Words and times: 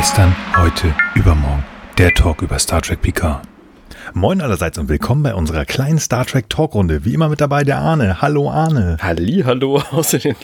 Gestern, 0.00 0.34
heute, 0.56 0.94
übermorgen. 1.14 1.62
Der 1.98 2.14
Talk 2.14 2.40
über 2.40 2.58
Star 2.58 2.80
Trek 2.80 3.02
Picard. 3.02 3.42
Moin 4.14 4.40
allerseits 4.40 4.78
und 4.78 4.88
willkommen 4.88 5.22
bei 5.22 5.34
unserer 5.34 5.66
kleinen 5.66 5.98
Star 5.98 6.24
Trek 6.24 6.48
Talkrunde. 6.48 7.04
Wie 7.04 7.12
immer 7.12 7.28
mit 7.28 7.42
dabei 7.42 7.64
der 7.64 7.80
Arne. 7.80 8.22
Hallo 8.22 8.50
Arne. 8.50 8.96
Halli, 9.02 9.42
hallo. 9.44 9.82
Außerdem, 9.90 10.36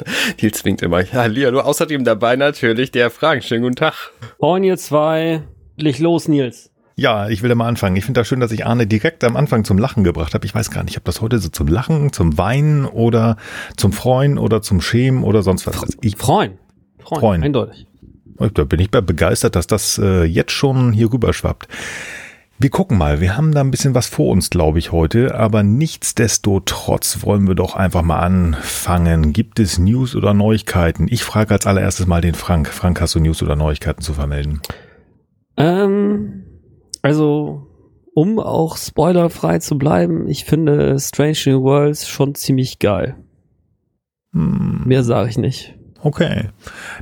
Nils 0.43 0.63
winkt 0.67 0.83
immer. 0.83 1.03
Halli, 1.11 1.41
hallo. 1.41 1.61
Außerdem 1.61 2.05
dabei 2.05 2.37
natürlich 2.37 2.91
der 2.91 3.09
Fragen. 3.09 3.41
Schönen 3.41 3.63
guten 3.63 3.77
Tag. 3.77 3.95
Moin 4.39 4.63
ihr 4.63 4.77
zwei. 4.77 5.41
Leg 5.79 6.01
los, 6.01 6.29
Nils. 6.29 6.71
Ja, 6.97 7.31
ich 7.31 7.43
will 7.43 7.55
mal 7.55 7.67
anfangen. 7.67 7.97
Ich 7.97 8.05
finde 8.05 8.21
das 8.21 8.29
schön, 8.29 8.41
dass 8.41 8.53
ich 8.53 8.67
Arne 8.67 8.87
direkt 8.87 9.25
am 9.25 9.37
Anfang 9.37 9.65
zum 9.65 9.79
Lachen 9.79 10.05
gebracht 10.05 10.35
habe. 10.35 10.45
Ich 10.45 10.55
weiß 10.55 10.71
gar 10.71 10.85
nicht, 10.85 10.99
ob 10.99 11.05
das 11.07 11.23
heute 11.23 11.39
so 11.39 11.49
zum 11.49 11.69
Lachen, 11.69 12.13
zum 12.13 12.37
Weinen 12.37 12.85
oder 12.85 13.39
zum 13.79 13.95
Freuen 13.95 14.37
oder 14.37 14.61
zum 14.61 14.83
Schämen 14.83 15.25
oder 15.25 15.43
sonst 15.43 15.67
was. 15.67 15.83
ist. 15.83 15.97
Ich 16.03 16.19
Freuen. 16.19 16.59
Freuen. 16.99 17.21
Freuen. 17.21 17.43
Eindeutig. 17.43 17.87
Da 18.39 18.65
bin 18.65 18.81
ich 18.81 18.91
begeistert, 18.91 19.57
dass 19.57 19.67
das 19.67 19.99
äh, 19.99 20.25
jetzt 20.25 20.53
schon 20.53 20.93
hier 20.93 21.13
rüber 21.13 21.33
schwappt. 21.33 21.69
Wir 22.59 22.71
gucken 22.71 22.97
mal, 22.97 23.21
wir 23.21 23.37
haben 23.37 23.53
da 23.53 23.61
ein 23.61 23.71
bisschen 23.71 23.95
was 23.95 24.07
vor 24.07 24.31
uns, 24.31 24.49
glaube 24.49 24.79
ich, 24.79 24.91
heute, 24.91 25.35
aber 25.35 25.63
nichtsdestotrotz 25.63 27.23
wollen 27.23 27.47
wir 27.47 27.55
doch 27.55 27.75
einfach 27.77 28.01
mal 28.01 28.21
anfangen. 28.21 29.35
Gibt 29.35 29.61
es 29.61 29.79
News 29.79 30.17
oder 30.17 30.33
Neuigkeiten? 30.33 31.07
Ich 31.11 31.23
frage 31.23 31.53
als 31.53 31.67
allererstes 31.67 32.07
mal 32.07 32.23
den 32.23 32.35
Frank. 32.35 32.69
Frank, 32.69 32.99
hast 33.03 33.15
du 33.15 33.21
News 33.21 33.43
oder 33.43 33.57
Neuigkeiten 33.57 34.01
zu 34.01 34.15
vermelden? 34.15 34.63
Ähm, 35.59 36.45
also, 37.03 37.67
um 38.15 38.39
auch 38.39 38.79
spoilerfrei 38.79 39.59
zu 39.59 39.77
bleiben, 39.77 40.27
ich 40.27 40.47
finde 40.47 40.99
Strange 40.99 41.37
New 41.45 41.63
Worlds 41.63 42.09
schon 42.09 42.35
ziemlich 42.35 42.79
geil. 42.79 43.17
Hm, 44.33 44.81
Mehr 44.87 45.05
sage 45.05 45.29
ich 45.29 45.37
nicht. 45.37 45.76
Okay, 46.03 46.51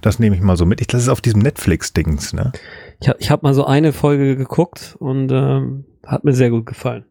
das 0.02 0.18
nehme 0.18 0.36
ich 0.36 0.42
mal 0.42 0.56
so 0.56 0.66
mit. 0.66 0.80
Ich, 0.80 0.86
das 0.86 1.02
ist 1.02 1.08
auf 1.08 1.20
diesem 1.20 1.40
Netflix-Dings, 1.40 2.32
ne? 2.32 2.52
Ich 3.00 3.08
habe 3.08 3.18
ich 3.20 3.30
hab 3.30 3.42
mal 3.42 3.54
so 3.54 3.66
eine 3.66 3.92
Folge 3.92 4.36
geguckt 4.36 4.96
und 4.98 5.30
ähm, 5.32 5.84
hat 6.06 6.24
mir 6.24 6.32
sehr 6.32 6.50
gut 6.50 6.66
gefallen. 6.66 7.04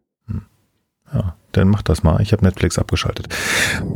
Ja, 1.13 1.35
dann 1.51 1.67
mach 1.67 1.83
das 1.83 2.01
mal. 2.01 2.21
Ich 2.21 2.31
habe 2.31 2.43
Netflix 2.43 2.79
abgeschaltet. 2.79 3.27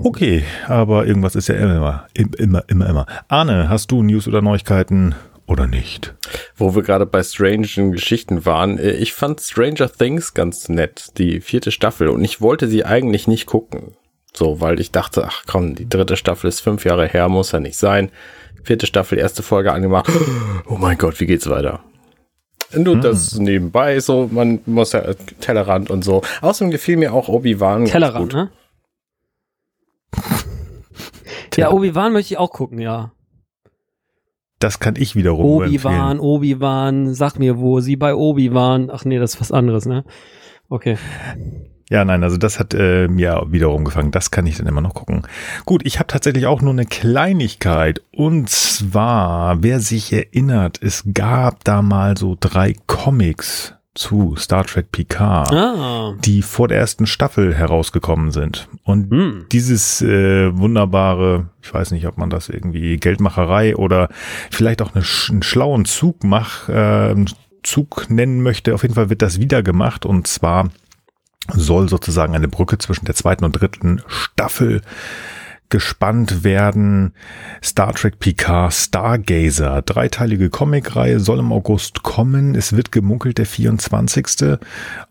Okay, 0.04 0.44
aber 0.68 1.08
irgendwas 1.08 1.36
ist 1.36 1.48
ja 1.48 1.56
immer, 1.56 2.06
immer, 2.14 2.64
immer, 2.68 2.88
immer. 2.88 3.06
Arne, 3.28 3.70
hast 3.70 3.90
du 3.92 4.04
News 4.04 4.28
oder 4.28 4.44
Neuigkeiten 4.44 5.16
oder 5.48 5.66
nicht? 5.66 6.14
Wo 6.56 6.76
wir 6.76 6.84
gerade 6.84 7.08
bei 7.08 7.24
strangen 7.24 7.92
Geschichten 7.92 8.46
waren. 8.46 8.78
äh, 8.78 8.92
Ich 8.92 9.14
fand 9.14 9.42
Stranger 9.42 9.92
Things 9.92 10.36
ganz 10.36 10.70
nett, 10.70 11.18
die 11.18 11.42
vierte 11.42 11.72
Staffel. 11.72 12.10
Und 12.10 12.24
ich 12.24 12.40
wollte 12.42 12.68
sie 12.68 12.86
eigentlich 12.86 13.28
nicht 13.28 13.48
gucken. 13.48 13.94
So, 14.34 14.62
weil 14.62 14.80
ich 14.80 14.92
dachte, 14.92 15.26
ach 15.26 15.44
komm, 15.48 15.76
die 15.76 15.90
dritte 15.90 16.16
Staffel 16.16 16.48
ist 16.48 16.62
fünf 16.62 16.86
Jahre 16.86 17.08
her, 17.08 17.28
muss 17.30 17.52
ja 17.52 17.60
nicht 17.60 17.78
sein. 17.78 18.12
Vierte 18.64 18.86
Staffel, 18.86 19.18
erste 19.18 19.44
Folge 19.44 19.72
angemacht. 19.72 20.12
Oh 20.70 20.76
mein 20.78 20.98
Gott, 20.98 21.20
wie 21.22 21.26
geht's 21.26 21.50
weiter? 21.50 21.80
Nur 22.74 22.98
das 22.98 23.36
nebenbei, 23.36 24.00
so, 24.02 24.28
man 24.30 24.60
muss 24.66 24.92
ja 24.92 25.14
Tellerrand 25.40 25.90
und 25.90 26.04
so. 26.04 26.22
Außerdem 26.42 26.72
gefiel 26.72 26.98
mir 26.98 27.14
auch 27.14 27.30
Obi-Wan. 27.30 27.86
Tellerrand, 27.86 28.34
ne? 28.34 28.52
Ja, 31.56 31.72
Obi-Wan 31.72 32.14
möchte 32.14 32.34
ich 32.34 32.38
auch 32.38 32.52
gucken, 32.52 32.80
ja. 32.80 33.12
Das 34.60 34.80
kann 34.80 34.96
ich 34.96 35.16
wiederum 35.16 35.46
Obi-Wan. 35.46 36.20
Obi-Wan, 36.20 37.14
sag 37.14 37.40
mir, 37.40 37.58
wo 37.58 37.80
sie 37.80 37.96
bei 37.96 38.14
Obi-Wan. 38.14 38.90
Ach 38.92 39.06
nee, 39.06 39.18
das 39.18 39.36
ist 39.36 39.42
was 39.42 39.52
anderes, 39.52 39.86
ne? 39.86 40.04
Okay. 40.70 40.98
Ja, 41.90 42.04
nein, 42.04 42.24
also 42.24 42.38
das 42.38 42.60
hat 42.60 42.74
äh, 42.74 43.08
mir 43.08 43.46
wiederum 43.50 43.86
gefangen. 43.86 44.12
Das 44.12 44.30
kann 44.32 44.46
ich 44.46 44.58
dann 44.58 44.68
immer 44.68 44.82
noch 44.82 44.94
gucken. 44.94 45.22
Gut, 45.66 45.86
ich 45.86 46.00
habe 46.00 46.08
tatsächlich 46.08 46.46
auch 46.46 46.62
nur 46.62 46.74
eine 46.74 46.86
Kleinigkeit. 46.86 48.02
Und 48.12 48.50
zwar, 48.50 49.64
wer 49.64 49.80
sich 49.80 50.12
erinnert, 50.12 50.80
es 50.82 51.04
gab 51.14 51.64
da 51.64 51.82
mal 51.82 52.18
so 52.18 52.36
drei 52.40 52.76
Comics 52.88 53.74
zu 53.96 54.36
Star 54.38 54.64
Trek 54.64 54.92
Picard. 54.92 55.52
Ah. 55.52 56.14
die 56.20 56.44
vor 56.44 56.68
der 56.68 56.78
ersten 56.78 57.08
Staffel 57.08 57.56
herausgekommen 57.56 58.32
sind. 58.32 58.68
Und 58.84 59.10
Hm. 59.10 59.46
dieses 59.52 60.02
äh, 60.04 60.56
wunderbare, 60.56 61.48
ich 61.64 61.74
weiß 61.74 61.92
nicht, 61.92 62.06
ob 62.06 62.18
man 62.18 62.30
das 62.30 62.50
irgendwie 62.50 62.98
Geldmacherei 62.98 63.76
oder 63.76 64.10
vielleicht 64.52 64.82
auch 64.84 64.94
eine, 64.94 65.04
einen 65.30 65.42
schlauen 65.42 65.86
Zug 65.86 66.24
mach, 66.24 66.70
äh, 66.70 67.16
Zug 67.64 68.06
nennen 68.10 68.44
möchte, 68.44 68.76
auf 68.76 68.84
jeden 68.84 68.94
Fall 68.94 69.10
wird 69.10 69.22
das 69.24 69.40
wieder 69.40 69.64
gemacht 69.64 70.06
und 70.06 70.28
zwar 70.28 70.70
soll 71.54 71.90
sozusagen 71.90 72.36
eine 72.36 72.48
Brücke 72.48 72.78
zwischen 72.78 73.06
der 73.06 73.16
zweiten 73.16 73.46
und 73.46 73.54
dritten 73.54 74.02
Staffel 74.08 74.82
gespannt 75.70 76.44
werden. 76.44 77.14
Star 77.64 77.94
Trek 77.94 78.20
Picard 78.20 78.74
Stargazer, 78.74 79.82
dreiteilige 79.82 80.50
Comicreihe, 80.50 81.20
soll 81.20 81.40
im 81.40 81.52
August 81.52 82.04
kommen. 82.04 82.56
Es 82.56 82.76
wird 82.76 82.92
gemunkelt 82.92 83.38
der 83.38 83.46
24. 83.46 84.58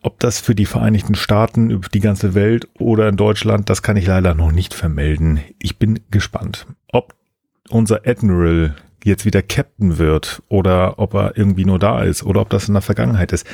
Ob 0.01 0.19
das 0.19 0.39
für 0.39 0.55
die 0.55 0.65
Vereinigten 0.65 1.15
Staaten, 1.15 1.69
über 1.69 1.87
die 1.89 1.99
ganze 1.99 2.33
Welt 2.33 2.67
oder 2.79 3.07
in 3.07 3.17
Deutschland, 3.17 3.69
das 3.69 3.81
kann 3.83 3.97
ich 3.97 4.07
leider 4.07 4.33
noch 4.33 4.51
nicht 4.51 4.73
vermelden. 4.73 5.41
Ich 5.59 5.77
bin 5.77 5.99
gespannt, 6.09 6.65
ob 6.91 7.13
unser 7.69 8.07
Admiral 8.07 8.75
jetzt 9.03 9.25
wieder 9.25 9.41
Captain 9.41 9.97
wird 9.99 10.41
oder 10.49 10.99
ob 10.99 11.13
er 11.13 11.37
irgendwie 11.37 11.65
nur 11.65 11.79
da 11.79 12.01
ist 12.01 12.23
oder 12.23 12.41
ob 12.41 12.49
das 12.49 12.67
in 12.67 12.73
der 12.73 12.81
Vergangenheit 12.81 13.31
ist 13.31 13.45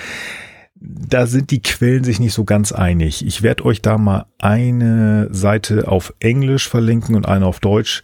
da 0.86 1.28
sind 1.28 1.52
die 1.52 1.62
Quellen 1.62 2.04
sich 2.04 2.20
nicht 2.20 2.34
so 2.34 2.44
ganz 2.44 2.74
einig. 2.74 3.26
Ich 3.26 3.42
werde 3.42 3.64
euch 3.66 3.82
da 3.82 3.98
mal 3.98 4.26
eine 4.38 5.30
Seite 5.32 5.88
auf 5.88 6.14
Englisch 6.20 6.68
verlinken 6.68 7.16
und 7.16 7.26
eine 7.26 7.46
auf 7.46 7.62
Deutsch. 7.62 8.04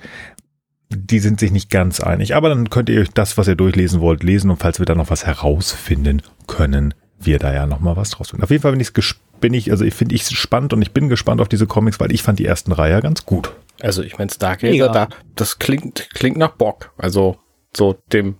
Die 0.89 1.19
sind 1.19 1.41
sich 1.41 1.51
nicht 1.51 1.69
ganz 1.69 1.99
einig. 1.99 2.35
Aber 2.35 2.47
dann 2.47 2.69
könnt 2.69 2.87
ihr 2.87 3.01
euch 3.01 3.09
das, 3.09 3.37
was 3.37 3.49
ihr 3.49 3.55
durchlesen 3.55 3.99
wollt, 3.99 4.23
lesen. 4.23 4.49
Und 4.49 4.57
falls 4.57 4.79
wir 4.79 4.85
da 4.85 4.95
noch 4.95 5.09
was 5.09 5.25
herausfinden 5.25 6.21
können, 6.47 6.93
wir 7.19 7.37
da 7.37 7.53
ja 7.53 7.65
noch 7.65 7.81
mal 7.81 7.97
was 7.97 8.11
draus 8.11 8.29
finden. 8.29 8.43
Auf 8.43 8.49
jeden 8.49 8.61
Fall 8.61 8.71
bin 8.71 8.79
ich, 8.79 8.93
bin 9.41 9.53
ich 9.53 9.71
also 9.71 9.83
ich 9.83 9.93
finde 9.93 10.15
ich 10.15 10.25
spannend 10.25 10.71
und 10.71 10.81
ich 10.81 10.91
bin 10.91 11.09
gespannt 11.09 11.41
auf 11.41 11.49
diese 11.49 11.67
Comics, 11.67 11.99
weil 11.99 12.13
ich 12.13 12.23
fand 12.23 12.39
die 12.39 12.45
ersten 12.45 12.71
Reihe 12.71 12.93
ja 12.93 12.99
ganz 13.01 13.25
gut. 13.25 13.51
Also 13.81 14.03
ich 14.03 14.17
meine, 14.17 14.31
Stargazer, 14.31 14.71
Mega. 14.71 14.87
da, 14.87 15.09
das 15.35 15.59
klingt, 15.59 16.09
klingt 16.13 16.37
nach 16.37 16.51
Bock. 16.51 16.93
Also 16.97 17.37
so 17.75 17.97
dem 18.13 18.37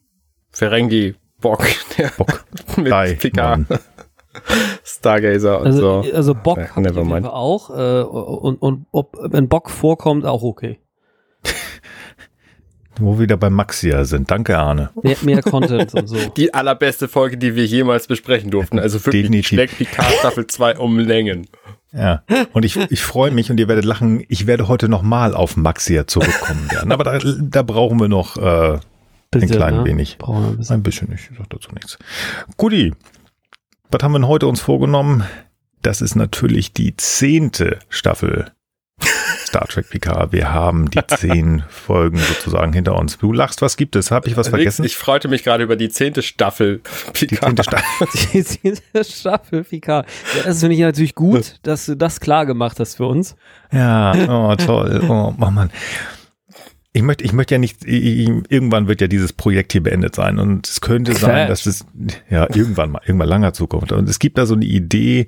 Ferengi-Bock, 0.51 1.67
der 1.97 2.07
Bock. 2.17 2.45
mit 2.77 2.91
Dai, 2.91 3.13
Picard, 3.16 3.69
Mann. 3.69 3.79
Stargazer 4.84 5.59
und 5.59 5.67
Also, 5.67 6.03
so. 6.03 6.13
also 6.13 6.34
Bock 6.35 6.57
Ja, 6.57 6.79
never 6.79 7.03
mind. 7.03 7.25
Auch. 7.25 7.69
Äh, 7.69 8.01
und, 8.03 8.56
und 8.62 8.85
ob, 8.91 9.17
wenn 9.22 9.47
Bock 9.47 9.69
vorkommt, 9.69 10.25
auch 10.25 10.44
okay. 10.44 10.79
Wo 13.00 13.13
wir 13.13 13.19
wieder 13.23 13.38
bei 13.38 13.50
Maxia 13.50 14.03
sind. 14.03 14.29
Danke, 14.29 14.57
Arne. 14.57 14.89
Mehr, 15.01 15.16
mehr 15.22 15.41
Content 15.41 15.94
und 15.94 16.07
so. 16.07 16.18
Die 16.38 16.53
allerbeste 16.53 17.07
Folge, 17.07 17.38
die 17.38 17.56
wir 17.56 17.66
jemals 17.66 18.07
besprechen 18.07 18.51
durften. 18.51 18.78
Also 18.78 19.00
wirklich, 19.06 19.23
Definitiv. 19.23 19.47
schlägt 19.47 19.78
Picard 19.78 20.12
Staffel 20.19 20.47
2 20.47 20.78
um 20.78 21.00
Längen. 21.00 21.47
Ja, 21.91 22.22
und 22.53 22.66
ich, 22.66 22.78
ich 22.91 23.01
freue 23.01 23.31
mich 23.31 23.50
und 23.50 23.59
ihr 23.59 23.68
werdet 23.68 23.85
lachen, 23.85 24.23
ich 24.28 24.45
werde 24.45 24.68
heute 24.68 24.89
nochmal 24.89 25.34
auf 25.34 25.57
Maxia 25.57 26.06
zurückkommen 26.06 26.69
werden. 26.72 26.91
Aber 26.91 27.03
da, 27.03 27.18
da 27.18 27.63
brauchen 27.63 28.00
wir 28.00 28.07
noch 28.09 28.38
äh, 28.38 28.73
ein 28.73 28.79
Bisschen, 29.31 29.50
klein 29.50 29.78
ne? 29.78 29.85
wenig. 29.85 30.18
Brauchen 30.19 30.44
wir 30.44 30.50
ein 30.51 30.57
bisschen. 30.57 30.75
Ein 30.75 30.84
bisschen, 30.84 31.12
ich 31.13 31.29
sag 31.35 31.50
dazu 31.50 31.72
nichts. 31.73 31.97
Guti, 32.57 32.94
was 33.89 34.03
haben 34.03 34.11
wir 34.11 34.19
denn 34.19 34.27
heute 34.27 34.47
uns 34.47 34.61
vorgenommen? 34.61 35.23
Das 35.81 36.01
ist 36.01 36.16
natürlich 36.16 36.73
die 36.73 36.95
zehnte 36.97 37.79
Staffel 37.89 38.51
Star 39.50 39.66
Trek 39.67 39.89
Picard. 39.89 40.31
Wir 40.31 40.53
haben 40.53 40.91
die 40.91 41.00
zehn 41.07 41.63
Folgen 41.69 42.17
sozusagen 42.17 42.72
hinter 42.73 42.95
uns. 42.95 43.17
Du 43.17 43.33
lachst, 43.33 43.61
was 43.61 43.77
gibt 43.77 43.95
es? 43.95 44.11
Habe 44.11 44.27
ich 44.27 44.38
was 44.38 44.50
vergessen? 44.50 44.85
Ich 44.85 44.95
freute 44.95 45.27
mich 45.27 45.44
gerade 45.44 45.63
über 45.63 45.75
die 45.75 45.89
zehnte 45.89 46.22
Staffel 46.22 46.81
die 47.19 47.25
Picard. 47.27 47.45
zehnte 47.45 47.63
Staffel. 47.63 48.07
Die 48.33 48.44
zehnte 48.44 49.03
Staffel 49.03 49.63
Picard. 49.63 50.07
Ja, 50.35 50.44
das 50.44 50.59
finde 50.59 50.75
ich 50.75 50.81
natürlich 50.81 51.16
gut, 51.16 51.56
dass 51.63 51.88
du 51.88 51.95
das 51.95 52.19
klar 52.19 52.45
gemacht 52.45 52.79
hast 52.79 52.95
für 52.95 53.07
uns. 53.07 53.35
Ja, 53.71 54.13
oh 54.30 54.56
toll. 54.56 55.03
Oh, 55.07 55.33
oh 55.39 55.50
Mann. 55.50 55.71
Ich 57.00 57.04
möchte, 57.04 57.24
ich 57.24 57.31
möchte 57.31 57.56
ja 57.56 57.60
nicht, 57.60 57.86
ich, 57.86 58.30
irgendwann 58.50 58.90
wird 58.90 59.00
ja 59.00 59.07
dieses 59.07 59.31
Projekt 59.31 59.72
hier 59.72 59.81
beendet 59.81 60.16
sein 60.16 60.38
und 60.38 60.68
es 60.68 60.81
könnte 60.81 61.16
sein, 61.16 61.48
dass 61.48 61.66
es, 61.66 61.86
ja, 62.30 62.46
irgendwann 62.54 62.92
mal, 62.92 63.01
irgendwann 63.06 63.30
langer 63.30 63.54
Zukunft. 63.54 63.94
Und 63.94 64.10
es 64.10 64.19
gibt 64.19 64.38
da 64.38 64.46
so 64.46 64.54
eine 64.54 64.66
Idee, 64.66 65.28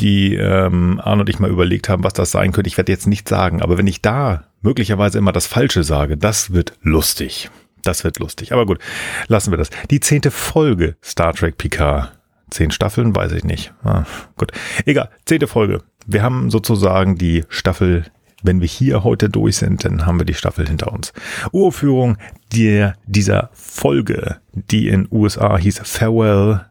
die 0.00 0.34
ähm, 0.34 1.00
Arne 1.00 1.20
und 1.20 1.28
ich 1.28 1.38
mal 1.38 1.50
überlegt 1.50 1.88
haben, 1.88 2.02
was 2.02 2.14
das 2.14 2.32
sein 2.32 2.50
könnte. 2.50 2.66
Ich 2.66 2.78
werde 2.78 2.90
jetzt 2.90 3.06
nicht 3.06 3.28
sagen, 3.28 3.62
aber 3.62 3.78
wenn 3.78 3.86
ich 3.86 4.02
da 4.02 4.48
möglicherweise 4.60 5.18
immer 5.18 5.30
das 5.30 5.46
Falsche 5.46 5.84
sage, 5.84 6.16
das 6.16 6.52
wird 6.52 6.72
lustig. 6.82 7.48
Das 7.82 8.02
wird 8.02 8.18
lustig. 8.18 8.52
Aber 8.52 8.66
gut, 8.66 8.80
lassen 9.28 9.52
wir 9.52 9.58
das. 9.58 9.70
Die 9.88 10.00
zehnte 10.00 10.32
Folge 10.32 10.96
Star 11.00 11.32
Trek 11.32 11.58
Picard. 11.58 12.10
Zehn 12.50 12.72
Staffeln, 12.72 13.14
weiß 13.14 13.30
ich 13.32 13.44
nicht. 13.44 13.72
Ah, 13.84 14.02
gut. 14.36 14.50
Egal, 14.84 15.10
zehnte 15.26 15.46
Folge. 15.46 15.78
Wir 16.08 16.24
haben 16.24 16.50
sozusagen 16.50 17.16
die 17.16 17.44
Staffel, 17.48 18.06
wenn 18.42 18.60
wir 18.60 18.68
hier 18.68 19.04
heute 19.04 19.28
durch 19.28 19.56
sind, 19.56 19.84
dann 19.84 20.06
haben 20.06 20.18
wir 20.18 20.26
die 20.26 20.34
Staffel 20.34 20.66
hinter 20.66 20.92
uns. 20.92 21.12
Urführung 21.52 22.18
der, 22.54 22.96
dieser 23.06 23.50
Folge, 23.52 24.40
die 24.52 24.88
in 24.88 25.06
USA 25.10 25.56
hieß 25.56 25.80
Farewell, 25.84 26.66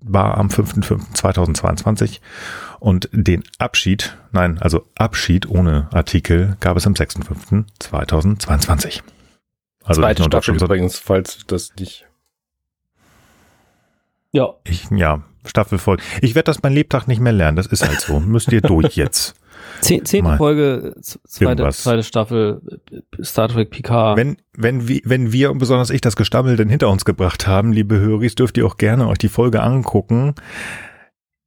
war 0.00 0.38
am 0.38 0.48
5.5.2022 0.48 2.18
und 2.80 3.08
den 3.12 3.44
Abschied, 3.58 4.18
nein, 4.32 4.58
also 4.58 4.84
Abschied 4.96 5.48
ohne 5.48 5.88
Artikel 5.92 6.56
gab 6.60 6.76
es 6.76 6.86
am 6.86 6.94
6.5.2022. 6.94 9.02
Also 9.84 10.02
Zweite 10.02 10.24
Staffel 10.24 10.56
übrigens, 10.56 10.98
falls 10.98 11.46
das 11.46 11.72
nicht. 11.78 12.06
Ja. 14.32 14.54
Ich, 14.64 14.90
ja, 14.90 15.22
Staffelfolge. 15.44 16.02
Ich 16.20 16.34
werde 16.34 16.46
das 16.46 16.62
mein 16.62 16.72
Lebtag 16.72 17.06
nicht 17.06 17.20
mehr 17.20 17.32
lernen. 17.32 17.56
Das 17.56 17.66
ist 17.66 17.86
halt 17.86 18.00
so. 18.00 18.20
Müsst 18.20 18.50
ihr 18.52 18.60
durch 18.60 18.96
jetzt. 18.96 19.34
Zehn, 19.80 20.04
zehnte 20.04 20.30
Mal. 20.30 20.36
Folge, 20.36 20.94
zweite, 21.00 21.68
zweite 21.70 22.02
Staffel 22.02 22.60
äh, 22.90 23.24
Star 23.24 23.48
Trek 23.48 23.70
Picard. 23.70 24.16
Wenn, 24.16 24.36
wenn, 24.56 24.88
wir, 24.88 25.00
wenn 25.04 25.32
wir 25.32 25.50
und 25.50 25.58
besonders 25.58 25.90
ich 25.90 26.00
das 26.00 26.16
Gestammel 26.16 26.56
denn 26.56 26.68
hinter 26.68 26.88
uns 26.88 27.04
gebracht 27.04 27.46
haben, 27.46 27.72
liebe 27.72 27.98
Höris, 27.98 28.34
dürft 28.34 28.56
ihr 28.58 28.66
auch 28.66 28.76
gerne 28.76 29.08
euch 29.08 29.18
die 29.18 29.28
Folge 29.28 29.62
angucken. 29.62 30.34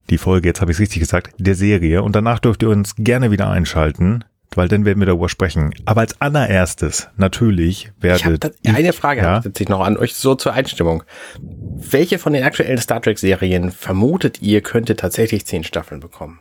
Die 0.10 0.18
Folge, 0.18 0.50
jetzt 0.50 0.62
habe 0.62 0.72
ich 0.72 0.76
es 0.76 0.82
richtig 0.82 1.00
gesagt, 1.00 1.34
der 1.38 1.56
Serie. 1.56 2.04
Und 2.04 2.16
danach 2.16 2.40
dürft 2.40 2.62
ihr 2.62 2.70
uns 2.70 2.96
gerne 2.96 3.32
wieder 3.32 3.50
einschalten, 3.50 4.24
weil 4.54 4.68
dann 4.68 4.86
werden 4.86 5.00
wir 5.00 5.08
darüber 5.08 5.30
sprechen. 5.30 5.74
Aber 5.86 6.02
als 6.02 6.22
allererstes, 6.22 7.10
natürlich, 7.18 7.92
werdet 8.00 8.44
das, 8.44 8.52
eine 8.66 8.94
Frage 8.94 9.22
Ja. 9.22 9.38
habe 9.38 9.52
ich 9.58 9.70
noch 9.70 9.82
an 9.82 9.98
euch 9.98 10.14
so 10.14 10.36
zur 10.36 10.54
Einstimmung. 10.54 11.04
Welche 11.40 12.20
von 12.20 12.34
den 12.34 12.44
aktuellen 12.44 12.78
Star 12.78 13.02
Trek 13.02 13.18
Serien 13.18 13.72
vermutet 13.72 14.42
ihr 14.42 14.62
könnte 14.62 14.96
tatsächlich 14.96 15.46
zehn 15.46 15.64
Staffeln 15.64 16.02
bekommen? 16.02 16.40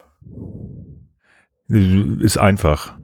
Ist 1.69 2.37
einfach, 2.39 2.95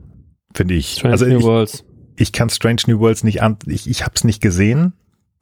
finde 0.55 0.73
ich. 0.75 0.93
Strange 0.93 1.13
also 1.13 1.25
New 1.25 1.39
ich, 1.39 1.43
Worlds. 1.43 1.83
ich 2.15 2.31
kann 2.31 2.49
Strange 2.49 2.81
New 2.87 2.99
Worlds 2.99 3.23
nicht 3.23 3.41
an, 3.41 3.57
ich, 3.65 3.89
ich 3.89 4.03
habe 4.03 4.13
es 4.15 4.23
nicht 4.23 4.41
gesehen. 4.41 4.93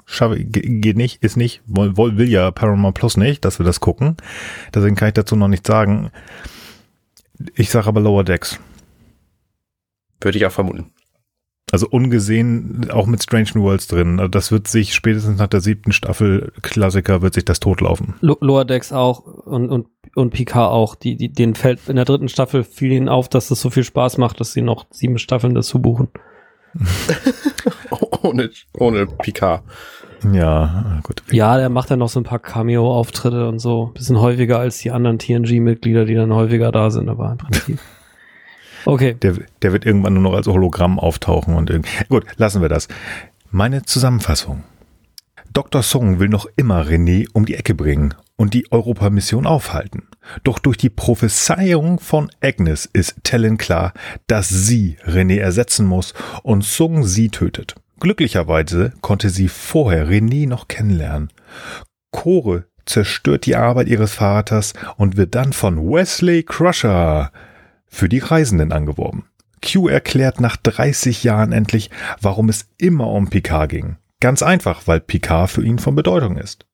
Schaffe, 0.06 0.44
ge- 0.44 0.80
geht 0.80 0.98
nicht, 0.98 1.24
ist 1.24 1.38
nicht, 1.38 1.62
woll, 1.68 1.96
woll, 1.96 2.18
will 2.18 2.30
ja 2.30 2.50
Paramount 2.50 2.96
Plus 2.96 3.16
nicht, 3.16 3.46
dass 3.46 3.60
wir 3.60 3.66
das 3.66 3.80
gucken. 3.80 4.18
Deswegen 4.74 4.96
kann 4.96 5.10
ich 5.10 5.14
dazu 5.14 5.36
noch 5.36 5.48
nichts 5.48 5.68
sagen. 5.68 6.10
Ich 7.54 7.70
sage 7.70 7.88
aber 7.88 8.02
Lower 8.02 8.24
Decks. 8.24 8.60
Würde 10.20 10.38
ich 10.38 10.46
auch 10.46 10.52
vermuten. 10.52 10.92
Also 11.72 11.88
ungesehen, 11.88 12.90
auch 12.90 13.06
mit 13.06 13.22
Strange 13.22 13.50
New 13.54 13.64
Worlds 13.64 13.88
drin. 13.88 14.20
Also 14.20 14.30
das 14.30 14.52
wird 14.52 14.68
sich 14.68 14.94
spätestens 14.94 15.38
nach 15.38 15.48
der 15.48 15.62
siebten 15.62 15.92
Staffel 15.92 16.52
Klassiker 16.62 17.22
wird 17.22 17.36
sich 17.36 17.46
das 17.46 17.60
totlaufen. 17.60 18.16
Lo 18.22 18.38
Lower 18.42 18.66
Decks 18.66 18.92
auch 18.92 19.24
und, 19.24 19.70
und, 19.70 19.88
und 20.16 20.32
Picard 20.32 20.72
auch. 20.72 20.96
Die, 20.96 21.16
die, 21.16 21.32
denen 21.32 21.56
fällt 21.56 21.88
in 21.88 21.96
der 21.96 22.06
dritten 22.06 22.30
Staffel 22.30 22.64
fiel 22.64 22.92
ihnen 22.92 23.10
auf, 23.10 23.30
dass 23.30 23.50
das 23.50 23.62
so 23.62 23.70
viel 23.70 23.84
Spaß 23.84 24.18
macht, 24.18 24.40
dass 24.40 24.54
sie 24.54 24.62
noch 24.62 24.88
sieben 24.90 25.20
Staffeln 25.20 25.54
dazu 25.54 25.80
buchen. 25.80 26.08
ohne, 28.24 28.50
ohne 28.78 29.06
Picard. 29.06 29.64
Ja, 30.34 31.00
gut. 31.04 31.24
Ja, 31.32 31.58
der 31.58 31.70
macht 31.70 31.92
dann 31.92 32.00
noch 32.00 32.10
so 32.10 32.20
ein 32.20 32.26
paar 32.26 32.40
Cameo-Auftritte 32.40 33.48
und 33.48 33.60
so. 33.60 33.92
Bisschen 33.94 34.20
häufiger 34.20 34.60
als 34.60 34.80
die 34.80 34.92
anderen 34.92 35.18
TNG-Mitglieder, 35.18 36.06
die 36.06 36.16
dann 36.16 36.34
häufiger 36.34 36.72
da 36.72 36.90
sind, 36.90 37.10
aber 37.10 37.32
im 37.32 37.38
Prinzip. 37.38 37.80
Okay. 38.86 39.16
Der, 39.16 39.36
der 39.62 39.72
wird 39.74 39.86
irgendwann 39.86 40.14
nur 40.14 40.24
noch 40.24 40.34
als 40.34 40.48
Hologramm 40.48 41.00
auftauchen 41.00 41.56
und 41.56 41.70
irgend. 41.70 41.88
Gut, 42.10 42.26
lassen 42.38 42.62
wir 42.62 42.70
das. 42.70 42.88
Meine 43.52 43.84
Zusammenfassung. 43.84 44.64
Dr. 45.54 45.82
Song 45.82 46.20
will 46.20 46.30
noch 46.30 46.48
immer 46.56 46.84
René 46.86 47.28
um 47.34 47.46
die 47.46 47.56
Ecke 47.56 47.74
bringen 47.74 48.14
und 48.36 48.54
die 48.54 48.72
Europamission 48.72 49.48
aufhalten. 49.48 50.04
Doch 50.44 50.60
durch 50.60 50.78
die 50.78 50.90
Prophezeiung 50.90 52.00
von 52.00 52.30
Agnes 52.40 52.86
ist 52.86 53.16
Talon 53.24 53.58
klar, 53.58 53.94
dass 54.28 54.50
sie 54.50 54.98
René 55.06 55.40
ersetzen 55.40 55.86
muss 55.86 56.14
und 56.44 56.64
Sung 56.64 57.04
sie 57.04 57.30
tötet. 57.30 57.76
Glücklicherweise 58.00 58.94
konnte 59.02 59.30
sie 59.30 59.50
vorher 59.50 60.08
René 60.08 60.48
noch 60.48 60.68
kennenlernen. 60.68 61.34
Core 62.12 62.66
zerstört 62.86 63.46
die 63.46 63.56
Arbeit 63.56 63.88
ihres 63.88 64.14
Vaters 64.14 64.74
und 64.98 65.18
wird 65.18 65.36
dann 65.36 65.52
von 65.54 65.78
Wesley 65.78 66.44
Crusher 66.44 67.32
für 67.90 68.10
die 68.10 68.20
Reisenden 68.20 68.72
angeworben. 68.72 69.26
Q 69.62 69.88
erklärt 69.88 70.40
nach 70.40 70.56
30 70.58 71.24
Jahren 71.24 71.52
endlich, 71.52 71.90
warum 72.22 72.50
es 72.50 72.68
immer 72.78 73.08
um 73.08 73.30
Picard 73.30 73.70
ging. 73.70 73.98
Ganz 74.20 74.42
einfach, 74.42 74.88
weil 74.88 75.00
Picard 75.00 75.50
für 75.50 75.64
ihn 75.64 75.80
von 75.80 75.96
Bedeutung 75.96 76.38
ist. 76.38 76.66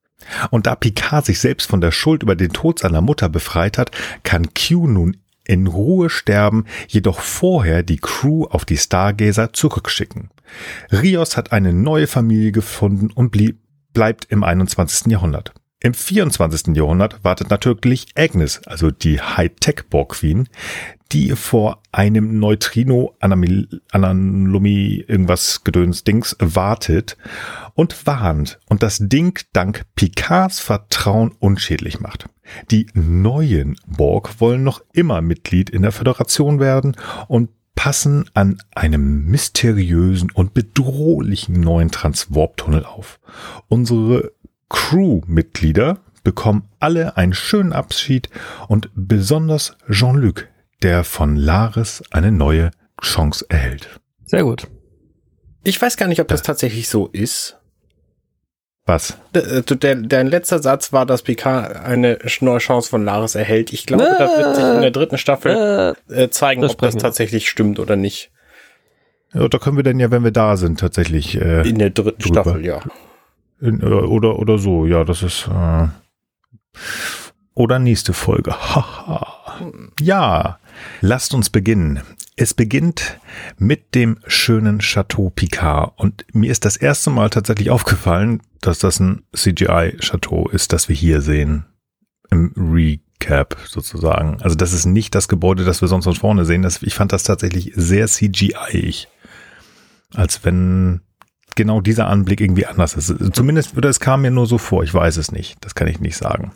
Und 0.49 0.65
da 0.65 0.75
Picard 0.75 1.25
sich 1.25 1.39
selbst 1.39 1.67
von 1.69 1.81
der 1.81 1.91
Schuld 1.91 2.23
über 2.23 2.35
den 2.35 2.53
Tod 2.53 2.79
seiner 2.79 3.01
Mutter 3.01 3.29
befreit 3.29 3.77
hat, 3.77 3.91
kann 4.23 4.53
Q 4.53 4.87
nun 4.87 5.17
in 5.47 5.67
Ruhe 5.67 6.09
sterben, 6.09 6.65
jedoch 6.87 7.19
vorher 7.19 7.83
die 7.83 7.97
Crew 7.97 8.45
auf 8.45 8.65
die 8.65 8.77
Stargazer 8.77 9.53
zurückschicken. 9.53 10.31
Rios 10.91 11.37
hat 11.37 11.51
eine 11.51 11.71
neue 11.71 12.07
Familie 12.07 12.51
gefunden 12.51 13.11
und 13.11 13.31
blieb, 13.31 13.59
bleibt 13.93 14.25
im 14.29 14.43
21. 14.43 15.11
Jahrhundert. 15.11 15.53
Im 15.79 15.93
24. 15.93 16.75
Jahrhundert 16.75 17.23
wartet 17.23 17.51
natürlich 17.51 18.07
Agnes, 18.15 18.61
also 18.65 18.89
die 18.89 19.21
Hightech-Borg 19.21 20.13
Queen, 20.13 20.49
die 21.11 21.31
vor 21.31 21.81
einem 21.91 22.39
Neutrino-Anomie 22.39 25.03
irgendwas 25.07 25.63
Gedöns-Dings 25.63 26.35
wartet 26.39 27.17
und 27.73 28.05
warnt 28.07 28.59
und 28.67 28.83
das 28.83 28.99
Ding 28.99 29.39
dank 29.53 29.85
Picards 29.95 30.59
Vertrauen 30.59 31.31
unschädlich 31.39 31.99
macht. 31.99 32.29
Die 32.71 32.87
neuen 32.93 33.75
Borg 33.85 34.39
wollen 34.39 34.63
noch 34.63 34.81
immer 34.93 35.21
Mitglied 35.21 35.69
in 35.69 35.83
der 35.83 35.91
Föderation 35.91 36.59
werden 36.59 36.95
und 37.27 37.49
passen 37.75 38.25
an 38.33 38.57
einem 38.73 39.25
mysteriösen 39.25 40.31
und 40.31 40.53
bedrohlichen 40.53 41.59
neuen 41.59 41.91
Transwarp-Tunnel 41.91 42.85
auf. 42.85 43.19
Unsere 43.67 44.31
Crew-Mitglieder 44.69 45.99
bekommen 46.23 46.63
alle 46.79 47.17
einen 47.17 47.33
schönen 47.33 47.73
Abschied 47.73 48.29
und 48.67 48.89
besonders 48.95 49.75
Jean-Luc, 49.89 50.47
der 50.83 51.03
von 51.03 51.35
Laris 51.35 52.03
eine 52.11 52.31
neue 52.31 52.71
Chance 53.01 53.45
erhält. 53.49 53.99
Sehr 54.25 54.43
gut. 54.43 54.67
Ich 55.63 55.81
weiß 55.81 55.97
gar 55.97 56.07
nicht, 56.07 56.21
ob 56.21 56.27
das 56.27 56.43
tatsächlich 56.43 56.89
so 56.89 57.07
ist. 57.07 57.57
Was? 58.85 59.17
Äh, 59.33 59.63
Der, 59.63 59.95
dein 59.95 60.27
letzter 60.27 60.59
Satz 60.61 60.93
war, 60.93 61.07
dass 61.07 61.23
Picard 61.23 61.75
eine 61.75 62.19
neue 62.41 62.59
Chance 62.59 62.89
von 62.89 63.03
Laris 63.03 63.33
erhält. 63.33 63.73
Ich 63.73 63.87
glaube, 63.87 64.03
das 64.19 64.37
wird 64.37 64.55
sich 64.55 64.65
in 64.65 64.81
der 64.81 64.91
dritten 64.91 65.17
Staffel 65.17 65.95
Äh, 66.07 66.23
äh, 66.23 66.29
zeigen, 66.29 66.61
das 66.61 66.71
ob 66.73 66.81
das 66.81 66.95
tatsächlich 66.95 67.49
stimmt 67.49 67.79
oder 67.79 67.95
nicht. 67.95 68.31
Ja, 69.33 69.47
da 69.49 69.57
können 69.57 69.75
wir 69.75 69.83
denn 69.83 69.99
ja, 69.99 70.11
wenn 70.11 70.23
wir 70.23 70.31
da 70.31 70.55
sind, 70.55 70.79
tatsächlich 70.79 71.35
äh, 71.41 71.67
In 71.67 71.79
der 71.79 71.89
dritten 71.89 72.21
Drüber. 72.21 72.41
Staffel, 72.43 72.65
ja. 72.65 72.79
in, 73.59 73.81
äh, 73.81 73.85
oder 73.85 74.37
oder 74.37 74.59
so. 74.59 74.85
Ja, 74.85 75.03
das 75.03 75.23
ist 75.23 75.47
äh, 75.47 75.87
oder 77.55 77.79
nächste 77.79 78.13
Folge. 78.13 78.51
Haha. 78.75 79.59
ja, 79.99 80.59
lasst 81.01 81.33
uns 81.33 81.49
beginnen. 81.49 82.01
Es 82.35 82.53
beginnt 82.53 83.19
mit 83.57 83.95
dem 83.95 84.19
schönen 84.27 84.79
Chateau 84.79 85.29
Picard 85.29 85.93
und 85.97 86.25
mir 86.33 86.51
ist 86.51 86.65
das 86.65 86.75
erste 86.75 87.09
Mal 87.09 87.29
tatsächlich 87.29 87.69
aufgefallen, 87.69 88.41
dass 88.61 88.79
das 88.79 88.99
ein 88.99 89.23
CGI-Chateau 89.33 90.49
ist, 90.49 90.73
das 90.73 90.89
wir 90.89 90.95
hier 90.95 91.21
sehen. 91.21 91.65
Im 92.31 92.51
Recap 92.57 93.55
sozusagen. 93.65 94.41
Also 94.41 94.55
das 94.55 94.73
ist 94.73 94.85
nicht 94.85 95.15
das 95.15 95.27
Gebäude, 95.27 95.63
das 95.63 95.81
wir 95.81 95.87
sonst 95.87 96.05
von 96.05 96.15
vorne 96.15 96.43
sehen. 96.43 96.63
Das, 96.63 96.81
ich 96.81 96.95
fand 96.95 97.13
das 97.13 97.23
tatsächlich 97.23 97.71
sehr 97.75 98.07
CGI-ig. 98.07 99.07
Als 100.13 100.43
wenn 100.43 101.01
genau 101.55 101.81
dieser 101.81 102.07
Anblick 102.07 102.41
irgendwie 102.41 102.65
anders 102.65 102.95
ist. 102.95 103.13
Zumindest, 103.33 103.77
oder 103.77 103.89
es 103.89 103.99
kam 103.99 104.21
mir 104.23 104.31
nur 104.31 104.45
so 104.47 104.57
vor. 104.57 104.83
Ich 104.83 104.93
weiß 104.93 105.17
es 105.17 105.31
nicht. 105.31 105.57
Das 105.61 105.75
kann 105.75 105.87
ich 105.87 105.99
nicht 105.99 106.17
sagen. 106.17 106.51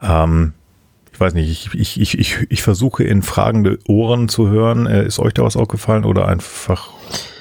Ähm, 0.00 0.52
ich 1.14 1.20
weiß 1.20 1.34
nicht, 1.34 1.48
ich, 1.48 1.80
ich, 1.80 2.00
ich, 2.00 2.18
ich, 2.18 2.46
ich 2.48 2.62
versuche 2.62 3.04
in 3.04 3.22
fragende 3.22 3.78
Ohren 3.86 4.28
zu 4.28 4.48
hören. 4.48 4.86
Äh, 4.86 5.06
ist 5.06 5.20
euch 5.20 5.32
da 5.32 5.44
was 5.44 5.56
aufgefallen 5.56 6.04
oder 6.04 6.26
einfach 6.26 6.90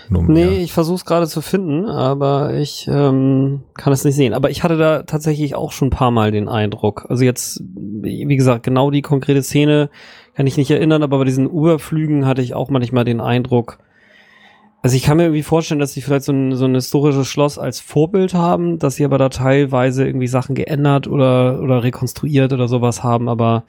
nur 0.10 0.22
mir? 0.22 0.46
Nee, 0.46 0.63
ich 0.63 0.74
versuche 0.74 0.98
es 0.98 1.06
gerade 1.06 1.27
zu 1.27 1.42
finden, 1.42 1.89
aber 1.89 2.53
ich 2.53 2.88
ähm, 2.88 3.63
kann 3.74 3.92
es 3.92 4.03
nicht 4.03 4.15
sehen. 4.15 4.36
Aber 4.36 4.51
ich 4.51 4.62
hatte 4.62 4.77
da 4.77 5.01
tatsächlich 5.03 5.56
auch 5.56 5.72
schon 5.72 5.88
ein 5.88 5.92
paar 5.92 6.12
Mal 6.12 6.32
den 6.32 6.50
Eindruck. 6.50 7.08
Also 7.10 7.24
jetzt, 7.24 7.63
wie 7.74 8.38
gesagt, 8.38 8.62
genau 8.62 8.92
die 8.92 9.01
konkrete 9.01 9.42
Szene 9.42 9.89
kann 10.36 10.46
ich 10.46 10.56
nicht 10.56 10.70
erinnern, 10.70 11.01
aber 11.01 11.18
bei 11.18 11.25
diesen 11.25 11.50
Überflügen 11.50 12.27
hatte 12.27 12.44
ich 12.44 12.53
auch 12.53 12.70
manchmal 12.70 13.06
den 13.06 13.22
Eindruck. 13.22 13.80
Also 14.84 14.96
ich 14.98 15.04
kann 15.04 15.16
mir 15.18 15.24
irgendwie 15.24 15.44
vorstellen, 15.44 15.80
dass 15.80 15.94
sie 15.94 16.02
vielleicht 16.02 16.25
so 16.25 16.34
ein, 16.34 16.56
so 16.56 16.66
ein 16.66 16.75
historisches 16.75 17.28
Schloss 17.28 17.58
als 17.58 17.80
Vorbild 17.80 18.34
haben, 18.34 18.80
dass 18.80 18.96
sie 18.98 19.06
aber 19.06 19.18
da 19.18 19.30
teilweise 19.30 20.06
irgendwie 20.06 20.28
Sachen 20.28 20.56
geändert 20.56 21.08
oder, 21.08 21.62
oder 21.62 21.84
rekonstruiert 21.84 22.52
oder 22.54 22.68
sowas 22.68 23.02
haben, 23.02 23.30
aber 23.30 23.63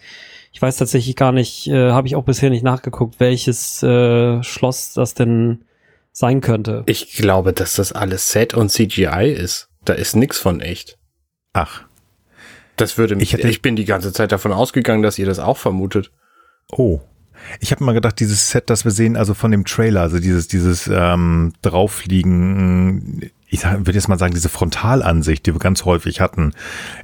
ich 0.53 0.61
weiß 0.61 0.77
tatsächlich 0.77 1.15
gar 1.17 1.31
nicht, 1.33 1.69
äh, 1.69 1.93
habe 1.93 2.07
ich 2.09 2.17
auch 2.17 2.25
bisher 2.25 2.51
nicht 2.51 2.65
nachgeguckt, 2.65 3.21
welches 3.21 3.83
äh, 3.85 4.43
Schloss 4.43 4.93
das 4.93 5.15
denn 5.15 5.65
sein 6.13 6.41
könnte. 6.41 6.83
Ich 6.87 7.13
glaube, 7.15 7.53
dass 7.53 7.75
das 7.75 7.93
alles 7.93 8.31
Set 8.31 8.53
und 8.55 8.69
CGI 8.71 9.31
ist. 9.33 9.69
Da 9.85 9.93
ist 9.95 10.15
nix 10.17 10.39
von 10.39 10.61
echt. 10.61 10.99
Ach, 11.53 11.83
Das 12.77 12.99
würde 12.99 13.15
mich, 13.15 13.25
Ich 13.25 13.33
hätte- 13.35 13.49
ich 13.49 13.63
bin 13.63 13.77
die 13.77 13.85
ganze 13.85 14.13
Zeit 14.13 14.33
davon 14.33 14.53
ausgegangen, 14.53 15.03
dass 15.05 15.19
ihr 15.19 15.27
das 15.27 15.39
auch 15.39 15.59
vermutet. 15.59 16.11
oh. 16.73 16.99
Ich 17.61 17.71
habe 17.71 17.85
mal 17.85 17.93
gedacht, 17.93 18.19
dieses 18.21 18.51
Set, 18.51 18.71
das 18.71 18.85
wir 18.85 18.93
sehen, 18.93 19.17
also 19.17 19.35
von 19.35 19.51
dem 19.51 19.65
Trailer, 19.65 20.03
also 20.03 20.19
dieses, 20.19 20.49
dieses 20.49 20.89
ähm, 20.93 21.53
Drauffliegen, 21.63 23.31
ich 23.49 23.65
würde 23.65 23.93
jetzt 23.93 24.09
mal 24.09 24.19
sagen, 24.19 24.35
diese 24.35 24.49
Frontalansicht, 24.49 25.47
die 25.47 25.55
wir 25.55 25.61
ganz 25.61 25.85
häufig 25.85 26.21
hatten 26.21 26.53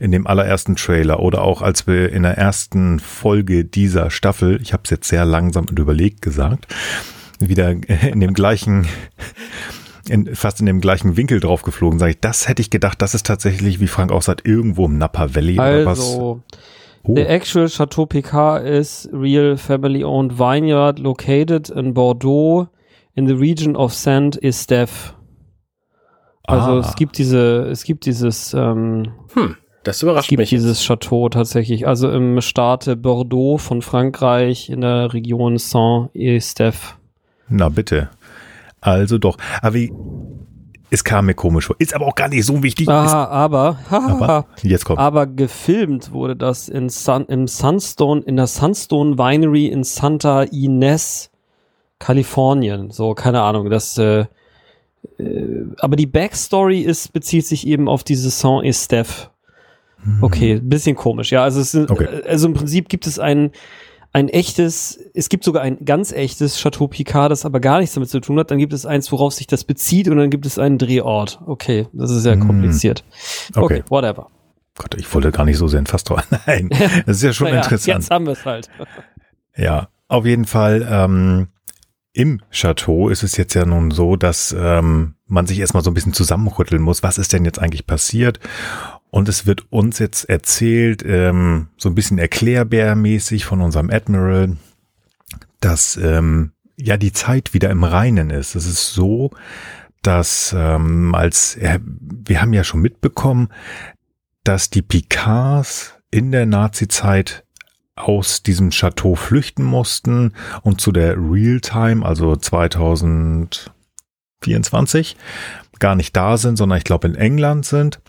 in 0.00 0.10
dem 0.10 0.26
allerersten 0.26 0.76
Trailer 0.76 1.20
oder 1.20 1.42
auch 1.42 1.62
als 1.62 1.86
wir 1.86 2.12
in 2.12 2.24
der 2.24 2.36
ersten 2.36 2.98
Folge 2.98 3.64
dieser 3.64 4.10
Staffel, 4.10 4.60
ich 4.60 4.72
habe 4.72 4.82
es 4.84 4.90
jetzt 4.90 5.08
sehr 5.08 5.24
langsam 5.24 5.66
und 5.66 5.78
überlegt 5.78 6.22
gesagt, 6.22 6.66
wieder 7.38 7.70
in 7.70 8.20
dem 8.20 8.34
gleichen 8.34 8.86
in, 10.08 10.34
fast 10.34 10.60
in 10.60 10.66
dem 10.66 10.80
gleichen 10.80 11.16
Winkel 11.16 11.40
drauf 11.40 11.62
geflogen. 11.62 11.98
Sag 11.98 12.10
ich, 12.10 12.20
das 12.20 12.48
hätte 12.48 12.62
ich 12.62 12.70
gedacht, 12.70 13.00
das 13.00 13.14
ist 13.14 13.26
tatsächlich, 13.26 13.80
wie 13.80 13.86
Frank 13.86 14.10
auch 14.10 14.22
sagt, 14.22 14.46
irgendwo 14.46 14.86
im 14.86 14.98
Napa 14.98 15.34
Valley 15.34 15.58
also, 15.58 15.76
oder 15.76 15.86
was. 15.86 16.60
Oh. 17.02 17.14
The 17.14 17.26
actual 17.28 17.66
Chateau 17.68 18.04
Picard 18.06 18.66
is 18.66 19.08
real 19.12 19.56
family 19.56 20.04
owned 20.04 20.32
vineyard 20.32 20.98
located 20.98 21.70
in 21.70 21.94
Bordeaux 21.94 22.68
in 23.14 23.26
the 23.26 23.34
region 23.34 23.74
of 23.76 23.92
Saint-Estèphe. 23.94 25.14
Also 26.44 26.72
Ah. 26.72 26.78
es 26.80 26.94
gibt 26.96 27.16
diese, 27.18 27.68
es 27.70 27.84
gibt 27.84 28.04
dieses, 28.06 28.52
ähm, 28.54 29.12
Hm, 29.34 29.56
das 29.84 29.96
es 29.96 30.02
überrascht 30.02 30.28
gibt 30.28 30.40
mich. 30.40 30.50
dieses 30.50 30.82
Chateau 30.84 31.28
tatsächlich. 31.28 31.86
Also 31.86 32.10
im 32.10 32.40
Staate 32.40 32.96
Bordeaux 32.96 33.56
von 33.56 33.82
Frankreich 33.82 34.68
in 34.68 34.80
der 34.82 35.12
Region 35.14 35.56
Saint-Estèphe. 35.58 36.94
Na 37.48 37.68
bitte. 37.68 38.10
Also 38.82 39.18
doch. 39.18 39.36
Aber 39.62 39.74
wie, 39.74 39.92
es 40.90 41.04
kam 41.04 41.26
mir 41.26 41.34
komisch 41.34 41.66
vor. 41.66 41.76
Ist 41.78 41.94
aber 41.94 42.06
auch 42.06 42.14
gar 42.14 42.28
nicht 42.28 42.44
so 42.44 42.62
wichtig. 42.62 42.86
Ist, 42.86 42.92
Ah, 42.92 43.26
aber, 43.26 43.78
aber 43.90 44.46
jetzt 44.62 44.84
kommt. 44.84 44.98
aber 44.98 45.26
gefilmt 45.26 46.12
wurde 46.12 46.36
das 46.36 46.68
in 46.68 46.88
Sun, 46.88 47.26
im 47.26 47.46
Sunstone, 47.48 48.22
in 48.22 48.36
der 48.36 48.46
Sunstone 48.46 49.16
Winery 49.18 49.66
in 49.66 49.84
Santa 49.84 50.44
Ynez, 50.52 51.30
Kalifornien. 51.98 52.90
So, 52.90 53.14
keine 53.14 53.42
Ahnung, 53.42 53.70
das, 53.70 53.98
äh, 53.98 54.26
äh, 55.18 55.64
aber 55.78 55.96
die 55.96 56.06
Backstory 56.06 56.80
ist, 56.80 57.12
bezieht 57.12 57.46
sich 57.46 57.66
eben 57.66 57.88
auf 57.88 58.04
diese 58.04 58.30
Saint-Estèphe. 58.30 59.28
Okay, 60.22 60.54
ein 60.54 60.68
bisschen 60.68 60.96
komisch, 60.96 61.30
ja. 61.30 61.42
Also, 61.42 61.60
es 61.60 61.74
Okay. 61.74 62.08
also 62.26 62.48
im 62.48 62.54
Prinzip 62.54 62.88
gibt 62.88 63.06
es 63.06 63.18
ein, 63.18 63.50
ein 64.12 64.28
echtes, 64.28 64.98
es 65.14 65.28
gibt 65.28 65.44
sogar 65.44 65.62
ein 65.62 65.84
ganz 65.84 66.10
echtes 66.12 66.58
Chateau 66.60 66.88
Picard, 66.88 67.30
das 67.30 67.44
aber 67.44 67.60
gar 67.60 67.78
nichts 67.78 67.94
damit 67.94 68.10
zu 68.10 68.20
tun 68.20 68.38
hat. 68.38 68.50
Dann 68.50 68.58
gibt 68.58 68.72
es 68.72 68.84
eins, 68.86 69.12
worauf 69.12 69.32
sich 69.34 69.46
das 69.46 69.64
bezieht 69.64 70.08
und 70.08 70.16
dann 70.16 70.30
gibt 70.30 70.46
es 70.46 70.58
einen 70.58 70.78
Drehort. 70.78 71.40
Okay, 71.46 71.86
das 71.92 72.10
ist 72.10 72.22
sehr 72.22 72.34
Hm. 72.34 72.46
kompliziert. 72.46 73.04
Okay, 73.54 73.60
Okay. 73.80 73.84
whatever. 73.88 74.26
Gott, 74.76 74.94
ich 74.98 75.12
wollte 75.14 75.30
gar 75.30 75.44
nicht 75.44 75.58
so 75.58 75.68
sehr 75.68 75.78
in 75.80 75.86
Fass 75.86 76.04
drauf. 76.04 76.22
Nein, 76.46 76.70
das 77.06 77.18
ist 77.18 77.22
ja 77.22 77.32
schon 77.32 77.46
Naja, 77.50 77.62
interessant. 77.62 77.98
Jetzt 78.02 78.10
haben 78.10 78.26
wir 78.26 78.32
es 78.32 78.44
halt. 78.44 78.68
Ja, 79.56 79.88
auf 80.08 80.24
jeden 80.26 80.44
Fall. 80.46 80.86
Ähm, 80.88 81.48
Im 82.12 82.40
Chateau 82.50 83.08
ist 83.10 83.22
es 83.24 83.36
jetzt 83.36 83.52
ja 83.54 83.64
nun 83.66 83.90
so, 83.90 84.16
dass 84.16 84.54
ähm, 84.58 85.14
man 85.26 85.46
sich 85.46 85.58
erstmal 85.60 85.82
so 85.84 85.90
ein 85.90 85.94
bisschen 85.94 86.12
zusammenrütteln 86.14 86.80
muss. 86.80 87.02
Was 87.02 87.18
ist 87.18 87.32
denn 87.32 87.44
jetzt 87.44 87.58
eigentlich 87.60 87.86
passiert? 87.86 88.40
Und 89.10 89.28
es 89.28 89.46
wird 89.46 89.66
uns 89.70 89.98
jetzt 89.98 90.28
erzählt, 90.28 91.02
ähm, 91.04 91.68
so 91.76 91.88
ein 91.88 91.94
bisschen 91.94 92.18
erklärbärmäßig 92.18 93.44
von 93.44 93.60
unserem 93.60 93.90
Admiral, 93.90 94.56
dass 95.60 95.96
ähm, 95.96 96.52
ja 96.76 96.96
die 96.96 97.12
Zeit 97.12 97.52
wieder 97.52 97.70
im 97.70 97.84
Reinen 97.84 98.30
ist. 98.30 98.54
Es 98.54 98.66
ist 98.66 98.92
so, 98.92 99.30
dass 100.02 100.54
ähm, 100.56 101.14
als 101.14 101.56
er, 101.56 101.80
wir 101.82 102.40
haben 102.40 102.52
ja 102.52 102.64
schon 102.64 102.80
mitbekommen, 102.80 103.48
dass 104.44 104.70
die 104.70 104.82
Picards 104.82 105.94
in 106.10 106.32
der 106.32 106.46
Nazi-Zeit 106.46 107.44
aus 107.96 108.42
diesem 108.42 108.70
Chateau 108.70 109.14
flüchten 109.14 109.62
mussten 109.62 110.32
und 110.62 110.80
zu 110.80 110.90
der 110.92 111.18
Realtime, 111.18 112.06
also 112.06 112.34
2024, 112.36 115.18
gar 115.78 115.96
nicht 115.96 116.16
da 116.16 116.38
sind, 116.38 116.56
sondern 116.56 116.78
ich 116.78 116.84
glaube 116.84 117.08
in 117.08 117.16
England 117.16 117.66
sind, 117.66 118.00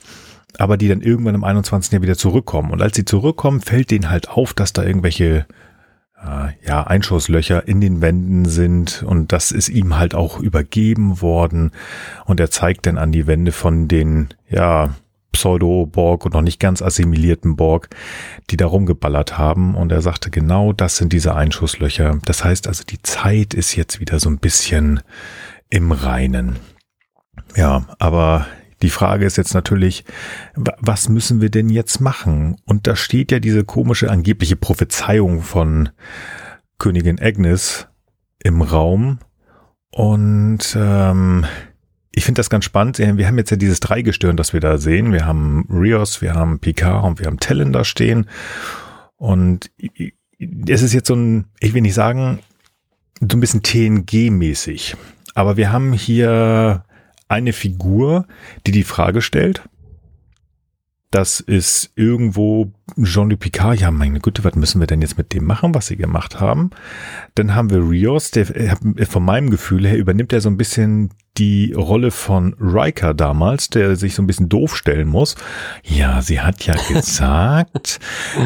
aber 0.58 0.77
die 0.77 0.88
dann 0.88 1.01
irgendwann 1.01 1.36
im 1.36 1.43
21. 1.43 1.91
Jahr 1.91 2.01
wieder 2.01 2.17
zurückkommen. 2.17 2.72
Und 2.72 2.81
als 2.81 2.96
sie 2.96 3.05
zurückkommen, 3.05 3.62
fällt 3.62 3.91
denen 3.91 4.10
halt 4.10 4.29
auf, 4.29 4.53
dass 4.53 4.74
da 4.74 4.84
irgendwelche 4.84 5.46
äh, 6.22 6.67
ja, 6.67 6.84
Einschusslöcher 6.84 7.67
in 7.67 7.81
den 7.81 8.01
Wänden 8.01 8.46
sind 8.46 9.03
und 9.03 9.31
das 9.31 9.51
ist 9.51 9.70
ihm 9.70 9.98
halt 9.98 10.15
auch 10.15 10.39
übergeben 10.39 11.22
worden 11.22 11.72
und 12.25 12.39
er 12.39 12.51
zeigt 12.51 12.86
dann 12.86 12.98
an 12.98 13.12
die 13.12 13.27
Wände 13.27 13.51
von 13.51 13.88
den, 13.88 14.29
ja, 14.50 14.96
Pseudo-Borg 15.31 16.25
und 16.25 16.34
noch 16.34 16.41
nicht 16.41 16.60
ganz 16.60 16.81
assimilierten 16.81 17.55
Borg, 17.55 17.89
die 18.50 18.58
da 18.58 18.65
rumgeballert 18.65 19.38
haben. 19.38 19.75
Und 19.75 19.91
er 19.91 20.01
sagte, 20.01 20.29
genau 20.29 20.74
das 20.74 20.98
sind 20.98 21.13
diese 21.13 21.36
Einschusslöcher. 21.36 22.20
Das 22.25 22.43
heißt 22.43 22.67
also, 22.67 22.84
die 22.84 23.01
Zeit 23.01 23.53
ist 23.53 23.75
jetzt 23.75 24.00
wieder 24.00 24.20
so 24.20 24.29
ein 24.29 24.39
bisschen 24.39 25.01
im 25.70 25.91
Reinen. 25.93 26.58
Ja, 27.55 27.86
aber 27.98 28.46
die 28.81 28.89
Frage 28.89 29.25
ist 29.25 29.38
jetzt 29.38 29.53
natürlich, 29.53 30.05
wa- 30.55 30.75
was 30.79 31.09
müssen 31.09 31.41
wir 31.41 31.50
denn 31.50 31.69
jetzt 31.69 32.00
machen? 32.01 32.57
Und 32.65 32.88
da 32.88 32.95
steht 32.95 33.31
ja 33.31 33.39
diese 33.39 33.63
komische 33.63 34.09
angebliche 34.09 34.55
Prophezeiung 34.55 35.41
von 35.41 35.89
Königin 36.77 37.19
Agnes 37.21 37.88
im 38.43 38.61
Raum. 38.61 39.19
Und 39.91 40.75
ähm, 40.75 41.45
ich 42.13 42.25
finde 42.25 42.39
das 42.39 42.50
ganz 42.50 42.65
spannend. 42.65 42.97
Wir 43.00 43.27
haben 43.27 43.38
jetzt 43.38 43.51
ja 43.51 43.57
dieses 43.57 43.79
Dreigestirn, 43.79 44.35
das 44.38 44.53
wir 44.53 44.59
da 44.59 44.77
sehen. 44.77 45.13
Wir 45.13 45.25
haben 45.25 45.67
Rios, 45.69 46.21
wir 46.21 46.33
haben 46.33 46.59
Picard 46.59 47.03
und 47.05 47.19
wir 47.19 47.27
haben 47.27 47.39
Talon 47.39 47.71
da 47.71 47.83
stehen. 47.83 48.27
Und 49.15 49.71
es 50.67 50.81
ist 50.81 50.93
jetzt 50.93 51.07
so 51.07 51.15
ein, 51.15 51.45
ich 51.59 51.73
will 51.73 51.81
nicht 51.81 51.93
sagen, 51.93 52.39
so 53.19 53.38
ein 53.38 53.39
bisschen 53.39 53.61
TNG-mäßig. 53.61 54.95
Aber 55.35 55.55
wir 55.55 55.71
haben 55.71 55.93
hier 55.93 56.83
eine 57.31 57.53
Figur, 57.53 58.27
die 58.67 58.71
die 58.71 58.83
Frage 58.83 59.21
stellt. 59.21 59.63
Das 61.11 61.41
ist 61.41 61.91
irgendwo 61.95 62.71
Jean-Luc 63.01 63.39
Picard. 63.39 63.81
Ja, 63.81 63.91
meine 63.91 64.21
Güte, 64.21 64.45
was 64.45 64.55
müssen 64.55 64.79
wir 64.79 64.88
denn 64.88 65.01
jetzt 65.01 65.17
mit 65.17 65.33
dem 65.33 65.43
machen, 65.43 65.75
was 65.75 65.88
sie 65.88 65.97
gemacht 65.97 66.39
haben? 66.39 66.69
Dann 67.35 67.53
haben 67.53 67.69
wir 67.69 67.79
Rios, 67.79 68.31
der 68.31 68.50
äh, 68.55 69.05
von 69.05 69.23
meinem 69.23 69.50
Gefühl 69.50 69.85
her 69.85 69.97
übernimmt 69.97 70.31
er 70.31 70.39
so 70.39 70.50
ein 70.50 70.55
bisschen 70.55 71.09
die 71.38 71.73
Rolle 71.73 72.11
von 72.11 72.55
Riker 72.59 73.13
damals, 73.13 73.69
der 73.69 73.97
sich 73.97 74.15
so 74.15 74.21
ein 74.21 74.27
bisschen 74.27 74.47
doof 74.47 74.77
stellen 74.77 75.07
muss. 75.07 75.35
Ja, 75.83 76.21
sie 76.21 76.39
hat 76.39 76.65
ja 76.65 76.75
gesagt, 76.88 78.00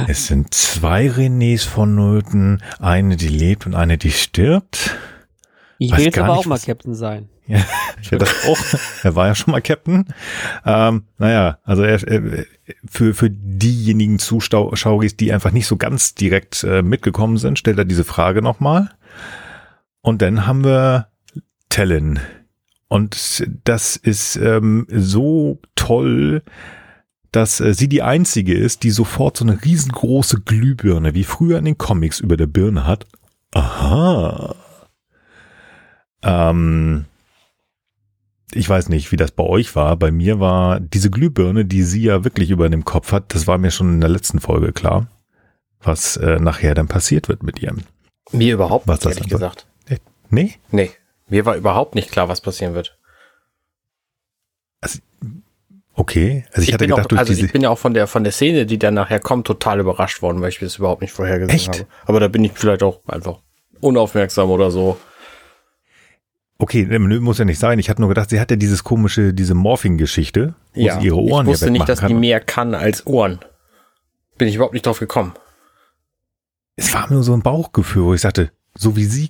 es 0.07 0.25
sind 0.25 0.53
zwei 0.53 1.07
Renés 1.07 1.67
vonnöten, 1.67 2.63
eine, 2.79 3.15
die 3.15 3.27
lebt 3.27 3.67
und 3.67 3.75
eine, 3.75 3.99
die 3.99 4.11
stirbt. 4.11 4.95
Ich 5.77 5.91
Weiß 5.91 5.99
will 5.99 6.05
jetzt 6.05 6.17
aber 6.17 6.29
nicht, 6.29 6.37
auch 6.37 6.45
mal 6.47 6.59
Captain 6.59 6.95
sein. 6.95 7.29
Ja, 7.47 7.63
ich 8.01 8.11
will 8.11 8.19
das 8.19 8.45
auch. 8.47 8.57
er 9.03 9.15
war 9.15 9.27
ja 9.27 9.35
schon 9.35 9.51
mal 9.51 9.61
Captain. 9.61 10.05
Ähm, 10.65 11.03
naja, 11.17 11.59
also 11.63 11.83
er, 11.83 11.99
für, 11.99 13.13
für 13.13 13.29
diejenigen 13.29 14.19
Zuschaueris, 14.19 15.15
die 15.17 15.31
einfach 15.31 15.51
nicht 15.51 15.67
so 15.67 15.77
ganz 15.77 16.15
direkt 16.15 16.63
äh, 16.63 16.81
mitgekommen 16.81 17.37
sind, 17.37 17.59
stellt 17.59 17.77
er 17.77 17.85
diese 17.85 18.03
Frage 18.03 18.41
nochmal. 18.41 18.89
Und 20.01 20.21
dann 20.21 20.47
haben 20.47 20.63
wir 20.63 21.07
Talon. 21.69 22.19
Und 22.87 23.45
das 23.63 23.95
ist 23.95 24.35
ähm, 24.37 24.87
so 24.89 25.59
toll, 25.75 26.43
dass 27.31 27.59
äh, 27.59 27.73
sie 27.73 27.89
die 27.89 28.01
einzige 28.01 28.53
ist, 28.53 28.83
die 28.83 28.91
sofort 28.91 29.37
so 29.37 29.45
eine 29.45 29.63
riesengroße 29.63 30.41
Glühbirne, 30.41 31.13
wie 31.13 31.23
früher 31.23 31.57
in 31.57 31.65
den 31.65 31.77
Comics 31.77 32.19
über 32.19 32.37
der 32.37 32.47
Birne 32.47 32.87
hat. 32.87 33.05
Aha. 33.53 34.55
Ähm, 36.23 37.05
ich 38.51 38.69
weiß 38.69 38.89
nicht, 38.89 39.11
wie 39.11 39.17
das 39.17 39.31
bei 39.31 39.43
euch 39.43 39.75
war. 39.75 39.95
Bei 39.97 40.11
mir 40.11 40.39
war 40.39 40.79
diese 40.79 41.09
Glühbirne, 41.09 41.65
die 41.65 41.83
sie 41.83 42.03
ja 42.03 42.23
wirklich 42.23 42.51
über 42.51 42.69
dem 42.69 42.85
Kopf 42.85 43.11
hat, 43.11 43.33
das 43.33 43.47
war 43.47 43.57
mir 43.57 43.71
schon 43.71 43.95
in 43.95 44.01
der 44.01 44.09
letzten 44.09 44.39
Folge 44.39 44.71
klar, 44.71 45.07
was 45.81 46.17
äh, 46.17 46.39
nachher 46.39 46.75
dann 46.75 46.87
passiert 46.87 47.27
wird 47.27 47.43
mit 47.43 47.61
ihr. 47.61 47.75
Mir 48.31 48.53
überhaupt 48.53 48.87
Was 48.87 49.03
nicht, 49.03 49.17
ehrlich 49.17 49.29
gesagt. 49.29 49.67
Nee? 50.29 50.55
Nee, 50.71 50.91
mir 51.27 51.45
war 51.45 51.55
überhaupt 51.55 51.95
nicht 51.95 52.11
klar, 52.11 52.29
was 52.29 52.41
passieren 52.41 52.73
wird. 52.73 52.97
Okay. 55.93 56.45
Also 56.51 56.63
ich, 56.63 56.73
hatte 56.73 56.83
bin 56.83 56.89
gedacht, 56.89 57.05
auch, 57.05 57.09
durch 57.09 57.19
also 57.19 57.33
diese. 57.33 57.45
ich 57.45 57.53
bin 57.53 57.61
ja 57.61 57.69
auch 57.69 57.77
von 57.77 57.93
der 57.93 58.07
von 58.07 58.23
der 58.23 58.33
Szene, 58.33 58.65
die 58.65 58.77
dann 58.77 58.93
nachher 58.93 59.19
kommt, 59.19 59.47
total 59.47 59.79
überrascht 59.79 60.21
worden, 60.21 60.41
weil 60.41 60.49
ich 60.49 60.59
das 60.59 60.77
überhaupt 60.77 61.01
nicht 61.01 61.13
vorhergesehen 61.13 61.55
Echt? 61.55 61.69
habe. 61.69 61.85
Aber 62.05 62.19
da 62.19 62.27
bin 62.27 62.43
ich 62.43 62.51
vielleicht 62.53 62.83
auch 62.83 62.99
einfach 63.07 63.39
unaufmerksam 63.79 64.49
oder 64.49 64.71
so. 64.71 64.97
Okay, 66.57 66.85
nö, 66.89 67.19
muss 67.19 67.37
ja 67.37 67.45
nicht 67.45 67.59
sein. 67.59 67.79
Ich 67.79 67.89
hatte 67.89 68.01
nur 68.01 68.09
gedacht, 68.09 68.29
sie 68.29 68.39
hat 68.39 68.49
ja 68.49 68.55
dieses 68.57 68.83
komische, 68.83 69.33
diese 69.33 69.53
Morphing-Geschichte, 69.55 70.55
wo 70.73 70.81
Ja, 70.81 70.99
sie 70.99 71.07
ihre 71.07 71.17
Ohren 71.17 71.45
ich 71.47 71.51
wusste 71.51 71.69
nicht, 71.71 71.87
dass 71.89 71.99
kann. 71.99 72.07
die 72.07 72.13
mehr 72.13 72.39
kann 72.39 72.73
als 72.73 73.05
Ohren. 73.05 73.39
Bin 74.37 74.47
ich 74.47 74.55
überhaupt 74.55 74.73
nicht 74.73 74.85
drauf 74.85 74.99
gekommen. 74.99 75.33
es 76.77 76.93
war 76.93 77.11
nur 77.11 77.23
so 77.23 77.33
ein 77.33 77.41
Bauchgefühl, 77.41 78.03
wo 78.03 78.13
ich 78.13 78.21
sagte, 78.21 78.51
so 78.73 78.95
wie 78.95 79.05
sie 79.05 79.29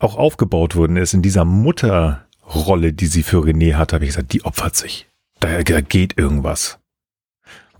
auch 0.00 0.16
aufgebaut 0.16 0.74
worden 0.76 0.96
ist 0.96 1.14
in 1.14 1.22
dieser 1.22 1.44
Mutterrolle, 1.44 2.92
die 2.92 3.06
sie 3.06 3.22
für 3.22 3.38
René 3.38 3.74
hat, 3.74 3.92
habe 3.92 4.04
ich 4.04 4.10
gesagt, 4.10 4.32
die 4.32 4.44
opfert 4.44 4.74
sich. 4.76 5.08
Da, 5.40 5.62
da 5.62 5.80
geht 5.80 6.18
irgendwas. 6.18 6.78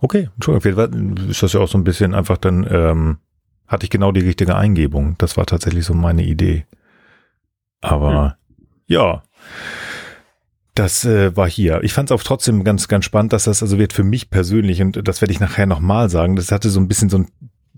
Okay, 0.00 0.28
Entschuldigung, 0.34 1.16
ist 1.30 1.42
das 1.42 1.52
ja 1.52 1.60
auch 1.60 1.68
so 1.68 1.78
ein 1.78 1.84
bisschen 1.84 2.14
einfach 2.14 2.36
dann, 2.38 2.66
ähm, 2.70 3.18
hatte 3.66 3.84
ich 3.84 3.90
genau 3.90 4.12
die 4.12 4.20
richtige 4.20 4.54
Eingebung. 4.56 5.14
Das 5.18 5.36
war 5.36 5.46
tatsächlich 5.46 5.84
so 5.84 5.94
meine 5.94 6.22
Idee. 6.24 6.66
Aber 7.80 8.36
ja, 8.86 9.22
das 10.74 11.04
äh, 11.04 11.36
war 11.36 11.48
hier. 11.48 11.82
Ich 11.84 11.92
fand 11.92 12.10
es 12.10 12.14
auch 12.14 12.22
trotzdem 12.22 12.64
ganz, 12.64 12.88
ganz 12.88 13.04
spannend, 13.04 13.32
dass 13.32 13.44
das 13.44 13.62
also 13.62 13.78
wird 13.78 13.92
für 13.92 14.02
mich 14.02 14.30
persönlich, 14.30 14.82
und 14.82 15.06
das 15.06 15.20
werde 15.20 15.32
ich 15.32 15.40
nachher 15.40 15.66
nochmal 15.66 16.10
sagen, 16.10 16.36
das 16.36 16.50
hatte 16.50 16.68
so 16.68 16.80
ein 16.80 16.88
bisschen 16.88 17.08
so 17.08 17.18
ein 17.18 17.28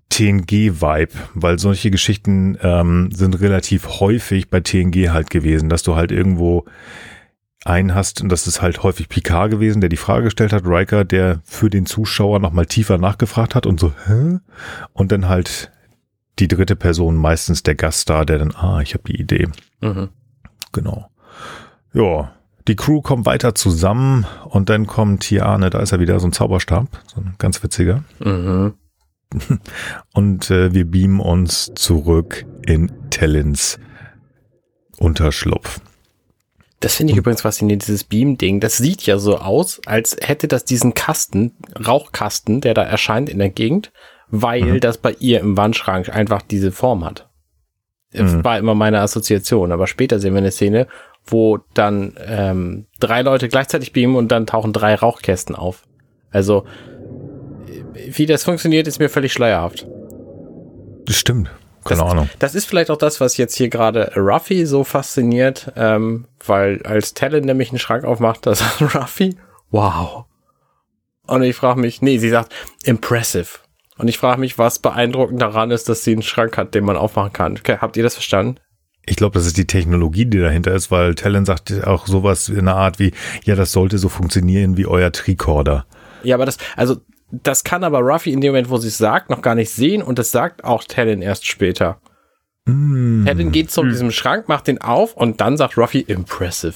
TNG-Vibe, 0.08 1.12
weil 1.34 1.58
solche 1.58 1.90
Geschichten 1.90 2.56
ähm, 2.62 3.10
sind 3.12 3.38
relativ 3.40 4.00
häufig 4.00 4.48
bei 4.48 4.60
TNG 4.60 5.10
halt 5.10 5.30
gewesen, 5.30 5.68
dass 5.68 5.82
du 5.82 5.96
halt 5.96 6.10
irgendwo 6.10 6.64
einen 7.66 7.94
hast, 7.94 8.22
und 8.22 8.30
das 8.30 8.46
ist 8.46 8.62
halt 8.62 8.82
häufig 8.82 9.08
Picard 9.08 9.50
gewesen, 9.50 9.80
der 9.80 9.90
die 9.90 9.96
Frage 9.96 10.24
gestellt 10.24 10.52
hat, 10.52 10.64
Riker, 10.64 11.04
der 11.04 11.40
für 11.44 11.68
den 11.68 11.84
Zuschauer 11.84 12.38
nochmal 12.38 12.66
tiefer 12.66 12.96
nachgefragt 12.96 13.54
hat 13.54 13.66
und 13.66 13.80
so, 13.80 13.92
hä? 14.06 14.38
Und 14.92 15.12
dann 15.12 15.28
halt 15.28 15.72
die 16.38 16.48
dritte 16.48 16.76
Person, 16.76 17.16
meistens 17.16 17.62
der 17.62 17.74
Gaststar, 17.74 18.24
der 18.24 18.38
dann, 18.38 18.54
ah, 18.54 18.80
ich 18.80 18.94
habe 18.94 19.04
die 19.08 19.20
Idee. 19.20 19.48
Mhm. 19.80 20.08
Genau. 20.72 21.08
Ja, 21.92 22.32
die 22.68 22.76
Crew 22.76 23.00
kommt 23.00 23.26
weiter 23.26 23.54
zusammen 23.54 24.26
und 24.44 24.68
dann 24.68 24.86
kommt 24.86 25.24
hier 25.24 25.46
Arne, 25.46 25.70
da 25.70 25.78
ist 25.78 25.92
er 25.92 26.00
wieder, 26.00 26.18
so 26.20 26.26
ein 26.26 26.32
Zauberstab, 26.32 26.88
so 27.06 27.20
ein 27.20 27.34
ganz 27.38 27.62
witziger. 27.62 28.02
Mhm. 28.18 28.74
Und 30.14 30.50
äh, 30.52 30.72
wir 30.72 30.84
beamen 30.88 31.18
uns 31.20 31.72
zurück 31.74 32.46
in 32.64 32.92
Tellins 33.10 33.78
Unterschlupf. 34.98 35.80
Das 36.80 36.94
finde 36.94 37.12
ich 37.12 37.18
übrigens 37.18 37.42
faszinierend, 37.42 37.82
dieses 37.86 38.04
Beam-Ding. 38.04 38.60
Das 38.60 38.76
sieht 38.76 39.02
ja 39.06 39.18
so 39.18 39.38
aus, 39.38 39.80
als 39.86 40.16
hätte 40.20 40.46
das 40.46 40.64
diesen 40.64 40.94
Kasten, 40.94 41.52
Rauchkasten, 41.86 42.60
der 42.60 42.74
da 42.74 42.82
erscheint 42.82 43.28
in 43.28 43.38
der 43.38 43.50
Gegend, 43.50 43.92
weil 44.28 44.62
Mhm. 44.74 44.80
das 44.80 44.98
bei 44.98 45.16
ihr 45.18 45.40
im 45.40 45.56
Wandschrank 45.56 46.08
einfach 46.08 46.42
diese 46.42 46.70
Form 46.72 47.04
hat. 47.04 47.28
Das 48.12 48.32
Mhm. 48.32 48.44
War 48.44 48.58
immer 48.58 48.74
meine 48.74 49.00
Assoziation. 49.00 49.72
Aber 49.72 49.86
später 49.86 50.18
sehen 50.18 50.32
wir 50.34 50.38
eine 50.38 50.50
Szene, 50.52 50.86
wo 51.26 51.58
dann 51.74 52.14
ähm, 52.26 52.86
drei 53.00 53.22
Leute 53.22 53.48
gleichzeitig 53.48 53.92
beamen 53.92 54.16
und 54.16 54.28
dann 54.28 54.46
tauchen 54.46 54.72
drei 54.72 54.94
Rauchkästen 54.94 55.56
auf. 55.56 55.82
Also, 56.30 56.64
äh, 57.96 58.10
wie 58.16 58.26
das 58.26 58.44
funktioniert, 58.44 58.86
ist 58.86 58.98
mir 58.98 59.08
völlig 59.08 59.32
schleierhaft. 59.32 59.86
Das 61.06 61.16
stimmt. 61.16 61.50
Keine 61.84 62.00
Das- 62.02 62.10
Ahnung. 62.10 62.28
Das 62.40 62.54
ist 62.54 62.64
vielleicht 62.66 62.90
auch 62.90 62.96
das, 62.96 63.20
was 63.20 63.36
jetzt 63.36 63.54
hier 63.56 63.68
gerade 63.68 64.12
Ruffy 64.16 64.66
so 64.66 64.82
fasziniert, 64.84 65.72
ähm, 65.76 66.26
weil 66.44 66.82
als 66.84 67.14
Talon 67.14 67.42
nämlich 67.44 67.70
einen 67.70 67.78
Schrank 67.78 68.04
aufmacht, 68.04 68.44
da 68.46 68.54
sagt 68.54 68.80
Ruffy, 68.94 69.36
wow. 69.70 70.24
Und 71.28 71.42
ich 71.42 71.56
frage 71.56 71.80
mich, 71.80 72.02
nee, 72.02 72.18
sie 72.18 72.28
sagt 72.30 72.52
impressive. 72.84 73.48
Und 73.98 74.08
ich 74.08 74.18
frage 74.18 74.40
mich, 74.40 74.58
was 74.58 74.78
beeindruckend 74.78 75.40
daran 75.40 75.70
ist, 75.70 75.88
dass 75.88 76.04
sie 76.04 76.12
einen 76.12 76.22
Schrank 76.22 76.56
hat, 76.58 76.74
den 76.74 76.84
man 76.84 76.96
aufmachen 76.96 77.32
kann. 77.32 77.56
Okay, 77.58 77.78
habt 77.80 77.96
ihr 77.96 78.02
das 78.02 78.14
verstanden? 78.14 78.60
Ich 79.06 79.16
glaube, 79.16 79.34
das 79.34 79.46
ist 79.46 79.56
die 79.56 79.66
Technologie, 79.66 80.26
die 80.26 80.38
dahinter 80.40 80.74
ist, 80.74 80.90
weil 80.90 81.14
Talon 81.14 81.44
sagt 81.44 81.86
auch 81.86 82.06
sowas 82.06 82.48
in 82.48 82.64
der 82.66 82.74
Art 82.74 82.98
wie, 82.98 83.12
ja, 83.44 83.54
das 83.54 83.72
sollte 83.72 83.98
so 83.98 84.08
funktionieren 84.08 84.76
wie 84.76 84.86
euer 84.86 85.12
Tricorder. 85.12 85.86
Ja, 86.24 86.34
aber 86.34 86.44
das, 86.44 86.58
also, 86.76 86.96
das 87.30 87.62
kann 87.64 87.84
aber 87.84 88.00
Ruffy 88.00 88.32
in 88.32 88.40
dem 88.40 88.50
Moment, 88.52 88.68
wo 88.68 88.76
sie 88.78 88.88
es 88.88 88.98
sagt, 88.98 89.30
noch 89.30 89.42
gar 89.42 89.54
nicht 89.54 89.70
sehen 89.70 90.02
und 90.02 90.18
das 90.18 90.30
sagt 90.32 90.64
auch 90.64 90.82
Talon 90.84 91.22
erst 91.22 91.46
später. 91.46 92.00
Mm. 92.66 93.24
Talon 93.24 93.52
geht 93.52 93.70
zu 93.70 93.82
Hm. 93.82 93.90
diesem 93.90 94.10
Schrank, 94.10 94.48
macht 94.48 94.66
den 94.66 94.80
auf 94.80 95.14
und 95.16 95.40
dann 95.40 95.56
sagt 95.56 95.78
Ruffy 95.78 96.00
impressive. 96.00 96.74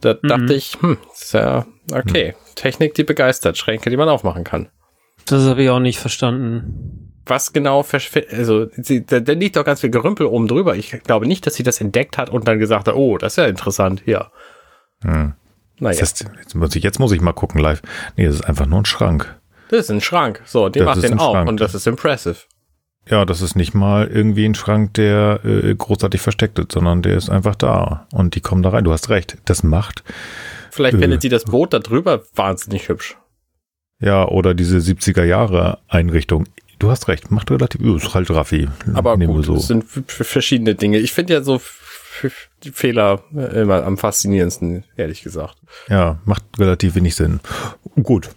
Da 0.00 0.14
Mhm. 0.22 0.28
dachte 0.28 0.54
ich, 0.54 0.76
hm, 0.80 0.98
ist 1.12 1.32
ja, 1.32 1.66
okay. 1.92 2.34
Technik, 2.54 2.94
die 2.94 3.04
begeistert, 3.04 3.56
Schränke, 3.56 3.88
die 3.90 3.96
man 3.96 4.08
aufmachen 4.08 4.44
kann. 4.44 4.68
Das 5.28 5.44
habe 5.44 5.62
ich 5.62 5.70
auch 5.70 5.80
nicht 5.80 5.98
verstanden. 5.98 7.12
Was 7.26 7.52
genau, 7.52 7.84
also, 8.30 8.66
sie, 8.76 9.04
da, 9.04 9.20
da 9.20 9.32
liegt 9.34 9.56
doch 9.56 9.64
ganz 9.64 9.82
viel 9.82 9.90
Gerümpel 9.90 10.26
oben 10.26 10.48
drüber. 10.48 10.76
Ich 10.76 10.90
glaube 11.02 11.26
nicht, 11.26 11.46
dass 11.46 11.54
sie 11.54 11.62
das 11.62 11.80
entdeckt 11.80 12.16
hat 12.16 12.30
und 12.30 12.48
dann 12.48 12.58
gesagt 12.58 12.88
hat, 12.88 12.94
oh, 12.94 13.18
das 13.18 13.34
ist 13.34 13.36
ja 13.36 13.44
interessant, 13.46 14.02
ja. 14.06 14.30
Hm. 15.02 15.34
Naja, 15.80 15.90
Das 16.00 16.00
heißt, 16.00 16.24
jetzt, 16.38 16.54
muss 16.54 16.74
ich, 16.74 16.82
jetzt 16.82 16.98
muss 16.98 17.12
ich 17.12 17.20
mal 17.20 17.32
gucken 17.32 17.60
live. 17.60 17.82
Nee, 18.16 18.24
das 18.26 18.36
ist 18.36 18.44
einfach 18.46 18.66
nur 18.66 18.80
ein 18.80 18.84
Schrank. 18.86 19.38
das 19.68 19.80
ist 19.80 19.90
ein 19.90 20.00
Schrank. 20.00 20.40
So, 20.46 20.68
Das 20.70 20.82
macht 20.84 21.02
den 21.02 21.12
ein 21.12 21.18
auf 21.18 21.32
Schrank. 21.34 21.48
und 21.48 21.60
das 21.60 21.74
ist 21.74 21.86
impressive. 21.86 22.36
Ja, 23.08 23.24
das 23.24 23.42
ist 23.42 23.54
nicht 23.56 23.74
mal 23.74 24.06
irgendwie 24.06 24.44
ein 24.46 24.54
Schrank, 24.54 24.94
der 24.94 25.40
äh, 25.44 25.74
großartig 25.74 26.20
versteckt 26.20 26.58
ist, 26.58 26.72
sondern 26.72 27.02
der 27.02 27.16
ist 27.16 27.30
einfach 27.30 27.54
da. 27.54 28.06
Und 28.12 28.34
die 28.34 28.40
kommen 28.40 28.62
da 28.62 28.70
rein. 28.70 28.84
Du 28.84 28.92
hast 28.92 29.08
recht. 29.10 29.36
Das 29.44 29.62
macht, 29.62 30.02
Vielleicht 30.70 30.96
Äh. 30.96 30.98
findet 31.00 31.22
sie 31.22 31.28
das 31.28 31.44
Boot 31.44 31.72
da 31.72 31.78
drüber 31.78 32.22
wahnsinnig 32.34 32.88
hübsch. 32.88 33.16
Ja, 34.00 34.26
oder 34.28 34.54
diese 34.54 34.78
70er 34.78 35.24
Jahre 35.24 35.78
Einrichtung. 35.88 36.46
Du 36.78 36.90
hast 36.90 37.08
recht, 37.08 37.30
macht 37.30 37.50
relativ, 37.50 37.80
ist 37.80 38.14
halt 38.14 38.30
Raffi. 38.30 38.68
Aber 38.94 39.16
Nehmen 39.16 39.34
gut, 39.34 39.46
so. 39.46 39.56
es 39.56 39.66
sind 39.66 39.84
verschiedene 39.84 40.74
Dinge. 40.76 40.98
Ich 40.98 41.12
finde 41.12 41.34
ja 41.34 41.42
so 41.42 41.60
Fehler 42.72 43.22
äh, 43.34 43.62
immer 43.62 43.84
am 43.84 43.98
faszinierendsten, 43.98 44.84
ehrlich 44.96 45.22
gesagt. 45.22 45.56
Ja, 45.88 46.20
macht 46.24 46.44
relativ 46.58 46.94
wenig 46.94 47.14
Sinn. 47.14 47.40
Gut. 48.02 48.30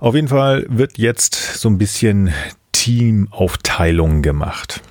Auf 0.00 0.14
jeden 0.14 0.28
Fall 0.28 0.66
wird 0.68 0.98
jetzt 0.98 1.34
so 1.34 1.68
ein 1.68 1.78
bisschen 1.78 2.32
Teamaufteilung 2.72 4.22
gemacht. 4.22 4.82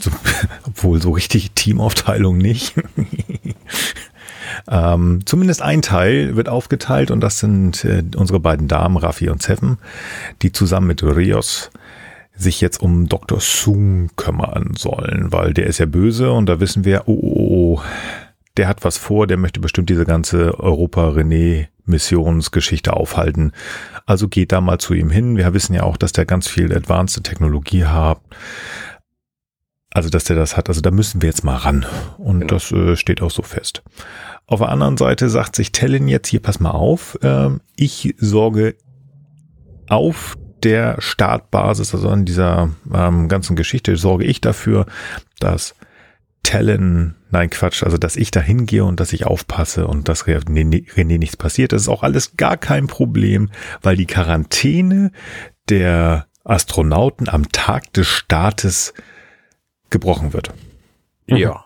So, 0.00 0.10
obwohl 0.66 1.00
so 1.00 1.10
richtig 1.12 1.52
Teamaufteilung 1.52 2.38
nicht. 2.38 2.74
ähm, 4.70 5.20
zumindest 5.24 5.62
ein 5.62 5.82
Teil 5.82 6.36
wird 6.36 6.48
aufgeteilt 6.48 7.10
und 7.10 7.20
das 7.20 7.38
sind 7.38 7.84
äh, 7.84 8.04
unsere 8.16 8.40
beiden 8.40 8.68
Damen, 8.68 8.96
Raffi 8.96 9.28
und 9.28 9.42
Seven, 9.42 9.78
die 10.42 10.52
zusammen 10.52 10.86
mit 10.86 11.02
Rios 11.02 11.70
sich 12.34 12.60
jetzt 12.60 12.80
um 12.80 13.08
Dr. 13.08 13.40
Sung 13.40 14.10
kümmern 14.16 14.74
sollen, 14.76 15.32
weil 15.32 15.52
der 15.52 15.66
ist 15.66 15.78
ja 15.78 15.86
böse 15.86 16.30
und 16.30 16.46
da 16.46 16.60
wissen 16.60 16.84
wir, 16.84 17.02
oh, 17.06 17.18
oh, 17.20 17.76
oh, 17.76 17.82
der 18.56 18.68
hat 18.68 18.84
was 18.84 18.98
vor, 18.98 19.26
der 19.26 19.36
möchte 19.36 19.58
bestimmt 19.60 19.90
diese 19.90 20.04
ganze 20.04 20.58
Europa-René-Missionsgeschichte 20.58 22.92
aufhalten. 22.92 23.52
Also 24.06 24.28
geht 24.28 24.52
da 24.52 24.60
mal 24.60 24.78
zu 24.78 24.94
ihm 24.94 25.10
hin. 25.10 25.36
Wir 25.36 25.52
wissen 25.54 25.74
ja 25.74 25.82
auch, 25.84 25.96
dass 25.96 26.12
der 26.12 26.26
ganz 26.26 26.48
viel 26.48 26.74
advanced 26.74 27.22
Technologie 27.24 27.84
hat. 27.84 28.20
Also, 29.92 30.10
dass 30.10 30.24
der 30.24 30.36
das 30.36 30.56
hat. 30.56 30.68
Also, 30.68 30.80
da 30.80 30.90
müssen 30.90 31.22
wir 31.22 31.28
jetzt 31.28 31.44
mal 31.44 31.56
ran. 31.56 31.86
Und 32.18 32.40
Genau. 32.40 32.54
das 32.54 32.70
äh, 32.72 32.96
steht 32.96 33.22
auch 33.22 33.30
so 33.30 33.42
fest. 33.42 33.82
Auf 34.46 34.60
der 34.60 34.68
anderen 34.68 34.96
Seite 34.96 35.28
sagt 35.28 35.56
sich 35.56 35.72
Tellin 35.72 36.08
jetzt, 36.08 36.28
hier, 36.28 36.40
pass 36.40 36.60
mal 36.60 36.70
auf, 36.70 37.18
ähm, 37.22 37.60
ich 37.76 38.14
sorge 38.18 38.76
auf 39.88 40.36
der 40.62 40.96
Startbasis, 41.00 41.94
also 41.94 42.08
an 42.08 42.24
dieser 42.24 42.70
ähm, 42.92 43.28
ganzen 43.28 43.56
Geschichte, 43.56 43.96
sorge 43.96 44.24
ich 44.24 44.40
dafür, 44.40 44.86
dass 45.38 45.74
Talon, 46.42 47.14
nein 47.30 47.50
Quatsch, 47.50 47.82
also 47.82 47.98
dass 47.98 48.16
ich 48.16 48.30
da 48.30 48.40
hingehe 48.40 48.84
und 48.84 49.00
dass 49.00 49.12
ich 49.12 49.26
aufpasse 49.26 49.86
und 49.86 50.08
dass 50.08 50.24
René, 50.24 50.90
René 50.94 51.18
nichts 51.18 51.36
passiert. 51.36 51.72
Das 51.72 51.82
ist 51.82 51.88
auch 51.88 52.02
alles 52.02 52.36
gar 52.36 52.56
kein 52.56 52.86
Problem, 52.86 53.50
weil 53.82 53.96
die 53.96 54.06
Quarantäne 54.06 55.12
der 55.68 56.26
Astronauten 56.44 57.28
am 57.28 57.50
Tag 57.52 57.92
des 57.92 58.06
Startes 58.06 58.94
gebrochen 59.90 60.32
wird. 60.32 60.52
Ja. 61.26 61.64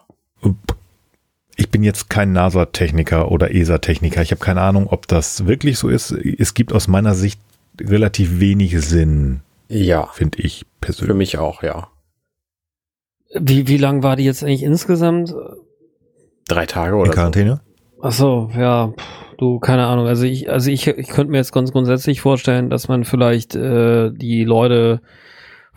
Ich 1.57 1.71
bin 1.71 1.83
jetzt 1.85 2.09
kein 2.11 2.33
NASA-Techniker 2.33 3.31
oder 3.31 3.55
ESA-Techniker. 3.55 4.23
Ich 4.23 4.31
habe 4.33 4.41
keine 4.45 4.63
Ahnung, 4.63 4.87
ob 4.89 5.07
das 5.07 5.47
wirklich 5.47 5.79
so 5.79 5.89
ist. 5.89 6.11
Es 6.13 6.55
gibt 6.55 6.73
aus 6.73 6.89
meiner 6.89 7.15
Sicht 7.15 7.41
relativ 7.81 8.41
wenig 8.41 8.81
Sinn, 8.81 9.41
Ja. 9.69 10.07
finde 10.07 10.39
ich 10.41 10.61
Für 10.61 10.67
persönlich. 10.81 11.17
mich 11.17 11.39
auch, 11.39 11.63
ja. 11.63 11.89
Wie, 13.35 13.67
wie 13.69 13.77
lang 13.79 14.03
war 14.03 14.17
die 14.17 14.25
jetzt 14.25 14.43
eigentlich 14.43 14.63
insgesamt? 14.63 15.35
Drei 16.49 16.67
Tage 16.67 16.95
In 16.97 17.01
oder 17.01 17.11
so. 17.13 17.15
Quarantäne? 17.15 17.61
Ach 18.03 18.13
so, 18.13 18.51
ja, 18.57 18.93
du, 19.39 19.59
keine 19.61 19.87
Ahnung. 19.87 20.07
Also 20.07 20.25
ich, 20.25 20.51
also 20.51 20.71
ich, 20.71 20.87
ich 20.89 21.09
könnte 21.09 21.31
mir 21.31 21.39
jetzt 21.39 21.53
ganz 21.53 21.71
grundsätzlich 21.73 22.21
vorstellen, 22.21 22.69
dass 22.69 22.89
man 22.89 23.05
vielleicht 23.05 23.55
äh, 23.55 24.11
die 24.11 24.45
Leute 24.45 25.01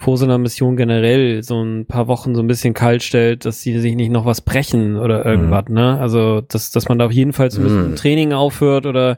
vor 0.06 0.18
so 0.18 0.26
einer 0.26 0.38
Mission 0.38 0.78
generell 0.78 1.41
so 1.41 1.60
ein 1.63 1.88
paar 1.88 2.08
Wochen 2.08 2.36
so 2.36 2.41
ein 2.44 2.48
bisschen 2.48 2.76
kalt 2.76 3.02
stellt, 3.02 3.44
dass 3.44 3.63
sie 3.63 3.80
sich 3.80 3.96
nicht 3.96 4.12
noch 4.12 4.24
was 4.26 4.41
brechen 4.41 4.98
oder 4.98 5.26
irgendwas, 5.26 5.65
ne? 5.68 5.98
Also, 6.00 6.41
dass, 6.41 6.70
dass 6.70 6.88
man 6.88 7.00
da 7.00 7.08
auf 7.08 7.12
jeden 7.12 7.34
Fall 7.34 7.50
zumindest 7.50 7.76
Mhm. 7.78 7.82
mit 7.89 7.91
dem 7.94 7.96
Training 8.00 8.32
aufhört 8.34 8.86
oder 8.86 9.18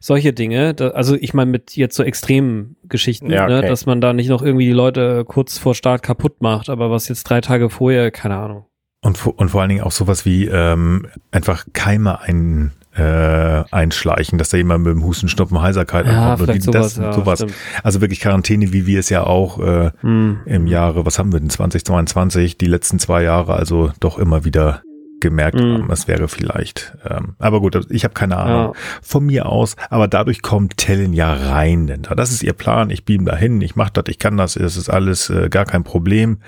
solche 0.00 0.34
Dinge. 0.34 0.74
Da, 0.74 0.88
also 0.88 1.16
ich 1.16 1.32
meine 1.32 1.50
mit 1.50 1.76
jetzt 1.76 1.96
so 1.96 2.02
extremen 2.02 2.76
Geschichten, 2.90 3.30
Ja, 3.30 3.48
ne? 3.48 3.58
okay. 3.60 3.68
dass 3.68 3.86
man 3.86 4.02
da 4.02 4.12
nicht 4.12 4.28
noch 4.28 4.42
irgendwie 4.42 4.66
die 4.66 4.72
Leute 4.72 5.24
kurz 5.24 5.56
vor 5.56 5.74
Start 5.74 6.02
kaputt 6.02 6.42
macht, 6.42 6.68
aber 6.68 6.90
was 6.90 7.08
jetzt 7.08 7.24
drei 7.24 7.40
Tage 7.40 7.70
vorher, 7.70 8.10
keine 8.10 8.36
Ahnung. 8.36 8.66
Und, 9.00 9.16
vor- 9.16 9.38
und 9.38 9.48
vor 9.48 9.62
allen 9.62 9.70
Dingen 9.70 9.82
auch 9.82 9.92
sowas 9.92 10.26
wie 10.26 10.44
ähm, 10.46 11.06
einfach 11.30 11.64
Keime 11.72 12.20
ein, 12.20 12.72
äh, 12.98 13.64
einschleichen, 13.70 14.38
dass 14.38 14.48
da 14.50 14.56
jemand 14.56 14.84
mit 14.84 14.92
dem 14.92 15.04
Husten, 15.04 15.28
Schnupfen, 15.28 15.60
Heiserkeit 15.62 16.06
Ja, 16.06 16.32
ankommt. 16.32 16.48
und 16.50 16.54
die, 16.66 16.70
das, 16.70 16.94
sowas, 16.94 16.96
ja, 16.96 17.12
sowas. 17.12 17.38
stimmt. 17.38 17.54
Also 17.82 18.00
wirklich 18.00 18.20
Quarantäne, 18.20 18.72
wie 18.72 18.86
wir 18.86 19.00
es 19.00 19.08
ja 19.08 19.24
auch 19.24 19.58
äh, 19.60 19.90
Hm. 20.00 20.40
im 20.46 20.66
Jahre, 20.66 21.06
was 21.06 21.18
haben 21.18 21.32
wir 21.32 21.40
denn, 21.40 21.50
2022, 21.50 22.58
die 22.58 22.66
letzten 22.66 22.98
zwei 22.98 23.22
Jahre 23.22 23.54
also 23.54 23.92
doch 24.00 24.18
immer 24.18 24.44
wieder 24.44 24.82
gemerkt 25.20 25.56
Mhm. 25.58 25.74
haben, 25.82 25.90
es 25.90 26.06
wäre 26.06 26.28
vielleicht. 26.28 26.96
Ähm, 27.04 27.34
aber 27.40 27.60
gut, 27.60 27.76
ich 27.90 28.04
habe 28.04 28.14
keine 28.14 28.36
Ahnung. 28.36 28.62
Ja. 28.66 28.72
Von 29.02 29.26
mir 29.26 29.46
aus, 29.46 29.74
aber 29.90 30.06
dadurch 30.06 30.42
kommt 30.42 30.76
Tellen 30.76 31.12
ja 31.12 31.32
rein. 31.32 31.88
Denn 31.88 32.02
das 32.02 32.30
ist 32.30 32.44
ihr 32.44 32.52
Plan. 32.52 32.90
Ich 32.90 33.04
beam 33.04 33.24
dahin, 33.24 33.60
ich 33.60 33.74
mache 33.74 33.90
das, 33.94 34.04
ich 34.06 34.20
kann 34.20 34.36
das, 34.36 34.54
es 34.54 34.76
ist 34.76 34.88
alles 34.88 35.28
äh, 35.28 35.48
gar 35.48 35.64
kein 35.64 35.82
Problem. 35.82 36.38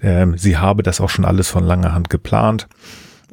Ähm, 0.00 0.38
sie 0.38 0.56
habe 0.58 0.84
das 0.84 1.00
auch 1.00 1.10
schon 1.10 1.24
alles 1.24 1.48
von 1.48 1.64
langer 1.64 1.92
Hand 1.92 2.08
geplant. 2.08 2.68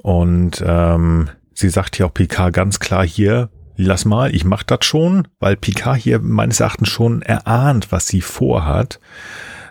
Und 0.01 0.63
ähm, 0.65 1.29
sie 1.61 1.69
sagt 1.69 1.95
hier 1.95 2.07
auch 2.07 2.13
Picard 2.13 2.53
ganz 2.53 2.79
klar 2.79 3.05
hier, 3.05 3.49
lass 3.77 4.05
mal, 4.05 4.33
ich 4.35 4.43
mach 4.43 4.63
das 4.63 4.85
schon, 4.85 5.27
weil 5.39 5.55
Picard 5.55 5.97
hier 5.97 6.19
meines 6.19 6.59
Erachtens 6.59 6.89
schon 6.89 7.21
erahnt, 7.21 7.91
was 7.91 8.07
sie 8.07 8.21
vorhat. 8.21 8.99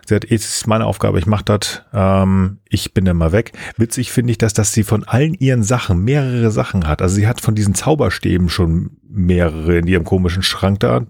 Sie 0.07 0.15
hat, 0.15 0.25
es 0.25 0.57
ist 0.57 0.67
meine 0.67 0.87
Aufgabe, 0.87 1.19
ich 1.19 1.27
mache 1.27 1.45
das, 1.45 1.83
ähm, 1.93 2.59
ich 2.69 2.95
bin 2.95 3.05
dann 3.05 3.17
mal 3.17 3.33
weg. 3.33 3.53
Witzig 3.77 4.11
finde 4.11 4.33
ich, 4.33 4.39
dass, 4.39 4.55
dass 4.55 4.73
sie 4.73 4.83
von 4.83 5.05
allen 5.05 5.35
ihren 5.35 5.63
Sachen 5.63 6.03
mehrere 6.03 6.51
Sachen 6.51 6.89
hat. 6.89 7.03
Also 7.03 7.15
sie 7.15 7.29
hat 7.29 7.41
von 7.41 7.55
diesen 7.55 7.75
Zauberstäben 7.75 8.49
schon 8.49 8.97
mehrere 9.09 9.79
in 9.79 9.87
ihrem 9.87 10.05
komischen 10.05 10.43
Schrank 10.43 10.81
da, 10.81 11.03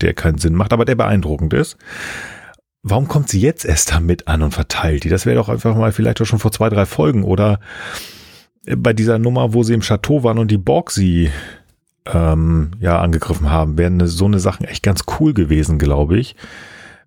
der 0.00 0.14
keinen 0.14 0.38
Sinn 0.38 0.54
macht, 0.54 0.72
aber 0.72 0.84
der 0.84 0.96
beeindruckend 0.96 1.52
ist. 1.54 1.76
Warum 2.82 3.06
kommt 3.06 3.28
sie 3.28 3.40
jetzt 3.40 3.64
erst 3.64 3.92
damit 3.92 4.28
an 4.28 4.42
und 4.42 4.54
verteilt 4.54 5.04
die? 5.04 5.08
Das 5.08 5.26
wäre 5.26 5.36
doch 5.36 5.48
einfach 5.48 5.76
mal 5.76 5.92
vielleicht 5.92 6.20
doch 6.20 6.26
schon 6.26 6.38
vor 6.38 6.52
zwei, 6.52 6.68
drei 6.68 6.86
Folgen 6.86 7.22
oder 7.24 7.60
bei 8.76 8.92
dieser 8.92 9.18
Nummer, 9.18 9.54
wo 9.54 9.62
sie 9.62 9.74
im 9.74 9.80
Chateau 9.80 10.22
waren 10.22 10.38
und 10.38 10.50
die 10.50 10.58
Borg 10.58 10.90
sie 10.90 11.30
ähm, 12.06 12.72
ja 12.80 13.00
angegriffen 13.00 13.50
haben, 13.50 13.78
wären 13.78 14.06
so 14.06 14.26
eine 14.26 14.40
Sachen 14.40 14.66
echt 14.66 14.82
ganz 14.82 15.04
cool 15.18 15.34
gewesen, 15.34 15.78
glaube 15.78 16.18
ich, 16.18 16.36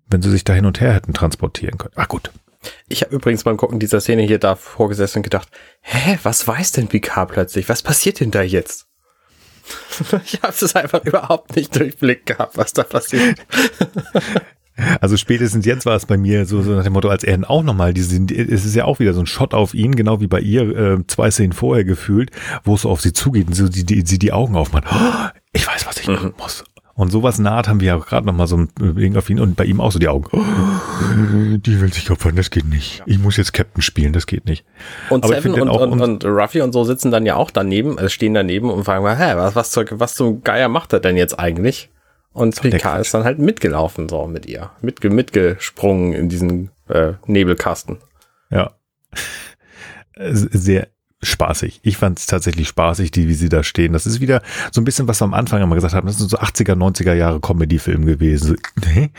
wenn 0.08 0.22
sie 0.22 0.30
sich 0.30 0.44
da 0.44 0.52
hin 0.52 0.66
und 0.66 0.80
her 0.80 0.94
hätten 0.94 1.14
transportieren 1.14 1.78
können. 1.78 1.94
Ah 1.96 2.06
gut. 2.06 2.30
Ich 2.88 3.02
habe 3.02 3.14
übrigens 3.14 3.42
beim 3.42 3.56
Gucken 3.56 3.80
dieser 3.80 4.00
Szene 4.00 4.22
hier 4.22 4.38
da 4.38 4.54
vorgesessen 4.54 5.18
und 5.18 5.22
gedacht, 5.24 5.48
hä, 5.80 6.18
was 6.22 6.46
weiß 6.46 6.72
denn 6.72 6.88
Picard 6.88 7.32
plötzlich? 7.32 7.68
Was 7.68 7.82
passiert 7.82 8.20
denn 8.20 8.30
da 8.30 8.42
jetzt? 8.42 8.86
ich 10.24 10.42
habe 10.42 10.54
es 10.60 10.76
einfach 10.76 11.04
überhaupt 11.04 11.56
nicht 11.56 11.74
durchblickt 11.74 12.26
gehabt, 12.26 12.56
was 12.56 12.72
da 12.72 12.84
passiert. 12.84 13.38
Also 15.00 15.16
spätestens 15.16 15.66
jetzt 15.66 15.86
war 15.86 15.96
es 15.96 16.06
bei 16.06 16.16
mir 16.16 16.46
so, 16.46 16.62
so 16.62 16.72
nach 16.72 16.84
dem 16.84 16.92
Motto, 16.92 17.08
als 17.08 17.24
er 17.24 17.38
auch 17.48 17.62
nochmal 17.62 17.92
es 17.96 18.12
ist 18.12 18.74
ja 18.74 18.84
auch 18.84 18.98
wieder 18.98 19.14
so 19.14 19.20
ein 19.20 19.26
Shot 19.26 19.54
auf 19.54 19.74
ihn, 19.74 19.94
genau 19.94 20.20
wie 20.20 20.26
bei 20.26 20.40
ihr, 20.40 20.76
äh, 20.76 21.06
zwei 21.06 21.30
Szenen 21.30 21.52
vorher 21.52 21.84
gefühlt, 21.84 22.30
wo 22.64 22.74
es 22.74 22.82
so 22.82 22.90
auf 22.90 23.00
sie 23.00 23.12
zugeht 23.12 23.48
und 23.48 23.54
so 23.54 23.68
die, 23.68 23.84
die, 23.84 24.02
sie 24.06 24.18
die 24.18 24.32
Augen 24.32 24.56
aufmacht. 24.56 24.84
Oh, 24.90 25.28
ich 25.52 25.66
weiß, 25.66 25.86
was 25.86 25.98
ich 25.98 26.08
mhm. 26.08 26.14
machen 26.14 26.34
muss. 26.38 26.64
Und 26.94 27.10
sowas 27.10 27.38
naht 27.38 27.68
haben 27.68 27.80
wir 27.80 27.88
ja 27.88 27.96
gerade 27.96 28.26
nochmal 28.26 28.46
so 28.46 28.58
ein 28.58 28.68
Ding 28.78 29.16
auf 29.16 29.30
ihn 29.30 29.40
und 29.40 29.56
bei 29.56 29.64
ihm 29.64 29.80
auch 29.80 29.90
so 29.90 29.98
die 29.98 30.08
Augen. 30.08 30.26
Oh, 30.32 31.56
die 31.56 31.80
will 31.80 31.92
sich 31.92 32.10
opfern, 32.10 32.36
das 32.36 32.50
geht 32.50 32.66
nicht. 32.66 33.02
Ich 33.06 33.18
muss 33.18 33.38
jetzt 33.38 33.54
Captain 33.54 33.80
spielen, 33.80 34.12
das 34.12 34.26
geht 34.26 34.44
nicht. 34.44 34.64
Und 35.08 35.24
Aber 35.24 35.34
Seven 35.34 35.54
und, 35.54 35.68
auch, 35.70 35.80
und, 35.80 36.00
und, 36.00 36.24
Ruffy 36.24 36.60
und 36.60 36.72
so 36.72 36.84
sitzen 36.84 37.10
dann 37.10 37.24
ja 37.24 37.36
auch 37.36 37.50
daneben, 37.50 37.98
also 37.98 38.10
stehen 38.10 38.34
daneben 38.34 38.68
und 38.68 38.84
fragen 38.84 39.02
mal, 39.02 39.18
hä, 39.18 39.36
was, 39.36 39.56
was, 39.56 39.74
was 39.92 40.14
zum 40.14 40.44
Geier 40.44 40.68
macht 40.68 40.92
er 40.92 41.00
denn 41.00 41.16
jetzt 41.16 41.38
eigentlich? 41.38 41.88
Und 42.32 42.60
Picard 42.60 43.00
ist 43.00 43.12
dann 43.12 43.24
halt 43.24 43.38
mitgelaufen, 43.38 44.08
so 44.08 44.26
mit 44.26 44.46
ihr. 44.46 44.70
Mitge 44.80 45.10
mitgesprungen 45.10 46.12
in 46.14 46.28
diesen 46.28 46.70
äh, 46.88 47.12
Nebelkasten. 47.26 47.98
Ja. 48.50 48.72
Sehr 50.16 50.88
spaßig. 51.22 51.80
Ich 51.82 51.96
fand 51.96 52.18
es 52.18 52.26
tatsächlich 52.26 52.68
spaßig, 52.68 53.10
die, 53.10 53.28
wie 53.28 53.34
sie 53.34 53.48
da 53.48 53.62
stehen. 53.62 53.92
Das 53.92 54.06
ist 54.06 54.20
wieder 54.20 54.42
so 54.72 54.80
ein 54.80 54.84
bisschen, 54.84 55.08
was 55.08 55.20
wir 55.20 55.24
am 55.24 55.34
Anfang 55.34 55.62
immer 55.62 55.74
gesagt 55.74 55.94
haben. 55.94 56.06
Das 56.06 56.18
sind 56.18 56.30
so 56.30 56.38
80er, 56.38 56.74
90er 56.74 57.14
Jahre 57.14 57.40
Comedy-Film 57.40 58.06
gewesen. 58.06 58.56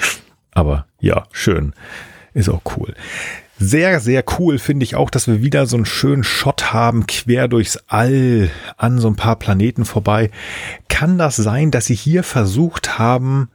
Aber 0.51 0.87
ja, 0.99 1.25
schön. 1.31 1.73
Ist 2.33 2.49
auch 2.49 2.61
cool. 2.77 2.93
Sehr, 3.65 4.01
sehr 4.01 4.25
cool 4.37 4.59
finde 4.59 4.83
ich 4.83 4.95
auch, 4.95 5.09
dass 5.09 5.25
wir 5.25 5.41
wieder 5.41 5.67
so 5.67 5.77
einen 5.77 5.85
schönen 5.85 6.25
Shot 6.25 6.73
haben, 6.73 7.07
quer 7.07 7.47
durchs 7.47 7.79
All 7.87 8.49
an 8.75 8.99
so 8.99 9.07
ein 9.07 9.15
paar 9.15 9.37
Planeten 9.37 9.85
vorbei. 9.85 10.31
Kann 10.89 11.17
das 11.17 11.37
sein, 11.37 11.71
dass 11.71 11.85
sie 11.85 11.95
hier 11.95 12.23
versucht 12.23 12.99
haben, 12.99 13.49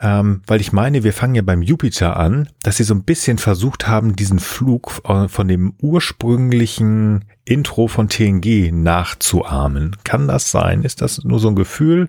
ähm, 0.00 0.42
weil 0.46 0.60
ich 0.60 0.72
meine, 0.72 1.04
wir 1.04 1.12
fangen 1.12 1.36
ja 1.36 1.42
beim 1.42 1.62
Jupiter 1.62 2.16
an, 2.16 2.48
dass 2.62 2.76
sie 2.76 2.84
so 2.84 2.94
ein 2.94 3.04
bisschen 3.04 3.38
versucht 3.38 3.86
haben, 3.86 4.16
diesen 4.16 4.40
Flug 4.40 5.00
äh, 5.04 5.28
von 5.28 5.46
dem 5.46 5.74
ursprünglichen 5.80 7.24
Intro 7.44 7.86
von 7.86 8.08
TNG 8.08 8.72
nachzuahmen. 8.72 9.96
Kann 10.02 10.26
das 10.26 10.50
sein? 10.50 10.82
Ist 10.82 11.00
das 11.00 11.22
nur 11.24 11.38
so 11.38 11.48
ein 11.48 11.54
Gefühl? 11.54 12.08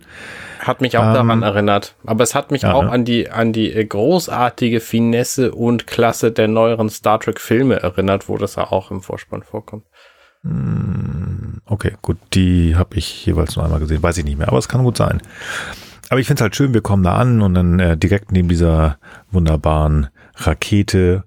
Hat 0.59 0.81
mich 0.81 0.97
auch 0.97 1.03
ähm, 1.03 1.13
daran 1.13 1.43
erinnert. 1.43 1.95
Aber 2.05 2.23
es 2.23 2.33
hat 2.33 2.51
mich 2.51 2.63
ja, 2.63 2.73
auch 2.73 2.87
an 2.87 3.05
die, 3.05 3.29
an 3.29 3.53
die 3.53 3.71
äh, 3.71 3.85
großartige 3.85 4.79
Finesse 4.79 5.53
und 5.53 5.85
Klasse 5.85 6.31
der 6.31 6.47
neueren 6.47 6.89
Star 6.89 7.19
Trek 7.19 7.39
Filme 7.39 7.75
erinnert, 7.75 8.27
wo 8.27 8.37
das 8.37 8.55
ja 8.55 8.71
auch 8.71 8.89
im 8.89 9.01
Vorspann 9.01 9.43
vorkommt. 9.43 9.85
Hm, 10.41 11.61
okay, 11.65 11.93
gut, 12.01 12.17
die 12.33 12.75
habe 12.75 12.97
ich 12.97 13.25
jeweils 13.25 13.55
nur 13.55 13.65
einmal 13.65 13.79
gesehen, 13.79 14.01
weiß 14.01 14.17
ich 14.17 14.25
nicht 14.25 14.37
mehr, 14.37 14.47
aber 14.47 14.57
es 14.57 14.67
kann 14.67 14.83
gut 14.83 14.97
sein. 14.97 15.21
Aber 16.09 16.19
ich 16.19 16.27
finde 16.27 16.39
es 16.39 16.41
halt 16.41 16.55
schön, 16.55 16.73
wir 16.73 16.81
kommen 16.81 17.03
da 17.03 17.15
an 17.15 17.41
und 17.41 17.53
dann 17.53 17.79
äh, 17.79 17.97
direkt 17.97 18.31
neben 18.31 18.47
dieser 18.47 18.97
wunderbaren 19.31 20.07
Rakete. 20.35 21.23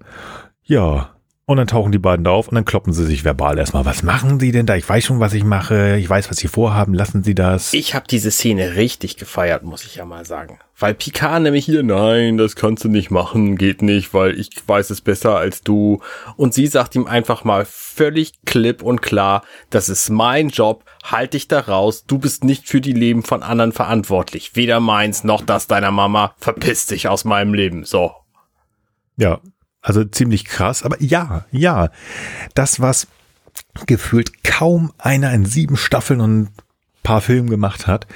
Ja, 0.64 1.10
und 1.46 1.56
dann 1.56 1.66
tauchen 1.66 1.92
die 1.92 1.98
beiden 1.98 2.24
da 2.24 2.30
auf 2.30 2.48
und 2.48 2.56
dann 2.56 2.66
kloppen 2.66 2.92
sie 2.92 3.06
sich 3.06 3.24
verbal 3.24 3.58
erstmal. 3.58 3.86
Was 3.86 4.02
machen 4.02 4.38
sie 4.38 4.52
denn 4.52 4.66
da? 4.66 4.76
Ich 4.76 4.86
weiß 4.86 5.04
schon, 5.04 5.18
was 5.18 5.32
ich 5.32 5.44
mache. 5.44 5.96
Ich 5.96 6.08
weiß, 6.08 6.30
was 6.30 6.36
sie 6.36 6.48
vorhaben. 6.48 6.92
Lassen 6.92 7.24
sie 7.24 7.34
das. 7.34 7.72
Ich 7.72 7.94
habe 7.94 8.06
diese 8.08 8.30
Szene 8.30 8.76
richtig 8.76 9.16
gefeiert, 9.16 9.62
muss 9.62 9.84
ich 9.84 9.96
ja 9.96 10.04
mal 10.04 10.26
sagen. 10.26 10.58
Weil 10.80 10.94
Picard 10.94 11.42
nämlich 11.42 11.64
hier, 11.64 11.82
nein, 11.82 12.36
das 12.36 12.54
kannst 12.54 12.84
du 12.84 12.88
nicht 12.88 13.10
machen, 13.10 13.56
geht 13.56 13.82
nicht, 13.82 14.14
weil 14.14 14.38
ich 14.38 14.50
weiß 14.64 14.90
es 14.90 15.00
besser 15.00 15.36
als 15.36 15.62
du. 15.62 16.00
Und 16.36 16.54
sie 16.54 16.68
sagt 16.68 16.94
ihm 16.94 17.06
einfach 17.06 17.42
mal 17.42 17.64
völlig 17.68 18.34
klipp 18.46 18.82
und 18.82 19.02
klar, 19.02 19.42
das 19.70 19.88
ist 19.88 20.08
mein 20.08 20.50
Job, 20.50 20.84
halt 21.02 21.34
dich 21.34 21.48
da 21.48 21.60
raus, 21.60 22.04
du 22.06 22.18
bist 22.18 22.44
nicht 22.44 22.68
für 22.68 22.80
die 22.80 22.92
Leben 22.92 23.24
von 23.24 23.42
anderen 23.42 23.72
verantwortlich. 23.72 24.54
Weder 24.54 24.78
meins 24.78 25.24
noch 25.24 25.42
das 25.42 25.66
deiner 25.66 25.90
Mama. 25.90 26.34
Verpiss 26.38 26.86
dich 26.86 27.08
aus 27.08 27.24
meinem 27.24 27.54
Leben. 27.54 27.84
So. 27.84 28.12
Ja, 29.16 29.40
also 29.82 30.04
ziemlich 30.04 30.44
krass. 30.44 30.84
Aber 30.84 31.02
ja, 31.02 31.44
ja, 31.50 31.90
das, 32.54 32.80
was 32.80 33.08
gefühlt 33.86 34.44
kaum 34.44 34.92
einer 34.96 35.32
in 35.32 35.44
sieben 35.44 35.76
Staffeln 35.76 36.20
und 36.20 36.42
ein 36.42 36.52
paar 37.02 37.20
Filmen 37.20 37.50
gemacht 37.50 37.88
hat, 37.88 38.06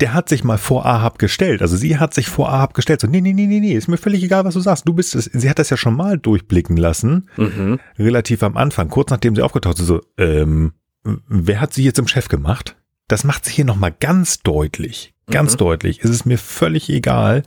der 0.00 0.14
hat 0.14 0.28
sich 0.28 0.44
mal 0.44 0.58
vor 0.58 0.86
Ahab 0.86 1.18
gestellt. 1.18 1.60
Also 1.60 1.76
sie 1.76 1.98
hat 1.98 2.14
sich 2.14 2.28
vor 2.28 2.50
Ahab 2.50 2.74
gestellt. 2.74 3.00
So, 3.00 3.08
nee, 3.08 3.20
nee, 3.20 3.32
nee, 3.32 3.46
nee, 3.46 3.60
nee, 3.60 3.72
ist 3.72 3.88
mir 3.88 3.96
völlig 3.96 4.22
egal, 4.22 4.44
was 4.44 4.54
du 4.54 4.60
sagst. 4.60 4.86
Du 4.86 4.94
bist 4.94 5.14
es. 5.14 5.24
Sie 5.24 5.50
hat 5.50 5.58
das 5.58 5.70
ja 5.70 5.76
schon 5.76 5.96
mal 5.96 6.18
durchblicken 6.18 6.76
lassen. 6.76 7.28
Mhm. 7.36 7.80
Relativ 7.98 8.42
am 8.42 8.56
Anfang, 8.56 8.88
kurz 8.88 9.10
nachdem 9.10 9.34
sie 9.34 9.42
aufgetaucht 9.42 9.78
ist. 9.78 9.86
So, 9.86 10.00
ähm, 10.16 10.72
wer 11.02 11.60
hat 11.60 11.74
sie 11.74 11.84
jetzt 11.84 11.96
zum 11.96 12.08
Chef 12.08 12.28
gemacht? 12.28 12.76
Das 13.08 13.24
macht 13.24 13.44
sich 13.44 13.54
hier 13.54 13.64
nochmal 13.64 13.94
ganz 13.98 14.40
deutlich. 14.42 15.14
Ganz 15.30 15.54
mhm. 15.54 15.58
deutlich. 15.58 16.00
Es 16.02 16.10
ist 16.10 16.26
mir 16.26 16.38
völlig 16.38 16.88
egal 16.90 17.42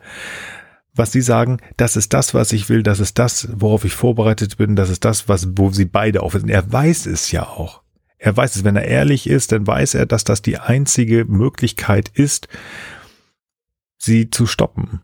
was 0.94 1.12
sie 1.12 1.22
sagen, 1.22 1.60
das 1.78 1.96
ist 1.96 2.14
das, 2.14 2.34
was 2.34 2.52
ich 2.52 2.70
will, 2.70 2.84
das 2.84 3.00
ist 3.00 3.18
das, 3.18 3.48
worauf 3.54 3.86
ich 3.86 3.94
vorbereitet 3.94 4.58
bin, 4.58 4.76
das 4.76 4.90
ist 4.90 5.06
das, 5.06 5.30
was, 5.30 5.48
wo 5.56 5.72
sie 5.72 5.86
beide 5.86 6.22
aufwissen. 6.22 6.50
Er 6.50 6.72
weiß 6.72 7.06
es 7.06 7.32
ja 7.32 7.48
auch. 7.48 7.82
Er 8.24 8.38
weiß 8.38 8.56
es, 8.56 8.64
wenn 8.64 8.76
er 8.76 8.86
ehrlich 8.86 9.28
ist, 9.28 9.52
dann 9.52 9.66
weiß 9.66 9.96
er, 9.96 10.06
dass 10.06 10.24
das 10.24 10.44
die 10.44 10.60
einzige 10.60 11.26
Möglichkeit 11.26 12.08
ist, 12.14 12.48
sie 13.98 14.30
zu 14.30 14.46
stoppen. 14.46 15.02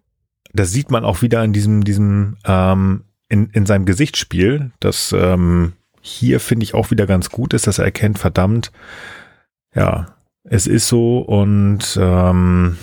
Das 0.53 0.71
sieht 0.71 0.91
man 0.91 1.03
auch 1.03 1.23
wieder 1.23 1.43
in 1.43 1.51
diesem, 1.51 1.83
diesem, 1.83 2.37
ähm, 2.45 3.05
in, 3.27 3.49
in 3.49 3.65
seinem 3.65 3.85
Gesichtsspiel, 3.85 4.71
das 4.79 5.15
ähm, 5.17 5.73
hier 5.99 6.39
finde 6.39 6.63
ich 6.63 6.75
auch 6.75 6.91
wieder 6.91 7.07
ganz 7.07 7.31
gut 7.31 7.55
ist, 7.55 7.65
dass 7.65 7.79
er 7.79 7.85
erkennt, 7.85 8.19
verdammt, 8.19 8.71
ja, 9.73 10.15
es 10.43 10.67
ist 10.67 10.87
so 10.87 11.17
und 11.17 11.97
ähm, 11.99 12.77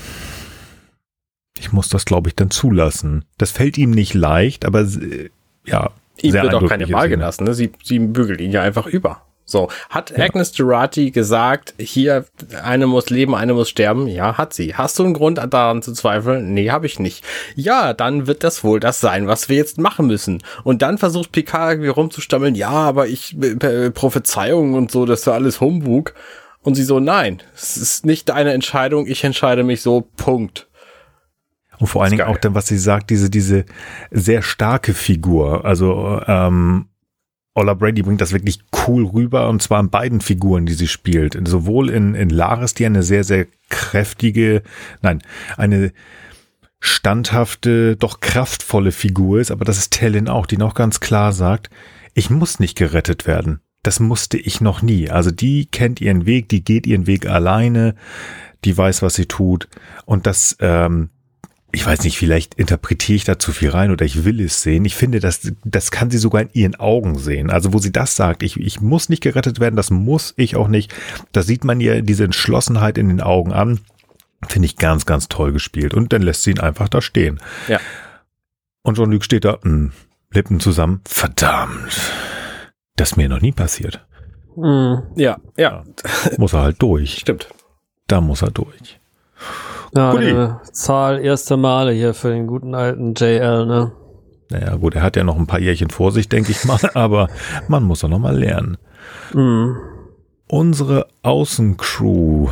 ich 1.56 1.70
muss 1.70 1.88
das, 1.88 2.06
glaube 2.06 2.28
ich, 2.28 2.34
dann 2.34 2.50
zulassen. 2.50 3.24
Das 3.38 3.52
fällt 3.52 3.78
ihm 3.78 3.92
nicht 3.92 4.14
leicht, 4.14 4.64
aber 4.64 4.80
äh, 4.80 5.30
ja. 5.64 5.92
Ihm 6.20 6.32
wird 6.32 6.54
auch 6.54 6.68
keine 6.68 6.90
Wahl 6.90 7.08
gelassen. 7.08 7.44
Ne? 7.44 7.54
Sie, 7.54 7.70
sie 7.84 8.00
bügelt 8.00 8.40
ihn 8.40 8.50
ja 8.50 8.62
einfach 8.62 8.86
über. 8.86 9.22
So, 9.46 9.68
hat 9.90 10.10
ja. 10.10 10.24
Agnes 10.24 10.52
Durati 10.52 11.10
gesagt, 11.10 11.74
hier, 11.78 12.24
eine 12.62 12.86
muss 12.86 13.10
leben, 13.10 13.34
eine 13.34 13.52
muss 13.52 13.68
sterben? 13.68 14.06
Ja, 14.06 14.38
hat 14.38 14.54
sie. 14.54 14.74
Hast 14.74 14.98
du 14.98 15.04
einen 15.04 15.12
Grund 15.12 15.38
daran 15.38 15.82
zu 15.82 15.92
zweifeln? 15.92 16.54
Nee, 16.54 16.70
habe 16.70 16.86
ich 16.86 16.98
nicht. 16.98 17.24
Ja, 17.54 17.92
dann 17.92 18.26
wird 18.26 18.42
das 18.42 18.64
wohl 18.64 18.80
das 18.80 19.00
sein, 19.00 19.26
was 19.26 19.50
wir 19.50 19.56
jetzt 19.56 19.78
machen 19.78 20.06
müssen. 20.06 20.42
Und 20.62 20.80
dann 20.80 20.96
versucht 20.96 21.32
Picard 21.32 21.72
irgendwie 21.72 21.90
rumzustammeln, 21.90 22.54
ja, 22.54 22.70
aber 22.70 23.06
ich, 23.06 23.36
äh, 23.40 23.90
Prophezeiungen 23.90 24.74
und 24.74 24.90
so, 24.90 25.04
das 25.04 25.20
ist 25.20 25.26
ja 25.26 25.34
alles 25.34 25.60
Humbug. 25.60 26.14
Und 26.62 26.76
sie 26.76 26.84
so, 26.84 26.98
nein, 26.98 27.42
es 27.54 27.76
ist 27.76 28.06
nicht 28.06 28.30
deine 28.30 28.54
Entscheidung, 28.54 29.06
ich 29.06 29.22
entscheide 29.24 29.64
mich 29.64 29.82
so, 29.82 30.08
Punkt. 30.16 30.68
Und 31.78 31.88
vor 31.88 32.02
allen 32.02 32.12
Dingen 32.12 32.26
auch 32.26 32.38
dann, 32.38 32.54
was 32.54 32.66
sie 32.66 32.78
sagt, 32.78 33.10
diese, 33.10 33.28
diese 33.28 33.66
sehr 34.10 34.40
starke 34.40 34.94
Figur. 34.94 35.66
Also 35.66 36.22
ähm, 36.26 36.88
Ola 37.54 37.74
Brady 37.74 38.02
bringt 38.02 38.20
das 38.20 38.32
wirklich 38.32 38.58
cool 38.86 39.06
rüber 39.06 39.48
und 39.48 39.62
zwar 39.62 39.80
in 39.80 39.90
beiden 39.90 40.20
Figuren, 40.20 40.66
die 40.66 40.74
sie 40.74 40.88
spielt. 40.88 41.38
Sowohl 41.46 41.88
in, 41.88 42.14
in 42.14 42.30
Laris, 42.30 42.74
die 42.74 42.84
eine 42.84 43.02
sehr, 43.02 43.22
sehr 43.22 43.46
kräftige, 43.70 44.62
nein, 45.02 45.22
eine 45.56 45.92
standhafte, 46.80 47.96
doch 47.96 48.20
kraftvolle 48.20 48.92
Figur 48.92 49.40
ist, 49.40 49.50
aber 49.50 49.64
das 49.64 49.78
ist 49.78 49.92
Tellin 49.92 50.28
auch, 50.28 50.46
die 50.46 50.58
noch 50.58 50.74
ganz 50.74 51.00
klar 51.00 51.32
sagt, 51.32 51.70
ich 52.12 52.28
muss 52.28 52.58
nicht 52.58 52.76
gerettet 52.76 53.26
werden. 53.26 53.60
Das 53.82 54.00
musste 54.00 54.36
ich 54.36 54.60
noch 54.60 54.82
nie. 54.82 55.10
Also 55.10 55.30
die 55.30 55.66
kennt 55.66 56.00
ihren 56.00 56.26
Weg, 56.26 56.48
die 56.48 56.64
geht 56.64 56.86
ihren 56.86 57.06
Weg 57.06 57.26
alleine, 57.26 57.94
die 58.64 58.76
weiß, 58.76 59.02
was 59.02 59.14
sie 59.14 59.26
tut. 59.26 59.68
Und 60.06 60.26
das 60.26 60.56
ähm, 60.60 61.10
ich 61.74 61.84
weiß 61.84 62.04
nicht, 62.04 62.16
vielleicht 62.18 62.54
interpretiere 62.54 63.16
ich 63.16 63.24
da 63.24 63.38
zu 63.38 63.52
viel 63.52 63.70
rein 63.70 63.90
oder 63.90 64.04
ich 64.04 64.24
will 64.24 64.40
es 64.40 64.62
sehen. 64.62 64.84
Ich 64.84 64.94
finde, 64.94 65.20
das, 65.20 65.52
das 65.64 65.90
kann 65.90 66.10
sie 66.10 66.18
sogar 66.18 66.42
in 66.42 66.50
ihren 66.52 66.74
Augen 66.76 67.18
sehen. 67.18 67.50
Also 67.50 67.72
wo 67.72 67.78
sie 67.78 67.92
das 67.92 68.16
sagt, 68.16 68.42
ich, 68.42 68.58
ich 68.58 68.80
muss 68.80 69.08
nicht 69.08 69.22
gerettet 69.22 69.60
werden, 69.60 69.76
das 69.76 69.90
muss 69.90 70.34
ich 70.36 70.56
auch 70.56 70.68
nicht. 70.68 70.94
Da 71.32 71.42
sieht 71.42 71.64
man 71.64 71.80
ihr 71.80 72.02
diese 72.02 72.24
Entschlossenheit 72.24 72.96
in 72.96 73.08
den 73.08 73.20
Augen 73.20 73.52
an. 73.52 73.80
Finde 74.48 74.66
ich 74.66 74.76
ganz, 74.76 75.04
ganz 75.04 75.28
toll 75.28 75.52
gespielt. 75.52 75.94
Und 75.94 76.12
dann 76.12 76.22
lässt 76.22 76.44
sie 76.44 76.52
ihn 76.52 76.60
einfach 76.60 76.88
da 76.88 77.02
stehen. 77.02 77.40
Ja. 77.66 77.80
Und 78.82 78.96
Jean-Luc 78.96 79.24
steht 79.24 79.44
da, 79.44 79.54
mh, 79.54 79.60
hm, 79.62 79.92
Lippen 80.32 80.60
zusammen. 80.60 81.00
Verdammt. 81.06 82.00
Das 82.96 83.12
ist 83.12 83.16
mir 83.16 83.28
noch 83.28 83.40
nie 83.40 83.52
passiert. 83.52 84.04
Mhm. 84.56 85.02
Ja, 85.16 85.38
ja, 85.56 85.82
Muss 86.38 86.52
er 86.52 86.62
halt 86.62 86.80
durch. 86.80 87.18
stimmt. 87.18 87.48
Da 88.06 88.20
muss 88.20 88.42
er 88.42 88.50
durch. 88.50 89.00
Ja, 89.96 90.10
Guti. 90.12 90.28
eine 90.28 90.60
Zahl 90.72 91.24
erster 91.24 91.56
Male 91.56 91.92
hier 91.92 92.14
für 92.14 92.30
den 92.30 92.46
guten 92.46 92.74
alten 92.74 93.14
JL, 93.14 93.66
ne? 93.66 93.92
Naja, 94.50 94.76
gut, 94.76 94.94
er 94.94 95.02
hat 95.02 95.16
ja 95.16 95.24
noch 95.24 95.36
ein 95.38 95.46
paar 95.46 95.60
Jährchen 95.60 95.90
vor 95.90 96.12
sich, 96.12 96.28
denke 96.28 96.50
ich 96.50 96.64
mal, 96.64 96.80
aber 96.94 97.28
man 97.68 97.82
muss 97.84 98.00
doch 98.00 98.08
noch 98.08 98.18
mal 98.18 98.36
lernen. 98.36 98.76
Mhm. 99.32 99.76
Unsere 100.46 101.06
Außencrew 101.22 102.50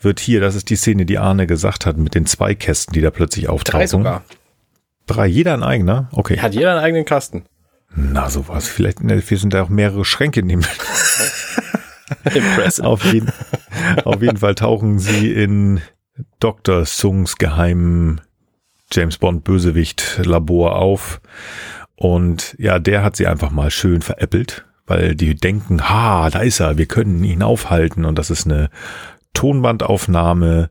wird 0.00 0.20
hier, 0.20 0.40
das 0.40 0.54
ist 0.54 0.70
die 0.70 0.76
Szene, 0.76 1.06
die 1.06 1.18
Arne 1.18 1.46
gesagt 1.46 1.86
hat, 1.86 1.96
mit 1.96 2.14
den 2.14 2.26
zwei 2.26 2.54
Kästen, 2.54 2.92
die 2.92 3.00
da 3.00 3.10
plötzlich 3.10 3.48
auftauchen. 3.48 3.80
Drei 3.80 3.86
sogar. 3.86 4.22
Drei, 5.06 5.26
jeder 5.26 5.54
ein 5.54 5.62
eigener? 5.62 6.08
Okay. 6.12 6.38
Hat 6.38 6.54
jeder 6.54 6.72
einen 6.72 6.84
eigenen 6.84 7.04
Kasten. 7.04 7.44
Na, 7.94 8.28
sowas. 8.28 8.68
Vielleicht, 8.68 9.02
ne, 9.02 9.22
wir 9.26 9.38
sind 9.38 9.54
da 9.54 9.62
auch 9.62 9.68
mehrere 9.68 10.04
Schränke 10.04 10.42
nehmen. 10.42 10.66
Impressive. 12.24 12.86
auf, 12.86 13.04
jeden, 13.04 13.32
auf 14.04 14.20
jeden 14.22 14.36
Fall 14.36 14.54
tauchen 14.54 14.98
sie 14.98 15.32
in 15.32 15.80
Dr. 16.40 16.84
Sungs 16.84 17.36
geheimen 17.36 18.20
James 18.92 19.18
Bond 19.18 19.44
Bösewicht 19.44 20.20
Labor 20.24 20.76
auf. 20.76 21.20
Und 21.96 22.54
ja, 22.58 22.78
der 22.78 23.02
hat 23.02 23.16
sie 23.16 23.26
einfach 23.26 23.50
mal 23.50 23.70
schön 23.70 24.02
veräppelt, 24.02 24.64
weil 24.86 25.14
die 25.14 25.34
denken, 25.34 25.88
ha, 25.88 26.30
da 26.30 26.40
ist 26.40 26.60
er, 26.60 26.78
wir 26.78 26.86
können 26.86 27.24
ihn 27.24 27.42
aufhalten. 27.42 28.04
Und 28.04 28.18
das 28.18 28.30
ist 28.30 28.46
eine 28.46 28.70
Tonbandaufnahme 29.34 30.70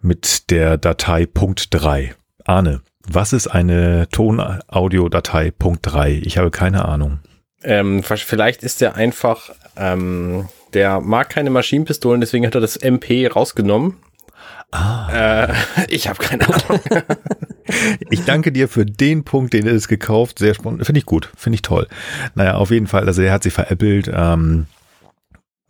mit 0.00 0.50
der 0.50 0.78
Datei 0.78 1.26
Punkt 1.26 1.68
3. 1.70 2.14
Arne, 2.44 2.80
was 3.06 3.32
ist 3.32 3.48
eine 3.48 4.08
Tonaudio-Datei 4.10 5.50
Punkt 5.50 5.80
3? 5.82 6.22
Ich 6.24 6.38
habe 6.38 6.50
keine 6.50 6.84
Ahnung. 6.84 7.20
Ähm, 7.62 8.02
vielleicht 8.02 8.62
ist 8.62 8.80
der 8.80 8.94
einfach, 8.96 9.50
ähm, 9.76 10.48
der 10.72 11.00
mag 11.00 11.28
keine 11.28 11.50
Maschinenpistolen, 11.50 12.20
deswegen 12.20 12.46
hat 12.46 12.54
er 12.54 12.60
das 12.60 12.76
MP 12.76 13.26
rausgenommen. 13.26 13.96
Ah. 14.72 15.44
Äh, 15.44 15.54
ich 15.88 16.08
habe 16.08 16.18
keine 16.18 16.46
Ahnung. 16.48 16.80
Ich 18.10 18.24
danke 18.24 18.50
dir 18.50 18.66
für 18.66 18.84
den 18.84 19.22
Punkt, 19.22 19.52
den 19.52 19.64
er 19.64 19.72
ist 19.72 19.86
gekauft. 19.86 20.40
Sehr 20.40 20.54
spannend. 20.54 20.84
Finde 20.84 20.98
ich 20.98 21.06
gut. 21.06 21.30
Finde 21.36 21.54
ich 21.54 21.62
toll. 21.62 21.86
Naja, 22.34 22.56
auf 22.56 22.72
jeden 22.72 22.88
Fall. 22.88 23.06
Also 23.06 23.22
er 23.22 23.32
hat 23.32 23.44
sie 23.44 23.50
veräppelt. 23.50 24.10
Ähm, 24.12 24.66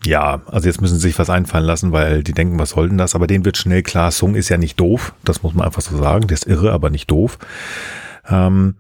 ja, 0.07 0.41
also 0.47 0.67
jetzt 0.67 0.81
müssen 0.81 0.95
sie 0.95 1.09
sich 1.09 1.19
was 1.19 1.29
einfallen 1.29 1.67
lassen, 1.67 1.93
weil 1.93 2.23
die 2.23 2.33
denken, 2.33 2.59
was 2.59 2.71
soll 2.71 2.89
denn 2.89 2.97
das? 2.97 3.15
Aber 3.15 3.27
denen 3.27 3.45
wird 3.45 3.59
schnell 3.59 3.83
klar, 3.83 4.11
Sung 4.13 4.35
ist 4.35 4.49
ja 4.49 4.57
nicht 4.57 4.81
doof. 4.81 5.13
Das 5.25 5.43
muss 5.43 5.53
man 5.53 5.67
einfach 5.67 5.83
so 5.83 5.97
sagen. 5.99 6.27
Der 6.27 6.37
ist 6.37 6.47
irre, 6.47 6.73
aber 6.73 6.89
nicht 6.89 7.11
doof. 7.11 7.39
Ähm, 8.29 8.77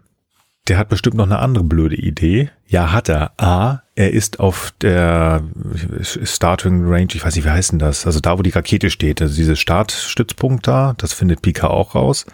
der 0.69 0.79
hat 0.79 0.89
bestimmt 0.89 1.17
noch 1.17 1.27
eine 1.27 1.41
andere 1.41 1.65
blöde 1.65 1.97
Idee. 1.97 2.51
Ja, 2.67 2.93
hat 2.93 3.09
er. 3.09 3.33
A, 3.39 3.83
er 4.01 4.15
ist 4.15 4.41
auf 4.41 4.73
der 4.81 5.43
Starting 6.01 6.87
Range, 6.87 7.09
ich 7.13 7.23
weiß 7.23 7.37
nicht, 7.37 7.45
wie 7.45 7.51
heißt 7.51 7.73
denn 7.73 7.79
das? 7.79 8.07
Also 8.07 8.19
da, 8.21 8.39
wo 8.39 8.43
die 8.43 8.49
Rakete 8.49 8.89
steht, 8.89 9.21
also 9.21 9.35
dieses 9.35 9.61
Startstützpunkt 9.61 10.67
da, 10.67 10.95
das 10.97 11.13
findet 11.13 11.43
Pika 11.43 11.67
auch 11.67 11.95
raus. 11.95 12.25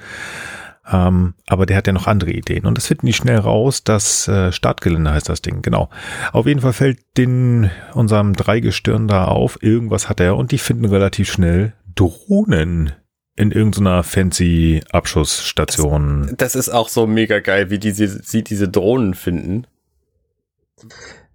Ähm, 0.88 1.34
aber 1.48 1.66
der 1.66 1.76
hat 1.76 1.88
ja 1.88 1.92
noch 1.92 2.06
andere 2.06 2.30
Ideen. 2.30 2.66
Und 2.66 2.78
das 2.78 2.86
finden 2.86 3.06
die 3.06 3.12
schnell 3.12 3.38
raus. 3.38 3.82
Das 3.82 4.28
äh, 4.28 4.52
Startgelände 4.52 5.10
heißt 5.10 5.28
das 5.28 5.42
Ding, 5.42 5.60
genau. 5.60 5.90
Auf 6.30 6.46
jeden 6.46 6.60
Fall 6.60 6.72
fällt 6.72 7.00
den 7.16 7.68
unserem 7.94 8.34
Dreigestirn 8.34 9.08
da 9.08 9.24
auf. 9.24 9.60
Irgendwas 9.60 10.08
hat 10.08 10.20
er 10.20 10.36
und 10.36 10.52
die 10.52 10.58
finden 10.58 10.84
relativ 10.84 11.32
schnell 11.32 11.72
Drohnen 11.96 12.92
in 13.34 13.50
irgendeiner 13.50 14.04
fancy 14.04 14.82
Abschussstation. 14.92 16.32
Das 16.36 16.54
ist 16.54 16.68
auch 16.68 16.88
so 16.88 17.08
mega 17.08 17.40
geil, 17.40 17.70
wie 17.70 17.80
diese, 17.80 18.06
sie 18.06 18.44
diese 18.44 18.68
Drohnen 18.68 19.14
finden. 19.14 19.66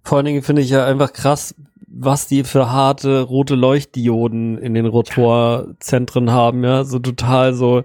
Vor 0.04 0.18
allen 0.18 0.26
Dingen 0.26 0.42
finde 0.42 0.62
ich 0.62 0.70
ja 0.70 0.84
einfach 0.84 1.12
krass, 1.12 1.54
was 1.86 2.26
die 2.26 2.44
für 2.44 2.72
harte 2.72 3.22
rote 3.22 3.54
Leuchtdioden 3.54 4.58
in 4.58 4.74
den 4.74 4.86
Rotorzentren 4.86 6.30
haben, 6.30 6.64
ja, 6.64 6.84
so 6.84 6.98
total 6.98 7.52
so, 7.54 7.84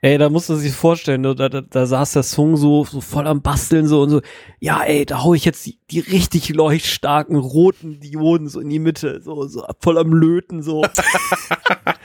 ey, 0.00 0.16
da 0.16 0.28
musst 0.28 0.48
du 0.48 0.54
sich 0.54 0.72
vorstellen, 0.72 1.24
da, 1.24 1.34
da, 1.34 1.48
da 1.48 1.86
saß 1.86 2.12
der 2.12 2.22
Song 2.22 2.56
so, 2.56 2.84
so 2.84 3.00
voll 3.00 3.26
am 3.26 3.42
Basteln 3.42 3.88
so 3.88 4.02
und 4.02 4.10
so, 4.10 4.20
ja, 4.60 4.82
ey, 4.82 5.04
da 5.04 5.24
hau 5.24 5.34
ich 5.34 5.44
jetzt 5.44 5.66
die, 5.66 5.78
die 5.90 6.00
richtig 6.00 6.50
leuchtstarken 6.50 7.36
roten 7.36 7.98
Dioden 7.98 8.48
so 8.48 8.60
in 8.60 8.68
die 8.68 8.78
Mitte, 8.78 9.20
so, 9.22 9.46
so 9.48 9.64
voll 9.80 9.98
am 9.98 10.12
Löten, 10.12 10.62
so. 10.62 10.82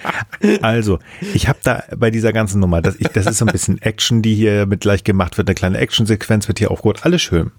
Also, 0.61 0.99
ich 1.33 1.47
habe 1.47 1.59
da 1.63 1.83
bei 1.95 2.11
dieser 2.11 2.33
ganzen 2.33 2.59
Nummer, 2.59 2.81
das, 2.81 2.95
ich, 2.97 3.07
das 3.07 3.25
ist 3.25 3.37
so 3.37 3.45
ein 3.45 3.51
bisschen 3.51 3.81
Action, 3.81 4.21
die 4.21 4.35
hier 4.35 4.65
mit 4.65 4.81
gleich 4.81 5.03
gemacht 5.03 5.37
wird, 5.37 5.47
eine 5.47 5.55
kleine 5.55 5.77
Actionsequenz 5.77 6.47
wird 6.47 6.59
hier 6.59 6.71
aufgeholt, 6.71 7.05
alles 7.05 7.21
schön. 7.21 7.51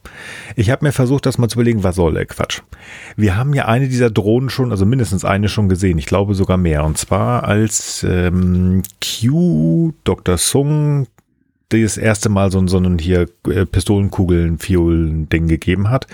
Ich 0.56 0.70
habe 0.70 0.84
mir 0.84 0.92
versucht, 0.92 1.26
das 1.26 1.38
mal 1.38 1.48
zu 1.48 1.56
überlegen, 1.56 1.82
was 1.82 1.96
soll 1.96 2.14
der 2.14 2.26
Quatsch. 2.26 2.60
Wir 3.16 3.36
haben 3.36 3.54
ja 3.54 3.66
eine 3.66 3.88
dieser 3.88 4.10
Drohnen 4.10 4.50
schon, 4.50 4.70
also 4.70 4.84
mindestens 4.84 5.24
eine 5.24 5.48
schon 5.48 5.68
gesehen, 5.68 5.98
ich 5.98 6.06
glaube 6.06 6.34
sogar 6.34 6.56
mehr, 6.56 6.84
und 6.84 6.98
zwar 6.98 7.44
als 7.44 8.04
ähm, 8.08 8.82
Q 9.02 9.92
Dr. 10.04 10.36
Sung 10.36 11.06
das 11.70 11.96
erste 11.96 12.28
Mal 12.28 12.52
so, 12.52 12.64
so 12.66 12.76
einen 12.76 12.98
hier 12.98 13.26
äh, 13.48 13.66
Pistolenkugeln, 13.66 14.58
Fiolen 14.58 15.28
Ding 15.28 15.48
gegeben 15.48 15.90
hat, 15.90 16.06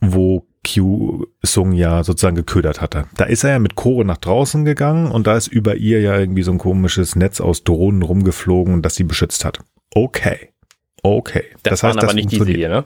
wo 0.00 0.46
Q 0.64 1.26
Sung 1.42 1.72
ja 1.72 2.02
sozusagen 2.02 2.36
geködert 2.36 2.80
hatte. 2.80 3.06
Da 3.16 3.24
ist 3.24 3.44
er 3.44 3.50
ja 3.50 3.58
mit 3.58 3.76
Chore 3.76 4.04
nach 4.04 4.16
draußen 4.16 4.64
gegangen 4.64 5.10
und 5.10 5.26
da 5.26 5.36
ist 5.36 5.46
über 5.46 5.76
ihr 5.76 6.00
ja 6.00 6.18
irgendwie 6.18 6.42
so 6.42 6.52
ein 6.52 6.58
komisches 6.58 7.16
Netz 7.16 7.40
aus 7.40 7.64
Drohnen 7.64 8.02
rumgeflogen, 8.02 8.82
das 8.82 8.94
sie 8.94 9.04
beschützt 9.04 9.44
hat. 9.44 9.60
Okay. 9.94 10.50
Okay. 11.02 11.44
Das, 11.62 11.82
waren 11.82 11.98
aber 11.98 12.14
nicht 12.14 12.32
diese 12.32 12.46
hier, 12.46 12.68
ne? 12.68 12.84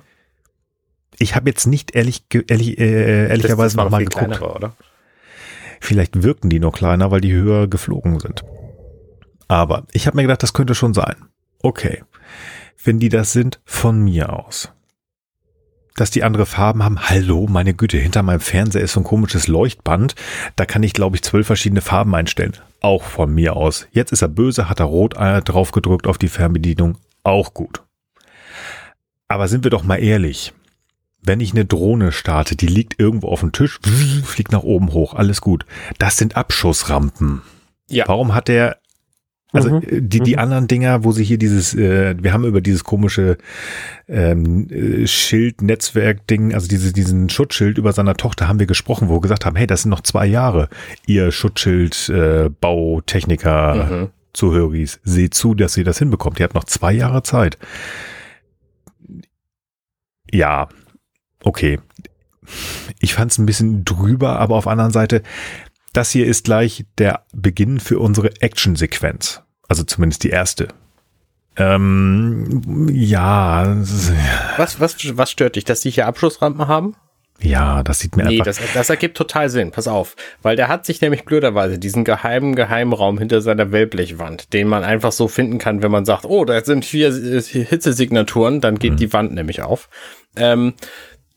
Ich 1.18 1.34
habe 1.34 1.48
jetzt 1.48 1.66
nicht 1.66 1.94
ehrlich, 1.94 2.24
ehrlich 2.48 2.78
äh, 2.78 3.28
ehrlicherweise 3.28 3.76
war 3.76 3.84
noch 3.84 3.90
mal 3.90 3.98
viel 3.98 4.08
geguckt. 4.08 4.26
kleinere, 4.26 4.54
oder? 4.54 4.76
Vielleicht 5.80 6.22
wirken 6.22 6.50
die 6.50 6.60
noch 6.60 6.72
kleiner, 6.72 7.10
weil 7.10 7.20
die 7.20 7.32
höher 7.32 7.68
geflogen 7.68 8.18
sind. 8.20 8.44
Aber 9.46 9.86
ich 9.92 10.06
habe 10.06 10.16
mir 10.16 10.22
gedacht, 10.22 10.42
das 10.42 10.52
könnte 10.52 10.74
schon 10.74 10.94
sein. 10.94 11.16
Okay. 11.62 12.02
Wenn 12.82 12.98
die 12.98 13.08
das 13.08 13.32
sind, 13.32 13.60
von 13.64 14.02
mir 14.02 14.32
aus. 14.32 14.72
Dass 15.98 16.12
die 16.12 16.22
andere 16.22 16.46
Farben 16.46 16.84
haben, 16.84 17.08
hallo, 17.08 17.48
meine 17.50 17.74
Güte, 17.74 17.98
hinter 17.98 18.22
meinem 18.22 18.38
Fernseher 18.38 18.82
ist 18.82 18.92
so 18.92 19.00
ein 19.00 19.04
komisches 19.04 19.48
Leuchtband. 19.48 20.14
Da 20.54 20.64
kann 20.64 20.84
ich, 20.84 20.92
glaube 20.92 21.16
ich, 21.16 21.22
zwölf 21.22 21.48
verschiedene 21.48 21.80
Farben 21.80 22.14
einstellen. 22.14 22.56
Auch 22.80 23.02
von 23.02 23.34
mir 23.34 23.56
aus. 23.56 23.88
Jetzt 23.90 24.12
ist 24.12 24.22
er 24.22 24.28
böse, 24.28 24.68
hat 24.68 24.78
er 24.78 24.86
rot 24.86 25.16
äh, 25.16 25.42
drauf 25.42 25.72
gedrückt 25.72 26.06
auf 26.06 26.16
die 26.16 26.28
Fernbedienung. 26.28 26.98
Auch 27.24 27.52
gut. 27.52 27.82
Aber 29.26 29.48
sind 29.48 29.64
wir 29.64 29.72
doch 29.72 29.82
mal 29.82 29.96
ehrlich. 29.96 30.52
Wenn 31.20 31.40
ich 31.40 31.50
eine 31.50 31.64
Drohne 31.64 32.12
starte, 32.12 32.54
die 32.54 32.68
liegt 32.68 33.00
irgendwo 33.00 33.26
auf 33.26 33.40
dem 33.40 33.50
Tisch, 33.50 33.80
fliegt 34.24 34.52
nach 34.52 34.62
oben 34.62 34.92
hoch, 34.92 35.14
alles 35.14 35.40
gut. 35.40 35.66
Das 35.98 36.16
sind 36.16 36.36
Abschussrampen. 36.36 37.42
Ja. 37.88 38.06
Warum 38.06 38.36
hat 38.36 38.46
der 38.46 38.78
also 39.52 39.70
Mhm. 39.70 39.82
äh, 39.82 40.00
die, 40.02 40.20
die 40.20 40.34
Mhm. 40.34 40.38
anderen 40.38 40.68
Dinger, 40.68 41.04
wo 41.04 41.12
sie 41.12 41.24
hier 41.24 41.38
dieses, 41.38 41.74
äh, 41.74 42.14
wir 42.22 42.32
haben 42.32 42.44
über 42.44 42.60
dieses 42.60 42.84
komische 42.84 43.38
ähm, 44.08 44.68
äh, 44.70 45.06
Schild-Netzwerk-Ding, 45.06 46.54
also 46.54 46.68
diese, 46.68 46.92
diesen 46.92 47.28
Schutzschild 47.28 47.78
über 47.78 47.92
seiner 47.92 48.14
Tochter 48.14 48.48
haben 48.48 48.58
wir 48.58 48.66
gesprochen, 48.66 49.08
wo 49.08 49.14
wir 49.16 49.20
gesagt 49.20 49.44
haben, 49.46 49.56
hey, 49.56 49.66
das 49.66 49.82
sind 49.82 49.90
noch 49.90 50.02
zwei 50.02 50.26
Jahre, 50.26 50.68
ihr 51.06 51.32
Schutzschild, 51.32 52.08
äh, 52.10 52.50
Mhm. 53.90 54.08
Zuhöris, 54.34 55.00
seht 55.02 55.34
zu, 55.34 55.54
dass 55.54 55.76
ihr 55.76 55.84
das 55.84 55.98
hinbekommt. 55.98 56.38
Ihr 56.38 56.44
habt 56.44 56.54
noch 56.54 56.64
zwei 56.64 56.92
Jahre 56.92 57.22
Zeit. 57.22 57.58
Ja, 60.30 60.68
okay. 61.42 61.78
Ich 63.00 63.14
fand 63.14 63.30
es 63.32 63.38
ein 63.38 63.46
bisschen 63.46 63.84
drüber, 63.84 64.38
aber 64.38 64.56
auf 64.56 64.64
der 64.64 64.72
anderen 64.72 64.92
Seite, 64.92 65.22
das 65.98 66.12
hier 66.12 66.26
ist 66.26 66.44
gleich 66.44 66.84
der 66.96 67.24
Beginn 67.34 67.80
für 67.80 67.98
unsere 67.98 68.40
Action-Sequenz. 68.40 69.42
Also 69.66 69.82
zumindest 69.82 70.22
die 70.22 70.30
erste. 70.30 70.68
Ähm, 71.56 72.86
ja, 72.92 73.76
Was, 74.56 74.78
was, 74.78 75.16
was 75.16 75.30
stört 75.32 75.56
dich, 75.56 75.64
dass 75.64 75.80
die 75.80 75.90
hier 75.90 76.06
Abschussrampen 76.06 76.68
haben? 76.68 76.94
ja, 77.40 77.84
das 77.84 78.00
sieht 78.00 78.16
mir 78.16 78.24
Nee, 78.24 78.40
einfach. 78.40 78.46
das, 78.46 78.60
das 78.74 78.90
ergibt 78.90 79.16
total 79.16 79.48
Sinn. 79.48 79.70
Pass 79.70 79.86
auf. 79.86 80.16
Weil 80.42 80.56
der 80.56 80.66
hat 80.68 80.84
sich 80.86 81.00
nämlich 81.00 81.24
blöderweise 81.24 81.78
diesen 81.78 82.02
geheimen 82.04 82.54
Geheimraum 82.56 83.16
hinter 83.18 83.40
seiner 83.40 83.70
Wellblechwand, 83.70 84.52
den 84.52 84.66
man 84.68 84.82
einfach 84.82 85.12
so 85.12 85.28
finden 85.28 85.58
kann, 85.58 85.82
wenn 85.82 85.90
man 85.92 86.04
sagt, 86.04 86.24
oh, 86.24 86.44
da 86.44 86.64
sind 86.64 86.84
vier 86.84 87.08
äh, 87.10 87.40
Hitzesignaturen, 87.42 88.60
dann 88.60 88.78
geht 88.80 88.98
die 88.98 89.12
Wand 89.12 89.34
nämlich 89.34 89.62
auf. 89.62 89.88
Ähm, 90.36 90.74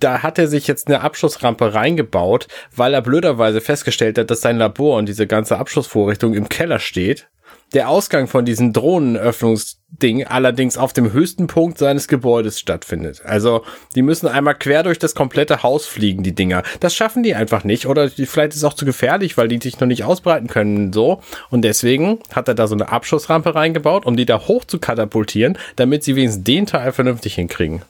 da 0.02 0.24
hat 0.24 0.38
er 0.38 0.48
sich 0.48 0.68
jetzt 0.68 0.88
eine 0.88 1.02
Abschussrampe 1.02 1.74
reingebaut, 1.74 2.48
weil 2.76 2.94
er 2.94 3.02
blöderweise 3.02 3.62
festgestellt 3.62 4.18
hat, 4.18 4.30
dass 4.30 4.42
sein 4.42 4.58
Labor 4.58 4.98
und 4.98 5.08
diese 5.08 5.28
ganze 5.28 5.58
Abschussvorrichtung 5.58 6.34
im 6.34 6.50
Keller 6.50 6.80
steht. 6.80 7.28
Der 7.74 7.88
Ausgang 7.88 8.28
von 8.28 8.44
diesem 8.44 8.74
Drohnenöffnungsding 8.74 10.26
allerdings 10.26 10.78
auf 10.78 10.92
dem 10.92 11.14
höchsten 11.14 11.48
Punkt 11.48 11.78
seines 11.78 12.10
Gebäudes 12.10 12.60
stattfindet. 12.60 13.22
Also, 13.24 13.64
die 13.96 14.02
müssen 14.02 14.28
einmal 14.28 14.56
quer 14.56 14.84
durch 14.84 15.00
das 15.00 15.16
komplette 15.16 15.64
Haus 15.64 15.86
fliegen, 15.86 16.22
die 16.22 16.36
Dinger. 16.36 16.64
Das 16.82 16.94
schaffen 16.94 17.24
die 17.24 17.34
einfach 17.34 17.64
nicht. 17.64 17.86
Oder 17.86 18.10
die, 18.10 18.26
vielleicht 18.26 18.52
ist 18.52 18.58
es 18.58 18.64
auch 18.66 18.74
zu 18.74 18.84
gefährlich, 18.84 19.38
weil 19.38 19.48
die 19.48 19.60
sich 19.62 19.80
noch 19.80 19.88
nicht 19.88 20.04
ausbreiten 20.04 20.48
können, 20.48 20.92
so. 20.92 21.22
Und 21.50 21.62
deswegen 21.62 22.20
hat 22.34 22.50
er 22.50 22.56
da 22.56 22.68
so 22.68 22.76
eine 22.76 22.90
Abschussrampe 22.90 23.56
reingebaut, 23.56 24.06
um 24.06 24.18
die 24.18 24.26
da 24.26 24.48
hoch 24.48 24.66
zu 24.66 24.78
katapultieren, 24.78 25.58
damit 25.78 26.04
sie 26.04 26.18
wenigstens 26.18 26.44
den 26.44 26.66
Teil 26.66 26.92
vernünftig 26.92 27.36
hinkriegen. 27.36 27.84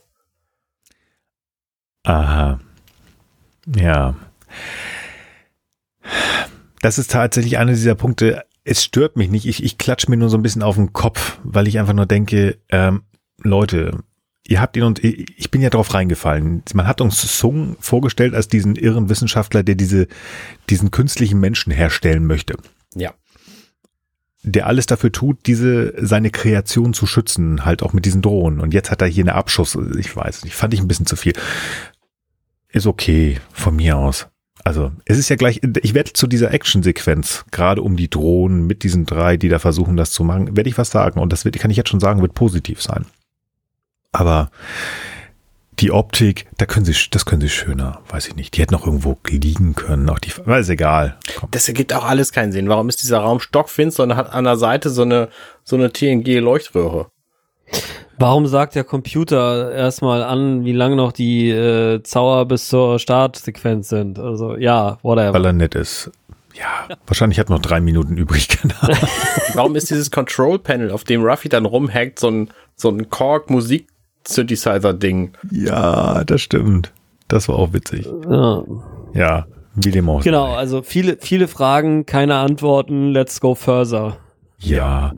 Aha. 2.04 2.60
Ja. 3.76 4.16
Das 6.82 6.98
ist 6.98 7.12
tatsächlich 7.12 7.58
einer 7.58 7.74
dieser 7.74 7.96
Punkte. 7.96 8.44
Es 8.64 8.84
stört 8.84 9.18
mich 9.18 9.30
nicht. 9.30 9.46
Ich, 9.46 9.64
ich 9.64 9.78
klatsch 9.78 10.08
mir 10.08 10.18
nur 10.18 10.30
so 10.30 10.38
ein 10.38 10.44
bisschen 10.44 10.64
auf 10.64 10.76
den 10.76 10.94
Kopf, 10.94 11.40
weil 11.44 11.68
ich 11.68 11.80
einfach 11.80 11.94
nur 11.94 12.06
denke, 12.06 12.58
ähm, 12.70 13.04
Leute, 13.38 14.04
ihr 14.48 14.62
habt 14.62 14.76
ihn 14.78 14.84
und 14.84 15.04
ich 15.04 15.52
bin 15.52 15.62
ja 15.62 15.70
drauf 15.70 15.94
reingefallen. 15.94 16.64
Man 16.74 16.88
hat 16.88 17.02
uns 17.02 17.40
Sung 17.40 17.78
vorgestellt 17.80 18.34
als 18.34 18.48
diesen 18.48 18.76
irren 18.76 19.10
Wissenschaftler, 19.10 19.64
der 19.64 19.76
diese, 19.76 20.08
diesen 20.70 20.92
künstlichen 20.92 21.40
Menschen 21.40 21.72
herstellen 21.72 22.26
möchte. 22.26 22.56
Ja. 22.96 23.14
Der 24.44 24.66
alles 24.66 24.88
dafür 24.88 25.12
tut, 25.12 25.46
diese, 25.46 25.94
seine 26.04 26.32
Kreation 26.32 26.94
zu 26.94 27.06
schützen, 27.06 27.64
halt 27.64 27.84
auch 27.84 27.94
mit 27.94 28.06
diesen 28.06 28.24
Drohnen. 28.24 28.60
Und 28.60 28.74
jetzt 28.74 28.90
hat 28.90 29.02
er 29.02 29.08
hier 29.08 29.24
eine 29.24 29.36
Abschuss. 29.36 29.78
Ich 29.98 30.16
weiß 30.16 30.44
nicht, 30.44 30.56
fand 30.56 30.74
ich 30.74 30.80
ein 30.80 30.88
bisschen 30.88 31.06
zu 31.06 31.16
viel. 31.16 31.34
Ist 32.72 32.88
okay, 32.88 33.40
von 33.52 33.76
mir 33.76 33.98
aus. 33.98 34.28
Also, 34.64 34.92
es 35.06 35.18
ist 35.18 35.30
ja 35.30 35.36
gleich, 35.36 35.60
ich 35.82 35.94
werde 35.94 36.14
zu 36.14 36.28
dieser 36.28 36.54
Action-Sequenz, 36.54 37.46
gerade 37.52 37.82
um 37.82 37.98
die 37.98 38.10
Drohnen 38.10 38.68
mit 38.68 38.84
diesen 38.84 39.06
drei, 39.06 39.36
die 39.36 39.50
da 39.50 39.60
versuchen, 39.60 39.98
das 39.98 40.12
zu 40.12 40.24
machen, 40.24 40.56
werde 40.56 40.70
ich 40.70 40.78
was 40.78 40.92
sagen. 40.92 41.20
Und 41.20 41.34
das 41.34 41.46
wird, 41.46 41.58
kann 41.58 41.72
ich 41.72 41.78
jetzt 41.78 41.90
schon 41.90 42.00
sagen, 42.00 42.22
wird 42.22 42.36
positiv 42.36 42.82
sein. 42.82 43.06
Aber 44.12 44.52
die 45.80 45.92
Optik, 45.92 46.48
da 46.58 46.66
können 46.68 46.86
sie, 46.86 46.96
das 47.10 47.26
können 47.26 47.42
sie 47.42 47.50
schöner, 47.50 48.02
weiß 48.10 48.28
ich 48.28 48.36
nicht. 48.36 48.56
Die 48.56 48.62
hätten 48.62 48.74
noch 48.74 48.86
irgendwo 48.86 49.18
liegen 49.28 49.74
können, 49.74 50.10
auch 50.10 50.20
die, 50.20 50.32
weiß 50.46 50.70
egal. 50.70 51.18
Komm. 51.36 51.50
Das 51.52 51.68
ergibt 51.68 51.92
auch 51.94 52.06
alles 52.06 52.32
keinen 52.32 52.52
Sinn. 52.52 52.70
Warum 52.70 52.88
ist 52.88 53.02
dieser 53.02 53.20
Raum 53.20 53.40
stockfinster 53.40 54.04
und 54.04 54.16
hat 54.16 54.32
an 54.32 54.44
der 54.44 54.58
Seite 54.58 54.92
so 54.92 55.02
eine, 55.02 55.30
so 55.64 55.76
eine 55.76 55.92
TNG-Leuchtröhre? 55.92 57.10
Warum 58.22 58.46
sagt 58.48 58.76
der 58.76 58.84
Computer 58.84 59.72
erstmal 59.74 60.24
an, 60.24 60.64
wie 60.64 60.74
lang 60.74 60.96
noch 60.96 61.12
die 61.12 61.50
äh, 61.50 62.04
Zauber 62.04 62.46
bis 62.46 62.70
zur 62.70 63.00
Startsequenz 63.00 63.90
sind? 63.90 64.20
Also 64.20 64.56
ja, 64.56 65.00
whatever. 65.02 65.34
Weil 65.34 65.46
er 65.46 65.54
nett 65.54 65.76
ist. 65.76 66.12
Ja, 66.54 66.96
wahrscheinlich 67.08 67.40
hat 67.40 67.50
noch 67.50 67.62
drei 67.62 67.82
Minuten 67.82 68.18
übrig. 68.18 68.48
Warum 69.54 69.76
ist 69.76 69.90
dieses 69.90 70.12
Control 70.12 70.60
Panel, 70.60 70.92
auf 70.92 71.04
dem 71.04 71.24
Ruffy 71.24 71.50
dann 71.50 71.66
rumhackt, 71.66 72.20
so 72.20 72.30
ein, 72.30 72.50
so 72.76 72.90
ein 72.90 73.10
Korg-Musik 73.10 73.88
Synthesizer-Ding. 74.28 75.32
Ja, 75.52 76.24
das 76.24 76.42
stimmt. 76.42 76.92
Das 77.28 77.48
war 77.48 77.56
auch 77.56 77.74
witzig. 77.74 78.08
Ja. 78.30 78.64
Ja, 79.14 79.46
wie 79.76 79.92
dem 79.92 80.10
auch 80.10 80.22
Genau, 80.22 80.54
also 80.54 80.82
viele, 80.82 81.18
viele 81.20 81.48
Fragen, 81.48 82.06
keine 82.06 82.36
Antworten, 82.36 83.12
let's 83.12 83.40
go 83.40 83.56
further. 83.56 84.18
Ja. 84.60 85.14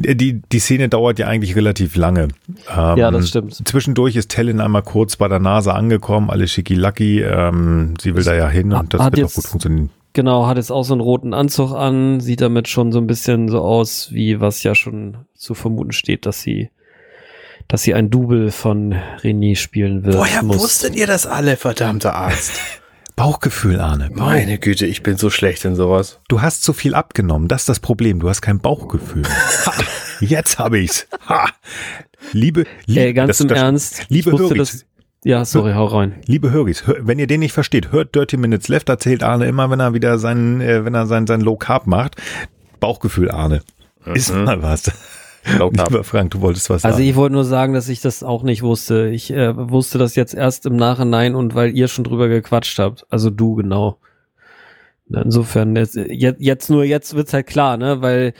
Die, 0.00 0.40
die 0.40 0.58
Szene 0.60 0.88
dauert 0.88 1.18
ja 1.18 1.26
eigentlich 1.26 1.56
relativ 1.56 1.96
lange. 1.96 2.28
Ähm, 2.74 2.96
ja, 2.96 3.10
das 3.10 3.30
stimmt. 3.30 3.54
Zwischendurch 3.66 4.14
ist 4.14 4.30
Tellin 4.30 4.60
einmal 4.60 4.82
kurz 4.82 5.16
bei 5.16 5.26
der 5.26 5.40
Nase 5.40 5.74
angekommen, 5.74 6.30
alle 6.30 6.46
schicki 6.46 6.74
ähm, 6.74 7.94
sie 8.00 8.14
will 8.14 8.22
da 8.22 8.34
ja 8.34 8.48
hin 8.48 8.72
und 8.72 8.94
das 8.94 9.00
wird 9.00 9.24
auch 9.24 9.34
gut 9.34 9.46
funktionieren. 9.46 9.90
Genau, 10.12 10.46
hat 10.46 10.56
jetzt 10.56 10.70
auch 10.70 10.84
so 10.84 10.94
einen 10.94 11.00
roten 11.00 11.34
Anzug 11.34 11.72
an, 11.72 12.20
sieht 12.20 12.40
damit 12.40 12.68
schon 12.68 12.92
so 12.92 12.98
ein 12.98 13.06
bisschen 13.06 13.48
so 13.48 13.60
aus, 13.60 14.12
wie 14.12 14.40
was 14.40 14.62
ja 14.62 14.74
schon 14.74 15.18
zu 15.34 15.54
vermuten 15.54 15.92
steht, 15.92 16.26
dass 16.26 16.40
sie 16.40 16.70
dass 17.66 17.82
sie 17.82 17.92
ein 17.92 18.08
Double 18.08 18.50
von 18.50 18.94
René 19.22 19.54
spielen 19.54 20.04
wird. 20.04 20.16
Woher 20.16 20.42
muss. 20.42 20.58
wusstet 20.58 20.96
ihr 20.96 21.06
das 21.06 21.26
alle, 21.26 21.56
verdammter 21.56 22.14
Arzt? 22.14 22.52
Bauchgefühl, 23.18 23.80
Arne. 23.80 24.10
Bauch. 24.10 24.26
Meine 24.26 24.58
Güte, 24.58 24.86
ich 24.86 25.02
bin 25.02 25.16
so 25.16 25.28
schlecht 25.28 25.64
in 25.64 25.74
sowas. 25.74 26.20
Du 26.28 26.40
hast 26.40 26.62
zu 26.62 26.72
viel 26.72 26.94
abgenommen, 26.94 27.48
das 27.48 27.62
ist 27.62 27.68
das 27.68 27.80
Problem. 27.80 28.20
Du 28.20 28.28
hast 28.28 28.42
kein 28.42 28.60
Bauchgefühl. 28.60 29.24
ha, 29.66 29.72
jetzt 30.20 30.60
habe 30.60 30.78
ich's. 30.78 31.08
Ha. 31.28 31.48
Liebe, 32.32 32.64
liebe 32.86 33.00
Ey, 33.00 33.12
ganz 33.14 33.28
das, 33.28 33.40
im 33.40 33.48
das, 33.48 33.58
Ernst. 33.58 34.06
Liebe 34.08 34.30
Höris. 34.30 34.86
Ja, 35.24 35.44
sorry, 35.44 35.72
hau 35.72 35.86
rein. 35.86 36.14
Liebe 36.26 36.52
Höris, 36.52 36.86
hör, 36.86 36.96
wenn 37.00 37.18
ihr 37.18 37.26
den 37.26 37.40
nicht 37.40 37.52
versteht, 37.52 37.90
hört 37.90 38.14
Dirty 38.14 38.36
Minutes 38.36 38.68
Left, 38.68 38.88
erzählt 38.88 39.24
Arne 39.24 39.46
immer, 39.46 39.68
wenn 39.68 39.80
er 39.80 39.94
wieder 39.94 40.20
seinen, 40.20 40.60
äh, 40.60 40.84
wenn 40.84 40.94
er 40.94 41.06
sein, 41.06 41.26
sein 41.26 41.40
Low 41.40 41.56
Carb 41.56 41.88
macht. 41.88 42.14
Bauchgefühl, 42.78 43.32
Arne. 43.32 43.62
Mhm. 44.04 44.14
Ist 44.14 44.32
mal 44.32 44.62
was. 44.62 44.92
Lieber 45.56 46.04
Frank, 46.04 46.32
du 46.32 46.40
wolltest 46.40 46.70
was 46.70 46.82
sagen. 46.82 46.94
Also 46.94 47.04
ich 47.04 47.14
wollte 47.16 47.34
nur 47.34 47.44
sagen, 47.44 47.72
dass 47.72 47.88
ich 47.88 48.00
das 48.00 48.22
auch 48.22 48.42
nicht 48.42 48.62
wusste. 48.62 49.08
Ich 49.08 49.30
äh, 49.30 49.54
wusste 49.56 49.98
das 49.98 50.14
jetzt 50.14 50.34
erst 50.34 50.66
im 50.66 50.76
Nachhinein 50.76 51.34
und 51.34 51.54
weil 51.54 51.74
ihr 51.74 51.88
schon 51.88 52.04
drüber 52.04 52.28
gequatscht 52.28 52.78
habt. 52.78 53.06
Also 53.10 53.30
du 53.30 53.54
genau. 53.54 53.98
Insofern, 55.10 55.74
jetzt, 55.74 55.96
jetzt 55.96 56.68
nur 56.68 56.84
jetzt 56.84 57.14
wird's 57.14 57.32
halt 57.32 57.46
klar, 57.46 57.78
ne, 57.78 58.02
weil 58.02 58.34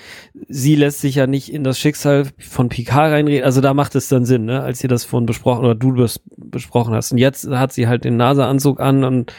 sie 0.49 0.75
lässt 0.75 1.01
sich 1.01 1.14
ja 1.14 1.27
nicht 1.27 1.51
in 1.51 1.64
das 1.64 1.79
Schicksal 1.79 2.27
von 2.38 2.68
Picard 2.68 3.11
reinreden. 3.12 3.44
Also 3.44 3.62
da 3.62 3.73
macht 3.73 3.94
es 3.94 4.09
dann 4.09 4.27
Sinn, 4.27 4.44
ne, 4.44 4.61
als 4.61 4.83
ihr 4.83 4.90
das 4.90 5.05
vorhin 5.05 5.25
besprochen 5.25 5.64
oder 5.64 5.75
du 5.75 5.92
das 5.92 6.21
besprochen 6.37 6.94
hast. 6.94 7.11
Und 7.12 7.18
jetzt 7.18 7.49
hat 7.49 7.73
sie 7.73 7.88
halt 7.88 8.05
den 8.05 8.18
NASA-Anzug 8.18 8.81
an 8.81 9.05
und 9.05 9.33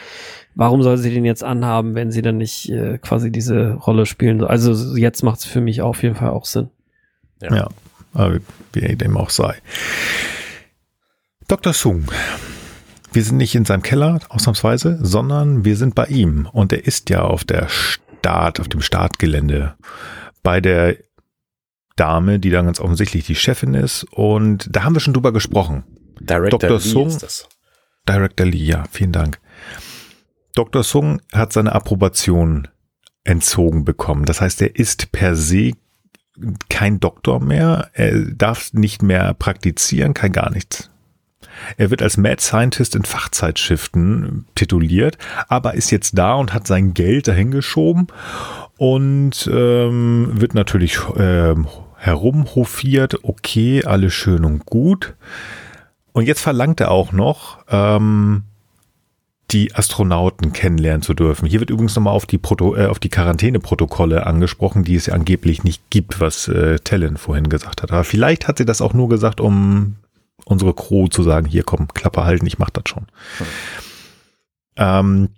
warum 0.56 0.82
soll 0.82 0.98
sie 0.98 1.14
den 1.14 1.24
jetzt 1.24 1.44
anhaben, 1.44 1.94
wenn 1.94 2.10
sie 2.10 2.22
dann 2.22 2.36
nicht 2.36 2.68
äh, 2.68 2.98
quasi 2.98 3.30
diese 3.30 3.74
Rolle 3.74 4.06
spielen 4.06 4.40
soll? 4.40 4.48
Also 4.48 4.96
jetzt 4.96 5.22
macht's 5.22 5.44
für 5.44 5.60
mich 5.60 5.82
auf 5.82 6.02
jeden 6.02 6.16
Fall 6.16 6.30
auch 6.30 6.44
Sinn. 6.44 6.70
Ja, 7.40 7.68
ja 8.14 8.38
wie 8.72 8.96
dem 8.96 9.16
auch 9.16 9.30
sei. 9.30 9.56
Dr. 11.48 11.72
Sung. 11.72 12.10
Wir 13.12 13.24
sind 13.24 13.38
nicht 13.38 13.54
in 13.56 13.64
seinem 13.64 13.82
Keller, 13.82 14.20
ausnahmsweise, 14.28 14.98
sondern 15.02 15.64
wir 15.64 15.76
sind 15.76 15.94
bei 15.96 16.06
ihm. 16.06 16.48
Und 16.52 16.72
er 16.72 16.84
ist 16.86 17.10
ja 17.10 17.22
auf 17.22 17.44
der 17.44 17.68
Start, 17.68 18.60
auf 18.60 18.68
dem 18.68 18.82
Startgelände 18.82 19.74
bei 20.42 20.60
der 20.60 20.96
Dame, 21.96 22.38
die 22.38 22.50
dann 22.50 22.66
ganz 22.66 22.80
offensichtlich 22.80 23.26
die 23.26 23.34
Chefin 23.34 23.74
ist. 23.74 24.04
Und 24.12 24.68
da 24.70 24.84
haben 24.84 24.94
wir 24.94 25.00
schon 25.00 25.14
drüber 25.14 25.32
gesprochen. 25.32 25.84
Director 26.20 26.58
Dr. 26.60 26.78
Lee 26.78 26.88
Sung, 26.88 27.08
ist 27.08 27.22
das. 27.22 27.48
Director 28.08 28.46
Lee, 28.46 28.64
ja, 28.64 28.84
vielen 28.90 29.12
Dank. 29.12 29.40
Dr. 30.54 30.82
Sung 30.82 31.20
hat 31.32 31.52
seine 31.52 31.72
Approbation 31.72 32.68
entzogen 33.24 33.84
bekommen. 33.84 34.24
Das 34.24 34.40
heißt, 34.40 34.62
er 34.62 34.76
ist 34.76 35.12
per 35.12 35.34
se 35.36 35.72
kein 36.68 37.00
Doktor 37.00 37.40
mehr, 37.40 37.90
er 37.92 38.20
darf 38.32 38.72
nicht 38.72 39.02
mehr 39.02 39.34
praktizieren, 39.34 40.14
kein 40.14 40.32
gar 40.32 40.50
nichts. 40.50 40.90
Er 41.76 41.90
wird 41.90 42.02
als 42.02 42.16
Mad 42.16 42.40
Scientist 42.40 42.94
in 42.94 43.04
Fachzeitschriften 43.04 44.46
tituliert, 44.54 45.18
aber 45.48 45.74
ist 45.74 45.90
jetzt 45.90 46.16
da 46.16 46.34
und 46.34 46.54
hat 46.54 46.66
sein 46.66 46.94
Geld 46.94 47.28
dahingeschoben 47.28 48.06
und 48.76 49.48
ähm, 49.52 50.30
wird 50.32 50.54
natürlich 50.54 50.98
ähm, 51.16 51.66
herumhofiert. 51.96 53.24
Okay, 53.24 53.84
alles 53.84 54.14
schön 54.14 54.44
und 54.44 54.64
gut. 54.66 55.14
Und 56.12 56.24
jetzt 56.26 56.40
verlangt 56.40 56.80
er 56.80 56.90
auch 56.90 57.12
noch, 57.12 57.58
ähm, 57.70 58.44
die 59.52 59.74
Astronauten 59.74 60.52
kennenlernen 60.52 61.02
zu 61.02 61.14
dürfen. 61.14 61.46
Hier 61.46 61.60
wird 61.60 61.70
übrigens 61.70 61.96
nochmal 61.96 62.14
auf 62.14 62.26
die, 62.26 62.38
Proto 62.38 62.76
äh, 62.76 62.86
auf 62.86 62.98
die 62.98 63.08
Quarantäneprotokolle 63.08 64.26
angesprochen, 64.26 64.84
die 64.84 64.94
es 64.94 65.06
ja 65.06 65.14
angeblich 65.14 65.64
nicht 65.64 65.82
gibt, 65.90 66.20
was 66.20 66.48
äh, 66.48 66.78
Tellen 66.78 67.16
vorhin 67.16 67.48
gesagt 67.48 67.82
hat. 67.82 67.90
Aber 67.90 68.04
vielleicht 68.04 68.48
hat 68.48 68.58
sie 68.58 68.66
das 68.66 68.80
auch 68.80 68.94
nur 68.94 69.08
gesagt, 69.08 69.40
um 69.40 69.96
unsere 70.44 70.74
Crew 70.74 71.08
zu 71.08 71.22
sagen, 71.22 71.46
hier 71.46 71.64
komm, 71.64 71.88
Klappe 71.88 72.24
halten, 72.24 72.46
ich 72.46 72.58
mach 72.58 72.70
das 72.70 72.84
schon. 72.86 73.06
Hm. 73.38 73.46
Ähm, 74.76 75.28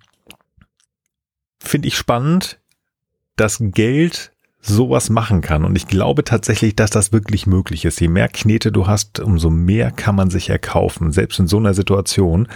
Finde 1.58 1.88
ich 1.88 1.96
spannend, 1.96 2.58
das 3.36 3.58
Geld 3.60 4.31
sowas 4.64 5.10
machen 5.10 5.40
kann. 5.40 5.64
Und 5.64 5.76
ich 5.76 5.88
glaube 5.88 6.22
tatsächlich, 6.22 6.76
dass 6.76 6.90
das 6.90 7.12
wirklich 7.12 7.48
möglich 7.48 7.84
ist. 7.84 8.00
Je 8.00 8.06
mehr 8.06 8.28
Knete 8.28 8.70
du 8.70 8.86
hast, 8.86 9.18
umso 9.18 9.50
mehr 9.50 9.90
kann 9.90 10.14
man 10.14 10.30
sich 10.30 10.48
erkaufen, 10.50 11.10
selbst 11.10 11.40
in 11.40 11.48
so 11.48 11.58
einer 11.58 11.74
Situation. 11.74 12.46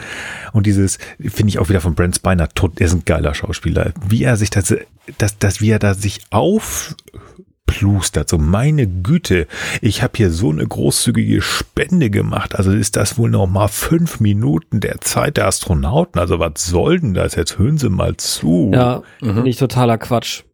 Und 0.52 0.66
dieses, 0.66 0.98
finde 1.18 1.48
ich 1.48 1.58
auch 1.58 1.68
wieder 1.68 1.80
von 1.80 1.96
Brent 1.96 2.14
Spiner, 2.16 2.48
tot, 2.48 2.80
er 2.80 2.86
ist 2.86 2.94
ein 2.94 3.04
geiler 3.04 3.34
Schauspieler. 3.34 3.92
Wie 4.08 4.22
er 4.22 4.36
sich 4.36 4.50
das, 4.50 4.72
das, 5.18 5.38
das 5.38 5.60
wie 5.60 5.70
er 5.70 5.80
da 5.80 5.94
sich 5.94 6.20
aufplustert, 6.30 8.28
so 8.28 8.38
meine 8.38 8.86
Güte, 8.86 9.48
ich 9.82 10.04
habe 10.04 10.12
hier 10.16 10.30
so 10.30 10.50
eine 10.50 10.64
großzügige 10.64 11.42
Spende 11.42 12.08
gemacht. 12.10 12.54
Also 12.54 12.70
ist 12.70 12.94
das 12.94 13.18
wohl 13.18 13.30
noch 13.30 13.48
mal 13.48 13.66
fünf 13.66 14.20
Minuten 14.20 14.78
der 14.78 15.00
Zeit 15.00 15.38
der 15.38 15.48
Astronauten. 15.48 16.20
Also 16.20 16.38
was 16.38 16.66
soll 16.66 17.00
denn 17.00 17.14
das? 17.14 17.34
Jetzt 17.34 17.58
hören 17.58 17.78
Sie 17.78 17.90
mal 17.90 18.16
zu. 18.16 18.70
Ja, 18.72 19.02
mhm. 19.20 19.42
nicht 19.42 19.58
totaler 19.58 19.98
Quatsch. 19.98 20.44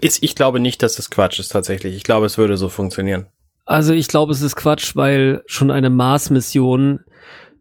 Ist, 0.00 0.22
ich 0.22 0.34
glaube 0.34 0.60
nicht, 0.60 0.82
dass 0.82 0.96
das 0.96 1.10
Quatsch 1.10 1.38
ist 1.38 1.48
tatsächlich. 1.48 1.94
Ich 1.96 2.04
glaube, 2.04 2.26
es 2.26 2.38
würde 2.38 2.56
so 2.56 2.68
funktionieren. 2.68 3.26
Also 3.64 3.92
ich 3.92 4.08
glaube, 4.08 4.32
es 4.32 4.42
ist 4.42 4.56
Quatsch, 4.56 4.96
weil 4.96 5.42
schon 5.46 5.70
eine 5.70 5.90
Mars-Mission 5.90 7.00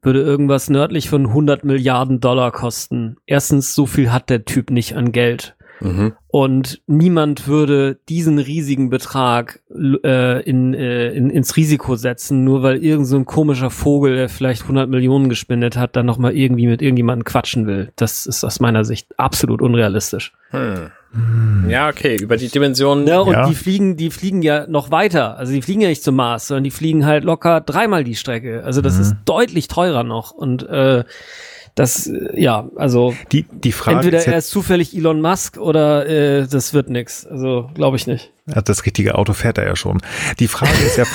würde 0.01 0.21
irgendwas 0.21 0.69
nördlich 0.69 1.09
von 1.09 1.27
100 1.27 1.63
Milliarden 1.63 2.19
Dollar 2.19 2.51
kosten. 2.51 3.17
Erstens, 3.27 3.75
so 3.75 3.85
viel 3.85 4.11
hat 4.11 4.29
der 4.29 4.45
Typ 4.45 4.71
nicht 4.71 4.95
an 4.95 5.11
Geld. 5.11 5.55
Mhm. 5.79 6.13
Und 6.27 6.81
niemand 6.87 7.47
würde 7.47 7.99
diesen 8.07 8.39
riesigen 8.39 8.89
Betrag 8.89 9.61
äh, 10.03 10.41
in, 10.43 10.73
äh, 10.73 11.09
in, 11.09 11.29
ins 11.29 11.57
Risiko 11.57 11.95
setzen, 11.95 12.43
nur 12.43 12.63
weil 12.63 12.83
irgend 12.83 13.07
so 13.07 13.15
ein 13.15 13.25
komischer 13.25 13.71
Vogel, 13.71 14.15
der 14.15 14.29
vielleicht 14.29 14.63
100 14.63 14.89
Millionen 14.89 15.27
gespendet 15.27 15.77
hat, 15.77 15.95
dann 15.95 16.05
nochmal 16.05 16.35
irgendwie 16.35 16.67
mit 16.67 16.81
irgendjemandem 16.81 17.25
quatschen 17.25 17.67
will. 17.67 17.91
Das 17.95 18.25
ist 18.25 18.43
aus 18.43 18.59
meiner 18.59 18.85
Sicht 18.85 19.07
absolut 19.17 19.61
unrealistisch. 19.61 20.33
Hm. 20.51 20.91
Ja, 21.67 21.89
okay, 21.89 22.15
über 22.15 22.37
die 22.37 22.47
Dimensionen. 22.47 23.05
Ja, 23.05 23.19
und 23.19 23.33
Ja. 23.33 23.47
die 23.47 23.55
fliegen, 23.55 23.97
die 23.97 24.09
fliegen 24.11 24.41
ja 24.41 24.65
noch 24.67 24.91
weiter. 24.91 25.37
Also 25.37 25.51
die 25.51 25.61
fliegen 25.61 25.81
ja 25.81 25.89
nicht 25.89 26.03
zum 26.03 26.15
Mars, 26.15 26.47
sondern 26.47 26.63
die 26.63 26.71
fliegen 26.71 27.05
halt 27.05 27.23
locker 27.25 27.59
dreimal 27.59 28.03
die 28.05 28.15
Strecke. 28.15 28.63
Also 28.63 28.81
das 28.81 28.97
ist 28.97 29.15
deutlich 29.25 29.67
teurer 29.67 30.03
noch. 30.03 30.31
Und 30.31 30.63
äh, 30.69 31.03
das, 31.75 32.07
äh, 32.07 32.39
ja, 32.39 32.69
also 32.75 33.13
Die, 33.31 33.45
die 33.51 33.71
Frage 33.71 33.97
entweder 33.97 34.17
ist 34.19 34.27
er 34.27 34.37
ist 34.37 34.49
zufällig 34.49 34.95
Elon 34.95 35.21
Musk 35.21 35.57
oder 35.57 36.07
äh, 36.07 36.47
das 36.47 36.73
wird 36.73 36.89
nix. 36.89 37.25
Also 37.25 37.69
glaube 37.73 37.97
ich 37.97 38.07
nicht. 38.07 38.31
Das 38.45 38.85
richtige 38.85 39.15
Auto 39.15 39.33
fährt 39.33 39.57
er 39.57 39.67
ja 39.67 39.75
schon. 39.75 40.01
Die 40.39 40.47
Frage 40.47 40.73
ist 40.85 40.97
ja, 40.97 41.05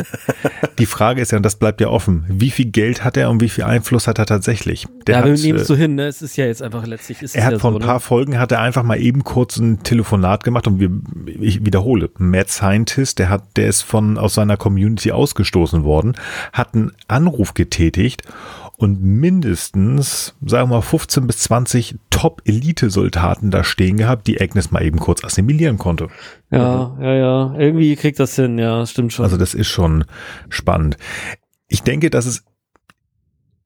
die 0.78 0.86
Frage 0.86 1.20
ist 1.20 1.30
ja, 1.30 1.36
und 1.36 1.44
das 1.44 1.56
bleibt 1.56 1.80
ja 1.80 1.88
offen, 1.88 2.24
wie 2.28 2.50
viel 2.50 2.66
Geld 2.66 3.04
hat 3.04 3.16
er 3.16 3.30
und 3.30 3.40
wie 3.40 3.48
viel 3.48 3.64
Einfluss 3.64 4.08
hat 4.08 4.18
er 4.18 4.26
tatsächlich? 4.26 4.86
Der 5.06 5.18
ja, 5.18 5.24
wir 5.24 5.32
nehmen 5.34 5.58
äh, 5.58 5.60
es 5.60 5.68
so 5.68 5.76
hin, 5.76 5.94
ne? 5.94 6.06
Es 6.06 6.22
ist 6.22 6.36
ja 6.36 6.46
jetzt 6.46 6.62
einfach 6.62 6.86
letztlich. 6.86 7.22
Ist 7.22 7.36
er 7.36 7.40
es 7.40 7.44
hat 7.44 7.52
ja 7.52 7.58
vor 7.58 7.72
so, 7.72 7.78
ein 7.78 7.84
paar 7.84 7.94
ne? 7.94 8.00
Folgen 8.00 8.38
hat 8.38 8.50
er 8.50 8.60
einfach 8.60 8.82
mal 8.82 8.98
eben 8.98 9.24
kurz 9.24 9.58
ein 9.58 9.82
Telefonat 9.82 10.42
gemacht 10.42 10.66
und 10.66 10.80
wir, 10.80 10.90
ich 11.40 11.64
wiederhole, 11.64 12.10
Mad 12.18 12.48
Scientist, 12.48 13.18
der 13.18 13.28
hat, 13.28 13.42
der 13.56 13.68
ist 13.68 13.82
von 13.82 14.18
aus 14.18 14.34
seiner 14.34 14.56
Community 14.56 15.12
ausgestoßen 15.12 15.84
worden, 15.84 16.16
hat 16.52 16.74
einen 16.74 16.92
Anruf 17.08 17.54
getätigt 17.54 18.22
und 18.76 19.02
mindestens, 19.02 20.34
sagen 20.44 20.70
wir 20.70 20.76
mal, 20.76 20.82
15 20.82 21.26
bis 21.26 21.38
20 21.38 21.96
Top-Elite-Soldaten 22.10 23.50
da 23.50 23.64
stehen 23.64 23.96
gehabt, 23.96 24.26
die 24.26 24.40
Agnes 24.40 24.70
mal 24.70 24.84
eben 24.84 24.98
kurz 24.98 25.24
assimilieren 25.24 25.78
konnte. 25.78 26.08
Ja, 26.50 26.96
ja, 27.00 27.14
ja. 27.14 27.54
Irgendwie 27.58 27.94
kriegt 27.96 28.18
das 28.18 28.36
hin, 28.36 28.58
ja, 28.58 28.84
stimmt 28.86 29.12
schon. 29.12 29.24
Also 29.24 29.36
das 29.36 29.54
ist 29.54 29.68
schon 29.68 30.04
spannend. 30.48 30.96
Ich 31.68 31.82
denke, 31.82 32.10
dass 32.10 32.26
es 32.26 32.44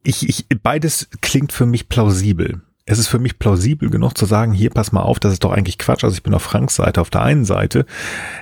ich, 0.03 0.29
ich 0.29 0.47
beides 0.63 1.09
klingt 1.21 1.53
für 1.53 1.67
mich 1.67 1.89
plausibel. 1.89 2.63
Es 2.91 2.99
ist 2.99 3.09
für 3.09 3.19
mich 3.19 3.39
plausibel 3.39 3.91
genug 3.91 4.17
zu 4.17 4.25
sagen, 4.25 4.53
hier 4.53 4.71
pass 4.71 4.93
mal 4.93 5.03
auf, 5.03 5.21
das 5.21 5.35
ist 5.35 5.45
doch 5.45 5.53
eigentlich 5.53 5.77
Quatsch. 5.77 6.05
Also 6.05 6.17
ich 6.17 6.23
bin 6.23 6.33
auf 6.33 6.43
Franks 6.43 6.77
Seite. 6.77 7.03
Auf 7.03 7.11
der 7.11 7.23
einen 7.23 7.45
Seite, 7.45 7.85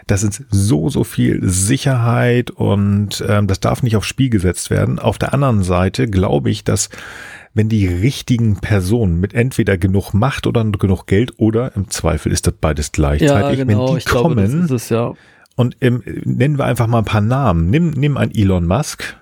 das 0.07 0.23
ist 0.23 0.45
so, 0.51 0.89
so 0.89 1.03
viel 1.03 1.41
Sicherheit 1.43 2.53
und 2.53 3.25
ähm, 3.29 3.49
das 3.49 3.59
darf 3.59 3.83
nicht 3.83 3.97
aufs 3.97 4.07
Spiel 4.07 4.31
gesetzt 4.31 4.71
werden. 4.71 5.01
Auf 5.01 5.19
der 5.19 5.35
anderen 5.35 5.65
Seite 5.65 6.07
glaube 6.07 6.51
ich, 6.51 6.63
dass 6.63 6.91
wenn 7.55 7.69
die 7.69 7.89
richtigen 7.89 8.61
Personen 8.61 9.19
mit 9.19 9.35
entweder 9.35 9.77
genug 9.79 10.13
Macht 10.13 10.47
oder 10.47 10.65
genug 10.65 11.07
Geld 11.07 11.33
oder 11.39 11.75
im 11.75 11.91
Zweifel 11.91 12.31
ist 12.31 12.47
das 12.47 12.55
beides 12.61 12.87
ja, 12.87 12.93
gleichzeitig, 12.93 13.67
genau, 13.67 13.87
wenn 13.89 13.95
die 13.95 13.99
ich 13.99 14.05
glaube, 14.05 14.37
das 14.37 14.51
kommen, 14.51 14.65
ist 14.65 14.71
es, 14.71 14.89
ja. 14.91 15.13
und 15.57 15.77
ähm, 15.81 16.03
nennen 16.25 16.57
wir 16.59 16.67
einfach 16.67 16.87
mal 16.87 16.99
ein 16.99 17.05
paar 17.05 17.21
Namen. 17.21 17.69
Nimm, 17.71 17.91
nimm 17.91 18.17
einen 18.17 18.33
Elon 18.33 18.67
Musk 18.67 19.17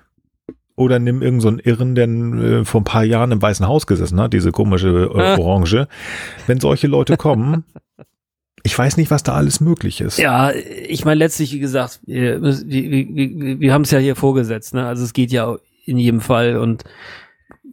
oder 0.75 0.99
nimm 0.99 1.21
irgendeinen 1.21 1.41
so 1.41 1.47
einen 1.47 1.59
Irren, 1.59 1.95
der 1.95 2.07
äh, 2.07 2.65
vor 2.65 2.81
ein 2.81 2.85
paar 2.85 3.03
Jahren 3.03 3.31
im 3.31 3.41
Weißen 3.41 3.67
Haus 3.67 3.87
gesessen 3.87 4.19
hat, 4.19 4.33
diese 4.33 4.51
komische 4.51 5.09
äh, 5.13 5.21
Ah. 5.21 5.37
Orange. 5.37 5.87
Wenn 6.47 6.59
solche 6.59 6.87
Leute 6.87 7.17
kommen, 7.17 7.63
ich 8.63 8.77
weiß 8.77 8.97
nicht, 8.97 9.11
was 9.11 9.23
da 9.23 9.33
alles 9.33 9.61
möglich 9.61 10.01
ist. 10.01 10.17
Ja, 10.17 10.51
ich 10.51 11.05
meine 11.05 11.19
letztlich, 11.19 11.53
wie 11.53 11.59
gesagt, 11.59 12.01
wir, 12.05 12.41
wir, 12.41 12.57
wir, 12.65 13.07
wir, 13.15 13.59
wir 13.59 13.73
haben 13.73 13.83
es 13.83 13.91
ja 13.91 13.99
hier 13.99 14.15
vorgesetzt, 14.15 14.73
ne? 14.73 14.85
Also 14.85 15.03
es 15.03 15.13
geht 15.13 15.31
ja 15.31 15.55
in 15.85 15.97
jedem 15.97 16.19
Fall 16.19 16.57
und 16.57 16.83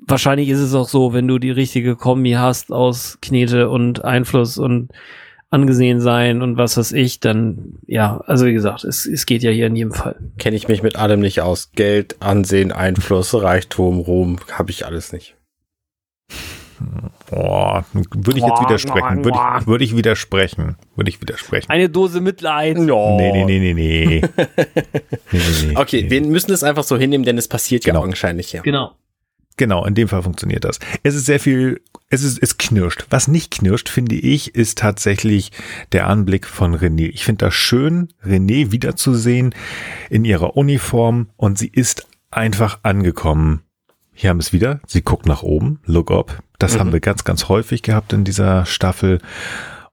wahrscheinlich 0.07 0.48
ist 0.50 0.61
es 0.61 0.74
auch 0.74 0.88
so, 0.88 1.12
wenn 1.12 1.26
du 1.26 1.38
die 1.38 1.50
richtige 1.50 1.96
Kombi 1.96 2.32
hast 2.32 2.72
aus 2.72 3.18
Knete 3.22 3.70
und 3.70 4.05
Einfluss 4.05 4.59
und 4.59 4.90
angesehen 5.53 6.00
sein 6.00 6.42
und 6.42 6.57
was 6.57 6.76
weiß 6.76 6.92
ich, 6.92 7.20
dann 7.20 7.74
ja, 7.86 8.22
also 8.26 8.46
wie 8.46 8.53
gesagt, 8.53 8.84
es, 8.84 9.07
es 9.07 9.26
geht 9.26 9.42
ja 9.42 9.50
hier 9.50 9.66
in 9.66 9.76
jedem 9.76 9.92
Fall. 9.92 10.16
Kenne 10.38 10.57
ich 10.57 10.66
mich 10.68 10.82
mit 10.82 10.96
allem 10.96 11.20
nicht 11.20 11.40
aus. 11.42 11.72
Geld, 11.72 12.16
Ansehen, 12.20 12.72
Einfluss, 12.72 13.34
Reichtum, 13.34 13.98
Ruhm, 14.00 14.38
habe 14.50 14.70
ich 14.70 14.86
alles 14.86 15.12
nicht. 15.12 15.36
Boah, 17.30 17.84
würde 17.92 18.38
ich 18.38 18.44
jetzt 18.44 18.61
widersprechen. 18.62 19.24
Würde 19.24 19.38
ich, 19.61 19.66
würde 19.66 19.84
ich 19.84 19.96
widersprechen. 19.96 20.76
Würde 20.96 21.11
ich 21.11 21.20
widersprechen. 21.20 21.70
Eine 21.70 21.88
Dose 21.88 22.20
Mitleid. 22.20 22.76
No. 22.76 23.16
Nee, 23.16 23.32
nee, 23.32 23.44
nee, 23.44 23.59
nee, 23.61 23.74
nee. 23.74 24.20
nee, 24.36 24.46
nee, 25.32 25.66
nee. 25.68 25.76
Okay, 25.76 26.11
wir 26.11 26.20
müssen 26.22 26.50
es 26.53 26.64
einfach 26.64 26.82
so 26.82 26.96
hinnehmen, 26.98 27.24
denn 27.24 27.38
es 27.38 27.46
passiert 27.48 27.84
Genau. 27.84 28.00
ja 28.00 28.05
augenscheinlich 28.05 28.53
ja. 28.53 28.62
Genau. 28.62 28.92
Genau, 29.62 29.84
in 29.86 29.94
dem 29.94 30.08
Fall 30.08 30.24
funktioniert 30.24 30.64
das. 30.64 30.80
Es 31.04 31.14
ist 31.14 31.24
sehr 31.24 31.38
viel, 31.38 31.80
es 32.08 32.24
ist, 32.24 32.42
es 32.42 32.58
knirscht. 32.58 33.06
Was 33.10 33.28
nicht 33.28 33.52
knirscht, 33.52 33.88
finde 33.88 34.16
ich, 34.16 34.56
ist 34.56 34.78
tatsächlich 34.78 35.52
der 35.92 36.08
Anblick 36.08 36.48
von 36.48 36.74
René. 36.74 37.10
Ich 37.10 37.24
finde 37.24 37.44
das 37.44 37.54
schön, 37.54 38.08
René 38.26 38.72
wiederzusehen 38.72 39.54
in 40.10 40.24
ihrer 40.24 40.56
Uniform 40.56 41.28
und 41.36 41.58
sie 41.58 41.68
ist 41.68 42.08
einfach 42.32 42.80
angekommen. 42.82 43.62
Hier 44.12 44.30
haben 44.30 44.38
wir 44.38 44.42
es 44.42 44.52
wieder. 44.52 44.80
Sie 44.88 45.02
guckt 45.02 45.26
nach 45.26 45.44
oben, 45.44 45.78
look 45.84 46.10
up. 46.10 46.42
Das 46.58 46.74
Mhm. 46.74 46.78
haben 46.80 46.92
wir 46.92 46.98
ganz, 46.98 47.22
ganz 47.22 47.48
häufig 47.48 47.82
gehabt 47.84 48.12
in 48.12 48.24
dieser 48.24 48.66
Staffel. 48.66 49.20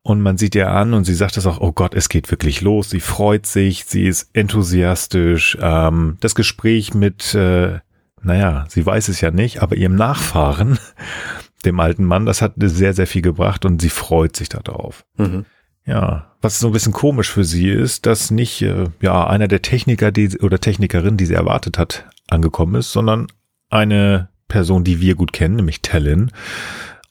Und 0.02 0.22
man 0.22 0.40
sieht 0.40 0.56
ihr 0.56 0.72
an 0.72 0.96
und 0.96 1.04
sie 1.04 1.14
sagt 1.14 1.38
es 1.38 1.46
auch, 1.46 1.62
oh 1.62 1.74
Gott, 1.74 1.94
es 1.94 2.10
geht 2.10 2.32
wirklich 2.32 2.62
los. 2.62 2.90
Sie 2.90 3.02
freut 3.02 3.46
sich, 3.46 3.86
sie 3.86 4.08
ist 4.08 4.32
enthusiastisch. 4.34 5.60
Ähm, 5.62 6.18
das 6.22 6.34
Gespräch 6.34 6.96
mit, 6.96 7.36
äh, 7.36 7.82
naja, 8.24 8.66
sie 8.70 8.86
weiß 8.86 9.08
es 9.08 9.22
ja 9.22 9.32
nicht, 9.32 9.62
aber 9.62 9.76
ihrem 9.76 9.96
Nachfahren, 9.96 10.80
dem 11.66 11.80
alten 11.80 12.06
Mann, 12.06 12.26
das 12.26 12.42
hat 12.42 12.54
sehr, 12.58 12.94
sehr 12.94 13.08
viel 13.08 13.22
gebracht 13.22 13.66
und 13.66 13.82
sie 13.82 13.90
freut 13.90 14.36
sich 14.36 14.50
darauf. 14.50 15.06
Mhm. 15.18 15.46
Ja, 15.86 16.34
was 16.42 16.60
so 16.60 16.68
ein 16.68 16.74
bisschen 16.74 16.94
komisch 16.94 17.32
für 17.32 17.44
sie 17.44 17.70
ist, 17.70 18.06
dass 18.06 18.32
nicht 18.32 18.62
äh, 18.62 18.86
ja 19.02 19.28
einer 19.28 19.48
der 19.48 19.62
Techniker 19.62 20.12
die, 20.12 20.38
oder 20.40 20.60
Technikerin, 20.60 21.18
die 21.18 21.26
sie 21.26 21.34
erwartet 21.34 21.78
hat, 21.78 22.06
angekommen 22.28 22.76
ist, 22.76 22.92
sondern 22.92 23.28
eine 23.70 24.30
Person, 24.48 24.84
die 24.84 25.02
wir 25.02 25.16
gut 25.16 25.34
kennen, 25.34 25.56
nämlich 25.56 25.82
Tellin. 25.82 26.32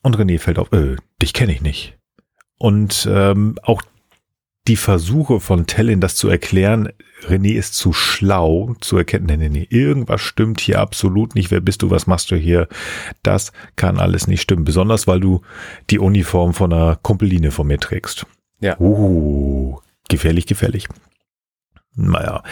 Und 0.03 0.17
René 0.17 0.39
fällt 0.39 0.59
auf, 0.59 0.73
äh, 0.73 0.97
dich 1.21 1.33
kenne 1.33 1.53
ich 1.53 1.61
nicht. 1.61 1.99
Und 2.59 3.09
ähm, 3.11 3.57
auch 3.63 3.83
die 4.67 4.77
Versuche 4.77 5.41
von 5.41 5.67
Tellin, 5.67 6.01
das 6.01 6.15
zu 6.15 6.29
erklären, 6.29 6.91
René 7.23 7.55
ist 7.55 7.75
zu 7.75 7.93
schlau 7.93 8.75
zu 8.81 8.97
erkennen, 8.97 9.27
nee, 9.27 9.37
nee, 9.37 9.49
nee, 9.49 9.67
irgendwas 9.71 10.21
stimmt 10.21 10.61
hier 10.61 10.81
absolut 10.81 11.35
nicht. 11.35 11.51
Wer 11.51 11.61
bist 11.61 11.83
du? 11.83 11.91
Was 11.91 12.07
machst 12.07 12.31
du 12.31 12.37
hier? 12.37 12.69
Das 13.23 13.53
kann 13.77 13.99
alles 13.99 14.27
nicht 14.27 14.43
stimmen. 14.43 14.65
Besonders, 14.65 15.07
weil 15.07 15.21
du 15.21 15.41
die 15.91 15.99
Uniform 15.99 16.55
von 16.55 16.73
einer 16.73 16.97
Kumpeline 16.97 17.51
von 17.51 17.67
mir 17.67 17.79
trägst. 17.79 18.27
Ja. 18.61 18.79
Uh, 18.79 19.79
gefährlich, 20.09 20.47
gefährlich. 20.47 20.87
Naja. 21.95 22.43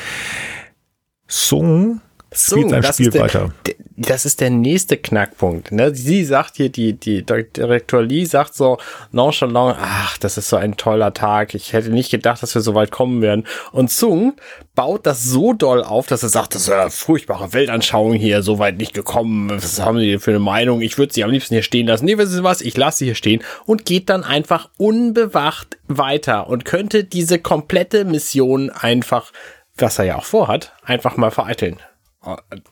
Song 2.37 2.59
spielt 2.59 2.71
sein 2.71 2.83
das 2.83 2.95
Spiel 2.97 3.07
ist 3.07 3.15
der, 3.15 3.23
weiter. 3.23 3.51
das 3.97 4.27
ist 4.27 4.41
der 4.41 4.51
nächste 4.51 4.97
Knackpunkt. 4.97 5.73
Ne? 5.73 5.95
Sie 5.95 6.25
sagt 6.25 6.57
hier, 6.57 6.69
die, 6.69 6.93
die 6.93 7.25
Direktor 7.25 8.03
Lee 8.03 8.25
sagt 8.25 8.55
so 8.55 8.79
nonchalant, 9.11 9.79
ach, 9.81 10.19
das 10.19 10.37
ist 10.37 10.49
so 10.49 10.57
ein 10.57 10.77
toller 10.77 11.15
Tag. 11.15 11.55
Ich 11.55 11.73
hätte 11.73 11.91
nicht 11.91 12.11
gedacht, 12.11 12.43
dass 12.43 12.55
wir 12.55 12.63
so 12.63 12.75
weit 12.75 12.91
kommen 12.91 13.23
werden. 13.23 13.47
Und 13.73 13.91
Sung 13.91 14.35
baut 14.75 15.07
das 15.07 15.25
so 15.25 15.55
doll 15.55 15.83
auf, 15.83 16.07
dass 16.07 16.23
er 16.23 16.29
sagt, 16.29 16.55
das 16.55 16.63
ist 16.63 16.71
eine 16.71 16.91
furchtbare 16.91 17.53
Weltanschauung 17.53 18.13
hier, 18.13 18.43
so 18.43 18.59
weit 18.59 18.77
nicht 18.77 18.93
gekommen. 18.93 19.51
Was 19.51 19.81
haben 19.81 19.99
Sie 19.99 20.19
für 20.19 20.33
eine 20.33 20.41
Meinung? 20.41 20.83
Ich 20.83 20.99
würde 20.99 21.15
sie 21.15 21.25
am 21.25 21.31
liebsten 21.31 21.55
hier 21.55 21.63
stehen 21.63 21.87
lassen. 21.87 22.05
Nee, 22.05 22.19
wissen 22.19 22.35
Sie 22.35 22.45
was? 22.45 22.61
Ich 22.61 22.77
lasse 22.77 22.99
sie 22.99 23.05
hier 23.07 23.15
stehen 23.15 23.43
und 23.65 23.87
geht 23.87 24.11
dann 24.11 24.25
einfach 24.25 24.69
unbewacht 24.77 25.79
weiter 25.89 26.49
und 26.49 26.65
könnte 26.65 27.05
diese 27.05 27.39
komplette 27.39 28.05
Mission 28.05 28.71
einfach, 28.71 29.33
was 29.77 29.99
er 29.99 30.05
ja 30.05 30.17
auch 30.17 30.25
vorhat, 30.25 30.73
einfach 30.85 31.17
mal 31.17 31.31
vereiteln. 31.31 31.79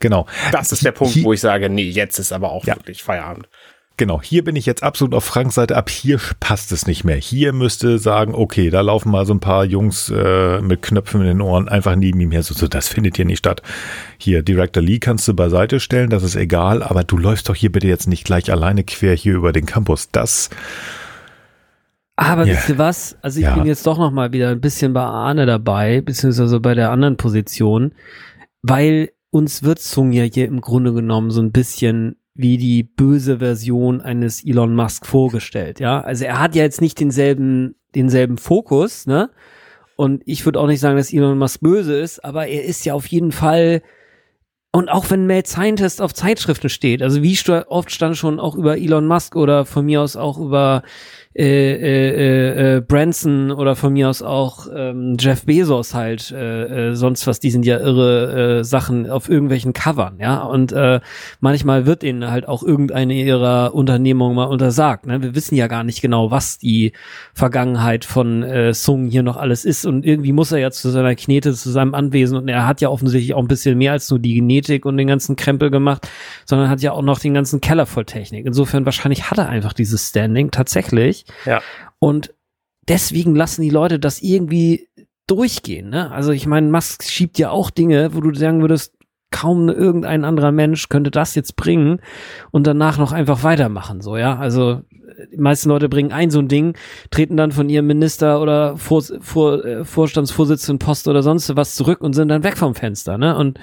Genau. 0.01 0.27
Das 0.53 0.73
ist 0.73 0.85
der 0.85 0.93
Punkt, 0.93 1.15
Hier- 1.15 1.25
wo 1.25 1.33
ich 1.33 1.41
sage, 1.41 1.69
nee, 1.71 1.89
jetzt 1.89 2.19
ist 2.19 2.33
aber 2.33 2.51
auch 2.53 2.65
Ja. 2.65 2.77
wirklich 2.77 3.03
Feierabend. 3.03 3.49
Genau, 3.97 4.21
hier 4.21 4.43
bin 4.43 4.57
ich 4.57 4.67
jetzt 4.67 4.83
absolut 4.83 5.15
auf 5.15 5.25
Franks 5.25 5.55
Seite. 5.55 5.77
Ab 5.77 5.89
hier 5.89 6.19
passt 6.41 6.73
es 6.73 6.89
nicht 6.89 7.05
mehr. 7.05 7.15
Hier 7.15 7.53
müsste 7.53 8.01
sagen, 8.01 8.35
okay, 8.35 8.69
da 8.69 8.81
laufen 8.81 9.13
mal 9.13 9.25
so 9.25 9.33
ein 9.33 9.39
paar 9.39 9.65
Jungs 9.65 10.11
äh, 10.11 10.61
mit 10.61 10.83
Knöpfen 10.83 11.21
in 11.21 11.29
den 11.29 11.41
Ohren 11.41 11.69
einfach 11.69 11.95
neben 11.95 12.19
ihm 12.19 12.33
her. 12.33 12.43
So, 12.43 12.55
so, 12.55 12.67
das 12.67 12.89
findet 12.89 13.15
hier 13.15 13.25
nicht 13.25 13.39
statt. 13.39 13.63
Hier, 14.19 14.43
Director 14.43 14.83
Lee 14.83 14.99
kannst 14.99 15.29
du 15.29 15.35
beiseite 15.35 15.79
stellen, 15.79 16.11
das 16.11 16.25
ist 16.25 16.35
egal, 16.35 16.83
aber 16.83 17.05
du 17.05 17.17
läufst 17.17 17.49
doch 17.49 17.55
hier 17.55 17.71
bitte 17.71 17.87
jetzt 17.87 18.09
nicht 18.09 18.25
gleich 18.25 18.51
alleine 18.51 18.83
quer 18.83 19.15
hier 19.15 19.35
über 19.37 19.53
den 19.53 19.65
Campus. 19.65 20.11
Das, 20.11 20.51
Aber 22.17 22.47
Ja. 22.47 22.55
wisst 22.55 22.69
ihr 22.69 22.79
was? 22.79 23.17
Also 23.23 23.39
ich 23.41 23.45
Ja. 23.47 23.55
bin 23.55 23.67
jetzt 23.67 23.87
doch 23.87 23.99
noch 23.99 24.11
mal 24.11 24.33
wieder 24.33 24.51
ein 24.51 24.61
bisschen 24.61 24.93
bei 24.93 25.03
Arne 25.03 25.47
dabei, 25.47 26.01
beziehungsweise 26.01 26.61
bei 26.61 26.75
der 26.75 26.91
anderen 26.91 27.17
Position, 27.17 27.93
weil 28.63 29.11
uns 29.35 29.65
wird 29.65 29.81
Sung 29.81 30.13
ja 30.13 30.23
hier 30.23 30.47
im 30.47 30.61
Grunde 30.61 30.95
genommen 30.95 31.33
so 31.33 31.43
ein 31.43 31.51
bisschen 31.51 32.17
wie 32.35 32.57
die 32.57 32.85
böse 32.85 33.41
Version 33.41 34.01
eines 34.01 34.45
Elon 34.45 34.77
Musk 34.77 35.07
vorgestellt, 35.07 35.81
ja. 35.81 36.01
Also 36.01 36.25
er 36.25 36.39
hat 36.39 36.55
ja 36.55 36.63
jetzt 36.63 36.81
nicht 36.81 37.01
denselben, 37.01 37.75
denselben 37.97 38.39
Fokus, 38.39 39.07
ne? 39.07 39.31
Und 39.97 40.23
ich 40.25 40.45
würde 40.45 40.61
auch 40.61 40.69
nicht 40.69 40.79
sagen, 40.79 40.97
dass 40.97 41.13
Elon 41.13 41.37
Musk 41.37 41.61
böse 41.61 41.99
ist, 41.99 42.25
aber 42.25 42.47
er 42.47 42.65
ist 42.65 42.85
ja 42.85 42.95
auf 42.95 43.09
jeden 43.09 43.33
Fall 43.33 43.83
und 44.71 44.89
auch 44.89 45.11
wenn 45.11 45.27
Mad 45.27 45.49
Scientist 45.49 46.01
auf 46.01 46.15
Zeitschriften 46.15 46.69
steht, 46.69 47.03
also 47.03 47.23
wie 47.23 47.39
oft 47.69 47.91
stand 47.91 48.17
schon 48.17 48.39
auch 48.39 48.55
über 48.55 48.79
Elon 48.79 49.07
Musk 49.07 49.35
oder 49.35 49.65
von 49.65 49.85
mir 49.85 50.01
aus 50.01 50.17
auch 50.17 50.39
über 50.39 50.83
äh, 51.37 51.73
äh, 51.73 52.77
äh, 52.77 52.81
Branson 52.81 53.51
oder 53.51 53.75
von 53.75 53.93
mir 53.93 54.09
aus 54.09 54.23
auch 54.23 54.69
ähm, 54.73 55.17
Jeff 55.19 55.47
Bezos 55.47 55.93
halt, 55.93 56.31
äh, 56.31 56.91
äh, 56.91 56.95
sonst 56.95 57.27
was, 57.27 57.41
die 57.41 57.51
sind 57.51 57.67
ja 57.67 57.79
irre 57.79 58.59
äh, 58.61 58.65
Sachen 58.65 59.11
auf 59.11 59.29
irgendwelchen 59.29 59.73
Covern, 59.73 60.19
ja. 60.21 60.45
Und 60.45 60.73
äh, 60.73 61.01
manchmal 61.41 61.87
wird 61.87 62.05
ihnen 62.05 62.31
halt 62.31 62.47
auch 62.47 62.63
irgendeine 62.63 63.15
ihrer 63.15 63.75
Unternehmungen 63.75 64.37
mal 64.37 64.45
untersagt. 64.45 65.07
Ne? 65.07 65.23
Wir 65.23 65.35
wissen 65.35 65.57
ja 65.57 65.67
gar 65.67 65.83
nicht 65.83 66.01
genau, 66.01 66.31
was 66.31 66.59
die 66.59 66.93
Vergangenheit 67.33 68.05
von 68.05 68.45
äh, 68.45 68.73
Sung 68.73 69.09
hier 69.09 69.25
noch 69.25 69.37
alles 69.37 69.65
ist. 69.65 69.87
Und 69.87 70.07
irgendwie 70.07 70.33
muss 70.33 70.53
er 70.53 70.59
ja 70.59 70.71
zu 70.71 70.89
seiner 70.91 71.17
Knete, 71.17 71.53
zu 71.53 71.71
seinem 71.71 71.95
Anwesen 71.95 72.39
und 72.39 72.49
er 72.49 72.67
hat 72.67 72.81
ja 72.81 72.91
offensichtlich 72.91 73.35
auch 73.35 73.43
ein 73.43 73.49
bisschen 73.49 73.77
mehr 73.77 73.91
als 73.91 74.09
nur 74.09 74.21
die 74.21 74.35
Genetik 74.35 74.87
und 74.87 74.97
den 74.97 75.09
ganzen 75.09 75.35
Krempel 75.35 75.71
gemacht, 75.71 76.09
sondern 76.45 76.69
hat 76.69 76.81
ja 76.81 76.93
auch 76.93 77.03
noch 77.03 77.19
den 77.19 77.35
ganzen 77.35 77.61
Keller 77.61 77.87
voll 77.87 78.05
Technik. 78.05 78.47
Insofern 78.47 78.85
wahrscheinlich 78.85 79.31
hat 79.31 79.39
er 79.39 79.49
einfach 79.49 79.73
dieses 79.73 80.11
Standing 80.11 80.53
tatsächlich. 80.53 81.24
Ja. 81.45 81.63
Und 81.99 82.35
deswegen 82.89 83.35
lassen 83.35 83.63
die 83.63 83.71
Leute 83.71 83.99
das 83.99 84.23
irgendwie 84.23 84.89
durchgehen. 85.27 85.91
Ne? 85.91 86.11
Also 86.11 86.33
ich 86.33 86.47
meine, 86.47 86.71
Musk 86.71 87.05
schiebt 87.05 87.39
ja 87.39 87.51
auch 87.51 87.71
Dinge, 87.71 88.15
wo 88.15 88.21
du 88.21 88.35
sagen 88.35 88.61
würdest, 88.61 88.95
kaum 89.31 89.69
irgendein 89.69 90.25
anderer 90.25 90.53
Mensch 90.53 90.89
könnte 90.89 91.11
das 91.11 91.35
jetzt 91.35 91.57
bringen 91.57 92.01
und 92.53 92.67
danach 92.67 92.99
noch 92.99 93.11
einfach 93.11 93.43
weitermachen. 93.43 94.01
So 94.01 94.17
ja, 94.17 94.37
also 94.37 94.83
die 95.33 95.41
meisten 95.41 95.69
Leute 95.69 95.89
bringen 95.89 96.13
ein 96.13 96.31
so 96.31 96.39
ein 96.39 96.49
Ding, 96.49 96.77
treten 97.11 97.37
dann 97.37 97.53
von 97.53 97.69
ihrem 97.69 97.87
Minister 97.87 98.41
oder 98.41 98.77
Vor, 98.77 99.03
Vor, 99.21 99.65
äh, 99.65 99.85
Vorstandsvorsitzenden 99.85 100.79
Post 100.79 101.09
oder 101.09 101.23
sonst 101.23 101.55
was 101.57 101.75
zurück 101.75 102.01
und 102.01 102.13
sind 102.13 102.29
dann 102.29 102.45
weg 102.45 102.57
vom 102.57 102.75
Fenster. 102.75 103.19
Ne? 103.19 103.37
Und 103.37 103.59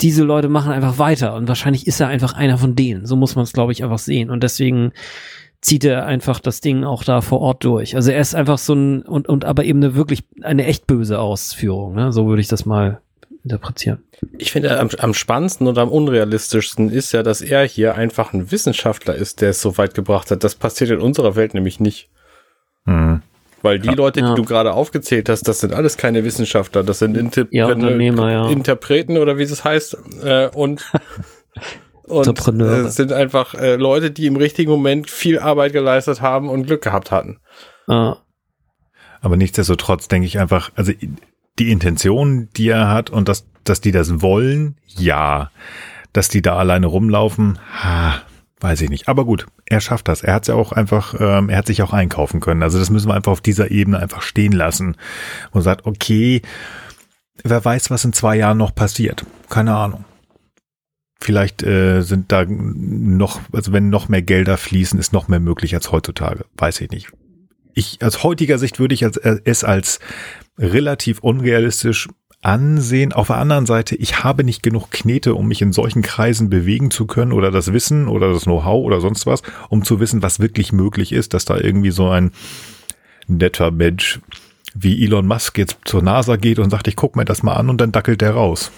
diese 0.00 0.24
Leute 0.24 0.48
machen 0.48 0.72
einfach 0.72 0.98
weiter 0.98 1.34
und 1.34 1.48
wahrscheinlich 1.48 1.86
ist 1.86 2.00
er 2.00 2.08
einfach 2.08 2.34
einer 2.34 2.58
von 2.58 2.76
denen. 2.76 3.06
So 3.06 3.16
muss 3.16 3.34
man 3.34 3.44
es, 3.44 3.52
glaube 3.52 3.72
ich, 3.72 3.82
einfach 3.82 3.98
sehen. 3.98 4.30
Und 4.30 4.42
deswegen 4.42 4.92
zieht 5.66 5.84
er 5.84 6.06
einfach 6.06 6.38
das 6.38 6.60
Ding 6.60 6.84
auch 6.84 7.02
da 7.02 7.20
vor 7.20 7.40
Ort 7.40 7.64
durch. 7.64 7.96
Also 7.96 8.12
er 8.12 8.20
ist 8.20 8.36
einfach 8.36 8.56
so 8.58 8.72
ein 8.74 9.02
und 9.02 9.28
und 9.28 9.44
aber 9.44 9.64
eben 9.64 9.82
eine 9.82 9.96
wirklich 9.96 10.22
eine 10.42 10.64
echt 10.64 10.86
böse 10.86 11.18
Ausführung. 11.18 11.94
Ne? 11.94 12.12
So 12.12 12.28
würde 12.28 12.40
ich 12.40 12.46
das 12.46 12.64
mal 12.66 13.00
interpretieren. 13.42 13.98
Ich 14.38 14.52
finde 14.52 14.78
am, 14.78 14.88
am 14.98 15.12
spannendsten 15.12 15.66
und 15.66 15.76
am 15.78 15.88
unrealistischsten 15.88 16.88
ist 16.90 17.10
ja, 17.10 17.24
dass 17.24 17.42
er 17.42 17.64
hier 17.66 17.96
einfach 17.96 18.32
ein 18.32 18.52
Wissenschaftler 18.52 19.16
ist, 19.16 19.40
der 19.40 19.50
es 19.50 19.60
so 19.60 19.76
weit 19.76 19.94
gebracht 19.94 20.30
hat. 20.30 20.44
Das 20.44 20.54
passiert 20.54 20.90
in 20.90 21.00
unserer 21.00 21.34
Welt 21.34 21.52
nämlich 21.54 21.80
nicht. 21.80 22.08
Mhm. 22.84 23.22
Weil 23.62 23.80
die 23.80 23.88
Ja. 23.88 23.94
Leute, 23.94 24.20
die 24.20 24.26
Ja. 24.28 24.34
du 24.34 24.44
gerade 24.44 24.72
aufgezählt 24.72 25.28
hast, 25.28 25.48
das 25.48 25.58
sind 25.60 25.72
alles 25.74 25.96
keine 25.96 26.22
Wissenschaftler, 26.22 26.84
das 26.84 27.00
sind 27.00 27.16
Inter 27.16 27.46
Ja. 27.50 27.68
Interpreten 28.48 29.18
oder 29.18 29.36
wie 29.38 29.42
es 29.42 29.64
heißt. 29.64 29.96
Äh, 30.22 30.48
und 30.54 30.84
und 32.06 32.60
äh, 32.60 32.88
sind 32.88 33.12
einfach 33.12 33.54
äh, 33.54 33.76
Leute, 33.76 34.10
die 34.10 34.26
im 34.26 34.36
richtigen 34.36 34.70
Moment 34.70 35.10
viel 35.10 35.38
Arbeit 35.38 35.72
geleistet 35.72 36.20
haben 36.20 36.48
und 36.48 36.66
Glück 36.66 36.82
gehabt 36.82 37.10
hatten. 37.10 37.38
Äh, 37.88 38.12
Aber 39.20 39.36
nichtsdestotrotz 39.36 40.08
denke 40.08 40.26
ich 40.26 40.38
einfach, 40.38 40.70
also 40.76 40.92
die 41.58 41.70
Intention, 41.70 42.48
die 42.56 42.68
er 42.68 42.88
hat 42.88 43.10
und 43.10 43.28
dass, 43.28 43.46
dass 43.64 43.80
die 43.80 43.92
das 43.92 44.22
wollen, 44.22 44.76
ja. 44.86 45.50
Dass 46.12 46.28
die 46.28 46.42
da 46.42 46.56
alleine 46.56 46.86
rumlaufen, 46.86 47.58
ha, 47.82 48.14
weiß 48.60 48.80
ich 48.80 48.90
nicht. 48.90 49.08
Aber 49.08 49.24
gut, 49.24 49.46
er 49.66 49.80
schafft 49.80 50.08
das. 50.08 50.22
Er 50.22 50.34
hat 50.34 50.48
ja 50.48 50.54
auch 50.54 50.72
einfach, 50.72 51.14
ähm, 51.18 51.48
er 51.50 51.58
hat 51.58 51.66
sich 51.66 51.82
auch 51.82 51.92
einkaufen 51.92 52.40
können. 52.40 52.62
Also 52.62 52.78
das 52.78 52.90
müssen 52.90 53.08
wir 53.08 53.14
einfach 53.14 53.32
auf 53.32 53.40
dieser 53.40 53.70
Ebene 53.70 53.98
einfach 53.98 54.22
stehen 54.22 54.52
lassen 54.52 54.96
und 55.50 55.62
sagt, 55.62 55.86
okay, 55.86 56.40
wer 57.42 57.64
weiß, 57.64 57.90
was 57.90 58.04
in 58.04 58.12
zwei 58.12 58.36
Jahren 58.36 58.58
noch 58.58 58.74
passiert. 58.74 59.26
Keine 59.50 59.74
Ahnung. 59.74 60.05
Vielleicht 61.18 61.62
äh, 61.62 62.02
sind 62.02 62.30
da 62.30 62.44
noch, 62.46 63.40
also 63.52 63.72
wenn 63.72 63.88
noch 63.88 64.08
mehr 64.08 64.22
Gelder 64.22 64.56
fließen, 64.56 64.98
ist 64.98 65.12
noch 65.12 65.28
mehr 65.28 65.40
möglich 65.40 65.74
als 65.74 65.90
heutzutage. 65.90 66.44
Weiß 66.56 66.80
ich 66.80 66.90
nicht. 66.90 67.08
Ich, 67.74 68.02
aus 68.02 68.22
heutiger 68.22 68.58
Sicht 68.58 68.78
würde 68.78 68.94
ich 68.94 69.04
als, 69.04 69.16
äh, 69.16 69.38
es 69.44 69.64
als 69.64 69.98
relativ 70.58 71.20
unrealistisch 71.20 72.08
ansehen. 72.42 73.12
Auf 73.12 73.28
der 73.28 73.36
anderen 73.36 73.66
Seite, 73.66 73.96
ich 73.96 74.22
habe 74.22 74.44
nicht 74.44 74.62
genug 74.62 74.90
Knete, 74.90 75.34
um 75.34 75.48
mich 75.48 75.62
in 75.62 75.72
solchen 75.72 76.02
Kreisen 76.02 76.50
bewegen 76.50 76.90
zu 76.90 77.06
können 77.06 77.32
oder 77.32 77.50
das 77.50 77.72
Wissen 77.72 78.08
oder 78.08 78.32
das 78.32 78.44
Know-how 78.44 78.84
oder 78.84 79.00
sonst 79.00 79.26
was, 79.26 79.42
um 79.68 79.84
zu 79.84 80.00
wissen, 80.00 80.22
was 80.22 80.38
wirklich 80.38 80.72
möglich 80.72 81.12
ist, 81.12 81.34
dass 81.34 81.44
da 81.44 81.58
irgendwie 81.58 81.90
so 81.90 82.08
ein 82.08 82.30
netter 83.26 83.70
Mensch 83.70 84.20
wie 84.74 85.02
Elon 85.02 85.26
Musk 85.26 85.56
jetzt 85.58 85.78
zur 85.86 86.02
NASA 86.02 86.36
geht 86.36 86.58
und 86.58 86.70
sagt, 86.70 86.86
ich 86.88 86.96
guck 86.96 87.16
mir 87.16 87.24
das 87.24 87.42
mal 87.42 87.54
an 87.54 87.70
und 87.70 87.80
dann 87.80 87.92
dackelt 87.92 88.20
der 88.20 88.32
raus 88.32 88.70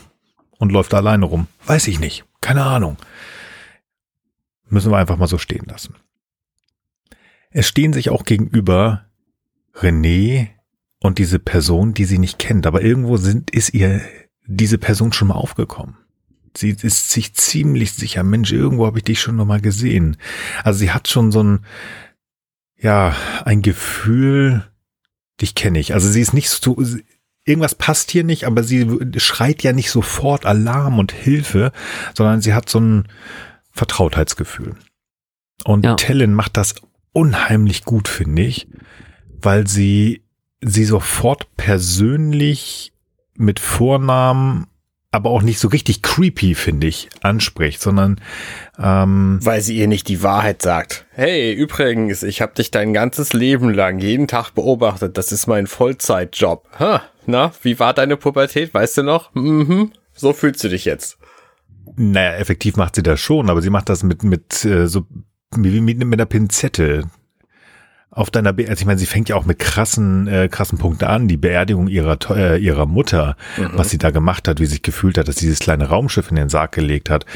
und 0.58 0.72
läuft 0.72 0.94
alleine 0.94 1.24
rum. 1.26 1.48
Weiß 1.66 1.88
ich 1.88 1.98
nicht. 1.98 2.24
Keine 2.40 2.64
Ahnung. 2.64 2.96
Müssen 4.68 4.92
wir 4.92 4.98
einfach 4.98 5.16
mal 5.16 5.28
so 5.28 5.38
stehen 5.38 5.66
lassen. 5.66 5.94
Es 7.50 7.66
stehen 7.66 7.92
sich 7.92 8.10
auch 8.10 8.24
gegenüber 8.24 9.06
René 9.74 10.48
und 11.00 11.18
diese 11.18 11.38
Person, 11.38 11.94
die 11.94 12.04
sie 12.04 12.18
nicht 12.18 12.38
kennt, 12.38 12.66
aber 12.66 12.82
irgendwo 12.82 13.16
sind, 13.16 13.50
ist 13.50 13.72
ihr 13.72 14.02
diese 14.46 14.78
Person 14.78 15.12
schon 15.12 15.28
mal 15.28 15.34
aufgekommen. 15.34 15.96
Sie 16.56 16.70
ist 16.70 17.10
sich 17.10 17.34
ziemlich 17.34 17.92
sicher, 17.92 18.22
Mensch, 18.24 18.52
irgendwo 18.52 18.86
habe 18.86 18.98
ich 18.98 19.04
dich 19.04 19.20
schon 19.20 19.36
noch 19.36 19.44
mal 19.44 19.60
gesehen. 19.60 20.16
Also 20.64 20.80
sie 20.80 20.90
hat 20.90 21.08
schon 21.08 21.30
so 21.30 21.42
ein, 21.42 21.60
ja, 22.76 23.14
ein 23.44 23.62
Gefühl, 23.62 24.64
dich 25.40 25.54
kenne 25.54 25.78
ich. 25.78 25.94
Also 25.94 26.08
sie 26.08 26.20
ist 26.20 26.32
nicht 26.32 26.50
so, 26.50 26.82
irgendwas 27.48 27.74
passt 27.74 28.10
hier 28.10 28.24
nicht, 28.24 28.44
aber 28.44 28.62
sie 28.62 28.86
schreit 29.16 29.62
ja 29.62 29.72
nicht 29.72 29.90
sofort 29.90 30.46
Alarm 30.46 30.98
und 30.98 31.12
Hilfe, 31.12 31.72
sondern 32.14 32.40
sie 32.40 32.54
hat 32.54 32.68
so 32.68 32.78
ein 32.78 33.08
Vertrautheitsgefühl. 33.72 34.74
Und 35.64 35.84
Ja. 35.84 35.94
Tellen 35.94 36.34
macht 36.34 36.56
das 36.56 36.74
unheimlich 37.12 37.84
gut, 37.84 38.06
finde 38.08 38.42
ich, 38.42 38.68
weil 39.40 39.66
sie 39.66 40.22
sie 40.60 40.84
sofort 40.84 41.46
persönlich 41.56 42.92
mit 43.34 43.60
Vornamen, 43.60 44.66
aber 45.12 45.30
auch 45.30 45.42
nicht 45.42 45.60
so 45.60 45.68
richtig 45.68 46.02
creepy, 46.02 46.54
finde 46.54 46.88
ich, 46.88 47.08
anspricht, 47.22 47.80
sondern 47.80 48.20
ähm, 48.78 49.38
Weil 49.42 49.60
sie 49.62 49.76
ihr 49.76 49.86
nicht 49.86 50.08
die 50.08 50.22
Wahrheit 50.22 50.60
sagt. 50.62 51.06
Hey, 51.12 51.52
übrigens, 51.52 52.22
ich 52.22 52.42
habe 52.42 52.54
dich 52.54 52.70
dein 52.70 52.92
ganzes 52.92 53.32
Leben 53.32 53.72
lang 53.72 54.00
jeden 54.00 54.26
Tag 54.28 54.50
beobachtet. 54.50 55.16
Das 55.16 55.32
ist 55.32 55.46
mein 55.46 55.66
Vollzeitjob. 55.66 56.68
Ha, 56.78 57.02
na, 57.28 57.52
wie 57.62 57.78
war 57.78 57.94
deine 57.94 58.16
Pubertät? 58.16 58.72
Weißt 58.74 58.98
du 58.98 59.02
noch? 59.02 59.34
Mhm. 59.34 59.92
So 60.14 60.32
fühlst 60.32 60.64
du 60.64 60.68
dich 60.68 60.84
jetzt. 60.84 61.18
naja, 61.96 62.34
effektiv 62.36 62.76
macht 62.76 62.96
sie 62.96 63.02
das 63.02 63.20
schon, 63.20 63.50
aber 63.50 63.62
sie 63.62 63.70
macht 63.70 63.88
das 63.88 64.02
mit, 64.02 64.22
mit 64.22 64.64
äh, 64.64 64.86
so 64.86 65.06
wie 65.56 65.80
mit, 65.80 65.98
mit 65.98 66.18
einer 66.18 66.26
Pinzette. 66.26 67.04
Auf 68.10 68.30
deiner, 68.30 68.52
Be 68.54 68.66
also 68.68 68.80
ich 68.80 68.86
meine, 68.86 68.98
sie 68.98 69.06
fängt 69.06 69.28
ja 69.28 69.36
auch 69.36 69.44
mit 69.44 69.58
krassen, 69.58 70.26
äh, 70.26 70.48
krassen 70.48 70.78
Punkten 70.78 71.04
an. 71.04 71.28
Die 71.28 71.36
Beerdigung 71.36 71.88
ihrer, 71.88 72.18
äh, 72.30 72.58
ihrer 72.58 72.86
Mutter, 72.86 73.36
was 73.74 73.90
sie 73.90 73.98
da 73.98 74.10
gemacht 74.10 74.48
hat, 74.48 74.58
wie 74.60 74.64
sie 74.64 74.72
sich 74.72 74.82
gefühlt 74.82 75.18
hat, 75.18 75.28
dass 75.28 75.36
sie 75.36 75.46
dieses 75.46 75.60
kleine 75.60 75.88
Raumschiff 75.88 76.30
in 76.30 76.36
den 76.36 76.48
Sarg 76.48 76.72
gelegt 76.72 77.10
hat. 77.10 77.26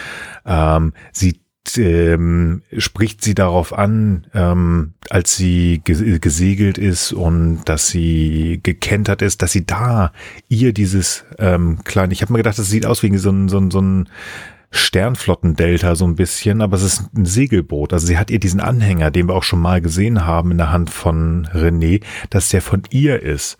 Ähm, 0.46 0.94
sie 1.12 1.41
ähm, 1.76 2.62
spricht 2.76 3.22
sie 3.22 3.34
darauf 3.34 3.72
an, 3.72 4.26
ähm, 4.34 4.94
als 5.10 5.36
sie 5.36 5.80
ge 5.84 6.18
gesegelt 6.18 6.78
ist 6.78 7.12
und 7.12 7.62
dass 7.66 7.88
sie 7.88 8.60
gekentert 8.62 9.22
ist, 9.22 9.42
dass 9.42 9.52
sie 9.52 9.64
da 9.64 10.12
ihr 10.48 10.72
dieses 10.72 11.24
ähm, 11.38 11.78
kleine, 11.84 12.12
ich 12.12 12.22
habe 12.22 12.32
mir 12.32 12.38
gedacht, 12.38 12.58
das 12.58 12.68
sieht 12.68 12.86
aus 12.86 13.02
wie 13.02 13.16
so 13.16 13.30
ein, 13.30 13.48
so 13.48 13.58
ein, 13.58 13.70
so 13.70 13.80
ein 13.80 14.08
Sternflottendelta 14.72 15.94
so 15.94 16.06
ein 16.06 16.16
bisschen, 16.16 16.62
aber 16.62 16.76
es 16.76 16.82
ist 16.82 17.14
ein 17.14 17.26
Segelboot. 17.26 17.92
Also 17.92 18.06
sie 18.06 18.18
hat 18.18 18.30
ihr 18.30 18.40
diesen 18.40 18.60
Anhänger, 18.60 19.10
den 19.10 19.28
wir 19.28 19.34
auch 19.34 19.42
schon 19.42 19.60
mal 19.60 19.82
gesehen 19.82 20.24
haben 20.24 20.50
in 20.50 20.58
der 20.58 20.72
Hand 20.72 20.88
von 20.90 21.46
René, 21.52 22.02
dass 22.30 22.48
der 22.48 22.62
von 22.62 22.82
ihr 22.90 23.22
ist. 23.22 23.58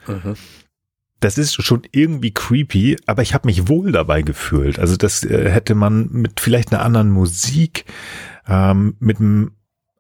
Das 1.23 1.39
ist 1.39 1.63
schon 1.63 1.83
irgendwie 1.93 2.33
creepy, 2.33 2.97
aber 3.07 3.23
ich 3.23 3.33
habe 3.33 3.47
mich 3.47 3.69
wohl 3.69 3.93
dabei 3.93 4.23
gefühlt. 4.23 4.81
Also 4.81 4.97
das 4.97 5.23
äh, 5.23 5.51
hätte 5.51 5.77
man 5.77 6.09
mit 6.11 6.41
vielleicht 6.41 6.73
einer 6.73 6.85
anderen 6.85 7.11
Musik, 7.13 7.85
ähm, 8.49 8.97
mit 8.99 9.21
einem 9.21 9.53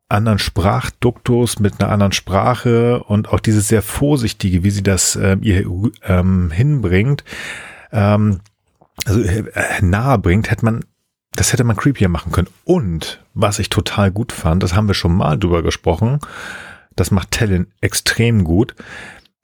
anderen 0.08 0.40
Sprachduktus, 0.40 1.60
mit 1.60 1.80
einer 1.80 1.92
anderen 1.92 2.10
Sprache 2.10 3.04
und 3.04 3.28
auch 3.28 3.38
dieses 3.38 3.68
sehr 3.68 3.82
vorsichtige, 3.82 4.64
wie 4.64 4.70
sie 4.70 4.82
das 4.82 5.14
ähm, 5.14 5.44
ihr 5.44 5.64
ähm, 6.02 6.50
hinbringt, 6.50 7.22
ähm, 7.92 8.40
also 9.04 9.22
äh, 9.22 9.44
nahe 9.80 10.18
bringt, 10.18 10.50
hätte 10.50 10.64
man 10.64 10.84
das 11.36 11.52
hätte 11.52 11.64
man 11.64 11.76
creepier 11.76 12.08
machen 12.08 12.32
können. 12.32 12.48
Und 12.64 13.24
was 13.32 13.60
ich 13.60 13.70
total 13.70 14.10
gut 14.10 14.32
fand, 14.32 14.62
das 14.62 14.74
haben 14.74 14.88
wir 14.88 14.94
schon 14.94 15.16
mal 15.16 15.38
drüber 15.38 15.62
gesprochen, 15.62 16.18
das 16.96 17.12
macht 17.12 17.30
Tellin 17.30 17.68
extrem 17.80 18.42
gut. 18.42 18.74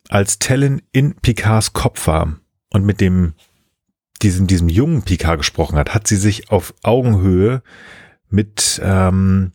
Als 0.08 0.38
Tellin 0.38 0.82
in 0.92 1.14
Picards 1.14 1.72
Kopf 1.72 2.06
war 2.06 2.36
und 2.70 2.84
mit 2.84 3.00
dem 3.00 3.34
diesem, 4.22 4.46
diesem 4.46 4.68
jungen 4.68 5.02
Picard 5.02 5.38
gesprochen 5.38 5.78
hat, 5.78 5.94
hat 5.94 6.06
sie 6.06 6.16
sich 6.16 6.50
auf 6.50 6.74
Augenhöhe 6.82 7.62
mit, 8.30 8.80
ähm, 8.82 9.52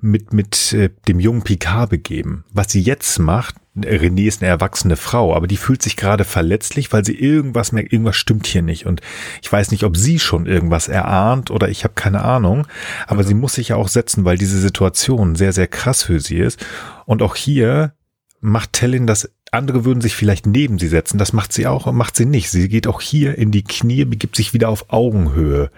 mit, 0.00 0.32
mit 0.32 0.72
äh, 0.72 0.90
dem 1.08 1.20
jungen 1.20 1.42
Picard 1.42 1.90
begeben. 1.90 2.44
Was 2.52 2.70
sie 2.70 2.80
jetzt 2.80 3.18
macht, 3.18 3.56
René 3.76 4.26
ist 4.26 4.42
eine 4.42 4.50
erwachsene 4.50 4.96
Frau, 4.96 5.34
aber 5.34 5.46
die 5.46 5.56
fühlt 5.56 5.82
sich 5.82 5.96
gerade 5.96 6.24
verletzlich, 6.24 6.92
weil 6.92 7.04
sie 7.04 7.18
irgendwas 7.18 7.72
merkt, 7.72 7.92
irgendwas 7.92 8.16
stimmt 8.16 8.46
hier 8.46 8.62
nicht. 8.62 8.84
Und 8.86 9.00
ich 9.40 9.50
weiß 9.50 9.70
nicht, 9.70 9.84
ob 9.84 9.96
sie 9.96 10.18
schon 10.18 10.46
irgendwas 10.46 10.88
erahnt 10.88 11.50
oder 11.50 11.70
ich 11.70 11.84
habe 11.84 11.94
keine 11.94 12.22
Ahnung. 12.22 12.66
Aber 13.06 13.22
mhm. 13.22 13.26
sie 13.26 13.34
muss 13.34 13.54
sich 13.54 13.68
ja 13.68 13.76
auch 13.76 13.88
setzen, 13.88 14.24
weil 14.24 14.36
diese 14.36 14.60
Situation 14.60 15.36
sehr, 15.36 15.52
sehr 15.52 15.68
krass 15.68 16.02
für 16.02 16.20
sie 16.20 16.38
ist. 16.38 16.64
Und 17.06 17.22
auch 17.22 17.34
hier 17.34 17.94
macht 18.40 18.74
Tellin 18.74 19.06
das, 19.06 19.30
andere 19.52 19.84
würden 19.84 20.00
sich 20.00 20.16
vielleicht 20.16 20.46
neben 20.46 20.78
sie 20.78 20.88
setzen, 20.88 21.18
das 21.18 21.32
macht 21.32 21.52
sie 21.52 21.66
auch 21.66 21.86
und 21.86 21.94
macht 21.94 22.16
sie 22.16 22.24
nicht. 22.26 22.50
Sie 22.50 22.68
geht 22.68 22.86
auch 22.86 23.00
hier 23.00 23.36
in 23.36 23.50
die 23.50 23.62
Knie, 23.62 24.04
begibt 24.04 24.34
sich 24.34 24.54
wieder 24.54 24.70
auf 24.70 24.86
Augenhöhe. 24.88 25.70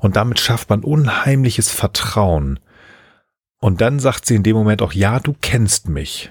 Und 0.00 0.16
damit 0.16 0.38
schafft 0.38 0.68
man 0.70 0.84
unheimliches 0.84 1.70
Vertrauen. 1.70 2.60
Und 3.58 3.80
dann 3.80 4.00
sagt 4.00 4.26
sie 4.26 4.34
in 4.34 4.42
dem 4.42 4.56
Moment 4.56 4.82
auch, 4.82 4.92
ja, 4.92 5.18
du 5.18 5.34
kennst 5.40 5.88
mich. 5.88 6.30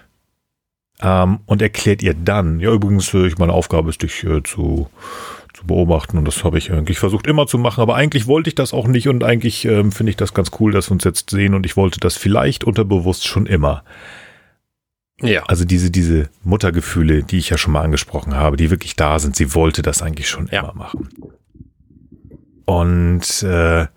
Ähm, 1.02 1.40
und 1.48 1.62
erklärt 1.62 2.04
ihr 2.04 2.14
dann, 2.14 2.60
ja, 2.60 2.72
übrigens, 2.72 3.14
äh, 3.14 3.26
ich 3.26 3.40
meine 3.40 3.54
Aufgabe 3.54 3.90
ist, 3.90 4.04
dich 4.04 4.24
äh, 4.24 4.44
zu, 4.44 4.88
zu 5.54 5.66
beobachten 5.66 6.18
und 6.20 6.26
das 6.26 6.44
habe 6.44 6.60
ich 6.60 6.72
eigentlich 6.72 7.00
versucht 7.00 7.26
immer 7.26 7.48
zu 7.48 7.58
machen, 7.58 7.82
aber 7.82 7.96
eigentlich 7.96 8.28
wollte 8.28 8.50
ich 8.50 8.56
das 8.56 8.74
auch 8.74 8.88
nicht 8.88 9.08
und 9.08 9.24
eigentlich 9.24 9.66
ähm, 9.66 9.92
finde 9.92 10.12
ich 10.12 10.18
das 10.18 10.36
ganz 10.36 10.52
cool, 10.60 10.72
dass 10.72 10.90
wir 10.90 10.94
uns 10.94 11.04
jetzt 11.04 11.32
sehen 11.32 11.56
und 11.56 11.66
ich 11.66 11.76
wollte 11.76 12.00
das 12.00 12.18
vielleicht 12.18 12.64
unterbewusst 12.64 13.26
schon 13.26 13.48
immer. 13.48 13.84
Ja. 15.22 15.44
Also 15.44 15.66
diese, 15.66 15.92
diese 15.92 16.30
Muttergefühle, 16.44 17.24
die 17.24 17.38
ich 17.38 17.50
ja 17.50 17.58
schon 17.58 17.74
mal 17.74 17.82
angesprochen 17.82 18.36
habe, 18.36 18.58
die 18.58 18.70
wirklich 18.70 18.96
da 18.96 19.20
sind, 19.20 19.36
sie 19.36 19.54
wollte 19.54 19.82
das 19.82 20.02
eigentlich 20.02 20.30
schon 20.30 20.48
ja. 20.52 20.62
immer 20.62 20.74
machen. 20.74 21.10
Und 22.66 23.44
äh, 23.44 23.88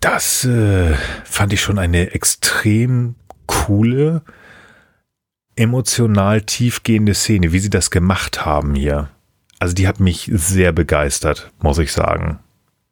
das 0.00 0.44
äh, 0.44 0.94
fand 1.24 1.52
ich 1.52 1.60
schon 1.60 1.78
eine 1.78 2.12
extrem 2.12 3.14
coole, 3.46 4.22
emotional 5.56 6.42
tiefgehende 6.42 7.14
Szene, 7.14 7.52
wie 7.52 7.58
sie 7.58 7.70
das 7.70 7.90
gemacht 7.90 8.44
haben 8.44 8.74
hier. 8.74 9.08
Also 9.58 9.74
die 9.74 9.88
hat 9.88 10.00
mich 10.00 10.30
sehr 10.34 10.72
begeistert, 10.72 11.50
muss 11.60 11.78
ich 11.78 11.92
sagen. 11.92 12.40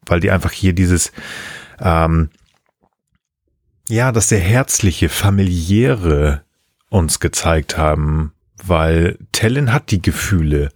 Weil 0.07 0.21
die 0.21 0.31
einfach 0.31 0.53
hier 0.53 0.73
dieses, 0.73 1.13
ähm, 1.81 2.31
ja, 3.93 4.11
das 4.11 4.31
sehr 4.31 4.41
herzliche, 4.41 5.11
familiäre 5.11 6.45
uns 6.89 7.21
gezeigt 7.21 7.77
haben, 7.77 8.33
weil 8.65 9.19
Tellen 9.33 9.71
hat 9.71 9.91
die 9.91 10.01
Gefühle 10.01 10.71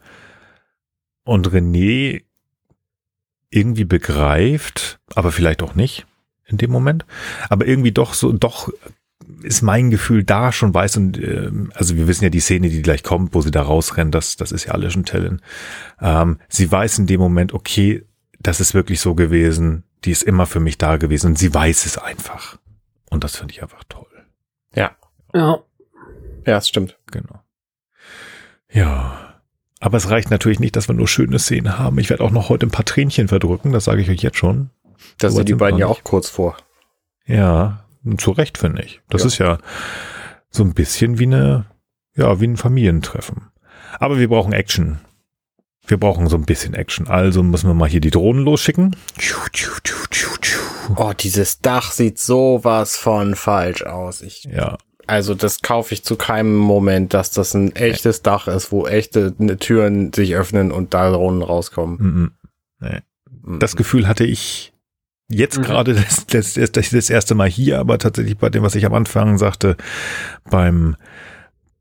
und 1.24 1.48
René 1.48 2.24
irgendwie 3.48 3.86
begreift, 3.86 5.00
aber 5.14 5.32
vielleicht 5.32 5.62
auch 5.62 5.74
nicht 5.74 6.06
in 6.44 6.58
dem 6.58 6.70
Moment, 6.70 7.06
aber 7.48 7.66
irgendwie 7.66 7.90
doch 7.90 8.12
so, 8.12 8.32
doch 8.32 8.70
ist 9.42 9.62
mein 9.62 9.90
Gefühl 9.90 10.22
da 10.22 10.52
schon 10.52 10.74
weiß 10.74 10.98
und 10.98 11.18
äh, 11.18 11.50
also 11.72 11.96
wir 11.96 12.08
wissen 12.08 12.24
ja 12.24 12.30
die 12.30 12.40
Szene, 12.40 12.68
die 12.68 12.82
gleich 12.82 13.02
kommt, 13.02 13.32
wo 13.32 13.40
sie 13.40 13.50
da 13.50 13.62
rausrennt, 13.62 14.14
das, 14.14 14.36
das 14.36 14.52
ist 14.52 14.66
ja 14.66 14.72
alles 14.72 14.92
schon 14.92 15.06
Tellen. 15.06 15.40
Ähm, 16.02 16.38
sie 16.48 16.70
weiß 16.70 16.98
in 16.98 17.06
dem 17.06 17.20
Moment, 17.20 17.54
okay, 17.54 18.04
das 18.38 18.60
ist 18.60 18.74
wirklich 18.74 19.00
so 19.00 19.14
gewesen, 19.14 19.84
die 20.04 20.10
ist 20.10 20.22
immer 20.22 20.44
für 20.44 20.60
mich 20.60 20.76
da 20.76 20.98
gewesen 20.98 21.28
und 21.28 21.38
sie 21.38 21.54
weiß 21.54 21.86
es 21.86 21.96
einfach. 21.96 22.58
Und 23.16 23.24
das 23.24 23.36
finde 23.36 23.54
ich 23.54 23.62
einfach 23.62 23.82
toll. 23.88 24.26
Ja. 24.74 24.94
Ja. 25.32 25.60
Ja, 26.44 26.58
es 26.58 26.68
stimmt. 26.68 26.98
Genau. 27.10 27.40
Ja. 28.70 29.40
Aber 29.80 29.96
es 29.96 30.10
reicht 30.10 30.30
natürlich 30.30 30.60
nicht, 30.60 30.76
dass 30.76 30.86
wir 30.86 30.94
nur 30.94 31.08
schöne 31.08 31.38
Szenen 31.38 31.78
haben. 31.78 31.98
Ich 31.98 32.10
werde 32.10 32.22
auch 32.22 32.30
noch 32.30 32.50
heute 32.50 32.66
ein 32.66 32.70
paar 32.70 32.84
Tränchen 32.84 33.28
verdrücken, 33.28 33.72
das 33.72 33.84
sage 33.84 34.02
ich 34.02 34.10
euch 34.10 34.20
jetzt 34.20 34.36
schon. 34.36 34.68
Das 35.16 35.32
sind 35.34 35.48
die 35.48 35.54
beiden 35.54 35.80
ja 35.80 35.86
auch 35.86 36.04
kurz 36.04 36.28
vor. 36.28 36.58
Ja, 37.24 37.86
zu 38.18 38.32
Recht 38.32 38.58
finde 38.58 38.82
ich. 38.82 39.00
Das 39.08 39.22
ja. 39.22 39.26
ist 39.28 39.38
ja 39.38 39.58
so 40.50 40.62
ein 40.62 40.74
bisschen 40.74 41.18
wie 41.18 41.24
eine, 41.24 41.64
ja, 42.16 42.38
wie 42.38 42.48
ein 42.48 42.58
Familientreffen. 42.58 43.48
Aber 43.98 44.18
wir 44.18 44.28
brauchen 44.28 44.52
Action. 44.52 44.98
Wir 45.86 45.96
brauchen 45.96 46.26
so 46.26 46.36
ein 46.36 46.44
bisschen 46.44 46.74
Action. 46.74 47.08
Also 47.08 47.42
müssen 47.42 47.70
wir 47.70 47.72
mal 47.72 47.88
hier 47.88 48.02
die 48.02 48.10
Drohnen 48.10 48.44
losschicken. 48.44 48.94
Oh, 50.94 51.12
dieses 51.18 51.60
Dach 51.60 51.92
sieht 51.92 52.18
sowas 52.18 52.96
von 52.96 53.34
falsch 53.34 53.82
aus. 53.82 54.22
Ich, 54.22 54.44
ja. 54.44 54.78
Also 55.06 55.34
das 55.34 55.62
kaufe 55.62 55.94
ich 55.94 56.04
zu 56.04 56.16
keinem 56.16 56.56
Moment, 56.56 57.14
dass 57.14 57.30
das 57.30 57.54
ein 57.54 57.74
echtes 57.76 58.18
nee. 58.18 58.22
Dach 58.24 58.48
ist, 58.48 58.72
wo 58.72 58.86
echte 58.86 59.34
Türen 59.58 60.12
sich 60.12 60.34
öffnen 60.34 60.72
und 60.72 60.94
da 60.94 61.10
Drohnen 61.10 61.42
rauskommen. 61.42 61.96
Mm 61.98 62.24
-mm. 62.24 62.30
Nee. 62.80 63.58
Das 63.58 63.76
Gefühl 63.76 64.08
hatte 64.08 64.24
ich 64.24 64.72
jetzt 65.28 65.58
mhm. 65.58 65.62
gerade 65.62 65.94
das, 66.26 66.26
das, 66.26 66.54
das, 66.54 66.90
das 66.90 67.10
erste 67.10 67.34
Mal 67.34 67.48
hier, 67.48 67.78
aber 67.78 67.98
tatsächlich 67.98 68.36
bei 68.36 68.50
dem, 68.50 68.62
was 68.62 68.74
ich 68.74 68.86
am 68.86 68.94
Anfang 68.94 69.38
sagte, 69.38 69.76
beim, 70.50 70.96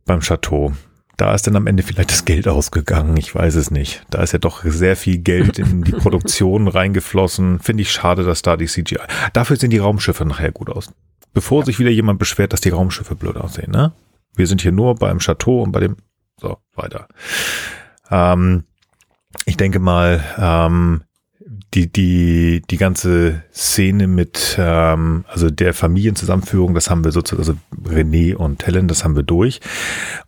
beim 0.05 0.19
Chateau 0.19 0.73
da 1.17 1.33
ist 1.33 1.47
dann 1.47 1.55
am 1.55 1.67
Ende 1.67 1.83
vielleicht 1.83 2.11
das 2.11 2.25
Geld 2.25 2.47
ausgegangen. 2.47 3.15
Ich 3.17 3.33
weiß 3.33 3.55
es 3.55 3.71
nicht. 3.71 4.05
Da 4.09 4.21
ist 4.21 4.33
ja 4.33 4.39
doch 4.39 4.63
sehr 4.65 4.95
viel 4.95 5.19
Geld 5.19 5.59
in 5.59 5.83
die 5.83 5.91
Produktion 5.93 6.67
reingeflossen. 6.67 7.59
Finde 7.59 7.83
ich 7.83 7.91
schade, 7.91 8.23
dass 8.23 8.41
da 8.41 8.57
die 8.57 8.67
CGI. 8.67 8.99
Dafür 9.33 9.55
sehen 9.55 9.69
die 9.69 9.77
Raumschiffe 9.77 10.25
nachher 10.25 10.51
gut 10.51 10.69
aus. 10.69 10.91
Bevor 11.33 11.61
ja. 11.61 11.65
sich 11.65 11.79
wieder 11.79 11.89
jemand 11.89 12.19
beschwert, 12.19 12.53
dass 12.53 12.61
die 12.61 12.69
Raumschiffe 12.69 13.15
blöd 13.15 13.37
aussehen, 13.37 13.71
ne? 13.71 13.93
Wir 14.35 14.47
sind 14.47 14.61
hier 14.61 14.73
nur 14.73 14.95
beim 14.95 15.19
Chateau 15.19 15.63
und 15.63 15.71
bei 15.71 15.79
dem. 15.79 15.95
So, 16.39 16.57
weiter. 16.75 17.07
Ähm, 18.11 18.65
ich 19.45 19.55
denke 19.55 19.79
mal, 19.79 20.21
ähm, 20.37 21.04
die, 21.75 21.91
die, 21.91 22.61
die 22.69 22.77
ganze 22.77 23.43
Szene 23.53 24.07
mit, 24.07 24.55
ähm, 24.57 25.25
also 25.27 25.49
der 25.49 25.73
Familienzusammenführung, 25.73 26.73
das 26.73 26.89
haben 26.89 27.03
wir 27.03 27.11
sozusagen, 27.11 27.41
also 27.41 27.93
René 27.93 28.35
und 28.35 28.65
Helen, 28.65 28.87
das 28.87 29.03
haben 29.03 29.15
wir 29.15 29.23
durch. 29.23 29.59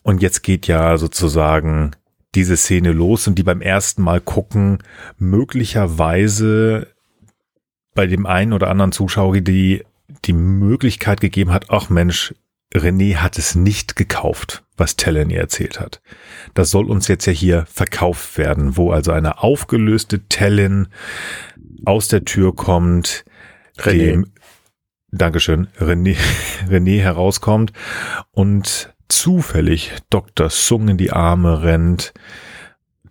Und 0.03 0.21
jetzt 0.21 0.43
geht 0.43 0.67
ja 0.67 0.97
sozusagen 0.97 1.91
diese 2.35 2.57
Szene 2.57 2.91
los 2.91 3.27
und 3.27 3.35
die 3.35 3.43
beim 3.43 3.61
ersten 3.61 4.03
Mal 4.03 4.19
gucken, 4.19 4.79
möglicherweise 5.17 6.87
bei 7.95 8.05
dem 8.05 8.25
einen 8.25 8.53
oder 8.53 8.69
anderen 8.69 8.91
Zuschauer, 8.91 9.39
die 9.39 9.83
die 10.25 10.33
Möglichkeit 10.33 11.21
gegeben 11.21 11.51
hat, 11.51 11.69
ach 11.69 11.89
Mensch, 11.89 12.35
René 12.73 13.15
hat 13.17 13.37
es 13.37 13.55
nicht 13.55 13.95
gekauft, 13.95 14.63
was 14.75 14.95
Tellen 14.95 15.29
ihr 15.29 15.39
erzählt 15.39 15.79
hat. 15.79 16.01
Das 16.53 16.69
soll 16.69 16.89
uns 16.89 17.07
jetzt 17.07 17.25
ja 17.25 17.33
hier 17.33 17.65
verkauft 17.67 18.37
werden, 18.37 18.77
wo 18.77 18.91
also 18.91 19.11
eine 19.11 19.41
aufgelöste 19.41 20.27
Tellen 20.27 20.89
aus 21.85 22.07
der 22.07 22.25
Tür 22.25 22.55
kommt, 22.55 23.25
René. 23.77 23.97
dem 23.97 24.31
Dankeschön, 25.11 25.67
René, 25.79 26.17
René 26.69 26.99
herauskommt 26.99 27.71
und 28.31 28.93
zufällig 29.07 29.93
Dr. 30.09 30.49
Sung 30.49 30.89
in 30.89 30.97
die 30.97 31.11
Arme 31.11 31.63
rennt, 31.63 32.13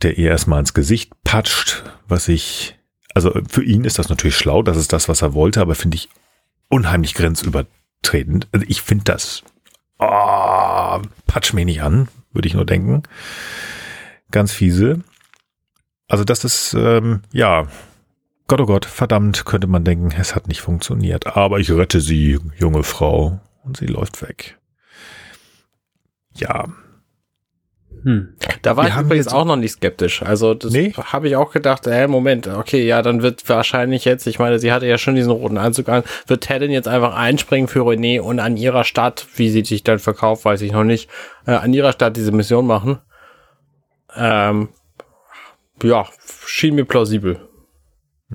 der 0.02 0.18
ihr 0.18 0.30
erstmal 0.30 0.60
ins 0.60 0.74
Gesicht 0.74 1.12
patscht, 1.24 1.84
was 2.06 2.28
ich, 2.28 2.78
also 3.14 3.32
für 3.48 3.64
ihn 3.64 3.84
ist 3.84 3.98
das 3.98 4.10
natürlich 4.10 4.36
schlau, 4.36 4.62
das 4.62 4.76
ist 4.76 4.92
das, 4.92 5.08
was 5.08 5.22
er 5.22 5.32
wollte, 5.32 5.62
aber 5.62 5.74
finde 5.74 5.96
ich 5.96 6.10
unheimlich 6.68 7.14
grenzüber, 7.14 7.66
tretend. 8.06 8.48
Also 8.52 8.66
ich 8.68 8.82
finde 8.82 9.04
das, 9.04 9.42
oh, 9.98 11.00
patsch 11.26 11.52
mich 11.52 11.64
nicht 11.64 11.82
an, 11.82 12.08
würde 12.32 12.48
ich 12.48 12.54
nur 12.54 12.64
denken. 12.66 13.02
Ganz 14.30 14.52
fiese. 14.52 15.00
Also 16.08 16.24
das 16.24 16.44
ist, 16.44 16.74
ähm, 16.74 17.22
ja, 17.32 17.66
Gott, 18.48 18.60
oh 18.60 18.66
Gott, 18.66 18.84
verdammt, 18.84 19.44
könnte 19.44 19.66
man 19.66 19.84
denken, 19.84 20.12
es 20.16 20.36
hat 20.36 20.46
nicht 20.46 20.60
funktioniert. 20.60 21.36
Aber 21.36 21.58
ich 21.58 21.70
rette 21.70 22.00
sie, 22.00 22.38
junge 22.56 22.84
Frau. 22.84 23.40
Und 23.64 23.76
sie 23.76 23.86
läuft 23.86 24.22
weg. 24.22 24.58
Ja, 26.36 26.68
hm. 28.06 28.34
Da 28.62 28.76
war 28.76 28.84
wir 28.84 28.90
ich 28.90 28.96
übrigens 28.96 29.26
auch 29.26 29.44
noch 29.44 29.56
nicht 29.56 29.72
skeptisch. 29.72 30.22
Also 30.22 30.54
das 30.54 30.70
nee? 30.70 30.92
habe 30.92 31.26
ich 31.26 31.34
auch 31.34 31.50
gedacht, 31.50 31.88
äh, 31.88 32.06
Moment, 32.06 32.46
okay, 32.46 32.86
ja, 32.86 33.02
dann 33.02 33.20
wird 33.20 33.48
wahrscheinlich 33.48 34.04
jetzt, 34.04 34.28
ich 34.28 34.38
meine, 34.38 34.60
sie 34.60 34.70
hatte 34.70 34.86
ja 34.86 34.96
schon 34.96 35.16
diesen 35.16 35.32
roten 35.32 35.58
Anzug 35.58 35.88
an, 35.88 36.04
wird 36.28 36.48
Helen 36.48 36.70
jetzt 36.70 36.86
einfach 36.86 37.16
einspringen 37.16 37.66
für 37.66 37.80
René 37.80 38.20
und 38.20 38.38
an 38.38 38.56
ihrer 38.56 38.84
Stadt, 38.84 39.26
wie 39.34 39.50
sie 39.50 39.64
sich 39.64 39.82
dann 39.82 39.98
verkauft, 39.98 40.44
weiß 40.44 40.62
ich 40.62 40.70
noch 40.70 40.84
nicht, 40.84 41.10
äh, 41.48 41.50
an 41.50 41.74
ihrer 41.74 41.90
Stadt 41.90 42.16
diese 42.16 42.30
Mission 42.30 42.64
machen. 42.64 43.00
Ähm, 44.14 44.68
ja, 45.82 46.06
schien 46.46 46.76
mir 46.76 46.84
plausibel. 46.84 47.40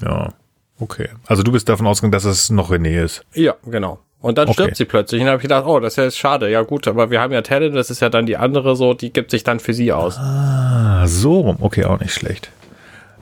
Ja, 0.01 0.34
okay. 0.82 1.11
Also 1.28 1.43
du 1.43 1.51
bist 1.53 1.69
davon 1.69 1.88
ausgegangen, 1.88 2.11
dass 2.11 2.26
es 2.26 2.49
noch 2.49 2.72
René 2.72 3.01
ist. 3.01 3.26
Ja, 3.34 3.55
genau. 3.65 3.99
Und 4.22 4.38
dann 4.38 4.47
okay. 4.47 4.53
stirbt 4.53 4.78
sie 4.78 4.86
plötzlich. 4.86 5.19
Und 5.19 5.26
dann 5.26 5.34
habe 5.34 5.39
ich 5.39 5.43
gedacht, 5.43 5.65
oh, 5.65 5.80
das 5.80 5.93
ist 5.93 5.97
ja 5.97 6.11
schade. 6.11 6.49
Ja 6.49 6.61
gut, 6.61 6.88
aber 6.88 7.09
wir 7.09 7.19
haben 7.19 7.34
ja 7.34 7.41
Talent, 7.41 7.76
das 7.76 7.89
ist 7.89 8.01
ja 8.01 8.09
dann 8.09 8.28
die 8.28 8.38
andere 8.38 8.76
so, 8.76 8.93
die 8.93 9.11
gibt 9.11 9.32
sich 9.32 9.43
dann 9.43 9.59
für 9.59 9.74
sie 9.74 9.91
aus. 9.91 10.17
Ah, 10.17 11.07
so 11.07 11.41
rum. 11.41 11.57
Okay, 11.59 11.86
auch 11.86 11.99
nicht 11.99 12.13
schlecht. 12.13 12.51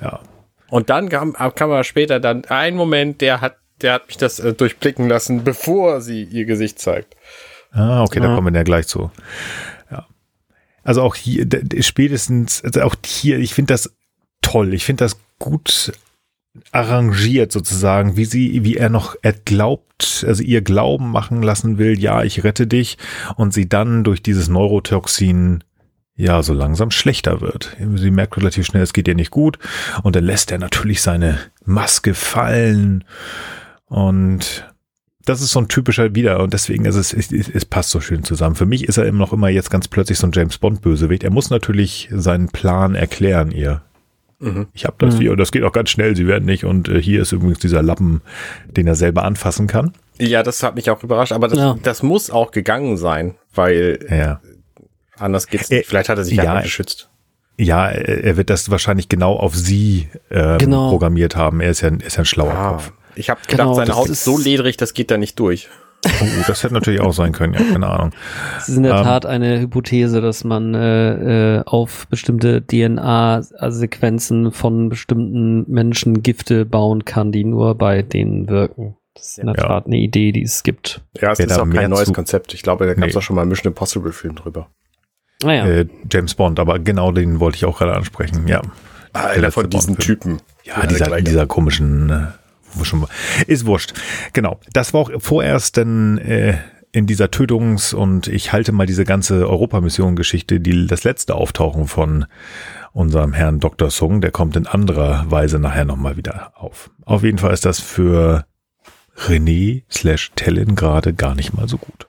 Ja. 0.01 0.19
Und 0.69 0.89
dann 0.89 1.09
kam, 1.09 1.33
kam 1.33 1.71
aber 1.71 1.83
später 1.85 2.19
dann 2.19 2.45
ein 2.45 2.75
Moment, 2.75 3.21
der 3.21 3.39
hat, 3.39 3.55
der 3.81 3.93
hat 3.93 4.07
mich 4.07 4.17
das 4.17 4.39
äh, 4.39 4.53
durchblicken 4.53 5.07
lassen, 5.07 5.43
bevor 5.43 6.01
sie 6.01 6.23
ihr 6.23 6.45
Gesicht 6.45 6.79
zeigt. 6.79 7.15
Ah, 7.71 8.03
okay, 8.03 8.19
ja. 8.19 8.27
da 8.27 8.35
kommen 8.35 8.53
wir 8.53 8.59
ja 8.59 8.63
gleich 8.63 8.87
zu. 8.87 9.09
Ja. 9.89 10.05
Also 10.83 11.01
auch 11.01 11.15
hier, 11.15 11.47
spätestens, 11.79 12.61
also 12.63 12.81
auch 12.81 12.95
hier, 13.05 13.39
ich 13.39 13.53
finde 13.53 13.73
das 13.73 13.89
toll. 14.41 14.73
Ich 14.73 14.83
finde 14.83 15.05
das 15.05 15.17
gut 15.39 15.93
arrangiert 16.71 17.51
sozusagen, 17.51 18.17
wie 18.17 18.25
sie, 18.25 18.63
wie 18.63 18.77
er 18.77 18.89
noch 18.89 19.15
er 19.21 19.33
glaubt, 19.33 20.25
also 20.27 20.43
ihr 20.43 20.61
Glauben 20.61 21.11
machen 21.11 21.41
lassen 21.41 21.77
will, 21.77 21.99
ja, 21.99 22.23
ich 22.23 22.43
rette 22.43 22.67
dich 22.67 22.97
und 23.35 23.53
sie 23.53 23.69
dann 23.69 24.03
durch 24.03 24.21
dieses 24.21 24.49
Neurotoxin 24.49 25.63
ja 26.15 26.43
so 26.43 26.53
langsam 26.53 26.91
schlechter 26.91 27.41
wird. 27.41 27.77
Sie 27.95 28.11
merkt 28.11 28.35
relativ 28.35 28.65
schnell, 28.65 28.83
es 28.83 28.93
geht 28.93 29.07
ihr 29.07 29.15
nicht 29.15 29.31
gut 29.31 29.57
und 30.03 30.15
dann 30.15 30.23
lässt 30.23 30.51
er 30.51 30.57
natürlich 30.57 31.01
seine 31.01 31.39
Maske 31.63 32.13
fallen 32.13 33.05
und 33.85 34.65
das 35.25 35.41
ist 35.41 35.51
so 35.51 35.59
ein 35.59 35.67
typischer 35.67 36.15
wieder 36.15 36.41
und 36.41 36.53
deswegen 36.53 36.85
ist 36.85 36.95
es, 36.95 37.13
es, 37.13 37.31
es 37.31 37.65
passt 37.65 37.91
so 37.91 38.01
schön 38.01 38.23
zusammen. 38.23 38.55
Für 38.55 38.65
mich 38.65 38.85
ist 38.85 38.97
er 38.97 39.05
immer 39.05 39.19
noch 39.19 39.33
immer 39.33 39.49
jetzt 39.49 39.69
ganz 39.69 39.87
plötzlich 39.87 40.17
so 40.17 40.25
ein 40.25 40.31
James 40.33 40.57
Bond 40.57 40.81
Bösewicht. 40.81 41.23
Er 41.23 41.29
muss 41.29 41.51
natürlich 41.51 42.09
seinen 42.11 42.47
Plan 42.49 42.95
erklären 42.95 43.51
ihr. 43.51 43.83
Mhm. 44.39 44.67
Ich 44.73 44.85
habe 44.85 44.95
das 44.99 45.15
mhm. 45.15 45.19
hier 45.19 45.31
und 45.31 45.37
das 45.37 45.51
geht 45.51 45.63
auch 45.63 45.71
ganz 45.71 45.89
schnell. 45.89 46.15
Sie 46.15 46.27
werden 46.27 46.45
nicht 46.45 46.65
und 46.65 46.87
äh, 46.87 47.01
hier 47.01 47.21
ist 47.21 47.31
übrigens 47.31 47.59
dieser 47.59 47.81
Lappen, 47.81 48.21
den 48.65 48.87
er 48.87 48.95
selber 48.95 49.23
anfassen 49.23 49.67
kann. 49.67 49.93
Ja, 50.17 50.43
das 50.43 50.63
hat 50.63 50.75
mich 50.75 50.89
auch 50.89 51.03
überrascht, 51.03 51.31
aber 51.31 51.47
das, 51.47 51.59
ja. 51.59 51.77
das 51.83 52.03
muss 52.03 52.29
auch 52.29 52.51
gegangen 52.51 52.97
sein, 52.97 53.35
weil 53.53 54.05
ja. 54.09 54.41
anders 55.17 55.47
geht's 55.47 55.69
nicht. 55.69 55.87
Vielleicht 55.87 56.09
hat 56.09 56.17
er 56.17 56.25
sich 56.25 56.37
ja, 56.37 56.43
ja 56.43 56.61
geschützt. 56.61 57.09
Ja, 57.57 57.89
er 57.89 58.37
wird 58.37 58.49
das 58.49 58.71
wahrscheinlich 58.71 59.09
genau 59.09 59.35
auf 59.35 59.53
sie 59.53 60.07
ähm, 60.31 60.57
genau. 60.59 60.89
programmiert 60.89 61.35
haben. 61.35 61.59
Er 61.59 61.71
ist 61.71 61.81
ja, 61.81 61.89
ist 61.89 62.15
ja 62.15 62.23
ein 62.23 62.25
schlauer 62.25 62.53
ah. 62.53 62.71
Kopf. 62.71 62.93
Ich 63.15 63.29
habe 63.29 63.41
gedacht, 63.41 63.57
genau, 63.57 63.73
seine 63.73 63.95
Haut 63.95 64.07
ist 64.07 64.23
so 64.23 64.37
ledrig, 64.37 64.77
das 64.77 64.93
geht 64.93 65.11
da 65.11 65.17
nicht 65.17 65.37
durch. 65.39 65.67
Oh, 66.05 66.25
das 66.47 66.63
hätte 66.63 66.73
natürlich 66.73 67.01
auch 67.01 67.11
sein 67.11 67.33
können, 67.33 67.53
ja, 67.53 67.59
keine 67.59 67.87
Ahnung. 67.87 68.11
Es 68.57 68.69
ist 68.69 68.77
in 68.77 68.83
der 68.83 68.95
ähm, 68.95 69.03
Tat 69.03 69.25
eine 69.25 69.59
Hypothese, 69.59 70.21
dass 70.21 70.45
man 70.45 70.73
äh, 70.73 71.57
äh, 71.57 71.63
auf 71.65 72.07
bestimmte 72.07 72.65
DNA-Sequenzen 72.65 74.51
von 74.51 74.87
bestimmten 74.87 75.65
Menschen 75.69 76.23
Gifte 76.23 76.65
bauen 76.65 77.03
kann, 77.03 77.33
die 77.33 77.43
nur 77.43 77.75
bei 77.75 78.01
denen 78.01 78.47
wirken. 78.47 78.95
Das 79.13 79.31
ist 79.31 79.39
in 79.39 79.47
der 79.47 79.55
ja. 79.57 79.67
Tat 79.67 79.87
eine 79.87 79.97
Idee, 79.97 80.31
die 80.31 80.43
es 80.43 80.63
gibt. 80.63 81.01
Ja, 81.19 81.31
es 81.31 81.39
Wer 81.39 81.47
ist 81.47 81.59
auch 81.59 81.69
kein 81.69 81.89
neues 81.89 82.13
Konzept. 82.13 82.53
Ich 82.53 82.63
glaube, 82.63 82.85
da 82.85 82.93
gab 82.93 83.05
es 83.05 83.13
nee. 83.13 83.19
auch 83.19 83.23
schon 83.23 83.35
mal 83.35 83.41
einen 83.41 83.49
Mission 83.49 83.71
Impossible 83.71 84.13
Film 84.13 84.35
drüber. 84.35 84.69
Naja. 85.43 85.63
Ah, 85.63 85.67
äh, 85.67 85.87
James 86.09 86.33
Bond, 86.35 86.59
aber 86.59 86.79
genau 86.79 87.11
den 87.11 87.39
wollte 87.41 87.57
ich 87.57 87.65
auch 87.65 87.77
gerade 87.77 87.95
ansprechen, 87.95 88.47
ja. 88.47 88.61
Einer 89.11 89.51
von 89.51 89.69
diesen 89.69 89.97
Typen. 89.97 90.39
Ja, 90.63 90.85
dieser, 90.85 91.19
dieser 91.21 91.47
komischen 91.47 92.27
äh, 92.75 93.51
ist 93.51 93.65
wurscht. 93.65 93.93
Genau. 94.33 94.59
Das 94.73 94.93
war 94.93 95.01
auch 95.01 95.11
vorerst 95.19 95.77
denn 95.77 96.17
äh, 96.19 96.57
in 96.91 97.05
dieser 97.05 97.29
Tötungs- 97.29 97.93
und 97.93 98.27
ich 98.27 98.51
halte 98.51 98.71
mal 98.71 98.87
diese 98.87 99.05
ganze 99.05 99.47
Europamission-Geschichte, 99.47 100.59
die 100.59 100.87
das 100.87 101.03
letzte 101.03 101.35
Auftauchen 101.35 101.87
von 101.87 102.25
unserem 102.93 103.33
Herrn 103.33 103.59
Dr. 103.59 103.91
Sung, 103.91 104.21
der 104.21 104.31
kommt 104.31 104.55
in 104.55 104.65
anderer 104.65 105.29
Weise 105.29 105.59
nachher 105.59 105.85
nochmal 105.85 106.17
wieder 106.17 106.53
auf. 106.55 106.89
Auf 107.05 107.23
jeden 107.23 107.37
Fall 107.37 107.53
ist 107.53 107.65
das 107.65 107.79
für 107.79 108.45
René 109.27 109.83
slash 109.91 110.31
Tellen 110.35 110.75
gerade 110.75 111.13
gar 111.13 111.35
nicht 111.35 111.53
mal 111.53 111.67
so 111.67 111.77
gut. 111.77 112.07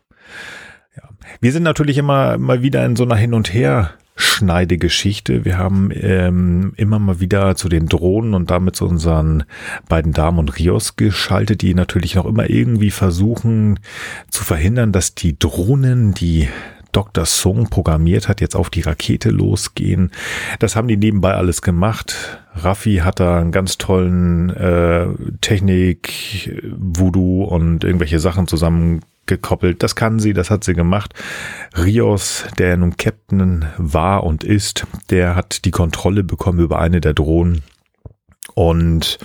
Wir 1.41 1.53
sind 1.53 1.63
natürlich 1.63 1.99
immer 1.99 2.39
mal 2.39 2.63
wieder 2.63 2.85
in 2.85 2.97
so 2.97 3.05
einer 3.05 3.17
Hin 3.17 3.35
und 3.35 3.53
Her 3.53 3.93
Schneidegeschichte. 4.17 5.45
Wir 5.45 5.57
haben 5.57 5.91
ähm, 5.95 6.73
immer 6.77 6.99
mal 6.99 7.21
wieder 7.21 7.57
zu 7.57 7.69
den 7.69 7.87
Drohnen 7.87 8.35
und 8.35 8.51
damit 8.51 8.77
zu 8.77 8.87
unseren 8.87 9.45
beiden 9.89 10.13
Damen 10.13 10.39
und 10.39 10.59
Rios 10.59 10.97
geschaltet, 10.97 11.63
die 11.63 11.75
natürlich 11.75 12.17
noch 12.17 12.27
immer 12.27 12.51
irgendwie 12.51 12.91
versuchen 12.91 13.81
zu 14.29 14.45
verhindern, 14.45 14.93
dass 14.93 15.15
die 15.15 15.39
Drohnen, 15.39 16.13
die 16.13 16.49
Dr. 16.93 17.25
Song 17.25 17.71
programmiert 17.71 18.29
hat, 18.29 18.41
jetzt 18.41 18.57
auf 18.57 18.69
die 18.69 18.83
Rakete 18.83 19.31
losgehen. 19.31 20.11
Das 20.59 20.77
haben 20.77 20.89
die 20.89 20.97
nebenbei 20.97 21.35
alles 21.35 21.63
gemacht. 21.63 22.40
Raffi 22.55 22.97
hat 22.97 23.21
da 23.21 23.39
einen 23.41 23.53
ganz 23.53 23.79
tollen 23.79 24.51
äh, 24.51 25.07
Technik, 25.41 26.63
Voodoo 26.77 27.45
und 27.45 27.85
irgendwelche 27.85 28.19
Sachen 28.19 28.47
zusammen 28.47 29.01
gekoppelt. 29.27 29.83
Das 29.83 29.95
kann 29.95 30.19
sie, 30.19 30.33
das 30.33 30.51
hat 30.51 30.65
sie 30.65 30.75
gemacht. 30.75 31.15
Rios, 31.79 32.45
der 32.59 32.77
nun 32.77 32.97
Captain 32.97 33.67
war 33.79 34.25
und 34.25 34.45
ist, 34.45 34.87
der 35.11 35.37
hat 35.37 35.65
die 35.65 35.71
Kontrolle 35.71 36.25
bekommen 36.25 36.59
über 36.59 36.81
eine 36.81 37.01
der 37.01 37.15
Drohnen 37.15 37.63
und 38.55 39.19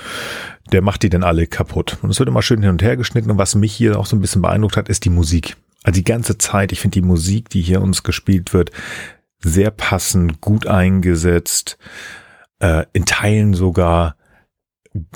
der 0.71 0.81
macht 0.81 1.03
die 1.03 1.09
dann 1.09 1.23
alle 1.23 1.47
kaputt. 1.47 1.97
Und 2.01 2.09
es 2.09 2.19
wird 2.19 2.29
immer 2.29 2.41
schön 2.41 2.61
hin 2.61 2.71
und 2.71 2.81
her 2.81 2.97
geschnitten. 2.97 3.31
Und 3.31 3.37
was 3.37 3.55
mich 3.55 3.73
hier 3.73 3.99
auch 3.99 4.05
so 4.05 4.15
ein 4.15 4.21
bisschen 4.21 4.41
beeindruckt 4.41 4.77
hat, 4.77 4.89
ist 4.89 5.05
die 5.05 5.09
Musik. 5.09 5.57
Also 5.83 5.99
die 5.99 6.03
ganze 6.03 6.37
Zeit, 6.37 6.71
ich 6.71 6.79
finde 6.79 6.95
die 6.95 7.05
Musik, 7.05 7.49
die 7.49 7.61
hier 7.61 7.81
uns 7.81 8.03
gespielt 8.03 8.53
wird, 8.53 8.71
sehr 9.39 9.69
passend, 9.69 10.41
gut 10.41 10.65
eingesetzt, 10.65 11.77
äh, 12.65 12.85
in 12.93 13.05
Teilen 13.05 13.53
sogar 13.53 14.15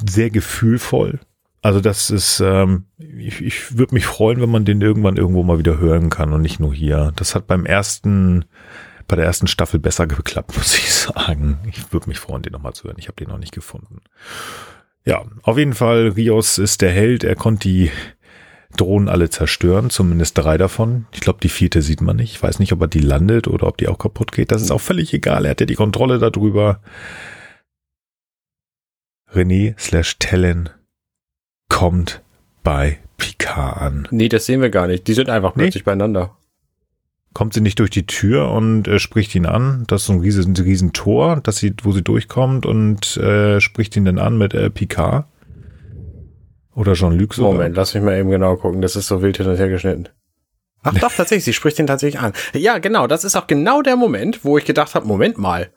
sehr 0.07 0.29
gefühlvoll. 0.29 1.19
Also 1.61 1.81
das 1.81 2.09
ist, 2.09 2.39
ähm, 2.39 2.85
ich, 2.97 3.41
ich 3.41 3.77
würde 3.77 3.93
mich 3.93 4.05
freuen, 4.05 4.41
wenn 4.41 4.51
man 4.51 4.65
den 4.65 4.81
irgendwann 4.81 5.17
irgendwo 5.17 5.43
mal 5.43 5.59
wieder 5.59 5.77
hören 5.77 6.09
kann 6.09 6.31
und 6.31 6.41
nicht 6.41 6.59
nur 6.59 6.73
hier. 6.73 7.11
Das 7.15 7.35
hat 7.35 7.47
beim 7.47 7.65
ersten, 7.65 8.45
bei 9.07 9.15
der 9.15 9.25
ersten 9.25 9.47
Staffel 9.47 9.79
besser 9.79 10.07
geklappt, 10.07 10.55
muss 10.57 10.77
ich 10.77 10.93
sagen. 10.93 11.59
Ich 11.67 11.91
würde 11.91 12.07
mich 12.07 12.19
freuen, 12.19 12.43
den 12.43 12.53
nochmal 12.53 12.73
zu 12.73 12.85
hören. 12.85 12.97
Ich 12.97 13.07
habe 13.07 13.15
den 13.15 13.29
noch 13.29 13.39
nicht 13.39 13.53
gefunden. 13.53 14.01
Ja, 15.05 15.23
auf 15.41 15.57
jeden 15.57 15.73
Fall, 15.73 16.09
Rios 16.09 16.59
ist 16.59 16.81
der 16.81 16.91
Held. 16.91 17.23
Er 17.23 17.35
konnte 17.35 17.67
die 17.67 17.91
Drohnen 18.77 19.09
alle 19.09 19.29
zerstören, 19.29 19.89
zumindest 19.89 20.37
drei 20.37 20.57
davon. 20.57 21.07
Ich 21.11 21.21
glaube, 21.21 21.39
die 21.41 21.49
vierte 21.49 21.81
sieht 21.81 22.01
man 22.01 22.17
nicht. 22.17 22.33
Ich 22.33 22.43
weiß 22.43 22.59
nicht, 22.59 22.71
ob 22.71 22.81
er 22.81 22.87
die 22.87 22.99
landet 22.99 23.47
oder 23.47 23.67
ob 23.67 23.77
die 23.77 23.87
auch 23.87 23.97
kaputt 23.97 24.31
geht. 24.31 24.51
Das 24.51 24.61
ist 24.61 24.71
auch 24.71 24.81
völlig 24.81 25.13
egal. 25.13 25.45
Er 25.45 25.51
hat 25.51 25.59
ja 25.59 25.65
die 25.65 25.75
Kontrolle 25.75 26.19
darüber. 26.19 26.79
René 29.33 29.75
slash 29.79 30.17
Tellen 30.19 30.69
kommt 31.69 32.21
bei 32.63 32.99
Picard 33.17 33.77
an. 33.77 34.07
Nee, 34.11 34.29
das 34.29 34.45
sehen 34.45 34.61
wir 34.61 34.69
gar 34.69 34.87
nicht. 34.87 35.07
Die 35.07 35.13
sind 35.13 35.29
einfach 35.29 35.53
plötzlich 35.53 35.83
nee. 35.83 35.91
beieinander. 35.91 36.35
Kommt 37.33 37.53
sie 37.53 37.61
nicht 37.61 37.79
durch 37.79 37.91
die 37.91 38.07
Tür 38.07 38.49
und 38.51 38.87
äh, 38.87 38.97
spricht 38.97 39.35
ihn 39.35 39.45
an. 39.45 39.83
Das 39.87 40.01
ist 40.01 40.07
so 40.07 40.13
ein 40.13 40.19
riesen, 40.21 40.55
riesen 40.55 40.93
Tor, 40.93 41.41
dass 41.41 41.57
sie, 41.57 41.73
wo 41.83 41.91
sie 41.91 42.01
durchkommt 42.01 42.65
und 42.65 43.17
äh, 43.17 43.61
spricht 43.61 43.95
ihn 43.95 44.05
dann 44.05 44.17
an 44.17 44.37
mit 44.37 44.53
äh, 44.53 44.69
Picard. 44.69 45.25
Oder 46.73 46.93
Jean-Luc 46.93 47.35
sogar. 47.35 47.53
Moment, 47.53 47.75
lass 47.75 47.93
mich 47.93 48.03
mal 48.03 48.17
eben 48.17 48.31
genau 48.31 48.55
gucken. 48.55 48.81
Das 48.81 48.95
ist 48.95 49.07
so 49.07 49.21
wild 49.21 49.37
hin 49.37 49.47
und 49.47 49.57
her 49.57 49.69
geschnitten. 49.69 50.09
Ach 50.81 50.93
doch, 50.93 51.11
tatsächlich, 51.11 51.43
sie 51.43 51.53
spricht 51.53 51.77
ihn 51.77 51.87
tatsächlich 51.87 52.21
an. 52.21 52.33
Ja, 52.53 52.77
genau, 52.79 53.05
das 53.05 53.23
ist 53.23 53.35
auch 53.35 53.47
genau 53.47 53.81
der 53.81 53.97
Moment, 53.97 54.45
wo 54.45 54.57
ich 54.57 54.65
gedacht 54.65 54.95
habe, 54.95 55.05
Moment 55.05 55.37
mal, 55.37 55.71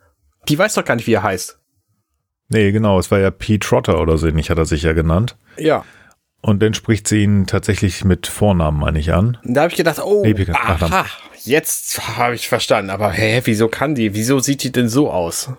die 0.48 0.59
weiß 0.59 0.74
doch 0.74 0.84
gar 0.84 0.94
nicht, 0.94 1.07
wie 1.07 1.14
er 1.14 1.24
heißt. 1.24 1.59
Nee, 2.53 2.70
genau, 2.70 2.98
es 2.98 3.11
war 3.11 3.18
ja 3.18 3.30
Pete 3.30 3.66
Trotter 3.66 3.98
oder 3.98 4.18
so 4.18 4.26
ähnlich, 4.26 4.50
hat 4.50 4.59
er 4.59 4.66
sich 4.66 4.82
ja 4.82 4.92
genannt. 4.92 5.36
Ja. 5.57 5.84
Und 6.42 6.61
dann 6.61 6.74
spricht 6.74 7.09
sie 7.09 7.22
ihn 7.22 7.46
tatsächlich 7.46 8.05
mit 8.05 8.26
Vornamen, 8.26 8.78
meine 8.78 8.98
ich, 8.98 9.14
an. 9.14 9.38
Da 9.42 9.62
habe 9.62 9.70
ich 9.70 9.76
gedacht, 9.76 10.00
oh, 10.05 10.22
nee, 10.22 10.34
aha, 10.53 11.07
jetzt 11.44 12.18
habe 12.18 12.34
ich 12.34 12.48
verstanden. 12.48 12.90
Aber 12.90 13.11
hä, 13.11 13.40
wieso 13.44 13.68
kann 13.68 13.94
die? 13.94 14.12
Wieso 14.12 14.38
sieht 14.40 14.62
die 14.64 14.72
denn 14.72 14.88
so 14.88 15.11
aus? 15.11 15.50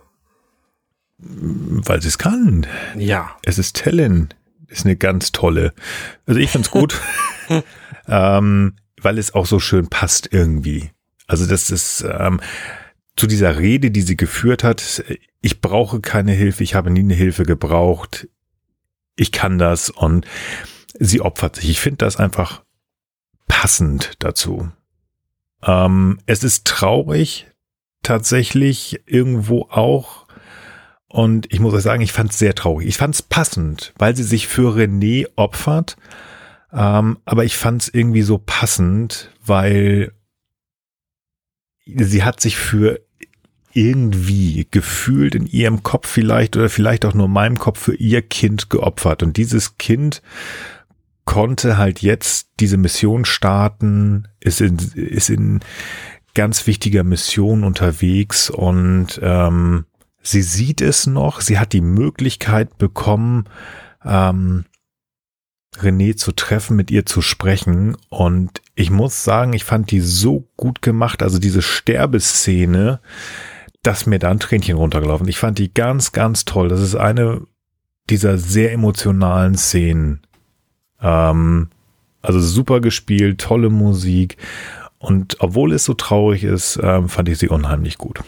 Weil 1.17 2.01
sie 2.01 2.09
es 2.09 2.17
kann. 2.19 2.67
Ja. 2.95 3.37
Es 3.43 3.57
ist 3.57 3.77
Tellen. 3.77 4.31
Ist 4.67 4.85
eine 4.85 4.95
ganz 4.95 5.31
tolle. 5.31 5.73
Also 6.27 6.39
ich 6.39 6.51
find's 6.51 6.69
gut, 6.69 6.99
ähm, 8.07 8.75
weil 9.01 9.17
es 9.17 9.33
auch 9.33 9.45
so 9.45 9.59
schön 9.59 9.87
passt 9.87 10.29
irgendwie. 10.31 10.91
Also 11.27 11.45
das 11.45 11.71
ist 11.71 12.05
ähm, 12.07 12.41
zu 13.15 13.27
dieser 13.27 13.59
Rede, 13.59 13.91
die 13.91 14.01
sie 14.01 14.17
geführt 14.17 14.63
hat 14.63 15.03
ich 15.43 15.59
brauche 15.59 15.99
keine 15.99 16.31
Hilfe, 16.31 16.63
ich 16.63 16.73
habe 16.73 16.89
nie 16.89 17.01
eine 17.01 17.13
Hilfe 17.13 17.43
gebraucht, 17.43 18.29
ich 19.17 19.33
kann 19.33 19.59
das 19.59 19.89
und 19.89 20.25
sie 20.97 21.19
opfert 21.19 21.57
sich. 21.57 21.69
Ich 21.69 21.81
finde 21.81 21.97
das 21.97 22.15
einfach 22.15 22.63
passend 23.47 24.13
dazu. 24.19 24.71
Ähm, 25.61 26.19
es 26.25 26.45
ist 26.45 26.65
traurig, 26.65 27.47
tatsächlich 28.03 29.01
irgendwo 29.05 29.63
auch. 29.63 30.27
Und 31.07 31.51
ich 31.53 31.59
muss 31.59 31.73
euch 31.73 31.83
sagen, 31.83 32.01
ich 32.01 32.13
fand 32.13 32.31
es 32.31 32.39
sehr 32.39 32.55
traurig. 32.55 32.87
Ich 32.87 32.97
fand 32.97 33.13
es 33.13 33.21
passend, 33.21 33.93
weil 33.97 34.15
sie 34.15 34.23
sich 34.23 34.47
für 34.47 34.75
René 34.75 35.27
opfert. 35.35 35.97
Ähm, 36.71 37.19
aber 37.25 37.43
ich 37.43 37.57
fand 37.57 37.81
es 37.81 37.89
irgendwie 37.93 38.23
so 38.23 38.37
passend, 38.37 39.29
weil 39.45 40.13
sie 41.85 42.23
hat 42.23 42.39
sich 42.39 42.57
für 42.57 43.01
irgendwie 43.73 44.67
gefühlt 44.69 45.35
in 45.35 45.47
ihrem 45.47 45.81
Kopf 45.81 46.07
vielleicht 46.07 46.55
oder 46.55 46.69
vielleicht 46.69 47.05
auch 47.05 47.13
nur 47.13 47.27
meinem 47.27 47.57
Kopf 47.57 47.79
für 47.79 47.95
ihr 47.95 48.21
Kind 48.21 48.69
geopfert. 48.69 49.23
Und 49.23 49.37
dieses 49.37 49.77
Kind 49.77 50.21
konnte 51.25 51.77
halt 51.77 52.01
jetzt 52.01 52.49
diese 52.59 52.77
Mission 52.77 53.25
starten, 53.25 54.27
ist 54.39 54.61
in, 54.61 54.77
ist 54.77 55.29
in 55.29 55.61
ganz 56.35 56.67
wichtiger 56.67 57.03
Mission 57.03 57.63
unterwegs 57.63 58.49
und 58.49 59.19
ähm, 59.21 59.85
sie 60.21 60.41
sieht 60.41 60.81
es 60.81 61.07
noch, 61.07 61.41
sie 61.41 61.59
hat 61.59 61.73
die 61.73 61.81
Möglichkeit 61.81 62.77
bekommen, 62.77 63.45
ähm, 64.03 64.65
René 65.79 66.15
zu 66.15 66.31
treffen, 66.31 66.75
mit 66.75 66.91
ihr 66.91 67.05
zu 67.05 67.21
sprechen. 67.21 67.97
Und 68.09 68.61
ich 68.75 68.89
muss 68.89 69.23
sagen, 69.23 69.53
ich 69.53 69.63
fand 69.63 69.91
die 69.91 70.01
so 70.01 70.47
gut 70.57 70.81
gemacht. 70.81 71.23
Also 71.23 71.39
diese 71.39 71.61
Sterbeszene, 71.61 72.99
dass 73.81 74.05
mir 74.05 74.19
da 74.19 74.29
ein 74.31 74.39
Tränchen 74.39 74.77
runtergelaufen. 74.77 75.27
Ich 75.27 75.39
fand 75.39 75.59
die 75.59 75.73
ganz, 75.73 76.11
ganz 76.11 76.45
toll. 76.45 76.69
Das 76.69 76.79
ist 76.79 76.95
eine 76.95 77.41
dieser 78.09 78.37
sehr 78.37 78.71
emotionalen 78.71 79.55
Szenen. 79.55 80.21
Ähm, 81.01 81.69
also 82.21 82.39
super 82.39 82.79
gespielt, 82.79 83.41
tolle 83.41 83.69
Musik. 83.69 84.37
Und 84.99 85.37
obwohl 85.39 85.73
es 85.73 85.83
so 85.83 85.93
traurig 85.93 86.43
ist, 86.43 86.79
ähm, 86.81 87.09
fand 87.09 87.27
ich 87.29 87.37
sie 87.37 87.49
unheimlich 87.49 87.97
gut. 87.97 88.21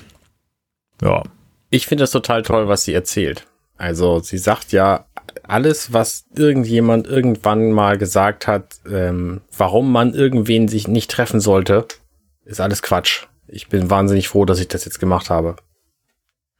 Ja. 1.01 1.23
Ich 1.69 1.87
finde 1.87 2.03
es 2.03 2.11
total 2.11 2.41
toll, 2.43 2.67
was 2.67 2.83
sie 2.83 2.93
erzählt. 2.93 3.47
Also 3.77 4.19
sie 4.19 4.37
sagt 4.37 4.71
ja, 4.71 5.05
alles, 5.43 5.93
was 5.93 6.25
irgendjemand 6.35 7.07
irgendwann 7.07 7.71
mal 7.71 7.97
gesagt 7.97 8.47
hat, 8.47 8.75
ähm, 8.89 9.41
warum 9.57 9.91
man 9.91 10.13
irgendwen 10.13 10.67
sich 10.67 10.87
nicht 10.87 11.11
treffen 11.11 11.39
sollte, 11.39 11.85
ist 12.45 12.61
alles 12.61 12.81
Quatsch. 12.81 13.27
Ich 13.47 13.67
bin 13.67 13.89
wahnsinnig 13.89 14.27
froh, 14.27 14.45
dass 14.45 14.59
ich 14.59 14.67
das 14.67 14.85
jetzt 14.85 14.99
gemacht 14.99 15.29
habe. 15.29 15.55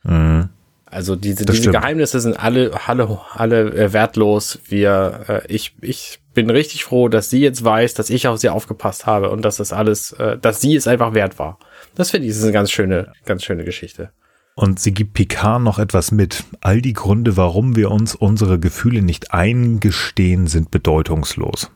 Mhm. 0.04 0.50
Also 0.86 1.16
diese, 1.16 1.46
diese 1.46 1.72
Geheimnisse 1.72 2.20
sind 2.20 2.40
alle, 2.40 2.72
alle, 2.88 3.20
alle 3.34 3.74
äh, 3.74 3.92
wertlos. 3.92 4.60
Wir, 4.68 5.26
äh, 5.28 5.42
ich, 5.48 5.76
ich 5.82 6.20
bin 6.34 6.50
richtig 6.50 6.84
froh, 6.84 7.10
dass 7.10 7.30
sie 7.30 7.42
jetzt 7.42 7.64
weiß, 7.64 7.96
dass 7.96 8.10
ich 8.10 8.28
auf 8.28 8.38
sie 8.40 8.50
aufgepasst 8.50 9.06
habe 9.06 9.30
und 9.30 9.44
dass 9.44 9.58
das 9.58 9.74
alles, 9.74 10.14
äh, 10.14 10.38
dass 10.38 10.62
sie 10.62 10.76
es 10.76 10.88
einfach 10.88 11.14
wert 11.14 11.40
war. 11.40 11.60
Das 11.96 12.12
finde 12.12 12.28
ich, 12.28 12.32
ist 12.32 12.44
eine 12.44 12.52
ganz 12.52 12.72
schöne, 12.72 13.12
ganz 13.26 13.44
schöne 13.44 13.66
Geschichte. 13.66 14.12
Und 14.56 14.80
sie 14.80 14.94
gibt 14.94 15.14
Picard 15.14 15.62
noch 15.62 15.80
etwas 15.80 16.12
mit. 16.12 16.46
All 16.62 16.82
die 16.82 16.94
Gründe, 16.94 17.36
warum 17.36 17.76
wir 17.76 17.92
uns 17.92 18.16
unsere 18.16 18.58
Gefühle 18.58 19.02
nicht 19.02 19.34
eingestehen, 19.34 20.48
sind 20.48 20.72
bedeutungslos. 20.72 21.70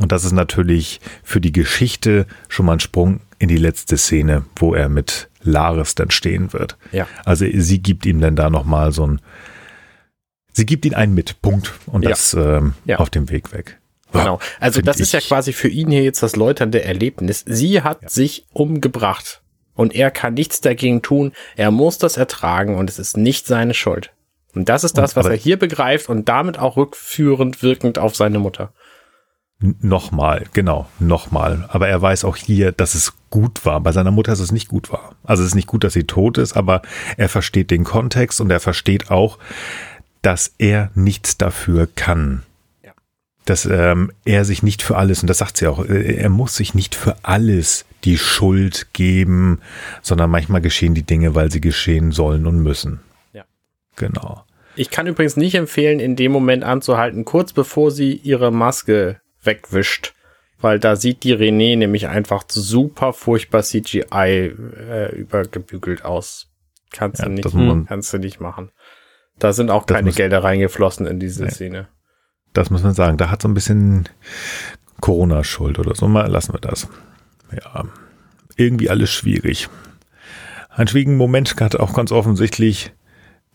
Und 0.00 0.12
das 0.12 0.24
ist 0.24 0.32
natürlich 0.32 1.00
für 1.24 1.40
die 1.40 1.52
Geschichte 1.52 2.26
schon 2.48 2.66
mal 2.66 2.74
ein 2.74 2.80
Sprung 2.80 3.20
in 3.38 3.48
die 3.48 3.56
letzte 3.56 3.98
Szene, 3.98 4.44
wo 4.56 4.74
er 4.74 4.88
mit 4.88 5.28
Laris 5.42 5.96
dann 5.96 6.12
stehen 6.12 6.52
wird. 6.52 6.78
Ja. 6.92 7.08
Also 7.24 7.44
sie 7.52 7.82
gibt 7.82 8.06
ihm 8.06 8.20
dann 8.20 8.36
da 8.36 8.48
nochmal 8.48 8.92
so 8.92 9.06
ein, 9.06 9.20
sie 10.52 10.64
gibt 10.64 10.86
ihn 10.86 10.94
einen 10.94 11.14
mit, 11.14 11.42
Punkt. 11.42 11.72
Und 11.86 12.04
das 12.04 12.32
ja. 12.32 12.58
Ähm, 12.58 12.74
ja. 12.84 12.98
auf 12.98 13.10
dem 13.10 13.28
Weg 13.28 13.52
weg. 13.52 13.80
Genau. 14.12 14.38
Also 14.60 14.82
das 14.82 15.00
ist 15.00 15.12
ja 15.12 15.20
quasi 15.20 15.52
für 15.52 15.68
ihn 15.68 15.90
hier 15.90 16.04
jetzt 16.04 16.22
das 16.22 16.36
läuternde 16.36 16.84
Erlebnis. 16.84 17.44
Sie 17.46 17.82
hat 17.82 18.10
sich 18.10 18.46
umgebracht 18.52 19.41
und 19.74 19.94
er 19.94 20.10
kann 20.10 20.34
nichts 20.34 20.60
dagegen 20.60 21.02
tun. 21.02 21.32
Er 21.56 21.70
muss 21.70 21.98
das 21.98 22.16
ertragen 22.16 22.76
und 22.76 22.90
es 22.90 22.98
ist 22.98 23.16
nicht 23.16 23.46
seine 23.46 23.74
Schuld. 23.74 24.12
Und 24.54 24.68
das 24.68 24.84
ist 24.84 24.98
das, 24.98 25.16
was 25.16 25.26
er 25.26 25.36
hier 25.36 25.58
begreift 25.58 26.08
und 26.08 26.28
damit 26.28 26.58
auch 26.58 26.76
rückführend 26.76 27.62
wirkend 27.62 27.98
auf 27.98 28.14
seine 28.14 28.38
Mutter. 28.38 28.72
Nochmal, 29.58 30.44
genau, 30.52 30.88
nochmal. 30.98 31.66
Aber 31.68 31.88
er 31.88 32.02
weiß 32.02 32.24
auch 32.24 32.36
hier, 32.36 32.72
dass 32.72 32.94
es 32.94 33.14
gut 33.30 33.64
war. 33.64 33.80
Bei 33.80 33.92
seiner 33.92 34.10
Mutter 34.10 34.32
ist 34.32 34.40
es 34.40 34.52
nicht 34.52 34.68
gut 34.68 34.92
war. 34.92 35.14
Also 35.22 35.42
es 35.42 35.50
ist 35.50 35.54
nicht 35.54 35.68
gut, 35.68 35.84
dass 35.84 35.92
sie 35.92 36.04
tot 36.04 36.36
ist, 36.36 36.56
aber 36.56 36.82
er 37.16 37.28
versteht 37.28 37.70
den 37.70 37.84
Kontext 37.84 38.40
und 38.40 38.50
er 38.50 38.60
versteht 38.60 39.10
auch, 39.10 39.38
dass 40.20 40.54
er 40.58 40.90
nichts 40.94 41.38
dafür 41.38 41.88
kann 41.94 42.42
dass 43.44 43.66
ähm, 43.66 44.12
er 44.24 44.44
sich 44.44 44.62
nicht 44.62 44.82
für 44.82 44.96
alles, 44.96 45.22
und 45.22 45.28
das 45.28 45.38
sagt 45.38 45.56
sie 45.56 45.66
auch, 45.66 45.84
äh, 45.84 46.14
er 46.14 46.28
muss 46.28 46.56
sich 46.56 46.74
nicht 46.74 46.94
für 46.94 47.16
alles 47.22 47.84
die 48.04 48.18
Schuld 48.18 48.92
geben, 48.92 49.60
sondern 50.00 50.30
manchmal 50.30 50.60
geschehen 50.60 50.94
die 50.94 51.02
Dinge, 51.02 51.34
weil 51.34 51.50
sie 51.50 51.60
geschehen 51.60 52.12
sollen 52.12 52.46
und 52.46 52.62
müssen. 52.62 53.00
Ja. 53.32 53.44
Genau. 53.96 54.44
Ich 54.74 54.90
kann 54.90 55.06
übrigens 55.06 55.36
nicht 55.36 55.54
empfehlen, 55.54 56.00
in 56.00 56.16
dem 56.16 56.32
Moment 56.32 56.64
anzuhalten, 56.64 57.24
kurz 57.24 57.52
bevor 57.52 57.90
sie 57.90 58.14
ihre 58.14 58.50
Maske 58.50 59.20
wegwischt, 59.42 60.14
weil 60.60 60.78
da 60.78 60.96
sieht 60.96 61.24
die 61.24 61.34
René 61.34 61.76
nämlich 61.76 62.08
einfach 62.08 62.44
super 62.48 63.12
furchtbar 63.12 63.62
CGI 63.62 64.04
äh, 64.12 65.14
übergebügelt 65.14 66.04
aus. 66.04 66.48
Kannst 66.90 67.20
ja, 67.20 67.26
du 67.26 67.32
nicht, 67.32 67.88
kannst 67.88 68.12
du 68.12 68.18
nicht 68.18 68.40
machen. 68.40 68.70
Da 69.38 69.52
sind 69.52 69.70
auch 69.70 69.86
keine 69.86 70.12
Gelder 70.12 70.44
reingeflossen 70.44 71.06
in 71.06 71.18
diese 71.18 71.44
nee. 71.44 71.50
Szene. 71.50 71.88
Das 72.52 72.70
muss 72.70 72.82
man 72.82 72.94
sagen. 72.94 73.16
Da 73.18 73.30
hat 73.30 73.42
so 73.42 73.48
ein 73.48 73.54
bisschen 73.54 74.08
Corona 75.00 75.44
Schuld 75.44 75.78
oder 75.78 75.94
so. 75.94 76.08
Mal 76.08 76.30
lassen 76.30 76.52
wir 76.52 76.60
das. 76.60 76.88
Ja, 77.52 77.84
irgendwie 78.56 78.90
alles 78.90 79.10
schwierig. 79.10 79.68
Ein 80.70 80.88
schwierigen 80.88 81.16
Moment 81.16 81.54
hat 81.60 81.76
auch 81.76 81.94
ganz 81.94 82.12
offensichtlich 82.12 82.92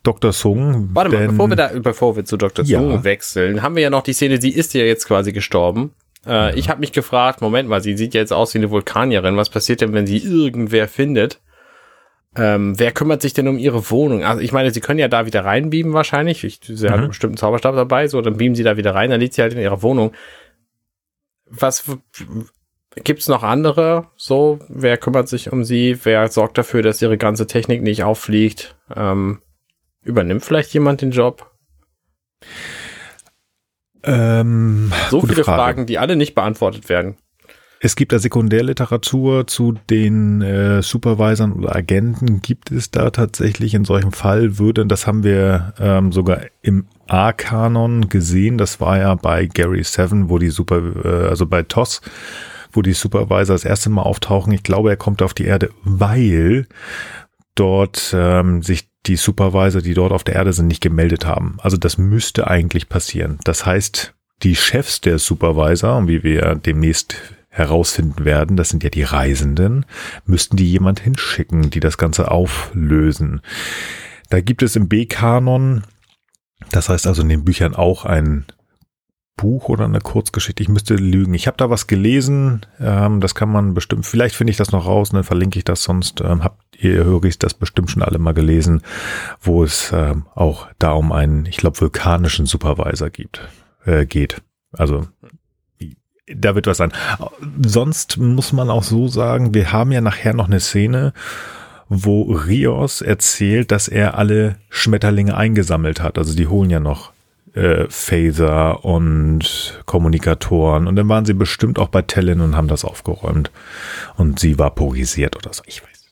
Dr. 0.03 0.31
Sung. 0.31 0.89
Warte 0.93 1.11
mal, 1.11 1.27
bevor 1.27 1.49
wir 1.49 1.55
da, 1.55 1.71
bevor 1.79 2.15
wir 2.15 2.25
zu 2.25 2.37
Dr. 2.37 2.63
Ja. 2.65 2.79
Sung 2.79 3.03
wechseln, 3.03 3.61
haben 3.61 3.75
wir 3.75 3.83
ja 3.83 3.89
noch 3.89 4.03
die 4.03 4.13
Szene, 4.13 4.39
sie 4.39 4.51
ist 4.51 4.73
ja 4.73 4.83
jetzt 4.83 5.05
quasi 5.07 5.31
gestorben. 5.31 5.91
Äh, 6.25 6.29
ja. 6.29 6.53
Ich 6.53 6.69
habe 6.69 6.79
mich 6.79 6.91
gefragt, 6.91 7.41
Moment 7.41 7.67
mal, 7.67 7.81
sie 7.81 7.97
sieht 7.97 8.13
ja 8.13 8.21
jetzt 8.21 8.33
aus 8.33 8.53
wie 8.53 8.59
eine 8.59 8.69
Vulkanierin. 8.69 9.35
Was 9.37 9.49
passiert 9.49 9.81
denn, 9.81 9.93
wenn 9.93 10.07
sie 10.07 10.17
irgendwer 10.17 10.87
findet? 10.87 11.39
Ähm, 12.38 12.79
wer 12.79 12.91
kümmert 12.91 13.21
sich 13.21 13.33
denn 13.33 13.47
um 13.47 13.57
ihre 13.57 13.89
Wohnung? 13.89 14.23
Also 14.23 14.41
ich 14.41 14.51
meine, 14.51 14.71
sie 14.71 14.79
können 14.79 14.99
ja 14.99 15.07
da 15.07 15.25
wieder 15.25 15.43
reinbeamen 15.43 15.93
wahrscheinlich. 15.93 16.43
Ich, 16.43 16.59
sie 16.63 16.88
mhm. 16.88 16.91
hat 16.91 17.07
bestimmt 17.07 17.31
einen 17.31 17.38
Zauberstab 17.38 17.75
dabei, 17.75 18.07
so, 18.07 18.21
dann 18.21 18.38
beamen 18.38 18.55
sie 18.55 18.63
da 18.63 18.77
wieder 18.77 18.93
rein, 18.93 19.09
dann 19.09 19.19
liegt 19.19 19.33
sie 19.33 19.41
halt 19.41 19.53
in 19.53 19.59
ihrer 19.59 19.81
Wohnung. 19.81 20.13
Was 21.45 21.85
gibt's 23.03 23.27
noch 23.27 23.43
andere? 23.43 24.07
So, 24.15 24.59
wer 24.69 24.97
kümmert 24.97 25.29
sich 25.29 25.51
um 25.51 25.63
sie? 25.63 25.97
Wer 26.03 26.27
sorgt 26.27 26.57
dafür, 26.57 26.83
dass 26.83 27.01
ihre 27.01 27.17
ganze 27.17 27.47
Technik 27.47 27.81
nicht 27.81 28.03
auffliegt? 28.03 28.75
Ähm, 28.95 29.41
übernimmt 30.03 30.43
vielleicht 30.43 30.73
jemand 30.73 31.01
den 31.01 31.11
Job? 31.11 31.51
Ähm, 34.03 34.91
so 35.09 35.21
viele 35.21 35.43
Frage. 35.43 35.61
Fragen, 35.61 35.85
die 35.85 35.97
alle 35.97 36.15
nicht 36.15 36.35
beantwortet 36.35 36.88
werden. 36.88 37.17
Es 37.80 37.95
gibt 37.95 38.11
da 38.11 38.19
Sekundärliteratur 38.19 39.45
zu 39.45 39.75
den 39.89 40.41
äh, 40.41 40.82
Supervisern 40.82 41.53
oder 41.53 41.75
Agenten. 41.75 42.41
Gibt 42.41 42.71
es 42.71 42.89
da 42.89 43.11
tatsächlich 43.11 43.75
in 43.75 43.86
solchem 43.86 44.11
Fall 44.11 44.57
würde, 44.57 44.86
das 44.86 45.05
haben 45.05 45.23
wir 45.23 45.73
ähm, 45.80 46.11
sogar 46.11 46.41
im 46.61 46.88
A-Kanon 47.07 48.09
gesehen. 48.09 48.57
Das 48.57 48.80
war 48.80 48.97
ja 48.97 49.13
bei 49.15 49.45
Gary 49.45 49.84
Seven, 49.84 50.30
wo 50.30 50.39
die 50.39 50.49
Super, 50.49 50.82
äh, 51.03 51.28
also 51.30 51.45
bei 51.45 51.61
TOS, 51.63 52.01
wo 52.71 52.82
die 52.82 52.93
Supervisor 52.93 53.53
das 53.53 53.65
erste 53.65 53.89
Mal 53.91 54.01
auftauchen. 54.01 54.53
Ich 54.53 54.63
glaube, 54.63 54.89
er 54.89 54.97
kommt 54.97 55.21
auf 55.21 55.36
die 55.36 55.45
Erde, 55.45 55.69
weil 55.84 56.67
dort 57.53 58.11
ähm, 58.17 58.63
sich 58.63 58.89
die 59.05 59.15
Supervisor, 59.17 59.82
die 59.82 59.93
dort 59.93 60.11
auf 60.11 60.23
der 60.23 60.36
Erde 60.36 60.51
sind, 60.51 60.67
nicht 60.67 60.82
gemeldet 60.82 61.25
haben. 61.25 61.57
Also 61.61 61.78
das 61.78 61.97
müsste 61.97 62.47
eigentlich 62.47 62.89
passieren. 62.89 63.39
Das 63.43 63.65
heißt, 63.65 64.13
die 64.43 64.55
Chefs 64.55 65.01
der 65.01 65.19
Supervisor, 65.19 66.07
wie 66.07 66.23
wir 66.23 66.55
demnächst 66.55 67.17
herausfinden 67.57 68.25
werden, 68.25 68.57
das 68.57 68.69
sind 68.69 68.83
ja 68.83 68.89
die 68.89 69.03
Reisenden, 69.03 69.85
müssten 70.25 70.57
die 70.57 70.69
jemand 70.69 70.99
hinschicken, 70.99 71.69
die 71.69 71.79
das 71.79 71.97
Ganze 71.97 72.29
auflösen. 72.31 73.41
Da 74.29 74.41
gibt 74.41 74.61
es 74.61 74.75
im 74.75 74.87
B-Kanon, 74.87 75.83
das 76.71 76.89
heißt 76.89 77.07
also 77.07 77.21
in 77.21 77.29
den 77.29 77.45
Büchern 77.45 77.75
auch 77.75 78.05
ein 78.05 78.45
Buch 79.37 79.69
oder 79.69 79.85
eine 79.85 80.01
Kurzgeschichte. 80.01 80.63
Ich 80.63 80.69
müsste 80.69 80.95
lügen. 80.95 81.35
Ich 81.35 81.47
habe 81.47 81.57
da 81.57 81.69
was 81.69 81.87
gelesen. 81.87 82.65
Ähm, 82.79 83.21
das 83.21 83.35
kann 83.35 83.49
man 83.49 83.75
bestimmt. 83.75 84.05
Vielleicht 84.05 84.35
finde 84.35 84.51
ich 84.51 84.57
das 84.57 84.71
noch 84.71 84.85
raus 84.85 85.11
und 85.11 85.15
dann 85.15 85.23
verlinke 85.23 85.59
ich 85.59 85.63
das. 85.63 85.83
Sonst 85.83 86.21
ähm, 86.21 86.43
habt 86.43 86.59
ihr 86.79 87.03
höre 87.05 87.23
ich 87.25 87.39
das 87.39 87.53
bestimmt 87.53 87.91
schon 87.91 88.01
alle 88.01 88.17
mal 88.17 88.33
gelesen, 88.33 88.81
wo 89.39 89.63
es 89.63 89.91
ähm, 89.93 90.25
auch 90.33 90.67
da 90.79 90.91
um 90.91 91.11
einen, 91.11 91.45
ich 91.45 91.57
glaube, 91.57 91.79
vulkanischen 91.79 92.47
Supervisor 92.47 93.11
gibt, 93.11 93.47
äh, 93.85 94.05
geht. 94.05 94.41
Also 94.71 95.07
da 96.28 96.55
wird 96.55 96.67
was 96.67 96.78
sein. 96.78 96.91
Sonst 97.65 98.17
muss 98.17 98.51
man 98.53 98.69
auch 98.69 98.84
so 98.84 99.07
sagen, 99.07 99.53
wir 99.53 99.71
haben 99.71 99.91
ja 99.91 100.01
nachher 100.01 100.34
noch 100.34 100.47
eine 100.47 100.59
Szene, 100.59 101.13
wo 101.89 102.23
Rios 102.23 103.01
erzählt, 103.01 103.71
dass 103.71 103.88
er 103.88 104.17
alle 104.17 104.57
Schmetterlinge 104.69 105.36
eingesammelt 105.38 106.01
hat. 106.01 106.17
Also 106.17 106.36
die 106.36 106.47
holen 106.47 106.69
ja 106.69 106.80
noch 106.80 107.13
äh, 107.53 107.86
Phaser 107.89 108.84
und 108.84 109.82
Kommunikatoren. 109.86 110.88
Und 110.88 110.97
dann 110.97 111.07
waren 111.07 111.25
sie 111.25 111.34
bestimmt 111.34 111.80
auch 111.80 111.88
bei 111.88 112.01
Tellen 112.01 112.41
und 112.41 112.55
haben 112.55 112.67
das 112.67 112.84
aufgeräumt. 112.84 113.51
Und 114.17 114.39
sie 114.39 114.59
vaporisiert 114.59 115.38
oder 115.38 115.53
so. 115.53 115.63
Ich 115.65 115.82
weiß. 115.82 116.05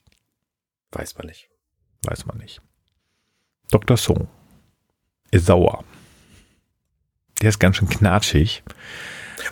Weiß 0.91 1.17
man 1.17 1.27
nicht. 1.27 1.49
Weiß 2.03 2.25
man 2.25 2.37
nicht. 2.37 2.61
Dr. 3.69 3.97
Song 3.97 4.29
ist 5.31 5.47
sauer. 5.47 5.83
Der 7.41 7.49
ist 7.49 7.59
ganz 7.59 7.75
schön 7.75 7.89
knatschig. 7.89 8.63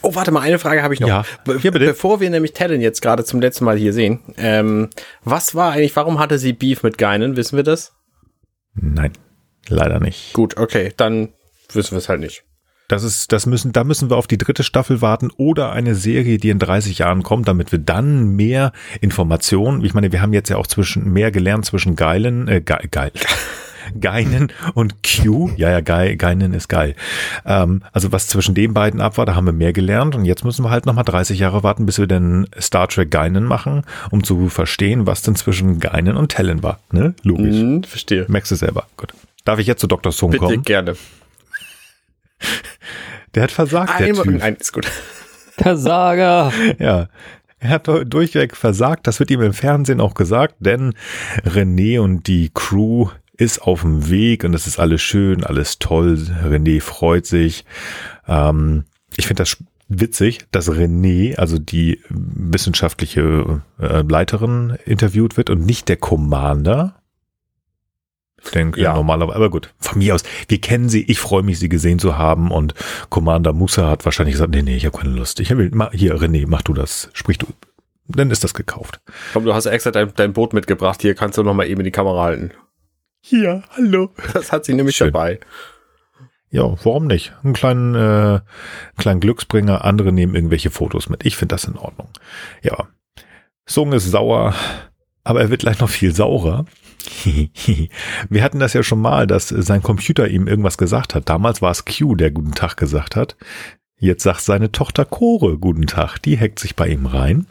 Oh, 0.04 0.16
warte 0.16 0.32
mal, 0.32 0.42
eine 0.42 0.60
Frage 0.60 0.84
habe 0.84 0.94
ich 0.94 1.00
noch. 1.00 1.08
Ja. 1.08 1.24
Be 1.46 1.58
ja, 1.62 1.72
bitte. 1.72 1.86
Bevor 1.86 2.20
wir 2.20 2.30
nämlich 2.30 2.52
Talon 2.54 2.82
jetzt 2.82 3.02
gerade 3.02 3.24
zum 3.24 3.40
letzten 3.40 3.64
Mal 3.64 3.78
hier 3.78 3.94
sehen, 3.94 4.20
ähm, 4.38 4.90
was 5.24 5.56
war 5.56 5.72
eigentlich, 5.72 5.96
warum 5.96 6.20
hatte 6.20 6.38
sie 6.38 6.52
Beef 6.52 6.84
mit 6.84 6.98
Geinen? 6.98 7.38
Wissen 7.38 7.56
wir 7.56 7.64
das? 7.64 7.94
Nein, 8.76 9.14
leider 9.70 10.02
nicht. 10.02 10.34
Gut, 10.34 10.58
okay, 10.58 10.92
dann 10.98 11.30
wissen 11.72 11.92
wir 11.92 12.00
es 12.00 12.10
halt 12.10 12.20
nicht. 12.20 12.44
Das 12.90 13.04
ist, 13.04 13.32
das 13.32 13.46
müssen, 13.46 13.72
da 13.72 13.86
müssen 13.86 14.10
wir 14.10 14.18
auf 14.18 14.28
die 14.28 14.38
dritte 14.38 14.64
Staffel 14.64 15.02
warten 15.02 15.32
oder 15.38 15.72
eine 15.72 15.96
Serie, 15.96 16.38
die 16.38 16.50
in 16.50 16.60
30 16.60 17.00
Jahren 17.00 17.24
kommt, 17.24 17.48
damit 17.48 17.72
wir 17.72 17.80
dann 17.80 18.36
mehr 18.36 18.74
Informationen, 19.00 19.84
ich 19.86 19.94
meine, 19.94 20.12
wir 20.12 20.22
haben 20.22 20.34
jetzt 20.34 20.50
ja 20.50 20.58
auch 20.58 20.68
zwischen, 20.68 21.14
mehr 21.14 21.32
gelernt 21.32 21.66
zwischen 21.66 21.96
Geilen, 21.96 22.48
äh, 22.50 22.62
Ge 22.62 22.76
Geil. 22.92 23.12
Geinen 24.02 24.52
und 24.74 24.96
Q. 25.04 25.52
Ja, 25.58 25.70
ja, 25.70 25.82
Ge 25.82 26.16
Geinen 26.16 26.54
ist 26.54 26.68
geil. 26.70 26.96
Ähm, 27.46 27.82
also 27.92 28.12
was 28.12 28.28
zwischen 28.28 28.56
den 28.56 28.74
beiden 28.74 29.02
ab 29.02 29.18
war, 29.18 29.26
da 29.26 29.36
haben 29.36 29.46
wir 29.46 29.54
mehr 29.54 29.74
gelernt 29.74 30.16
und 30.16 30.26
jetzt 30.26 30.44
müssen 30.44 30.64
wir 30.66 30.70
halt 30.70 30.86
nochmal 30.86 31.04
30 31.06 31.40
Jahre 31.40 31.64
warten, 31.64 31.86
bis 31.86 31.98
wir 32.00 32.08
denn 32.08 32.48
Star 32.60 32.88
Trek 32.88 33.12
Geinen 33.12 33.44
machen, 33.46 33.84
um 34.12 34.24
zu 34.24 34.50
verstehen, 34.50 35.06
was 35.08 35.22
denn 35.22 35.36
zwischen 35.36 35.80
Geinen 35.80 36.16
und 36.18 36.30
Tellen 36.30 36.64
war. 36.64 36.80
Ne? 36.92 37.14
Logisch. 37.24 37.56
Mm, 37.62 37.84
verstehe. 37.84 38.26
Merkst 38.28 38.52
du 38.52 38.56
selber. 38.56 38.88
Gut. 38.98 39.14
Darf 39.46 39.60
ich 39.60 39.68
jetzt 39.68 39.82
zu 39.82 39.88
Dr. 39.88 40.12
Sung 40.12 40.32
Bitte 40.32 40.46
kommen? 40.46 40.64
gerne. 40.64 40.96
Der 43.36 43.44
hat 43.44 43.52
versagt, 43.52 44.00
der 44.00 44.08
Einmal- 44.08 44.24
Typ. 44.26 44.40
Nein, 44.40 44.56
ist 44.60 44.74
gut. 44.74 44.86
Versager. 45.58 46.52
Ja. 46.80 47.08
Er 47.60 47.70
hat 47.70 47.88
du- 47.88 48.04
durchweg 48.06 48.56
versagt. 48.56 49.08
Das 49.08 49.20
wird 49.20 49.32
ihm 49.32 49.42
im 49.42 49.54
Fernsehen 49.54 50.02
auch 50.02 50.14
gesagt, 50.16 50.56
denn 50.60 50.94
René 51.46 52.00
und 52.00 52.28
die 52.28 52.52
Crew 52.54 53.08
ist 53.44 53.60
auf 53.62 53.82
dem 53.82 54.10
Weg 54.10 54.44
und 54.44 54.54
es 54.54 54.68
ist 54.68 54.80
alles 54.80 55.02
schön, 55.02 55.44
alles 55.44 55.80
toll. 55.80 56.18
René 56.44 56.82
freut 56.82 57.26
sich. 57.26 57.66
Ähm, 58.28 58.86
ich 59.18 59.28
finde 59.28 59.42
das 59.44 59.58
witzig, 59.90 60.40
dass 60.52 60.70
René, 60.72 61.36
also 61.36 61.60
die 61.60 62.00
wissenschaftliche 62.10 63.62
äh, 63.80 64.02
Leiterin, 64.02 64.78
interviewt 64.86 65.38
wird 65.38 65.50
und 65.50 65.66
nicht 65.66 65.90
der 65.90 65.98
Commander. 65.98 66.96
Ich 68.44 68.52
denke, 68.52 68.82
Ja. 68.82 68.94
normalerweise, 68.96 69.36
aber 69.38 69.50
gut, 69.50 69.74
von 69.80 70.00
mir 70.00 70.16
aus, 70.16 70.24
wir 70.50 70.60
kennen 70.60 70.90
sie, 70.90 71.04
ich 71.04 71.20
freue 71.20 71.44
mich, 71.44 71.60
sie 71.60 71.70
gesehen 71.70 72.00
zu 72.00 72.18
haben 72.18 72.52
und 72.52 72.74
Commander 73.10 73.54
Musa 73.54 73.90
hat 73.90 74.04
wahrscheinlich 74.04 74.34
gesagt, 74.34 74.52
nee, 74.52 74.62
nee, 74.62 74.76
ich 74.76 74.86
habe 74.86 74.98
keine 74.98 75.14
Lust. 75.14 75.40
Ich 75.40 75.50
will, 75.56 75.72
hier, 75.94 76.16
René, 76.16 76.46
mach 76.48 76.62
du 76.62 76.74
das, 76.74 77.10
sprich 77.14 77.38
du. 77.38 77.48
Dann 78.08 78.32
ist 78.32 78.44
das 78.44 78.54
gekauft. 78.54 79.00
Komm, 79.32 79.46
du 79.46 79.54
hast 79.54 79.66
extra 79.66 79.92
dein, 79.92 80.12
dein 80.16 80.34
Boot 80.34 80.52
mitgebracht. 80.54 81.02
Hier 81.02 81.16
kannst 81.16 81.38
du 81.38 81.44
noch 81.44 81.54
mal 81.54 81.66
eben 81.68 81.80
in 81.80 81.86
die 81.86 81.92
Kamera 81.92 82.24
halten. 82.24 82.52
Hier, 83.26 83.64
hallo. 83.78 84.10
Das 84.34 84.52
hat 84.52 84.66
sie 84.66 84.74
nämlich 84.74 84.98
Schön. 84.98 85.14
dabei. 85.14 85.40
Ja, 86.50 86.64
warum 86.84 87.08
nicht? 87.08 87.32
Einen 87.42 87.54
kleinen, 87.54 87.96
äh, 87.96 87.98
einen 87.98 88.42
kleinen 88.98 89.22
Glücksbringer, 89.22 89.86
andere 89.86 90.12
nehmen 90.12 90.36
irgendwelche 90.36 90.72
Fotos 90.72 91.08
mit. 91.08 91.26
Ich 91.26 91.38
finde 91.38 91.54
das 91.56 91.64
in 91.64 91.78
Ordnung. 91.78 92.10
Ja. 92.64 92.90
Sung 93.66 93.94
ist 93.94 94.12
sauer, 94.12 94.54
aber 95.24 95.40
er 95.40 95.50
wird 95.50 95.62
gleich 95.62 95.80
noch 95.80 95.90
viel 95.90 96.14
saurer. 96.14 96.66
Wir 98.30 98.44
hatten 98.44 98.60
das 98.60 98.74
ja 98.74 98.84
schon 98.84 99.00
mal, 99.00 99.26
dass 99.26 99.48
sein 99.48 99.82
Computer 99.82 100.28
ihm 100.28 100.46
irgendwas 100.46 100.78
gesagt 100.78 101.16
hat. 101.16 101.30
Damals 101.30 101.62
war 101.62 101.72
es 101.72 101.86
Q, 101.86 102.16
der 102.16 102.30
guten 102.30 102.54
Tag 102.54 102.76
gesagt 102.76 103.16
hat. 103.16 103.38
Jetzt 103.98 104.24
sagt 104.24 104.42
seine 104.42 104.74
Tochter 104.74 105.06
Core 105.06 105.58
guten 105.58 105.88
Tag. 105.88 106.18
Die 106.20 106.38
hackt 106.38 106.60
sich 106.60 106.76
bei 106.76 106.90
ihm 106.90 107.06
rein. 107.06 107.48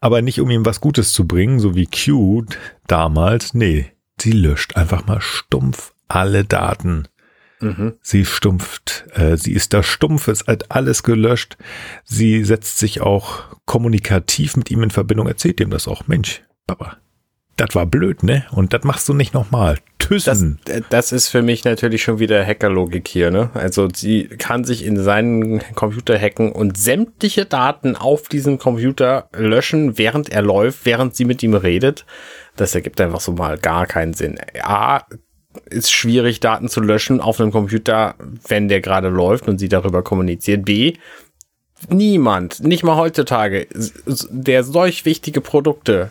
Aber 0.00 0.22
nicht 0.22 0.40
um 0.40 0.50
ihm 0.50 0.64
was 0.64 0.80
Gutes 0.80 1.12
zu 1.12 1.26
bringen, 1.26 1.58
so 1.58 1.74
wie 1.74 1.88
Q 1.88 2.44
damals. 2.86 3.54
Nee, 3.54 3.90
sie 4.20 4.32
löscht 4.32 4.76
einfach 4.76 5.06
mal 5.06 5.20
stumpf 5.20 5.92
alle 6.08 6.44
Daten. 6.44 7.08
Mhm. 7.60 7.94
Sie 8.00 8.24
stumpft, 8.24 9.04
äh, 9.14 9.36
sie 9.36 9.52
ist 9.52 9.74
da 9.74 9.82
stumpf, 9.82 10.28
es 10.28 10.46
hat 10.46 10.70
alles 10.70 11.02
gelöscht. 11.02 11.56
Sie 12.04 12.42
setzt 12.44 12.78
sich 12.78 13.00
auch 13.00 13.44
kommunikativ 13.66 14.56
mit 14.56 14.70
ihm 14.70 14.82
in 14.82 14.90
Verbindung, 14.90 15.28
erzählt 15.28 15.60
ihm 15.60 15.70
das 15.70 15.86
auch. 15.86 16.06
Mensch, 16.06 16.42
Papa, 16.66 16.96
das 17.56 17.74
war 17.74 17.84
blöd, 17.84 18.22
ne? 18.22 18.46
Und 18.52 18.72
das 18.72 18.84
machst 18.84 19.08
du 19.08 19.14
nicht 19.14 19.34
nochmal. 19.34 19.76
Das, 19.98 20.08
Tüssen. 20.08 20.58
das 20.88 21.12
ist 21.12 21.28
für 21.28 21.42
mich 21.42 21.64
natürlich 21.64 22.02
schon 22.02 22.18
wieder 22.18 22.44
Hackerlogik 22.44 23.06
hier, 23.06 23.30
ne? 23.30 23.50
Also 23.52 23.88
sie 23.94 24.24
kann 24.24 24.64
sich 24.64 24.84
in 24.84 24.98
seinen 24.98 25.60
Computer 25.74 26.18
hacken 26.18 26.52
und 26.52 26.78
sämtliche 26.78 27.44
Daten 27.44 27.96
auf 27.96 28.28
diesem 28.28 28.58
Computer 28.58 29.28
löschen, 29.36 29.98
während 29.98 30.30
er 30.30 30.42
läuft, 30.42 30.86
während 30.86 31.14
sie 31.14 31.26
mit 31.26 31.42
ihm 31.42 31.54
redet. 31.54 32.06
Das 32.56 32.74
ergibt 32.74 33.00
einfach 33.00 33.20
so 33.20 33.32
mal 33.32 33.58
gar 33.58 33.86
keinen 33.86 34.14
Sinn. 34.14 34.38
A, 34.62 35.02
ist 35.68 35.92
schwierig, 35.92 36.40
Daten 36.40 36.68
zu 36.68 36.80
löschen 36.80 37.20
auf 37.20 37.40
einem 37.40 37.50
Computer, 37.50 38.14
wenn 38.46 38.68
der 38.68 38.80
gerade 38.80 39.08
läuft 39.08 39.48
und 39.48 39.58
sie 39.58 39.68
darüber 39.68 40.02
kommuniziert. 40.02 40.64
B, 40.64 40.94
niemand, 41.88 42.60
nicht 42.60 42.84
mal 42.84 42.96
heutzutage, 42.96 43.66
der 44.30 44.64
solch 44.64 45.04
wichtige 45.04 45.40
Produkte 45.40 46.10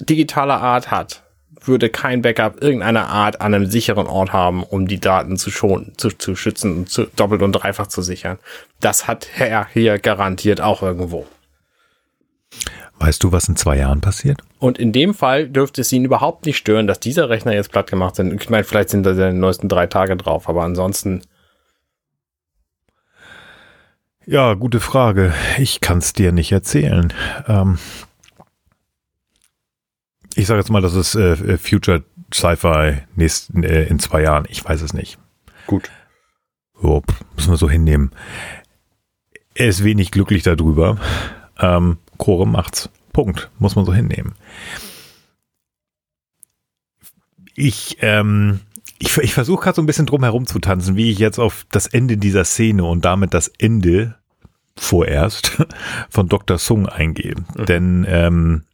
digitaler 0.00 0.60
Art 0.60 0.90
hat, 0.90 1.22
würde 1.64 1.88
kein 1.88 2.22
Backup 2.22 2.62
irgendeiner 2.62 3.08
Art 3.08 3.40
an 3.40 3.54
einem 3.54 3.66
sicheren 3.66 4.06
Ort 4.06 4.32
haben, 4.32 4.62
um 4.62 4.86
die 4.86 5.00
Daten 5.00 5.36
zu 5.36 5.50
schonen, 5.50 5.92
zu, 5.96 6.10
zu 6.10 6.36
schützen 6.36 6.76
und 6.76 6.90
zu, 6.90 7.06
doppelt 7.16 7.42
und 7.42 7.52
dreifach 7.52 7.86
zu 7.86 8.02
sichern. 8.02 8.38
Das 8.80 9.06
hat 9.08 9.28
er 9.38 9.66
hier 9.72 9.98
garantiert 9.98 10.60
auch 10.60 10.82
irgendwo. 10.82 11.26
Weißt 12.98 13.22
du, 13.22 13.30
was 13.32 13.48
in 13.48 13.56
zwei 13.56 13.76
Jahren 13.76 14.00
passiert? 14.00 14.40
Und 14.58 14.78
in 14.78 14.92
dem 14.92 15.12
Fall 15.14 15.48
dürfte 15.48 15.82
es 15.82 15.92
ihn 15.92 16.04
überhaupt 16.04 16.46
nicht 16.46 16.56
stören, 16.56 16.86
dass 16.86 16.98
dieser 16.98 17.28
Rechner 17.28 17.52
jetzt 17.52 17.70
platt 17.70 17.90
gemacht 17.90 18.16
sind. 18.16 18.40
Ich 18.42 18.48
meine, 18.48 18.64
vielleicht 18.64 18.88
sind 18.88 19.04
da 19.04 19.12
die 19.12 19.36
neuesten 19.36 19.68
drei 19.68 19.86
Tage 19.86 20.16
drauf, 20.16 20.48
aber 20.48 20.62
ansonsten, 20.64 21.22
Ja, 24.24 24.54
gute 24.54 24.80
Frage. 24.80 25.32
Ich 25.58 25.80
kann 25.80 25.98
es 25.98 26.12
dir 26.12 26.32
nicht 26.32 26.50
erzählen. 26.50 27.12
Ähm 27.46 27.78
ich 30.34 30.46
sage 30.46 30.58
jetzt 30.60 30.70
mal, 30.70 30.82
das 30.82 30.94
ist 30.94 31.14
äh, 31.14 31.56
Future 31.58 32.02
Sci-Fi 32.34 33.02
nächsten, 33.14 33.62
äh, 33.62 33.84
in 33.84 33.98
zwei 33.98 34.22
Jahren. 34.22 34.44
Ich 34.48 34.64
weiß 34.64 34.82
es 34.82 34.92
nicht. 34.94 35.18
gut. 35.66 35.90
Pff, 36.78 37.20
müssen 37.36 37.50
wir 37.52 37.56
so 37.56 37.70
hinnehmen. 37.70 38.10
Er 39.54 39.68
ist 39.68 39.82
wenig 39.84 40.10
glücklich 40.10 40.42
darüber. 40.42 40.98
Ähm, 41.58 41.98
Core 42.16 42.46
macht's. 42.46 42.90
Punkt. 43.12 43.50
Muss 43.58 43.76
man 43.76 43.84
so 43.84 43.94
hinnehmen. 43.94 44.34
Ich, 47.54 47.96
ähm, 48.00 48.60
ich, 48.98 49.16
ich 49.18 49.32
versuche 49.32 49.64
gerade 49.64 49.76
so 49.76 49.82
ein 49.82 49.86
bisschen 49.86 50.06
drum 50.06 50.22
herum 50.22 50.46
zu 50.46 50.58
tanzen, 50.58 50.96
wie 50.96 51.10
ich 51.10 51.18
jetzt 51.18 51.38
auf 51.38 51.66
das 51.70 51.86
Ende 51.86 52.18
dieser 52.18 52.44
Szene 52.44 52.84
und 52.84 53.04
damit 53.04 53.32
das 53.32 53.48
Ende 53.48 54.16
vorerst 54.76 55.64
von 56.10 56.28
Dr. 56.28 56.58
Sung 56.58 56.86
eingehe. 56.86 57.34
Denn 57.56 58.06
ähm, 58.08 58.64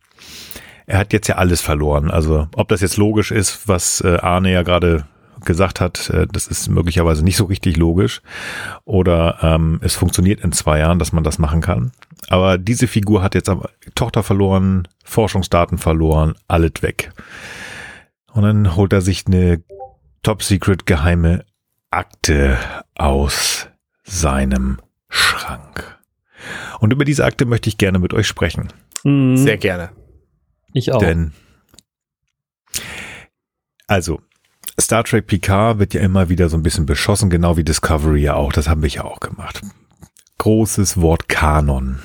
er 0.86 0.98
hat 0.98 1.12
jetzt 1.12 1.28
ja 1.28 1.36
alles 1.36 1.60
verloren. 1.60 2.10
Also 2.10 2.48
ob 2.54 2.68
das 2.68 2.80
jetzt 2.80 2.96
logisch 2.96 3.30
ist, 3.30 3.68
was 3.68 4.00
äh, 4.00 4.16
Arne 4.16 4.52
ja 4.52 4.62
gerade 4.62 5.06
gesagt 5.44 5.80
hat, 5.80 6.10
äh, 6.10 6.26
das 6.30 6.46
ist 6.46 6.68
möglicherweise 6.68 7.24
nicht 7.24 7.36
so 7.36 7.44
richtig 7.44 7.76
logisch. 7.76 8.22
Oder 8.84 9.38
ähm, 9.42 9.80
es 9.82 9.94
funktioniert 9.94 10.40
in 10.40 10.52
zwei 10.52 10.78
Jahren, 10.78 10.98
dass 10.98 11.12
man 11.12 11.24
das 11.24 11.38
machen 11.38 11.60
kann. 11.60 11.92
Aber 12.28 12.58
diese 12.58 12.86
Figur 12.86 13.22
hat 13.22 13.34
jetzt 13.34 13.48
aber 13.48 13.70
Tochter 13.94 14.22
verloren, 14.22 14.88
Forschungsdaten 15.04 15.78
verloren, 15.78 16.34
alles 16.48 16.82
weg. 16.82 17.12
Und 18.32 18.42
dann 18.42 18.76
holt 18.76 18.92
er 18.92 19.02
sich 19.02 19.26
eine 19.26 19.62
top-secret 20.22 20.86
geheime 20.86 21.44
Akte 21.90 22.56
aus 22.94 23.68
seinem 24.04 24.78
Schrank. 25.08 25.98
Und 26.80 26.92
über 26.92 27.04
diese 27.04 27.24
Akte 27.24 27.44
möchte 27.44 27.68
ich 27.68 27.78
gerne 27.78 27.98
mit 27.98 28.14
euch 28.14 28.26
sprechen. 28.26 28.68
Mhm. 29.04 29.36
Sehr 29.36 29.58
gerne. 29.58 29.90
ich 30.72 30.92
auch. 30.92 30.98
Denn, 30.98 31.32
also, 33.86 34.20
Star 34.82 35.04
Trek 35.04 35.26
Picard 35.26 35.78
wird 35.78 35.94
ja 35.94 36.00
immer 36.00 36.28
wieder 36.28 36.48
so 36.48 36.56
ein 36.56 36.62
bisschen 36.62 36.86
beschossen, 36.86 37.30
genau 37.30 37.56
wie 37.56 37.64
Discovery 37.64 38.22
ja 38.22 38.34
auch. 38.34 38.52
Das 38.52 38.68
haben 38.68 38.82
wir 38.82 38.88
ja 38.88 39.04
auch 39.04 39.20
gemacht. 39.20 39.62
Großes 40.38 41.00
Wort 41.00 41.28
Kanon. 41.28 42.00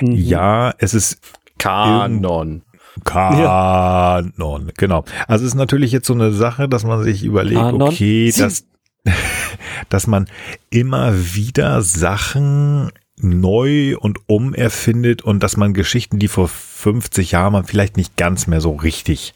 Mhm. 0.00 0.12
Ja, 0.12 0.74
es 0.78 0.94
ist 0.94 1.20
Kanon. 1.58 2.62
Kanon, 3.04 4.72
genau. 4.76 5.04
Also 5.28 5.44
es 5.44 5.52
ist 5.52 5.56
natürlich 5.56 5.92
jetzt 5.92 6.06
so 6.06 6.14
eine 6.14 6.32
Sache, 6.32 6.68
dass 6.68 6.84
man 6.84 7.02
sich 7.02 7.24
überlegt, 7.24 7.60
Kanon? 7.60 7.82
okay, 7.82 8.32
dass, 8.36 8.64
dass 9.88 10.06
man 10.06 10.26
immer 10.70 11.12
wieder 11.34 11.82
Sachen 11.82 12.90
neu 13.18 13.96
und 13.98 14.20
umerfindet 14.26 15.22
und 15.22 15.42
dass 15.42 15.56
man 15.56 15.74
Geschichten, 15.74 16.18
die 16.18 16.28
vor 16.28 16.48
50 16.48 17.32
Jahren 17.32 17.52
man 17.52 17.64
vielleicht 17.64 17.96
nicht 17.96 18.16
ganz 18.16 18.46
mehr 18.46 18.60
so 18.60 18.72
richtig 18.72 19.34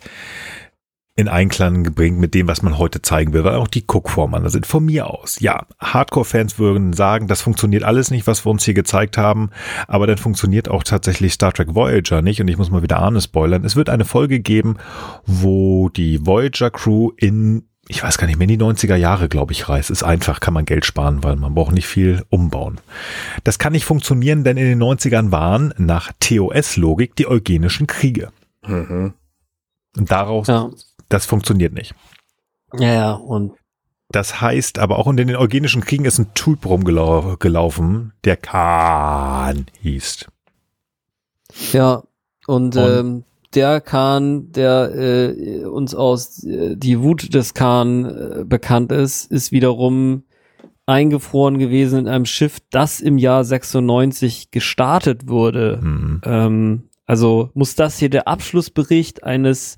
in 1.20 1.28
Einklang 1.28 1.82
bringt 1.94 2.18
mit 2.18 2.34
dem, 2.34 2.48
was 2.48 2.62
man 2.62 2.78
heute 2.78 3.02
zeigen 3.02 3.32
will, 3.32 3.44
weil 3.44 3.54
auch 3.54 3.68
die 3.68 3.86
Guckformen 3.86 4.34
anders 4.34 4.52
sind. 4.52 4.66
Von 4.66 4.86
mir 4.86 5.08
aus, 5.08 5.38
ja, 5.40 5.66
Hardcore-Fans 5.78 6.58
würden 6.58 6.92
sagen, 6.92 7.28
das 7.28 7.42
funktioniert 7.42 7.84
alles 7.84 8.10
nicht, 8.10 8.26
was 8.26 8.44
wir 8.44 8.50
uns 8.50 8.64
hier 8.64 8.74
gezeigt 8.74 9.18
haben, 9.18 9.50
aber 9.86 10.06
dann 10.06 10.18
funktioniert 10.18 10.68
auch 10.68 10.82
tatsächlich 10.82 11.32
Star 11.32 11.52
Trek 11.52 11.74
Voyager 11.74 12.22
nicht 12.22 12.40
und 12.40 12.48
ich 12.48 12.56
muss 12.56 12.70
mal 12.70 12.82
wieder 12.82 12.98
Arne 12.98 13.20
spoilern. 13.20 13.64
Es 13.64 13.76
wird 13.76 13.88
eine 13.88 14.04
Folge 14.04 14.40
geben, 14.40 14.76
wo 15.26 15.88
die 15.90 16.26
Voyager-Crew 16.26 17.10
in 17.16 17.64
ich 17.90 18.04
weiß 18.04 18.18
gar 18.18 18.28
nicht 18.28 18.38
mehr, 18.38 18.48
in 18.48 18.56
die 18.56 18.64
90er 18.64 18.94
Jahre, 18.94 19.28
glaube 19.28 19.52
ich, 19.52 19.68
reist. 19.68 19.90
Ist 19.90 20.04
einfach, 20.04 20.38
kann 20.38 20.54
man 20.54 20.64
Geld 20.64 20.86
sparen, 20.86 21.24
weil 21.24 21.34
man 21.34 21.54
braucht 21.54 21.72
nicht 21.72 21.88
viel 21.88 22.22
umbauen. 22.28 22.78
Das 23.42 23.58
kann 23.58 23.72
nicht 23.72 23.84
funktionieren, 23.84 24.44
denn 24.44 24.56
in 24.56 24.66
den 24.66 24.80
90ern 24.80 25.32
waren 25.32 25.74
nach 25.76 26.12
TOS-Logik 26.20 27.16
die 27.16 27.26
eugenischen 27.26 27.88
Kriege. 27.88 28.30
Mhm. 28.64 29.14
Und 29.96 30.10
daraus, 30.10 30.46
Ja. 30.46 30.70
Das 31.10 31.26
funktioniert 31.26 31.74
nicht. 31.74 31.94
ja, 32.78 32.92
ja, 32.94 33.12
und 33.12 33.52
Das 34.08 34.40
heißt, 34.40 34.78
aber 34.78 34.98
auch 34.98 35.06
in 35.08 35.16
den 35.18 35.36
eugenischen 35.36 35.82
Kriegen 35.84 36.04
ist 36.06 36.18
ein 36.18 36.32
Typ 36.34 36.64
rumgelaufen, 36.66 38.12
der 38.24 38.36
Khan 38.38 39.66
hieß. 39.82 40.26
ja, 41.72 42.02
und, 42.46 42.76
Und- 42.76 42.90
ähm, 42.98 43.24
der 43.54 43.80
Khan, 43.80 44.52
der 44.52 44.92
äh, 44.94 45.64
uns 45.64 45.94
aus 45.94 46.44
äh, 46.44 46.76
die 46.76 47.00
Wut 47.00 47.34
des 47.34 47.52
Khan 47.52 48.04
äh, 48.04 48.44
bekannt 48.44 48.92
ist, 48.92 49.28
ist 49.30 49.50
wiederum 49.50 50.22
eingefroren 50.86 51.58
gewesen 51.58 51.98
in 52.00 52.08
einem 52.08 52.26
Schiff, 52.26 52.58
das 52.70 53.00
im 53.00 53.18
Jahr 53.18 53.42
96 53.44 54.52
gestartet 54.52 55.28
wurde. 55.28 55.78
Hm. 55.80 56.20
Ähm, 56.24 56.82
also 57.06 57.50
muss 57.54 57.74
das 57.74 57.98
hier 57.98 58.08
der 58.10 58.28
Abschlussbericht 58.28 59.24
eines 59.24 59.76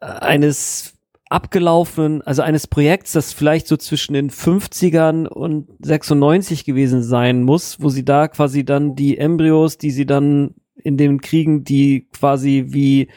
eines 0.00 0.94
abgelaufenen, 1.28 2.22
also 2.22 2.42
eines 2.42 2.66
Projekts, 2.66 3.12
das 3.12 3.32
vielleicht 3.32 3.66
so 3.66 3.76
zwischen 3.76 4.12
den 4.12 4.30
50ern 4.30 5.26
und 5.26 5.68
96 5.80 6.64
gewesen 6.64 7.02
sein 7.02 7.42
muss, 7.42 7.80
wo 7.80 7.88
sie 7.88 8.04
da 8.04 8.28
quasi 8.28 8.64
dann 8.64 8.94
die 8.94 9.18
Embryos, 9.18 9.76
die 9.76 9.90
sie 9.90 10.06
dann 10.06 10.54
in 10.76 10.96
den 10.96 11.20
Kriegen, 11.20 11.64
die 11.64 12.08
quasi 12.12 12.66
wie 12.68 13.08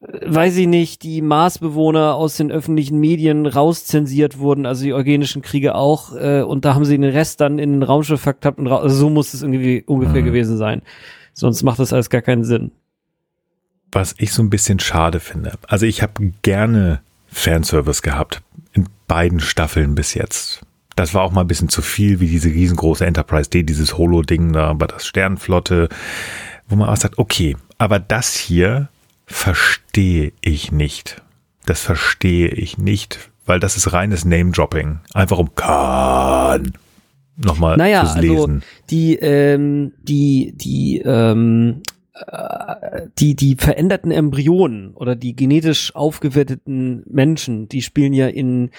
weiß 0.00 0.56
ich 0.58 0.66
nicht, 0.66 1.02
die 1.02 1.22
Marsbewohner 1.22 2.14
aus 2.14 2.36
den 2.36 2.52
öffentlichen 2.52 2.98
Medien 2.98 3.46
rauszensiert 3.46 4.38
wurden, 4.38 4.66
also 4.66 4.84
die 4.84 4.92
eugenischen 4.92 5.42
Kriege 5.42 5.74
auch, 5.74 6.14
äh, 6.14 6.42
und 6.42 6.64
da 6.64 6.74
haben 6.74 6.84
sie 6.84 6.98
den 6.98 7.10
Rest 7.10 7.40
dann 7.40 7.58
in 7.58 7.72
den 7.72 7.82
Raumschiff 7.82 8.20
verklappt 8.20 8.58
und 8.58 8.68
also 8.68 8.94
so 8.94 9.10
muss 9.10 9.34
es 9.34 9.42
irgendwie 9.42 9.82
ungefähr 9.86 10.22
mhm. 10.22 10.26
gewesen 10.26 10.56
sein. 10.56 10.82
Sonst 11.32 11.62
macht 11.62 11.78
das 11.78 11.92
alles 11.92 12.10
gar 12.10 12.22
keinen 12.22 12.44
Sinn. 12.44 12.72
Was 13.92 14.14
ich 14.18 14.32
so 14.32 14.42
ein 14.42 14.50
bisschen 14.50 14.78
schade 14.78 15.20
finde. 15.20 15.52
Also 15.68 15.86
ich 15.86 16.02
habe 16.02 16.32
gerne 16.42 17.00
Fanservice 17.28 18.02
gehabt 18.02 18.42
in 18.72 18.88
beiden 19.06 19.40
Staffeln 19.40 19.94
bis 19.94 20.14
jetzt. 20.14 20.60
Das 20.96 21.12
war 21.12 21.22
auch 21.22 21.32
mal 21.32 21.42
ein 21.42 21.46
bisschen 21.46 21.68
zu 21.68 21.82
viel, 21.82 22.20
wie 22.20 22.26
diese 22.26 22.48
riesengroße 22.48 23.04
Enterprise 23.04 23.50
D, 23.50 23.62
dieses 23.62 23.98
Holo-Ding 23.98 24.52
da 24.52 24.72
bei 24.72 24.86
der 24.86 24.98
Sternenflotte, 24.98 25.88
wo 26.68 26.76
man 26.76 26.88
auch 26.88 26.96
sagt, 26.96 27.18
okay, 27.18 27.56
aber 27.78 27.98
das 27.98 28.34
hier 28.34 28.88
verstehe 29.26 30.32
ich 30.40 30.72
nicht. 30.72 31.22
Das 31.66 31.80
verstehe 31.80 32.48
ich 32.48 32.78
nicht, 32.78 33.30
weil 33.44 33.60
das 33.60 33.76
ist 33.76 33.92
reines 33.92 34.24
Name-Dropping. 34.24 35.00
Einfach 35.12 35.38
um 35.38 35.54
Khan 35.54 36.72
nochmal 37.36 37.76
naja, 37.76 38.06
zu 38.06 38.20
lesen. 38.20 38.54
Also 38.54 38.66
die, 38.90 39.16
ähm, 39.16 39.92
die, 40.02 40.52
die, 40.56 41.02
ähm, 41.04 41.82
äh, 41.82 41.95
die, 43.18 43.36
die 43.36 43.56
veränderten 43.56 44.10
Embryonen 44.10 44.94
oder 44.94 45.16
die 45.16 45.36
genetisch 45.36 45.94
aufgewerteten 45.94 47.02
Menschen, 47.06 47.68
die 47.68 47.82
spielen 47.82 48.12
ja 48.12 48.26
in 48.26 48.70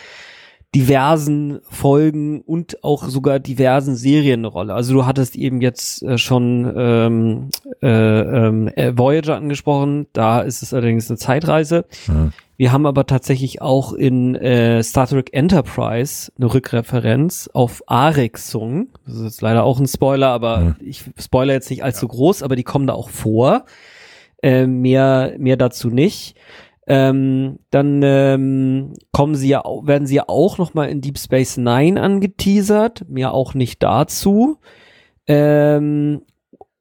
diversen 0.75 1.59
Folgen 1.69 2.41
und 2.41 2.83
auch 2.83 3.07
sogar 3.07 3.39
diversen 3.39 3.95
Serien 3.95 4.41
eine 4.41 4.47
Rolle. 4.47 4.73
Also 4.73 4.93
du 4.93 5.05
hattest 5.05 5.35
eben 5.35 5.61
jetzt 5.61 6.03
äh, 6.03 6.17
schon 6.17 6.71
ähm, 6.75 7.49
äh, 7.81 7.87
äh, 7.87 8.97
Voyager 8.97 9.37
angesprochen, 9.37 10.07
da 10.13 10.41
ist 10.41 10.61
es 10.63 10.73
allerdings 10.73 11.09
eine 11.09 11.17
Zeitreise. 11.17 11.85
Mhm. 12.07 12.33
Wir 12.57 12.71
haben 12.71 12.85
aber 12.85 13.05
tatsächlich 13.05 13.61
auch 13.61 13.93
in 13.93 14.35
äh, 14.35 14.81
Star 14.83 15.07
Trek 15.07 15.29
Enterprise 15.31 16.31
eine 16.37 16.53
Rückreferenz 16.53 17.49
auf 17.53 17.83
Arexung. 17.85 18.89
Das 19.05 19.15
ist 19.15 19.23
jetzt 19.23 19.41
leider 19.41 19.63
auch 19.63 19.79
ein 19.79 19.87
Spoiler, 19.87 20.29
aber 20.29 20.59
mhm. 20.59 20.75
ich 20.79 21.03
spoiler 21.17 21.53
jetzt 21.53 21.69
nicht 21.69 21.83
allzu 21.83 22.07
ja. 22.07 22.11
groß, 22.11 22.43
aber 22.43 22.55
die 22.55 22.63
kommen 22.63 22.87
da 22.87 22.93
auch 22.93 23.09
vor. 23.09 23.65
Äh, 24.41 24.67
mehr, 24.67 25.35
mehr 25.37 25.57
dazu 25.57 25.89
nicht 25.89 26.35
ähm, 26.87 27.59
dann 27.69 28.01
ähm, 28.01 28.93
kommen 29.11 29.35
sie 29.35 29.49
ja, 29.49 29.63
werden 29.83 30.07
sie 30.07 30.15
ja 30.15 30.23
auch 30.27 30.57
noch 30.57 30.73
mal 30.73 30.85
in 30.85 31.01
Deep 31.01 31.19
Space 31.19 31.57
Nine 31.57 32.01
angeteasert, 32.01 33.05
mir 33.09 33.33
auch 33.33 33.53
nicht 33.53 33.83
dazu. 33.83 34.59
Ähm, 35.27 36.21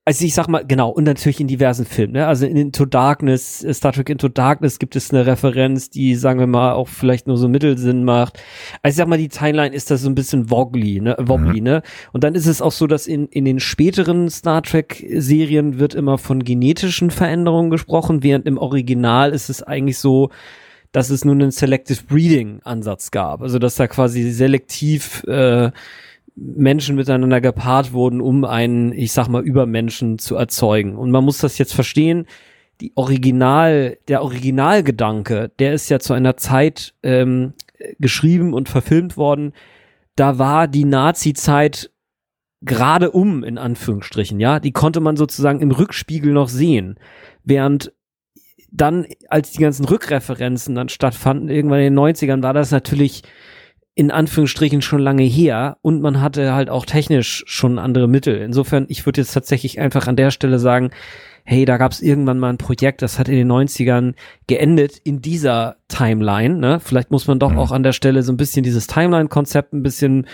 also 0.09 0.25
ich 0.25 0.35
sag 0.35 0.47
mal, 0.47 0.65
genau, 0.65 0.91
und 0.91 1.03
natürlich 1.03 1.41
in 1.41 1.49
diversen 1.49 1.85
Filmen, 1.85 2.13
ne? 2.13 2.29
Also 2.29 2.47
in 2.47 2.57
Into 2.57 2.85
Darkness, 2.87 3.65
äh, 3.65 3.75
Star 3.75 3.93
Trek 3.93 4.09
Into 4.09 4.29
Darkness 4.29 4.79
gibt 4.79 4.95
es 4.95 5.13
eine 5.13 5.27
Referenz, 5.27 5.91
die, 5.91 6.15
sagen 6.15 6.39
wir 6.39 6.47
mal, 6.47 6.75
auch 6.75 6.87
vielleicht 6.87 7.27
nur 7.27 7.37
so 7.37 7.49
Mittelsinn 7.49 8.05
macht. 8.05 8.39
Also 8.83 8.93
ich 8.93 8.97
sag 8.99 9.09
mal, 9.09 9.19
die 9.19 9.29
Timeline 9.29 9.75
ist 9.75 9.91
da 9.91 9.97
so 9.97 10.09
ein 10.09 10.15
bisschen 10.15 10.49
wobbly, 10.49 11.01
ne? 11.01 11.17
Wobbly, 11.19 11.61
mhm. 11.61 11.65
ne? 11.65 11.83
Und 12.13 12.23
dann 12.23 12.37
ist 12.37 12.47
es 12.47 12.63
auch 12.63 12.71
so, 12.71 12.87
dass 12.87 13.09
in, 13.09 13.27
in 13.27 13.45
den 13.45 13.59
späteren 13.59 14.31
Star 14.31 14.63
Trek-Serien 14.63 15.81
wird 15.81 15.95
immer 15.95 16.19
von 16.19 16.45
genetischen 16.45 17.11
Veränderungen 17.11 17.71
gesprochen, 17.71 18.23
während 18.23 18.47
im 18.47 18.59
Original 18.59 19.33
ist 19.33 19.49
es 19.49 19.65
eigentlich 19.65 19.99
so, 19.99 20.31
dass 20.93 21.11
es 21.11 21.25
nur 21.25 21.35
einen 21.35 21.51
Selective 21.51 22.05
Breeding 22.05 22.61
Ansatz 22.63 23.11
gab. 23.11 23.43
Also 23.43 23.59
dass 23.59 23.75
da 23.75 23.89
quasi 23.89 24.31
selektiv 24.31 25.25
äh, 25.25 25.73
Menschen 26.37 26.97
miteinander 26.97 27.41
gepaart 27.41 27.93
wurden, 27.93 28.21
um 28.21 28.45
einen, 28.45 28.93
ich 28.93 29.13
sag 29.13 29.29
mal, 29.29 29.43
Übermenschen 29.43 30.19
zu 30.19 30.37
erzeugen. 30.37 30.97
Und 30.97 31.11
man 31.11 31.25
muss 31.25 31.39
das 31.39 31.57
jetzt 31.59 31.75
verstehen, 31.75 32.27
die 32.83 32.93
Original, 32.95 33.97
der 34.09 34.23
Originalgedanke, 34.23 35.51
der 35.59 35.73
ist 35.73 35.89
ja 35.89 35.99
zu 35.99 36.13
einer 36.13 36.37
Zeit 36.37 36.95
ähm, 37.03 37.55
geschrieben 37.99 38.53
und 38.53 38.69
verfilmt 38.69 39.17
worden, 39.17 39.53
da 40.15 40.39
war 40.39 40.69
die 40.69 40.85
Nazi-Zeit 40.85 41.91
gerade 42.63 43.11
um, 43.11 43.43
in 43.43 43.59
Anführungsstrichen, 43.59 44.39
ja, 44.39 44.61
die 44.61 44.73
konnte 44.73 45.01
man 45.01 45.17
sozusagen 45.17 45.61
im 45.61 45.71
Rückspiegel 45.71 46.33
noch 46.33 46.49
sehen. 46.49 46.99
Während 47.45 47.93
dann, 48.71 49.07
als 49.29 49.53
die 49.53 49.63
ganzen 49.63 49.85
Rückreferenzen 49.85 50.75
dann 50.75 50.89
stattfanden, 50.89 51.49
irgendwann 51.49 51.81
in 51.81 51.95
den 51.95 51.99
90ern, 51.99 52.43
war 52.43 52.53
das 52.53 52.71
natürlich 52.71 53.23
in 53.99 54.11
Anführungsstrichen 54.11 54.83
schon 54.83 55.01
lange 55.01 55.23
her 55.23 55.79
und 55.81 56.03
man 56.03 56.21
hatte 56.21 56.53
halt 56.53 56.69
auch 56.69 56.85
technisch 56.85 57.43
schon 57.47 57.79
andere 57.79 58.07
Mittel. 58.07 58.37
Insofern, 58.43 58.85
ich 58.89 59.07
würde 59.07 59.23
jetzt 59.23 59.33
tatsächlich 59.33 59.81
einfach 59.81 60.07
an 60.07 60.17
der 60.17 60.31
Stelle 60.31 60.59
sagen, 60.59 60.91
hey, 61.45 61.65
da 61.65 61.79
gab 61.79 61.93
es 61.93 62.03
irgendwann 62.03 62.39
mal 62.39 62.51
ein 62.51 62.59
Projekt, 62.59 63.01
das 63.01 63.19
hat 63.19 63.29
in 63.29 63.37
den 63.37 63.51
90ern 63.51 64.13
geendet 64.49 64.99
in 65.03 65.23
dieser 65.23 65.77
Timeline. 65.89 66.59
Ne? 66.59 66.79
Vielleicht 66.79 67.11
muss 67.11 67.27
man 67.27 67.39
doch 67.39 67.53
mhm. 67.53 67.59
auch 67.59 67.71
an 67.71 67.85
der 67.85 67.93
Stelle 67.93 68.23
so 68.23 68.33
ein 68.33 68.37
bisschen 68.37 68.65
dieses 68.65 68.87
Timeline-Konzept 68.87 69.73
ein 69.73 69.83
bisschen 69.83 70.27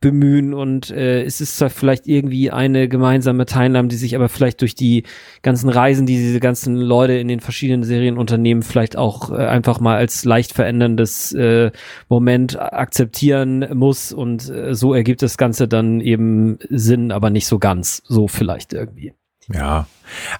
bemühen 0.00 0.54
und 0.54 0.90
äh, 0.90 1.22
es 1.22 1.40
ist 1.40 1.56
zwar 1.58 1.70
vielleicht 1.70 2.06
irgendwie 2.06 2.50
eine 2.50 2.88
gemeinsame 2.88 3.46
Teilnahme, 3.46 3.88
die 3.88 3.96
sich 3.96 4.14
aber 4.14 4.28
vielleicht 4.28 4.60
durch 4.60 4.74
die 4.74 5.04
ganzen 5.42 5.68
Reisen, 5.68 6.06
die 6.06 6.16
diese 6.16 6.40
ganzen 6.40 6.76
Leute 6.76 7.14
in 7.14 7.28
den 7.28 7.40
verschiedenen 7.40 7.82
Serienunternehmen 7.82 8.62
vielleicht 8.62 8.96
auch 8.96 9.30
äh, 9.30 9.36
einfach 9.36 9.80
mal 9.80 9.96
als 9.96 10.24
leicht 10.24 10.52
veränderndes 10.52 11.32
äh, 11.32 11.70
Moment 12.08 12.58
akzeptieren 12.60 13.66
muss 13.74 14.12
und 14.12 14.48
äh, 14.48 14.74
so 14.74 14.94
ergibt 14.94 15.22
das 15.22 15.36
Ganze 15.36 15.66
dann 15.66 16.00
eben 16.00 16.58
Sinn, 16.68 17.10
aber 17.10 17.30
nicht 17.30 17.46
so 17.46 17.58
ganz, 17.58 18.02
so 18.06 18.28
vielleicht 18.28 18.72
irgendwie. 18.72 19.14
Ja, 19.50 19.86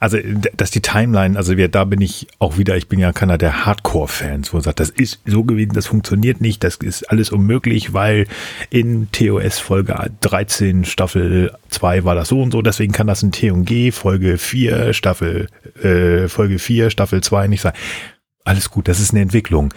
also 0.01 0.19
dass 0.55 0.71
die 0.71 0.83
Timeline, 0.83 1.37
also 1.37 1.57
wir, 1.57 1.69
da 1.69 1.85
bin 1.85 2.03
ich 2.03 2.27
auch 2.39 2.59
wieder, 2.59 2.77
ich 2.77 2.89
bin 2.89 2.99
ja 2.99 3.13
keiner 3.13 3.39
der 3.39 3.65
Hardcore-Fans, 3.65 4.53
wo 4.53 4.59
man 4.59 4.65
sagt, 4.65 4.81
das 4.81 4.91
ist 4.91 5.21
so 5.25 5.45
gewesen, 5.45 5.73
das 5.73 5.87
funktioniert 5.87 6.43
nicht, 6.43 6.63
das 6.63 6.77
ist 6.77 7.05
alles 7.05 7.31
unmöglich, 7.31 7.95
weil 7.95 8.27
in 8.69 9.11
TOS 9.11 9.61
Folge 9.61 10.11
13 10.21 10.85
Staffel 10.85 11.57
2 11.71 12.05
war 12.05 12.15
das 12.15 12.29
so 12.29 12.43
und 12.43 12.53
so, 12.53 12.61
deswegen 12.61 12.93
kann 12.93 13.07
das 13.07 13.23
in 13.23 13.33
T&G 13.33 13.93
Folge 13.93 14.37
4 14.37 14.93
Staffel, 14.93 15.49
äh, 15.83 16.29
Folge 16.29 16.59
4 16.59 16.91
Staffel 16.91 17.23
2 17.23 17.49
nicht 17.49 17.63
sein. 17.63 17.73
Alles 18.45 18.71
gut, 18.71 18.89
das 18.89 19.01
ist 19.01 19.13
eine 19.13 19.23
Entwicklung. 19.23 19.73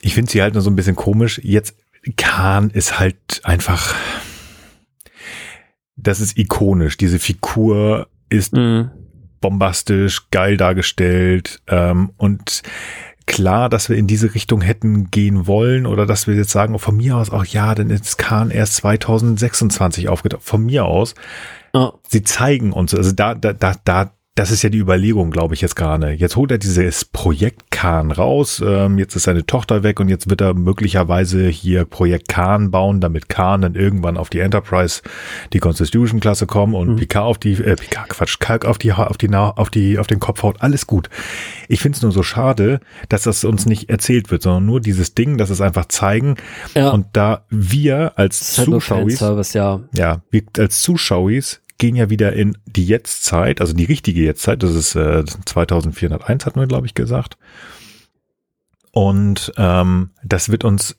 Ich 0.00 0.14
finde 0.14 0.30
sie 0.30 0.42
halt 0.42 0.54
nur 0.54 0.62
so 0.62 0.70
ein 0.70 0.76
bisschen 0.76 0.96
komisch. 0.96 1.40
Jetzt, 1.42 1.74
Khan 2.16 2.70
ist 2.70 2.98
halt 2.98 3.40
einfach, 3.44 3.94
das 5.96 6.20
ist 6.20 6.36
ikonisch, 6.36 6.96
diese 6.96 7.18
Figur 7.18 8.08
ist 8.32 8.54
mhm. 8.54 8.90
bombastisch, 9.40 10.30
geil 10.30 10.56
dargestellt 10.56 11.60
ähm, 11.68 12.10
und 12.16 12.62
klar, 13.26 13.68
dass 13.68 13.88
wir 13.88 13.96
in 13.96 14.06
diese 14.06 14.34
Richtung 14.34 14.60
hätten 14.60 15.10
gehen 15.10 15.46
wollen 15.46 15.86
oder 15.86 16.06
dass 16.06 16.26
wir 16.26 16.34
jetzt 16.34 16.50
sagen, 16.50 16.78
von 16.78 16.96
mir 16.96 17.16
aus 17.16 17.30
auch 17.30 17.44
ja, 17.44 17.74
denn 17.74 17.90
ist 17.90 18.18
Kahn 18.18 18.50
erst 18.50 18.76
2026 18.76 20.08
aufgetaucht. 20.08 20.42
Von 20.42 20.64
mir 20.64 20.84
aus. 20.84 21.14
Oh. 21.72 21.92
Sie 22.08 22.22
zeigen 22.22 22.72
uns, 22.72 22.94
also 22.94 23.12
da, 23.12 23.34
da, 23.34 23.52
da, 23.52 23.74
da 23.84 24.12
das 24.34 24.50
ist 24.50 24.62
ja 24.62 24.70
die 24.70 24.78
Überlegung, 24.78 25.30
glaube 25.30 25.52
ich, 25.54 25.60
jetzt 25.60 25.76
gerade. 25.76 26.12
Jetzt 26.12 26.36
holt 26.36 26.50
er 26.50 26.56
dieses 26.56 27.04
Projekt 27.04 27.70
Kahn 27.70 28.10
raus. 28.10 28.62
Ähm, 28.64 28.98
jetzt 28.98 29.14
ist 29.14 29.24
seine 29.24 29.44
Tochter 29.44 29.82
weg 29.82 30.00
und 30.00 30.08
jetzt 30.08 30.30
wird 30.30 30.40
er 30.40 30.54
möglicherweise 30.54 31.48
hier 31.48 31.84
Projekt 31.84 32.28
Kahn 32.28 32.70
bauen, 32.70 33.02
damit 33.02 33.28
Kahn 33.28 33.60
dann 33.60 33.74
irgendwann 33.74 34.16
auf 34.16 34.30
die 34.30 34.38
Enterprise, 34.38 35.02
die 35.52 35.58
Constitution-Klasse 35.58 36.46
kommen 36.46 36.74
und 36.74 36.92
mhm. 36.92 36.96
Picard 36.96 37.26
auf 37.26 37.38
die, 37.38 37.52
äh, 37.52 37.76
Picard, 37.76 38.08
Quatsch, 38.08 38.38
Kalk 38.38 38.64
auf 38.64 38.78
die, 38.78 38.94
auf 38.94 39.18
die, 39.18 39.28
auf 39.34 39.68
die, 39.68 39.98
auf 39.98 40.06
den 40.06 40.18
Kopf 40.18 40.42
haut. 40.42 40.62
Alles 40.62 40.86
gut. 40.86 41.10
Ich 41.68 41.80
finde 41.80 41.96
es 41.96 42.02
nur 42.02 42.12
so 42.12 42.22
schade, 42.22 42.80
dass 43.10 43.24
das 43.24 43.44
uns 43.44 43.66
nicht 43.66 43.90
erzählt 43.90 44.30
wird, 44.30 44.42
sondern 44.42 44.64
nur 44.64 44.80
dieses 44.80 45.14
Ding, 45.14 45.36
dass 45.36 45.50
es 45.50 45.60
einfach 45.60 45.86
zeigen. 45.88 46.36
Ja. 46.74 46.90
Und 46.90 47.06
da 47.12 47.44
wir 47.50 48.12
als 48.16 48.54
Zuschauer, 48.54 49.10
ja. 49.52 49.80
ja, 49.92 50.22
wir 50.30 50.42
als 50.56 50.80
Zuschauer 50.80 51.30
gehen 51.82 51.96
ja 51.96 52.10
wieder 52.10 52.32
in 52.32 52.56
die 52.64 52.86
Jetztzeit, 52.86 53.60
also 53.60 53.72
die 53.72 53.84
richtige 53.84 54.22
Jetztzeit, 54.22 54.62
das 54.62 54.72
ist 54.72 54.94
äh, 54.94 55.24
2401, 55.24 56.46
hatten 56.46 56.60
wir, 56.60 56.68
glaube 56.68 56.86
ich, 56.86 56.94
gesagt. 56.94 57.38
Und 58.92 59.52
ähm, 59.56 60.10
das 60.22 60.48
wird 60.48 60.62
uns, 60.62 60.96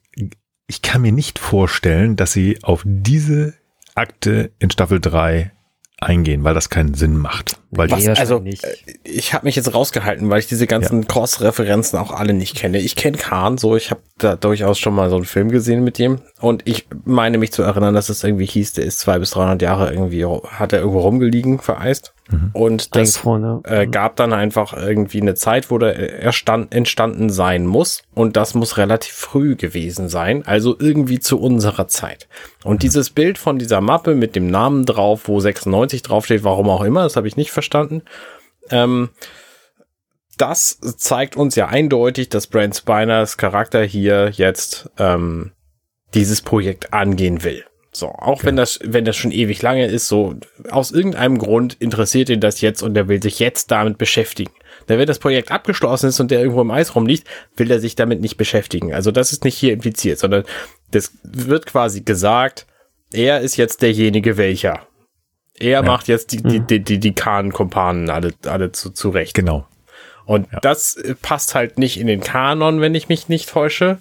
ich 0.67 0.81
kann 0.81 1.01
mir 1.01 1.13
nicht 1.13 1.39
vorstellen, 1.39 2.17
dass 2.17 2.33
sie 2.33 2.61
auf 2.63 2.83
diese 2.85 3.53
Akte 3.95 4.51
in 4.59 4.71
Staffel 4.71 4.99
3 4.99 5.53
eingehen, 5.99 6.43
weil 6.43 6.53
das 6.53 6.69
keinen 6.69 6.93
Sinn 6.93 7.17
macht. 7.17 7.57
Weil 7.71 7.89
Was, 7.89 8.07
also, 8.07 8.39
nicht. 8.39 8.63
äh, 8.63 8.75
ich 9.03 9.33
habe 9.33 9.45
mich 9.45 9.55
jetzt 9.55 9.73
rausgehalten, 9.73 10.29
weil 10.29 10.39
ich 10.39 10.47
diese 10.47 10.67
ganzen 10.67 11.07
Cross-Referenzen 11.07 11.97
auch 11.97 12.11
alle 12.11 12.33
nicht 12.33 12.55
kenne. 12.55 12.79
Ich 12.79 12.95
kenne 12.95 13.17
Khan, 13.17 13.57
so 13.57 13.75
ich 13.75 13.91
habe 13.91 14.01
da 14.17 14.35
durchaus 14.35 14.79
schon 14.79 14.93
mal 14.93 15.09
so 15.09 15.15
einen 15.15 15.25
Film 15.25 15.49
gesehen 15.49 15.83
mit 15.83 15.97
dem 15.97 16.19
und 16.39 16.63
ich 16.65 16.87
meine 17.05 17.37
mich 17.37 17.51
zu 17.51 17.63
erinnern, 17.63 17.93
dass 17.93 18.09
es 18.09 18.23
irgendwie 18.23 18.45
hieß, 18.45 18.73
der 18.73 18.85
ist 18.85 18.99
zwei 18.99 19.19
bis 19.19 19.31
300 19.31 19.61
Jahre 19.61 19.91
irgendwie 19.91 20.25
hat 20.25 20.73
er 20.73 20.79
irgendwo 20.79 20.99
rumgelegen, 20.99 21.59
vereist 21.59 22.12
und 22.53 22.95
das 22.95 23.23
ja. 23.23 23.61
äh, 23.65 23.85
gab 23.85 24.15
dann 24.15 24.31
einfach 24.31 24.73
irgendwie 24.73 25.21
eine 25.21 25.35
Zeit, 25.35 25.69
wo 25.69 25.77
der 25.77 26.21
erstand, 26.21 26.73
entstanden 26.73 27.29
sein 27.29 27.65
muss. 27.65 28.03
Und 28.13 28.37
das 28.37 28.53
muss 28.53 28.77
relativ 28.77 29.13
früh 29.13 29.55
gewesen 29.55 30.07
sein, 30.07 30.45
also 30.45 30.75
irgendwie 30.79 31.19
zu 31.19 31.39
unserer 31.39 31.87
Zeit. 31.87 32.27
Und 32.63 32.81
dieses 32.81 33.09
Bild 33.09 33.37
von 33.37 33.59
dieser 33.59 33.81
Mappe 33.81 34.15
mit 34.15 34.35
dem 34.35 34.47
Namen 34.47 34.85
drauf, 34.85 35.27
wo 35.27 35.39
96 35.39 36.01
draufsteht, 36.01 36.43
warum 36.43 36.69
auch 36.69 36.83
immer, 36.83 37.03
das 37.03 37.17
habe 37.17 37.27
ich 37.27 37.35
nicht 37.35 37.51
verstanden. 37.51 38.03
Ähm, 38.69 39.09
das 40.37 40.79
zeigt 40.97 41.35
uns 41.35 41.55
ja 41.55 41.67
eindeutig, 41.67 42.29
dass 42.29 42.47
Brent 42.47 42.75
Spiners 42.75 43.37
Charakter 43.37 43.83
hier 43.83 44.31
jetzt 44.33 44.89
ähm, 44.97 45.51
dieses 46.13 46.41
Projekt 46.41 46.93
angehen 46.93 47.43
will. 47.43 47.65
So, 47.95 48.07
auch 48.07 48.43
wenn 48.43 48.55
das, 48.55 48.79
wenn 48.83 49.05
das 49.05 49.15
schon 49.15 49.31
ewig 49.31 49.61
lange 49.61 49.85
ist, 49.85 50.07
so 50.07 50.35
aus 50.69 50.91
irgendeinem 50.91 51.37
Grund 51.37 51.75
interessiert 51.79 52.29
ihn 52.29 52.39
das 52.39 52.59
jetzt 52.61 52.81
und 52.81 52.97
er 52.97 53.07
will 53.07 53.21
sich 53.21 53.37
jetzt 53.39 53.69
damit 53.69 53.99
beschäftigen. 53.99 54.51
Denn 54.89 54.99
wenn 54.99 55.07
das 55.07 55.19
Projekt 55.19 55.51
abgeschlossen 55.51 56.09
ist 56.09 56.19
und 56.19 56.31
der 56.31 56.39
irgendwo 56.39 56.61
im 56.61 56.71
Eis 56.71 56.95
rumliegt, 56.95 57.27
will 57.55 57.69
er 57.69 57.79
sich 57.79 57.95
damit 57.95 58.19
nicht 58.19 58.37
beschäftigen. 58.37 58.93
Also 58.93 59.11
das 59.11 59.31
ist 59.31 59.43
nicht 59.43 59.57
hier 59.57 59.73
impliziert, 59.73 60.19
sondern 60.19 60.43
das 60.91 61.13
wird 61.23 61.67
quasi 61.67 62.01
gesagt, 62.01 62.65
er 63.13 63.41
ist 63.41 63.57
jetzt 63.57 63.81
derjenige 63.83 64.37
welcher. 64.37 64.87
Er 65.59 65.83
macht 65.83 66.07
jetzt 66.07 66.31
die, 66.31 66.41
die, 66.41 66.59
die, 66.59 66.79
die, 66.79 66.99
die 66.99 67.13
Kahn-Kumpanen 67.13 68.09
alle, 68.09 68.33
alle 68.47 68.71
zu, 68.71 68.89
zurecht. 68.89 69.35
Genau. 69.35 69.67
Und 70.25 70.47
das 70.61 70.95
äh, 70.95 71.15
passt 71.15 71.53
halt 71.53 71.77
nicht 71.77 71.99
in 71.99 72.07
den 72.07 72.21
Kanon, 72.21 72.81
wenn 72.81 72.95
ich 72.95 73.07
mich 73.07 73.29
nicht 73.29 73.49
täusche. 73.49 73.99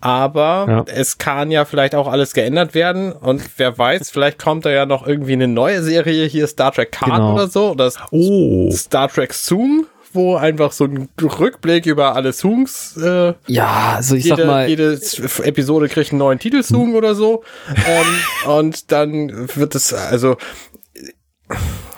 Aber 0.00 0.66
Ja. 0.68 0.84
es 0.94 1.18
kann 1.18 1.50
ja 1.50 1.64
vielleicht 1.64 1.94
auch 1.94 2.08
alles 2.08 2.32
geändert 2.32 2.74
werden. 2.74 3.12
Und 3.12 3.42
wer 3.58 3.76
weiß, 3.76 4.10
vielleicht 4.10 4.38
kommt 4.38 4.64
da 4.64 4.70
ja 4.70 4.86
noch 4.86 5.06
irgendwie 5.06 5.32
eine 5.34 5.48
neue 5.48 5.82
Serie 5.82 6.26
hier, 6.26 6.46
Star 6.46 6.72
Trek 6.72 6.92
Khan 6.92 7.10
Genau. 7.10 7.34
oder 7.34 7.48
so. 7.48 7.70
Oder 7.72 7.90
Oh, 8.10 8.70
Star 8.72 9.08
Trek 9.08 9.32
Zoom, 9.34 9.86
wo 10.12 10.36
einfach 10.36 10.72
so 10.72 10.84
ein 10.84 11.08
Rückblick 11.22 11.86
über 11.86 12.16
alle 12.16 12.32
Zooms. 12.32 12.96
Äh, 12.96 13.34
Ja, 13.46 13.94
also 13.96 14.16
ich 14.16 14.24
jede, 14.24 14.36
sag 14.38 14.46
mal, 14.46 14.68
jede 14.68 14.98
Episode 15.44 15.88
kriegt 15.88 16.10
einen 16.12 16.18
neuen 16.18 16.38
Titelsong 16.38 16.94
oder 16.94 17.14
so. 17.14 17.44
ähm, 17.86 18.50
und 18.50 18.90
dann 18.92 19.48
wird 19.54 19.74
es, 19.74 19.92
also. 19.92 20.36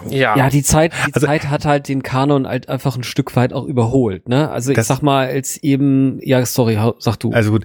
Ja, 0.08 0.36
Ja, 0.36 0.50
die 0.50 0.62
Zeit, 0.62 0.92
die 1.08 1.14
Also- 1.14 1.26
Zeit 1.26 1.48
hat 1.48 1.64
halt 1.64 1.88
den 1.88 2.02
Kanon 2.02 2.46
halt 2.48 2.68
einfach 2.68 2.96
ein 2.96 3.04
Stück 3.04 3.36
weit 3.36 3.52
auch 3.52 3.64
überholt, 3.64 4.28
ne? 4.28 4.50
Also 4.50 4.72
ich 4.72 4.82
sag 4.82 5.02
mal, 5.02 5.28
als 5.28 5.56
eben, 5.58 6.18
ja, 6.22 6.44
sorry, 6.44 6.78
sag 6.98 7.16
du. 7.20 7.32
also 7.32 7.52
gut. 7.52 7.64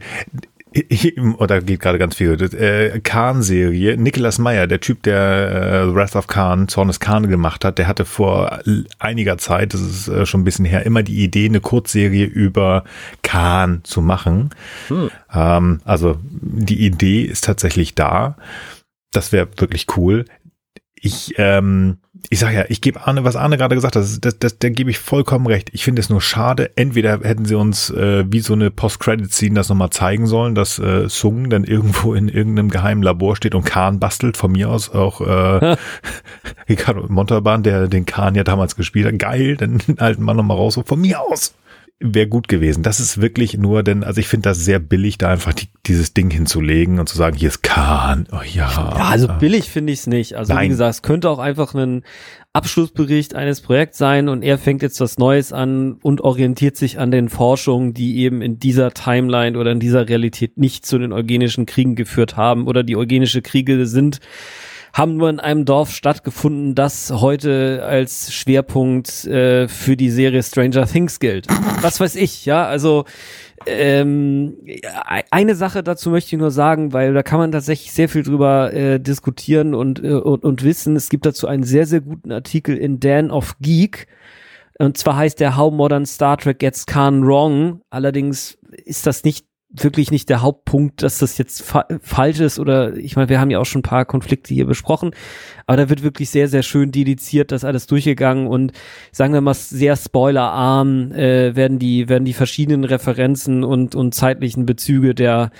Oder 1.39 1.61
geht 1.61 1.79
gerade 1.79 1.97
ganz 1.97 2.15
viel. 2.15 2.33
Äh, 2.53 2.99
Khan-Serie. 2.99 3.97
Nicholas 3.97 4.37
Meyer, 4.37 4.67
der 4.67 4.79
Typ, 4.79 5.01
der 5.01 5.85
äh, 5.89 5.95
Wrath 5.95 6.15
of 6.15 6.27
Khan, 6.27 6.67
Zorn 6.67 6.89
des 6.89 6.99
Khan 6.99 7.27
gemacht 7.29 7.65
hat, 7.65 7.79
der 7.79 7.87
hatte 7.87 8.05
vor 8.05 8.59
einiger 8.99 9.39
Zeit, 9.39 9.73
das 9.73 9.81
ist 9.81 10.07
äh, 10.07 10.25
schon 10.27 10.41
ein 10.41 10.43
bisschen 10.43 10.65
her, 10.65 10.85
immer 10.85 11.01
die 11.01 11.23
Idee, 11.23 11.45
eine 11.45 11.61
Kurzserie 11.61 12.25
über 12.25 12.83
Khan 13.23 13.79
zu 13.83 14.01
machen. 14.01 14.51
Ähm, 15.33 15.79
also 15.85 16.17
die 16.21 16.85
Idee 16.85 17.23
ist 17.23 17.45
tatsächlich 17.45 17.95
da. 17.95 18.35
Das 19.11 19.31
wäre 19.31 19.47
wirklich 19.57 19.87
cool. 19.95 20.25
Ich, 21.01 21.33
ähm, 21.37 21.97
ich 22.29 22.39
sag 22.39 22.53
ja, 22.53 22.65
ich 22.67 22.81
gebe 22.81 23.05
Arne, 23.05 23.23
was 23.23 23.35
Arne 23.35 23.57
gerade 23.57 23.75
gesagt 23.75 23.95
hat, 23.95 24.03
das, 24.03 24.19
das, 24.19 24.39
das, 24.39 24.57
da 24.59 24.69
gebe 24.69 24.89
ich 24.89 24.99
vollkommen 24.99 25.47
recht. 25.47 25.69
Ich 25.73 25.83
finde 25.83 26.01
es 26.01 26.09
nur 26.09 26.21
schade. 26.21 26.71
Entweder 26.75 27.19
hätten 27.21 27.45
sie 27.45 27.55
uns 27.55 27.89
äh, 27.91 28.25
wie 28.27 28.39
so 28.39 28.53
eine 28.53 28.71
Post-Credit-Scene 28.71 29.55
das 29.55 29.69
nochmal 29.69 29.91
zeigen 29.91 30.27
sollen, 30.27 30.55
dass 30.55 30.79
äh, 30.79 31.07
Sung 31.07 31.49
dann 31.49 31.63
irgendwo 31.63 32.13
in 32.13 32.27
irgendeinem 32.27 32.69
geheimen 32.69 33.03
Labor 33.03 33.35
steht 33.35 33.55
und 33.55 33.65
Khan 33.65 33.99
bastelt, 33.99 34.37
von 34.37 34.51
mir 34.51 34.69
aus 34.69 34.89
auch 34.89 35.21
äh, 35.21 35.77
Ricardo 36.69 37.05
Montalban, 37.07 37.63
der 37.63 37.87
den 37.87 38.05
Khan 38.05 38.35
ja 38.35 38.43
damals 38.43 38.75
gespielt 38.75 39.07
hat. 39.07 39.19
Geil, 39.19 39.55
dann 39.55 39.77
den 39.77 39.99
alten 39.99 40.23
Mann 40.23 40.37
nochmal 40.37 40.57
raus, 40.57 40.79
von 40.85 40.99
mir 40.99 41.21
aus. 41.21 41.53
Wäre 41.99 42.27
gut 42.27 42.47
gewesen. 42.47 42.83
Das 42.83 42.99
ist 42.99 43.19
wirklich 43.21 43.57
nur, 43.57 43.81
denn, 43.81 44.03
also 44.03 44.19
ich 44.19 44.27
finde 44.27 44.49
das 44.49 44.59
sehr 44.59 44.77
billig, 44.77 45.17
da 45.17 45.29
einfach 45.29 45.53
die, 45.53 45.67
dieses 45.87 46.13
Ding 46.13 46.29
hinzulegen 46.29 46.99
und 46.99 47.09
zu 47.09 47.17
sagen, 47.17 47.35
hier 47.35 47.47
ist 47.47 47.63
Khan. 47.63 48.27
Oh 48.31 48.43
ja. 48.43 48.69
ja, 48.69 49.07
also 49.09 49.27
billig 49.39 49.69
finde 49.71 49.93
ich 49.93 49.99
es 49.99 50.07
nicht. 50.07 50.35
Also 50.35 50.53
wie 50.53 50.57
Nein. 50.57 50.69
gesagt, 50.69 50.93
es 50.93 51.01
könnte 51.01 51.27
auch 51.27 51.39
einfach 51.39 51.73
ein 51.73 52.03
Abschlussbericht 52.53 53.33
eines 53.33 53.61
Projekts 53.61 53.97
sein 53.97 54.29
und 54.29 54.43
er 54.43 54.59
fängt 54.59 54.83
jetzt 54.83 55.01
was 55.01 55.17
Neues 55.17 55.51
an 55.51 55.93
und 55.93 56.21
orientiert 56.21 56.77
sich 56.77 56.99
an 56.99 57.09
den 57.09 57.29
Forschungen, 57.29 57.95
die 57.95 58.17
eben 58.19 58.43
in 58.43 58.59
dieser 58.59 58.91
Timeline 58.91 59.57
oder 59.57 59.71
in 59.71 59.79
dieser 59.79 60.07
Realität 60.07 60.55
nicht 60.57 60.85
zu 60.85 60.99
den 60.99 61.11
eugenischen 61.11 61.65
Kriegen 61.65 61.95
geführt 61.95 62.37
haben 62.37 62.67
oder 62.67 62.83
die 62.83 62.95
eugenische 62.95 63.41
Kriege 63.41 63.87
sind 63.87 64.19
haben 64.93 65.17
nur 65.17 65.29
in 65.29 65.39
einem 65.39 65.65
Dorf 65.65 65.91
stattgefunden, 65.91 66.75
das 66.75 67.11
heute 67.11 67.83
als 67.85 68.33
Schwerpunkt 68.33 69.25
äh, 69.25 69.67
für 69.67 69.97
die 69.97 70.09
Serie 70.09 70.43
Stranger 70.43 70.85
Things 70.85 71.19
gilt. 71.19 71.47
Was 71.81 71.99
weiß 71.99 72.15
ich, 72.15 72.45
ja, 72.45 72.65
also 72.65 73.05
ähm, 73.65 74.57
e- 74.65 74.79
eine 75.31 75.55
Sache 75.55 75.83
dazu 75.83 76.09
möchte 76.09 76.35
ich 76.35 76.39
nur 76.39 76.51
sagen, 76.51 76.93
weil 76.93 77.13
da 77.13 77.23
kann 77.23 77.39
man 77.39 77.51
tatsächlich 77.51 77.91
sehr 77.91 78.09
viel 78.09 78.23
drüber 78.23 78.73
äh, 78.73 78.99
diskutieren 78.99 79.73
und, 79.73 80.03
äh, 80.03 80.13
und, 80.13 80.43
und 80.43 80.63
wissen. 80.63 80.95
Es 80.95 81.09
gibt 81.09 81.25
dazu 81.25 81.47
einen 81.47 81.63
sehr, 81.63 81.85
sehr 81.85 82.01
guten 82.01 82.31
Artikel 82.31 82.77
in 82.77 82.99
Dan 82.99 83.31
of 83.31 83.57
Geek. 83.59 84.07
Und 84.79 84.97
zwar 84.97 85.17
heißt 85.17 85.39
der 85.39 85.57
How 85.57 85.73
Modern 85.73 86.05
Star 86.05 86.37
Trek 86.37 86.59
Gets 86.59 86.85
Khan 86.85 87.25
Wrong. 87.25 87.81
Allerdings 87.89 88.57
ist 88.85 89.07
das 89.07 89.23
nicht 89.23 89.46
wirklich 89.69 90.11
nicht 90.11 90.29
der 90.29 90.41
Hauptpunkt, 90.41 91.03
dass 91.03 91.19
das 91.19 91.37
jetzt 91.37 91.61
fa 91.61 91.85
falsch 92.01 92.39
ist 92.39 92.57
oder 92.57 92.95
ich 92.95 93.15
meine, 93.15 93.27
wir 93.27 93.39
haben 93.39 93.49
ja 93.49 93.59
auch 93.59 93.65
schon 93.65 93.79
ein 93.79 93.83
paar 93.83 94.05
Konflikte 94.05 94.53
hier 94.53 94.65
besprochen, 94.65 95.11
aber 95.65 95.77
da 95.77 95.89
wird 95.89 96.03
wirklich 96.03 96.29
sehr, 96.29 96.47
sehr 96.47 96.63
schön 96.63 96.91
dediziert 96.91 97.51
das 97.51 97.65
alles 97.65 97.85
durchgegangen 97.85 98.47
und 98.47 98.71
sagen 99.11 99.33
wir 99.33 99.41
mal 99.41 99.53
sehr 99.53 99.97
spoilerarm 99.97 101.11
äh, 101.11 101.55
werden 101.55 101.79
die 101.79 102.07
werden 102.07 102.23
die 102.23 102.33
verschiedenen 102.33 102.85
Referenzen 102.85 103.65
und 103.65 103.93
und 103.93 104.15
zeitlichen 104.15 104.65
Bezüge 104.65 105.13
der 105.13 105.51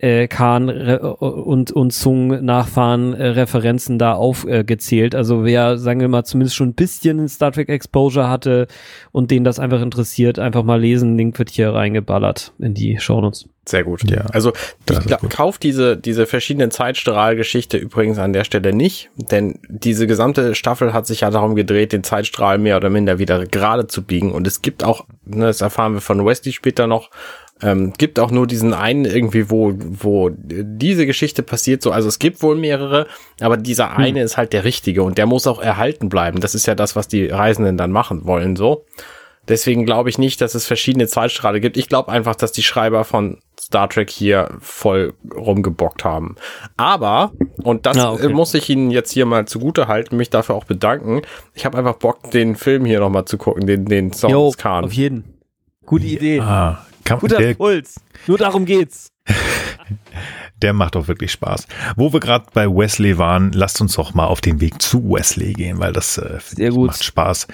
äh, 0.00 0.28
Khan 0.28 0.68
re- 0.68 1.16
und 1.16 1.72
und 1.72 1.92
Sung 1.92 2.44
Nachfahren 2.44 3.14
äh, 3.14 3.26
Referenzen 3.28 3.98
da 3.98 4.14
aufgezählt. 4.14 5.14
Also 5.14 5.44
wer 5.44 5.78
sagen 5.78 6.00
wir 6.00 6.08
mal 6.08 6.24
zumindest 6.24 6.56
schon 6.56 6.68
ein 6.70 6.74
bisschen 6.74 7.28
Star 7.28 7.52
Trek 7.52 7.68
Exposure 7.68 8.28
hatte 8.28 8.66
und 9.12 9.30
den 9.30 9.44
das 9.44 9.58
einfach 9.58 9.82
interessiert, 9.82 10.38
einfach 10.38 10.62
mal 10.62 10.80
lesen. 10.80 11.16
Link 11.16 11.38
wird 11.38 11.50
hier 11.50 11.74
reingeballert 11.74 12.52
in 12.58 12.74
die 12.74 12.98
Shownotes. 12.98 13.48
Sehr 13.66 13.84
gut. 13.84 14.10
Ja, 14.10 14.24
also 14.32 14.52
ich 14.90 15.06
glaub, 15.06 15.20
gut. 15.20 15.30
kauf 15.30 15.58
diese, 15.58 15.96
diese 15.96 16.26
verschiedenen 16.26 16.70
Zeitstrahlgeschichte 16.70 17.76
übrigens 17.76 18.18
an 18.18 18.32
der 18.32 18.44
Stelle 18.44 18.72
nicht, 18.72 19.10
denn 19.16 19.60
diese 19.68 20.06
gesamte 20.06 20.54
Staffel 20.54 20.92
hat 20.92 21.06
sich 21.06 21.20
ja 21.20 21.30
darum 21.30 21.54
gedreht, 21.54 21.92
den 21.92 22.02
Zeitstrahl 22.02 22.58
mehr 22.58 22.78
oder 22.78 22.90
minder 22.90 23.18
wieder 23.18 23.46
gerade 23.46 23.86
zu 23.86 24.02
biegen. 24.02 24.32
Und 24.32 24.46
es 24.46 24.62
gibt 24.62 24.82
auch, 24.82 25.06
ne, 25.24 25.46
das 25.46 25.60
erfahren 25.60 25.92
wir 25.94 26.00
von 26.00 26.24
Wesley 26.24 26.52
später 26.52 26.86
noch, 26.86 27.10
ähm, 27.62 27.92
gibt 27.98 28.18
auch 28.18 28.30
nur 28.30 28.46
diesen 28.46 28.74
einen 28.74 29.04
irgendwie, 29.04 29.50
wo, 29.50 29.72
wo 29.76 30.30
diese 30.34 31.06
Geschichte 31.06 31.42
passiert, 31.42 31.82
so, 31.82 31.90
also 31.92 32.08
es 32.08 32.18
gibt 32.18 32.42
wohl 32.42 32.56
mehrere, 32.56 33.06
aber 33.40 33.56
dieser 33.56 33.96
eine 33.96 34.22
ist 34.22 34.36
halt 34.36 34.52
der 34.52 34.64
richtige 34.64 35.02
und 35.02 35.18
der 35.18 35.26
muss 35.26 35.46
auch 35.46 35.60
erhalten 35.60 36.08
bleiben. 36.08 36.40
Das 36.40 36.54
ist 36.54 36.66
ja 36.66 36.74
das, 36.74 36.96
was 36.96 37.08
die 37.08 37.26
Reisenden 37.26 37.76
dann 37.76 37.92
machen 37.92 38.24
wollen, 38.24 38.56
so. 38.56 38.84
Deswegen 39.48 39.84
glaube 39.84 40.10
ich 40.10 40.18
nicht, 40.18 40.40
dass 40.42 40.54
es 40.54 40.66
verschiedene 40.66 41.08
Zeitstrahle 41.08 41.60
gibt. 41.60 41.76
Ich 41.76 41.88
glaube 41.88 42.12
einfach, 42.12 42.36
dass 42.36 42.52
die 42.52 42.62
Schreiber 42.62 43.04
von 43.04 43.38
Star 43.58 43.88
Trek 43.88 44.08
hier 44.08 44.50
voll 44.60 45.14
rumgebockt 45.34 46.04
haben. 46.04 46.36
Aber, 46.76 47.32
und 47.62 47.84
das 47.84 47.96
Ah, 47.98 48.12
okay. 48.12 48.28
muss 48.28 48.54
ich 48.54 48.68
Ihnen 48.70 48.90
jetzt 48.92 49.10
hier 49.10 49.26
mal 49.26 49.46
zugute 49.46 49.88
halten, 49.88 50.16
mich 50.18 50.30
dafür 50.30 50.54
auch 50.54 50.66
bedanken. 50.66 51.22
Ich 51.54 51.64
habe 51.64 51.78
einfach 51.78 51.94
Bock, 51.96 52.30
den 52.30 52.54
Film 52.54 52.84
hier 52.84 53.00
nochmal 53.00 53.24
zu 53.24 53.38
gucken, 53.38 53.66
den, 53.66 53.86
den 53.86 54.12
Song 54.12 54.30
des 54.46 54.56
Khan. 54.56 54.84
auf 54.84 54.92
jeden. 54.92 55.24
Gute 55.84 56.06
Idee. 56.06 56.40
Ah, 56.40 56.84
kann, 57.10 57.18
Guter 57.20 57.38
der, 57.38 57.54
Puls. 57.54 58.00
Nur 58.26 58.38
darum 58.38 58.64
geht's. 58.64 59.10
der 60.62 60.72
macht 60.72 60.96
auch 60.96 61.08
wirklich 61.08 61.32
Spaß. 61.32 61.66
Wo 61.96 62.12
wir 62.12 62.20
gerade 62.20 62.46
bei 62.52 62.66
Wesley 62.66 63.18
waren, 63.18 63.52
lasst 63.52 63.80
uns 63.80 63.94
doch 63.94 64.14
mal 64.14 64.26
auf 64.26 64.40
den 64.40 64.60
Weg 64.60 64.80
zu 64.80 65.10
Wesley 65.10 65.52
gehen, 65.52 65.78
weil 65.78 65.92
das 65.92 66.18
äh, 66.18 66.38
Sehr 66.44 66.70
gut. 66.70 66.88
macht 66.88 67.04
Spaß. 67.04 67.46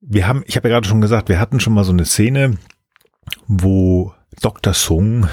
Wir 0.00 0.26
haben, 0.26 0.44
ich 0.46 0.56
habe 0.56 0.68
ja 0.68 0.74
gerade 0.74 0.88
schon 0.88 1.00
gesagt, 1.00 1.28
wir 1.28 1.40
hatten 1.40 1.60
schon 1.60 1.74
mal 1.74 1.84
so 1.84 1.92
eine 1.92 2.04
Szene, 2.04 2.56
wo 3.46 4.14
Dr. 4.40 4.74
Sung 4.74 5.28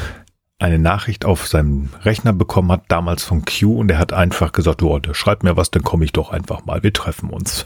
eine 0.66 0.80
Nachricht 0.80 1.26
auf 1.26 1.46
seinem 1.46 1.90
Rechner 2.02 2.34
bekommen 2.34 2.72
hat, 2.72 2.86
damals 2.88 3.24
von 3.24 3.46
Q, 3.46 3.78
und 3.78 3.92
er 3.92 4.00
hat 4.00 4.14
einfach 4.14 4.52
gesagt, 4.52 4.82
oh, 4.82 4.98
der 4.98 5.14
schreibt 5.14 5.44
mir 5.44 5.56
was, 5.56 5.70
dann 5.70 5.84
komme 5.84 6.04
ich 6.06 6.12
doch 6.12 6.32
einfach 6.32 6.66
mal, 6.66 6.82
wir 6.82 6.92
treffen 6.92 7.30
uns. 7.30 7.66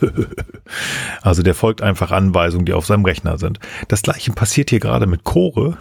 also 1.22 1.42
der 1.42 1.56
folgt 1.56 1.82
einfach 1.82 2.12
Anweisungen, 2.12 2.66
die 2.66 2.74
auf 2.74 2.86
seinem 2.86 3.06
Rechner 3.06 3.38
sind. 3.38 3.60
Das 3.88 4.02
gleiche 4.02 4.34
passiert 4.34 4.70
hier 4.70 4.82
gerade 4.82 5.08
mit 5.08 5.24
Chore, 5.24 5.78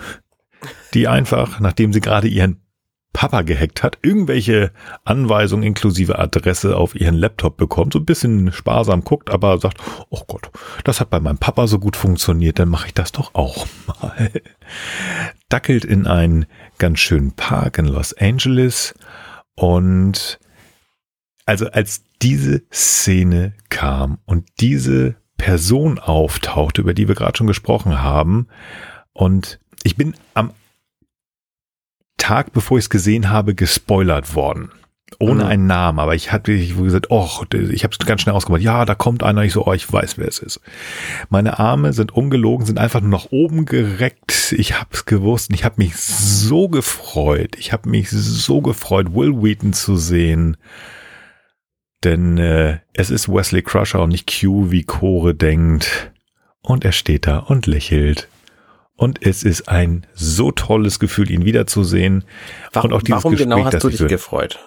die 0.94 1.08
einfach, 1.08 1.58
nachdem 1.58 1.92
sie 1.92 2.00
gerade 2.00 2.28
ihren 2.28 2.62
Papa 3.18 3.42
gehackt 3.42 3.82
hat, 3.82 3.98
irgendwelche 4.02 4.70
Anweisungen 5.04 5.64
inklusive 5.64 6.20
Adresse 6.20 6.76
auf 6.76 6.94
ihren 6.94 7.16
Laptop 7.16 7.56
bekommt, 7.56 7.94
so 7.94 7.98
ein 7.98 8.04
bisschen 8.04 8.52
sparsam 8.52 9.02
guckt, 9.02 9.28
aber 9.28 9.58
sagt, 9.58 9.78
oh 10.10 10.22
Gott, 10.28 10.52
das 10.84 11.00
hat 11.00 11.10
bei 11.10 11.18
meinem 11.18 11.38
Papa 11.38 11.66
so 11.66 11.80
gut 11.80 11.96
funktioniert, 11.96 12.60
dann 12.60 12.68
mache 12.68 12.86
ich 12.86 12.94
das 12.94 13.10
doch 13.10 13.34
auch 13.34 13.66
mal. 13.88 14.30
Dackelt 15.48 15.84
in 15.84 16.06
einen 16.06 16.46
ganz 16.78 17.00
schönen 17.00 17.32
Park 17.32 17.78
in 17.78 17.86
Los 17.86 18.14
Angeles 18.14 18.94
und 19.56 20.38
also 21.44 21.66
als 21.72 22.04
diese 22.22 22.62
Szene 22.72 23.52
kam 23.68 24.18
und 24.26 24.46
diese 24.60 25.16
Person 25.36 25.98
auftauchte, 25.98 26.82
über 26.82 26.94
die 26.94 27.08
wir 27.08 27.16
gerade 27.16 27.36
schon 27.36 27.48
gesprochen 27.48 28.00
haben, 28.00 28.46
und 29.12 29.58
ich 29.82 29.96
bin 29.96 30.14
am 30.34 30.52
Tag, 32.18 32.52
bevor 32.52 32.78
ich 32.78 32.84
es 32.84 32.90
gesehen 32.90 33.30
habe, 33.30 33.54
gespoilert 33.54 34.34
worden. 34.34 34.70
Ohne 35.18 35.44
mhm. 35.44 35.50
einen 35.50 35.66
Namen, 35.66 35.98
aber 35.98 36.14
ich 36.14 36.32
hatte 36.32 36.52
ich 36.52 36.76
gesagt, 36.76 37.06
oh, 37.08 37.28
ich 37.52 37.82
habe 37.82 37.96
es 37.98 38.06
ganz 38.06 38.20
schnell 38.20 38.34
ausgemacht. 38.34 38.62
Ja, 38.62 38.84
da 38.84 38.94
kommt 38.94 39.22
einer, 39.22 39.42
ich 39.42 39.52
so, 39.52 39.66
oh, 39.66 39.72
ich 39.72 39.90
weiß, 39.90 40.18
wer 40.18 40.28
es 40.28 40.38
ist. 40.38 40.60
Meine 41.30 41.58
Arme 41.58 41.92
sind 41.92 42.12
ungelogen, 42.12 42.66
sind 42.66 42.78
einfach 42.78 43.00
nur 43.00 43.10
nach 43.10 43.26
oben 43.30 43.64
gereckt. 43.64 44.52
Ich 44.56 44.78
habe 44.78 44.90
es 44.92 45.06
gewusst 45.06 45.48
und 45.48 45.54
ich 45.54 45.64
habe 45.64 45.76
mich 45.78 45.96
so 45.96 46.68
gefreut. 46.68 47.56
Ich 47.58 47.72
habe 47.72 47.88
mich 47.88 48.10
so 48.10 48.60
gefreut, 48.60 49.14
Will 49.14 49.42
Wheaton 49.42 49.72
zu 49.72 49.96
sehen. 49.96 50.58
Denn 52.04 52.38
äh, 52.38 52.78
es 52.92 53.10
ist 53.10 53.28
Wesley 53.28 53.62
Crusher 53.62 54.02
und 54.02 54.10
nicht 54.10 54.30
Q, 54.40 54.70
wie 54.70 54.84
Core 54.84 55.34
denkt. 55.34 56.12
Und 56.60 56.84
er 56.84 56.92
steht 56.92 57.26
da 57.26 57.38
und 57.38 57.66
lächelt. 57.66 58.28
Und 58.98 59.24
es 59.24 59.44
ist 59.44 59.68
ein 59.68 60.08
so 60.12 60.50
tolles 60.50 60.98
Gefühl, 60.98 61.30
ihn 61.30 61.44
wiederzusehen. 61.44 62.24
Warum, 62.72 62.90
und 62.90 62.96
auch 62.96 63.02
dieses 63.02 63.18
warum 63.18 63.30
Gespräch, 63.30 63.48
genau 63.48 63.64
hast 63.64 63.84
du 63.84 63.90
dich 63.90 64.08
gefreut? 64.08 64.58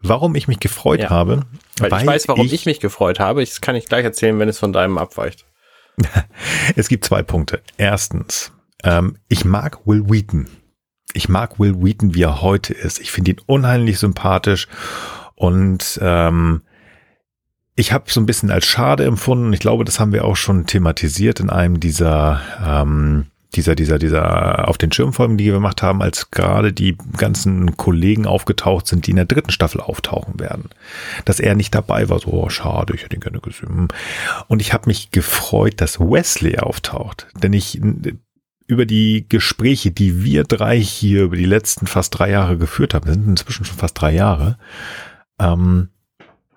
Warum 0.00 0.34
ich 0.34 0.48
mich 0.48 0.60
gefreut 0.60 1.00
ja. 1.00 1.10
habe? 1.10 1.42
Weil, 1.78 1.90
weil, 1.90 2.00
ich 2.00 2.06
weiß, 2.06 2.28
warum 2.28 2.46
ich, 2.46 2.54
ich, 2.54 2.64
mich 2.64 2.80
gefreut 2.80 3.20
habe. 3.20 3.44
Das 3.44 3.60
kann 3.60 3.76
ich 3.76 3.84
gleich 3.84 4.02
erzählen, 4.02 4.38
wenn 4.38 4.48
es 4.48 4.58
von 4.58 4.72
deinem 4.72 4.96
abweicht. 4.96 5.44
es 6.74 6.88
gibt 6.88 7.04
zwei 7.04 7.22
Punkte. 7.22 7.60
Erstens, 7.76 8.50
ähm, 8.82 9.18
ich 9.28 9.44
mag 9.44 9.86
Will 9.86 10.08
Wheaton. 10.08 10.48
Ich 11.12 11.28
mag 11.28 11.60
Will 11.60 11.82
Wheaton, 11.82 12.14
wie 12.14 12.22
er 12.22 12.40
heute 12.40 12.72
ist. 12.72 12.98
Ich 12.98 13.12
finde 13.12 13.32
ihn 13.32 13.40
unheimlich 13.44 13.98
sympathisch 13.98 14.68
und 15.34 15.98
ähm, 16.00 16.62
ich 17.76 17.92
habe 17.92 18.10
so 18.10 18.22
ein 18.22 18.26
bisschen 18.26 18.50
als 18.50 18.64
schade 18.64 19.04
empfunden. 19.04 19.52
Ich 19.52 19.60
glaube, 19.60 19.84
das 19.84 20.00
haben 20.00 20.14
wir 20.14 20.24
auch 20.24 20.36
schon 20.36 20.64
thematisiert 20.64 21.40
in 21.40 21.50
einem 21.50 21.78
dieser 21.78 22.40
ähm, 22.64 23.26
dieser, 23.54 23.74
dieser, 23.74 23.98
dieser 23.98 24.68
auf 24.68 24.78
den 24.78 24.92
Schirmfolgen, 24.92 25.36
die 25.36 25.46
wir 25.46 25.54
gemacht 25.54 25.82
haben, 25.82 26.02
als 26.02 26.30
gerade 26.30 26.72
die 26.72 26.96
ganzen 27.16 27.76
Kollegen 27.76 28.26
aufgetaucht 28.26 28.86
sind, 28.86 29.06
die 29.06 29.10
in 29.10 29.16
der 29.16 29.24
dritten 29.24 29.50
Staffel 29.50 29.80
auftauchen 29.80 30.38
werden. 30.38 30.70
Dass 31.24 31.40
er 31.40 31.54
nicht 31.54 31.74
dabei 31.74 32.08
war, 32.08 32.20
so 32.20 32.30
oh, 32.32 32.48
schade, 32.48 32.94
ich 32.94 33.02
hätte 33.02 33.16
ihn 33.16 33.20
gerne 33.20 33.40
gesehen. 33.40 33.88
Und 34.48 34.62
ich 34.62 34.72
habe 34.72 34.88
mich 34.88 35.10
gefreut, 35.10 35.80
dass 35.80 35.98
Wesley 35.98 36.58
auftaucht. 36.58 37.26
Denn 37.42 37.52
ich 37.52 37.80
über 38.66 38.86
die 38.86 39.26
Gespräche, 39.28 39.90
die 39.90 40.22
wir 40.22 40.44
drei 40.44 40.78
hier 40.78 41.24
über 41.24 41.36
die 41.36 41.44
letzten 41.44 41.88
fast 41.88 42.16
drei 42.16 42.30
Jahre 42.30 42.56
geführt 42.56 42.94
haben, 42.94 43.10
sind 43.10 43.26
inzwischen 43.26 43.64
schon 43.64 43.78
fast 43.78 44.00
drei 44.00 44.12
Jahre, 44.12 44.58
ähm, 45.40 45.88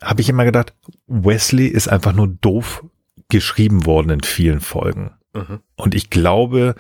habe 0.02 0.22
ich 0.22 0.30
immer 0.30 0.46
gedacht, 0.46 0.76
Wesley 1.08 1.68
ist 1.68 1.88
einfach 1.88 2.14
nur 2.14 2.28
doof 2.28 2.84
geschrieben 3.30 3.86
worden 3.86 4.12
in 4.12 4.22
vielen 4.22 4.60
Folgen. 4.60 5.12
Mhm. 5.34 5.60
Und 5.76 5.96
ich 5.96 6.10
glaube, 6.10 6.76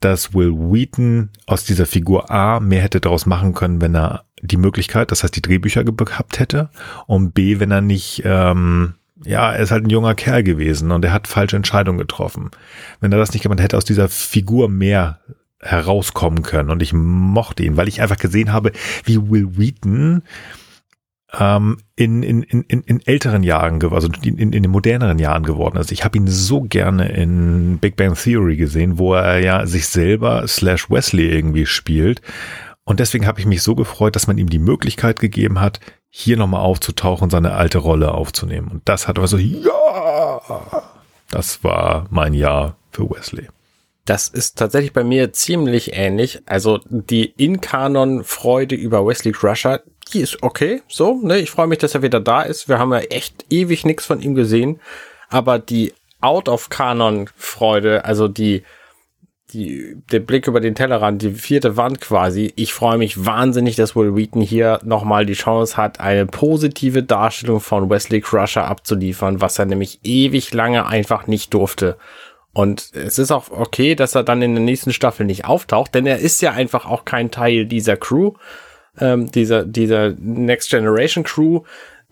dass 0.00 0.34
Will 0.34 0.52
Wheaton 0.52 1.30
aus 1.46 1.64
dieser 1.64 1.86
Figur 1.86 2.30
A 2.30 2.60
mehr 2.60 2.82
hätte 2.82 3.00
daraus 3.00 3.26
machen 3.26 3.54
können, 3.54 3.80
wenn 3.80 3.94
er 3.94 4.24
die 4.40 4.56
Möglichkeit, 4.56 5.10
das 5.10 5.22
heißt 5.22 5.34
die 5.34 5.42
Drehbücher 5.42 5.84
gehabt 5.84 6.38
hätte, 6.38 6.70
und 7.06 7.34
B, 7.34 7.58
wenn 7.58 7.72
er 7.72 7.80
nicht, 7.80 8.22
ähm, 8.24 8.94
ja, 9.24 9.52
er 9.52 9.60
ist 9.60 9.72
halt 9.72 9.84
ein 9.84 9.90
junger 9.90 10.14
Kerl 10.14 10.44
gewesen 10.44 10.92
und 10.92 11.04
er 11.04 11.12
hat 11.12 11.26
falsche 11.26 11.56
Entscheidungen 11.56 11.98
getroffen. 11.98 12.50
Wenn 13.00 13.10
er 13.10 13.18
das 13.18 13.32
nicht 13.32 13.42
gemacht 13.42 13.60
hätte, 13.60 13.76
aus 13.76 13.84
dieser 13.84 14.08
Figur 14.08 14.68
mehr 14.68 15.20
herauskommen 15.60 16.42
können 16.42 16.70
und 16.70 16.82
ich 16.82 16.92
mochte 16.92 17.64
ihn, 17.64 17.76
weil 17.76 17.88
ich 17.88 18.00
einfach 18.00 18.16
gesehen 18.16 18.52
habe, 18.52 18.70
wie 19.04 19.28
Will 19.28 19.58
Wheaton 19.58 20.22
ähm, 21.32 21.78
in, 21.96 22.22
in, 22.22 22.42
in, 22.42 22.62
in 22.62 23.06
älteren 23.06 23.42
Jahren, 23.42 23.82
also 23.92 24.08
in, 24.22 24.38
in, 24.38 24.52
in 24.52 24.62
den 24.62 24.70
moderneren 24.70 25.18
Jahren 25.18 25.42
geworden 25.42 25.76
ist. 25.76 25.92
Ich 25.92 26.04
habe 26.04 26.16
ihn 26.16 26.26
so 26.26 26.62
gerne 26.62 27.08
in 27.08 27.78
Big 27.78 27.96
Bang 27.96 28.14
Theory 28.14 28.56
gesehen, 28.56 28.98
wo 28.98 29.14
er 29.14 29.40
ja 29.40 29.66
sich 29.66 29.86
selber 29.88 30.46
slash 30.48 30.90
Wesley 30.90 31.28
irgendwie 31.28 31.66
spielt. 31.66 32.22
Und 32.84 33.00
deswegen 33.00 33.26
habe 33.26 33.40
ich 33.40 33.46
mich 33.46 33.62
so 33.62 33.74
gefreut, 33.74 34.16
dass 34.16 34.26
man 34.26 34.38
ihm 34.38 34.48
die 34.48 34.58
Möglichkeit 34.58 35.18
gegeben 35.18 35.60
hat, 35.60 35.80
hier 36.08 36.38
nochmal 36.38 36.62
aufzutauchen, 36.62 37.28
seine 37.28 37.52
alte 37.52 37.78
Rolle 37.78 38.14
aufzunehmen. 38.14 38.68
Und 38.68 38.88
das 38.88 39.06
hat 39.06 39.18
aber 39.18 39.28
so, 39.28 39.36
ja, 39.36 40.40
das 41.30 41.62
war 41.62 42.06
mein 42.08 42.32
Jahr 42.32 42.76
für 42.90 43.10
Wesley. 43.10 43.48
Das 44.08 44.26
ist 44.26 44.56
tatsächlich 44.56 44.94
bei 44.94 45.04
mir 45.04 45.34
ziemlich 45.34 45.92
ähnlich. 45.92 46.40
Also 46.46 46.80
die 46.88 47.26
In-Kanon-Freude 47.26 48.74
über 48.74 49.06
Wesley 49.06 49.32
Crusher, 49.32 49.82
die 50.14 50.20
ist 50.20 50.42
okay, 50.42 50.80
so, 50.88 51.20
ne? 51.22 51.36
Ich 51.36 51.50
freue 51.50 51.66
mich, 51.66 51.76
dass 51.76 51.94
er 51.94 52.00
wieder 52.00 52.18
da 52.18 52.40
ist. 52.40 52.70
Wir 52.70 52.78
haben 52.78 52.90
ja 52.92 53.00
echt 53.00 53.44
ewig 53.50 53.84
nichts 53.84 54.06
von 54.06 54.22
ihm 54.22 54.34
gesehen. 54.34 54.80
Aber 55.28 55.58
die 55.58 55.92
Out-of-Kanon-Freude, 56.22 58.06
also 58.06 58.28
die, 58.28 58.62
die, 59.52 59.96
der 60.10 60.20
Blick 60.20 60.46
über 60.46 60.60
den 60.60 60.74
Tellerrand, 60.74 61.20
die 61.20 61.32
vierte 61.32 61.76
Wand 61.76 62.00
quasi. 62.00 62.54
Ich 62.56 62.72
freue 62.72 62.96
mich 62.96 63.26
wahnsinnig, 63.26 63.76
dass 63.76 63.94
Will 63.94 64.16
Wheaton 64.16 64.40
hier 64.40 64.80
nochmal 64.84 65.26
die 65.26 65.34
Chance 65.34 65.76
hat, 65.76 66.00
eine 66.00 66.24
positive 66.24 67.02
Darstellung 67.02 67.60
von 67.60 67.90
Wesley 67.90 68.22
Crusher 68.22 68.64
abzuliefern, 68.64 69.42
was 69.42 69.58
er 69.58 69.66
nämlich 69.66 70.00
ewig 70.02 70.54
lange 70.54 70.86
einfach 70.86 71.26
nicht 71.26 71.52
durfte. 71.52 71.98
Und 72.58 72.90
es 72.94 73.18
ist 73.18 73.30
auch 73.30 73.50
okay, 73.50 73.94
dass 73.94 74.16
er 74.16 74.24
dann 74.24 74.42
in 74.42 74.54
der 74.54 74.64
nächsten 74.64 74.92
Staffel 74.92 75.26
nicht 75.26 75.44
auftaucht, 75.44 75.94
denn 75.94 76.06
er 76.06 76.18
ist 76.18 76.42
ja 76.42 76.52
einfach 76.52 76.86
auch 76.86 77.04
kein 77.04 77.30
Teil 77.30 77.66
dieser 77.66 77.96
Crew 77.96 78.32
ähm, 79.00 79.30
dieser, 79.30 79.64
dieser 79.64 80.14
Next 80.18 80.70
Generation 80.70 81.24
Crew 81.24 81.62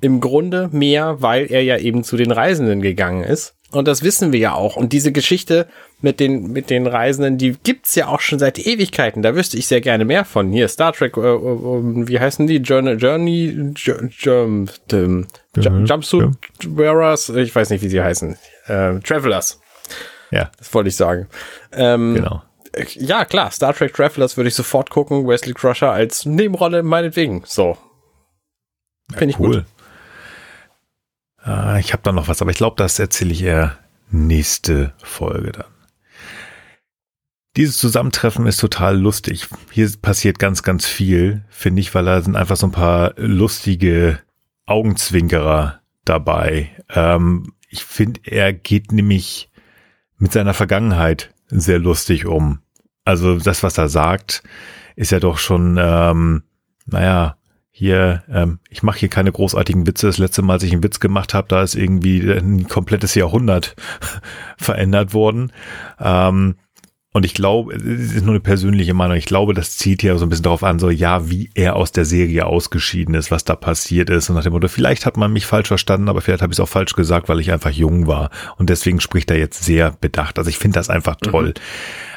im 0.00 0.20
Grunde 0.20 0.68
mehr, 0.72 1.16
weil 1.20 1.50
er 1.50 1.62
ja 1.62 1.78
eben 1.78 2.04
zu 2.04 2.16
den 2.16 2.30
Reisenden 2.30 2.82
gegangen 2.82 3.24
ist. 3.24 3.54
Und 3.72 3.88
das 3.88 4.04
wissen 4.04 4.32
wir 4.32 4.38
ja 4.38 4.54
auch. 4.54 4.76
Und 4.76 4.92
diese 4.92 5.10
Geschichte 5.10 5.66
mit 6.00 6.20
den, 6.20 6.52
mit 6.52 6.70
den 6.70 6.86
Reisenden, 6.86 7.36
die 7.36 7.56
gibt's 7.64 7.94
ja 7.96 8.06
auch 8.06 8.20
schon 8.20 8.38
seit 8.38 8.64
Ewigkeiten. 8.64 9.22
Da 9.22 9.34
wüsste 9.34 9.56
ich 9.56 9.66
sehr 9.66 9.80
gerne 9.80 10.04
mehr 10.04 10.24
von. 10.24 10.52
Hier, 10.52 10.68
Star 10.68 10.92
Trek, 10.92 11.16
äh, 11.16 11.20
äh, 11.20 12.08
wie 12.08 12.20
heißen 12.20 12.46
die? 12.46 12.58
Journey, 12.58 12.92
Journey, 12.92 13.72
Jump, 13.74 14.70
Jumpsuit 15.88 16.36
Wearers, 16.64 17.30
ich 17.30 17.54
weiß 17.54 17.70
nicht, 17.70 17.82
wie 17.82 17.88
sie 17.88 18.00
heißen. 18.00 18.36
Äh, 18.66 19.00
Travelers. 19.00 19.60
Ja. 20.36 20.50
Das 20.58 20.72
wollte 20.74 20.88
ich 20.88 20.96
sagen. 20.96 21.28
Ähm, 21.72 22.14
genau 22.14 22.42
ja, 22.94 23.24
klar, 23.24 23.50
Star 23.50 23.74
Trek 23.74 23.94
Travelers 23.94 24.36
würde 24.36 24.48
ich 24.48 24.54
sofort 24.54 24.90
gucken, 24.90 25.26
Wesley 25.26 25.54
Crusher 25.54 25.92
als 25.92 26.26
Nebenrolle 26.26 26.82
meinetwegen. 26.82 27.42
So. 27.46 27.78
Finde 29.12 29.32
ich 29.32 29.40
cool. 29.40 29.58
gut. 29.58 29.64
Äh, 31.46 31.80
ich 31.80 31.92
habe 31.92 32.02
da 32.02 32.12
noch 32.12 32.28
was, 32.28 32.42
aber 32.42 32.50
ich 32.50 32.56
glaube, 32.56 32.76
das 32.76 32.98
erzähle 32.98 33.32
ich 33.32 33.42
eher 33.42 33.78
nächste 34.10 34.92
Folge 35.02 35.52
dann. 35.52 35.66
Dieses 37.56 37.78
Zusammentreffen 37.78 38.46
ist 38.46 38.60
total 38.60 38.98
lustig. 38.98 39.48
Hier 39.70 39.90
passiert 40.02 40.38
ganz, 40.38 40.62
ganz 40.62 40.84
viel, 40.84 41.44
finde 41.48 41.80
ich, 41.80 41.94
weil 41.94 42.04
da 42.04 42.20
sind 42.20 42.36
einfach 42.36 42.56
so 42.56 42.66
ein 42.66 42.72
paar 42.72 43.14
lustige 43.16 44.20
Augenzwinkerer 44.66 45.80
dabei. 46.04 46.70
Ähm, 46.90 47.54
ich 47.70 47.84
finde, 47.84 48.20
er 48.24 48.52
geht 48.52 48.92
nämlich 48.92 49.48
mit 50.18 50.32
seiner 50.32 50.54
Vergangenheit 50.54 51.32
sehr 51.48 51.78
lustig 51.78 52.26
um. 52.26 52.60
Also 53.04 53.38
das, 53.38 53.62
was 53.62 53.78
er 53.78 53.88
sagt, 53.88 54.42
ist 54.96 55.12
ja 55.12 55.20
doch 55.20 55.38
schon, 55.38 55.78
ähm, 55.80 56.42
naja, 56.86 57.36
hier, 57.70 58.22
ähm, 58.30 58.58
ich 58.70 58.82
mache 58.82 59.00
hier 59.00 59.10
keine 59.10 59.30
großartigen 59.30 59.86
Witze. 59.86 60.06
Das 60.06 60.16
letzte 60.16 60.40
Mal, 60.40 60.54
als 60.54 60.62
ich 60.62 60.72
einen 60.72 60.82
Witz 60.82 60.98
gemacht 60.98 61.34
habe, 61.34 61.48
da 61.48 61.62
ist 61.62 61.74
irgendwie 61.74 62.22
ein 62.22 62.68
komplettes 62.68 63.14
Jahrhundert 63.14 63.76
verändert 64.56 65.12
worden. 65.12 65.52
Ähm, 66.00 66.56
und 67.16 67.24
ich 67.24 67.32
glaube, 67.32 67.74
es 67.74 68.12
ist 68.12 68.24
nur 68.24 68.34
eine 68.34 68.40
persönliche 68.40 68.92
Meinung. 68.92 69.16
Ich 69.16 69.24
glaube, 69.24 69.54
das 69.54 69.78
zieht 69.78 70.02
ja 70.02 70.18
so 70.18 70.26
ein 70.26 70.28
bisschen 70.28 70.42
darauf 70.42 70.62
an, 70.62 70.78
so 70.78 70.90
ja, 70.90 71.30
wie 71.30 71.48
er 71.54 71.74
aus 71.74 71.90
der 71.90 72.04
Serie 72.04 72.44
ausgeschieden 72.44 73.14
ist, 73.14 73.30
was 73.30 73.42
da 73.42 73.56
passiert 73.56 74.10
ist. 74.10 74.28
Und 74.28 74.36
nach 74.36 74.42
dem 74.42 74.52
Motto, 74.52 74.68
vielleicht 74.68 75.06
hat 75.06 75.16
man 75.16 75.32
mich 75.32 75.46
falsch 75.46 75.68
verstanden, 75.68 76.10
aber 76.10 76.20
vielleicht 76.20 76.42
habe 76.42 76.52
ich 76.52 76.58
es 76.58 76.60
auch 76.60 76.68
falsch 76.68 76.92
gesagt, 76.92 77.30
weil 77.30 77.40
ich 77.40 77.52
einfach 77.52 77.70
jung 77.70 78.06
war. 78.06 78.28
Und 78.58 78.68
deswegen 78.68 79.00
spricht 79.00 79.30
er 79.30 79.38
jetzt 79.38 79.64
sehr 79.64 79.92
bedacht. 79.92 80.36
Also 80.36 80.50
ich 80.50 80.58
finde 80.58 80.78
das 80.78 80.90
einfach 80.90 81.16
toll. 81.16 81.54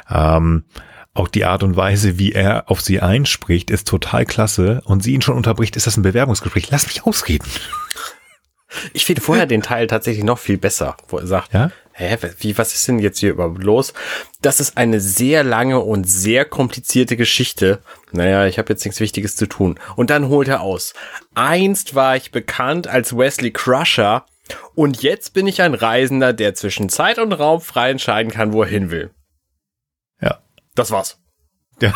Mhm. 0.10 0.16
Ähm, 0.18 0.64
auch 1.14 1.30
die 1.30 1.46
Art 1.46 1.64
und 1.64 1.78
Weise, 1.78 2.20
wie 2.20 2.34
er 2.34 2.70
auf 2.70 2.82
sie 2.82 3.00
einspricht, 3.00 3.72
ist 3.72 3.88
total 3.88 4.26
klasse. 4.26 4.82
Und 4.84 5.02
sie 5.02 5.14
ihn 5.14 5.22
schon 5.22 5.38
unterbricht, 5.38 5.78
ist 5.78 5.88
das 5.88 5.96
ein 5.96 6.04
Bewerbungsgespräch. 6.04 6.70
Lass 6.72 6.88
mich 6.88 7.06
ausreden. 7.06 7.48
Ich 8.92 9.06
finde 9.06 9.22
vorher 9.22 9.46
den 9.46 9.62
Teil 9.62 9.88
tatsächlich 9.88 10.26
noch 10.26 10.40
viel 10.40 10.58
besser, 10.58 10.98
wo 11.08 11.20
er 11.20 11.26
sagt, 11.26 11.54
ja? 11.54 11.72
Hä, 12.00 12.18
wie, 12.40 12.58
was 12.58 12.74
ist 12.74 12.88
denn 12.88 13.00
jetzt 13.00 13.20
hier 13.20 13.32
überhaupt 13.32 13.64
los? 13.64 13.94
Das 14.42 14.60
ist 14.60 14.78
eine 14.78 15.00
sehr 15.00 15.44
lange 15.44 15.80
und 15.80 16.06
sehr 16.06 16.46
komplizierte 16.46 17.18
Geschichte. 17.18 17.80
Naja, 18.12 18.48
ich 18.48 18.58
habe 18.58 18.70
jetzt 18.74 18.86
nichts 18.86 19.00
Wichtiges 19.00 19.36
zu 19.36 19.48
tun. 19.48 19.80
Und 19.96 20.10
dann 20.10 20.30
holt 20.30 20.48
er 20.48 20.62
aus. 20.62 20.94
Einst 21.36 21.96
war 21.96 22.16
ich 22.16 22.32
bekannt 22.32 22.88
als 22.88 23.16
Wesley 23.16 23.52
Crusher 23.52 24.26
und 24.74 25.04
jetzt 25.04 25.34
bin 25.34 25.46
ich 25.46 25.62
ein 25.62 25.74
Reisender, 25.74 26.34
der 26.34 26.56
zwischen 26.56 26.90
Zeit 26.90 27.20
und 27.20 27.34
Raum 27.34 27.62
frei 27.62 27.92
entscheiden 27.92 28.32
kann, 28.32 28.54
wo 28.54 28.64
er 28.64 28.70
hin 28.70 28.90
will. 28.92 29.12
Ja. 30.22 30.40
Das 30.76 30.92
war's. 30.92 31.20
Ja. 31.82 31.94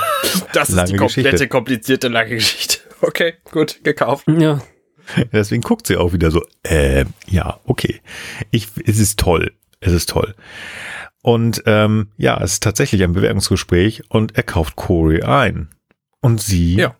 Das 0.53 0.69
ist 0.69 0.75
Lange 0.75 0.91
die 0.91 0.97
komplette, 0.97 1.29
Geschichte. 1.31 1.47
komplizierte, 1.47 2.07
lange 2.07 2.35
Geschichte. 2.35 2.79
Okay, 3.01 3.33
gut, 3.51 3.83
gekauft. 3.83 4.25
Ja. 4.27 4.61
Deswegen 5.33 5.61
guckt 5.61 5.87
sie 5.87 5.97
auch 5.97 6.13
wieder 6.13 6.31
so, 6.31 6.41
äh, 6.63 7.05
ja, 7.27 7.59
okay. 7.65 8.01
Ich, 8.51 8.67
es 8.85 8.99
ist 8.99 9.19
toll. 9.19 9.51
Es 9.85 9.93
ist 9.93 10.09
toll. 10.09 10.33
Und 11.21 11.63
ähm, 11.65 12.07
ja, 12.17 12.37
es 12.41 12.53
ist 12.53 12.63
tatsächlich 12.63 13.03
ein 13.03 13.13
Bewerbungsgespräch 13.13 14.03
und 14.09 14.35
er 14.35 14.43
kauft 14.43 14.75
Corey 14.75 15.21
ein. 15.23 15.69
Und 16.21 16.41
sie, 16.41 16.75
Ja. 16.75 16.95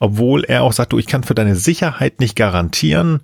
obwohl 0.00 0.44
er 0.44 0.62
auch 0.62 0.72
sagt, 0.72 0.92
du, 0.92 0.98
ich 0.98 1.06
kann 1.06 1.22
für 1.24 1.34
deine 1.34 1.54
Sicherheit 1.56 2.20
nicht 2.20 2.34
garantieren, 2.36 3.22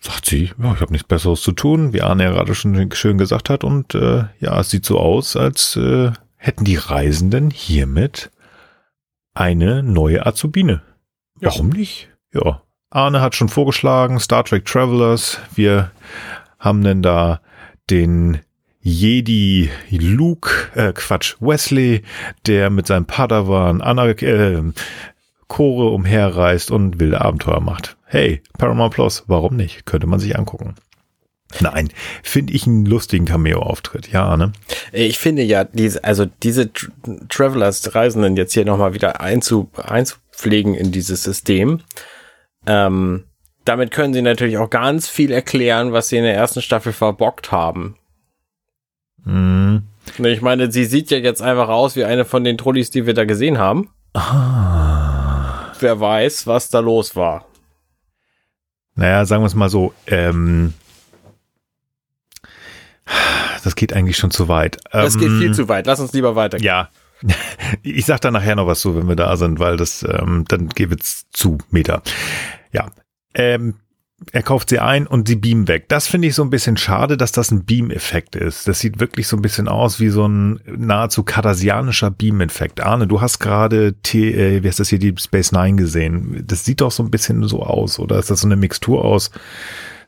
sagt 0.00 0.26
sie, 0.26 0.50
ja, 0.60 0.72
ich 0.74 0.80
habe 0.80 0.92
nichts 0.92 1.06
Besseres 1.06 1.42
zu 1.42 1.52
tun, 1.52 1.92
wie 1.92 2.02
Arne 2.02 2.24
ja 2.24 2.30
gerade 2.32 2.54
schon 2.56 2.90
schön 2.92 3.18
gesagt 3.18 3.50
hat. 3.50 3.62
Und 3.62 3.94
äh, 3.94 4.24
ja, 4.40 4.58
es 4.58 4.70
sieht 4.70 4.84
so 4.84 4.98
aus, 4.98 5.36
als 5.36 5.76
äh, 5.76 6.10
hätten 6.36 6.64
die 6.64 6.76
Reisenden 6.76 7.50
hiermit 7.50 8.30
eine 9.34 9.82
neue 9.82 10.26
Azubine. 10.26 10.82
Ja. 11.40 11.48
Warum 11.50 11.68
nicht? 11.70 12.08
Ja. 12.34 12.62
Arne 12.90 13.20
hat 13.20 13.34
schon 13.34 13.48
vorgeschlagen, 13.48 14.18
Star 14.20 14.44
Trek 14.44 14.64
Travelers. 14.64 15.38
Wir 15.54 15.92
haben 16.58 16.82
denn 16.82 17.00
da 17.02 17.40
den 17.92 18.38
Jedi 18.80 19.70
Luke, 19.90 20.50
äh, 20.74 20.92
Quatsch, 20.94 21.36
Wesley, 21.40 22.02
der 22.46 22.70
mit 22.70 22.86
seinem 22.86 23.04
Padawan 23.04 23.82
Anna, 23.82 24.08
äh, 24.08 24.62
Chore 25.46 25.90
umherreist 25.90 26.70
und 26.70 26.98
wilde 26.98 27.20
Abenteuer 27.20 27.60
macht. 27.60 27.98
Hey, 28.06 28.42
Paramount 28.56 28.94
Plus, 28.94 29.24
warum 29.26 29.56
nicht? 29.56 29.84
Könnte 29.84 30.06
man 30.06 30.18
sich 30.18 30.36
angucken. 30.36 30.74
Nein, 31.60 31.90
finde 32.22 32.54
ich 32.54 32.66
einen 32.66 32.86
lustigen 32.86 33.26
Cameo-Auftritt. 33.26 34.10
Ja, 34.10 34.38
ne? 34.38 34.52
Ich 34.90 35.18
finde 35.18 35.42
ja, 35.42 35.64
diese, 35.64 36.02
also 36.02 36.24
diese 36.24 36.72
Tr 36.72 36.90
Travelers, 37.28 37.94
Reisenden 37.94 38.38
jetzt 38.38 38.54
hier 38.54 38.64
nochmal 38.64 38.94
wieder 38.94 39.20
einzu, 39.20 39.70
einzupflegen 39.76 40.74
in 40.74 40.92
dieses 40.92 41.22
System. 41.22 41.80
Ähm, 42.66 43.24
damit 43.64 43.90
können 43.90 44.14
sie 44.14 44.22
natürlich 44.22 44.58
auch 44.58 44.70
ganz 44.70 45.08
viel 45.08 45.30
erklären, 45.32 45.92
was 45.92 46.08
sie 46.08 46.16
in 46.16 46.24
der 46.24 46.34
ersten 46.34 46.62
Staffel 46.62 46.92
verbockt 46.92 47.52
haben. 47.52 47.96
Mhm. 49.24 49.84
Ne, 50.18 50.30
Ich 50.30 50.42
meine, 50.42 50.70
sie 50.72 50.84
sieht 50.84 51.10
ja 51.10 51.18
jetzt 51.18 51.42
einfach 51.42 51.68
aus 51.68 51.94
wie 51.96 52.04
eine 52.04 52.24
von 52.24 52.44
den 52.44 52.58
Trollis, 52.58 52.90
die 52.90 53.06
wir 53.06 53.14
da 53.14 53.24
gesehen 53.24 53.58
haben. 53.58 53.90
Ah. 54.14 55.72
Wer 55.78 56.00
weiß, 56.00 56.46
was 56.46 56.68
da 56.70 56.80
los 56.80 57.16
war. 57.16 57.46
Naja, 58.94 59.24
sagen 59.24 59.42
wir 59.42 59.46
es 59.46 59.54
mal 59.54 59.68
so, 59.70 59.94
ähm, 60.06 60.74
das 63.64 63.74
geht 63.76 63.92
eigentlich 63.92 64.16
schon 64.16 64.30
zu 64.30 64.48
weit. 64.48 64.78
Das 64.90 65.18
geht 65.18 65.28
Ähm, 65.28 65.38
viel 65.40 65.54
zu 65.54 65.68
weit. 65.68 65.86
Lass 65.86 66.00
uns 66.00 66.12
lieber 66.12 66.36
weitergehen. 66.36 66.66
Ja. 66.66 66.88
Ich 67.82 68.04
sag 68.04 68.20
da 68.20 68.30
nachher 68.30 68.54
noch 68.56 68.66
was 68.66 68.80
zu, 68.80 68.94
wenn 68.96 69.08
wir 69.08 69.16
da 69.16 69.36
sind, 69.36 69.58
weil 69.58 69.76
das, 69.76 70.02
ähm, 70.02 70.44
dann 70.48 70.68
geht 70.68 70.92
es 71.00 71.24
zu 71.30 71.58
Meter. 71.70 72.02
Ja. 72.72 72.90
Ähm, 73.34 73.74
er 74.30 74.44
kauft 74.44 74.68
sie 74.68 74.78
ein 74.78 75.08
und 75.08 75.26
sie 75.26 75.34
beamen 75.34 75.66
weg. 75.66 75.88
Das 75.88 76.06
finde 76.06 76.28
ich 76.28 76.36
so 76.36 76.44
ein 76.44 76.50
bisschen 76.50 76.76
schade, 76.76 77.16
dass 77.16 77.32
das 77.32 77.50
ein 77.50 77.64
Beam-Effekt 77.64 78.36
ist. 78.36 78.68
Das 78.68 78.78
sieht 78.78 79.00
wirklich 79.00 79.26
so 79.26 79.36
ein 79.36 79.42
bisschen 79.42 79.66
aus 79.66 79.98
wie 79.98 80.10
so 80.10 80.28
ein 80.28 80.60
nahezu 80.64 81.24
kardassianischer 81.24 82.12
Beam-Effekt. 82.12 82.80
Arne, 82.80 83.08
du 83.08 83.20
hast 83.20 83.40
gerade, 83.40 83.94
T- 83.94 84.30
äh, 84.30 84.62
wie 84.62 84.68
heißt 84.68 84.78
das 84.78 84.90
hier, 84.90 85.00
die 85.00 85.12
Space 85.18 85.50
Nine 85.50 85.76
gesehen. 85.76 86.44
Das 86.46 86.64
sieht 86.64 86.82
doch 86.82 86.92
so 86.92 87.02
ein 87.02 87.10
bisschen 87.10 87.42
so 87.48 87.62
aus, 87.64 87.98
oder 87.98 88.18
ist 88.20 88.30
das 88.30 88.42
so 88.42 88.46
eine 88.46 88.54
Mixtur 88.54 89.04
aus 89.04 89.32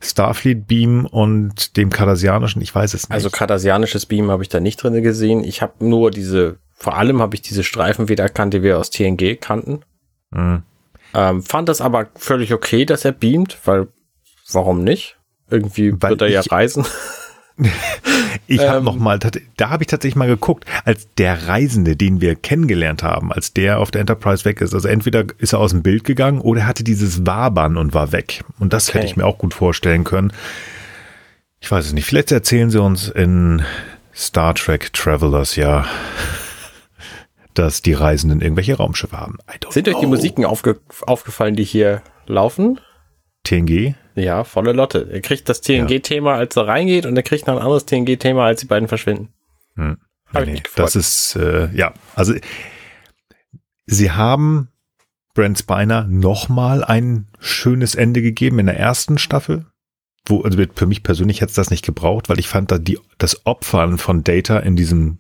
Starfleet 0.01 0.69
Beam 0.69 1.07
und 1.07 1.77
dem 1.77 1.91
kardassianischen? 1.91 2.63
Ich 2.63 2.73
weiß 2.73 2.95
es 2.95 3.09
nicht. 3.09 3.15
Also 3.15 3.31
kardassianisches 3.31 4.07
Beam 4.07 4.31
habe 4.31 4.45
ich 4.45 4.49
da 4.49 4.61
nicht 4.61 4.77
drinne 4.81 5.03
gesehen. 5.03 5.43
Ich 5.43 5.61
habe 5.61 5.85
nur 5.85 6.13
diese, 6.13 6.59
vor 6.73 6.97
allem 6.97 7.21
habe 7.21 7.35
ich 7.35 7.43
diese 7.43 7.65
Streifen 7.65 8.09
wieder 8.09 8.23
erkannt, 8.23 8.55
die 8.55 8.63
wir 8.63 8.79
aus 8.79 8.91
TNG 8.91 9.41
kannten. 9.41 9.81
Hm. 10.33 10.63
Ähm, 11.15 11.43
fand 11.43 11.69
das 11.69 11.81
aber 11.81 12.09
völlig 12.17 12.53
okay, 12.53 12.85
dass 12.85 13.05
er 13.05 13.13
beamt, 13.13 13.59
weil 13.65 13.89
warum 14.53 14.83
nicht? 14.85 15.17
Irgendwie 15.51 15.93
Weil 16.01 16.11
wird 16.11 16.23
er 16.23 16.29
ja 16.29 16.41
reisen. 16.41 16.85
Ich 18.47 18.61
habe 18.61 18.79
Ähm, 18.79 18.85
noch 18.85 18.97
mal, 18.97 19.19
da 19.57 19.71
habe 19.71 19.85
ich 19.85 19.87
tatsächlich 19.87 20.17
mal 20.17 20.27
geguckt, 20.27 20.65
als 20.85 21.07
der 21.17 21.47
Reisende, 21.49 21.97
den 21.97 22.21
wir 22.21 22.35
kennengelernt 22.35 23.03
haben, 23.03 23.33
als 23.33 23.53
der 23.55 23.79
auf 23.79 23.91
der 23.91 24.01
Enterprise 24.03 24.45
weg 24.45 24.61
ist. 24.61 24.75
Also 24.75 24.89
entweder 24.89 25.25
ist 25.39 25.53
er 25.55 25.61
aus 25.61 25.71
dem 25.71 25.83
Bild 25.83 26.05
gegangen 26.05 26.41
oder 26.41 26.63
er 26.63 26.67
hatte 26.67 26.85
dieses 26.85 27.25
Wabern 27.25 27.77
und 27.77 27.95
war 27.95 28.13
weg. 28.13 28.45
Und 28.59 28.73
das 28.73 28.89
Okay. 28.89 28.99
hätte 28.99 29.07
ich 29.07 29.17
mir 29.17 29.25
auch 29.25 29.39
gut 29.39 29.55
vorstellen 29.55 30.05
können. 30.05 30.33
Ich 31.61 31.71
weiß 31.71 31.87
es 31.87 31.93
nicht. 31.93 32.05
Vielleicht 32.07 32.33
erzählen 32.33 32.71
sie 32.71 32.83
uns 32.83 33.09
in 33.09 33.63
Star 34.15 34.55
Trek 34.55 34.93
Travelers 34.93 35.57
ja, 35.57 35.87
dass 37.55 37.83
die 37.83 37.93
Reisenden 37.93 38.41
irgendwelche 38.41 38.77
Raumschiffe 38.77 39.19
haben. 39.19 39.39
Sind 39.71 39.89
euch 39.89 39.95
die 39.95 40.01
know. 40.01 40.09
Musiken 40.09 40.45
aufge 40.45 40.81
aufgefallen, 41.07 41.57
die 41.57 41.65
hier 41.65 42.03
laufen? 42.27 42.81
TNG? 43.45 43.95
Ja, 44.15 44.45
volle 44.45 44.73
Lotte. 44.73 45.09
Er 45.11 45.21
kriegt 45.21 45.49
das 45.49 45.61
TNG-Thema, 45.61 46.35
als 46.35 46.57
er 46.57 46.67
reingeht, 46.67 47.05
und 47.07 47.17
er 47.17 47.23
kriegt 47.23 47.47
noch 47.47 47.57
ein 47.57 47.63
anderes 47.63 47.85
TNG-Thema, 47.87 48.45
als 48.45 48.61
die 48.61 48.67
beiden 48.67 48.89
verschwinden. 48.89 49.29
Hm. 49.77 49.99
Nee, 50.33 50.47
nee, 50.47 50.63
das 50.75 50.97
ist, 50.97 51.37
äh, 51.37 51.69
ja, 51.75 51.95
also 52.17 52.35
sie 53.87 54.11
haben 54.11 54.69
Brent 55.35 55.59
Spiner 55.59 56.07
nochmal 56.09 56.83
ein 56.85 57.29
schönes 57.39 57.95
Ende 57.95 58.23
gegeben 58.23 58.59
in 58.59 58.67
der 58.67 58.79
ersten 58.79 59.19
Staffel. 59.19 59.67
Wo, 60.27 60.41
also 60.41 60.59
für 60.75 60.87
mich 60.87 61.03
persönlich 61.03 61.41
hätte 61.41 61.51
es 61.51 61.57
das 61.57 61.71
nicht 61.71 61.85
gebraucht, 61.85 62.29
weil 62.29 62.39
ich 62.39 62.49
fand 62.49 62.71
da 62.71 62.79
die, 62.79 62.99
das 63.19 63.45
Opfern 63.45 63.99
von 63.99 64.25
Data 64.25 64.59
in 64.59 64.75
diesem, 64.75 65.19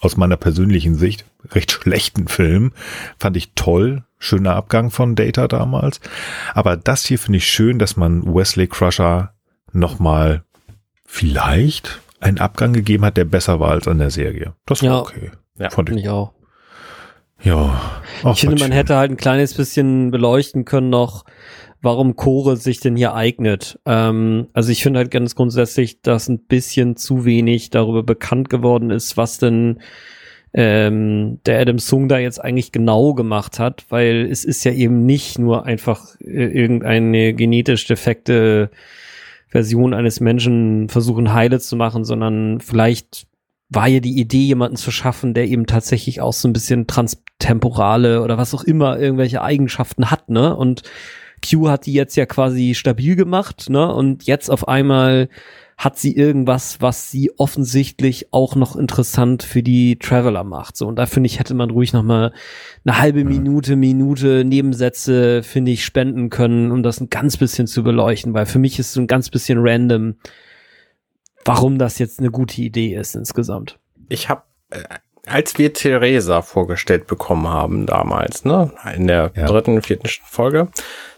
aus 0.00 0.16
meiner 0.16 0.36
persönlichen 0.36 0.94
Sicht, 0.94 1.24
recht 1.52 1.70
schlechten 1.70 2.26
Film, 2.28 2.72
fand 3.18 3.36
ich 3.36 3.52
toll. 3.54 4.04
Schöner 4.18 4.54
Abgang 4.56 4.90
von 4.90 5.14
Data 5.14 5.48
damals. 5.48 6.00
Aber 6.54 6.76
das 6.76 7.04
hier 7.06 7.18
finde 7.18 7.38
ich 7.38 7.46
schön, 7.46 7.78
dass 7.78 7.96
man 7.96 8.22
Wesley 8.34 8.66
Crusher 8.66 9.32
nochmal 9.72 10.42
vielleicht 11.06 12.00
einen 12.20 12.38
Abgang 12.38 12.72
gegeben 12.74 13.04
hat, 13.04 13.16
der 13.16 13.24
besser 13.24 13.60
war 13.60 13.70
als 13.70 13.88
an 13.88 13.98
der 13.98 14.10
Serie. 14.10 14.54
Das 14.66 14.82
war 14.82 14.88
Ja. 14.90 14.98
okay. 15.00 15.30
Ja, 15.58 15.70
Fand 15.70 15.88
Finde 15.88 16.00
ich. 16.00 16.06
ich 16.06 16.10
auch. 16.10 16.32
Ja. 17.42 17.80
Ich 18.32 18.40
finde, 18.40 18.56
man 18.56 18.68
schön. 18.68 18.72
hätte 18.72 18.96
halt 18.96 19.10
ein 19.10 19.16
kleines 19.16 19.54
bisschen 19.54 20.10
beleuchten 20.10 20.64
können 20.66 20.90
noch, 20.90 21.24
warum 21.82 22.16
Chore 22.16 22.56
sich 22.56 22.80
denn 22.80 22.96
hier 22.96 23.14
eignet. 23.14 23.78
Ähm, 23.86 24.48
also 24.52 24.70
ich 24.70 24.82
finde 24.82 24.98
halt 24.98 25.10
ganz 25.10 25.34
grundsätzlich, 25.34 26.02
dass 26.02 26.28
ein 26.28 26.40
bisschen 26.40 26.96
zu 26.96 27.24
wenig 27.24 27.70
darüber 27.70 28.02
bekannt 28.02 28.50
geworden 28.50 28.90
ist, 28.90 29.16
was 29.16 29.38
denn 29.38 29.80
ähm, 30.52 31.38
der 31.46 31.60
Adam 31.60 31.78
Sung 31.78 32.08
da 32.08 32.18
jetzt 32.18 32.42
eigentlich 32.42 32.72
genau 32.72 33.14
gemacht 33.14 33.58
hat, 33.58 33.86
weil 33.88 34.26
es 34.30 34.44
ist 34.44 34.64
ja 34.64 34.72
eben 34.72 35.06
nicht 35.06 35.38
nur 35.38 35.64
einfach 35.64 36.16
äh, 36.20 36.46
irgendeine 36.46 37.34
genetisch 37.34 37.86
defekte 37.86 38.70
Version 39.48 39.94
eines 39.94 40.20
Menschen 40.20 40.88
versuchen 40.88 41.32
heile 41.32 41.60
zu 41.60 41.76
machen, 41.76 42.04
sondern 42.04 42.60
vielleicht 42.60 43.26
war 43.68 43.86
ja 43.86 44.00
die 44.00 44.18
Idee, 44.18 44.44
jemanden 44.44 44.76
zu 44.76 44.90
schaffen, 44.90 45.34
der 45.34 45.46
eben 45.46 45.66
tatsächlich 45.66 46.20
auch 46.20 46.32
so 46.32 46.48
ein 46.48 46.52
bisschen 46.52 46.88
transtemporale 46.88 48.22
oder 48.22 48.36
was 48.36 48.52
auch 48.52 48.64
immer 48.64 48.98
irgendwelche 48.98 49.42
Eigenschaften 49.42 50.10
hat, 50.10 50.28
ne? 50.28 50.56
Und 50.56 50.82
Q 51.48 51.68
hat 51.68 51.86
die 51.86 51.92
jetzt 51.92 52.16
ja 52.16 52.26
quasi 52.26 52.74
stabil 52.74 53.16
gemacht, 53.16 53.70
ne? 53.70 53.92
Und 53.92 54.24
jetzt 54.24 54.50
auf 54.50 54.68
einmal 54.68 55.28
hat 55.78 55.98
sie 55.98 56.14
irgendwas, 56.14 56.82
was 56.82 57.10
sie 57.10 57.32
offensichtlich 57.38 58.34
auch 58.34 58.54
noch 58.54 58.76
interessant 58.76 59.42
für 59.42 59.62
die 59.62 59.98
Traveler 59.98 60.44
macht. 60.44 60.76
So, 60.76 60.86
und 60.86 60.96
da 60.96 61.06
finde 61.06 61.26
ich, 61.28 61.38
hätte 61.38 61.54
man 61.54 61.70
ruhig 61.70 61.94
noch 61.94 62.02
mal 62.02 62.34
eine 62.84 62.98
halbe 63.00 63.24
Minute, 63.24 63.76
Minute 63.76 64.44
Nebensätze, 64.44 65.42
finde 65.42 65.70
ich, 65.70 65.84
spenden 65.86 66.28
können, 66.28 66.70
um 66.70 66.82
das 66.82 67.00
ein 67.00 67.08
ganz 67.08 67.38
bisschen 67.38 67.66
zu 67.66 67.82
beleuchten, 67.82 68.34
weil 68.34 68.44
für 68.44 68.58
mich 68.58 68.78
ist 68.78 68.92
so 68.92 69.00
ein 69.00 69.06
ganz 69.06 69.30
bisschen 69.30 69.58
random, 69.62 70.16
warum 71.46 71.78
das 71.78 71.98
jetzt 71.98 72.18
eine 72.18 72.30
gute 72.30 72.60
Idee 72.60 72.94
ist 72.94 73.14
insgesamt. 73.16 73.78
ich 74.08 74.28
habe, 74.28 74.42
äh, 74.70 74.82
als 75.26 75.56
wir 75.58 75.72
Theresa 75.72 76.42
vorgestellt 76.42 77.06
bekommen 77.06 77.46
haben 77.48 77.86
damals, 77.86 78.44
ne, 78.44 78.70
in 78.96 79.06
der 79.06 79.32
Ja. 79.36 79.46
dritten, 79.46 79.80
vierten 79.82 80.08
Folge, 80.24 80.68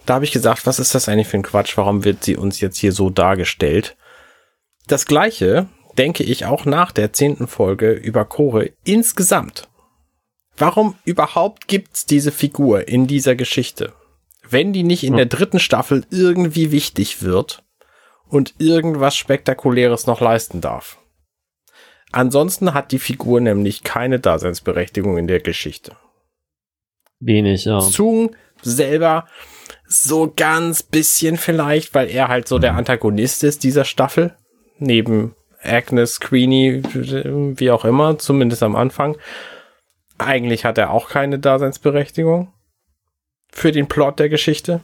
da 0.06 0.14
habe 0.14 0.24
ich 0.24 0.32
gesagt, 0.32 0.66
was 0.66 0.78
ist 0.78 0.94
das 0.94 1.08
eigentlich 1.08 1.28
für 1.28 1.36
ein 1.36 1.42
Quatsch? 1.42 1.76
Warum 1.76 2.04
wird 2.04 2.24
sie 2.24 2.36
uns 2.36 2.60
jetzt 2.60 2.78
hier 2.78 2.92
so 2.92 3.10
dargestellt? 3.10 3.96
Das 4.86 5.06
gleiche 5.06 5.68
denke 5.96 6.24
ich 6.24 6.44
auch 6.46 6.64
nach 6.64 6.92
der 6.92 7.12
zehnten 7.12 7.46
Folge 7.46 7.92
über 7.92 8.24
Chore 8.24 8.72
insgesamt. 8.84 9.68
Warum 10.56 10.96
überhaupt 11.04 11.68
gibt's 11.68 12.06
diese 12.06 12.32
Figur 12.32 12.88
in 12.88 13.06
dieser 13.06 13.34
Geschichte? 13.34 13.92
Wenn 14.48 14.72
die 14.72 14.82
nicht 14.82 15.04
in 15.04 15.16
der 15.16 15.26
dritten 15.26 15.58
Staffel 15.58 16.04
irgendwie 16.10 16.72
wichtig 16.72 17.22
wird 17.22 17.62
und 18.28 18.54
irgendwas 18.58 19.16
Spektakuläres 19.16 20.06
noch 20.06 20.20
leisten 20.20 20.60
darf. 20.60 20.98
Ansonsten 22.10 22.74
hat 22.74 22.92
die 22.92 22.98
Figur 22.98 23.40
nämlich 23.40 23.82
keine 23.82 24.20
Daseinsberechtigung 24.20 25.16
in 25.16 25.26
der 25.26 25.40
Geschichte. 25.40 25.96
Wenig, 27.20 27.64
ja. 27.64 27.80
Zung 27.80 28.36
selber 28.60 29.26
so 29.92 30.32
ganz 30.34 30.82
bisschen 30.82 31.36
vielleicht, 31.36 31.94
weil 31.94 32.08
er 32.08 32.28
halt 32.28 32.48
so 32.48 32.58
der 32.58 32.74
Antagonist 32.74 33.44
ist 33.44 33.64
dieser 33.64 33.84
Staffel. 33.84 34.34
Neben 34.78 35.34
Agnes, 35.62 36.20
Queenie, 36.20 36.82
wie 36.82 37.70
auch 37.70 37.84
immer, 37.84 38.18
zumindest 38.18 38.62
am 38.62 38.76
Anfang. 38.76 39.16
Eigentlich 40.18 40.64
hat 40.64 40.78
er 40.78 40.90
auch 40.90 41.08
keine 41.08 41.38
Daseinsberechtigung 41.38 42.52
für 43.50 43.72
den 43.72 43.86
Plot 43.86 44.18
der 44.18 44.28
Geschichte, 44.28 44.82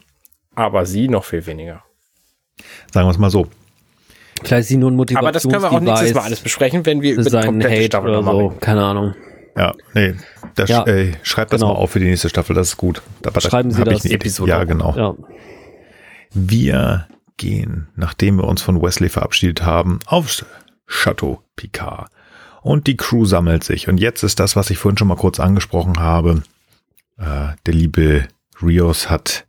aber 0.54 0.86
sie 0.86 1.08
noch 1.08 1.24
viel 1.24 1.46
weniger. 1.46 1.82
Sagen 2.92 3.06
wir 3.06 3.10
es 3.10 3.18
mal 3.18 3.30
so. 3.30 3.46
Vielleicht 4.42 4.60
ist 4.60 4.68
sie 4.68 4.76
nur 4.76 4.90
ein 4.90 4.96
Motivations 4.96 5.26
Aber 5.26 5.32
das 5.32 5.42
können 5.42 5.62
wir 5.62 5.72
auch 5.72 5.80
nächstes 5.80 6.14
Mal 6.14 6.22
alles 6.22 6.40
besprechen, 6.40 6.86
wenn 6.86 7.02
wir 7.02 7.14
über 7.14 7.24
die 7.24 7.30
komplette 7.30 7.74
Hate 7.74 7.84
Staffel 7.86 8.10
oder 8.10 8.18
nochmal 8.18 8.34
so. 8.34 8.46
reden. 8.48 8.60
Keine 8.60 8.84
Ahnung. 8.84 9.14
Ja, 9.58 9.74
nee, 9.92 10.14
das, 10.54 10.70
Ja, 10.70 10.86
äh, 10.86 11.14
schreibt 11.22 11.52
das 11.52 11.60
genau. 11.60 11.74
mal 11.74 11.78
auf 11.80 11.90
für 11.90 11.98
die 11.98 12.06
nächste 12.06 12.28
Staffel, 12.28 12.54
das 12.54 12.68
ist 12.68 12.76
gut. 12.76 13.02
Aber 13.24 13.40
Schreiben 13.40 13.70
Sie 13.70 13.82
ich 13.82 13.88
das. 13.88 14.04
eine 14.04 14.14
Episode 14.14 14.50
Ja, 14.50 14.64
genau. 14.64 14.94
Ja. 14.96 15.14
Wir 16.32 17.08
gehen, 17.36 17.88
nachdem 17.96 18.36
wir 18.36 18.44
uns 18.44 18.62
von 18.62 18.80
Wesley 18.80 19.08
verabschiedet 19.08 19.64
haben, 19.64 19.98
aufs 20.06 20.44
Chateau 20.86 21.42
Picard. 21.56 22.10
Und 22.62 22.86
die 22.86 22.96
Crew 22.96 23.24
sammelt 23.24 23.64
sich. 23.64 23.88
Und 23.88 23.98
jetzt 23.98 24.22
ist 24.22 24.40
das, 24.40 24.56
was 24.56 24.70
ich 24.70 24.78
vorhin 24.78 24.98
schon 24.98 25.08
mal 25.08 25.16
kurz 25.16 25.40
angesprochen 25.40 25.98
habe. 25.98 26.42
Äh, 27.18 27.54
der 27.66 27.74
liebe 27.74 28.28
Rios 28.62 29.10
hat 29.10 29.46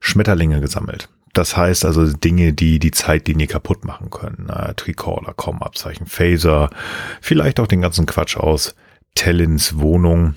Schmetterlinge 0.00 0.60
gesammelt. 0.60 1.08
Das 1.34 1.56
heißt 1.56 1.84
also 1.84 2.10
Dinge, 2.12 2.52
die 2.52 2.78
die 2.78 2.90
Zeitlinie 2.90 3.46
kaputt 3.46 3.84
machen 3.84 4.10
können. 4.10 4.48
Äh, 4.48 4.74
Tricorder, 4.74 5.34
Com-Abzeichen, 5.34 6.06
Phaser, 6.06 6.70
vielleicht 7.20 7.60
auch 7.60 7.66
den 7.66 7.80
ganzen 7.80 8.06
Quatsch 8.06 8.36
aus 8.36 8.74
Tellins 9.18 9.78
Wohnung. 9.78 10.34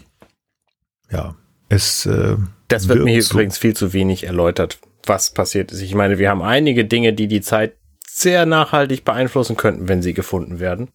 Ja, 1.12 1.36
es 1.70 2.06
äh, 2.08 2.36
Das 2.68 2.88
wird 2.88 3.04
mir 3.04 3.12
hier 3.12 3.22
so- 3.24 3.34
übrigens 3.36 3.58
viel 3.60 3.76
zu 3.76 3.94
wenig 3.94 4.24
erläutert, 4.26 4.80
was 5.06 5.32
passiert 5.34 5.72
ist. 5.72 5.82
Ich 5.82 5.94
meine, 5.94 6.18
wir 6.18 6.30
haben 6.30 6.42
einige 6.42 6.84
Dinge, 6.86 7.14
die 7.14 7.28
die 7.28 7.42
Zeit 7.42 7.76
sehr 8.08 8.46
nachhaltig 8.48 9.06
beeinflussen 9.06 9.56
könnten, 9.56 9.88
wenn 9.88 10.02
sie 10.02 10.14
gefunden 10.16 10.60
werden. 10.60 10.90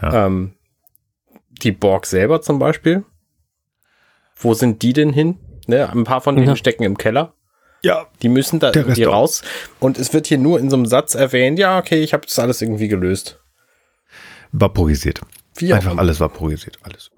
Ja. 0.00 0.26
Ähm, 0.26 0.54
die 1.62 1.72
Borg 1.72 2.06
selber 2.06 2.40
zum 2.40 2.58
Beispiel. 2.60 3.04
Wo 4.36 4.54
sind 4.54 4.82
die 4.82 4.92
denn 4.92 5.12
hin? 5.12 5.38
Ne, 5.66 5.90
ein 5.90 6.04
paar 6.04 6.20
von 6.20 6.36
denen 6.36 6.48
Ja. 6.48 6.56
stecken 6.56 6.84
im 6.84 6.96
Keller. 6.98 7.34
ja, 7.82 8.06
Die 8.22 8.28
müssen 8.28 8.60
da 8.60 8.72
irgendwie 8.72 9.02
raus. 9.04 9.42
Und 9.80 9.98
es 9.98 10.12
wird 10.14 10.28
hier 10.28 10.38
nur 10.38 10.60
in 10.60 10.70
so 10.70 10.76
einem 10.76 10.86
Satz 10.86 11.16
erwähnt, 11.16 11.58
ja, 11.58 11.78
okay, 11.78 12.00
ich 12.02 12.12
habe 12.12 12.24
das 12.26 12.38
alles 12.38 12.62
irgendwie 12.62 12.86
gelöst. 12.88 13.40
vaporisiert. 14.52 15.20
Wie 15.56 15.72
Einfach 15.72 15.96
alles 15.96 16.20
vaporisiert. 16.20 16.78
Alles. 16.82 17.10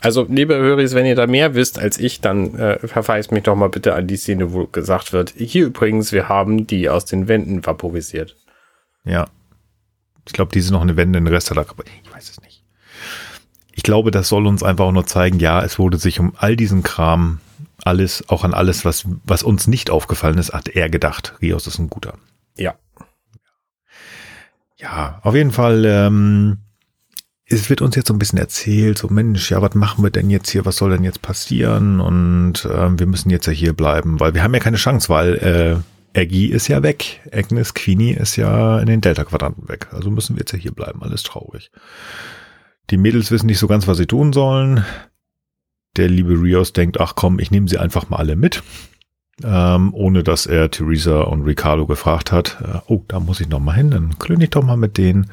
Also, 0.00 0.26
liebe 0.28 0.56
Höris, 0.56 0.94
wenn 0.94 1.06
ihr 1.06 1.14
da 1.14 1.26
mehr 1.26 1.54
wisst 1.54 1.78
als 1.78 1.98
ich, 1.98 2.20
dann 2.20 2.54
äh, 2.58 2.86
verweist 2.86 3.32
mich 3.32 3.44
doch 3.44 3.56
mal 3.56 3.68
bitte 3.68 3.94
an 3.94 4.06
die 4.06 4.16
Szene, 4.16 4.52
wo 4.52 4.66
gesagt 4.66 5.12
wird, 5.12 5.32
hier 5.36 5.66
übrigens, 5.66 6.12
wir 6.12 6.28
haben 6.28 6.66
die 6.66 6.88
aus 6.88 7.06
den 7.06 7.28
Wänden 7.28 7.64
vaporisiert. 7.64 8.36
Ja. 9.04 9.26
Ich 10.26 10.32
glaube, 10.32 10.52
diese 10.52 10.72
noch 10.72 10.82
eine 10.82 10.96
Wende, 10.96 11.20
den 11.20 11.26
Rest 11.28 11.50
hat 11.50 11.56
er 11.56 11.64
kaputt. 11.64 11.86
Ich 12.04 12.12
weiß 12.12 12.30
es 12.30 12.40
nicht. 12.42 12.62
Ich 13.72 13.82
glaube, 13.82 14.10
das 14.10 14.28
soll 14.28 14.46
uns 14.46 14.62
einfach 14.62 14.86
auch 14.86 14.92
nur 14.92 15.06
zeigen, 15.06 15.38
ja, 15.38 15.62
es 15.62 15.78
wurde 15.78 15.98
sich 15.98 16.18
um 16.18 16.34
all 16.36 16.56
diesen 16.56 16.82
Kram, 16.82 17.40
alles, 17.84 18.28
auch 18.28 18.42
an 18.42 18.54
alles, 18.54 18.84
was, 18.84 19.04
was 19.24 19.42
uns 19.42 19.66
nicht 19.66 19.90
aufgefallen 19.90 20.38
ist, 20.38 20.52
hat 20.52 20.68
er 20.68 20.88
gedacht. 20.88 21.34
Rios 21.40 21.66
ist 21.66 21.78
ein 21.78 21.88
guter. 21.88 22.14
Ja. 22.56 22.74
Ja, 24.76 25.20
auf 25.22 25.34
jeden 25.34 25.52
Fall, 25.52 25.84
ähm, 25.84 26.58
es 27.48 27.70
wird 27.70 27.80
uns 27.80 27.94
jetzt 27.94 28.08
so 28.08 28.14
ein 28.14 28.18
bisschen 28.18 28.38
erzählt, 28.38 28.98
so 28.98 29.08
Mensch, 29.08 29.50
ja, 29.50 29.62
was 29.62 29.74
machen 29.74 30.02
wir 30.02 30.10
denn 30.10 30.30
jetzt 30.30 30.50
hier, 30.50 30.64
was 30.64 30.76
soll 30.76 30.90
denn 30.90 31.04
jetzt 31.04 31.22
passieren? 31.22 32.00
Und 32.00 32.68
ähm, 32.70 32.98
wir 32.98 33.06
müssen 33.06 33.30
jetzt 33.30 33.46
ja 33.46 33.52
hier 33.52 33.72
bleiben, 33.72 34.18
weil 34.18 34.34
wir 34.34 34.42
haben 34.42 34.54
ja 34.54 34.60
keine 34.60 34.78
Chance, 34.78 35.08
weil 35.08 35.34
äh, 36.14 36.20
Aggie 36.20 36.48
ist 36.48 36.66
ja 36.66 36.82
weg, 36.82 37.20
Agnes 37.32 37.74
Queenie 37.74 38.12
ist 38.12 38.36
ja 38.36 38.80
in 38.80 38.86
den 38.86 39.00
Delta-Quadranten 39.00 39.68
weg. 39.68 39.88
Also 39.92 40.10
müssen 40.10 40.34
wir 40.34 40.40
jetzt 40.40 40.52
ja 40.52 40.58
hier 40.58 40.72
bleiben, 40.72 41.02
alles 41.02 41.22
traurig. 41.22 41.70
Die 42.90 42.96
Mädels 42.96 43.30
wissen 43.30 43.46
nicht 43.46 43.58
so 43.58 43.68
ganz, 43.68 43.86
was 43.86 43.98
sie 43.98 44.06
tun 44.06 44.32
sollen. 44.32 44.84
Der 45.96 46.08
liebe 46.08 46.32
Rios 46.32 46.72
denkt, 46.72 47.00
ach 47.00 47.14
komm, 47.14 47.38
ich 47.38 47.50
nehme 47.52 47.68
sie 47.68 47.78
einfach 47.78 48.08
mal 48.08 48.16
alle 48.16 48.34
mit. 48.34 48.62
Ähm, 49.44 49.94
ohne 49.94 50.22
dass 50.24 50.46
er 50.46 50.70
Theresa 50.70 51.20
und 51.20 51.44
Ricardo 51.44 51.86
gefragt 51.86 52.32
hat, 52.32 52.56
äh, 52.62 52.78
oh, 52.86 53.04
da 53.06 53.20
muss 53.20 53.40
ich 53.40 53.48
noch 53.48 53.60
mal 53.60 53.74
hin, 53.74 53.90
dann 53.90 54.18
klöne 54.18 54.44
ich 54.44 54.50
doch 54.50 54.64
mal 54.64 54.78
mit 54.78 54.96
denen. 54.96 55.30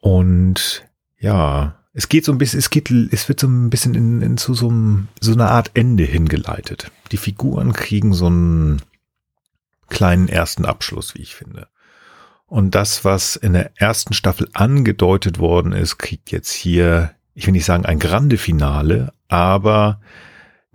Und 0.00 0.89
ja, 1.20 1.76
es 1.92 2.08
geht 2.08 2.24
so 2.24 2.32
ein 2.32 2.38
bisschen, 2.38 2.58
es 2.58 2.70
geht, 2.70 2.90
es 2.90 3.28
wird 3.28 3.40
so 3.40 3.46
ein 3.46 3.70
bisschen 3.70 3.94
in, 3.94 4.22
in 4.22 4.36
zu 4.36 4.54
so, 4.54 4.68
einem, 4.68 5.08
so 5.20 5.32
einer 5.32 5.50
Art 5.50 5.72
Ende 5.74 6.04
hingeleitet. 6.04 6.90
Die 7.12 7.16
Figuren 7.16 7.72
kriegen 7.72 8.12
so 8.12 8.26
einen 8.26 8.82
kleinen 9.88 10.28
ersten 10.28 10.64
Abschluss, 10.64 11.14
wie 11.14 11.22
ich 11.22 11.34
finde. 11.34 11.68
Und 12.46 12.74
das, 12.74 13.04
was 13.04 13.36
in 13.36 13.52
der 13.52 13.72
ersten 13.76 14.14
Staffel 14.14 14.48
angedeutet 14.54 15.38
worden 15.38 15.72
ist, 15.72 15.98
kriegt 15.98 16.30
jetzt 16.30 16.52
hier, 16.52 17.12
ich 17.34 17.46
will 17.46 17.52
nicht 17.52 17.64
sagen 17.64 17.86
ein 17.86 17.98
grande 17.98 18.38
Finale, 18.38 19.12
aber 19.28 20.00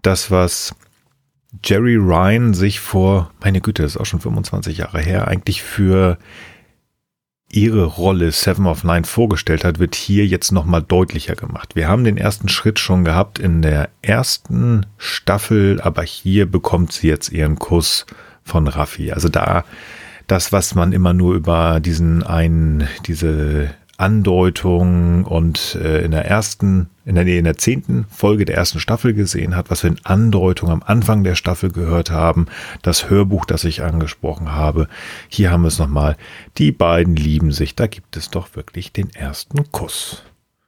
das, 0.01 0.31
was 0.31 0.75
Jerry 1.63 1.95
Ryan 1.95 2.53
sich 2.53 2.79
vor, 2.79 3.31
meine 3.41 3.61
Güte, 3.61 3.83
das 3.83 3.95
ist 3.95 4.01
auch 4.01 4.05
schon 4.05 4.21
25 4.21 4.77
Jahre 4.77 4.99
her, 4.99 5.27
eigentlich 5.27 5.63
für 5.63 6.17
ihre 7.55 7.85
Rolle 7.85 8.31
Seven 8.31 8.67
of 8.67 8.83
Nine 8.83 9.05
vorgestellt 9.05 9.63
hat, 9.63 9.79
wird 9.79 9.95
hier 9.95 10.25
jetzt 10.25 10.51
nochmal 10.51 10.83
deutlicher 10.83 11.35
gemacht. 11.35 11.75
Wir 11.75 11.87
haben 11.87 12.03
den 12.03 12.17
ersten 12.17 12.49
Schritt 12.49 12.79
schon 12.79 13.05
gehabt 13.05 13.39
in 13.39 13.61
der 13.61 13.89
ersten 14.01 14.85
Staffel, 14.97 15.79
aber 15.81 16.03
hier 16.03 16.45
bekommt 16.45 16.91
sie 16.91 17.07
jetzt 17.07 17.31
ihren 17.31 17.57
Kuss 17.57 18.05
von 18.43 18.67
Raffi. 18.67 19.11
Also 19.11 19.29
da, 19.29 19.63
das, 20.27 20.51
was 20.51 20.75
man 20.75 20.91
immer 20.91 21.13
nur 21.13 21.33
über 21.33 21.79
diesen 21.79 22.23
einen, 22.23 22.87
diese 23.07 23.69
Andeutung 23.97 25.23
und 25.25 25.75
äh, 25.75 26.03
in 26.03 26.11
der 26.11 26.25
ersten, 26.25 26.89
in 27.05 27.15
der, 27.15 27.23
nee, 27.23 27.37
in 27.37 27.45
der 27.45 27.57
zehnten 27.57 28.05
Folge 28.09 28.45
der 28.45 28.55
ersten 28.57 28.79
Staffel 28.79 29.13
gesehen 29.13 29.55
hat, 29.55 29.69
was 29.69 29.83
wir 29.83 29.91
in 29.91 29.99
Andeutung 30.03 30.69
am 30.69 30.83
Anfang 30.83 31.23
der 31.23 31.35
Staffel 31.35 31.71
gehört 31.71 32.11
haben, 32.11 32.47
das 32.81 33.09
Hörbuch, 33.09 33.45
das 33.45 33.63
ich 33.63 33.83
angesprochen 33.83 34.51
habe. 34.51 34.87
Hier 35.29 35.51
haben 35.51 35.61
wir 35.61 35.69
es 35.69 35.79
nochmal. 35.79 36.17
Die 36.57 36.71
beiden 36.71 37.15
lieben 37.15 37.51
sich. 37.51 37.75
Da 37.75 37.87
gibt 37.87 38.17
es 38.17 38.29
doch 38.29 38.55
wirklich 38.55 38.91
den 38.91 39.09
ersten 39.13 39.71
Kuss. 39.71 40.23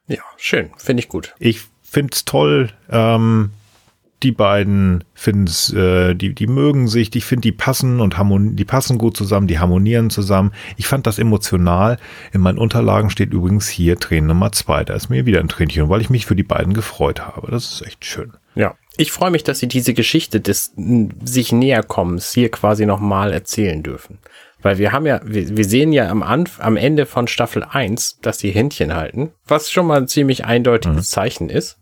Ja, 0.06 0.22
schön. 0.38 0.70
Finde 0.76 1.02
ich 1.02 1.08
gut. 1.08 1.34
Ich 1.38 1.62
finde 1.82 2.14
es 2.14 2.24
toll. 2.24 2.70
Ähm, 2.90 3.50
die 4.22 4.32
beiden 4.32 5.04
finden 5.14 5.44
es, 5.44 5.72
äh, 5.72 6.14
die, 6.14 6.34
die 6.34 6.46
mögen 6.46 6.88
sich, 6.88 7.14
ich 7.14 7.24
finde, 7.24 7.42
die 7.42 7.52
passen 7.52 8.00
und 8.00 8.18
harmon 8.18 8.56
die 8.56 8.64
passen 8.64 8.98
gut 8.98 9.16
zusammen, 9.16 9.46
die 9.46 9.58
harmonieren 9.58 10.10
zusammen. 10.10 10.52
Ich 10.76 10.86
fand 10.86 11.06
das 11.06 11.18
emotional. 11.18 11.98
In 12.32 12.40
meinen 12.40 12.58
Unterlagen 12.58 13.10
steht 13.10 13.32
übrigens 13.32 13.68
hier 13.68 13.98
Tränen 13.98 14.28
Nummer 14.28 14.52
zwei. 14.52 14.84
Da 14.84 14.94
ist 14.94 15.08
mir 15.08 15.26
wieder 15.26 15.40
ein 15.40 15.48
Tränchen, 15.48 15.88
weil 15.88 16.00
ich 16.00 16.10
mich 16.10 16.26
für 16.26 16.36
die 16.36 16.42
beiden 16.42 16.74
gefreut 16.74 17.20
habe. 17.20 17.50
Das 17.50 17.72
ist 17.72 17.86
echt 17.86 18.04
schön. 18.04 18.32
Ja. 18.54 18.74
Ich 19.00 19.12
freue 19.12 19.30
mich, 19.30 19.44
dass 19.44 19.60
sie 19.60 19.68
diese 19.68 19.94
Geschichte 19.94 20.40
des 20.40 20.72
sich 21.24 21.52
Näherkommens 21.52 22.32
hier 22.32 22.50
quasi 22.50 22.84
nochmal 22.84 23.32
erzählen 23.32 23.80
dürfen. 23.84 24.18
Weil 24.60 24.78
wir 24.78 24.90
haben 24.90 25.06
ja, 25.06 25.20
wir, 25.24 25.56
wir 25.56 25.64
sehen 25.64 25.92
ja 25.92 26.08
am, 26.08 26.24
Anf 26.24 26.58
am 26.60 26.76
Ende 26.76 27.06
von 27.06 27.28
Staffel 27.28 27.62
1, 27.62 28.18
dass 28.22 28.38
die 28.38 28.50
Händchen 28.50 28.94
halten, 28.94 29.30
was 29.46 29.70
schon 29.70 29.86
mal 29.86 29.98
ein 29.98 30.08
ziemlich 30.08 30.44
eindeutiges 30.44 31.10
Zeichen 31.10 31.48
ist. 31.48 31.78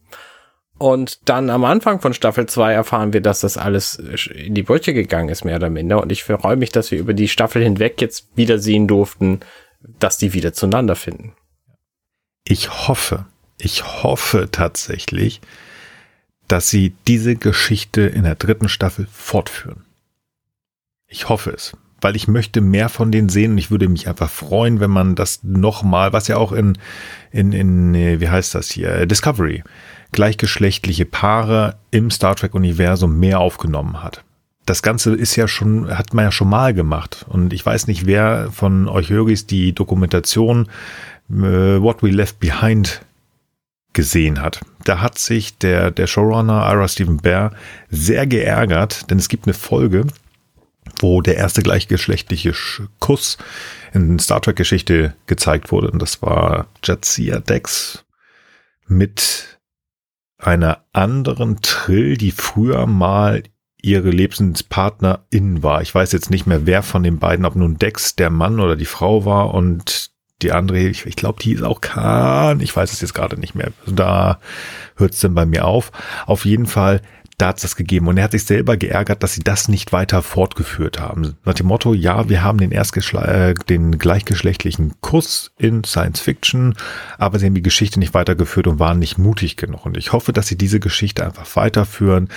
Und 0.79 1.29
dann 1.29 1.49
am 1.49 1.65
Anfang 1.65 2.01
von 2.01 2.13
Staffel 2.13 2.47
2 2.47 2.75
erfahren 2.75 3.13
wir, 3.13 3.23
dass 3.23 3.41
das 3.41 3.57
alles 3.57 3.95
in 3.95 4.55
die 4.55 4.63
Brüche 4.63 4.93
gegangen 4.93 5.31
ist, 5.31 5.45
mehr 5.45 5.57
oder 5.57 5.71
minder. 5.71 6.03
Und 6.03 6.13
ich 6.13 6.25
freue 6.25 6.57
mich, 6.57 6.71
dass 6.71 6.91
wir 6.91 6.99
über 6.99 7.15
die 7.15 7.29
Staffel 7.29 7.63
hinweg 7.63 8.01
jetzt 8.01 8.29
wieder 8.37 8.59
sehen 8.59 8.87
durften, 8.87 9.41
dass 9.99 10.19
die 10.19 10.35
wieder 10.35 10.53
zueinander 10.53 10.95
finden. 10.95 11.33
Ich 12.45 12.89
hoffe, 12.89 13.25
ich 13.59 14.03
hoffe 14.03 14.49
tatsächlich, 14.53 15.41
dass 16.47 16.69
sie 16.69 16.95
diese 17.09 17.37
Geschichte 17.37 18.03
in 18.03 18.25
der 18.25 18.35
dritten 18.35 18.69
Staffel 18.69 19.09
fortführen. 19.11 19.85
Ich 21.09 21.29
hoffe 21.29 21.51
es, 21.51 21.77
weil 22.01 22.17
ich 22.17 22.29
möchte 22.29 22.61
mehr 22.61 22.89
von 22.89 23.11
denen 23.11 23.29
sehen 23.29 23.53
und 23.53 23.59
ich 23.59 23.71
würde 23.71 23.89
mich 23.89 24.09
einfach 24.09 24.31
freuen, 24.31 24.79
wenn 24.81 24.91
man 24.91 25.15
das 25.15 25.43
nochmal, 25.43 26.13
was 26.13 26.29
ja 26.29 26.37
auch 26.37 26.53
in, 26.53 26.79
in, 27.31 27.53
in, 27.53 27.95
äh, 27.95 28.21
wie 28.21 28.29
heißt 28.29 28.55
das 28.55 28.71
hier, 28.71 29.07
Discovery, 29.07 29.65
gleichgeschlechtliche 30.17 31.05
Paare 31.05 31.77
im 31.93 32.11
Star 32.11 32.35
Trek 32.35 32.55
Universum 32.55 33.21
mehr 33.21 33.39
aufgenommen 33.39 34.03
hat. 34.03 34.25
Das 34.65 34.83
Ganze 34.83 35.15
ist 35.15 35.37
ja 35.37 35.47
schon, 35.47 35.97
hat 35.97 36.13
man 36.13 36.25
ja 36.25 36.33
schon 36.33 36.49
mal 36.49 36.75
gemacht. 36.75 37.25
Und 37.29 37.53
ich 37.53 37.65
weiß 37.65 37.87
nicht, 37.87 38.07
wer 38.07 38.51
von 38.51 38.89
euch 38.89 39.11
Höris 39.11 39.47
die 39.47 39.73
Dokumentation 39.73 40.69
äh, 41.31 41.35
What 41.81 42.03
We 42.03 42.09
Left 42.09 42.41
Behind 42.41 43.03
gesehen 43.93 44.43
hat. 44.43 44.61
Da 44.85 45.01
hat 45.01 45.19
sich 45.19 45.57
der, 45.59 45.93
der 45.93 46.09
Showrunner 46.09 46.67
Ira 46.69 46.89
Stephen 46.89 47.19
Bear 47.19 47.53
sehr 47.89 48.27
geärgert, 48.27 49.11
denn 49.11 49.19
es 49.19 49.29
gibt 49.29 49.47
eine 49.47 49.55
Folge, 49.55 50.07
wo 50.99 51.21
der 51.21 51.37
erste 51.37 51.63
gleichgeschlechtliche 51.63 52.53
Kuss 52.99 53.39
in 53.93 54.19
Star 54.19 54.41
Trek 54.41 54.57
Geschichte 54.57 55.15
gezeigt 55.27 55.71
wurde. 55.71 55.91
Und 55.91 56.03
das 56.03 56.23
war 56.23 56.67
Jadzia 56.83 57.39
Dex 57.39 58.05
mit 58.89 59.56
einer 60.39 60.85
anderen 60.93 61.61
Trill, 61.63 62.17
die 62.17 62.31
früher 62.31 62.87
mal 62.87 63.43
ihre 63.81 64.11
Lebenspartnerin 64.11 65.63
war. 65.63 65.83
Ich 65.83 65.95
weiß 65.95 66.13
jetzt 66.13 66.31
nicht 66.31 66.47
mehr, 66.47 66.67
wer 66.67 66.83
von 66.83 67.03
den 67.03 67.19
beiden, 67.19 67.45
ob 67.45 67.55
nun 67.55 67.79
Dex 67.79 68.17
der 68.17 68.31
Mann 68.31 68.61
oder 68.61 68.77
die 68.77 68.85
Frau 68.85 69.25
war 69.25 69.55
und 69.55 70.11
die 70.43 70.53
andere, 70.53 70.79
ich, 70.79 71.07
ich 71.07 71.17
glaube, 71.17 71.41
die 71.43 71.53
ist 71.53 71.63
auch 71.63 71.81
Khan. 71.81 72.61
Ich 72.61 72.75
weiß 72.77 72.93
es 72.93 73.01
jetzt 73.01 73.15
gerade 73.15 73.39
nicht 73.39 73.55
mehr. 73.55 73.73
Da 73.87 74.41
hört 74.97 75.15
es 75.15 75.21
dann 75.21 75.35
bei 75.35 75.47
mir 75.47 75.65
auf. 75.65 75.93
Auf 76.27 76.45
jeden 76.45 76.67
Fall 76.67 77.01
da 77.39 77.49
hat 77.49 77.57
es 77.57 77.63
das 77.63 77.77
gegeben. 77.77 78.09
Und 78.09 78.17
er 78.17 78.25
hat 78.25 78.33
sich 78.33 78.45
selber 78.45 78.77
geärgert, 78.77 79.23
dass 79.23 79.35
sie 79.35 79.43
das 79.43 79.69
nicht 79.69 79.93
weiter 79.93 80.23
fortgeführt 80.23 81.01
haben. 81.01 81.37
Nach 81.45 81.55
dem 81.55 81.67
Motto, 81.67 81.93
ja, 81.93 82.29
wir 82.29 82.43
haben 82.43 82.59
den 82.59 82.71
Erstgeschle 82.71 83.21
äh, 83.21 83.55
den 83.55 83.99
gleichgeschlechtlichen 83.99 84.95
Kuss 85.01 85.53
in 85.59 85.85
Science 85.85 86.21
Fiction, 86.21 86.75
aber 87.19 87.39
sie 87.39 87.47
haben 87.47 87.55
die 87.55 87.63
Geschichte 87.63 87.99
nicht 87.99 88.15
weitergeführt 88.15 88.67
und 88.67 88.79
waren 88.79 88.99
nicht 88.99 89.19
mutig 89.19 89.57
genug. 89.57 89.85
Und 89.85 89.97
ich 89.97 90.13
hoffe, 90.13 90.33
dass 90.33 90.47
sie 90.47 90.57
diese 90.57 90.81
Geschichte 90.81 91.25
einfach 91.25 91.57
weiterführen, 91.57 92.29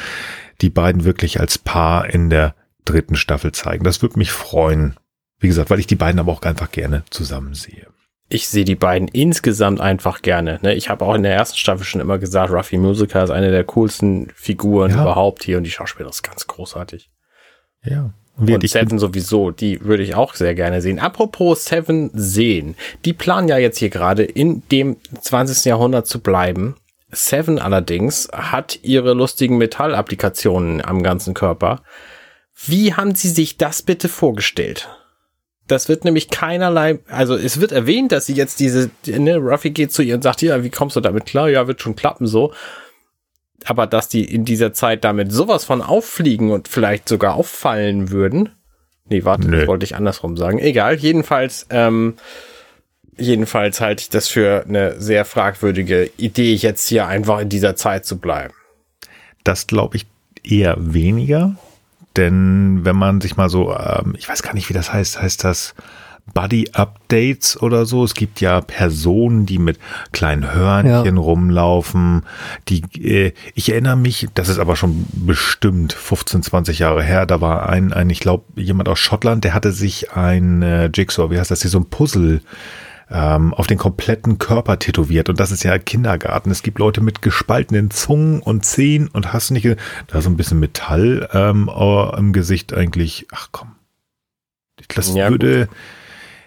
die 0.61 0.69
beiden 0.69 1.05
wirklich 1.05 1.39
als 1.39 1.57
Paar 1.57 2.09
in 2.09 2.30
der 2.30 2.55
dritten 2.84 3.15
Staffel 3.15 3.53
zeigen. 3.53 3.85
Das 3.85 4.01
würde 4.01 4.19
mich 4.19 4.31
freuen. 4.31 4.95
Wie 5.39 5.47
gesagt, 5.47 5.69
weil 5.69 5.80
ich 5.80 5.88
die 5.88 5.95
beiden 5.95 6.19
aber 6.19 6.34
auch 6.34 6.41
einfach 6.41 6.71
gerne 6.71 7.03
zusammen 7.09 7.53
sehe 7.53 7.88
ich 8.30 8.47
sehe 8.47 8.64
die 8.64 8.76
beiden 8.76 9.07
insgesamt 9.07 9.81
einfach 9.81 10.22
gerne. 10.22 10.60
Ne? 10.61 10.76
Ich 10.76 10.89
habe 10.89 11.03
auch 11.03 11.15
in 11.15 11.23
der 11.23 11.34
ersten 11.34 11.57
Staffel 11.57 11.84
schon 11.84 11.99
immer 11.99 12.19
gesagt, 12.19 12.53
Ruffy 12.53 12.77
Musica 12.77 13.23
ist 13.23 13.31
eine 13.31 13.49
der 13.49 13.64
coolsten 13.64 14.31
Figuren 14.35 14.91
ja. 14.91 15.01
überhaupt 15.01 15.43
hier 15.43 15.57
und 15.57 15.64
die 15.64 15.72
Schauspielerin 15.72 16.11
ist 16.11 16.23
ganz 16.23 16.45
großartig. 16.45 17.10
Ja. 17.84 18.14
Und, 18.38 18.49
und 18.49 18.69
Seven 18.69 18.99
sowieso, 18.99 19.51
die 19.51 19.84
würde 19.84 20.03
ich 20.03 20.15
auch 20.15 20.35
sehr 20.35 20.56
gerne 20.56 20.81
sehen. 20.81 20.99
Apropos 20.99 21.65
Seven 21.65 22.11
sehen, 22.14 22.76
die 23.03 23.14
planen 23.14 23.49
ja 23.49 23.57
jetzt 23.57 23.80
hier 23.80 23.89
gerade 23.89 24.23
in 24.23 24.64
dem 24.72 24.97
20. 25.19 25.65
Jahrhundert 25.65 26.07
zu 26.07 26.19
bleiben. 26.19 26.76
Seven 27.11 27.57
allerdings 27.57 28.30
hat 28.31 28.80
ihre 28.84 29.14
lustigen 29.14 29.57
Metallapplikationen 29.57 30.85
am 30.85 31.01
ganzen 31.01 31.34
Körper. 31.34 31.81
Wie 32.65 32.93
haben 32.93 33.15
Sie 33.15 33.30
sich 33.30 33.57
das 33.57 33.81
bitte 33.81 34.07
vorgestellt? 34.07 34.88
Das 35.69 35.87
wird 35.87 36.03
nämlich 36.03 36.29
keinerlei, 36.29 36.97
also 37.09 37.35
es 37.35 37.61
wird 37.61 37.71
erwähnt, 37.71 38.11
dass 38.11 38.25
sie 38.25 38.33
jetzt 38.33 38.59
diese, 38.59 38.89
ne, 39.05 39.37
Ruffy 39.37 39.69
geht 39.69 39.91
zu 39.91 40.01
ihr 40.01 40.15
und 40.15 40.23
sagt, 40.23 40.41
ja, 40.41 40.63
wie 40.63 40.71
kommst 40.71 40.95
du 40.95 40.99
damit 40.99 41.27
klar? 41.27 41.47
Ja, 41.47 41.67
wird 41.67 41.79
schon 41.79 41.95
klappen 41.95 42.25
so. 42.25 42.53
Aber 43.65 43.85
dass 43.85 44.09
die 44.09 44.25
in 44.25 44.45
dieser 44.45 44.73
Zeit 44.73 45.03
damit 45.03 45.31
sowas 45.31 45.65
von 45.65 45.83
auffliegen 45.83 46.49
und 46.49 46.67
vielleicht 46.67 47.07
sogar 47.07 47.35
auffallen 47.35 48.09
würden. 48.09 48.49
Nee, 49.09 49.25
warte, 49.25 49.47
nee. 49.47 49.67
wollte 49.67 49.83
ich 49.83 49.95
andersrum 49.95 50.37
sagen. 50.37 50.57
Egal, 50.57 50.95
jedenfalls, 50.95 51.67
ähm, 51.69 52.15
jedenfalls 53.15 53.79
halte 53.79 54.01
ich 54.01 54.09
das 54.09 54.27
für 54.27 54.65
eine 54.67 54.99
sehr 54.99 55.23
fragwürdige 55.23 56.09
Idee, 56.17 56.55
jetzt 56.55 56.87
hier 56.87 57.05
einfach 57.05 57.41
in 57.41 57.49
dieser 57.49 57.75
Zeit 57.75 58.07
zu 58.07 58.17
bleiben. 58.17 58.55
Das 59.43 59.67
glaube 59.67 59.97
ich 59.97 60.07
eher 60.43 60.75
weniger. 60.79 61.55
Denn 62.18 62.84
wenn 62.84 62.95
man 62.95 63.22
sich 63.22 63.38
mal 63.38 63.49
so, 63.49 63.76
ähm, 63.76 64.15
ich 64.18 64.27
weiß 64.27 64.44
gar 64.44 64.53
nicht, 64.53 64.69
wie 64.69 64.73
das 64.73 64.91
heißt, 64.91 65.22
heißt 65.22 65.44
das 65.44 65.76
Buddy 66.34 66.69
Updates 66.73 67.61
oder 67.61 67.86
so. 67.86 68.03
Es 68.03 68.14
gibt 68.14 68.41
ja 68.41 68.61
Personen, 68.61 69.45
die 69.45 69.60
mit 69.60 69.80
kleinen 70.11 70.53
Hörnchen 70.53 71.15
ja. 71.15 71.22
rumlaufen. 71.22 72.23
Die, 72.68 72.84
äh, 73.02 73.34
ich 73.56 73.72
erinnere 73.72 73.98
mich, 73.98 74.27
das 74.34 74.49
ist 74.49 74.60
aber 74.60 74.76
schon 74.76 75.06
bestimmt 75.11 75.94
15, 75.94 76.44
20 76.44 76.80
Jahre 76.80 77.03
her. 77.03 77.26
Da 77.26 77.41
war 77.41 77.69
ein, 77.69 77.94
ein 77.94 78.10
ich 78.10 78.19
glaube, 78.19 78.45
jemand 78.56 78.90
aus 78.90 78.99
Schottland, 78.99 79.44
der 79.44 79.53
hatte 79.53 79.72
sich 79.72 80.14
ein 80.14 80.61
äh, 80.61 80.90
Jigsaw, 80.94 81.31
wie 81.31 81.40
heißt 81.40 81.52
das 81.52 81.61
hier, 81.61 81.72
so 81.72 81.80
ein 81.80 81.90
Puzzle 81.90 82.41
ähm, 83.11 83.53
auf 83.53 83.68
den 83.68 83.77
kompletten 83.77 84.38
Körper 84.38 84.80
tätowiert. 84.80 85.30
Und 85.30 85.40
das 85.40 85.52
ist 85.52 85.64
ja 85.64 85.77
Kindergarten. 85.77 86.52
Es 86.52 86.64
gibt 86.64 86.80
Leute 86.80 87.02
mit 87.02 87.22
gespaltenen 87.22 87.91
Zungen 87.91 88.41
und 88.41 88.65
Zehen 88.65 89.07
und 89.07 89.34
hast 89.34 89.52
nicht, 89.52 89.68
da 90.07 90.22
so 90.22 90.30
ein 90.30 90.38
bisschen 90.38 90.60
Metall 90.60 91.27
ähm, 91.34 91.69
im 92.18 92.34
Gesicht 92.34 92.73
eigentlich. 92.73 93.27
Ach 93.31 93.49
komm. 93.52 93.72
Das 94.95 95.14
ja, 95.14 95.30
würde 95.30 95.68
gut. 95.68 95.76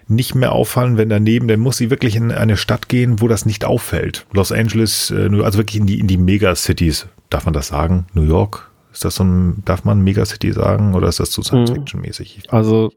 nicht 0.08 0.34
mehr 0.34 0.52
auffallen, 0.52 0.96
wenn 0.96 1.08
daneben, 1.08 1.48
dann 1.48 1.60
muss 1.60 1.76
sie 1.76 1.90
wirklich 1.90 2.16
in 2.16 2.32
eine 2.32 2.56
Stadt 2.56 2.88
gehen, 2.88 3.20
wo 3.20 3.28
das 3.28 3.46
nicht 3.46 3.64
auffällt. 3.64 4.26
Los 4.32 4.52
Angeles, 4.52 5.10
äh, 5.10 5.28
also 5.42 5.58
wirklich 5.58 5.80
in 5.80 5.86
die, 5.86 6.00
in 6.00 6.06
die 6.06 6.16
Megacities. 6.16 7.06
Darf 7.30 7.44
man 7.44 7.54
das 7.54 7.68
sagen? 7.68 8.06
New 8.14 8.22
York? 8.22 8.70
Ist 8.92 9.04
das 9.04 9.14
so 9.16 9.24
ein, 9.24 9.62
darf 9.64 9.84
man 9.84 10.02
Megacity 10.02 10.52
sagen 10.52 10.94
oder 10.94 11.08
ist 11.08 11.18
das 11.18 11.30
zu 11.30 11.42
Science-Fiction-mäßig? 11.42 12.42
Also 12.50 12.92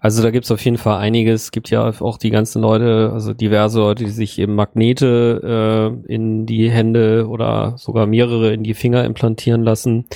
also 0.00 0.22
da 0.22 0.30
gibt's 0.30 0.50
auf 0.50 0.64
jeden 0.64 0.78
Fall 0.78 0.98
einiges. 0.98 1.44
Es 1.44 1.50
gibt 1.50 1.70
ja 1.70 1.92
auch 2.00 2.18
die 2.18 2.30
ganzen 2.30 2.62
Leute, 2.62 3.10
also 3.12 3.34
diverse 3.34 3.80
Leute, 3.80 4.04
die 4.04 4.10
sich 4.10 4.38
eben 4.38 4.54
Magnete 4.54 5.96
äh, 6.06 6.12
in 6.12 6.46
die 6.46 6.70
Hände 6.70 7.26
oder 7.28 7.74
sogar 7.76 8.06
mehrere 8.06 8.52
in 8.52 8.62
die 8.62 8.74
Finger 8.74 9.04
implantieren 9.04 9.62
lassen. 9.62 10.06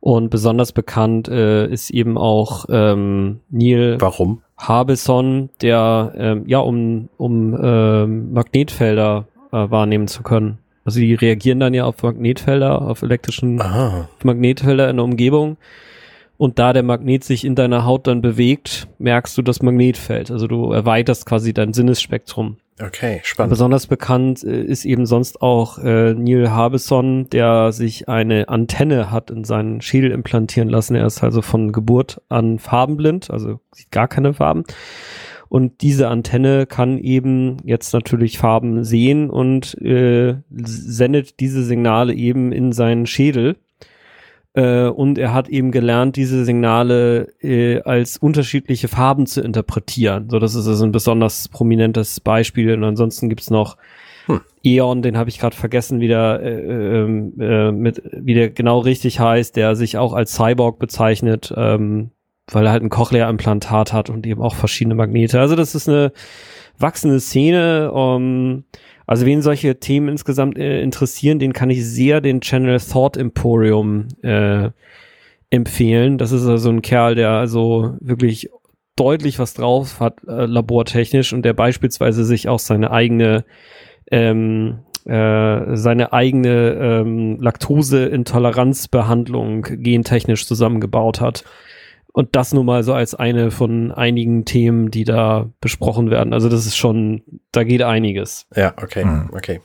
Und 0.00 0.30
besonders 0.30 0.72
bekannt 0.72 1.28
äh, 1.28 1.66
ist 1.66 1.90
eben 1.90 2.16
auch 2.16 2.66
ähm, 2.68 3.40
Neil 3.50 3.96
Warum? 4.00 4.42
Harbison, 4.56 5.50
der 5.60 6.12
ähm, 6.16 6.44
ja 6.46 6.58
um, 6.58 7.08
um 7.16 7.54
äh, 7.54 8.06
Magnetfelder 8.06 9.26
äh, 9.52 9.70
wahrnehmen 9.70 10.08
zu 10.08 10.22
können. 10.22 10.58
Also 10.84 11.00
die 11.00 11.14
reagieren 11.14 11.60
dann 11.60 11.74
ja 11.74 11.84
auf 11.84 12.02
Magnetfelder, 12.02 12.82
auf 12.82 13.02
elektrischen 13.02 13.60
Aha. 13.60 14.08
Magnetfelder 14.22 14.88
in 14.88 14.96
der 14.96 15.04
Umgebung 15.04 15.56
und 16.38 16.60
da 16.60 16.72
der 16.72 16.84
Magnet 16.84 17.24
sich 17.24 17.44
in 17.44 17.56
deiner 17.56 17.84
Haut 17.84 18.06
dann 18.06 18.22
bewegt, 18.22 18.88
merkst 18.98 19.36
du 19.36 19.42
das 19.42 19.60
Magnetfeld. 19.60 20.30
Also 20.30 20.46
du 20.46 20.72
erweiterst 20.72 21.26
quasi 21.26 21.52
dein 21.52 21.72
Sinnesspektrum. 21.74 22.56
Okay, 22.80 23.20
spannend. 23.24 23.50
Besonders 23.50 23.88
bekannt 23.88 24.44
äh, 24.44 24.62
ist 24.62 24.84
eben 24.84 25.04
sonst 25.04 25.42
auch 25.42 25.78
äh, 25.78 26.14
Neil 26.14 26.52
Harbison, 26.52 27.28
der 27.30 27.72
sich 27.72 28.08
eine 28.08 28.48
Antenne 28.48 29.10
hat 29.10 29.32
in 29.32 29.42
seinen 29.42 29.80
Schädel 29.80 30.12
implantieren 30.12 30.68
lassen. 30.68 30.94
Er 30.94 31.06
ist 31.06 31.24
also 31.24 31.42
von 31.42 31.72
Geburt 31.72 32.22
an 32.28 32.60
farbenblind, 32.60 33.32
also 33.32 33.58
sieht 33.72 33.90
gar 33.90 34.06
keine 34.06 34.32
Farben. 34.32 34.62
Und 35.48 35.80
diese 35.80 36.08
Antenne 36.08 36.66
kann 36.66 36.98
eben 36.98 37.56
jetzt 37.64 37.92
natürlich 37.94 38.38
Farben 38.38 38.84
sehen 38.84 39.28
und 39.28 39.74
äh, 39.80 40.36
sendet 40.50 41.40
diese 41.40 41.64
Signale 41.64 42.14
eben 42.14 42.52
in 42.52 42.70
seinen 42.70 43.06
Schädel 43.06 43.56
und 44.60 45.18
er 45.18 45.34
hat 45.34 45.48
eben 45.48 45.70
gelernt, 45.70 46.16
diese 46.16 46.44
Signale 46.44 47.32
äh, 47.42 47.80
als 47.82 48.16
unterschiedliche 48.16 48.88
Farben 48.88 49.26
zu 49.26 49.40
interpretieren. 49.40 50.28
So, 50.30 50.38
das 50.38 50.54
ist 50.54 50.66
also 50.66 50.84
ein 50.84 50.92
besonders 50.92 51.48
prominentes 51.48 52.20
Beispiel. 52.20 52.72
Und 52.74 52.84
ansonsten 52.84 53.28
gibt's 53.28 53.50
noch 53.50 53.76
hm. 54.26 54.40
Eon, 54.62 55.02
den 55.02 55.16
habe 55.16 55.30
ich 55.30 55.38
gerade 55.38 55.56
vergessen, 55.56 56.00
wie 56.00 56.08
der, 56.08 56.40
äh, 56.42 57.00
ähm, 57.00 57.34
äh, 57.40 57.72
mit, 57.72 58.02
wie 58.12 58.34
der 58.34 58.50
genau 58.50 58.78
richtig 58.78 59.20
heißt, 59.20 59.56
der 59.56 59.76
sich 59.76 59.96
auch 59.96 60.12
als 60.12 60.34
Cyborg 60.34 60.78
bezeichnet, 60.78 61.52
ähm, 61.56 62.10
weil 62.50 62.66
er 62.66 62.72
halt 62.72 62.82
ein 62.82 62.90
Cochlea-Implantat 62.90 63.92
hat 63.92 64.10
und 64.10 64.26
eben 64.26 64.42
auch 64.42 64.54
verschiedene 64.54 64.94
Magnete. 64.94 65.40
Also 65.40 65.56
das 65.56 65.74
ist 65.74 65.88
eine 65.88 66.12
wachsende 66.78 67.20
Szene. 67.20 67.92
Um, 67.92 68.64
also 69.08 69.24
wen 69.24 69.40
solche 69.40 69.80
Themen 69.80 70.08
insgesamt 70.08 70.58
äh, 70.58 70.82
interessieren, 70.82 71.38
den 71.38 71.54
kann 71.54 71.70
ich 71.70 71.82
sehr 71.84 72.20
den 72.20 72.42
Channel 72.42 72.78
Thought 72.78 73.16
Emporium 73.16 74.08
äh, 74.22 74.68
empfehlen. 75.48 76.18
Das 76.18 76.30
ist 76.30 76.46
also 76.46 76.68
ein 76.68 76.82
Kerl, 76.82 77.14
der 77.14 77.30
also 77.30 77.96
wirklich 78.00 78.50
deutlich 78.96 79.38
was 79.38 79.54
drauf 79.54 80.00
hat, 80.00 80.18
äh, 80.28 80.44
labortechnisch, 80.44 81.32
und 81.32 81.46
der 81.46 81.54
beispielsweise 81.54 82.26
sich 82.26 82.50
auch 82.50 82.58
seine 82.58 82.90
eigene 82.90 83.46
ähm, 84.10 84.80
äh, 85.06 85.74
seine 85.74 86.12
eigene 86.12 86.74
ähm, 86.74 87.40
Laktoseintoleranzbehandlung 87.40 89.62
gentechnisch 89.62 90.46
zusammengebaut 90.46 91.22
hat. 91.22 91.44
Und 92.12 92.34
das 92.34 92.52
nun 92.52 92.66
mal 92.66 92.82
so 92.82 92.94
als 92.94 93.14
eine 93.14 93.50
von 93.50 93.92
einigen 93.92 94.44
Themen, 94.44 94.90
die 94.90 95.04
da 95.04 95.50
besprochen 95.60 96.10
werden. 96.10 96.32
Also 96.32 96.48
das 96.48 96.66
ist 96.66 96.76
schon, 96.76 97.22
da 97.52 97.64
geht 97.64 97.82
einiges. 97.82 98.46
Ja, 98.54 98.74
okay, 98.76 99.04
hm. 99.04 99.30
okay. 99.32 99.60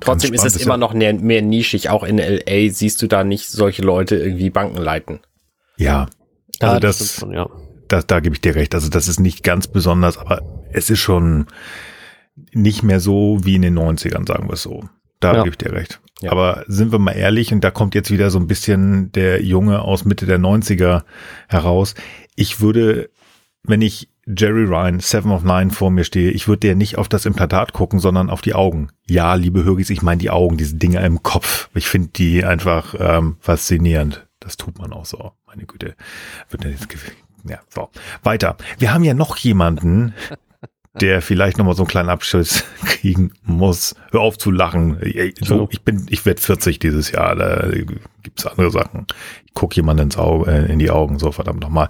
Trotzdem 0.00 0.34
ist 0.34 0.44
es 0.44 0.56
immer 0.56 0.76
noch 0.76 0.94
mehr, 0.94 1.14
mehr 1.14 1.42
nischig. 1.42 1.90
Auch 1.90 2.02
in 2.02 2.18
LA 2.18 2.70
siehst 2.70 3.00
du 3.02 3.06
da 3.06 3.24
nicht 3.24 3.48
solche 3.48 3.82
Leute 3.82 4.16
irgendwie 4.16 4.50
Banken 4.50 4.78
leiten. 4.78 5.20
Ja, 5.76 6.08
also 6.60 6.74
ja, 6.74 6.80
das, 6.80 6.98
das 6.98 7.14
schon, 7.16 7.32
ja. 7.32 7.48
Da, 7.88 8.02
da 8.02 8.20
gebe 8.20 8.34
ich 8.34 8.40
dir 8.40 8.54
recht. 8.54 8.74
Also 8.74 8.88
das 8.88 9.08
ist 9.08 9.20
nicht 9.20 9.42
ganz 9.42 9.68
besonders, 9.68 10.18
aber 10.18 10.42
es 10.72 10.90
ist 10.90 11.00
schon 11.00 11.46
nicht 12.52 12.82
mehr 12.82 13.00
so 13.00 13.38
wie 13.42 13.56
in 13.56 13.62
den 13.62 13.78
90ern, 13.78 14.26
sagen 14.26 14.48
wir 14.48 14.54
es 14.54 14.62
so. 14.62 14.84
Da 15.20 15.34
ja. 15.34 15.42
gebe 15.42 15.50
ich 15.50 15.58
dir 15.58 15.72
recht. 15.72 16.00
Ja. 16.20 16.32
Aber 16.32 16.64
sind 16.66 16.92
wir 16.92 16.98
mal 16.98 17.12
ehrlich, 17.12 17.52
und 17.52 17.62
da 17.62 17.70
kommt 17.70 17.94
jetzt 17.94 18.10
wieder 18.10 18.30
so 18.30 18.38
ein 18.38 18.46
bisschen 18.46 19.12
der 19.12 19.42
Junge 19.42 19.82
aus 19.82 20.04
Mitte 20.04 20.26
der 20.26 20.38
90er 20.38 21.02
heraus. 21.48 21.94
Ich 22.36 22.60
würde, 22.60 23.10
wenn 23.62 23.82
ich 23.82 24.08
Jerry 24.26 24.64
Ryan, 24.64 24.98
Seven 24.98 25.30
of 25.30 25.44
Nine 25.44 25.70
vor 25.70 25.90
mir 25.90 26.04
stehe, 26.04 26.30
ich 26.30 26.48
würde 26.48 26.60
der 26.60 26.74
nicht 26.74 26.98
auf 26.98 27.08
das 27.08 27.26
Implantat 27.26 27.72
gucken, 27.72 28.00
sondern 28.00 28.30
auf 28.30 28.40
die 28.40 28.54
Augen. 28.54 28.88
Ja, 29.06 29.34
liebe 29.34 29.62
Hörgis, 29.62 29.90
ich 29.90 30.02
meine 30.02 30.20
die 30.20 30.30
Augen, 30.30 30.56
diese 30.56 30.76
Dinge 30.76 31.04
im 31.04 31.22
Kopf. 31.22 31.68
Ich 31.74 31.88
finde 31.88 32.08
die 32.08 32.44
einfach 32.44 32.94
ähm, 32.98 33.36
faszinierend. 33.40 34.26
Das 34.40 34.56
tut 34.56 34.78
man 34.78 34.92
auch 34.92 35.06
so. 35.06 35.32
Meine 35.46 35.64
Güte. 35.64 35.94
Wird 36.50 36.64
jetzt 36.64 36.88
ja, 37.48 37.60
so. 37.68 37.90
Weiter. 38.22 38.56
Wir 38.78 38.92
haben 38.92 39.04
ja 39.04 39.14
noch 39.14 39.36
jemanden, 39.36 40.14
der 41.00 41.22
vielleicht 41.22 41.58
nochmal 41.58 41.74
so 41.74 41.82
einen 41.82 41.88
kleinen 41.88 42.08
Abschluss 42.08 42.64
kriegen 42.84 43.32
muss. 43.42 43.94
Hör 44.10 44.20
auf 44.20 44.38
zu 44.38 44.50
lachen. 44.50 44.98
So, 45.40 45.68
ich 45.70 45.82
bin, 45.82 46.06
ich 46.08 46.24
werde 46.26 46.40
40 46.40 46.78
dieses 46.78 47.10
Jahr. 47.10 47.36
Da 47.36 47.68
gibt's 48.22 48.46
andere 48.46 48.70
Sachen. 48.70 49.06
Ich 49.44 49.54
guck 49.54 49.76
jemand 49.76 50.00
ins 50.00 50.16
Auge, 50.16 50.50
äh, 50.50 50.72
in 50.72 50.78
die 50.78 50.90
Augen, 50.90 51.18
so 51.18 51.32
verdammt 51.32 51.60
nochmal. 51.60 51.88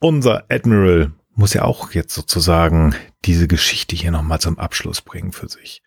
Unser 0.00 0.44
Admiral 0.48 1.12
muss 1.34 1.54
ja 1.54 1.62
auch 1.62 1.92
jetzt 1.92 2.14
sozusagen 2.14 2.94
diese 3.24 3.46
Geschichte 3.46 3.94
hier 3.94 4.10
nochmal 4.10 4.40
zum 4.40 4.58
Abschluss 4.58 5.02
bringen 5.02 5.32
für 5.32 5.48
sich. 5.48 5.82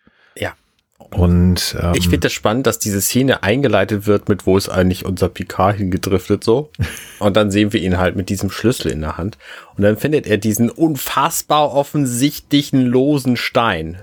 Und 1.14 1.76
ähm, 1.80 1.92
ich 1.94 2.04
finde 2.04 2.20
das 2.20 2.32
spannend, 2.32 2.66
dass 2.66 2.78
diese 2.78 3.00
Szene 3.00 3.42
eingeleitet 3.42 4.06
wird 4.06 4.28
mit, 4.28 4.46
wo 4.46 4.56
ist 4.56 4.68
eigentlich 4.68 5.04
unser 5.04 5.28
Picard 5.28 5.76
hingedriftet 5.76 6.42
so. 6.42 6.70
Und 7.18 7.36
dann 7.36 7.50
sehen 7.50 7.72
wir 7.72 7.80
ihn 7.80 7.98
halt 7.98 8.16
mit 8.16 8.28
diesem 8.28 8.50
Schlüssel 8.50 8.90
in 8.90 9.00
der 9.00 9.16
Hand. 9.16 9.38
Und 9.76 9.84
dann 9.84 9.96
findet 9.96 10.26
er 10.26 10.38
diesen 10.38 10.70
unfassbar 10.70 11.72
offensichtlichen 11.72 12.84
losen 12.84 13.36
Stein, 13.36 14.02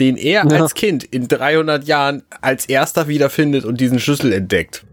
den 0.00 0.16
er 0.16 0.46
ja. 0.46 0.60
als 0.62 0.74
Kind 0.74 1.04
in 1.04 1.28
300 1.28 1.84
Jahren 1.84 2.22
als 2.40 2.66
erster 2.66 3.08
wiederfindet 3.08 3.64
und 3.64 3.80
diesen 3.80 3.98
Schlüssel 3.98 4.32
entdeckt. 4.32 4.85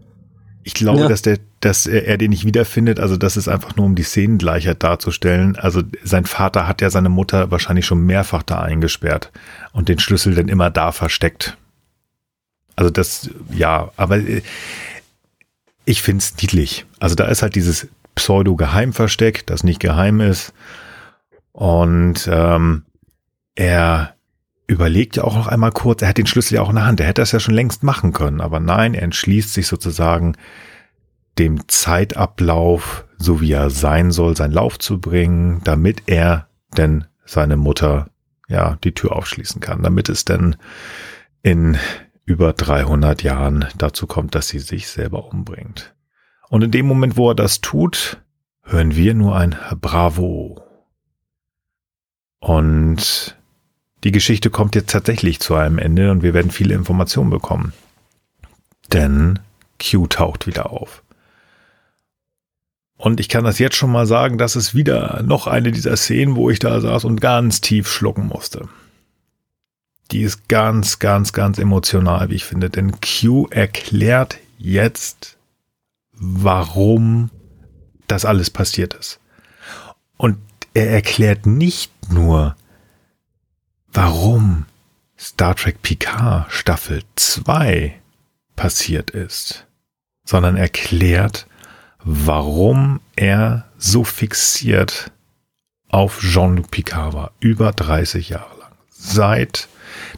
Ich 0.66 0.72
glaube, 0.72 1.02
ja. 1.02 1.08
dass 1.08 1.20
der, 1.20 1.38
dass 1.60 1.86
er, 1.86 2.16
den 2.16 2.30
nicht 2.30 2.46
wiederfindet. 2.46 2.98
Also 2.98 3.18
das 3.18 3.36
ist 3.36 3.48
einfach 3.48 3.76
nur, 3.76 3.84
um 3.84 3.94
die 3.94 4.02
Szenengleichheit 4.02 4.82
darzustellen. 4.82 5.56
Also 5.56 5.82
sein 6.02 6.24
Vater 6.24 6.66
hat 6.66 6.80
ja 6.80 6.88
seine 6.88 7.10
Mutter 7.10 7.50
wahrscheinlich 7.50 7.84
schon 7.84 8.04
mehrfach 8.06 8.42
da 8.42 8.60
eingesperrt 8.60 9.30
und 9.72 9.90
den 9.90 9.98
Schlüssel 9.98 10.34
dann 10.34 10.48
immer 10.48 10.70
da 10.70 10.90
versteckt. 10.92 11.58
Also 12.76 12.90
das, 12.90 13.28
ja, 13.52 13.92
aber 13.96 14.16
äh, 14.16 14.40
ich 15.84 16.00
find's 16.00 16.34
niedlich. 16.40 16.86
Also 16.98 17.14
da 17.14 17.26
ist 17.26 17.42
halt 17.42 17.54
dieses 17.54 17.88
Pseudo-Geheimversteck, 18.14 19.46
das 19.46 19.64
nicht 19.64 19.80
geheim 19.80 20.22
ist. 20.22 20.54
Und 21.52 22.26
ähm, 22.32 22.84
er 23.54 24.13
überlegt 24.66 25.16
ja 25.16 25.24
auch 25.24 25.36
noch 25.36 25.46
einmal 25.46 25.72
kurz, 25.72 26.02
er 26.02 26.08
hat 26.08 26.18
den 26.18 26.26
Schlüssel 26.26 26.54
ja 26.54 26.62
auch 26.62 26.70
in 26.70 26.76
der 26.76 26.86
Hand, 26.86 27.00
er 27.00 27.06
hätte 27.06 27.22
das 27.22 27.32
ja 27.32 27.40
schon 27.40 27.54
längst 27.54 27.82
machen 27.82 28.12
können, 28.12 28.40
aber 28.40 28.60
nein, 28.60 28.94
er 28.94 29.02
entschließt 29.02 29.52
sich 29.52 29.66
sozusagen 29.66 30.36
dem 31.38 31.68
Zeitablauf, 31.68 33.06
so 33.18 33.40
wie 33.40 33.52
er 33.52 33.70
sein 33.70 34.10
soll, 34.10 34.36
seinen 34.36 34.52
Lauf 34.52 34.78
zu 34.78 35.00
bringen, 35.00 35.60
damit 35.64 36.04
er 36.06 36.48
denn 36.76 37.04
seine 37.24 37.56
Mutter 37.56 38.08
ja 38.48 38.78
die 38.84 38.92
Tür 38.92 39.16
aufschließen 39.16 39.60
kann, 39.60 39.82
damit 39.82 40.08
es 40.08 40.24
denn 40.24 40.56
in 41.42 41.76
über 42.24 42.52
300 42.52 43.22
Jahren 43.22 43.66
dazu 43.76 44.06
kommt, 44.06 44.34
dass 44.34 44.48
sie 44.48 44.58
sich 44.58 44.88
selber 44.88 45.26
umbringt. 45.26 45.94
Und 46.48 46.62
in 46.62 46.70
dem 46.70 46.86
Moment, 46.86 47.16
wo 47.16 47.30
er 47.30 47.34
das 47.34 47.60
tut, 47.60 48.22
hören 48.62 48.94
wir 48.96 49.14
nur 49.14 49.36
ein 49.36 49.56
Bravo. 49.80 50.62
Und 52.38 53.36
die 54.04 54.12
Geschichte 54.12 54.50
kommt 54.50 54.74
jetzt 54.74 54.90
tatsächlich 54.90 55.40
zu 55.40 55.54
einem 55.54 55.78
Ende 55.78 56.10
und 56.10 56.22
wir 56.22 56.34
werden 56.34 56.50
viele 56.50 56.74
Informationen 56.74 57.30
bekommen. 57.30 57.72
Denn 58.92 59.38
Q 59.80 60.06
taucht 60.06 60.46
wieder 60.46 60.70
auf. 60.70 61.02
Und 62.96 63.18
ich 63.18 63.28
kann 63.28 63.44
das 63.44 63.58
jetzt 63.58 63.76
schon 63.76 63.90
mal 63.90 64.06
sagen, 64.06 64.38
das 64.38 64.56
ist 64.56 64.74
wieder 64.74 65.22
noch 65.24 65.46
eine 65.46 65.72
dieser 65.72 65.96
Szenen, 65.96 66.36
wo 66.36 66.50
ich 66.50 66.58
da 66.58 66.80
saß 66.80 67.04
und 67.04 67.20
ganz 67.20 67.60
tief 67.60 67.88
schlucken 67.88 68.28
musste. 68.28 68.68
Die 70.10 70.20
ist 70.20 70.48
ganz, 70.48 70.98
ganz, 70.98 71.32
ganz 71.32 71.58
emotional, 71.58 72.30
wie 72.30 72.34
ich 72.34 72.44
finde. 72.44 72.70
Denn 72.70 72.92
Q 73.00 73.48
erklärt 73.50 74.38
jetzt, 74.58 75.36
warum 76.12 77.30
das 78.06 78.24
alles 78.24 78.50
passiert 78.50 78.94
ist. 78.94 79.18
Und 80.16 80.36
er 80.74 80.90
erklärt 80.90 81.46
nicht 81.46 81.90
nur, 82.10 82.54
warum 83.94 84.66
Star 85.18 85.54
Trek 85.54 85.80
Picard 85.82 86.52
Staffel 86.52 87.02
2 87.16 88.00
passiert 88.56 89.10
ist, 89.10 89.66
sondern 90.24 90.56
erklärt, 90.56 91.46
warum 92.02 93.00
er 93.16 93.70
so 93.78 94.04
fixiert 94.04 95.12
auf 95.88 96.20
Jean-Luc 96.20 96.70
Picard 96.70 97.14
war, 97.14 97.32
über 97.40 97.72
30 97.72 98.30
Jahre 98.30 98.58
lang. 98.58 98.72
Seit 98.88 99.68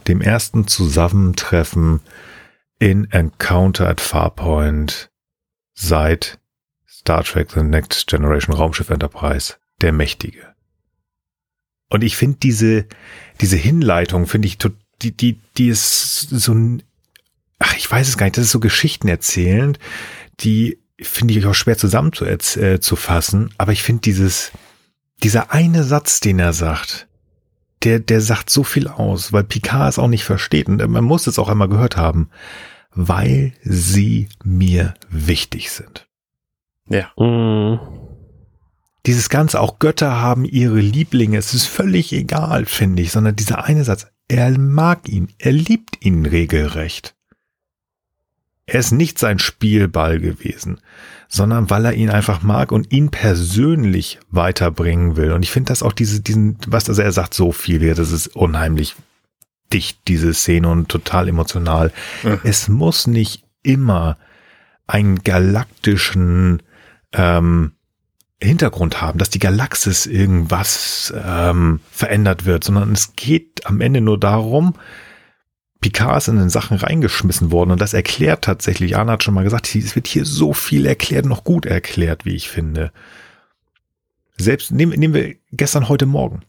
dem 0.07 0.21
ersten 0.21 0.67
Zusammentreffen 0.67 2.01
in 2.79 3.09
Encounter 3.11 3.87
at 3.87 4.01
Farpoint, 4.01 5.09
seit 5.73 6.39
Star 6.87 7.23
Trek 7.23 7.51
The 7.51 7.61
Next 7.61 8.07
Generation 8.07 8.55
Raumschiff 8.55 8.89
Enterprise, 8.89 9.55
der 9.81 9.91
Mächtige. 9.91 10.55
Und 11.89 12.03
ich 12.03 12.17
finde 12.17 12.37
diese, 12.37 12.85
diese 13.41 13.57
Hinleitung, 13.57 14.27
finde 14.27 14.47
ich, 14.47 14.57
die, 15.01 15.11
die, 15.11 15.39
die 15.57 15.67
ist 15.67 16.29
so 16.29 16.53
ein, 16.53 16.83
ach, 17.59 17.75
ich 17.77 17.89
weiß 17.89 18.07
es 18.07 18.17
gar 18.17 18.25
nicht, 18.25 18.37
das 18.37 18.45
ist 18.45 18.51
so 18.51 18.59
Geschichten 18.59 19.07
erzählend, 19.07 19.79
die 20.39 20.79
finde 20.99 21.33
ich 21.33 21.45
auch 21.45 21.53
schwer 21.53 21.77
zusammenzufassen, 21.77 23.47
äh, 23.47 23.53
aber 23.57 23.71
ich 23.71 23.83
finde 23.83 24.01
dieses, 24.01 24.51
dieser 25.23 25.51
eine 25.51 25.83
Satz, 25.83 26.19
den 26.19 26.39
er 26.39 26.53
sagt, 26.53 27.07
der, 27.83 27.99
der 27.99 28.21
sagt 28.21 28.49
so 28.49 28.63
viel 28.63 28.87
aus, 28.87 29.31
weil 29.33 29.43
Picard 29.43 29.89
es 29.89 29.99
auch 29.99 30.07
nicht 30.07 30.23
versteht 30.23 30.67
und 30.67 30.85
man 30.89 31.03
muss 31.03 31.27
es 31.27 31.37
auch 31.37 31.49
einmal 31.49 31.69
gehört 31.69 31.95
haben, 31.97 32.29
weil 32.91 33.53
sie 33.61 34.29
mir 34.43 34.95
wichtig 35.09 35.71
sind. 35.71 36.07
Ja. 36.89 37.11
Mhm 37.17 38.06
dieses 39.07 39.29
Ganze, 39.29 39.59
auch 39.61 39.79
Götter 39.79 40.19
haben 40.19 40.45
ihre 40.45 40.79
Lieblinge, 40.79 41.37
es 41.37 41.53
ist 41.53 41.65
völlig 41.65 42.11
egal, 42.13 42.65
finde 42.65 43.01
ich, 43.01 43.11
sondern 43.11 43.35
dieser 43.35 43.63
eine 43.63 43.83
Satz, 43.83 44.07
er 44.27 44.57
mag 44.57 45.07
ihn, 45.07 45.29
er 45.39 45.53
liebt 45.53 46.05
ihn 46.05 46.25
regelrecht. 46.25 47.15
Er 48.65 48.81
ist 48.81 48.91
nicht 48.91 49.17
sein 49.17 49.39
Spielball 49.39 50.19
gewesen, 50.19 50.81
sondern 51.29 51.69
weil 51.69 51.85
er 51.85 51.93
ihn 51.93 52.09
einfach 52.09 52.41
mag 52.43 52.73
und 52.73 52.91
ihn 52.91 53.09
persönlich 53.09 54.19
weiterbringen 54.29 55.15
will. 55.15 55.31
Und 55.31 55.41
ich 55.41 55.51
finde 55.51 55.69
das 55.69 55.83
auch 55.83 55.93
diese, 55.93 56.19
diesen, 56.19 56.57
was, 56.67 56.89
also 56.89 57.01
er 57.01 57.13
sagt 57.13 57.33
so 57.33 57.53
viel, 57.53 57.95
das 57.95 58.11
ist 58.11 58.35
unheimlich 58.35 58.95
dicht, 59.71 59.99
diese 60.09 60.33
Szene 60.33 60.67
und 60.67 60.89
total 60.89 61.29
emotional. 61.29 61.93
Mhm. 62.23 62.39
Es 62.43 62.67
muss 62.67 63.07
nicht 63.07 63.45
immer 63.63 64.17
einen 64.85 65.23
galaktischen, 65.23 66.61
ähm, 67.13 67.71
Hintergrund 68.41 69.01
haben, 69.01 69.17
dass 69.17 69.29
die 69.29 69.39
Galaxis 69.39 70.05
irgendwas 70.05 71.13
ähm, 71.25 71.79
verändert 71.91 72.45
wird, 72.45 72.63
sondern 72.63 72.91
es 72.91 73.15
geht 73.15 73.65
am 73.65 73.81
Ende 73.81 74.01
nur 74.01 74.19
darum, 74.19 74.75
Picard 75.79 76.17
ist 76.17 76.27
in 76.27 76.37
den 76.37 76.49
Sachen 76.49 76.77
reingeschmissen 76.77 77.51
worden 77.51 77.71
und 77.71 77.81
das 77.81 77.93
erklärt 77.93 78.43
tatsächlich, 78.43 78.95
Arne 78.95 79.13
hat 79.13 79.23
schon 79.23 79.33
mal 79.33 79.43
gesagt, 79.43 79.73
es 79.75 79.95
wird 79.95 80.07
hier 80.07 80.25
so 80.25 80.53
viel 80.53 80.85
erklärt, 80.85 81.25
noch 81.25 81.43
gut 81.43 81.65
erklärt, 81.65 82.25
wie 82.25 82.35
ich 82.35 82.49
finde. 82.49 82.91
Selbst 84.37 84.71
nehmen, 84.71 84.99
nehmen 84.99 85.13
wir 85.13 85.35
gestern, 85.51 85.89
heute 85.89 86.05
Morgen. 86.05 86.41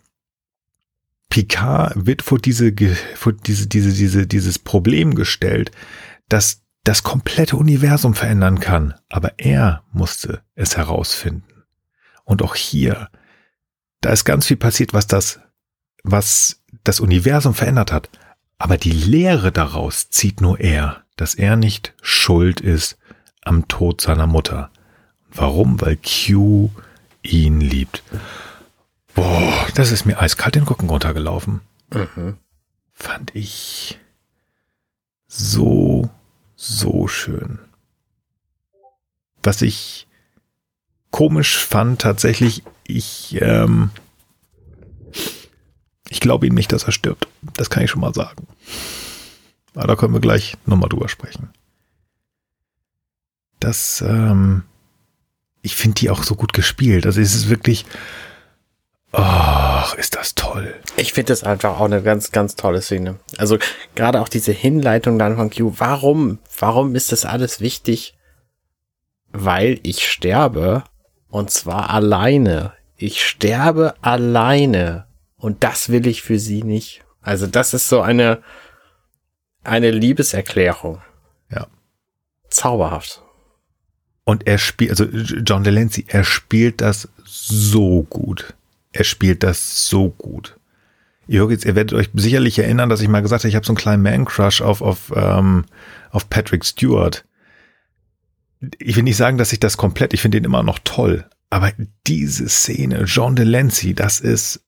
Picard 1.30 1.92
wird 1.94 2.22
vor 2.22 2.38
diese, 2.38 2.72
vor 3.14 3.32
diese, 3.32 3.66
diese, 3.66 3.92
diese, 3.92 4.26
dieses 4.26 4.58
Problem 4.58 5.14
gestellt, 5.14 5.72
dass 6.28 6.62
das 6.84 7.02
komplette 7.02 7.56
Universum 7.56 8.14
verändern 8.14 8.60
kann. 8.60 8.94
Aber 9.10 9.38
er 9.38 9.82
musste 9.92 10.42
es 10.54 10.76
herausfinden. 10.76 11.47
Und 12.28 12.42
auch 12.42 12.54
hier, 12.54 13.08
da 14.02 14.10
ist 14.10 14.26
ganz 14.26 14.44
viel 14.46 14.58
passiert, 14.58 14.92
was 14.92 15.06
das, 15.06 15.40
was 16.04 16.60
das 16.84 17.00
Universum 17.00 17.54
verändert 17.54 17.90
hat. 17.90 18.10
Aber 18.58 18.76
die 18.76 18.92
Lehre 18.92 19.50
daraus 19.50 20.10
zieht 20.10 20.42
nur 20.42 20.60
er, 20.60 21.04
dass 21.16 21.34
er 21.34 21.56
nicht 21.56 21.94
schuld 22.02 22.60
ist 22.60 22.98
am 23.40 23.66
Tod 23.66 24.02
seiner 24.02 24.26
Mutter. 24.26 24.70
Warum? 25.30 25.80
Weil 25.80 25.96
Q 25.96 26.70
ihn 27.22 27.62
liebt. 27.62 28.02
Boah, 29.14 29.66
das 29.74 29.90
ist 29.90 30.04
mir 30.04 30.20
eiskalt 30.20 30.54
den 30.54 30.64
Rücken 30.64 30.90
runtergelaufen. 30.90 31.62
Mhm. 31.90 32.36
Fand 32.92 33.34
ich 33.34 33.98
so, 35.28 36.10
so 36.56 37.08
schön. 37.08 37.58
Was 39.42 39.62
ich 39.62 40.07
komisch 41.10 41.58
fand 41.58 42.00
tatsächlich, 42.00 42.62
ich, 42.86 43.36
ähm, 43.40 43.90
ich 46.08 46.20
glaube 46.20 46.46
ihm 46.46 46.54
nicht, 46.54 46.72
dass 46.72 46.84
er 46.84 46.92
stirbt. 46.92 47.28
Das 47.54 47.70
kann 47.70 47.84
ich 47.84 47.90
schon 47.90 48.00
mal 48.00 48.14
sagen. 48.14 48.46
Aber 49.74 49.86
da 49.86 49.96
können 49.96 50.14
wir 50.14 50.20
gleich 50.20 50.56
nochmal 50.66 50.88
drüber 50.88 51.08
sprechen. 51.08 51.50
Das, 53.60 54.02
ähm, 54.06 54.62
ich 55.62 55.76
finde 55.76 56.00
die 56.00 56.10
auch 56.10 56.22
so 56.22 56.34
gut 56.34 56.52
gespielt. 56.52 57.06
Also 57.06 57.20
es 57.20 57.34
ist 57.34 57.48
wirklich, 57.48 57.84
ach, 59.12 59.94
ist 59.94 60.14
das 60.14 60.34
toll. 60.34 60.74
Ich 60.96 61.12
finde 61.12 61.32
das 61.32 61.44
einfach 61.44 61.78
auch 61.78 61.84
eine 61.84 62.02
ganz, 62.02 62.32
ganz 62.32 62.54
tolle 62.56 62.80
Szene. 62.80 63.16
Also 63.36 63.58
gerade 63.94 64.20
auch 64.20 64.28
diese 64.28 64.52
Hinleitung 64.52 65.18
dann 65.18 65.36
von 65.36 65.50
Q. 65.50 65.74
Warum, 65.78 66.38
warum 66.58 66.94
ist 66.94 67.12
das 67.12 67.24
alles 67.24 67.60
wichtig? 67.60 68.14
weil 69.32 69.80
ich 69.82 70.06
sterbe 70.08 70.84
und 71.28 71.50
zwar 71.50 71.90
alleine. 71.90 72.72
Ich 72.96 73.24
sterbe 73.24 73.94
alleine 74.00 75.06
und 75.36 75.62
das 75.62 75.90
will 75.90 76.06
ich 76.06 76.22
für 76.22 76.38
sie 76.38 76.62
nicht. 76.62 77.04
Also 77.20 77.46
das 77.46 77.74
ist 77.74 77.88
so 77.88 78.00
eine 78.00 78.42
eine 79.68 79.90
Liebeserklärung. 79.90 81.00
Ja. 81.50 81.66
Zauberhaft. 82.48 83.22
Und 84.24 84.46
er 84.46 84.58
spielt, 84.58 84.90
also 84.90 85.04
John 85.04 85.64
Delancey, 85.64 86.04
er 86.08 86.24
spielt 86.24 86.80
das 86.80 87.08
so 87.24 88.02
gut. 88.02 88.54
Er 88.92 89.04
spielt 89.04 89.42
das 89.42 89.88
so 89.88 90.10
gut. 90.10 90.56
Ihr, 91.26 91.40
hört 91.40 91.50
jetzt, 91.50 91.64
ihr 91.64 91.74
werdet 91.74 91.92
euch 91.98 92.10
sicherlich 92.14 92.58
erinnern, 92.58 92.88
dass 92.88 93.00
ich 93.00 93.08
mal 93.08 93.20
gesagt 93.20 93.42
habe, 93.42 93.48
ich 93.48 93.54
habe 93.54 93.66
so 93.66 93.72
einen 93.72 93.78
kleinen 93.78 94.02
Man-Crush 94.02 94.62
auf, 94.62 94.80
auf, 94.80 95.12
ähm, 95.14 95.64
auf 96.10 96.28
Patrick 96.30 96.64
Stewart. 96.64 97.24
Ich 98.78 98.96
will 98.96 99.04
nicht 99.04 99.16
sagen, 99.16 99.38
dass 99.38 99.52
ich 99.52 99.60
das 99.60 99.76
komplett, 99.76 100.12
ich 100.12 100.20
finde 100.20 100.40
den 100.40 100.44
immer 100.44 100.62
noch 100.62 100.78
toll. 100.82 101.26
Aber 101.50 101.72
diese 102.06 102.48
Szene, 102.48 103.04
John 103.04 103.36
Delancey, 103.36 103.94
das 103.94 104.20
ist 104.20 104.60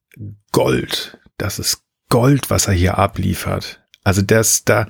Gold. 0.52 1.18
Das 1.38 1.58
ist 1.58 1.82
Gold, 2.08 2.50
was 2.50 2.66
er 2.66 2.74
hier 2.74 2.98
abliefert. 2.98 3.82
Also 4.02 4.22
das, 4.22 4.64
da, 4.64 4.86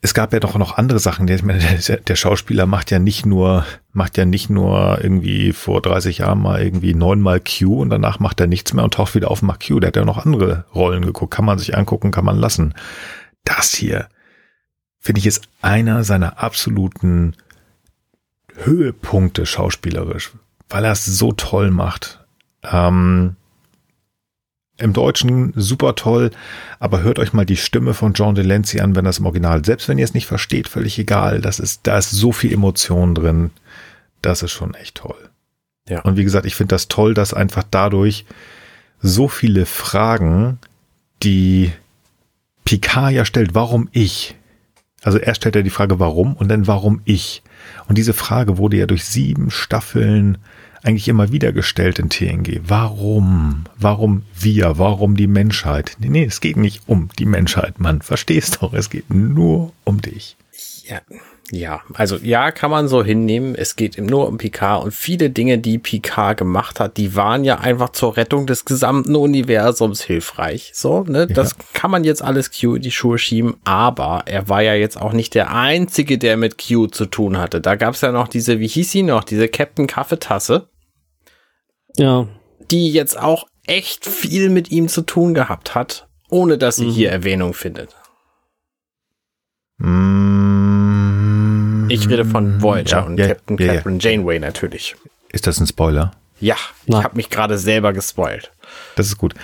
es 0.00 0.14
gab 0.14 0.32
ja 0.32 0.40
doch 0.40 0.56
noch 0.56 0.76
andere 0.78 0.98
Sachen. 0.98 1.26
Der, 1.26 1.38
der, 1.38 2.16
Schauspieler 2.16 2.66
macht 2.66 2.90
ja 2.90 2.98
nicht 2.98 3.26
nur, 3.26 3.66
macht 3.92 4.16
ja 4.16 4.24
nicht 4.24 4.48
nur 4.48 4.98
irgendwie 5.02 5.52
vor 5.52 5.82
30 5.82 6.18
Jahren 6.18 6.40
mal 6.40 6.62
irgendwie 6.62 6.94
neunmal 6.94 7.40
Q 7.40 7.80
und 7.82 7.90
danach 7.90 8.20
macht 8.20 8.40
er 8.40 8.46
nichts 8.46 8.72
mehr 8.72 8.84
und 8.84 8.94
taucht 8.94 9.14
wieder 9.14 9.30
auf 9.30 9.42
und 9.42 9.48
macht 9.48 9.66
Q. 9.66 9.80
Der 9.80 9.88
hat 9.88 9.96
ja 9.96 10.04
noch 10.04 10.24
andere 10.24 10.64
Rollen 10.74 11.04
geguckt. 11.04 11.34
Kann 11.34 11.44
man 11.44 11.58
sich 11.58 11.76
angucken, 11.76 12.10
kann 12.10 12.24
man 12.24 12.38
lassen. 12.38 12.74
Das 13.44 13.74
hier, 13.74 14.08
finde 15.00 15.18
ich, 15.20 15.26
ist 15.26 15.48
einer 15.62 16.04
seiner 16.04 16.42
absoluten 16.42 17.34
Höhepunkte 18.64 19.46
schauspielerisch, 19.46 20.32
weil 20.68 20.84
er 20.84 20.92
es 20.92 21.04
so 21.06 21.32
toll 21.32 21.70
macht. 21.70 22.24
Ähm, 22.64 23.36
im 24.78 24.92
Deutschen 24.92 25.52
super 25.56 25.96
toll, 25.96 26.30
aber 26.78 27.02
hört 27.02 27.18
euch 27.18 27.32
mal 27.32 27.44
die 27.44 27.56
Stimme 27.56 27.94
von 27.94 28.12
John 28.12 28.36
Delancey 28.36 28.80
an, 28.80 28.94
wenn 28.94 29.04
das 29.04 29.18
im 29.18 29.26
Original, 29.26 29.64
selbst 29.64 29.88
wenn 29.88 29.98
ihr 29.98 30.04
es 30.04 30.14
nicht 30.14 30.26
versteht, 30.26 30.68
völlig 30.68 30.98
egal. 30.98 31.40
Das 31.40 31.58
ist, 31.58 31.80
da 31.86 31.98
ist 31.98 32.10
so 32.10 32.30
viel 32.30 32.52
Emotion 32.52 33.14
drin. 33.14 33.50
Das 34.22 34.42
ist 34.42 34.52
schon 34.52 34.74
echt 34.74 34.96
toll. 34.96 35.30
Ja. 35.88 36.02
Und 36.02 36.16
wie 36.16 36.24
gesagt, 36.24 36.46
ich 36.46 36.54
finde 36.54 36.74
das 36.74 36.88
toll, 36.88 37.14
dass 37.14 37.34
einfach 37.34 37.64
dadurch 37.68 38.24
so 39.00 39.26
viele 39.26 39.66
Fragen, 39.66 40.58
die 41.22 41.72
Picard 42.64 43.12
ja 43.12 43.24
stellt, 43.24 43.54
warum 43.54 43.88
ich? 43.92 44.36
Also 45.02 45.18
er 45.18 45.34
stellt 45.34 45.56
ja 45.56 45.62
die 45.62 45.70
Frage, 45.70 46.00
warum 46.00 46.34
und 46.34 46.48
dann 46.48 46.66
warum 46.66 47.00
ich? 47.04 47.42
Und 47.88 47.98
diese 47.98 48.12
Frage 48.12 48.58
wurde 48.58 48.76
ja 48.76 48.86
durch 48.86 49.04
sieben 49.04 49.50
Staffeln 49.50 50.38
eigentlich 50.82 51.08
immer 51.08 51.32
wieder 51.32 51.52
gestellt 51.52 51.98
in 51.98 52.08
TNG. 52.08 52.60
Warum? 52.66 53.64
Warum 53.76 54.22
wir? 54.38 54.78
Warum 54.78 55.16
die 55.16 55.26
Menschheit? 55.26 55.96
Nee, 55.98 56.08
nee, 56.08 56.24
es 56.24 56.40
geht 56.40 56.56
nicht 56.56 56.82
um 56.86 57.08
die 57.18 57.26
Menschheit, 57.26 57.80
Mann. 57.80 58.02
Verstehst 58.02 58.58
doch, 58.60 58.72
es 58.72 58.90
geht 58.90 59.12
nur 59.12 59.72
um 59.84 60.00
dich. 60.00 60.36
Ja, 60.84 61.00
ja, 61.50 61.80
also 61.94 62.16
ja, 62.16 62.50
kann 62.50 62.70
man 62.70 62.88
so 62.88 63.02
hinnehmen. 63.02 63.54
Es 63.54 63.74
geht 63.74 63.96
ihm 63.96 64.04
nur 64.04 64.28
um 64.28 64.36
Picard 64.36 64.84
und 64.84 64.92
viele 64.92 65.30
Dinge, 65.30 65.58
die 65.58 65.78
Picard 65.78 66.36
gemacht 66.36 66.78
hat, 66.78 66.98
die 66.98 67.14
waren 67.14 67.42
ja 67.42 67.58
einfach 67.58 67.90
zur 67.90 68.16
Rettung 68.16 68.46
des 68.46 68.66
gesamten 68.66 69.16
Universums 69.16 70.02
hilfreich. 70.02 70.72
So, 70.74 71.04
ne, 71.04 71.20
ja. 71.20 71.26
das 71.26 71.56
kann 71.72 71.90
man 71.90 72.04
jetzt 72.04 72.22
alles 72.22 72.50
Q 72.50 72.74
in 72.74 72.82
die 72.82 72.90
Schuhe 72.90 73.18
schieben, 73.18 73.56
aber 73.64 74.24
er 74.26 74.48
war 74.48 74.62
ja 74.62 74.74
jetzt 74.74 75.00
auch 75.00 75.12
nicht 75.12 75.34
der 75.34 75.54
einzige, 75.54 76.18
der 76.18 76.36
mit 76.36 76.58
Q 76.58 76.88
zu 76.88 77.06
tun 77.06 77.38
hatte. 77.38 77.60
Da 77.62 77.76
gab's 77.76 78.02
ja 78.02 78.12
noch 78.12 78.28
diese, 78.28 78.60
wie 78.60 78.68
hieß 78.68 78.90
sie 78.90 79.02
noch, 79.02 79.24
diese 79.24 79.48
Captain 79.48 79.86
Kaffeetasse. 79.86 80.68
Ja. 81.96 82.28
Die 82.70 82.92
jetzt 82.92 83.18
auch 83.18 83.46
echt 83.66 84.04
viel 84.04 84.50
mit 84.50 84.70
ihm 84.70 84.88
zu 84.88 85.00
tun 85.00 85.32
gehabt 85.32 85.74
hat, 85.74 86.08
ohne 86.28 86.58
dass 86.58 86.76
sie 86.76 86.86
mhm. 86.86 86.92
hier 86.92 87.10
Erwähnung 87.10 87.54
findet. 87.54 87.96
Mm, 89.78 90.37
ich 91.98 92.08
rede 92.08 92.24
von 92.24 92.62
Voyager 92.62 92.98
ja, 92.98 93.02
und 93.02 93.18
yeah, 93.18 93.28
Captain 93.28 93.58
yeah, 93.58 93.74
Catherine. 93.74 93.98
Janeway 94.00 94.38
natürlich. 94.38 94.96
Ist 95.32 95.46
das 95.46 95.60
ein 95.60 95.66
Spoiler? 95.66 96.12
Ja, 96.40 96.56
ich 96.86 96.94
habe 96.94 97.16
mich 97.16 97.30
gerade 97.30 97.58
selber 97.58 97.92
gespoilt. 97.92 98.52
Das 98.96 99.06
ist 99.06 99.18
gut. 99.18 99.34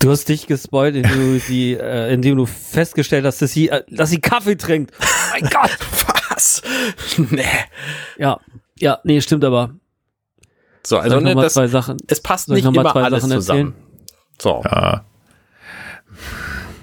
Du 0.00 0.10
hast 0.10 0.28
dich 0.28 0.46
gespoilt, 0.46 0.96
indem 0.96 1.32
du, 1.32 1.38
sie, 1.38 1.74
äh, 1.80 2.12
indem 2.12 2.36
du 2.36 2.46
festgestellt 2.46 3.24
hast, 3.24 3.40
dass 3.42 3.52
sie, 3.52 3.68
äh, 3.68 3.82
dass 3.88 4.10
sie 4.10 4.20
Kaffee 4.20 4.56
trinkt. 4.56 4.92
Oh 5.36 5.40
mein 5.40 5.50
Gott. 5.50 5.78
Was? 6.28 6.62
nee. 7.30 7.42
Ja, 8.18 8.38
ja, 8.78 9.00
nee, 9.02 9.20
stimmt 9.20 9.44
aber. 9.44 9.74
So, 10.86 10.98
also 10.98 11.18
ne, 11.18 11.34
das, 11.34 11.54
zwei 11.54 11.66
Sachen, 11.66 11.96
es 12.06 12.20
passt 12.20 12.48
nicht 12.50 12.64
immer 12.64 12.94
alles 12.94 13.24
Sachen 13.24 13.34
zusammen. 13.34 13.74
So. 14.40 14.62
Ja. 14.64 15.04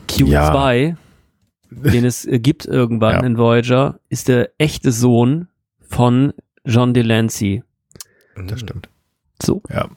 Q2, 0.10 0.28
ja. 0.28 0.96
Den 1.72 2.06
es 2.06 2.26
äh, 2.26 2.40
gibt 2.40 2.66
irgendwann 2.66 3.14
ja. 3.14 3.24
in 3.26 3.38
Voyager, 3.38 4.00
ist 4.10 4.28
der 4.28 4.52
echte 4.58 4.92
Sohn 4.92 5.48
von 5.80 6.34
John 6.66 6.94
Delancey. 6.94 7.64
Das 8.48 8.60
stimmt. 8.60 8.90
So. 9.42 9.62
Ja. 9.70 9.90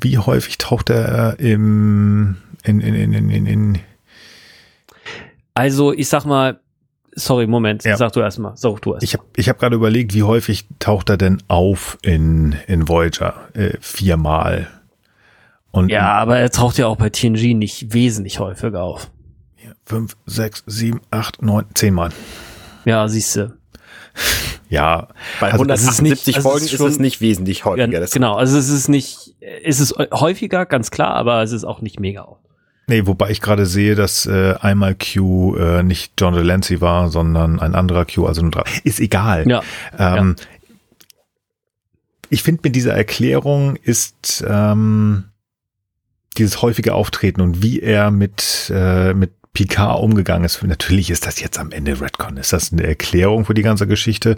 Wie 0.00 0.18
häufig 0.18 0.58
taucht 0.58 0.90
er 0.90 1.38
im 1.38 2.36
in, 2.64 2.80
in, 2.80 2.94
in, 2.94 3.30
in, 3.30 3.46
in 3.46 3.78
also 5.54 5.92
ich 5.92 6.08
sag 6.08 6.24
mal, 6.24 6.60
Sorry, 7.12 7.46
Moment, 7.48 7.84
ja. 7.84 7.96
sag 7.96 8.12
du 8.12 8.20
erstmal. 8.20 8.56
Sag 8.56 8.82
du 8.82 8.94
erst. 8.94 9.02
Ich 9.02 9.14
habe 9.14 9.24
ich 9.34 9.48
hab 9.48 9.58
gerade 9.58 9.74
überlegt, 9.74 10.14
wie 10.14 10.22
häufig 10.22 10.66
taucht 10.78 11.10
er 11.10 11.16
denn 11.16 11.42
auf 11.48 11.98
in, 12.02 12.54
in 12.68 12.88
Voyager? 12.88 13.48
Äh, 13.52 13.76
viermal. 13.80 14.68
Und 15.72 15.90
ja, 15.90 16.12
aber 16.14 16.38
er 16.38 16.50
taucht 16.50 16.78
ja 16.78 16.86
auch 16.86 16.96
bei 16.96 17.10
TNG 17.10 17.54
nicht 17.54 17.92
wesentlich 17.92 18.40
häufiger 18.40 18.82
auf. 18.82 19.10
Fünf, 19.84 20.16
sechs, 20.26 20.62
sieben, 20.66 21.00
acht, 21.10 21.42
neun, 21.42 21.66
zehnmal. 21.74 22.10
Ja, 22.84 23.08
siehst 23.08 23.36
du. 23.36 23.56
Ja, 24.68 25.08
bei 25.40 25.46
also 25.46 25.64
178 25.64 26.36
nicht, 26.36 26.42
Folgen 26.42 26.64
ist, 26.64 26.70
schon, 26.70 26.86
ist, 26.86 26.94
es 26.94 27.00
nicht 27.00 27.20
wesentlich 27.20 27.64
häufiger. 27.64 27.90
Ja, 27.90 28.06
genau, 28.06 28.36
also 28.36 28.56
es 28.56 28.68
ist 28.68 28.86
nicht, 28.86 29.34
es 29.64 29.80
ist 29.80 29.96
häufiger, 30.12 30.64
ganz 30.64 30.92
klar, 30.92 31.14
aber 31.14 31.42
es 31.42 31.50
ist 31.50 31.64
auch 31.64 31.80
nicht 31.80 31.98
mega 31.98 32.22
oft. 32.22 32.40
Nee, 32.86 33.06
wobei 33.06 33.30
ich 33.30 33.40
gerade 33.40 33.66
sehe, 33.66 33.96
dass 33.96 34.26
äh, 34.26 34.54
einmal 34.60 34.94
Q 34.94 35.56
äh, 35.56 35.82
nicht 35.82 36.12
John 36.18 36.34
Delancey 36.34 36.80
war, 36.80 37.08
sondern 37.08 37.58
ein 37.58 37.74
anderer 37.74 38.04
Q, 38.04 38.26
also 38.26 38.42
nur 38.42 38.52
drei. 38.52 38.62
Ist 38.84 39.00
egal. 39.00 39.48
Ja. 39.48 39.60
Ähm, 39.98 40.36
ja. 40.38 40.44
Ich 42.28 42.44
finde, 42.44 42.60
mit 42.62 42.76
dieser 42.76 42.94
Erklärung 42.94 43.74
ist 43.74 44.44
ähm, 44.48 45.29
dieses 46.36 46.62
häufige 46.62 46.94
Auftreten 46.94 47.40
und 47.40 47.62
wie 47.62 47.80
er 47.80 48.10
mit, 48.10 48.70
äh, 48.74 49.14
mit 49.14 49.32
Picard 49.52 50.00
umgegangen 50.00 50.44
ist. 50.44 50.62
Natürlich 50.62 51.10
ist 51.10 51.26
das 51.26 51.40
jetzt 51.40 51.58
am 51.58 51.72
Ende 51.72 52.00
Redcon. 52.00 52.36
Ist 52.36 52.52
das 52.52 52.72
eine 52.72 52.84
Erklärung 52.84 53.44
für 53.44 53.54
die 53.54 53.62
ganze 53.62 53.86
Geschichte? 53.86 54.36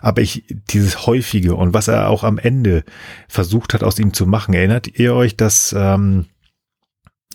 Aber 0.00 0.22
ich, 0.22 0.44
dieses 0.70 1.06
häufige 1.06 1.54
und 1.54 1.74
was 1.74 1.88
er 1.88 2.08
auch 2.08 2.24
am 2.24 2.38
Ende 2.38 2.84
versucht 3.28 3.74
hat, 3.74 3.82
aus 3.82 3.98
ihm 3.98 4.14
zu 4.14 4.26
machen, 4.26 4.54
erinnert 4.54 4.98
ihr 4.98 5.14
euch, 5.14 5.36
dass 5.36 5.74
ähm, 5.76 6.26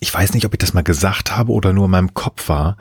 ich 0.00 0.12
weiß 0.12 0.34
nicht, 0.34 0.44
ob 0.44 0.52
ich 0.52 0.58
das 0.58 0.74
mal 0.74 0.82
gesagt 0.82 1.36
habe 1.36 1.52
oder 1.52 1.72
nur 1.72 1.84
in 1.84 1.90
meinem 1.90 2.14
Kopf 2.14 2.48
war, 2.48 2.76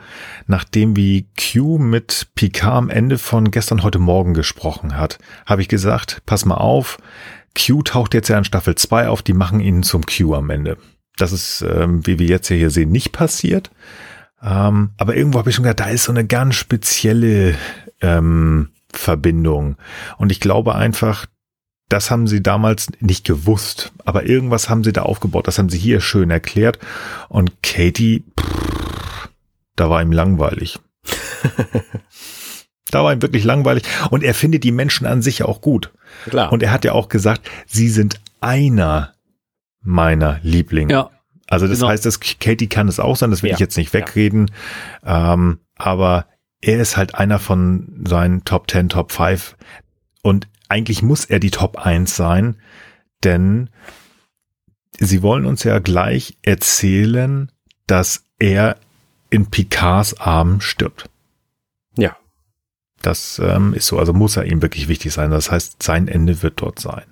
nachdem 0.48 0.96
wie 0.96 1.28
Q 1.40 1.78
mit 1.78 2.28
Picard 2.36 2.76
am 2.76 2.90
Ende 2.90 3.18
von 3.18 3.52
gestern 3.52 3.84
heute 3.84 4.00
Morgen 4.00 4.34
gesprochen 4.34 4.98
hat, 4.98 5.20
habe 5.46 5.62
ich 5.62 5.68
gesagt, 5.68 6.22
pass 6.26 6.46
mal 6.46 6.56
auf, 6.56 6.98
Q 7.56 7.84
taucht 7.84 8.14
jetzt 8.14 8.30
ja 8.30 8.38
in 8.38 8.46
Staffel 8.46 8.76
2 8.76 9.10
auf, 9.10 9.22
die 9.22 9.34
machen 9.34 9.60
ihn 9.60 9.84
zum 9.84 10.06
Q 10.06 10.34
am 10.34 10.50
Ende. 10.50 10.78
Das 11.18 11.32
ist, 11.32 11.62
ähm, 11.62 12.06
wie 12.06 12.20
wir 12.20 12.28
jetzt 12.28 12.48
hier 12.48 12.70
sehen, 12.70 12.92
nicht 12.92 13.12
passiert. 13.12 13.72
Ähm, 14.42 14.92
aber 14.98 15.16
irgendwo 15.16 15.40
habe 15.40 15.50
ich 15.50 15.56
schon 15.56 15.64
gedacht, 15.64 15.80
da 15.80 15.92
ist 15.92 16.04
so 16.06 16.12
eine 16.12 16.26
ganz 16.26 16.56
spezielle 16.56 17.56
ähm, 18.02 18.70
Verbindung. 18.92 19.78
Und 20.18 20.32
ich 20.32 20.40
glaube 20.40 20.76
einfach, 20.76 21.28
das 21.90 22.10
haben 22.10 22.28
sie 22.28 22.42
damals 22.42 22.88
nicht 23.00 23.26
gewusst, 23.26 23.92
aber 24.04 24.26
irgendwas 24.26 24.70
haben 24.70 24.84
sie 24.84 24.94
da 24.94 25.04
aufgebaut. 25.04 25.48
Das 25.48 25.60
haben 25.60 25.70
sie 25.70 25.78
hier 25.78 26.02
schön 26.02 26.32
erklärt. 26.32 26.80
Und 27.30 27.62
Katie, 27.62 28.24
pff, 28.40 29.30
da 29.76 29.90
war 29.90 30.02
ihm 30.02 30.12
langweilig. 30.12 30.80
da 32.92 33.04
war 33.04 33.14
ihm 33.14 33.22
wirklich 33.22 33.44
langweilig. 33.44 33.84
Und 34.10 34.24
er 34.24 34.34
findet 34.34 34.64
die 34.64 34.72
Menschen 34.72 35.06
an 35.06 35.22
sich 35.22 35.44
auch 35.44 35.62
gut. 35.62 35.92
Klar. 36.26 36.52
Und 36.52 36.64
er 36.64 36.72
hat 36.72 36.86
ja 36.86 36.94
auch 36.94 37.10
gesagt, 37.10 37.50
sie 37.68 37.90
sind 37.90 38.20
einer 38.42 39.13
meiner 39.84 40.40
Lieblinge. 40.42 40.94
Ja. 40.94 41.10
Also 41.48 41.68
das 41.68 41.80
genau. 41.80 41.90
heißt, 41.92 42.06
dass 42.06 42.20
Katie 42.20 42.68
kann 42.68 42.88
es 42.88 43.00
auch 43.00 43.16
sein, 43.16 43.30
das 43.30 43.44
will 43.44 43.50
ja. 43.50 43.56
ich 43.56 43.60
jetzt 43.60 43.78
nicht 43.78 43.94
wegreden. 43.94 44.50
Ja. 45.06 45.34
Ähm, 45.34 45.60
aber 45.76 46.26
er 46.62 46.80
ist 46.80 46.98
halt 46.98 47.16
einer 47.16 47.40
von 47.40 48.04
seinen 48.08 48.46
Top 48.46 48.72
10, 48.72 48.90
Top 48.90 49.12
5. 49.12 49.56
Und 50.22 50.48
eigentlich 50.70 51.02
muss 51.02 51.26
er 51.26 51.40
die 51.40 51.52
Top 51.52 51.78
1 51.78 52.16
sein, 52.16 52.56
denn 53.24 53.70
sie 55.00 55.22
wollen 55.22 55.46
uns 55.46 55.64
ja 55.64 55.80
gleich 55.80 56.38
erzählen, 56.42 57.52
dass 57.86 58.24
er 58.40 58.78
in 59.30 59.48
Picards 59.48 60.20
Arm 60.20 60.62
stirbt. 60.62 61.10
Ja. 61.98 62.16
Das 63.02 63.40
ähm, 63.44 63.74
ist 63.74 63.88
so, 63.88 64.00
also 64.00 64.14
muss 64.14 64.38
er 64.38 64.46
ihm 64.46 64.62
wirklich 64.62 64.88
wichtig 64.88 65.12
sein. 65.12 65.32
Das 65.32 65.52
heißt, 65.52 65.84
sein 65.84 66.08
Ende 66.08 66.42
wird 66.42 66.62
dort 66.62 66.80
sein. 66.80 67.04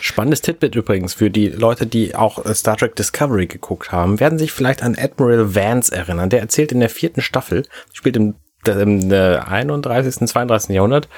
Spannendes 0.00 0.42
Titbit 0.42 0.74
übrigens 0.74 1.14
für 1.14 1.30
die 1.30 1.48
Leute, 1.48 1.86
die 1.86 2.14
auch 2.14 2.44
äh, 2.44 2.54
Star 2.54 2.76
Trek 2.76 2.94
Discovery 2.96 3.46
geguckt 3.46 3.92
haben, 3.92 4.20
werden 4.20 4.38
sich 4.38 4.52
vielleicht 4.52 4.82
an 4.82 4.96
Admiral 4.98 5.54
Vance 5.54 5.94
erinnern. 5.94 6.30
Der 6.30 6.40
erzählt 6.40 6.72
in 6.72 6.80
der 6.80 6.90
vierten 6.90 7.20
Staffel, 7.20 7.64
spielt 7.92 8.16
im, 8.16 8.34
im 8.66 9.12
31., 9.12 10.22
äh, 10.22 10.26
32. 10.26 10.74
Jahrhundert, 10.74 11.08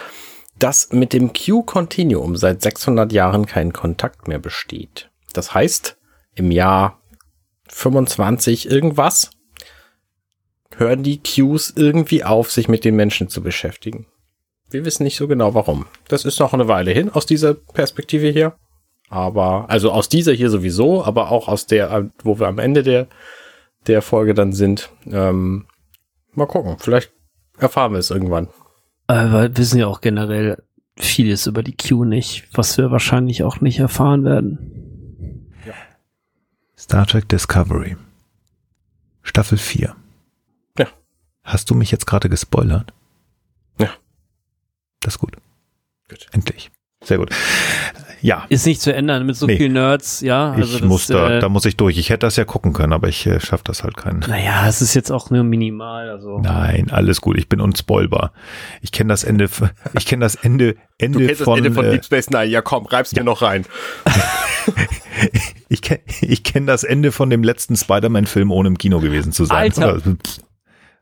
dass 0.58 0.90
mit 0.92 1.12
dem 1.12 1.32
Q-Continuum 1.32 2.36
seit 2.36 2.62
600 2.62 3.12
Jahren 3.12 3.46
kein 3.46 3.72
Kontakt 3.72 4.26
mehr 4.28 4.38
besteht. 4.38 5.10
Das 5.32 5.54
heißt, 5.54 5.96
im 6.34 6.50
Jahr 6.50 7.00
25 7.68 8.70
irgendwas 8.70 9.30
hören 10.76 11.02
die 11.02 11.18
Qs 11.18 11.74
irgendwie 11.76 12.24
auf, 12.24 12.50
sich 12.50 12.68
mit 12.68 12.84
den 12.84 12.96
Menschen 12.96 13.28
zu 13.28 13.42
beschäftigen. 13.42 14.06
Wir 14.70 14.84
wissen 14.84 15.04
nicht 15.04 15.16
so 15.16 15.28
genau 15.28 15.54
warum. 15.54 15.86
Das 16.08 16.24
ist 16.24 16.40
noch 16.40 16.52
eine 16.52 16.68
Weile 16.68 16.90
hin 16.90 17.10
aus 17.10 17.26
dieser 17.26 17.54
Perspektive 17.54 18.28
hier. 18.28 18.54
Aber, 19.08 19.70
also 19.70 19.90
aus 19.90 20.08
dieser 20.08 20.32
hier 20.32 20.50
sowieso, 20.50 21.02
aber 21.02 21.30
auch 21.30 21.48
aus 21.48 21.66
der, 21.66 22.10
wo 22.22 22.38
wir 22.38 22.46
am 22.46 22.58
Ende 22.58 22.82
der, 22.82 23.06
der 23.86 24.02
Folge 24.02 24.34
dann 24.34 24.52
sind. 24.52 24.90
Ähm, 25.10 25.66
mal 26.34 26.46
gucken, 26.46 26.76
vielleicht 26.78 27.10
erfahren 27.58 27.92
wir 27.92 27.98
es 27.98 28.10
irgendwann. 28.10 28.48
Aber 29.06 29.42
wir 29.42 29.56
wissen 29.56 29.78
ja 29.78 29.86
auch 29.86 30.02
generell 30.02 30.62
vieles 30.98 31.46
über 31.46 31.62
die 31.62 31.76
Q 31.76 32.04
nicht, 32.04 32.48
was 32.52 32.76
wir 32.76 32.90
wahrscheinlich 32.90 33.44
auch 33.44 33.62
nicht 33.62 33.78
erfahren 33.78 34.24
werden. 34.24 35.54
Ja. 35.66 35.74
Star 36.76 37.06
Trek 37.06 37.28
Discovery. 37.28 37.96
Staffel 39.22 39.56
4. 39.56 39.96
Ja. 40.78 40.86
Hast 41.44 41.70
du 41.70 41.74
mich 41.74 41.90
jetzt 41.90 42.06
gerade 42.06 42.28
gespoilert? 42.28 42.92
Das 45.00 45.14
ist 45.14 45.18
gut. 45.18 45.36
Gut. 46.08 46.26
Endlich. 46.32 46.70
Sehr 47.04 47.18
gut. 47.18 47.30
Ja. 48.20 48.46
Ist 48.48 48.66
nicht 48.66 48.80
zu 48.80 48.92
ändern 48.92 49.26
mit 49.26 49.36
so 49.36 49.46
nee. 49.46 49.56
vielen 49.56 49.74
Nerds, 49.74 50.20
ja. 50.20 50.50
Also 50.50 50.74
ich 50.74 50.80
das, 50.80 50.88
muss 50.88 51.06
da, 51.06 51.36
äh, 51.36 51.40
da 51.40 51.48
muss 51.48 51.64
ich 51.64 51.76
durch. 51.76 51.98
Ich 51.98 52.10
hätte 52.10 52.26
das 52.26 52.36
ja 52.36 52.44
gucken 52.44 52.72
können, 52.72 52.92
aber 52.92 53.08
ich 53.08 53.24
äh, 53.26 53.38
schaffe 53.40 53.62
das 53.64 53.84
halt 53.84 53.96
keinen. 53.96 54.20
Naja, 54.20 54.66
es 54.66 54.82
ist 54.82 54.94
jetzt 54.94 55.12
auch 55.12 55.30
nur 55.30 55.44
minimal, 55.44 56.10
also. 56.10 56.40
Nein, 56.40 56.90
alles 56.90 57.20
gut. 57.20 57.38
Ich 57.38 57.48
bin 57.48 57.60
unspoilbar. 57.60 58.32
Ich 58.82 58.90
kenne 58.90 59.08
das 59.08 59.24
Ende, 59.24 59.48
ich 59.96 60.06
kenne 60.06 60.24
das 60.24 60.34
Ende, 60.34 60.76
Ende 60.98 61.20
du 61.20 61.26
kennst 61.26 61.42
von. 61.42 61.58
Das 61.58 61.66
Ende 61.66 61.74
von 61.74 61.84
äh, 61.84 61.90
Deep 61.92 62.04
Space 62.04 62.30
Nine. 62.30 62.46
Ja, 62.46 62.60
komm, 62.60 62.86
reib's 62.86 63.12
ja. 63.12 63.22
mir 63.22 63.24
noch 63.24 63.42
rein. 63.42 63.64
ich 65.68 65.82
kenne 65.82 66.00
ich 66.20 66.42
kenn 66.42 66.66
das 66.66 66.82
Ende 66.82 67.12
von 67.12 67.30
dem 67.30 67.44
letzten 67.44 67.76
Spider-Man-Film, 67.76 68.50
ohne 68.50 68.68
im 68.68 68.78
Kino 68.78 68.98
gewesen 68.98 69.32
zu 69.32 69.44
sein. 69.44 69.56
Alter. 69.56 70.00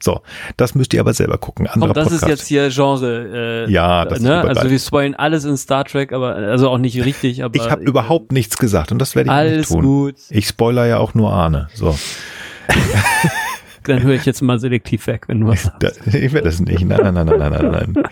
So, 0.01 0.21
das 0.57 0.75
müsst 0.75 0.93
ihr 0.95 1.01
aber 1.01 1.15
selber 1.15 1.39
gucken. 1.39 1.67
Anderer 1.67 1.93
Komm, 1.93 1.95
das 1.95 2.05
Podcast. 2.05 2.23
ist 2.23 2.29
jetzt 2.29 2.47
hier 2.49 2.69
Genre. 2.71 3.67
Äh, 3.67 3.71
ja, 3.71 4.05
das 4.05 4.21
ne? 4.21 4.41
ist 4.41 4.59
Also 4.59 4.71
wir 4.71 4.79
spoilen 4.79 5.15
alles 5.15 5.45
in 5.45 5.57
Star 5.57 5.85
Trek, 5.85 6.13
aber 6.13 6.35
also 6.37 6.69
auch 6.69 6.79
nicht 6.79 7.03
richtig. 7.05 7.43
Aber 7.43 7.57
ich 7.57 7.71
habe 7.71 7.83
überhaupt 7.83 8.33
nichts 8.33 8.59
gesagt 8.59 8.93
und 8.93 8.99
das 8.99 9.15
werde 9.17 9.29
ich 9.29 9.35
alles 9.35 9.59
nicht 9.59 9.69
tun. 9.69 9.83
gut. 9.83 10.17
Ich 10.31 10.49
spoiler 10.49 10.87
ja 10.87 10.99
auch 10.99 11.15
nur 11.15 11.33
Arne. 11.33 11.69
So. 11.75 11.97
dann 13.87 14.03
höre 14.03 14.15
ich 14.15 14.25
jetzt 14.25 14.43
mal 14.43 14.59
selektiv 14.59 15.07
weg, 15.07 15.29
wenn 15.29 15.41
du 15.41 15.49
was 15.49 15.63
sagst. 15.81 16.01
ich 16.07 16.33
werde 16.33 16.43
das 16.43 16.61
nicht. 16.61 16.85
Nein, 16.85 17.01
nein, 17.03 17.15
nein, 17.15 17.27
nein, 17.27 17.53
nein, 17.53 17.71
nein. 17.71 18.05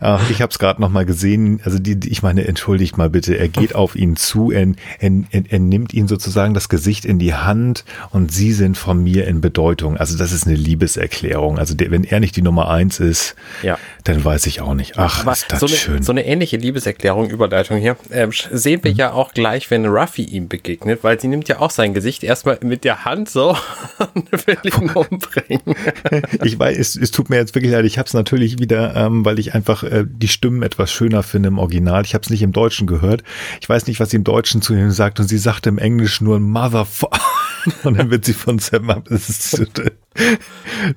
Ach, 0.00 0.30
ich 0.30 0.42
habe 0.42 0.50
es 0.50 0.58
gerade 0.58 0.80
noch 0.80 0.90
mal 0.90 1.04
gesehen. 1.04 1.60
Also 1.64 1.78
die, 1.78 2.08
ich 2.08 2.22
meine, 2.22 2.46
entschuldigt 2.46 2.98
mal 2.98 3.10
bitte. 3.10 3.38
Er 3.38 3.48
geht 3.48 3.74
auf 3.74 3.94
ihn 3.94 4.16
zu, 4.16 4.50
er, 4.50 4.66
er, 4.98 5.10
er, 5.30 5.58
nimmt 5.58 5.94
ihn 5.94 6.08
sozusagen 6.08 6.54
das 6.54 6.68
Gesicht 6.68 7.04
in 7.04 7.18
die 7.18 7.34
Hand 7.34 7.84
und 8.10 8.32
sie 8.32 8.52
sind 8.52 8.76
von 8.76 9.02
mir 9.02 9.26
in 9.26 9.40
Bedeutung. 9.40 9.96
Also 9.96 10.18
das 10.18 10.32
ist 10.32 10.46
eine 10.46 10.56
Liebeserklärung. 10.56 11.58
Also 11.58 11.74
der, 11.74 11.90
wenn 11.90 12.04
er 12.04 12.20
nicht 12.20 12.36
die 12.36 12.42
Nummer 12.42 12.68
eins 12.68 13.00
ist, 13.00 13.36
ja. 13.62 13.78
dann 14.04 14.24
weiß 14.24 14.46
ich 14.46 14.60
auch 14.60 14.74
nicht. 14.74 14.98
Ach, 14.98 15.22
Aber 15.22 15.32
ist 15.32 15.46
das 15.50 15.60
so 15.60 15.66
eine, 15.66 15.76
schön. 15.76 16.02
So 16.02 16.12
eine 16.12 16.26
ähnliche 16.26 16.56
Liebeserklärung, 16.56 17.30
Überleitung 17.30 17.78
hier, 17.78 17.96
äh, 18.10 18.26
sehen 18.50 18.82
wir 18.82 18.92
mhm. 18.92 18.96
ja 18.96 19.12
auch 19.12 19.32
gleich, 19.34 19.70
wenn 19.70 19.86
Ruffy 19.86 20.22
ihm 20.22 20.48
begegnet, 20.48 21.04
weil 21.04 21.20
sie 21.20 21.28
nimmt 21.28 21.48
ja 21.48 21.60
auch 21.60 21.70
sein 21.70 21.94
Gesicht 21.94 22.24
erstmal 22.24 22.58
mit 22.62 22.84
der 22.84 23.04
Hand 23.04 23.30
so 23.30 23.56
und 24.14 24.46
will 24.46 24.58
ihn 24.64 24.91
umbringen. 25.10 25.76
ich 26.44 26.58
weiß, 26.58 26.76
es, 26.76 26.96
es 26.96 27.10
tut 27.10 27.30
mir 27.30 27.36
jetzt 27.36 27.54
wirklich 27.54 27.72
leid. 27.72 27.84
Ich 27.84 27.98
habe 27.98 28.06
es 28.06 28.14
natürlich 28.14 28.58
wieder, 28.58 28.94
ähm, 28.96 29.24
weil 29.24 29.38
ich 29.38 29.54
einfach 29.54 29.82
äh, 29.82 30.04
die 30.06 30.28
Stimmen 30.28 30.62
etwas 30.62 30.92
schöner 30.92 31.22
finde 31.22 31.48
im 31.48 31.58
Original. 31.58 32.04
Ich 32.04 32.14
habe 32.14 32.22
es 32.22 32.30
nicht 32.30 32.42
im 32.42 32.52
Deutschen 32.52 32.86
gehört. 32.86 33.22
Ich 33.60 33.68
weiß 33.68 33.86
nicht, 33.86 34.00
was 34.00 34.10
sie 34.10 34.16
im 34.16 34.24
Deutschen 34.24 34.62
zu 34.62 34.74
ihm 34.74 34.90
sagt 34.90 35.20
und 35.20 35.28
sie 35.28 35.38
sagte 35.38 35.68
im 35.68 35.78
Englischen 35.78 36.24
nur 36.24 36.40
Motherfucker. 36.40 37.20
Und 37.84 37.98
dann 37.98 38.10
wird 38.10 38.24
sie 38.24 38.32
von 38.32 38.58
Sam 38.58 38.90
ab. 38.90 39.06
Das 39.08 39.28
ist 39.28 39.62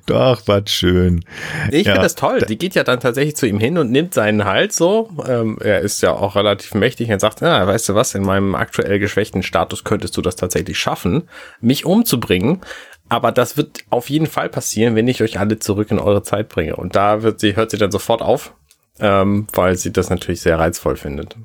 Doch, 0.06 0.42
was 0.46 0.70
schön. 0.70 1.24
Ich 1.70 1.86
ja. 1.86 1.92
finde 1.92 2.02
das 2.02 2.14
toll. 2.14 2.40
Die 2.48 2.58
geht 2.58 2.74
ja 2.74 2.84
dann 2.84 3.00
tatsächlich 3.00 3.36
zu 3.36 3.46
ihm 3.46 3.58
hin 3.58 3.78
und 3.78 3.90
nimmt 3.90 4.14
seinen 4.14 4.44
Hals 4.44 4.76
so. 4.76 5.10
Ähm, 5.26 5.58
er 5.60 5.80
ist 5.80 6.02
ja 6.02 6.12
auch 6.12 6.36
relativ 6.36 6.74
mächtig 6.74 7.10
und 7.10 7.20
sagt, 7.20 7.40
ja, 7.40 7.66
weißt 7.66 7.88
du 7.88 7.94
was, 7.94 8.14
in 8.14 8.22
meinem 8.22 8.54
aktuell 8.54 8.98
geschwächten 8.98 9.42
Status 9.42 9.84
könntest 9.84 10.16
du 10.16 10.22
das 10.22 10.36
tatsächlich 10.36 10.78
schaffen, 10.78 11.28
mich 11.60 11.84
umzubringen. 11.84 12.60
Aber 13.08 13.32
das 13.32 13.56
wird 13.56 13.84
auf 13.90 14.10
jeden 14.10 14.26
Fall 14.26 14.48
passieren, 14.48 14.94
wenn 14.96 15.08
ich 15.08 15.22
euch 15.22 15.38
alle 15.38 15.58
zurück 15.58 15.90
in 15.90 15.98
eure 15.98 16.22
Zeit 16.22 16.48
bringe. 16.48 16.76
Und 16.76 16.96
da 16.96 17.22
wird 17.22 17.40
sie, 17.40 17.54
hört 17.54 17.70
sie 17.70 17.78
dann 17.78 17.92
sofort 17.92 18.20
auf, 18.20 18.54
ähm, 18.98 19.46
weil 19.52 19.76
sie 19.76 19.92
das 19.92 20.10
natürlich 20.10 20.40
sehr 20.40 20.58
reizvoll 20.58 20.96
findet. 20.96 21.36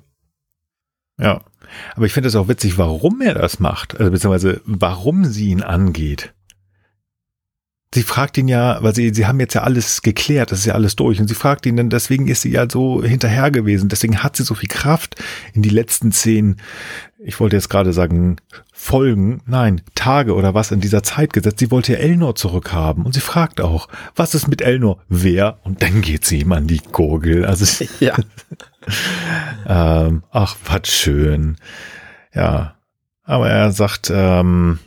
Ja. 1.20 1.42
Aber 1.96 2.06
ich 2.06 2.14
finde 2.14 2.28
es 2.28 2.36
auch 2.36 2.48
witzig, 2.48 2.78
warum 2.78 3.22
er 3.22 3.36
das 3.36 3.60
macht, 3.60 3.98
also 3.98 4.12
beziehungsweise 4.12 4.62
warum 4.66 5.24
sie 5.26 5.50
ihn 5.50 5.62
angeht. 5.62 6.34
Sie 7.94 8.04
fragt 8.04 8.38
ihn 8.38 8.48
ja, 8.48 8.82
weil 8.82 8.96
sie, 8.96 9.14
sie 9.14 9.26
haben 9.26 9.42
jetzt 9.42 9.54
ja 9.54 9.64
alles 9.64 10.02
geklärt, 10.02 10.52
das 10.52 10.60
ist 10.60 10.66
ja 10.66 10.76
alles 10.76 10.96
durch. 10.96 11.20
Und 11.20 11.28
sie 11.28 11.36
fragt 11.36 11.66
ihn 11.66 11.76
dann, 11.76 11.90
deswegen 11.90 12.30
ist 12.30 12.42
sie 12.42 12.52
ja 12.52 12.66
so 12.70 13.04
hinterher 13.04 13.52
gewesen. 13.52 13.90
Deswegen 13.90 14.24
hat 14.24 14.38
sie 14.38 14.44
so 14.44 14.56
viel 14.56 14.70
Kraft 14.70 15.22
in 15.54 15.62
die 15.62 15.70
letzten 15.70 16.14
zehn, 16.14 16.56
ich 17.24 17.40
wollte 17.40 17.56
jetzt 17.56 17.70
gerade 17.70 17.94
sagen, 17.94 18.38
Folgen, 18.74 19.42
nein, 19.46 19.82
Tage 19.96 20.34
oder 20.34 20.54
was 20.54 20.72
in 20.72 20.82
dieser 20.82 21.04
Zeit 21.04 21.34
gesetzt. 21.34 21.60
Sie 21.60 21.72
wollte 21.72 21.94
ja 21.94 22.00
Elnor 22.00 22.36
zurückhaben. 22.36 23.06
Und 23.06 23.14
sie 23.14 23.20
fragt 23.20 23.62
auch, 23.62 23.88
was 24.16 24.34
ist 24.34 24.48
mit 24.48 24.62
Elnor? 24.62 25.00
Wer? 25.08 25.60
Und 25.64 25.84
dann 25.84 26.02
geht 26.02 26.26
sie 26.26 26.42
ihm 26.42 26.52
an 26.52 26.68
die 26.68 26.82
Gurgel. 26.92 27.46
Also, 27.46 27.86
ja. 28.00 28.16
ähm, 29.68 30.24
ach, 30.32 30.56
was 30.66 30.88
schön. 30.88 31.58
Ja. 32.34 32.76
Aber 33.24 33.50
er 33.50 33.72
sagt, 33.72 34.12
ähm, 34.14 34.80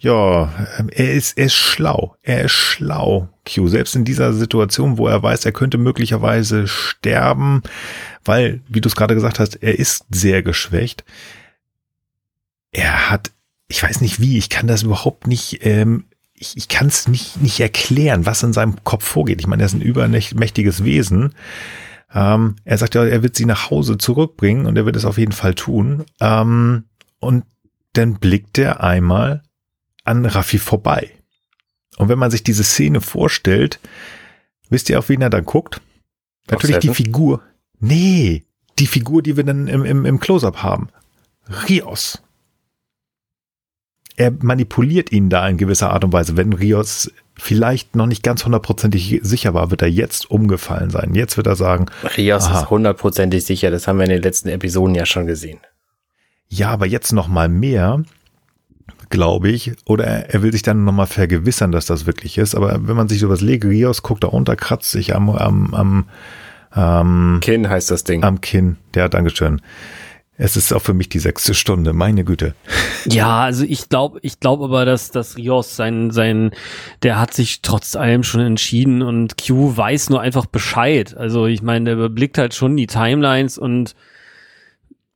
ja, 0.00 0.50
er 0.92 1.12
ist, 1.12 1.36
er 1.36 1.46
ist 1.46 1.54
schlau. 1.54 2.16
Er 2.22 2.44
ist 2.44 2.52
schlau, 2.52 3.28
Q. 3.46 3.68
Selbst 3.68 3.96
in 3.96 4.04
dieser 4.04 4.32
Situation, 4.32 4.98
wo 4.98 5.08
er 5.08 5.22
weiß, 5.22 5.44
er 5.44 5.52
könnte 5.52 5.78
möglicherweise 5.78 6.68
sterben, 6.68 7.62
weil, 8.24 8.60
wie 8.68 8.80
du 8.80 8.88
es 8.88 8.96
gerade 8.96 9.14
gesagt 9.14 9.38
hast, 9.40 9.62
er 9.62 9.78
ist 9.78 10.04
sehr 10.10 10.42
geschwächt. 10.42 11.04
Er 12.72 13.10
hat, 13.10 13.32
ich 13.68 13.82
weiß 13.82 14.00
nicht 14.00 14.20
wie, 14.20 14.38
ich 14.38 14.48
kann 14.48 14.66
das 14.66 14.82
überhaupt 14.82 15.26
nicht, 15.26 15.64
ähm, 15.64 16.04
ich, 16.34 16.56
ich 16.56 16.68
kann 16.68 16.88
es 16.88 17.08
nicht, 17.08 17.40
nicht 17.40 17.60
erklären, 17.60 18.26
was 18.26 18.42
in 18.42 18.52
seinem 18.52 18.82
Kopf 18.84 19.04
vorgeht. 19.04 19.40
Ich 19.40 19.46
meine, 19.46 19.62
er 19.62 19.66
ist 19.66 19.74
ein 19.74 19.80
übermächtiges 19.80 20.84
Wesen. 20.84 21.34
Ähm, 22.12 22.56
er 22.64 22.78
sagt 22.78 22.94
ja, 22.94 23.04
er 23.04 23.22
wird 23.22 23.36
sie 23.36 23.46
nach 23.46 23.70
Hause 23.70 23.98
zurückbringen 23.98 24.66
und 24.66 24.76
er 24.76 24.86
wird 24.86 24.96
es 24.96 25.04
auf 25.04 25.18
jeden 25.18 25.32
Fall 25.32 25.54
tun. 25.54 26.04
Ähm, 26.20 26.84
und 27.18 27.44
dann 27.94 28.18
blickt 28.18 28.58
er 28.58 28.82
einmal 28.82 29.42
an 30.04 30.26
Raffi 30.26 30.58
vorbei. 30.58 31.10
Und 31.96 32.08
wenn 32.08 32.18
man 32.18 32.30
sich 32.30 32.44
diese 32.44 32.64
Szene 32.64 33.00
vorstellt, 33.00 33.80
wisst 34.68 34.90
ihr, 34.90 34.98
auf 34.98 35.08
wen 35.08 35.22
er 35.22 35.30
dann 35.30 35.44
guckt? 35.44 35.80
Natürlich 36.50 36.78
die 36.78 36.94
Figur. 36.94 37.42
Nee, 37.80 38.44
die 38.78 38.86
Figur, 38.86 39.22
die 39.22 39.36
wir 39.36 39.44
dann 39.44 39.66
im, 39.66 39.84
im, 39.84 40.04
im 40.04 40.20
Close-Up 40.20 40.62
haben. 40.62 40.88
Rios. 41.68 42.22
Er 44.16 44.32
manipuliert 44.40 45.12
ihn 45.12 45.28
da 45.28 45.46
in 45.48 45.58
gewisser 45.58 45.90
Art 45.90 46.04
und 46.04 46.12
Weise. 46.12 46.36
Wenn 46.36 46.52
Rios 46.52 47.10
vielleicht 47.34 47.96
noch 47.96 48.06
nicht 48.06 48.22
ganz 48.22 48.44
hundertprozentig 48.44 49.20
sicher 49.22 49.52
war, 49.52 49.70
wird 49.70 49.82
er 49.82 49.88
jetzt 49.88 50.30
umgefallen 50.30 50.90
sein. 50.90 51.14
Jetzt 51.14 51.36
wird 51.36 51.46
er 51.46 51.56
sagen. 51.56 51.86
Rios 52.16 52.46
aha, 52.46 52.60
ist 52.60 52.70
hundertprozentig 52.70 53.44
sicher. 53.44 53.70
Das 53.70 53.86
haben 53.86 53.98
wir 53.98 54.04
in 54.04 54.10
den 54.10 54.22
letzten 54.22 54.48
Episoden 54.48 54.94
ja 54.94 55.04
schon 55.04 55.26
gesehen. 55.26 55.60
Ja, 56.48 56.70
aber 56.70 56.86
jetzt 56.86 57.12
noch 57.12 57.28
mal 57.28 57.48
mehr 57.48 58.02
glaube 59.10 59.48
ich. 59.48 59.72
Oder 59.84 60.04
er 60.04 60.42
will 60.42 60.52
sich 60.52 60.62
dann 60.62 60.84
nochmal 60.84 61.06
vergewissern, 61.06 61.72
dass 61.72 61.86
das 61.86 62.06
wirklich 62.06 62.38
ist. 62.38 62.54
Aber 62.54 62.86
wenn 62.86 62.96
man 62.96 63.08
sich 63.08 63.20
so 63.20 63.28
was 63.28 63.40
Legrios 63.40 64.02
guckt, 64.02 64.24
da 64.24 64.28
unter 64.28 64.56
kratzt 64.56 64.90
sich 64.90 65.14
am, 65.14 65.30
am, 65.30 65.74
am, 65.74 66.08
am 66.70 67.38
Kinn 67.40 67.68
heißt 67.68 67.90
das 67.90 68.04
Ding. 68.04 68.22
Am 68.22 68.40
Kinn. 68.40 68.76
Ja, 68.94 69.08
Dankeschön. 69.08 69.60
Es 70.38 70.56
ist 70.56 70.72
auch 70.72 70.82
für 70.82 70.92
mich 70.92 71.08
die 71.08 71.18
sechste 71.18 71.54
Stunde, 71.54 71.94
meine 71.94 72.22
Güte. 72.24 72.54
Ja, 73.06 73.44
also 73.44 73.64
ich 73.64 73.88
glaube, 73.88 74.18
ich 74.22 74.38
glaube 74.38 74.64
aber, 74.64 74.84
dass, 74.84 75.10
dass 75.10 75.38
Rios 75.38 75.76
sein, 75.76 76.10
sein, 76.10 76.50
der 77.02 77.18
hat 77.18 77.32
sich 77.32 77.62
trotz 77.62 77.96
allem 77.96 78.22
schon 78.22 78.42
entschieden 78.42 79.02
und 79.02 79.36
Q 79.38 79.76
weiß 79.76 80.10
nur 80.10 80.20
einfach 80.20 80.44
Bescheid. 80.46 81.16
Also 81.16 81.46
ich 81.46 81.62
meine, 81.62 81.86
der 81.86 81.94
überblickt 81.94 82.36
halt 82.36 82.54
schon 82.54 82.76
die 82.76 82.86
Timelines 82.86 83.56
und 83.56 83.94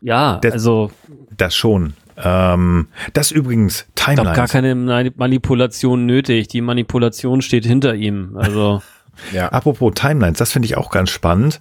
ja, 0.01 0.38
das, 0.38 0.52
also. 0.55 0.90
Das 1.36 1.55
schon. 1.55 1.92
Ähm, 2.16 2.88
das 3.12 3.30
übrigens 3.30 3.86
Timelines. 3.94 4.09
Ich 4.09 4.14
glaube 4.14 4.36
gar 4.36 4.48
keine 4.48 4.74
Manipulation 5.16 6.06
nötig. 6.06 6.48
Die 6.48 6.62
Manipulation 6.62 7.42
steht 7.42 7.66
hinter 7.66 7.94
ihm. 7.94 8.36
Also 8.36 8.82
Ja. 9.32 9.49
Apropos 9.49 9.93
Timelines, 9.95 10.39
das 10.39 10.53
finde 10.53 10.66
ich 10.66 10.77
auch 10.77 10.91
ganz 10.91 11.11
spannend, 11.11 11.61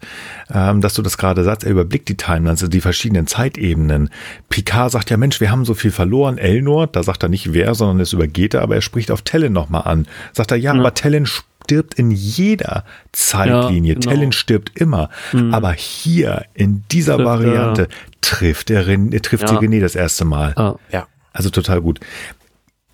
ähm, 0.54 0.82
dass 0.82 0.94
du 0.94 1.02
das 1.02 1.18
gerade 1.18 1.44
sagst. 1.44 1.64
Er 1.64 1.72
überblickt 1.72 2.10
die 2.10 2.18
Timelines, 2.18 2.62
also 2.62 2.68
die 2.68 2.82
verschiedenen 2.82 3.28
Zeitebenen. 3.28 4.10
Picard 4.50 4.92
sagt 4.92 5.10
ja, 5.10 5.18
Mensch, 5.18 5.42
wir 5.42 5.52
haben 5.52 5.66
so 5.66 5.74
viel 5.74 5.92
verloren. 5.92 6.38
Elnor, 6.38 6.88
da 6.88 7.04
sagt 7.04 7.24
er 7.24 7.30
nicht 7.30 7.54
wer, 7.54 7.76
sondern 7.76 8.00
es 8.00 8.14
übergeht 8.14 8.54
er, 8.54 8.62
aber 8.62 8.76
er 8.76 8.82
spricht 8.82 9.12
auf 9.12 9.22
Tellen 9.22 9.54
nochmal 9.54 9.84
an. 9.86 10.08
Sagt 10.34 10.52
er, 10.52 10.58
ja, 10.58 10.74
ja. 10.74 10.80
aber 10.80 10.94
Tellen 10.94 11.26
stirbt 11.26 11.96
in 11.96 12.12
jeder 12.12 12.84
Zeitlinie. 13.12 13.94
Ja, 13.94 14.00
genau. 14.00 14.12
Tellen 14.12 14.32
stirbt 14.32 14.72
immer. 14.80 15.10
Mhm. 15.34 15.54
Aber 15.54 15.72
hier, 15.74 16.46
in 16.54 16.84
dieser 16.92 17.16
trifft, 17.16 17.28
Variante, 17.28 17.88
trifft 18.22 18.70
er, 18.70 18.86
trifft 18.86 19.44
ja. 19.44 19.48
sie 19.48 19.56
René 19.56 19.82
das 19.82 19.96
erste 19.96 20.26
Mal. 20.26 20.54
Ah. 20.56 20.76
Ja. 20.92 21.08
Also 21.32 21.50
total 21.52 21.82
gut 21.82 22.00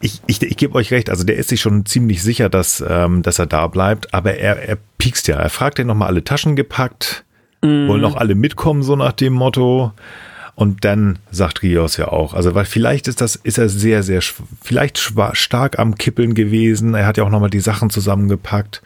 ich, 0.05 0.21
ich, 0.27 0.41
ich 0.41 0.57
gebe 0.57 0.75
euch 0.75 0.91
recht, 0.91 1.09
also 1.09 1.23
der 1.23 1.35
ist 1.35 1.49
sich 1.49 1.61
schon 1.61 1.85
ziemlich 1.85 2.21
sicher, 2.21 2.47
dass, 2.47 2.83
ähm, 2.87 3.23
dass 3.23 3.39
er 3.39 3.47
da 3.47 3.65
bleibt, 3.67 4.13
aber 4.13 4.35
er, 4.35 4.57
er 4.61 4.77
piekst 4.99 5.27
ja. 5.27 5.37
Er 5.37 5.49
fragt 5.49 5.79
ja 5.79 5.85
nochmal 5.85 6.09
alle 6.09 6.23
Taschen 6.23 6.55
gepackt, 6.55 7.25
mm. 7.61 7.87
wollen 7.87 8.05
auch 8.05 8.15
alle 8.15 8.35
mitkommen, 8.35 8.83
so 8.83 8.95
nach 8.95 9.13
dem 9.13 9.33
Motto. 9.33 9.91
Und 10.53 10.85
dann 10.85 11.19
sagt 11.31 11.63
Rios 11.63 11.97
ja 11.97 12.07
auch, 12.09 12.33
also 12.33 12.55
weil 12.55 12.65
vielleicht 12.65 13.09
ist 13.09 13.19
das, 13.19 13.35
ist 13.35 13.57
er 13.57 13.67
sehr, 13.67 14.03
sehr, 14.03 14.21
vielleicht 14.61 15.11
stark 15.33 15.79
am 15.79 15.95
Kippeln 15.95 16.33
gewesen. 16.33 16.93
Er 16.93 17.07
hat 17.07 17.17
ja 17.17 17.25
auch 17.25 17.29
nochmal 17.29 17.49
die 17.49 17.59
Sachen 17.59 17.89
zusammengepackt. 17.89 18.81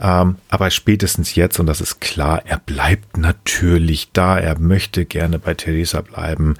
Ähm, 0.00 0.36
aber 0.48 0.70
spätestens 0.70 1.34
jetzt, 1.36 1.60
und 1.60 1.66
das 1.66 1.80
ist 1.80 2.00
klar, 2.00 2.42
er 2.44 2.58
bleibt 2.58 3.18
natürlich 3.18 4.10
da. 4.12 4.36
Er 4.36 4.58
möchte 4.58 5.04
gerne 5.04 5.38
bei 5.38 5.54
Theresa 5.54 6.00
bleiben. 6.00 6.54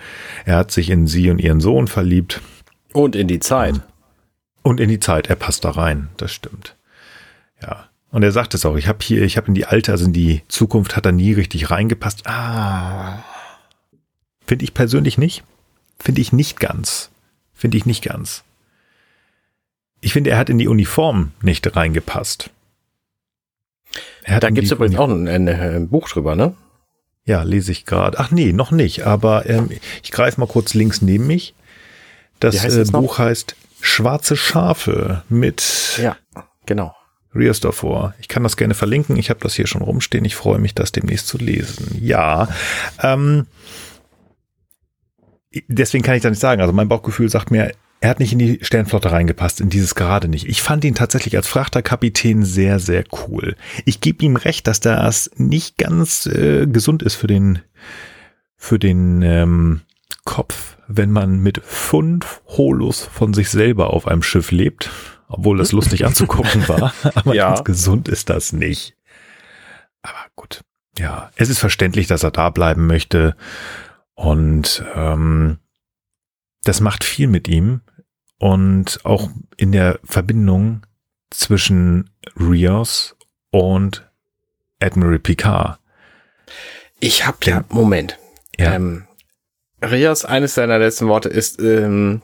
Er 0.45 0.59
hat 0.59 0.71
sich 0.71 0.91
in 0.91 1.09
sie 1.09 1.31
und 1.31 1.41
ihren 1.41 1.61
Sohn 1.61 1.89
verliebt. 1.89 2.41
Und 2.97 3.15
in 3.15 3.29
die 3.29 3.41
Zeit. 3.41 3.83
Und 4.63 4.81
in 4.81 4.89
die 4.89 5.01
Zeit. 5.01 5.27
Er 5.27 5.37
passt 5.37 5.67
da 5.67 5.73
rein. 5.73 6.09
Das 6.17 6.33
stimmt. 6.33 6.75
Ja. 7.61 7.91
Und 8.11 8.23
er 8.23 8.33
sagt 8.33 8.55
es 8.55 8.65
auch. 8.65 8.77
Ich 8.77 8.89
habe 8.89 9.01
hier, 9.03 9.21
ich 9.21 9.37
habe 9.37 9.49
in 9.49 9.55
die 9.55 9.67
alte, 9.67 9.93
also 9.93 10.07
in 10.07 10.15
die 10.15 10.41
Zukunft 10.49 10.97
hat 10.97 11.05
er 11.05 11.13
nie 11.13 11.35
richtig 11.35 11.71
reingepasst. 11.71 12.27
Ah. 12.27 13.23
Finde 14.47 14.65
ich 14.65 14.73
persönlich 14.73 15.19
nicht. 15.19 15.45
Finde 15.99 16.23
ich 16.23 16.33
nicht 16.33 16.59
ganz. 16.59 17.11
Finde 17.53 17.77
ich 17.77 17.85
nicht 17.85 18.03
ganz. 18.03 18.45
Ich 20.01 20.15
finde, 20.15 20.31
er 20.31 20.39
hat 20.39 20.49
in 20.49 20.57
die 20.57 20.69
Uniform 20.69 21.33
nicht 21.43 21.77
reingepasst. 21.77 22.49
da 24.41 24.49
gibt 24.49 24.69
es 24.69 24.73
übrigens 24.73 24.97
auch 24.97 25.11
ein, 25.11 25.29
ein, 25.29 25.49
ein, 25.51 25.89
Buch 25.91 26.09
drüber, 26.09 26.35
ne? 26.35 26.55
Ja, 27.27 27.43
lese 27.43 27.73
ich 27.73 27.85
gerade. 27.85 28.19
Ach 28.19 28.31
nee, 28.31 28.55
noch 28.55 28.71
nicht. 28.71 29.05
Aber 29.05 29.45
ähm, 29.51 29.69
ich 30.03 30.13
greife 30.13 30.41
mal 30.41 30.47
kurz 30.47 30.73
links 30.73 31.03
neben 31.03 31.27
mich. 31.27 31.55
Das 32.41 32.63
heißt 32.63 32.77
äh, 32.77 32.85
Buch 32.93 33.19
heißt 33.19 33.57
Schwarze 33.81 34.37
Schafe 34.37 35.23
mit 35.29 35.99
ja, 36.03 36.17
genau. 36.67 36.95
Rios 37.35 37.61
davor. 37.61 38.15
Ich 38.19 38.29
kann 38.29 38.43
das 38.43 38.57
gerne 38.57 38.75
verlinken. 38.75 39.17
Ich 39.17 39.31
habe 39.31 39.41
das 39.41 39.55
hier 39.55 39.67
schon 39.67 39.83
rumstehen. 39.83 40.25
Ich 40.25 40.35
freue 40.35 40.59
mich, 40.59 40.75
das 40.75 40.93
demnächst 40.93 41.29
zu 41.29 41.39
lesen. 41.39 41.99
Ja. 42.01 42.49
Ähm, 43.03 43.47
deswegen 45.69 46.03
kann 46.03 46.17
ich 46.17 46.23
da 46.23 46.31
nicht 46.31 46.41
sagen. 46.41 46.61
Also 46.61 46.73
mein 46.73 46.89
Bauchgefühl 46.89 47.29
sagt 47.29 47.51
mir, 47.51 47.73
er 48.01 48.11
hat 48.11 48.21
nicht 48.21 48.33
in 48.33 48.39
die 48.39 48.59
Sternflotte 48.63 49.11
reingepasst, 49.11 49.61
in 49.61 49.71
dieses 49.71 49.95
gerade 49.95 50.29
nicht. 50.29 50.47
Ich 50.49 50.63
fand 50.63 50.85
ihn 50.85 50.95
tatsächlich 50.95 51.37
als 51.37 51.49
Frachterkapitän 51.49 52.45
sehr, 52.45 52.79
sehr 52.79 53.05
cool. 53.27 53.57
Ich 53.85 54.01
gebe 54.01 54.25
ihm 54.25 54.37
recht, 54.37 54.67
dass 54.67 54.81
das 54.81 55.31
nicht 55.37 55.79
ganz 55.79 56.27
äh, 56.27 56.67
gesund 56.67 57.03
ist 57.03 57.15
für 57.15 57.27
den, 57.27 57.61
für 58.57 58.79
den 58.79 59.23
ähm, 59.23 59.81
Kopf, 60.25 60.77
wenn 60.89 61.11
man 61.11 61.39
mit 61.39 61.63
fünf 61.65 62.43
Holos 62.47 63.05
von 63.05 63.35
sich 63.35 63.51
selber 63.51 63.91
auf 63.91 64.07
einem 64.07 64.23
Schiff 64.23 64.51
lebt, 64.51 64.91
obwohl 65.29 65.59
das 65.59 65.73
lustig 65.73 66.05
anzugucken 66.05 66.69
war. 66.69 66.93
Aber 67.15 67.35
ja. 67.35 67.49
ganz 67.49 67.65
gesund 67.65 68.09
ist 68.09 68.29
das 68.29 68.53
nicht. 68.53 68.97
Aber 70.03 70.27
gut. 70.35 70.63
Ja, 70.99 71.31
es 71.37 71.49
ist 71.49 71.59
verständlich, 71.59 72.07
dass 72.07 72.23
er 72.23 72.31
da 72.31 72.51
bleiben 72.51 72.87
möchte. 72.87 73.37
Und 74.15 74.85
ähm, 74.95 75.59
das 76.65 76.81
macht 76.81 77.05
viel 77.05 77.29
mit 77.29 77.49
ihm. 77.49 77.83
Und 78.39 79.01
auch 79.05 79.31
in 79.57 79.73
der 79.73 79.99
Verbindung 80.05 80.87
zwischen 81.31 82.11
Rios 82.39 83.17
und 83.51 84.11
Admiral 84.81 85.19
Picard. 85.19 85.79
Ich 87.01 87.27
habe 87.27 87.39
ja, 87.45 87.65
Moment. 87.69 88.19
Ja. 88.59 88.75
Ähm, 88.75 89.06
Rios, 89.91 90.25
eines 90.25 90.55
seiner 90.55 90.79
letzten 90.79 91.09
Worte 91.09 91.29
ist, 91.29 91.61
ähm, 91.61 92.23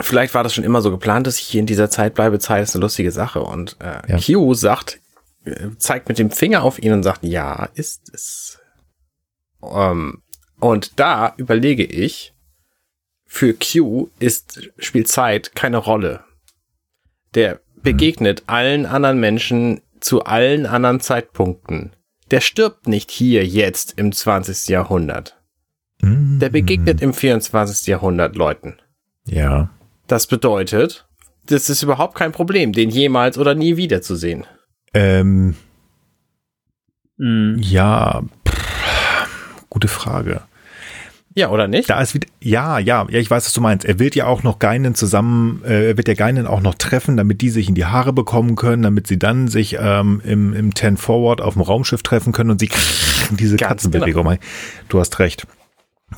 vielleicht 0.00 0.34
war 0.34 0.42
das 0.42 0.54
schon 0.54 0.64
immer 0.64 0.82
so 0.82 0.90
geplant, 0.90 1.26
dass 1.26 1.38
ich 1.38 1.46
hier 1.46 1.60
in 1.60 1.66
dieser 1.66 1.90
Zeit 1.90 2.14
bleibe, 2.14 2.38
Zeit 2.38 2.62
ist 2.62 2.74
eine 2.74 2.82
lustige 2.82 3.12
Sache. 3.12 3.42
Und 3.42 3.76
äh, 3.80 4.12
ja. 4.12 4.18
Q 4.18 4.54
sagt, 4.54 5.00
äh, 5.44 5.68
zeigt 5.78 6.08
mit 6.08 6.18
dem 6.18 6.30
Finger 6.30 6.62
auf 6.62 6.78
ihn 6.78 6.92
und 6.92 7.02
sagt, 7.02 7.24
ja, 7.24 7.68
ist 7.74 8.10
es. 8.12 8.58
Ähm, 9.62 10.22
und 10.60 10.98
da 10.98 11.34
überlege 11.36 11.84
ich, 11.84 12.34
für 13.26 13.54
Q 13.54 14.10
ist, 14.18 14.70
spielt 14.78 15.08
Zeit 15.08 15.54
keine 15.54 15.78
Rolle. 15.78 16.24
Der 17.34 17.60
begegnet 17.82 18.40
hm. 18.40 18.44
allen 18.48 18.86
anderen 18.86 19.18
Menschen 19.18 19.80
zu 20.00 20.24
allen 20.24 20.66
anderen 20.66 21.00
Zeitpunkten. 21.00 21.96
Der 22.30 22.40
stirbt 22.40 22.88
nicht 22.88 23.10
hier 23.10 23.46
jetzt 23.46 23.98
im 23.98 24.12
20. 24.12 24.68
Jahrhundert. 24.68 25.41
Der 26.02 26.48
begegnet 26.48 27.00
im 27.00 27.14
24. 27.14 27.86
Jahrhundert 27.86 28.34
Leuten. 28.34 28.78
Ja. 29.26 29.70
Das 30.08 30.26
bedeutet, 30.26 31.06
das 31.46 31.70
ist 31.70 31.82
überhaupt 31.82 32.16
kein 32.16 32.32
Problem, 32.32 32.72
den 32.72 32.90
jemals 32.90 33.38
oder 33.38 33.54
nie 33.54 33.76
wiederzusehen. 33.76 34.44
Ähm, 34.94 35.54
mhm. 37.16 37.58
Ja, 37.60 38.22
pff, 38.46 39.28
gute 39.70 39.88
Frage. 39.88 40.42
Ja, 41.34 41.48
oder 41.48 41.66
nicht? 41.66 41.88
Da 41.88 42.00
ist 42.00 42.14
wieder, 42.14 42.28
ja, 42.40 42.78
ja, 42.78 43.06
ja, 43.08 43.18
ich 43.18 43.30
weiß, 43.30 43.46
was 43.46 43.54
du 43.54 43.60
meinst. 43.62 43.86
Er 43.86 43.98
wird 43.98 44.14
ja 44.14 44.26
auch 44.26 44.42
noch 44.42 44.58
Geinen 44.58 44.94
zusammen, 44.94 45.62
äh, 45.64 45.88
er 45.88 45.96
wird 45.96 46.08
ja 46.08 46.14
Geinen 46.14 46.46
auch 46.46 46.60
noch 46.60 46.74
treffen, 46.74 47.16
damit 47.16 47.40
die 47.40 47.48
sich 47.48 47.68
in 47.68 47.74
die 47.74 47.86
Haare 47.86 48.12
bekommen 48.12 48.54
können, 48.54 48.82
damit 48.82 49.06
sie 49.06 49.18
dann 49.18 49.48
sich 49.48 49.78
ähm, 49.80 50.20
im, 50.24 50.52
im 50.52 50.74
Ten 50.74 50.98
Forward 50.98 51.40
auf 51.40 51.54
dem 51.54 51.62
Raumschiff 51.62 52.02
treffen 52.02 52.32
können 52.32 52.50
und 52.50 52.60
sie 52.60 52.68
diese 53.30 53.56
Ganz 53.56 53.68
Katzenbewegung 53.68 54.24
genau. 54.24 54.34
machen. 54.34 54.40
Du 54.88 55.00
hast 55.00 55.18
recht. 55.20 55.46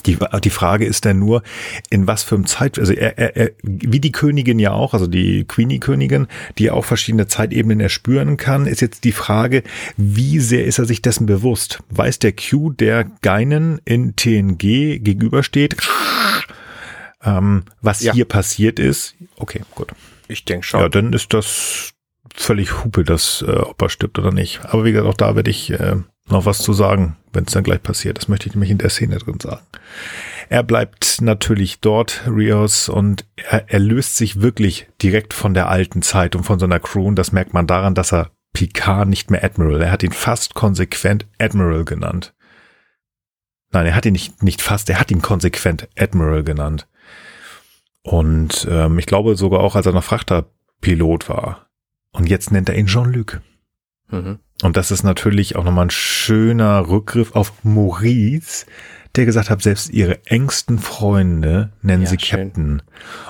Die, 0.06 0.18
die 0.42 0.50
Frage 0.50 0.84
ist 0.84 1.04
dann 1.04 1.18
nur, 1.18 1.42
in 1.90 2.06
was 2.06 2.22
für 2.22 2.34
einem 2.34 2.46
Zeit, 2.46 2.78
also 2.78 2.92
er, 2.92 3.18
er, 3.18 3.36
er, 3.36 3.50
wie 3.62 4.00
die 4.00 4.12
Königin 4.12 4.58
ja 4.58 4.72
auch, 4.72 4.94
also 4.94 5.06
die 5.06 5.44
Queenie-Königin, 5.44 6.26
die 6.58 6.70
auch 6.70 6.84
verschiedene 6.84 7.26
Zeitebenen 7.26 7.80
erspüren 7.80 8.36
kann, 8.36 8.66
ist 8.66 8.80
jetzt 8.80 9.04
die 9.04 9.12
Frage, 9.12 9.62
wie 9.96 10.38
sehr 10.38 10.64
ist 10.64 10.78
er 10.78 10.84
sich 10.84 11.02
dessen 11.02 11.26
bewusst? 11.26 11.80
Weiß 11.90 12.18
der 12.18 12.32
Q, 12.32 12.70
der 12.70 13.04
Geinen 13.22 13.80
in 13.84 14.16
TNG 14.16 14.98
gegenübersteht, 15.00 15.76
ähm, 17.24 17.64
was 17.80 18.02
ja. 18.02 18.12
hier 18.12 18.26
passiert 18.26 18.78
ist? 18.78 19.14
Okay, 19.36 19.62
gut. 19.74 19.92
Ich 20.28 20.44
denke 20.44 20.66
schon. 20.66 20.80
Ja, 20.80 20.88
dann 20.88 21.12
ist 21.12 21.32
das 21.32 21.92
völlig 22.34 22.84
Hupe, 22.84 23.04
dass 23.04 23.44
äh, 23.46 23.52
ob 23.52 23.80
er 23.80 23.88
stirbt 23.88 24.18
oder 24.18 24.32
nicht. 24.32 24.64
Aber 24.64 24.84
wie 24.84 24.92
gesagt, 24.92 25.08
auch 25.08 25.16
da 25.16 25.36
werde 25.36 25.50
ich 25.50 25.70
äh, 25.70 25.96
noch 26.28 26.46
was 26.46 26.58
zu 26.58 26.72
sagen, 26.72 27.16
wenn 27.32 27.44
es 27.44 27.52
dann 27.52 27.64
gleich 27.64 27.82
passiert. 27.82 28.18
Das 28.18 28.28
möchte 28.28 28.48
ich 28.48 28.54
nämlich 28.54 28.70
in 28.70 28.78
der 28.78 28.90
Szene 28.90 29.18
drin 29.18 29.40
sagen. 29.40 29.64
Er 30.48 30.62
bleibt 30.62 31.20
natürlich 31.20 31.80
dort, 31.80 32.22
Rios, 32.26 32.88
und 32.88 33.24
er, 33.36 33.64
er 33.68 33.78
löst 33.78 34.16
sich 34.16 34.40
wirklich 34.40 34.88
direkt 35.02 35.34
von 35.34 35.54
der 35.54 35.68
alten 35.68 36.02
Zeit 36.02 36.36
und 36.36 36.44
von 36.44 36.58
seiner 36.58 36.80
Crew. 36.80 37.06
Und 37.06 37.16
das 37.16 37.32
merkt 37.32 37.54
man 37.54 37.66
daran, 37.66 37.94
dass 37.94 38.12
er 38.12 38.30
Picard 38.52 39.08
nicht 39.08 39.30
mehr 39.30 39.44
Admiral. 39.44 39.82
Er 39.82 39.90
hat 39.90 40.02
ihn 40.02 40.12
fast 40.12 40.54
konsequent 40.54 41.26
Admiral 41.38 41.84
genannt. 41.84 42.34
Nein, 43.72 43.86
er 43.86 43.96
hat 43.96 44.06
ihn 44.06 44.12
nicht, 44.12 44.42
nicht 44.42 44.62
fast, 44.62 44.88
er 44.88 45.00
hat 45.00 45.10
ihn 45.10 45.22
konsequent 45.22 45.88
Admiral 45.98 46.44
genannt. 46.44 46.86
Und 48.02 48.66
ähm, 48.70 48.98
ich 48.98 49.06
glaube 49.06 49.34
sogar 49.34 49.60
auch, 49.60 49.74
als 49.74 49.86
er 49.86 49.92
noch 49.92 50.04
Frachterpilot 50.04 51.28
war. 51.28 51.66
Und 52.12 52.28
jetzt 52.28 52.52
nennt 52.52 52.68
er 52.68 52.76
ihn 52.76 52.86
Jean-Luc. 52.86 53.40
Mhm. 54.10 54.38
Und 54.62 54.76
das 54.76 54.90
ist 54.90 55.02
natürlich 55.02 55.56
auch 55.56 55.64
nochmal 55.64 55.86
ein 55.86 55.90
schöner 55.90 56.88
Rückgriff 56.88 57.34
auf 57.34 57.52
Maurice, 57.64 58.66
der 59.16 59.26
gesagt 59.26 59.50
hat, 59.50 59.62
selbst 59.62 59.90
ihre 59.90 60.24
engsten 60.26 60.78
Freunde 60.78 61.72
nennen 61.82 62.02
ja, 62.02 62.08
sie 62.08 62.16
Captain. 62.16 62.82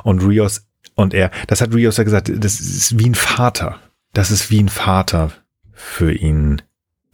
Und 0.03 0.21
Rios 0.21 0.67
und 0.95 1.13
er, 1.13 1.31
das 1.49 1.61
hat 1.61 1.75
Rios 1.75 1.97
ja 1.97 2.05
gesagt, 2.05 2.31
das 2.33 2.61
ist 2.61 2.99
wie 2.99 3.09
ein 3.09 3.15
Vater. 3.15 3.81
Das 4.13 4.31
ist 4.31 4.51
wie 4.51 4.63
ein 4.63 4.69
Vater 4.69 5.33
für 5.73 6.13
ihn, 6.13 6.63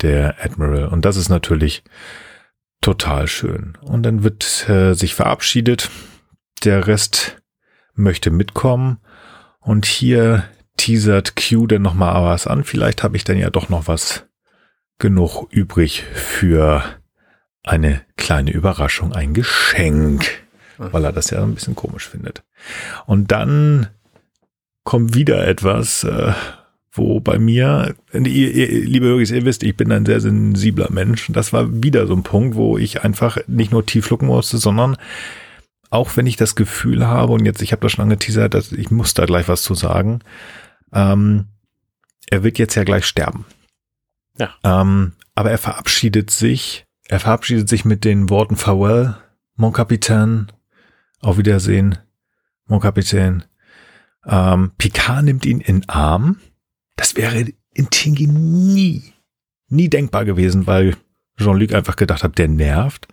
der 0.03 0.37
Admiral. 0.45 0.89
Und 0.89 1.05
das 1.05 1.16
ist 1.16 1.31
natürlich 1.31 1.82
total 2.81 3.27
schön. 3.27 3.78
Und 3.81 4.03
dann 4.03 4.23
wird 4.23 4.69
äh, 4.69 4.93
sich 4.93 5.15
verabschiedet. 5.15 5.91
Der 6.65 6.87
Rest 6.87 7.41
möchte 7.95 8.31
mitkommen. 8.31 8.99
Und 9.61 9.87
hier 9.87 10.45
teasert 10.81 11.36
Q 11.36 11.66
denn 11.66 11.82
noch 11.82 11.94
mal 11.94 12.24
was 12.24 12.47
an. 12.47 12.65
Vielleicht 12.65 13.02
habe 13.02 13.16
ich 13.16 13.24
dann 13.24 13.36
ja 13.36 13.51
doch 13.51 13.69
noch 13.69 13.86
was 13.86 14.27
genug 14.98 15.47
übrig 15.51 16.05
für 16.15 16.82
eine 17.62 18.01
kleine 18.16 18.51
Überraschung, 18.52 19.12
ein 19.12 19.35
Geschenk, 19.35 20.27
weil 20.78 21.05
er 21.05 21.12
das 21.12 21.31
ja 21.31 21.43
ein 21.43 21.55
bisschen 21.55 21.77
komisch 21.77 22.09
findet. 22.09 22.43
Und 23.05 23.31
dann 23.31 23.89
kommt 24.82 25.15
wieder 25.15 25.47
etwas, 25.47 26.05
äh, 26.05 26.32
wo 26.93 27.20
bei 27.20 27.39
mir, 27.39 27.94
ihr, 28.15 28.27
ihr, 28.27 28.85
liebe 28.85 29.07
Hörgis, 29.07 29.31
ihr 29.31 29.44
wisst, 29.44 29.62
ich 29.62 29.77
bin 29.77 29.93
ein 29.93 30.07
sehr 30.07 30.20
sensibler 30.20 30.90
Mensch. 30.90 31.28
Das 31.31 31.52
war 31.52 31.82
wieder 31.82 32.07
so 32.07 32.15
ein 32.15 32.23
Punkt, 32.23 32.57
wo 32.57 32.78
ich 32.78 33.05
einfach 33.05 33.36
nicht 33.47 33.70
nur 33.70 33.85
tief 33.85 34.07
schlucken 34.07 34.27
musste, 34.27 34.57
sondern 34.57 34.97
auch 35.90 36.16
wenn 36.16 36.27
ich 36.27 36.36
das 36.36 36.55
Gefühl 36.55 37.07
habe, 37.07 37.35
und 37.35 37.44
jetzt, 37.44 37.61
ich 37.61 37.73
habe 37.73 37.82
das 37.82 37.93
schon 37.93 38.05
angeteasert, 38.05 38.55
dass 38.55 38.73
ich 38.73 38.90
muss 38.90 39.12
da 39.12 39.27
gleich 39.27 39.48
was 39.48 39.62
zu 39.62 39.74
sagen, 39.74 40.20
ähm, 40.93 41.47
er 42.29 42.43
wird 42.43 42.59
jetzt 42.59 42.75
ja 42.75 42.85
gleich 42.85 43.05
sterben. 43.05 43.45
Ja. 44.39 44.55
Ähm, 44.62 45.12
aber 45.35 45.51
er 45.51 45.59
verabschiedet 45.59 46.31
sich, 46.31 46.87
er 47.09 47.21
verabschiedet 47.21 47.69
sich 47.69 47.85
mit 47.85 48.05
den 48.05 48.31
Worten 48.31 48.57
Farewell, 48.57 49.17
mon 49.57 49.73
Capitaine, 49.73 50.47
auf 51.21 51.39
Wiedersehen, 51.39 51.99
mon 52.67 52.81
Capitaine. 52.81 53.45
Ähm, 54.27 54.73
Picard 54.79 55.25
nimmt 55.25 55.47
ihn 55.47 55.61
in 55.61 55.89
Arm. 55.89 56.41
Das 56.97 57.17
wäre 57.17 57.47
in 57.73 57.91
Tingy 57.91 58.27
nie, 58.27 59.12
nie 59.69 59.89
denkbar 59.89 60.25
gewesen, 60.25 60.67
weil 60.67 60.97
Jean-Luc 61.39 61.73
einfach 61.73 61.97
gedacht 61.97 62.23
hat, 62.23 62.39
der 62.39 62.49
nervt. 62.49 63.09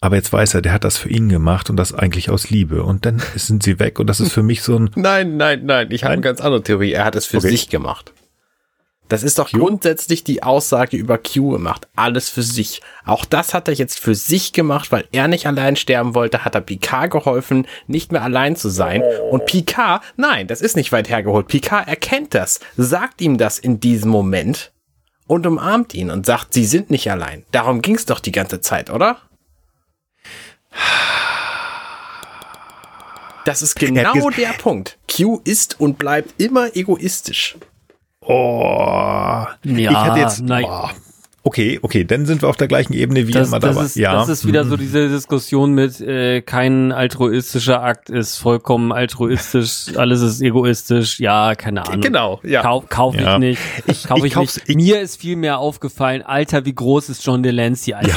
Aber 0.00 0.16
jetzt 0.16 0.32
weiß 0.32 0.54
er, 0.54 0.62
der 0.62 0.72
hat 0.72 0.84
das 0.84 0.96
für 0.96 1.10
ihn 1.10 1.28
gemacht 1.28 1.68
und 1.68 1.76
das 1.76 1.92
eigentlich 1.92 2.30
aus 2.30 2.48
Liebe. 2.48 2.82
Und 2.82 3.04
dann 3.04 3.22
sind 3.36 3.62
sie 3.62 3.78
weg 3.78 3.98
und 3.98 4.06
das 4.06 4.20
ist 4.20 4.32
für 4.32 4.42
mich 4.42 4.62
so 4.62 4.76
ein. 4.76 4.90
Nein, 4.96 5.36
nein, 5.36 5.60
nein. 5.64 5.88
Ich 5.90 6.04
habe 6.04 6.14
eine 6.14 6.22
ganz 6.22 6.40
andere 6.40 6.62
Theorie. 6.62 6.92
Er 6.92 7.04
hat 7.04 7.16
es 7.16 7.26
für 7.26 7.36
okay. 7.36 7.50
sich 7.50 7.68
gemacht. 7.68 8.12
Das 9.08 9.24
ist 9.24 9.38
doch 9.38 9.50
Q? 9.50 9.58
grundsätzlich 9.58 10.22
die 10.24 10.42
Aussage 10.42 10.96
über 10.96 11.18
Q 11.18 11.50
gemacht. 11.50 11.88
Alles 11.96 12.30
für 12.30 12.42
sich. 12.42 12.80
Auch 13.04 13.24
das 13.24 13.52
hat 13.52 13.68
er 13.68 13.74
jetzt 13.74 13.98
für 13.98 14.14
sich 14.14 14.52
gemacht, 14.52 14.92
weil 14.92 15.04
er 15.12 15.28
nicht 15.28 15.46
allein 15.46 15.76
sterben 15.76 16.14
wollte, 16.14 16.44
hat 16.44 16.54
er 16.54 16.60
Picard 16.60 17.10
geholfen, 17.10 17.66
nicht 17.88 18.12
mehr 18.12 18.22
allein 18.22 18.54
zu 18.56 18.68
sein. 18.68 19.02
Und 19.30 19.46
Picard, 19.46 20.02
nein, 20.16 20.46
das 20.46 20.60
ist 20.62 20.76
nicht 20.76 20.92
weit 20.92 21.10
hergeholt. 21.10 21.48
Picard 21.48 21.88
erkennt 21.88 22.34
das, 22.34 22.60
sagt 22.76 23.20
ihm 23.20 23.36
das 23.36 23.58
in 23.58 23.80
diesem 23.80 24.10
Moment 24.10 24.72
und 25.26 25.46
umarmt 25.46 25.92
ihn 25.92 26.10
und 26.10 26.24
sagt, 26.24 26.54
sie 26.54 26.64
sind 26.64 26.90
nicht 26.90 27.10
allein. 27.10 27.44
Darum 27.50 27.82
ging's 27.82 28.06
doch 28.06 28.20
die 28.20 28.32
ganze 28.32 28.60
Zeit, 28.60 28.90
oder? 28.90 29.18
Das 33.44 33.62
ist 33.62 33.74
genau 33.78 34.30
der 34.30 34.52
Punkt. 34.58 34.98
Q 35.10 35.40
ist 35.44 35.80
und 35.80 35.98
bleibt 35.98 36.40
immer 36.40 36.76
egoistisch. 36.76 37.56
Oh, 38.20 39.46
ja, 39.64 39.90
ich 39.90 39.96
hatte 39.96 40.20
jetzt. 40.20 40.42
Nein. 40.42 40.66
Oh. 40.68 40.88
Okay, 41.42 41.78
okay, 41.80 42.04
dann 42.04 42.26
sind 42.26 42.42
wir 42.42 42.50
auf 42.50 42.58
der 42.58 42.68
gleichen 42.68 42.92
Ebene 42.92 43.26
wie 43.26 43.32
das, 43.32 43.48
immer 43.48 43.60
dabei. 43.60 43.84
Ist, 43.84 43.96
ja. 43.96 44.12
Das 44.12 44.28
ist 44.28 44.46
wieder 44.46 44.64
so 44.66 44.76
diese 44.76 45.08
Diskussion 45.08 45.72
mit 45.72 45.98
äh, 45.98 46.42
kein 46.42 46.92
altruistischer 46.92 47.82
Akt 47.82 48.10
ist 48.10 48.36
vollkommen 48.36 48.92
altruistisch, 48.92 49.86
alles 49.96 50.20
ist 50.20 50.42
egoistisch. 50.42 51.18
Ja, 51.18 51.54
keine 51.54 51.86
Ahnung. 51.86 52.02
Genau, 52.02 52.40
ja. 52.42 52.60
Kauf, 52.60 52.90
kauf 52.90 53.14
ja. 53.14 53.34
ich 53.34 53.38
nicht. 53.38 53.62
Ich, 53.86 54.04
kauf 54.04 54.18
ich, 54.18 54.32
ich 54.32 54.36
nicht. 54.36 54.62
Ich, 54.66 54.76
Mir 54.76 55.00
ist 55.00 55.18
viel 55.18 55.36
mehr 55.36 55.58
aufgefallen, 55.58 56.20
Alter, 56.20 56.66
wie 56.66 56.74
groß 56.74 57.08
ist 57.08 57.24
John 57.24 57.42
Delancey 57.42 57.94
eigentlich? 57.94 58.14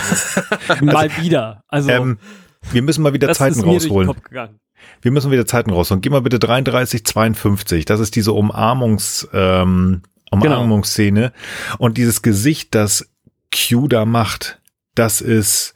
Ja. 0.67 0.75
Mal 0.81 0.95
also, 0.95 1.21
wieder. 1.21 1.63
Also 1.69 1.91
ähm, 1.91 2.17
wir 2.71 2.81
müssen 2.81 3.01
mal 3.01 3.13
wieder 3.13 3.33
Zeiten 3.33 3.61
rausholen. 3.61 4.11
Wir 5.01 5.11
müssen 5.11 5.31
wieder 5.31 5.45
Zeiten 5.45 5.71
rausholen. 5.71 6.01
Geh 6.01 6.09
mal 6.09 6.21
bitte 6.21 6.39
33, 6.39 7.05
52. 7.05 7.85
Das 7.85 7.99
ist 7.99 8.15
diese 8.15 8.33
Umarmungs, 8.33 9.27
ähm, 9.33 10.01
genau. 10.31 10.45
Umarmungsszene. 10.57 11.31
Genau. 11.31 11.77
Und 11.77 11.97
dieses 11.97 12.21
Gesicht, 12.21 12.75
das 12.75 13.09
Q 13.53 13.87
da 13.87 14.05
macht, 14.05 14.59
das 14.95 15.21
ist, 15.21 15.73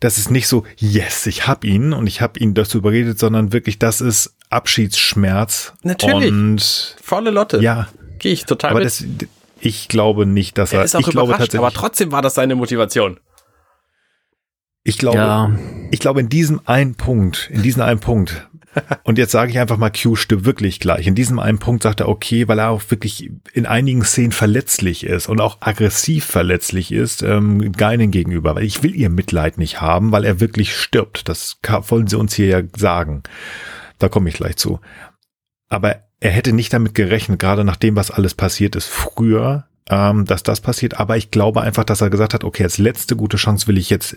das 0.00 0.18
ist 0.18 0.30
nicht 0.30 0.48
so, 0.48 0.64
yes, 0.76 1.26
ich 1.26 1.46
hab 1.46 1.64
ihn 1.64 1.92
und 1.92 2.06
ich 2.06 2.20
hab 2.20 2.40
ihn 2.40 2.54
dazu 2.54 2.78
überredet, 2.78 3.18
sondern 3.18 3.52
wirklich, 3.52 3.78
das 3.78 4.00
ist 4.00 4.36
Abschiedsschmerz. 4.50 5.74
Natürlich. 5.82 6.30
Und 6.30 6.96
volle 7.02 7.30
Lotte. 7.30 7.58
Ja. 7.58 7.88
Gehe 8.18 8.32
ich 8.32 8.46
total 8.46 8.70
aber 8.70 8.80
mit. 8.80 8.86
Das, 8.86 9.04
ich 9.60 9.88
glaube 9.88 10.26
nicht, 10.26 10.58
dass 10.58 10.72
er, 10.72 10.80
er 10.80 10.84
ist 10.84 10.96
auch 10.96 11.00
ich 11.00 11.06
glaube 11.06 11.32
tatsächlich, 11.32 11.58
aber 11.58 11.72
trotzdem 11.72 12.12
war 12.12 12.22
das 12.22 12.34
seine 12.34 12.54
Motivation. 12.54 13.18
Ich 14.88 14.96
glaube, 14.96 15.18
ja. 15.18 15.52
ich 15.90 16.00
glaube 16.00 16.20
in 16.20 16.30
diesem 16.30 16.62
einen 16.64 16.94
Punkt, 16.94 17.50
in 17.52 17.62
diesem 17.62 17.82
einen 17.82 18.00
Punkt, 18.00 18.48
und 19.04 19.18
jetzt 19.18 19.32
sage 19.32 19.50
ich 19.50 19.58
einfach 19.58 19.76
mal, 19.76 19.90
Q 19.90 20.16
stirbt 20.16 20.46
wirklich 20.46 20.80
gleich. 20.80 21.06
In 21.06 21.14
diesem 21.14 21.38
einen 21.38 21.58
Punkt 21.58 21.82
sagt 21.82 22.00
er 22.00 22.08
okay, 22.08 22.48
weil 22.48 22.58
er 22.58 22.70
auch 22.70 22.82
wirklich 22.88 23.30
in 23.52 23.66
einigen 23.66 24.02
Szenen 24.02 24.32
verletzlich 24.32 25.04
ist 25.04 25.28
und 25.28 25.42
auch 25.42 25.58
aggressiv 25.60 26.24
verletzlich 26.24 26.90
ist, 26.90 27.22
ähm, 27.22 27.72
Geinen 27.72 28.10
gegenüber. 28.10 28.54
Weil 28.54 28.64
ich 28.64 28.82
will 28.82 28.94
ihr 28.94 29.10
Mitleid 29.10 29.58
nicht 29.58 29.82
haben, 29.82 30.10
weil 30.10 30.24
er 30.24 30.40
wirklich 30.40 30.74
stirbt. 30.74 31.28
Das 31.28 31.58
wollen 31.88 32.06
sie 32.06 32.16
uns 32.16 32.34
hier 32.34 32.46
ja 32.46 32.62
sagen. 32.74 33.24
Da 33.98 34.08
komme 34.08 34.30
ich 34.30 34.36
gleich 34.36 34.56
zu. 34.56 34.80
Aber 35.68 35.96
er 36.20 36.30
hätte 36.30 36.54
nicht 36.54 36.72
damit 36.72 36.94
gerechnet, 36.94 37.40
gerade 37.40 37.62
nach 37.62 37.76
dem, 37.76 37.94
was 37.94 38.10
alles 38.10 38.34
passiert 38.34 38.74
ist, 38.74 38.86
früher, 38.86 39.66
ähm, 39.90 40.24
dass 40.24 40.42
das 40.42 40.62
passiert. 40.62 40.98
Aber 40.98 41.18
ich 41.18 41.30
glaube 41.30 41.60
einfach, 41.60 41.84
dass 41.84 42.00
er 42.00 42.08
gesagt 42.08 42.32
hat, 42.32 42.44
okay, 42.44 42.62
als 42.62 42.78
letzte 42.78 43.16
gute 43.16 43.36
Chance 43.36 43.66
will 43.66 43.76
ich 43.76 43.90
jetzt 43.90 44.16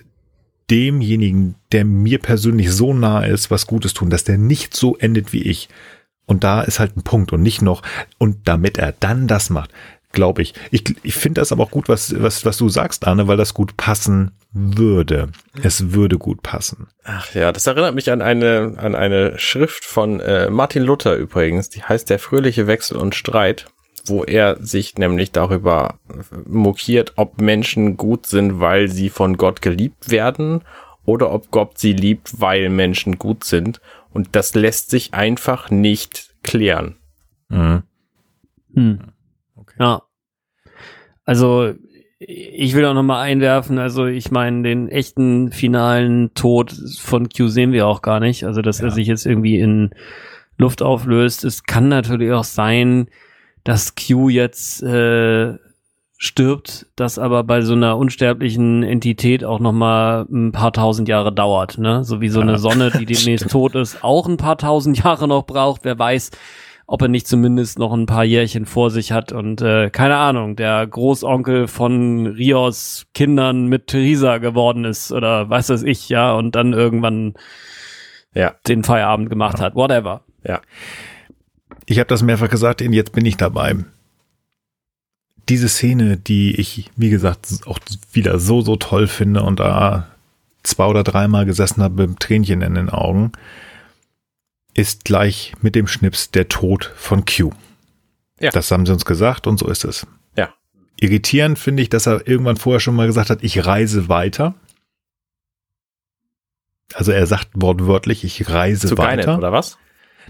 demjenigen, 0.71 1.55
der 1.73 1.85
mir 1.85 2.17
persönlich 2.19 2.71
so 2.71 2.93
nah 2.93 3.23
ist, 3.23 3.51
was 3.51 3.67
Gutes 3.67 3.93
tun, 3.93 4.09
dass 4.09 4.23
der 4.23 4.37
nicht 4.37 4.75
so 4.75 4.95
endet 4.95 5.33
wie 5.33 5.43
ich. 5.43 5.69
Und 6.25 6.45
da 6.45 6.61
ist 6.61 6.79
halt 6.79 6.95
ein 6.95 7.03
Punkt 7.03 7.33
und 7.33 7.41
nicht 7.43 7.61
noch, 7.61 7.83
und 8.17 8.47
damit 8.47 8.77
er 8.77 8.93
dann 8.99 9.27
das 9.27 9.49
macht, 9.49 9.71
glaube 10.13 10.41
ich. 10.41 10.53
Ich, 10.71 10.83
ich 11.03 11.13
finde 11.13 11.41
das 11.41 11.51
aber 11.51 11.63
auch 11.63 11.71
gut, 11.71 11.89
was, 11.89 12.19
was, 12.21 12.45
was 12.45 12.57
du 12.57 12.69
sagst, 12.69 13.05
Arne, 13.05 13.27
weil 13.27 13.35
das 13.35 13.53
gut 13.53 13.75
passen 13.75 14.31
würde. 14.53 15.29
Es 15.61 15.91
würde 15.91 16.17
gut 16.17 16.41
passen. 16.41 16.87
Ach 17.03 17.33
ja, 17.33 17.51
das 17.51 17.67
erinnert 17.67 17.95
mich 17.95 18.09
an 18.11 18.21
eine, 18.21 18.75
an 18.77 18.95
eine 18.95 19.37
Schrift 19.39 19.83
von 19.83 20.21
äh, 20.21 20.49
Martin 20.49 20.83
Luther 20.83 21.15
übrigens, 21.15 21.69
die 21.69 21.83
heißt 21.83 22.09
Der 22.09 22.19
fröhliche 22.19 22.67
Wechsel 22.67 22.95
und 22.95 23.13
Streit 23.13 23.67
wo 24.05 24.23
er 24.23 24.57
sich 24.63 24.97
nämlich 24.97 25.31
darüber 25.31 25.99
mokiert, 26.45 27.13
ob 27.15 27.41
Menschen 27.41 27.97
gut 27.97 28.25
sind, 28.25 28.59
weil 28.59 28.87
sie 28.87 29.09
von 29.09 29.37
Gott 29.37 29.61
geliebt 29.61 30.09
werden 30.11 30.61
oder 31.05 31.31
ob 31.31 31.51
Gott 31.51 31.77
sie 31.77 31.93
liebt, 31.93 32.39
weil 32.39 32.69
Menschen 32.69 33.17
gut 33.17 33.43
sind. 33.43 33.81
Und 34.11 34.35
das 34.35 34.55
lässt 34.55 34.89
sich 34.89 35.13
einfach 35.13 35.69
nicht 35.69 36.33
klären. 36.43 36.97
Mhm. 37.49 37.83
Hm. 38.73 38.99
Okay. 39.55 39.75
Ja. 39.79 40.01
Also 41.25 41.73
ich 42.19 42.75
will 42.75 42.85
auch 42.85 42.93
noch 42.93 43.03
mal 43.03 43.21
einwerfen, 43.21 43.79
also 43.79 44.05
ich 44.05 44.29
meine, 44.29 44.61
den 44.61 44.89
echten 44.89 45.51
finalen 45.51 46.33
Tod 46.35 46.71
von 46.99 47.29
Q 47.29 47.47
sehen 47.47 47.71
wir 47.71 47.87
auch 47.87 48.03
gar 48.03 48.19
nicht. 48.19 48.45
Also, 48.45 48.61
dass 48.61 48.79
ja. 48.79 48.85
er 48.85 48.91
sich 48.91 49.07
jetzt 49.07 49.25
irgendwie 49.25 49.59
in 49.59 49.89
Luft 50.57 50.83
auflöst. 50.83 51.43
Es 51.43 51.63
kann 51.63 51.87
natürlich 51.87 52.31
auch 52.31 52.43
sein, 52.43 53.07
dass 53.63 53.95
Q 53.95 54.29
jetzt 54.29 54.81
äh, 54.83 55.55
stirbt, 56.17 56.85
das 56.95 57.17
aber 57.17 57.43
bei 57.43 57.61
so 57.61 57.73
einer 57.73 57.97
unsterblichen 57.97 58.83
Entität 58.83 59.43
auch 59.43 59.59
noch 59.59 59.71
mal 59.71 60.27
ein 60.31 60.51
paar 60.51 60.71
tausend 60.71 61.07
Jahre 61.07 61.33
dauert, 61.33 61.79
ne? 61.79 62.03
So 62.03 62.21
wie 62.21 62.29
so 62.29 62.41
eine 62.41 62.59
Sonne, 62.59 62.91
die 62.91 63.05
demnächst 63.07 63.49
tot 63.49 63.73
ist, 63.73 64.03
auch 64.03 64.27
ein 64.27 64.37
paar 64.37 64.57
tausend 64.57 64.97
Jahre 65.03 65.27
noch 65.27 65.47
braucht. 65.47 65.83
Wer 65.83 65.97
weiß, 65.97 66.29
ob 66.85 67.01
er 67.01 67.07
nicht 67.07 67.25
zumindest 67.25 67.79
noch 67.79 67.93
ein 67.93 68.05
paar 68.05 68.23
Jährchen 68.23 68.65
vor 68.65 68.91
sich 68.91 69.11
hat 69.11 69.31
und 69.31 69.61
äh, 69.61 69.89
keine 69.89 70.17
Ahnung, 70.17 70.55
der 70.55 70.85
Großonkel 70.85 71.67
von 71.67 72.27
Rios 72.27 73.07
Kindern 73.13 73.65
mit 73.67 73.87
Theresa 73.87 74.37
geworden 74.37 74.85
ist 74.85 75.11
oder 75.11 75.49
weiß 75.49 75.67
das 75.67 75.83
ich, 75.83 76.09
ja, 76.09 76.33
und 76.33 76.53
dann 76.53 76.73
irgendwann 76.73 77.33
ja. 78.35 78.53
den 78.67 78.83
Feierabend 78.83 79.29
gemacht 79.29 79.59
ja. 79.59 79.65
hat, 79.65 79.75
whatever. 79.75 80.21
Ja. 80.43 80.61
Ich 81.85 81.99
habe 81.99 82.07
das 82.07 82.21
mehrfach 82.21 82.49
gesagt, 82.49 82.81
und 82.81 82.93
jetzt 82.93 83.13
bin 83.13 83.25
ich 83.25 83.37
dabei. 83.37 83.75
Diese 85.49 85.67
Szene, 85.67 86.17
die 86.17 86.55
ich, 86.55 86.89
wie 86.95 87.09
gesagt, 87.09 87.47
auch 87.65 87.79
wieder 88.13 88.39
so, 88.39 88.61
so 88.61 88.75
toll 88.75 89.07
finde 89.07 89.43
und 89.43 89.59
da 89.59 90.07
zwei 90.63 90.85
oder 90.85 91.03
dreimal 91.03 91.45
gesessen 91.45 91.81
habe 91.83 92.07
mit 92.07 92.19
Tränchen 92.19 92.61
in 92.61 92.75
den 92.75 92.89
Augen, 92.89 93.31
ist 94.73 95.03
gleich 95.03 95.53
mit 95.61 95.75
dem 95.75 95.87
Schnips 95.87 96.31
der 96.31 96.47
Tod 96.47 96.91
von 96.95 97.25
Q. 97.25 97.51
Ja. 98.39 98.51
Das 98.51 98.71
haben 98.71 98.85
sie 98.85 98.93
uns 98.93 99.05
gesagt 99.05 99.47
und 99.47 99.57
so 99.57 99.67
ist 99.67 99.83
es. 99.83 100.07
Ja. 100.35 100.53
Irritierend 100.99 101.59
finde 101.59 101.83
ich, 101.83 101.89
dass 101.89 102.07
er 102.07 102.27
irgendwann 102.27 102.57
vorher 102.57 102.79
schon 102.79 102.95
mal 102.95 103.07
gesagt 103.07 103.29
hat, 103.29 103.43
ich 103.43 103.65
reise 103.65 104.07
weiter. 104.07 104.55
Also 106.93 107.11
er 107.11 107.25
sagt 107.25 107.49
wortwörtlich, 107.53 108.23
ich 108.23 108.49
reise 108.49 108.87
Zu 108.87 108.97
weiter. 108.97 109.23
Keinen, 109.23 109.37
oder 109.37 109.51
was? 109.51 109.77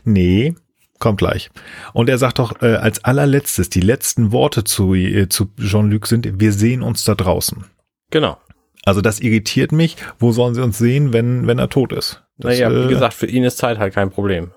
Nee, 0.04 0.56
Kommt 1.02 1.18
gleich. 1.18 1.50
Und 1.94 2.10
er 2.10 2.20
sagt 2.20 2.38
doch 2.38 2.62
äh, 2.62 2.76
als 2.76 3.04
allerletztes, 3.04 3.70
die 3.70 3.82
letzten 3.82 4.32
Worte 4.32 4.64
zu, 4.64 4.94
äh, 4.94 5.28
zu 5.30 5.50
Jean-Luc 5.58 6.06
sind, 6.06 6.40
wir 6.40 6.54
sehen 6.54 6.84
uns 6.84 7.04
da 7.04 7.16
draußen. 7.16 7.66
Genau. 8.12 8.38
Also 8.86 9.02
das 9.02 9.20
irritiert 9.20 9.72
mich. 9.72 9.98
Wo 10.20 10.32
sollen 10.32 10.54
sie 10.54 10.62
uns 10.62 10.78
sehen, 10.78 11.12
wenn, 11.12 11.48
wenn 11.48 11.58
er 11.58 11.70
tot 11.70 11.92
ist? 11.92 12.22
Das, 12.38 12.52
naja, 12.52 12.70
wie 12.70 12.86
äh, 12.86 12.88
gesagt, 12.88 13.16
für 13.16 13.26
ihn 13.26 13.44
ist 13.44 13.58
Zeit 13.58 13.80
halt 13.80 13.96
kein 13.96 14.12
Problem. 14.12 14.52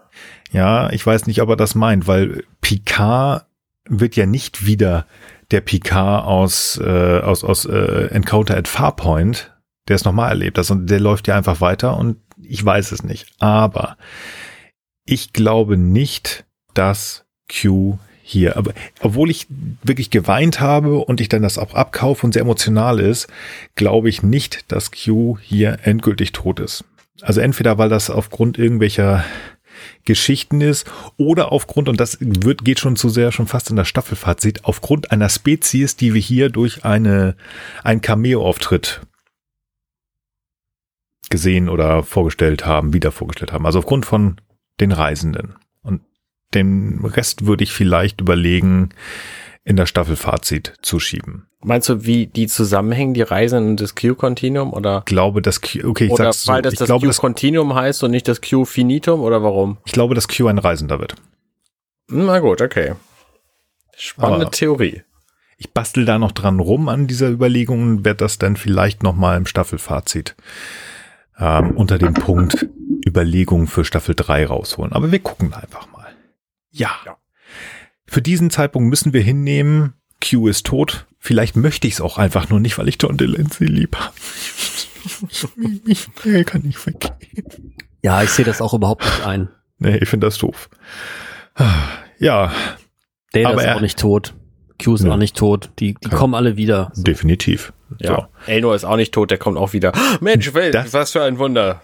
Ja, 0.52 0.90
ich 0.90 1.06
weiß 1.06 1.26
nicht, 1.26 1.40
ob 1.40 1.48
er 1.48 1.56
das 1.56 1.74
meint, 1.74 2.06
weil 2.06 2.44
Picard 2.60 3.46
wird 3.88 4.14
ja 4.14 4.26
nicht 4.26 4.66
wieder 4.66 5.06
der 5.50 5.62
Picard 5.62 6.26
aus, 6.26 6.78
äh, 6.78 7.20
aus, 7.20 7.42
aus 7.42 7.64
äh, 7.64 8.08
Encounter 8.10 8.58
at 8.58 8.68
Farpoint, 8.68 9.50
der 9.88 9.96
es 9.96 10.04
nochmal 10.04 10.28
erlebt 10.28 10.58
hat. 10.58 10.70
Und 10.70 10.90
der 10.90 11.00
läuft 11.00 11.26
ja 11.26 11.36
einfach 11.38 11.62
weiter 11.62 11.96
und 11.96 12.18
ich 12.38 12.62
weiß 12.62 12.92
es 12.92 13.02
nicht. 13.02 13.28
Aber 13.38 13.96
ich 15.04 15.32
glaube 15.32 15.76
nicht, 15.76 16.44
dass 16.74 17.24
Q 17.50 17.98
hier. 18.22 18.56
Aber 18.56 18.72
obwohl 19.00 19.30
ich 19.30 19.46
wirklich 19.82 20.10
geweint 20.10 20.60
habe 20.60 20.98
und 20.98 21.20
ich 21.20 21.28
dann 21.28 21.42
das 21.42 21.58
auch 21.58 21.74
abkaufe 21.74 22.26
und 22.26 22.32
sehr 22.32 22.42
emotional 22.42 22.98
ist, 22.98 23.28
glaube 23.74 24.08
ich 24.08 24.22
nicht, 24.22 24.72
dass 24.72 24.90
Q 24.90 25.38
hier 25.40 25.78
endgültig 25.82 26.32
tot 26.32 26.58
ist. 26.58 26.84
Also 27.20 27.40
entweder 27.40 27.78
weil 27.78 27.90
das 27.90 28.10
aufgrund 28.10 28.58
irgendwelcher 28.58 29.24
Geschichten 30.04 30.60
ist 30.60 30.90
oder 31.16 31.52
aufgrund, 31.52 31.88
und 31.88 32.00
das 32.00 32.18
wird, 32.20 32.64
geht 32.64 32.80
schon 32.80 32.96
zu 32.96 33.08
sehr 33.08 33.32
schon 33.32 33.46
fast 33.46 33.70
in 33.70 33.76
das 33.76 33.88
Staffelfazit, 33.88 34.64
aufgrund 34.64 35.10
einer 35.12 35.28
Spezies, 35.28 35.96
die 35.96 36.14
wir 36.14 36.20
hier 36.20 36.48
durch 36.48 36.84
eine, 36.84 37.36
ein 37.82 38.00
Cameo-Auftritt 38.00 39.02
gesehen 41.30 41.68
oder 41.68 42.02
vorgestellt 42.02 42.66
haben, 42.66 42.92
wieder 42.92 43.12
vorgestellt 43.12 43.52
haben. 43.52 43.66
Also 43.66 43.78
aufgrund 43.78 44.06
von 44.06 44.36
den 44.80 44.92
Reisenden. 44.92 45.56
Und 45.82 46.02
den 46.54 47.04
Rest 47.04 47.46
würde 47.46 47.64
ich 47.64 47.72
vielleicht 47.72 48.20
überlegen, 48.20 48.90
in 49.64 49.76
das 49.76 49.88
Staffelfazit 49.88 50.74
zu 50.82 51.00
schieben. 51.00 51.46
Meinst 51.62 51.88
du, 51.88 52.04
wie 52.04 52.26
die 52.26 52.46
zusammenhängen, 52.46 53.14
die 53.14 53.22
Reisen 53.22 53.66
und 53.70 53.80
das 53.80 53.94
Q-Continuum 53.94 54.74
oder? 54.74 54.98
Ich 54.98 55.04
glaube, 55.06 55.40
das 55.40 55.62
Q, 55.62 55.88
okay, 55.88 56.06
ich 56.06 56.10
oder 56.10 56.24
sag's 56.24 56.46
weil 56.46 56.58
so. 56.58 56.62
das 56.62 56.72
ich 56.74 56.78
das 56.80 57.18
Q-Continuum 57.18 57.74
heißt 57.74 58.04
und 58.04 58.10
nicht 58.10 58.28
das 58.28 58.42
Q-Finitum 58.42 59.20
oder 59.20 59.42
warum? 59.42 59.78
ich 59.86 59.92
glaube, 59.92 60.14
dass 60.14 60.28
Q 60.28 60.46
ein 60.48 60.58
Reisender 60.58 61.00
wird. 61.00 61.14
Na 62.08 62.38
gut, 62.40 62.60
okay. 62.60 62.92
Spannende 63.96 64.46
Aber- 64.46 64.50
Theorie. 64.50 65.02
Ich 65.56 65.72
bastel 65.72 66.04
da 66.04 66.18
noch 66.18 66.32
dran 66.32 66.58
rum 66.60 66.88
an 66.88 67.06
dieser 67.06 67.30
Überlegung 67.30 67.82
und 67.82 68.04
werde 68.04 68.18
das 68.18 68.38
dann 68.38 68.56
vielleicht 68.56 69.02
noch 69.02 69.14
mal 69.14 69.36
im 69.36 69.46
Staffelfazit 69.46 70.34
ähm, 71.38 71.70
unter 71.76 71.96
dem 71.96 72.12
Punkt 72.12 72.66
Überlegungen 73.06 73.66
für 73.66 73.84
Staffel 73.84 74.14
3 74.14 74.46
rausholen. 74.46 74.92
Aber 74.92 75.10
wir 75.12 75.18
gucken 75.18 75.52
einfach 75.54 75.90
mal. 75.92 76.06
Ja. 76.70 76.90
Ja. 77.04 77.16
Für 78.06 78.22
diesen 78.22 78.50
Zeitpunkt 78.50 78.88
müssen 78.88 79.12
wir 79.12 79.22
hinnehmen, 79.22 79.94
Q 80.22 80.48
ist 80.48 80.66
tot. 80.66 81.06
Vielleicht 81.18 81.56
möchte 81.56 81.86
ich 81.86 81.94
es 81.94 82.00
auch 82.00 82.18
einfach 82.18 82.48
nur 82.50 82.60
nicht, 82.60 82.76
weil 82.78 82.88
ich 82.88 82.98
John 83.00 83.16
Delancey 83.16 83.66
lieb 83.66 83.96
habe. 83.96 84.14
Ich, 85.86 86.08
kann 86.46 86.62
nicht 86.62 86.86
weggehen. 86.86 87.74
Ja, 88.02 88.22
ich 88.22 88.30
sehe 88.30 88.44
das 88.46 88.62
auch 88.62 88.72
überhaupt 88.72 89.04
nicht 89.04 89.26
ein. 89.26 89.48
Nee, 89.78 89.98
ich 89.98 90.08
finde 90.08 90.26
das 90.26 90.38
doof. 90.38 90.70
Ja, 92.18 92.52
Data 93.32 93.48
Aber 93.50 93.60
ist 93.60 93.66
er- 93.66 93.76
auch 93.76 93.80
nicht 93.82 93.98
tot. 93.98 94.34
Q 94.82 94.94
ist 94.94 95.02
Nö. 95.02 95.12
auch 95.12 95.16
nicht 95.18 95.36
tot. 95.36 95.70
Die, 95.78 95.92
die 95.94 96.08
Kein- 96.08 96.18
kommen 96.18 96.34
alle 96.34 96.56
wieder. 96.56 96.90
definitiv. 96.96 97.72
Ja. 97.98 98.28
Elnor 98.46 98.74
ist 98.74 98.84
auch 98.84 98.96
nicht 98.96 99.12
tot, 99.12 99.30
der 99.30 99.36
kommt 99.38 99.58
auch 99.58 99.72
wieder. 99.74 99.92
Mensch, 100.20 100.54
Welt, 100.54 100.74
Das- 100.74 100.92
was 100.94 101.12
für 101.12 101.22
ein 101.22 101.38
Wunder. 101.38 101.82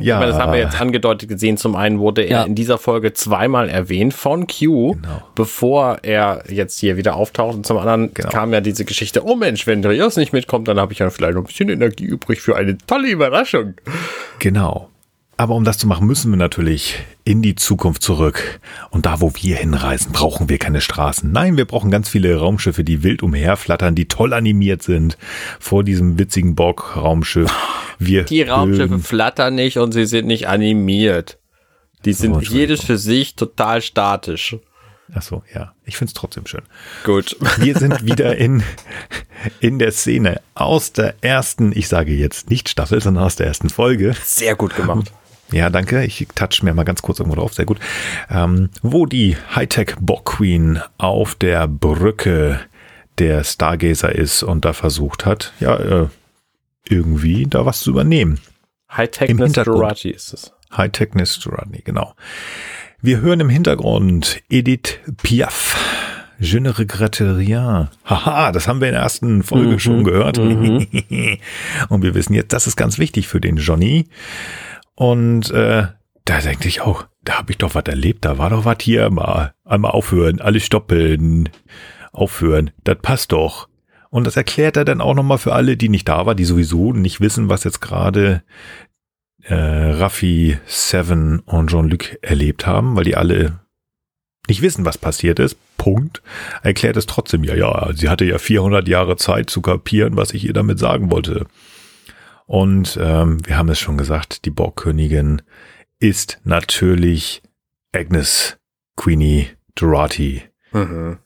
Ja, 0.00 0.18
meine, 0.18 0.32
das 0.32 0.40
haben 0.40 0.52
wir 0.52 0.58
jetzt 0.60 0.80
angedeutet 0.80 1.28
gesehen. 1.28 1.56
Zum 1.56 1.76
einen 1.76 1.98
wurde 1.98 2.22
er 2.22 2.30
Ja. 2.30 2.42
in 2.44 2.54
dieser 2.54 2.78
Folge 2.78 3.12
zweimal 3.12 3.68
erwähnt 3.68 4.14
von 4.14 4.46
Q, 4.46 4.92
Genau. 4.94 5.22
bevor 5.34 5.98
er 6.02 6.44
jetzt 6.48 6.78
hier 6.78 6.96
wieder 6.96 7.16
auftaucht. 7.16 7.54
Und 7.56 7.66
zum 7.66 7.76
anderen 7.78 8.14
Genau. 8.14 8.30
kam 8.30 8.52
ja 8.52 8.60
diese 8.60 8.84
Geschichte, 8.84 9.24
oh 9.26 9.34
Mensch, 9.36 9.66
wenn 9.66 9.84
Rios 9.84 10.16
nicht 10.16 10.32
mitkommt, 10.32 10.68
dann 10.68 10.78
habe 10.80 10.92
ich 10.92 11.00
ja 11.00 11.10
vielleicht 11.10 11.34
noch 11.34 11.42
ein 11.42 11.46
bisschen 11.46 11.68
Energie 11.68 12.04
übrig 12.04 12.40
für 12.40 12.56
eine 12.56 12.78
tolle 12.86 13.08
Überraschung. 13.10 13.74
Genau. 14.38 14.88
Aber 15.36 15.54
um 15.54 15.64
das 15.64 15.78
zu 15.78 15.86
machen, 15.88 16.06
müssen 16.06 16.30
wir 16.30 16.36
natürlich 16.38 16.96
in 17.24 17.42
die 17.42 17.54
Zukunft 17.54 18.02
zurück. 18.02 18.60
Und 18.90 19.06
da, 19.06 19.20
wo 19.20 19.32
wir 19.34 19.56
hinreisen, 19.56 20.12
brauchen 20.12 20.48
wir 20.48 20.58
keine 20.58 20.80
Straßen. 20.80 21.30
Nein, 21.30 21.56
wir 21.56 21.64
brauchen 21.64 21.90
ganz 21.90 22.08
viele 22.08 22.36
Raumschiffe, 22.36 22.84
die 22.84 23.02
wild 23.02 23.22
umherflattern, 23.22 23.94
die 23.94 24.08
toll 24.08 24.32
animiert 24.32 24.82
sind. 24.82 25.16
Vor 25.60 25.84
diesem 25.84 26.18
witzigen 26.18 26.54
Borg-Raumschiff. 26.54 27.52
Wir 27.98 28.24
Die 28.24 28.42
Raumschiffe 28.42 28.98
flattern 28.98 29.54
nicht 29.54 29.78
und 29.78 29.92
sie 29.92 30.06
sind 30.06 30.26
nicht 30.26 30.48
animiert. 30.48 31.38
Die 32.04 32.12
sind 32.12 32.34
Entschuldigung. 32.34 32.58
jedes 32.58 32.84
für 32.84 32.98
sich 32.98 33.36
total 33.36 33.80
statisch. 33.80 34.56
Ach 35.14 35.22
so, 35.22 35.42
ja. 35.54 35.74
Ich 35.84 35.96
find's 35.96 36.14
trotzdem 36.14 36.46
schön. 36.46 36.62
Gut. 37.04 37.36
Wir 37.58 37.76
sind 37.76 38.04
wieder 38.06 38.36
in, 38.36 38.62
in 39.60 39.78
der 39.78 39.92
Szene 39.92 40.40
aus 40.54 40.92
der 40.92 41.14
ersten, 41.20 41.70
ich 41.76 41.88
sage 41.88 42.12
jetzt 42.12 42.50
nicht 42.50 42.68
Staffel, 42.68 43.00
sondern 43.00 43.24
aus 43.24 43.36
der 43.36 43.46
ersten 43.46 43.68
Folge. 43.68 44.14
Sehr 44.24 44.56
gut 44.56 44.74
gemacht. 44.74 45.12
Ja, 45.52 45.70
danke. 45.70 46.04
Ich 46.04 46.26
touch 46.34 46.62
mir 46.62 46.74
mal 46.74 46.84
ganz 46.84 47.02
kurz 47.02 47.18
irgendwo 47.20 47.36
drauf. 47.38 47.54
Sehr 47.54 47.66
gut. 47.66 47.78
Ähm, 48.30 48.70
wo 48.82 49.06
die 49.06 49.36
Hightech 49.54 49.94
Bog 50.00 50.24
Queen 50.24 50.80
auf 50.98 51.34
der 51.34 51.68
Brücke 51.68 52.60
der 53.18 53.44
Stargazer 53.44 54.14
ist 54.14 54.42
und 54.42 54.64
da 54.64 54.72
versucht 54.72 55.26
hat, 55.26 55.52
ja, 55.60 55.76
äh, 55.76 56.06
irgendwie 56.88 57.46
da 57.48 57.66
was 57.66 57.80
zu 57.80 57.90
übernehmen. 57.90 58.40
Hightech. 58.90 59.34
Nestorati 59.34 60.10
ist 60.10 60.32
es. 60.32 60.52
Hightech 60.76 61.14
Nestorani, 61.14 61.82
genau. 61.84 62.14
Wir 63.00 63.20
hören 63.20 63.40
im 63.40 63.48
Hintergrund 63.48 64.42
Edith 64.48 64.98
Piaf. 65.22 65.76
Je 66.38 66.58
ne 66.60 66.76
regrette 66.76 67.36
rien. 67.36 67.88
Haha, 68.04 68.50
das 68.52 68.66
haben 68.66 68.80
wir 68.80 68.88
in 68.88 68.94
der 68.94 69.02
ersten 69.02 69.42
Folge 69.44 69.72
Mhm, 69.74 69.78
schon 69.78 70.04
gehört. 70.04 70.38
mhm. 70.38 70.86
Und 71.88 72.02
wir 72.02 72.14
wissen 72.14 72.34
jetzt, 72.34 72.52
das 72.52 72.66
ist 72.66 72.76
ganz 72.76 72.98
wichtig 72.98 73.28
für 73.28 73.40
den 73.40 73.58
Johnny. 73.58 74.06
Und 74.94 75.50
äh, 75.50 75.86
da 76.24 76.40
denke 76.40 76.68
ich 76.68 76.80
auch, 76.80 77.06
da 77.24 77.38
habe 77.38 77.52
ich 77.52 77.58
doch 77.58 77.74
was 77.74 77.84
erlebt, 77.86 78.24
da 78.24 78.38
war 78.38 78.50
doch 78.50 78.64
was 78.64 78.78
hier 78.82 79.10
mal. 79.10 79.54
Einmal 79.64 79.92
aufhören, 79.92 80.40
alles 80.40 80.64
stoppeln, 80.64 81.48
aufhören, 82.12 82.70
das 82.84 82.98
passt 83.00 83.32
doch. 83.32 83.68
Und 84.10 84.26
das 84.26 84.36
erklärt 84.36 84.76
er 84.76 84.84
dann 84.84 85.00
auch 85.00 85.14
nochmal 85.14 85.38
für 85.38 85.54
alle, 85.54 85.76
die 85.76 85.88
nicht 85.88 86.08
da 86.08 86.26
waren, 86.26 86.36
die 86.36 86.44
sowieso 86.44 86.92
nicht 86.92 87.20
wissen, 87.20 87.48
was 87.48 87.64
jetzt 87.64 87.80
gerade 87.80 88.42
äh, 89.44 89.54
Raffi, 89.54 90.58
Seven 90.66 91.40
und 91.40 91.70
Jean-Luc 91.70 92.18
erlebt 92.22 92.66
haben, 92.66 92.94
weil 92.94 93.04
die 93.04 93.16
alle 93.16 93.60
nicht 94.48 94.62
wissen, 94.62 94.84
was 94.84 94.98
passiert 94.98 95.38
ist. 95.38 95.56
Punkt. 95.78 96.22
Er 96.62 96.66
erklärt 96.66 96.96
es 96.96 97.06
trotzdem, 97.06 97.42
ja, 97.42 97.54
ja, 97.54 97.90
sie 97.94 98.08
hatte 98.08 98.24
ja 98.24 98.38
400 98.38 98.86
Jahre 98.86 99.16
Zeit 99.16 99.50
zu 99.50 99.62
kapieren, 99.62 100.16
was 100.16 100.32
ich 100.32 100.44
ihr 100.44 100.52
damit 100.52 100.78
sagen 100.78 101.10
wollte. 101.10 101.46
Und 102.46 102.98
ähm, 103.00 103.38
wir 103.46 103.56
haben 103.56 103.68
es 103.68 103.78
schon 103.78 103.96
gesagt, 103.96 104.44
die 104.44 104.50
Borgkönigin 104.50 105.42
ist 105.98 106.40
natürlich 106.44 107.42
Agnes 107.92 108.58
Queenie 108.96 109.48
Dorati, 109.74 110.42
Mhm. 110.72 111.18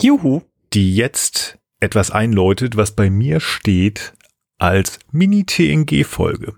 Juhu. 0.00 0.42
die 0.72 0.94
jetzt 0.94 1.58
etwas 1.80 2.10
einläutet, 2.10 2.76
was 2.76 2.92
bei 2.92 3.08
mir 3.10 3.40
steht 3.40 4.12
als 4.58 4.98
Mini-TNG-Folge. 5.12 6.54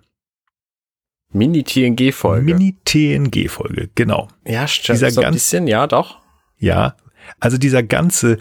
Mini-TNG-Folge. 1.33 2.43
Mini-TNG-Folge, 2.55 3.91
genau. 3.95 4.29
ja, 4.47 4.67
stimmt. 4.67 4.97
dieser 4.99 5.11
so 5.11 5.21
ein 5.21 5.25
ganz- 5.25 5.37
bisschen, 5.37 5.67
ja, 5.69 5.87
doch. 5.87 6.19
Ja, 6.59 6.97
also 7.39 7.59
dieser 7.59 7.83
ganze 7.83 8.39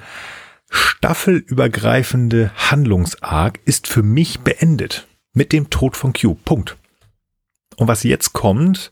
staffelübergreifende 0.70 2.52
Handlungsarg 2.56 3.60
ist 3.66 3.88
für 3.88 4.04
mich 4.04 4.40
beendet 4.40 5.08
mit 5.34 5.54
dem 5.54 5.70
Tod 5.70 5.96
von 5.96 6.14
Q. 6.14 6.36
Punkt. 6.46 6.78
Und 7.78 7.88
was 7.88 8.04
jetzt 8.04 8.34
kommt, 8.34 8.92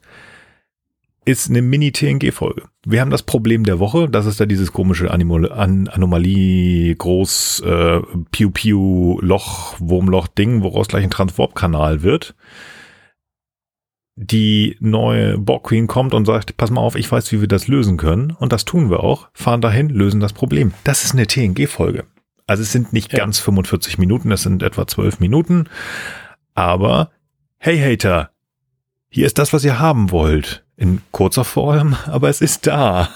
ist 1.25 1.49
eine 1.49 1.61
Mini-TNG-Folge. 1.61 2.63
Wir 2.85 3.01
haben 3.01 3.11
das 3.11 3.23
Problem 3.23 3.65
der 3.65 3.79
Woche, 3.79 4.07
das 4.07 4.25
ist 4.25 4.39
da 4.39 4.45
dieses 4.45 4.71
komische 4.71 5.11
Animal 5.11 5.51
An 5.51 5.89
Anomalie, 5.89 6.95
groß, 6.95 7.63
äh, 7.65 7.99
Piu-Piu-Loch, 8.31 9.75
Wurmloch-Ding, 9.79 10.63
woraus 10.63 10.87
gleich 10.87 11.03
ein 11.03 11.09
Transwarp-Kanal 11.09 12.01
wird. 12.01 12.33
Die 14.15 14.77
neue 14.79 15.37
Borg 15.37 15.65
Queen 15.67 15.85
kommt 15.87 16.13
und 16.13 16.25
sagt, 16.25 16.57
pass 16.57 16.71
mal 16.71 16.81
auf, 16.81 16.95
ich 16.95 17.11
weiß, 17.11 17.31
wie 17.33 17.41
wir 17.41 17.47
das 17.47 17.67
lösen 17.67 17.97
können. 17.97 18.31
Und 18.31 18.51
das 18.53 18.65
tun 18.65 18.89
wir 18.89 19.01
auch. 19.03 19.27
Fahren 19.33 19.61
dahin, 19.61 19.89
lösen 19.89 20.21
das 20.21 20.33
Problem. 20.33 20.73
Das 20.85 21.03
ist 21.03 21.11
eine 21.13 21.27
TNG-Folge. 21.27 22.05
Also 22.47 22.63
es 22.63 22.71
sind 22.71 22.93
nicht 22.93 23.11
Ja. 23.11 23.19
ganz 23.19 23.39
45 23.39 23.97
Minuten, 23.97 24.31
es 24.31 24.43
sind 24.43 24.63
etwa 24.63 24.87
12 24.87 25.19
Minuten. 25.19 25.65
Aber, 26.57 27.11
hey 27.59 27.77
Hater, 27.77 28.31
hier 29.09 29.27
ist 29.27 29.37
das, 29.37 29.53
was 29.53 29.63
ihr 29.63 29.77
haben 29.77 30.09
wollt. 30.09 30.65
In 30.75 31.03
kurzer 31.11 31.45
Form, 31.45 31.95
aber 32.07 32.29
es 32.29 32.41
ist 32.41 32.65
da. 32.65 33.09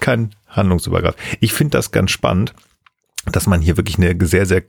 Kein 0.00 0.34
Handlungsübergreif. 0.48 1.14
Ich 1.40 1.52
finde 1.52 1.76
das 1.76 1.90
ganz 1.90 2.10
spannend, 2.10 2.54
dass 3.30 3.46
man 3.46 3.60
hier 3.60 3.76
wirklich 3.76 3.98
eine 3.98 4.16
sehr, 4.26 4.46
sehr, 4.46 4.62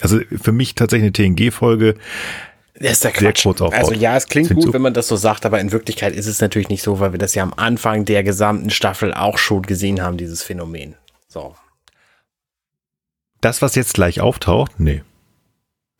also 0.00 0.20
für 0.40 0.52
mich 0.52 0.76
tatsächlich 0.76 1.12
eine 1.20 1.34
TNG-Folge 1.34 1.96
Das 2.78 2.92
ist 2.92 3.04
der 3.04 3.10
Quatsch. 3.10 3.44
also 3.44 3.92
ja, 3.92 4.16
es 4.16 4.28
klingt 4.28 4.54
gut, 4.54 4.72
wenn 4.72 4.82
man 4.82 4.94
das 4.94 5.08
so 5.08 5.16
sagt, 5.16 5.44
aber 5.44 5.58
in 5.58 5.72
Wirklichkeit 5.72 6.14
ist 6.14 6.28
es 6.28 6.40
natürlich 6.40 6.68
nicht 6.68 6.84
so, 6.84 7.00
weil 7.00 7.10
wir 7.10 7.18
das 7.18 7.34
ja 7.34 7.42
am 7.42 7.54
Anfang 7.54 8.04
der 8.04 8.22
gesamten 8.22 8.70
Staffel 8.70 9.12
auch 9.12 9.36
schon 9.36 9.62
gesehen 9.62 10.00
haben, 10.00 10.16
dieses 10.16 10.44
Phänomen. 10.44 10.94
So. 11.26 11.56
Das, 13.40 13.62
was 13.62 13.74
jetzt 13.74 13.94
gleich 13.94 14.20
auftaucht, 14.20 14.78
nee. 14.78 15.02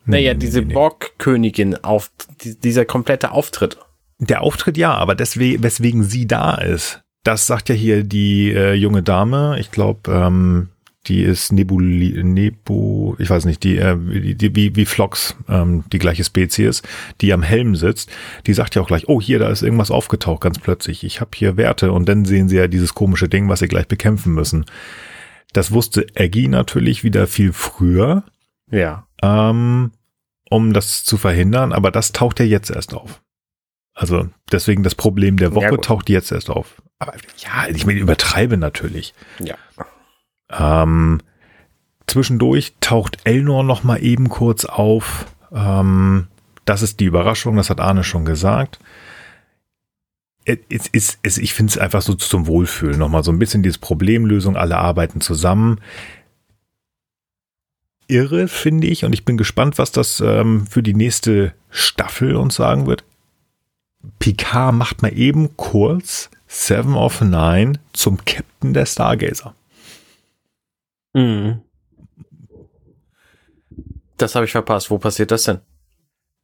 Naja, 0.05 0.35
Nee, 0.35 0.41
diese. 0.41 0.63
Borg-Königin 0.63 1.77
auf, 1.77 2.11
die, 2.43 2.59
dieser 2.59 2.85
komplette 2.85 3.31
Auftritt. 3.31 3.79
Der 4.19 4.43
Auftritt 4.43 4.77
ja, 4.77 4.95
aber 4.95 5.15
deswegen, 5.15 5.63
weswegen 5.63 6.05
sie 6.05 6.27
da 6.27 6.55
ist, 6.55 7.03
das 7.25 7.47
sagt 7.47 7.69
ja 7.69 7.75
hier 7.75 8.03
die 8.05 8.53
äh, 8.53 8.75
junge 8.75 9.03
Dame, 9.03 9.57
ich 9.59 9.71
glaube, 9.71 10.11
ähm, 10.13 10.69
die 11.07 11.23
ist 11.23 11.53
Nebuli, 11.53 12.23
Nebu, 12.23 13.17
ich 13.19 13.29
weiß 13.29 13.45
nicht, 13.45 13.65
die, 13.65 13.77
äh, 13.77 13.97
die, 13.97 14.35
die 14.37 14.55
wie, 14.55 14.77
wie 14.77 14.87
Flox, 14.87 15.37
ähm, 15.49 15.85
die 15.93 15.99
gleiche 15.99 16.23
Spezies, 16.23 16.83
die 17.21 17.33
am 17.33 17.43
Helm 17.43 17.75
sitzt, 17.75 18.11
die 18.47 18.55
sagt 18.55 18.75
ja 18.75 18.83
auch 18.83 18.87
gleich, 18.87 19.09
oh, 19.09 19.21
hier, 19.21 19.41
da 19.41 19.49
ist 19.51 19.63
irgendwas 19.63 19.91
aufgetaucht, 19.91 20.41
ganz 20.41 20.61
plötzlich. 20.61 21.03
Ich 21.03 21.21
habe 21.21 21.31
hier 21.35 21.57
Werte 21.57 21.91
und 21.93 22.09
dann 22.09 22.25
sehen 22.25 22.49
sie 22.49 22.57
ja 22.57 22.69
dieses 22.69 22.95
komische 22.95 23.29
Ding, 23.29 23.49
was 23.49 23.59
sie 23.59 23.69
gleich 23.69 23.89
bekämpfen 23.89 24.33
müssen. 24.33 24.65
Das 25.53 25.73
wusste 25.73 26.07
Eggy 26.15 26.49
natürlich 26.49 27.03
wieder 27.03 27.27
viel 27.27 27.53
früher. 27.53 28.23
Ja. 28.71 29.07
Ähm, 29.23 29.93
um 30.51 30.73
das 30.73 31.05
zu 31.05 31.17
verhindern, 31.17 31.73
aber 31.73 31.91
das 31.91 32.13
taucht 32.13 32.41
ja 32.41 32.45
jetzt 32.45 32.71
erst 32.71 32.95
auf. 32.95 33.23
Also 33.95 34.29
deswegen 34.51 34.83
das 34.83 34.95
Problem 34.95 35.37
der 35.37 35.55
Woche 35.55 35.65
ja, 35.67 35.77
taucht 35.77 36.09
jetzt 36.09 36.33
erst 36.33 36.51
auf. 36.51 36.83
Aber 36.99 37.15
ja, 37.39 37.69
ich 37.69 37.87
meine, 37.87 38.01
übertreibe 38.01 38.57
natürlich. 38.57 39.15
Ja. 39.39 39.57
Ähm, 40.51 41.21
zwischendurch 42.07 42.75
taucht 42.81 43.19
Elnor 43.25 43.65
noch 43.65 43.85
mal 43.85 44.03
eben 44.03 44.29
kurz 44.29 44.65
auf. 44.65 45.27
Ähm, 45.53 46.29
das 46.65 46.83
ist 46.83 47.01
die 47.01 47.07
Überraschung, 47.07 47.57
das 47.57 47.71
hat 47.71 47.81
Arne 47.81 48.05
schon 48.05 48.25
gesagt. 48.25 48.79
Es 50.45 50.89
ist, 50.89 51.19
es, 51.23 51.39
ich 51.39 51.55
finde 51.55 51.71
es 51.71 51.79
einfach 51.79 52.03
so 52.03 52.15
zum 52.15 52.47
Wohlfühlen 52.47 52.99
nochmal 52.99 53.23
so 53.23 53.31
ein 53.31 53.39
bisschen 53.39 53.63
diese 53.63 53.79
Problemlösung, 53.79 54.57
alle 54.57 54.77
arbeiten 54.77 55.21
zusammen. 55.21 55.81
Irre, 58.09 58.49
finde 58.49 58.87
ich, 58.87 59.05
und 59.05 59.13
ich 59.13 59.25
bin 59.25 59.37
gespannt, 59.37 59.79
was 59.79 59.93
das 59.93 60.21
ähm, 60.21 60.67
für 60.67 60.83
die 60.83 60.95
nächste 60.95 61.55
Staffel 61.71 62.37
uns 62.37 62.57
sagen 62.57 62.87
wird. 62.87 63.05
Picard 64.19 64.75
macht 64.75 65.03
mal 65.03 65.17
eben 65.17 65.57
kurz 65.57 66.31
Seven 66.47 66.95
of 66.95 67.21
Nine 67.21 67.81
zum 67.93 68.25
Captain 68.25 68.75
der 68.75 68.87
Stargazer. 68.87 69.55
Mhm. 71.15 71.63
Das 74.17 74.35
habe 74.35 74.45
ich 74.45 74.53
verpasst. 74.53 74.91
Wo 74.91 74.99
passiert 74.99 75.31
das 75.31 75.45
denn? 75.45 75.61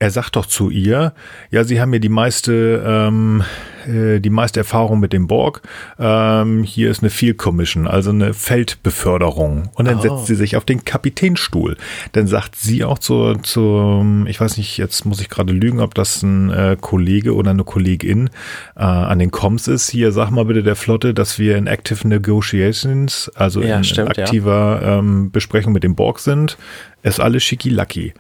Er 0.00 0.12
sagt 0.12 0.36
doch 0.36 0.46
zu 0.46 0.70
ihr, 0.70 1.12
ja, 1.50 1.64
sie 1.64 1.80
haben 1.80 1.92
ja 1.92 1.98
die 1.98 2.08
meiste, 2.08 2.84
ähm, 2.86 3.42
äh, 3.84 4.20
die 4.20 4.30
meiste 4.30 4.60
Erfahrung 4.60 5.00
mit 5.00 5.12
dem 5.12 5.26
Borg. 5.26 5.62
Ähm, 5.98 6.62
hier 6.62 6.88
ist 6.88 7.02
eine 7.02 7.10
Field 7.10 7.36
Commission, 7.36 7.88
also 7.88 8.10
eine 8.10 8.32
Feldbeförderung. 8.32 9.70
Und 9.74 9.88
dann 9.88 9.98
oh. 9.98 10.00
setzt 10.00 10.26
sie 10.26 10.36
sich 10.36 10.56
auf 10.56 10.64
den 10.64 10.84
Kapitänstuhl. 10.84 11.76
Dann 12.12 12.28
sagt 12.28 12.54
sie 12.54 12.84
auch 12.84 13.00
zu, 13.00 13.34
zu 13.42 14.24
ich 14.28 14.40
weiß 14.40 14.56
nicht, 14.58 14.78
jetzt 14.78 15.04
muss 15.04 15.20
ich 15.20 15.28
gerade 15.28 15.52
lügen, 15.52 15.80
ob 15.80 15.96
das 15.96 16.22
ein 16.22 16.50
äh, 16.50 16.76
Kollege 16.80 17.34
oder 17.34 17.50
eine 17.50 17.64
Kollegin 17.64 18.30
äh, 18.76 18.82
an 18.84 19.18
den 19.18 19.32
Comms 19.32 19.66
ist. 19.66 19.90
Hier, 19.90 20.12
sag 20.12 20.30
mal 20.30 20.44
bitte 20.44 20.62
der 20.62 20.76
Flotte, 20.76 21.12
dass 21.12 21.40
wir 21.40 21.56
in 21.56 21.66
Active 21.66 22.06
Negotiations, 22.06 23.32
also 23.34 23.62
ja, 23.62 23.78
in, 23.78 23.82
stimmt, 23.82 24.16
in, 24.16 24.22
aktiver 24.22 24.80
ja. 24.80 24.98
ähm, 25.00 25.32
Besprechung 25.32 25.72
mit 25.72 25.82
dem 25.82 25.96
Borg 25.96 26.20
sind. 26.20 26.56
Ist 27.02 27.18
alles 27.18 27.42
schicki-lacki. 27.42 28.14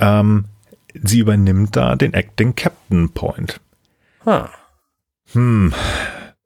Ähm, 0.00 0.46
sie 1.02 1.20
übernimmt 1.20 1.76
da 1.76 1.96
den 1.96 2.14
Acting 2.14 2.54
Captain 2.54 3.10
Point. 3.10 3.60
Ah. 4.24 4.48
Hm. 5.32 5.72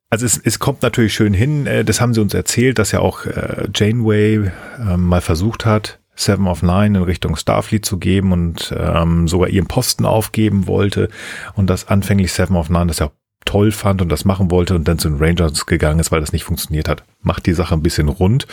Also 0.09 0.25
es, 0.25 0.39
es 0.39 0.59
kommt 0.59 0.83
natürlich 0.83 1.15
schön 1.15 1.35
hin, 1.35 1.67
äh, 1.67 1.85
das 1.85 2.01
haben 2.01 2.15
sie 2.15 2.21
uns 2.21 2.33
erzählt, 2.33 2.79
dass 2.79 2.93
ja 2.93 3.01
auch 3.01 3.27
äh, 3.27 3.69
Janeway 3.75 4.51
äh, 4.79 4.97
mal 4.97 5.21
versucht 5.21 5.67
hat, 5.67 5.99
Seven 6.15 6.47
of 6.47 6.63
Nine 6.63 6.99
in 6.99 7.05
Richtung 7.05 7.37
Starfleet 7.37 7.85
zu 7.85 7.99
geben 7.99 8.33
und 8.33 8.75
ähm, 8.77 9.29
sogar 9.29 9.49
ihren 9.49 9.67
Posten 9.67 10.07
aufgeben 10.07 10.67
wollte 10.67 11.09
und 11.55 11.69
das 11.69 11.89
anfänglich 11.89 12.33
Seven 12.33 12.57
of 12.57 12.71
Nine 12.71 12.87
das 12.87 13.01
ja 13.01 13.11
toll 13.45 13.73
fand 13.73 14.01
und 14.01 14.09
das 14.09 14.25
machen 14.25 14.51
wollte 14.51 14.75
und 14.75 14.89
dann 14.89 14.99
zu 14.99 15.09
den 15.09 15.19
Rangers 15.19 15.67
gegangen 15.67 16.01
ist, 16.01 16.13
weil 16.13 16.21
das 16.21 16.33
nicht 16.33 16.45
funktioniert 16.45 16.89
hat. 16.89 17.05
Macht 17.23 17.47
die 17.47 17.53
Sache 17.53 17.75
ein 17.75 17.83
bisschen 17.83 18.09
rund 18.09 18.47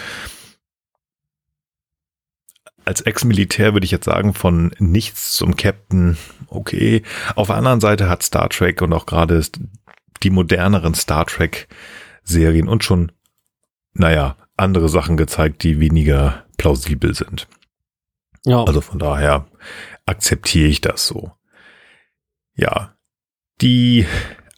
als 2.85 3.01
Ex-Militär 3.01 3.73
würde 3.73 3.85
ich 3.85 3.91
jetzt 3.91 4.05
sagen, 4.05 4.33
von 4.33 4.71
nichts 4.79 5.33
zum 5.33 5.55
Captain, 5.55 6.17
okay. 6.47 7.03
Auf 7.35 7.47
der 7.47 7.57
anderen 7.57 7.81
Seite 7.81 8.09
hat 8.09 8.23
Star 8.23 8.49
Trek 8.49 8.81
und 8.81 8.93
auch 8.93 9.05
gerade 9.05 9.41
die 10.21 10.29
moderneren 10.29 10.93
Star 10.93 11.25
Trek-Serien 11.25 12.67
und 12.67 12.83
schon, 12.83 13.11
naja, 13.93 14.37
andere 14.57 14.89
Sachen 14.89 15.17
gezeigt, 15.17 15.63
die 15.63 15.79
weniger 15.79 16.45
plausibel 16.57 17.13
sind. 17.15 17.47
Ja. 18.45 18.63
Also 18.63 18.81
von 18.81 18.99
daher 18.99 19.47
akzeptiere 20.05 20.67
ich 20.67 20.81
das 20.81 21.07
so. 21.07 21.31
Ja. 22.55 22.95
Die, 23.61 24.05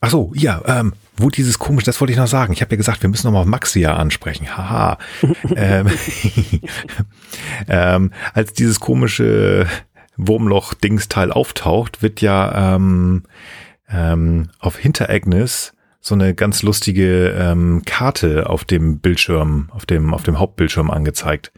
ach 0.01 0.09
so, 0.09 0.31
ja, 0.35 0.61
ähm, 0.65 0.93
wo 1.17 1.29
dieses 1.29 1.59
komisch, 1.59 1.83
das 1.83 1.99
wollte 2.01 2.11
ich 2.11 2.19
noch 2.19 2.27
sagen. 2.27 2.53
Ich 2.53 2.61
habe 2.61 2.71
ja 2.71 2.77
gesagt, 2.77 3.01
wir 3.01 3.09
müssen 3.09 3.27
noch 3.27 3.33
mal 3.33 3.45
Maxia 3.45 3.95
ansprechen. 3.95 4.55
Haha. 4.55 4.97
ähm, 5.55 5.87
ähm, 7.67 8.11
als 8.33 8.53
dieses 8.53 8.79
komische 8.79 9.67
Wurmloch-Dingsteil 10.17 11.31
auftaucht, 11.31 12.01
wird 12.01 12.21
ja 12.21 12.75
ähm, 12.75 13.23
ähm, 13.89 14.49
auf 14.59 14.77
Hinter 14.77 15.09
Agnes 15.09 15.73
so 16.01 16.13
eine 16.13 16.35
ganz 16.35 16.61
lustige 16.61 17.29
ähm, 17.31 17.81
Karte 17.85 18.49
auf 18.49 18.63
dem 18.63 18.99
Bildschirm, 18.99 19.69
auf 19.71 19.85
dem, 19.85 20.13
auf 20.13 20.23
dem 20.23 20.39
Hauptbildschirm 20.39 20.91
angezeigt. 20.91 21.51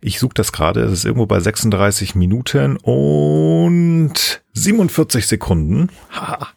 Ich 0.00 0.18
suche 0.18 0.34
das 0.34 0.52
gerade, 0.52 0.80
es 0.82 0.92
ist 0.92 1.04
irgendwo 1.04 1.26
bei 1.26 1.40
36 1.40 2.14
Minuten 2.14 2.76
und 2.76 4.42
47 4.52 5.26
Sekunden. 5.26 5.90
Ha. 6.12 6.48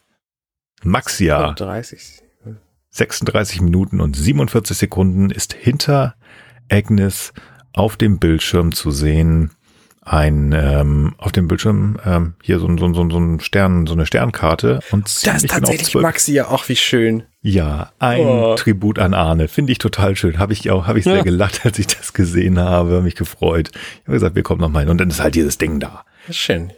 Maxia. 0.84 1.54
30. 1.54 2.27
36 2.92 3.62
Minuten 3.62 4.02
und 4.02 4.16
47 4.16 4.78
Sekunden 4.78 5.30
ist 5.30 5.54
hinter 5.54 6.16
Agnes 6.70 7.34
auf 7.74 7.98
dem 7.98 8.20
Bildschirm 8.20 8.72
zu 8.72 8.92
sehen. 8.92 9.52
Ein 10.02 10.54
ähm, 10.58 11.16
auf 11.18 11.34
dem 11.34 11.50
Bildschirm 11.50 12.00
ähm, 12.06 12.36
hier 12.42 12.60
so, 12.60 12.68
so, 12.78 12.94
so, 12.94 13.10
so 13.10 13.20
ein 13.20 13.42
Stern, 13.42 13.88
so 13.88 13.94
eine 13.94 14.06
Sternkarte 14.06 14.80
und 14.92 15.06
das 15.06 15.44
ist 15.44 15.50
tatsächlich 15.50 15.94
Maxi 15.96 16.32
ja 16.32 16.48
auch 16.48 16.70
wie 16.70 16.78
schön. 16.78 17.24
Ja, 17.42 17.92
ein 18.00 18.22
oh. 18.22 18.56
Tribut 18.56 19.00
an 19.00 19.14
Arne, 19.14 19.50
finde 19.50 19.74
ich 19.74 19.80
total 19.80 20.16
schön. 20.16 20.40
Habe 20.40 20.54
ich 20.54 20.72
auch, 20.72 20.88
habe 20.88 21.00
ich 21.00 21.04
sehr 21.04 21.18
ja. 21.18 21.24
gelacht, 21.24 21.66
als 21.66 21.78
ich 21.78 21.88
das 21.88 22.14
gesehen 22.14 22.58
habe, 22.58 23.02
mich 23.02 23.16
gefreut. 23.16 23.72
Ich 23.74 24.02
habe 24.04 24.14
gesagt, 24.14 24.36
wir 24.36 24.44
kommen 24.44 24.62
noch 24.62 24.70
mal 24.70 24.80
hin 24.80 24.90
und 24.90 24.98
dann 25.00 25.10
ist 25.10 25.20
halt 25.20 25.36
dieses 25.36 25.58
Ding 25.58 25.82
da. 25.82 26.06
Schön. 26.30 26.72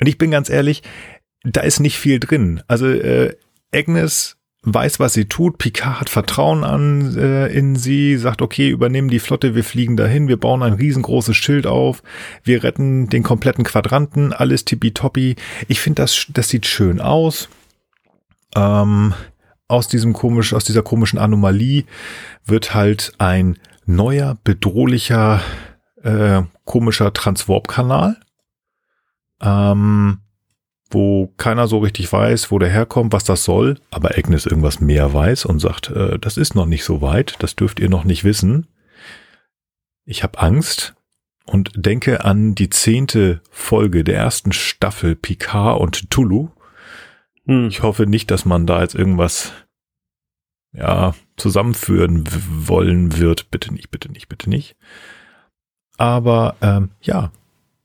Und 0.00 0.06
ich 0.06 0.16
bin 0.16 0.30
ganz 0.30 0.48
ehrlich, 0.48 0.82
da 1.42 1.60
ist 1.60 1.80
nicht 1.80 1.98
viel 1.98 2.18
drin. 2.18 2.62
Also 2.66 2.88
äh, 2.88 3.36
Agnes 3.74 4.38
weiß, 4.62 5.00
was 5.00 5.14
sie 5.14 5.24
tut. 5.26 5.58
Picard 5.58 6.00
hat 6.00 6.10
Vertrauen 6.10 6.64
an 6.64 7.16
äh, 7.16 7.46
in 7.46 7.76
sie, 7.76 8.16
sagt, 8.16 8.42
okay, 8.42 8.68
übernehmen 8.68 9.08
die 9.08 9.18
Flotte, 9.18 9.54
wir 9.54 9.64
fliegen 9.64 9.96
dahin, 9.96 10.28
wir 10.28 10.38
bauen 10.38 10.62
ein 10.62 10.74
riesengroßes 10.74 11.36
Schild 11.36 11.66
auf, 11.66 12.02
wir 12.44 12.62
retten 12.62 13.08
den 13.08 13.22
kompletten 13.22 13.64
Quadranten, 13.64 14.32
alles 14.32 14.64
tippitoppi. 14.64 15.36
Ich 15.68 15.80
finde, 15.80 16.02
das, 16.02 16.26
das 16.28 16.48
sieht 16.50 16.66
schön 16.66 17.00
aus. 17.00 17.48
Ähm, 18.54 19.14
aus 19.68 19.88
diesem 19.88 20.12
komisch, 20.12 20.52
aus 20.52 20.64
dieser 20.64 20.82
komischen 20.82 21.18
Anomalie 21.18 21.84
wird 22.44 22.74
halt 22.74 23.12
ein 23.18 23.58
neuer, 23.86 24.36
bedrohlicher, 24.44 25.40
äh, 26.02 26.42
komischer 26.64 27.12
Transwarp-Kanal. 27.12 28.16
Ähm, 29.40 30.18
wo 30.90 31.32
keiner 31.36 31.68
so 31.68 31.78
richtig 31.78 32.12
weiß, 32.12 32.50
wo 32.50 32.58
der 32.58 32.68
herkommt, 32.68 33.12
was 33.12 33.24
das 33.24 33.44
soll, 33.44 33.78
aber 33.90 34.16
Agnes 34.18 34.46
irgendwas 34.46 34.80
mehr 34.80 35.12
weiß 35.14 35.44
und 35.44 35.60
sagt, 35.60 35.90
äh, 35.90 36.18
das 36.18 36.36
ist 36.36 36.54
noch 36.54 36.66
nicht 36.66 36.84
so 36.84 37.00
weit, 37.00 37.36
das 37.38 37.56
dürft 37.56 37.80
ihr 37.80 37.88
noch 37.88 38.04
nicht 38.04 38.24
wissen. 38.24 38.66
Ich 40.04 40.22
habe 40.22 40.40
Angst 40.40 40.94
und 41.46 41.72
denke 41.74 42.24
an 42.24 42.54
die 42.54 42.70
zehnte 42.70 43.40
Folge 43.50 44.04
der 44.04 44.16
ersten 44.16 44.52
Staffel 44.52 45.16
Picard 45.16 45.80
und 45.80 46.10
Tulu. 46.10 46.48
Hm. 47.46 47.68
Ich 47.68 47.82
hoffe 47.82 48.06
nicht, 48.06 48.30
dass 48.30 48.44
man 48.44 48.66
da 48.66 48.82
jetzt 48.82 48.94
irgendwas 48.94 49.52
ja 50.72 51.14
zusammenführen 51.36 52.24
wollen 52.48 53.18
wird. 53.18 53.50
Bitte 53.50 53.72
nicht, 53.72 53.90
bitte 53.90 54.10
nicht, 54.10 54.28
bitte 54.28 54.48
nicht. 54.48 54.76
Aber 55.96 56.56
ähm, 56.62 56.90
ja, 57.00 57.30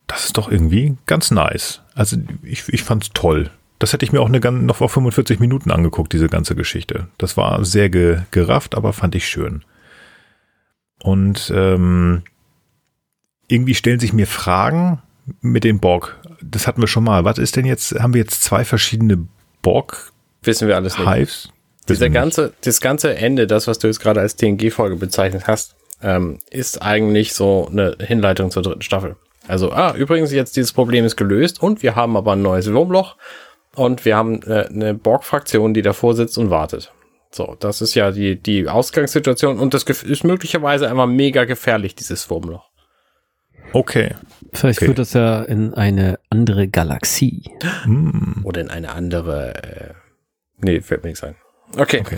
das 0.07 0.25
ist 0.25 0.37
doch 0.37 0.49
irgendwie 0.49 0.97
ganz 1.05 1.31
nice. 1.31 1.81
Also 1.95 2.17
ich, 2.43 2.67
ich 2.69 2.83
fand's 2.83 3.09
toll. 3.13 3.49
Das 3.79 3.93
hätte 3.93 4.05
ich 4.05 4.11
mir 4.11 4.21
auch 4.21 4.31
eine, 4.31 4.39
noch 4.51 4.77
vor 4.77 4.89
45 4.89 5.39
Minuten 5.39 5.71
angeguckt, 5.71 6.13
diese 6.13 6.27
ganze 6.29 6.55
Geschichte. 6.55 7.07
Das 7.17 7.35
war 7.37 7.65
sehr 7.65 7.89
ge, 7.89 8.19
gerafft, 8.31 8.75
aber 8.75 8.93
fand 8.93 9.15
ich 9.15 9.27
schön. 9.27 9.63
Und 11.01 11.51
ähm, 11.53 12.23
irgendwie 13.47 13.75
stellen 13.75 13.99
sich 13.99 14.13
mir 14.13 14.27
Fragen 14.27 15.01
mit 15.41 15.63
den 15.63 15.79
Borg. 15.79 16.17
Das 16.41 16.67
hatten 16.67 16.81
wir 16.81 16.87
schon 16.87 17.03
mal. 17.03 17.25
Was 17.25 17.37
ist 17.37 17.55
denn 17.55 17.65
jetzt? 17.65 17.99
Haben 17.99 18.13
wir 18.13 18.21
jetzt 18.21 18.43
zwei 18.43 18.65
verschiedene 18.65 19.27
Borg? 19.61 20.11
Wissen 20.43 20.67
wir 20.67 20.75
alles 20.75 20.97
nicht. 20.97 21.09
Hives? 21.09 21.49
Dieser 21.87 22.09
ganze, 22.09 22.53
das 22.61 22.81
ganze 22.81 23.15
Ende, 23.15 23.45
das, 23.45 23.67
was 23.67 23.77
du 23.77 23.87
jetzt 23.87 23.99
gerade 23.99 24.19
als 24.19 24.35
TNG-Folge 24.35 24.95
bezeichnet 24.95 25.47
hast, 25.47 25.75
ähm, 26.01 26.39
ist 26.49 26.81
eigentlich 26.81 27.33
so 27.33 27.67
eine 27.71 27.95
Hinleitung 27.99 28.51
zur 28.51 28.63
dritten 28.63 28.81
Staffel. 28.81 29.15
Also, 29.47 29.71
ah, 29.71 29.93
übrigens, 29.95 30.31
jetzt 30.31 30.55
dieses 30.55 30.73
Problem 30.73 31.05
ist 31.05 31.15
gelöst 31.15 31.61
und 31.61 31.83
wir 31.83 31.95
haben 31.95 32.17
aber 32.17 32.33
ein 32.33 32.41
neues 32.41 32.71
Wurmloch 32.71 33.15
und 33.75 34.05
wir 34.05 34.15
haben 34.15 34.41
äh, 34.43 34.67
eine 34.67 34.93
Borg-Fraktion, 34.93 35.73
die 35.73 35.81
davor 35.81 36.15
sitzt 36.15 36.37
und 36.37 36.49
wartet. 36.49 36.91
So, 37.31 37.55
das 37.59 37.81
ist 37.81 37.95
ja 37.95 38.11
die, 38.11 38.41
die 38.41 38.67
Ausgangssituation 38.67 39.59
und 39.59 39.73
das 39.73 39.83
ist 39.83 40.23
möglicherweise 40.23 40.89
einfach 40.89 41.07
mega 41.07 41.43
gefährlich, 41.45 41.93
dieses 41.95 42.29
Wurmloch. 42.29 42.69
Okay. 43.73 44.15
Vielleicht 44.53 44.79
Okay. 44.79 44.85
führt 44.85 44.99
das 44.99 45.13
ja 45.13 45.41
in 45.43 45.73
eine 45.73 46.19
andere 46.29 46.67
Galaxie. 46.67 47.43
Hm. 47.83 48.41
Oder 48.43 48.61
in 48.61 48.69
eine 48.69 48.93
andere. 48.93 49.55
Äh, 49.55 49.93
nee, 50.59 50.79
fällt 50.79 51.03
mir 51.03 51.09
nichts 51.09 51.23
ein. 51.23 51.35
Okay. 51.77 51.99
Okay. 51.99 52.17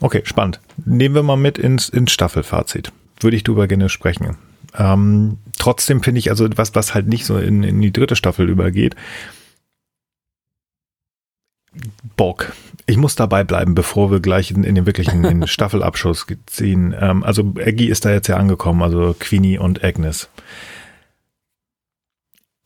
Okay, 0.00 0.22
spannend. 0.24 0.60
Nehmen 0.86 1.14
wir 1.14 1.22
mal 1.22 1.36
mit 1.36 1.58
ins, 1.58 1.90
ins 1.90 2.12
Staffelfazit. 2.12 2.92
Würde 3.20 3.36
ich 3.36 3.44
drüber 3.44 3.66
gerne 3.66 3.90
sprechen. 3.90 4.38
Ähm, 4.76 5.38
trotzdem 5.58 6.02
finde 6.02 6.18
ich, 6.20 6.30
also 6.30 6.48
was, 6.56 6.74
was 6.74 6.94
halt 6.94 7.06
nicht 7.06 7.24
so 7.26 7.38
in, 7.38 7.62
in 7.62 7.80
die 7.80 7.92
dritte 7.92 8.16
Staffel 8.16 8.48
übergeht, 8.48 8.94
Bock. 12.16 12.52
Ich 12.86 12.96
muss 12.96 13.14
dabei 13.14 13.44
bleiben, 13.44 13.74
bevor 13.74 14.10
wir 14.10 14.20
gleich 14.20 14.50
in, 14.50 14.64
in 14.64 14.74
den 14.74 14.86
wirklichen 14.86 15.24
in 15.24 15.40
den 15.40 15.46
Staffelabschluss 15.46 16.26
ziehen. 16.46 16.94
Ähm, 16.98 17.22
also 17.22 17.54
Aggie 17.58 17.88
ist 17.88 18.04
da 18.04 18.10
jetzt 18.12 18.26
ja 18.26 18.36
angekommen, 18.36 18.82
also 18.82 19.14
Queenie 19.18 19.58
und 19.58 19.84
Agnes. 19.84 20.28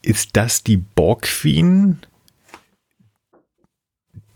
Ist 0.02 0.30
das 0.36 0.62
die 0.62 0.76
Borg 0.76 1.22
Queen? 1.22 1.98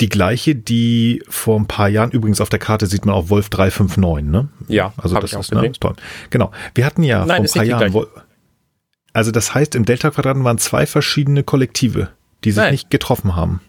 Die 0.00 0.08
gleiche, 0.08 0.54
die 0.54 1.22
vor 1.28 1.58
ein 1.58 1.66
paar 1.66 1.88
Jahren, 1.88 2.10
übrigens 2.12 2.40
auf 2.40 2.48
der 2.48 2.60
Karte 2.60 2.86
sieht 2.86 3.04
man 3.04 3.14
auch 3.14 3.30
Wolf 3.30 3.48
359, 3.50 4.24
ne? 4.30 4.48
Ja, 4.68 4.92
Also 4.96 5.16
das 5.18 5.30
ich 5.32 5.36
auch 5.36 5.40
ist, 5.40 5.50
ne, 5.50 5.56
gesehen. 5.56 5.72
ist 5.72 5.80
toll. 5.80 5.96
Genau. 6.30 6.52
Wir 6.74 6.86
hatten 6.86 7.02
ja 7.02 7.26
Nein, 7.26 7.44
vor 7.44 7.44
ein 7.46 7.58
paar 7.58 7.64
Jahren. 7.64 7.78
gleiche. 7.90 7.94
Wol- 7.94 8.22
Also 9.12 9.32
das 9.32 9.54
heißt, 9.54 9.74
im 9.74 9.84
Delta-Quadranten 9.84 10.44
waren 10.44 10.58
zwei 10.58 10.86
verschiedene 10.86 11.42
Kollektive, 11.42 12.10
die 12.44 12.52
sich 12.52 12.62
Nein. 12.62 12.72
nicht 12.72 12.90
getroffen 12.90 13.34
haben. 13.34 13.60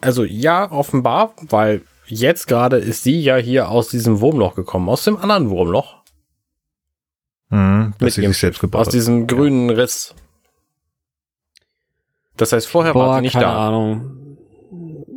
Also 0.00 0.24
ja, 0.24 0.70
offenbar, 0.72 1.34
weil 1.42 1.82
jetzt 2.06 2.48
gerade 2.48 2.76
ist 2.78 3.04
sie 3.04 3.20
ja 3.20 3.36
hier 3.36 3.68
aus 3.68 3.88
diesem 3.88 4.20
Wurmloch 4.20 4.56
gekommen, 4.56 4.88
aus 4.88 5.04
dem 5.04 5.16
anderen 5.18 5.50
Wurmloch. 5.50 5.98
Mhm, 7.50 7.94
Mit 8.00 8.12
sie 8.12 8.26
sich 8.26 8.38
selbst 8.38 8.60
gebaut 8.60 8.80
Aus 8.86 8.88
diesem 8.92 9.26
grünen 9.28 9.70
Riss. 9.70 10.14
Das 12.36 12.52
heißt, 12.52 12.66
vorher 12.66 12.94
war 12.94 13.16
sie 13.16 13.22
nicht 13.22 13.32
keine 13.34 13.44
da. 13.46 13.68
Ahnung. 13.68 14.29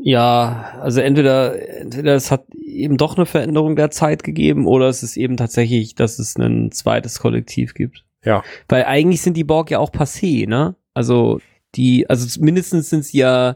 Ja, 0.05 0.79
also 0.81 0.99
entweder, 0.99 1.79
entweder 1.79 2.13
es 2.15 2.29
hat 2.29 2.43
eben 2.53 2.97
doch 2.97 3.15
eine 3.15 3.25
Veränderung 3.25 3.77
der 3.77 3.89
Zeit 3.89 4.25
gegeben 4.25 4.67
oder 4.67 4.89
es 4.89 5.01
ist 5.01 5.15
eben 5.15 5.37
tatsächlich, 5.37 5.95
dass 5.95 6.19
es 6.19 6.35
ein 6.35 6.73
zweites 6.73 7.19
Kollektiv 7.19 7.73
gibt. 7.73 8.03
Ja. 8.25 8.43
Weil 8.67 8.83
eigentlich 8.83 9.21
sind 9.21 9.37
die 9.37 9.45
Borg 9.45 9.71
ja 9.71 9.79
auch 9.79 9.91
passé, 9.91 10.45
ne? 10.45 10.75
Also 10.93 11.39
die, 11.75 12.09
also 12.09 12.41
mindestens 12.41 12.89
sind 12.89 13.05
sie 13.05 13.19
ja, 13.19 13.55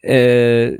äh, 0.00 0.78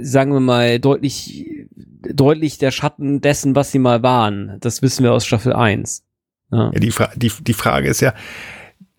sagen 0.00 0.32
wir 0.32 0.40
mal, 0.40 0.78
deutlich, 0.78 1.66
deutlich 2.00 2.58
der 2.58 2.70
Schatten 2.70 3.20
dessen, 3.20 3.56
was 3.56 3.72
sie 3.72 3.80
mal 3.80 4.04
waren. 4.04 4.58
Das 4.60 4.80
wissen 4.80 5.02
wir 5.02 5.12
aus 5.12 5.26
Staffel 5.26 5.54
1. 5.54 6.04
Ja. 6.52 6.70
Ja, 6.72 6.78
die, 6.78 6.92
Fra 6.92 7.10
die, 7.16 7.32
die 7.40 7.52
Frage 7.52 7.88
ist 7.88 8.00
ja, 8.00 8.14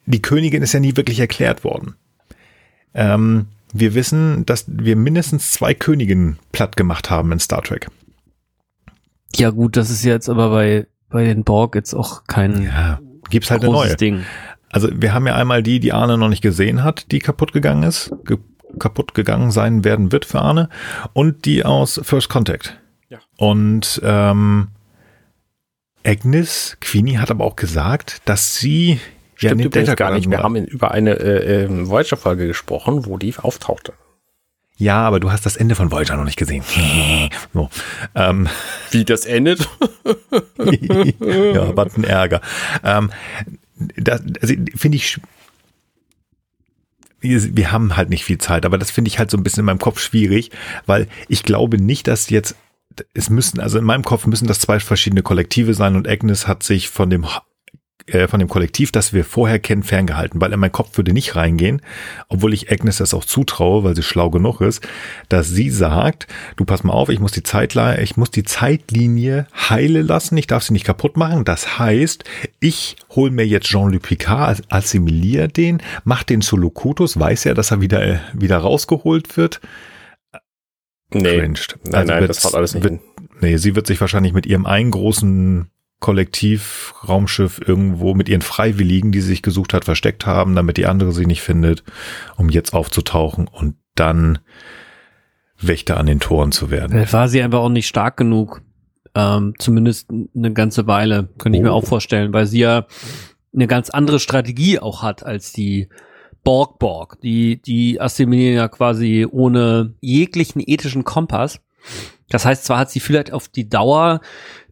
die 0.06 0.22
Königin 0.22 0.62
ist 0.62 0.74
ja 0.74 0.82
nie 0.82 0.98
wirklich 0.98 1.22
erklärt 1.22 1.64
worden. 1.64 1.96
Ähm, 2.94 3.48
wir 3.74 3.94
wissen, 3.96 4.46
dass 4.46 4.66
wir 4.68 4.96
mindestens 4.96 5.54
zwei 5.54 5.74
Königinnen 5.74 6.38
platt 6.52 6.78
gemacht 6.78 7.10
haben 7.10 7.32
in 7.32 7.40
Star 7.40 7.62
Trek. 7.62 7.88
ja 9.36 9.50
gut, 9.50 9.78
das 9.78 9.90
ist 9.90 10.04
jetzt 10.04 10.30
aber 10.30 10.50
bei, 10.50 10.88
bei 11.10 11.24
den 11.26 11.44
Borg 11.44 11.76
jetzt 11.76 11.94
auch 11.94 12.24
kein 12.26 12.64
Ja, 12.64 13.00
gibt's 13.30 13.52
halt 13.52 13.64
eine 13.64 13.72
großes 13.72 13.92
neue. 13.92 13.98
Ding. 13.98 14.26
Also 14.70 14.90
wir 14.94 15.14
haben 15.14 15.28
ja 15.28 15.36
einmal 15.36 15.64
die, 15.64 15.80
die 15.80 15.94
Arne 15.94 16.18
noch 16.18 16.30
nicht 16.30 16.42
gesehen 16.42 16.84
hat, 16.84 17.12
die 17.12 17.20
kaputt 17.20 17.54
gegangen 17.54 17.84
ist, 17.84 18.14
ge 18.26 18.38
kaputt 18.80 19.14
gegangen 19.14 19.52
sein 19.52 19.84
werden 19.84 20.14
wird 20.14 20.24
für 20.24 20.42
Arne, 20.42 20.70
und 21.12 21.44
die 21.44 21.66
aus 21.66 22.00
First 22.04 22.30
Contact. 22.30 22.80
Ja. 23.10 23.20
Und 23.36 24.00
ähm, 24.02 24.70
Agnes, 26.06 26.78
Queenie 26.80 27.18
hat 27.18 27.32
aber 27.32 27.44
auch 27.44 27.58
gesagt, 27.58 28.22
dass 28.24 28.56
sie 28.56 29.02
Stimmt 29.48 29.62
den 29.62 29.68
übrigens 29.68 29.96
gar 29.96 30.14
nicht. 30.14 30.30
Wir 30.30 30.38
war. 30.38 30.44
haben 30.44 30.56
in, 30.56 30.66
über 30.66 30.92
eine 30.92 31.20
äh, 31.20 31.64
äh, 31.64 31.88
Voyager-Folge 31.88 32.46
gesprochen, 32.46 33.08
wo 33.08 33.18
die 33.18 33.34
auftauchte. 33.38 33.94
Ja, 34.78 35.02
aber 35.02 35.20
du 35.20 35.32
hast 35.32 35.46
das 35.46 35.56
Ende 35.56 35.74
von 35.76 35.92
Voyager 35.92 36.16
noch 36.16 36.26
nicht 36.26 36.38
gesehen. 36.38 36.64
so. 37.54 37.70
ähm, 38.14 38.48
Wie 38.92 39.04
das 39.04 39.26
endet? 39.26 39.68
ja, 40.60 41.76
was 41.76 41.98
ein 41.98 42.04
Ärger. 42.04 42.42
Ähm, 42.84 43.12
das, 43.98 44.22
also 44.42 44.54
finde 44.76 44.98
ich, 44.98 45.20
wir 47.22 47.72
haben 47.72 47.98
halt 47.98 48.10
nicht 48.10 48.26
viel 48.26 48.38
Zeit, 48.38 48.66
aber 48.66 48.78
das 48.78 48.92
finde 48.92 49.10
ich 49.10 49.18
halt 49.18 49.32
so 49.32 49.38
ein 49.38 49.44
bisschen 49.44 49.62
in 49.62 49.66
meinem 49.66 49.80
Kopf 49.80 50.00
schwierig, 50.00 50.52
weil 50.86 51.08
ich 51.28 51.44
glaube 51.44 51.78
nicht, 51.78 52.08
dass 52.08 52.30
jetzt, 52.30 52.56
es 53.16 53.32
müssen, 53.32 53.60
also 53.60 53.80
in 53.80 53.86
meinem 53.86 54.04
Kopf 54.04 54.28
müssen 54.28 54.48
das 54.48 54.60
zwei 54.60 54.80
verschiedene 54.80 55.24
Kollektive 55.24 55.74
sein 55.74 55.96
und 55.96 56.08
Agnes 56.08 56.48
hat 56.48 56.62
sich 56.62 56.90
von 56.90 57.10
dem 57.10 57.26
äh, 58.08 58.28
von 58.28 58.40
dem 58.40 58.50
Kollektiv, 58.50 58.92
das 58.92 59.14
wir 59.14 59.24
vorher 59.24 59.60
kennen, 59.60 59.84
ferngehalten, 59.84 60.42
weil 60.42 60.52
in 60.54 60.60
meinen 60.60 60.72
Kopf 60.72 60.98
würde 60.98 61.14
nicht 61.14 61.36
reingehen, 61.36 61.82
obwohl 62.30 62.54
ich 62.54 62.72
Agnes 62.72 62.98
das 62.98 63.14
auch 63.14 63.26
zutraue, 63.26 63.84
weil 63.84 63.96
sie 63.96 64.04
schlau 64.04 64.30
genug 64.30 64.62
ist, 64.62 64.88
dass 65.30 65.48
sie 65.50 65.70
sagt, 65.70 66.28
du 66.56 66.66
pass 66.66 66.84
mal 66.84 66.94
auf, 66.94 67.10
ich 67.10 67.20
muss 67.20 67.32
die 67.32 67.44
Zeitlinie, 67.44 68.02
ich 68.02 68.18
muss 68.18 68.32
die 68.32 68.44
Zeitlinie 68.44 69.48
heile 69.70 70.02
lassen, 70.02 70.38
ich 70.38 70.48
darf 70.48 70.64
sie 70.64 70.74
nicht 70.74 70.86
kaputt 70.86 71.18
machen. 71.18 71.46
Das 71.46 71.80
heißt, 71.80 72.24
ich 72.60 72.96
hole 73.12 73.32
mir 73.32 73.46
jetzt 73.48 73.68
Jean-Luc 73.68 74.02
Picard, 74.04 74.62
assimiliere 74.70 75.48
den, 75.48 75.82
mach 76.04 76.24
den 76.24 76.42
zu 76.42 76.58
Locutus, 76.58 77.20
weiß 77.20 77.44
ja, 77.46 77.54
dass 77.54 77.72
er 77.72 77.82
wieder, 77.82 78.02
äh, 78.06 78.20
wieder 78.34 78.58
rausgeholt 78.58 79.38
wird. 79.38 79.62
Nee. 81.14 81.38
Cringed. 81.40 81.78
Nein, 81.84 81.94
Also 81.96 82.12
nein, 82.14 82.20
wird- 82.22 82.30
das 82.30 82.44
haut 82.46 82.56
alles 82.56 82.74
nicht 82.74 82.84
wird, 82.84 82.94
hin. 82.94 83.02
Nee, 83.42 83.58
sie 83.58 83.76
wird 83.76 83.88
sich 83.88 84.00
wahrscheinlich 84.00 84.34
mit 84.34 84.46
ihrem 84.46 84.66
einen 84.66 84.92
großen 84.92 85.70
Kollektiv-Raumschiff 86.02 87.62
irgendwo 87.66 88.14
mit 88.14 88.28
ihren 88.28 88.42
Freiwilligen, 88.42 89.12
die 89.12 89.22
sie 89.22 89.28
sich 89.30 89.42
gesucht 89.42 89.74
hat, 89.74 89.86
versteckt 89.86 90.26
haben, 90.26 90.56
damit 90.56 90.78
die 90.78 90.86
andere 90.86 91.14
sie 91.14 91.26
nicht 91.26 91.42
findet, 91.42 91.84
um 92.38 92.50
jetzt 92.50 92.74
aufzutauchen 92.74 93.48
und 93.48 93.76
dann 93.96 94.40
Wächter 95.60 95.98
an 95.98 96.08
den 96.08 96.20
Toren 96.20 96.52
zu 96.52 96.70
werden. 96.72 96.92
Vielleicht 96.92 97.14
war 97.14 97.28
sie 97.30 97.42
einfach 97.42 97.60
auch 97.60 97.70
nicht 97.70 97.88
stark 97.88 98.18
genug. 98.18 98.62
Ähm, 99.14 99.54
zumindest 99.60 100.10
eine 100.36 100.54
ganze 100.54 100.88
Weile, 100.88 101.30
könnte 101.38 101.58
ich 101.58 101.64
mir 101.64 101.72
Oh. 101.72 101.78
auch 101.78 101.86
vorstellen, 101.86 102.34
weil 102.34 102.48
sie 102.48 102.60
ja 102.60 102.86
eine 103.54 103.68
ganz 103.68 103.90
andere 103.90 104.20
Strategie 104.20 104.80
auch 104.80 105.04
hat 105.04 105.26
als 105.26 105.52
die 105.52 105.90
Borg 106.44 106.80
Borg. 106.80 107.20
Die, 107.22 107.62
die 107.62 108.00
assimilieren 108.02 108.56
ja 108.56 108.68
quasi 108.70 109.28
ohne 109.30 109.94
jeglichen 110.00 110.62
ethischen 110.66 111.04
Kompass. 111.04 111.60
Das 112.30 112.46
heißt, 112.46 112.64
zwar 112.64 112.80
hat 112.80 112.90
sie 112.90 113.02
vielleicht 113.02 113.34
auf 113.34 113.50
die 113.50 113.68
Dauer 113.68 114.22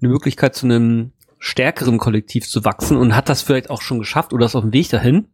eine 0.02 0.10
Möglichkeit 0.10 0.56
zu 0.56 0.66
einem 0.66 1.12
stärkeren 1.40 1.98
Kollektiv 1.98 2.48
zu 2.48 2.64
wachsen 2.66 2.98
und 2.98 3.16
hat 3.16 3.30
das 3.30 3.42
vielleicht 3.42 3.70
auch 3.70 3.82
schon 3.82 4.00
geschafft 4.00 4.34
oder 4.34 4.46
ist 4.46 4.56
auf 4.56 4.64
dem 4.64 4.74
Weg 4.74 4.90
dahin, 4.90 5.28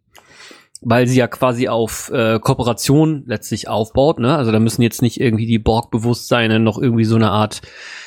weil 0.82 1.08
sie 1.08 1.18
ja 1.18 1.28
quasi 1.28 1.68
auf 1.68 2.12
äh, 2.12 2.40
Kooperation 2.40 3.24
letztlich 3.26 3.68
aufbaut. 3.68 4.20
Ne? 4.20 4.36
Also 4.36 4.52
da 4.52 4.60
müssen 4.60 4.84
jetzt 4.84 5.02
nicht 5.02 5.20
irgendwie 5.20 5.48
die 5.48 5.60
Borg-Bewusstseine 5.60 6.60
noch 6.60 6.78
irgendwie 6.78 7.06
so 7.06 7.16
eine 7.16 7.32
Art 7.32 7.62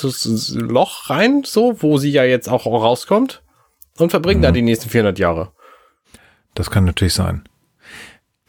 Loch 0.54 1.08
rein, 1.08 1.42
so, 1.44 1.80
wo 1.82 1.98
sie 1.98 2.10
ja 2.10 2.24
jetzt 2.24 2.48
auch 2.48 2.66
rauskommt 2.66 3.42
und 3.98 4.10
verbringen 4.10 4.42
da 4.42 4.50
die 4.50 4.62
nächsten 4.62 4.90
400 4.90 5.20
Jahre. 5.20 5.52
Das 6.54 6.70
kann 6.70 6.84
natürlich 6.84 7.14
sein. 7.14 7.44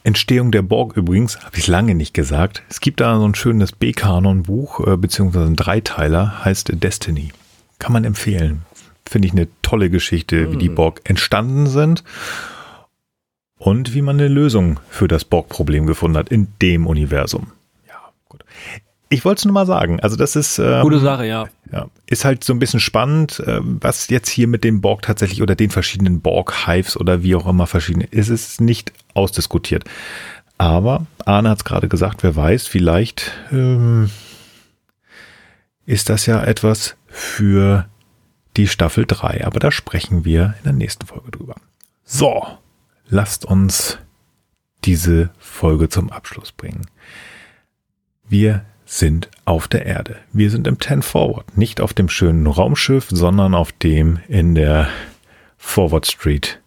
Entstehung 0.04 0.52
der 0.52 0.64
Borg 0.64 0.98
übrigens, 0.98 1.40
habe 1.42 1.58
ich 1.58 1.68
lange 1.68 1.94
nicht 1.94 2.16
gesagt. 2.16 2.64
Es 2.70 2.80
gibt 2.80 3.02
da 3.02 3.20
so 3.20 3.28
ein 3.28 3.36
schönes 3.36 3.74
B-Kanon-Buch, 3.74 4.88
äh, 4.88 4.98
beziehungsweise 4.98 5.46
ein 5.46 5.56
Dreiteiler, 5.56 6.46
heißt 6.46 6.72
Destiny. 6.82 7.32
Kann 7.78 7.94
man 7.94 8.06
empfehlen. 8.06 8.64
Finde 9.10 9.28
ich 9.28 9.34
eine 9.34 9.48
tolle 9.62 9.90
Geschichte, 9.90 10.52
wie 10.52 10.58
die 10.58 10.70
Borg 10.70 11.02
entstanden 11.04 11.68
sind 11.68 12.04
und 13.58 13.94
wie 13.94 14.02
man 14.02 14.18
eine 14.18 14.28
Lösung 14.28 14.80
für 14.90 15.08
das 15.08 15.26
Borg-Problem 15.26 15.86
gefunden 15.86 16.18
hat 16.18 16.30
in 16.30 16.48
dem 16.62 16.88
Universum. 16.88 17.52
Ja, 17.88 18.00
gut. 18.30 18.44
Ich 19.10 19.24
wollte 19.24 19.40
es 19.40 19.46
nur 19.46 19.54
mal 19.54 19.66
sagen. 19.66 20.00
Also 20.02 20.16
das 20.18 20.36
ist 20.36 20.60
ähm, 20.60 20.82
Gute 20.82 21.00
Sache, 21.00 21.26
ja. 21.26 21.48
ja, 21.72 21.88
ist 22.08 22.26
halt 22.26 22.44
so 22.44 22.54
ein 22.54 22.60
bisschen 22.60 22.80
spannend, 22.80 23.40
äh, 23.40 23.60
was 23.62 24.10
jetzt 24.10 24.30
hier 24.30 24.48
mit 24.48 24.64
dem 24.64 24.82
Borg 24.82 25.02
tatsächlich 25.02 25.42
oder 25.42 25.56
den 25.56 25.70
verschiedenen 25.70 26.22
Borg-Hives 26.22 26.98
oder 26.98 27.24
wie 27.24 27.36
auch 27.36 27.48
immer 27.48 27.68
verschiedene 27.68 28.06
ist, 28.06 28.30
es 28.30 28.60
nicht 28.60 28.92
ausdiskutiert. 29.14 29.86
Aber 30.58 31.06
Arne 31.26 31.50
hat 31.50 31.60
es 31.60 31.66
gerade 31.66 31.88
gesagt, 31.88 32.24
wer 32.24 32.36
weiß, 32.36 32.68
vielleicht 32.68 33.32
ähm, 33.52 34.10
ist 35.86 36.10
das 36.10 36.26
ja 36.26 36.44
etwas 36.44 36.98
für 37.08 37.88
die 38.58 38.68
Staffel 38.68 39.06
3. 39.08 39.46
Aber 39.46 39.60
da 39.60 39.72
sprechen 39.72 40.26
wir 40.26 40.56
in 40.60 40.64
der 40.66 40.74
nächsten 40.74 41.06
Folge 41.06 41.32
drüber. 41.32 41.56
So, 42.04 42.46
lasst 43.08 43.46
uns 43.46 44.00
diese 44.84 45.30
Folge 45.40 45.90
zum 45.90 46.12
Abschluss 46.12 46.52
bringen. 46.52 46.88
Wir 48.28 48.66
sind 48.86 49.30
auf 49.46 49.68
der 49.68 49.86
Erde. 49.86 50.18
Wir 50.32 50.50
sind 50.50 50.68
im 50.68 50.80
10 50.80 51.02
Forward, 51.02 51.58
nicht 51.58 51.82
auf 51.82 51.94
dem 51.94 52.10
schönen 52.10 52.48
Raumschiff, 52.48 53.08
sondern 53.10 53.54
auf 53.54 53.72
dem 53.72 54.20
in 54.28 54.56
der 54.56 54.88
Forward 55.58 56.08
Street 56.08 56.62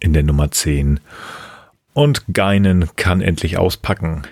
in 0.00 0.12
der 0.12 0.22
Nummer 0.22 0.50
10. 0.50 1.00
Und 1.92 2.24
Geinen 2.32 2.88
kann 2.96 3.20
endlich 3.20 3.58
auspacken. 3.58 4.22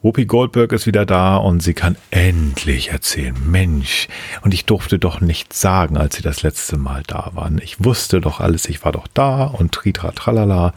Whoopi 0.00 0.26
Goldberg 0.26 0.72
ist 0.72 0.86
wieder 0.86 1.04
da 1.04 1.36
und 1.36 1.60
sie 1.60 1.74
kann 1.74 1.96
endlich 2.10 2.90
erzählen. 2.90 3.34
Mensch, 3.44 4.06
und 4.42 4.54
ich 4.54 4.64
durfte 4.64 4.98
doch 4.98 5.20
nichts 5.20 5.60
sagen, 5.60 5.96
als 5.96 6.14
sie 6.14 6.22
das 6.22 6.42
letzte 6.42 6.78
Mal 6.78 7.02
da 7.06 7.32
waren. 7.34 7.60
Ich 7.62 7.84
wusste 7.84 8.20
doch 8.20 8.38
alles, 8.38 8.68
ich 8.68 8.84
war 8.84 8.92
doch 8.92 9.08
da 9.12 9.44
und 9.44 9.72
tritra 9.72 10.12
tralala. 10.12 10.72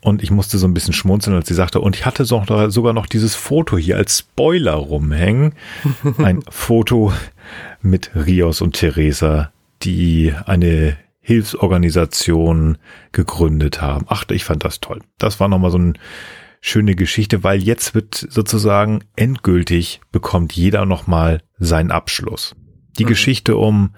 Und 0.00 0.22
ich 0.22 0.30
musste 0.30 0.58
so 0.58 0.66
ein 0.66 0.74
bisschen 0.74 0.94
schmunzeln, 0.94 1.36
als 1.36 1.48
sie 1.48 1.54
sagte, 1.54 1.80
und 1.80 1.96
ich 1.96 2.06
hatte 2.06 2.24
sogar 2.24 2.92
noch 2.92 3.06
dieses 3.06 3.34
Foto 3.34 3.76
hier 3.76 3.96
als 3.96 4.18
Spoiler 4.18 4.74
rumhängen. 4.74 5.54
Ein 6.18 6.42
Foto 6.48 7.12
mit 7.82 8.12
Rios 8.14 8.60
und 8.60 8.76
Theresa, 8.76 9.50
die 9.82 10.32
eine 10.46 10.96
Hilfsorganisation 11.20 12.78
gegründet 13.12 13.82
haben. 13.82 14.06
Ach, 14.08 14.24
ich 14.30 14.44
fand 14.44 14.64
das 14.64 14.80
toll. 14.80 15.00
Das 15.18 15.40
war 15.40 15.48
nochmal 15.48 15.70
so 15.70 15.78
eine 15.78 15.94
schöne 16.60 16.94
Geschichte, 16.94 17.42
weil 17.42 17.62
jetzt 17.62 17.94
wird 17.94 18.14
sozusagen 18.14 19.00
endgültig 19.16 20.00
bekommt 20.12 20.52
jeder 20.52 20.84
nochmal 20.84 21.42
seinen 21.58 21.90
Abschluss. 21.90 22.54
Die 22.98 23.04
mhm. 23.04 23.08
Geschichte 23.08 23.56
um 23.56 23.94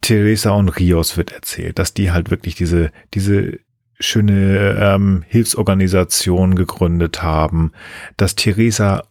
Theresa 0.00 0.52
und 0.52 0.70
Rios 0.70 1.16
wird 1.16 1.32
erzählt, 1.32 1.78
dass 1.78 1.92
die 1.92 2.10
halt 2.10 2.30
wirklich 2.30 2.54
diese, 2.54 2.90
diese 3.12 3.58
schöne 3.98 4.78
ähm, 4.80 5.24
Hilfsorganisation 5.28 6.54
gegründet 6.54 7.22
haben, 7.22 7.72
dass 8.16 8.34
Theresa 8.34 9.02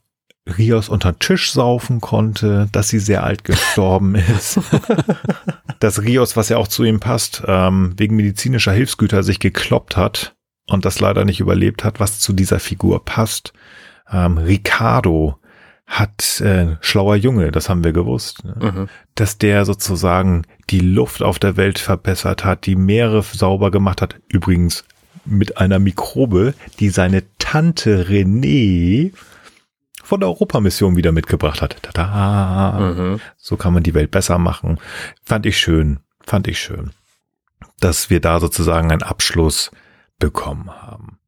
Rios 0.58 0.90
unter 0.90 1.20
Tisch 1.20 1.52
saufen 1.52 2.02
konnte, 2.02 2.70
dass 2.72 2.90
sie 2.90 2.98
sehr 2.98 3.24
alt 3.24 3.44
gestorben 3.44 4.16
ist, 4.38 4.60
dass 5.80 6.02
Rios, 6.02 6.36
was 6.36 6.50
ja 6.50 6.58
auch 6.58 6.68
zu 6.68 6.84
ihm 6.84 7.00
passt, 7.00 7.44
ähm, 7.46 7.94
wegen 7.98 8.16
medizinischer 8.16 8.72
Hilfsgüter 8.72 9.22
sich 9.22 9.40
gekloppt 9.40 9.96
hat 9.96 10.36
und 10.70 10.86
das 10.86 11.00
leider 11.00 11.26
nicht 11.26 11.40
überlebt 11.40 11.84
hat, 11.84 12.00
was 12.00 12.20
zu 12.20 12.34
dieser 12.34 12.60
Figur 12.60 13.04
passt. 13.04 13.54
Ähm, 14.12 14.38
Ricardo 14.38 15.40
hat 15.88 16.40
äh, 16.42 16.78
schlauer 16.82 17.16
Junge, 17.16 17.52
das 17.52 17.68
haben 17.68 17.84
wir 17.84 17.94
gewusst, 17.94 18.46
ne? 18.46 18.72
mhm. 18.72 18.90
dass 19.16 19.40
der 19.40 19.66
sozusagen 19.66 20.44
die 20.70 20.80
Luft 20.80 21.24
auf 21.24 21.40
der 21.40 21.58
Welt 21.58 21.80
verbessert 21.80 22.46
hat, 22.46 22.68
die 22.68 22.76
Meere 22.76 23.24
sauber 23.24 23.72
gemacht 23.72 24.02
hat. 24.02 24.16
Übrigens 24.28 24.84
mit 25.26 25.58
einer 25.58 25.80
Mikrobe, 25.80 26.54
die 26.80 26.90
seine 26.90 27.24
Tante 27.40 28.06
René 28.08 29.12
von 30.04 30.20
der 30.20 30.30
Europamission 30.30 30.96
wieder 30.96 31.12
mitgebracht 31.12 31.62
hat. 31.62 31.82
Tada! 31.82 32.80
Mhm. 32.80 33.20
So 33.38 33.58
kann 33.58 33.74
man 33.74 33.84
die 33.84 33.96
Welt 33.96 34.12
besser 34.12 34.38
machen. 34.38 34.80
Fand 35.24 35.48
ich 35.48 35.58
schön, 35.58 36.00
fand 36.22 36.48
ich 36.48 36.60
schön, 36.60 36.92
dass 37.80 38.12
wir 38.12 38.20
da 38.20 38.40
sozusagen 38.40 38.92
einen 38.92 39.04
Abschluss 39.04 39.72
bekommen 40.20 40.70
haben. 40.70 41.20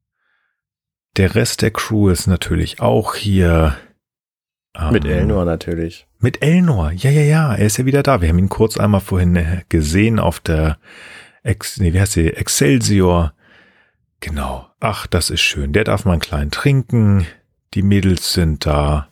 Der 1.18 1.36
Rest 1.36 1.62
der 1.62 1.72
Crew 1.72 2.10
ist 2.10 2.28
natürlich 2.28 2.80
auch 2.80 3.16
hier 3.16 3.76
mit 4.92 5.04
ähm, 5.06 5.12
Elnor 5.12 5.46
natürlich. 5.46 6.08
Mit 6.20 6.42
Elnor, 6.42 6.92
ja, 6.92 7.10
ja, 7.10 7.22
ja, 7.22 7.56
er 7.56 7.66
ist 7.66 7.78
ja 7.78 7.86
wieder 7.86 8.04
da. 8.04 8.22
Wir 8.22 8.30
haben 8.30 8.40
ihn 8.40 8.50
kurz 8.50 8.78
einmal 8.78 9.02
vorhin 9.02 9.36
äh, 9.36 9.64
gesehen 9.68 10.20
auf 10.20 10.40
der 10.40 10.78
Ex, 11.44 11.80
nee, 11.80 11.94
wie 11.94 12.00
heißt 12.00 12.14
sie? 12.14 12.28
Excelsior. 12.32 13.34
Genau. 14.20 14.68
Ach, 14.80 15.08
das 15.08 15.30
ist 15.30 15.42
schön. 15.42 15.74
Der 15.74 15.84
darf 15.84 16.06
mal 16.06 16.14
einen 16.14 16.22
kleinen 16.22 16.52
trinken. 16.52 17.26
Die 17.74 17.82
Mädels 17.82 18.34
sind 18.34 18.66
da. 18.66 19.08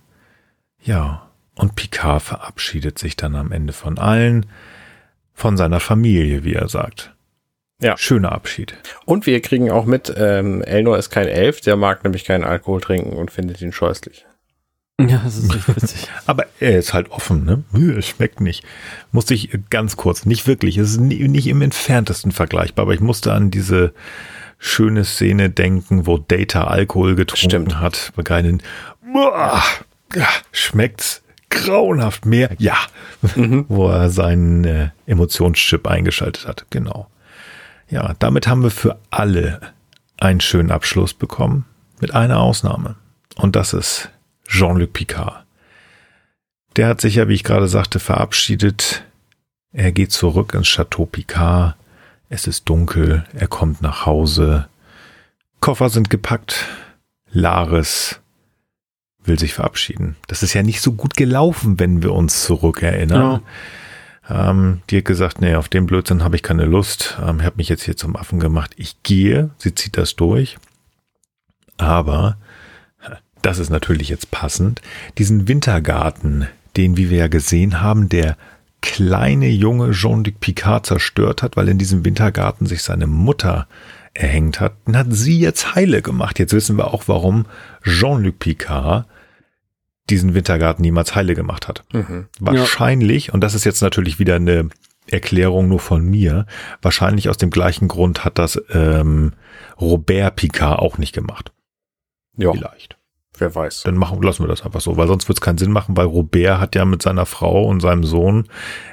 Ja. 0.81 1.30
Und 1.56 1.76
Picard 1.76 2.22
verabschiedet 2.22 2.99
sich 2.99 3.18
dann 3.18 3.35
am 3.35 3.51
Ende 3.51 3.73
von 3.73 3.97
allen. 3.97 4.45
Von 5.34 5.57
seiner 5.57 5.80
Familie, 5.80 6.43
wie 6.43 6.53
er 6.53 6.69
sagt. 6.69 7.15
Ja. 7.81 7.97
Schöner 7.97 8.34
Abschied. 8.34 8.76
Und 9.06 9.26
wir 9.26 9.41
kriegen 9.41 9.72
auch 9.72 9.85
mit, 9.85 10.14
ähm, 10.18 10.61
Elnor 10.61 10.97
ist 10.97 11.10
kein 11.10 11.27
Elf, 11.27 11.61
der 11.61 11.77
mag 11.77 12.03
nämlich 12.03 12.26
keinen 12.26 12.43
Alkohol 12.43 12.81
trinken 12.81 13.14
und 13.14 13.31
findet 13.31 13.61
ihn 13.61 13.72
scheußlich. 13.72 14.26
Ja, 14.99 15.22
das 15.23 15.38
ist 15.38 15.53
richtig 15.53 15.77
witzig. 15.77 16.07
Aber 16.26 16.45
er 16.60 16.77
ist 16.77 16.93
halt 16.93 17.10
offen, 17.10 17.45
ne? 17.45 17.64
Es 17.97 18.07
schmeckt 18.07 18.41
nicht. 18.41 18.65
Musste 19.14 19.34
ich 19.34 19.57
ganz 19.69 19.95
kurz, 19.95 20.26
nicht 20.26 20.45
wirklich, 20.45 20.77
es 20.77 20.91
ist 20.91 20.99
nicht 20.99 21.47
im 21.47 21.61
entferntesten 21.61 22.34
vergleichbar, 22.34 22.84
aber 22.84 22.93
ich 22.93 22.99
musste 22.99 23.31
an 23.31 23.49
diese 23.49 23.93
schöne 24.57 25.06
Szene 25.06 25.49
denken, 25.49 26.06
wo 26.06 26.18
Data 26.18 26.65
Alkohol 26.65 27.15
getrunken 27.15 27.49
Stimmt. 27.49 27.80
hat. 27.80 28.11
Bei 28.18 28.23
keinen, 28.23 28.61
boah, 29.14 29.64
ja, 30.14 30.27
schmeckt's 30.51 31.22
grauenhaft 31.49 32.26
mehr. 32.26 32.49
Ja, 32.57 32.77
mhm. 33.35 33.65
wo 33.69 33.89
er 33.89 34.10
seinen 34.10 34.65
äh, 34.65 34.89
Emotionschip 35.07 35.88
eingeschaltet 35.88 36.45
hat. 36.45 36.65
Genau. 36.72 37.07
Ja, 37.89 38.13
damit 38.19 38.47
haben 38.47 38.63
wir 38.63 38.71
für 38.71 38.99
alle 39.09 39.73
einen 40.17 40.41
schönen 40.41 40.71
Abschluss 40.71 41.13
bekommen, 41.13 41.65
mit 41.99 42.13
einer 42.13 42.39
Ausnahme. 42.39 42.95
Und 43.35 43.55
das 43.55 43.73
ist 43.73 44.09
Jean-Luc 44.47 44.93
Picard. 44.93 45.45
Der 46.75 46.87
hat 46.87 47.01
sich 47.01 47.15
ja, 47.15 47.27
wie 47.27 47.33
ich 47.33 47.43
gerade 47.43 47.67
sagte, 47.67 47.99
verabschiedet. 47.99 49.03
Er 49.71 49.91
geht 49.91 50.11
zurück 50.11 50.53
ins 50.53 50.67
Chateau 50.67 51.05
Picard. 51.05 51.75
Es 52.29 52.47
ist 52.47 52.69
dunkel. 52.69 53.25
Er 53.33 53.47
kommt 53.47 53.81
nach 53.81 54.05
Hause. 54.05 54.68
Koffer 55.61 55.89
sind 55.89 56.09
gepackt. 56.09 56.65
Laris 57.31 58.19
will 59.23 59.37
sich 59.37 59.53
verabschieden. 59.53 60.15
Das 60.27 60.43
ist 60.43 60.53
ja 60.53 60.63
nicht 60.63 60.81
so 60.81 60.93
gut 60.93 61.15
gelaufen, 61.15 61.79
wenn 61.79 62.01
wir 62.01 62.13
uns 62.13 62.43
zurückerinnern. 62.43 63.21
Ja. 63.21 63.41
Ähm, 64.29 64.81
die 64.89 64.97
hat 64.97 65.05
gesagt, 65.05 65.41
nee, 65.41 65.55
auf 65.55 65.69
den 65.69 65.85
Blödsinn 65.85 66.23
habe 66.23 66.35
ich 66.35 66.43
keine 66.43 66.65
Lust. 66.65 67.17
Ähm, 67.21 67.39
ich 67.39 67.45
habe 67.45 67.57
mich 67.57 67.69
jetzt 67.69 67.83
hier 67.83 67.97
zum 67.97 68.15
Affen 68.15 68.39
gemacht. 68.39 68.71
Ich 68.77 69.01
gehe. 69.03 69.49
Sie 69.57 69.73
zieht 69.73 69.97
das 69.97 70.15
durch. 70.15 70.57
Aber 71.77 72.37
das 73.41 73.59
ist 73.59 73.69
natürlich 73.69 74.09
jetzt 74.09 74.31
passend, 74.31 74.81
diesen 75.17 75.47
Wintergarten, 75.47 76.47
den, 76.77 76.97
wie 76.97 77.09
wir 77.09 77.19
ja 77.19 77.27
gesehen 77.27 77.81
haben, 77.81 78.09
der 78.09 78.37
kleine 78.81 79.49
junge 79.49 79.91
Jean-Luc 79.91 80.39
Picard 80.39 80.85
zerstört 80.85 81.43
hat, 81.43 81.57
weil 81.57 81.69
in 81.69 81.77
diesem 81.77 82.05
Wintergarten 82.05 82.65
sich 82.65 82.83
seine 82.83 83.07
Mutter 83.07 83.67
erhängt 84.13 84.59
hat, 84.59 84.73
den 84.87 84.97
hat 84.97 85.07
sie 85.09 85.39
jetzt 85.39 85.75
heile 85.75 86.01
gemacht. 86.01 86.39
Jetzt 86.39 86.53
wissen 86.53 86.77
wir 86.77 86.93
auch, 86.93 87.03
warum 87.07 87.45
Jean-Luc 87.83 88.39
Picard 88.39 89.05
diesen 90.10 90.34
Wintergarten 90.34 90.81
niemals 90.81 91.15
heile 91.15 91.36
gemacht 91.36 91.68
hat. 91.68 91.84
Mhm. 91.94 92.28
Wahrscheinlich, 92.39 93.28
ja. 93.28 93.34
und 93.34 93.41
das 93.41 93.54
ist 93.54 93.65
jetzt 93.65 93.81
natürlich 93.81 94.20
wieder 94.20 94.36
eine 94.36 94.70
Erklärung 95.07 95.68
nur 95.68 95.79
von 95.79 96.04
mir, 96.04 96.46
wahrscheinlich 96.81 97.29
aus 97.29 97.38
dem 97.38 97.49
gleichen 97.49 97.88
Grund 97.88 98.26
hat 98.26 98.38
das 98.38 98.62
ähm, 98.70 99.34
Robert 99.79 100.36
Picard 100.36 100.79
auch 100.79 100.97
nicht 100.97 101.13
gemacht. 101.13 101.52
Ja. 102.38 102.52
Vielleicht. 102.52 102.97
Wer 103.38 103.55
weiß. 103.55 103.84
Dann 103.84 103.96
machen, 103.96 104.21
lassen 104.21 104.44
wir 104.44 104.47
das 104.47 104.63
einfach 104.63 104.81
so, 104.81 104.97
weil 104.97 105.07
sonst 105.07 105.28
wird 105.29 105.38
es 105.38 105.41
keinen 105.41 105.57
Sinn 105.57 105.71
machen, 105.71 105.96
weil 105.96 106.05
Robert 106.05 106.60
hat 106.60 106.76
ja 106.76 106.84
mit 106.86 107.02
seiner 107.02 107.26
Frau 107.26 107.65
und 107.65 107.79
seinem 107.79 108.04
Sohn 108.04 108.47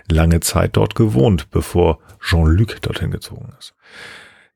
lange 0.08 0.40
Zeit 0.40 0.76
dort 0.76 0.94
gewohnt, 0.94 1.50
bevor 1.50 1.98
Jean-Luc 2.20 2.80
dorthin 2.82 3.10
gezogen 3.10 3.52
ist. 3.58 3.74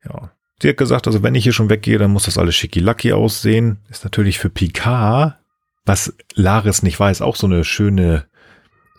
Ja. 0.04 0.30
Sie 0.62 0.68
hat 0.68 0.76
gesagt, 0.76 1.06
also 1.06 1.22
wenn 1.22 1.34
ich 1.34 1.44
hier 1.44 1.52
schon 1.52 1.70
weggehe, 1.70 1.98
dann 1.98 2.12
muss 2.12 2.24
das 2.24 2.38
alles 2.38 2.54
schicki-lacki 2.54 3.12
aussehen. 3.12 3.78
Ist 3.88 4.04
natürlich 4.04 4.38
für 4.38 4.50
Picard, 4.50 5.39
was 5.86 6.12
Laris 6.34 6.82
nicht 6.82 6.98
weiß, 6.98 7.22
auch 7.22 7.36
so 7.36 7.46
eine 7.46 7.64
schöne 7.64 8.26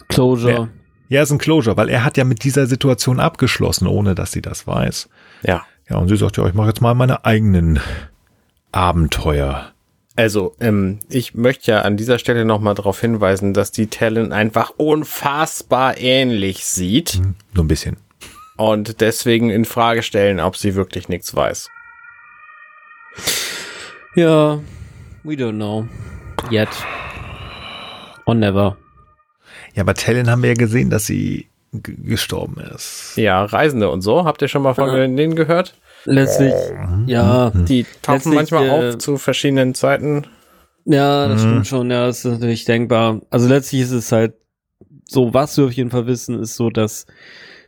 Closure. 0.09 0.69
Ja, 1.09 1.21
ist 1.23 1.31
ein 1.31 1.37
Closure, 1.37 1.77
weil 1.77 1.89
er 1.89 2.03
hat 2.05 2.17
ja 2.17 2.23
mit 2.23 2.43
dieser 2.43 2.67
Situation 2.67 3.19
abgeschlossen, 3.19 3.87
ohne 3.87 4.15
dass 4.15 4.31
sie 4.31 4.41
das 4.41 4.65
weiß. 4.67 5.09
Ja. 5.43 5.65
Ja, 5.89 5.97
und 5.97 6.07
sie 6.07 6.15
sagt, 6.15 6.37
ja, 6.37 6.47
ich 6.47 6.53
mache 6.53 6.69
jetzt 6.69 6.81
mal 6.81 6.93
meine 6.95 7.25
eigenen 7.25 7.79
Abenteuer. 8.71 9.71
Also, 10.15 10.55
ähm, 10.59 10.99
ich 11.09 11.33
möchte 11.35 11.71
ja 11.71 11.81
an 11.81 11.97
dieser 11.97 12.19
Stelle 12.19 12.45
nochmal 12.45 12.75
darauf 12.75 12.99
hinweisen, 13.01 13.53
dass 13.53 13.71
die 13.71 13.87
Talon 13.87 14.31
einfach 14.31 14.71
unfassbar 14.77 15.97
ähnlich 15.97 16.65
sieht. 16.65 17.13
Hm, 17.13 17.35
nur 17.53 17.65
ein 17.65 17.67
bisschen. 17.67 17.97
und 18.57 19.01
deswegen 19.01 19.49
in 19.49 19.65
Frage 19.65 20.03
stellen, 20.03 20.39
ob 20.39 20.55
sie 20.55 20.75
wirklich 20.75 21.09
nichts 21.09 21.33
weiß. 21.35 21.69
Ja, 24.15 24.59
we 25.23 25.33
don't 25.33 25.55
know. 25.55 25.87
Yet. 26.49 26.69
Or 28.25 28.35
never. 28.35 28.77
Ja, 29.73 29.83
bei 29.83 29.93
Tellen 29.93 30.29
haben 30.29 30.41
wir 30.43 30.49
ja 30.49 30.55
gesehen, 30.55 30.89
dass 30.89 31.05
sie 31.05 31.47
gestorben 31.71 32.59
ist. 32.75 33.13
Ja, 33.15 33.45
Reisende 33.45 33.89
und 33.89 34.01
so. 34.01 34.25
Habt 34.25 34.41
ihr 34.41 34.47
schon 34.47 34.61
mal 34.61 34.73
von 34.73 34.87
Ja. 34.89 35.07
denen 35.07 35.35
gehört? 35.35 35.75
Letztlich, 36.05 36.53
ja, 37.05 37.51
Die 37.51 37.85
tauchen 38.01 38.33
manchmal 38.33 38.65
äh, 38.65 38.69
auf 38.69 38.97
zu 38.97 39.17
verschiedenen 39.17 39.75
Zeiten. 39.75 40.25
ja, 40.85 41.27
das 41.27 41.43
Mhm. 41.43 41.47
stimmt 41.47 41.67
schon, 41.67 41.91
ja, 41.91 42.07
das 42.07 42.25
ist 42.25 42.31
natürlich 42.31 42.65
denkbar. 42.65 43.21
Also 43.29 43.47
letztlich 43.47 43.81
ist 43.81 43.91
es 43.91 44.11
halt 44.11 44.33
so, 45.05 45.33
was 45.33 45.55
wir 45.57 45.65
auf 45.65 45.71
jeden 45.71 45.91
Fall 45.91 46.07
wissen, 46.07 46.39
ist 46.41 46.55
so, 46.55 46.69
dass 46.71 47.05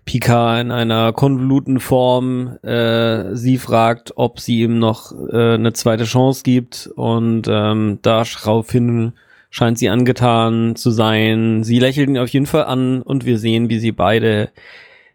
Picard 0.05 0.61
in 0.61 0.71
einer 0.71 1.13
konvoluten 1.13 1.79
Form 1.79 2.57
äh, 2.63 3.35
sie 3.35 3.57
fragt, 3.57 4.13
ob 4.15 4.39
sie 4.39 4.61
ihm 4.61 4.79
noch 4.79 5.11
äh, 5.31 5.53
eine 5.53 5.73
zweite 5.73 6.03
Chance 6.03 6.43
gibt 6.43 6.89
und 6.95 7.47
ähm, 7.49 7.99
daraufhin 8.01 9.13
scheint 9.49 9.77
sie 9.77 9.89
angetan 9.89 10.75
zu 10.75 10.89
sein. 10.91 11.63
Sie 11.63 11.79
lächelt 11.79 12.09
ihn 12.09 12.17
auf 12.17 12.29
jeden 12.29 12.47
Fall 12.47 12.65
an 12.65 13.01
und 13.01 13.25
wir 13.25 13.37
sehen, 13.37 13.69
wie 13.69 13.79
sie 13.79 13.91
beide 13.91 14.49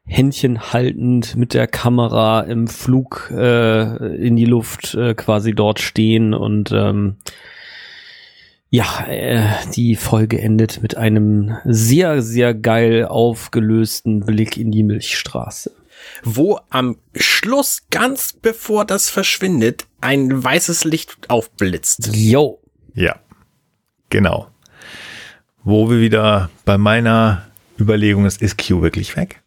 Händchen 0.06 0.72
haltend 0.72 1.36
mit 1.36 1.54
der 1.54 1.66
Kamera 1.66 2.40
im 2.40 2.66
Flug 2.66 3.30
äh, 3.30 4.16
in 4.16 4.36
die 4.36 4.46
Luft 4.46 4.94
äh, 4.94 5.14
quasi 5.14 5.54
dort 5.54 5.80
stehen 5.80 6.34
und 6.34 6.72
ähm, 6.72 7.16
ja, 8.70 9.06
äh, 9.08 9.46
die 9.74 9.96
Folge 9.96 10.40
endet 10.40 10.82
mit 10.82 10.96
einem 10.96 11.56
sehr, 11.64 12.22
sehr 12.22 12.54
geil 12.54 13.06
aufgelösten 13.06 14.20
Blick 14.20 14.56
in 14.56 14.70
die 14.70 14.82
Milchstraße. 14.82 15.72
Wo 16.22 16.60
am 16.70 16.96
Schluss, 17.14 17.82
ganz 17.90 18.32
bevor 18.32 18.84
das 18.84 19.10
verschwindet, 19.10 19.86
ein 20.00 20.42
weißes 20.44 20.84
Licht 20.84 21.16
aufblitzt. 21.28 22.10
Yo. 22.14 22.60
Ja, 22.94 23.16
genau. 24.10 24.48
Wo 25.64 25.90
wir 25.90 26.00
wieder 26.00 26.50
bei 26.64 26.78
meiner 26.78 27.46
Überlegung 27.78 28.26
ist, 28.26 28.40
ist 28.42 28.58
Q 28.64 28.80
wirklich 28.82 29.16
weg? 29.16 29.42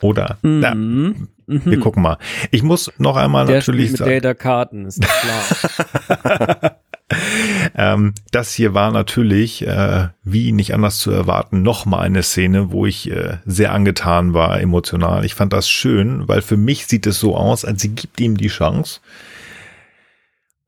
Oder? 0.00 0.38
Na, 0.42 0.74
Mhm. 0.74 1.28
wir 1.46 1.76
Mhm. 1.78 1.80
gucken 1.80 2.02
mal. 2.02 2.18
Ich 2.50 2.62
muss 2.62 2.92
noch 2.98 3.16
einmal 3.16 3.46
Der 3.46 3.56
natürlich 3.56 3.90
mit 3.90 3.98
sagen, 3.98 4.10
Data 4.12 4.34
Karten, 4.34 4.86
ist 4.86 5.02
doch 5.02 5.08
klar. 5.08 6.76
ähm, 7.74 8.14
das 8.32 8.52
hier 8.52 8.74
war 8.74 8.90
natürlich, 8.90 9.66
äh, 9.66 10.08
wie 10.22 10.52
nicht 10.52 10.74
anders 10.74 10.98
zu 10.98 11.10
erwarten, 11.10 11.62
noch 11.62 11.86
mal 11.86 12.00
eine 12.00 12.22
Szene, 12.22 12.70
wo 12.70 12.86
ich 12.86 13.10
äh, 13.10 13.38
sehr 13.46 13.72
angetan 13.72 14.34
war, 14.34 14.60
emotional. 14.60 15.24
Ich 15.24 15.34
fand 15.34 15.52
das 15.52 15.68
schön, 15.68 16.28
weil 16.28 16.42
für 16.42 16.56
mich 16.56 16.86
sieht 16.86 17.06
es 17.06 17.18
so 17.18 17.36
aus, 17.36 17.64
als 17.64 17.80
sie 17.82 17.94
gibt 17.94 18.20
ihm 18.20 18.36
die 18.36 18.48
Chance. 18.48 19.00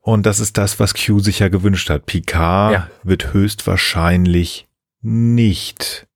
Und 0.00 0.24
das 0.24 0.40
ist 0.40 0.56
das, 0.56 0.80
was 0.80 0.94
Q 0.94 1.20
sich 1.20 1.40
ja 1.40 1.48
gewünscht 1.48 1.90
hat. 1.90 2.06
Picard 2.06 2.72
Ja. 2.72 2.88
wird 3.02 3.34
höchstwahrscheinlich 3.34 4.66
nicht 5.02 6.06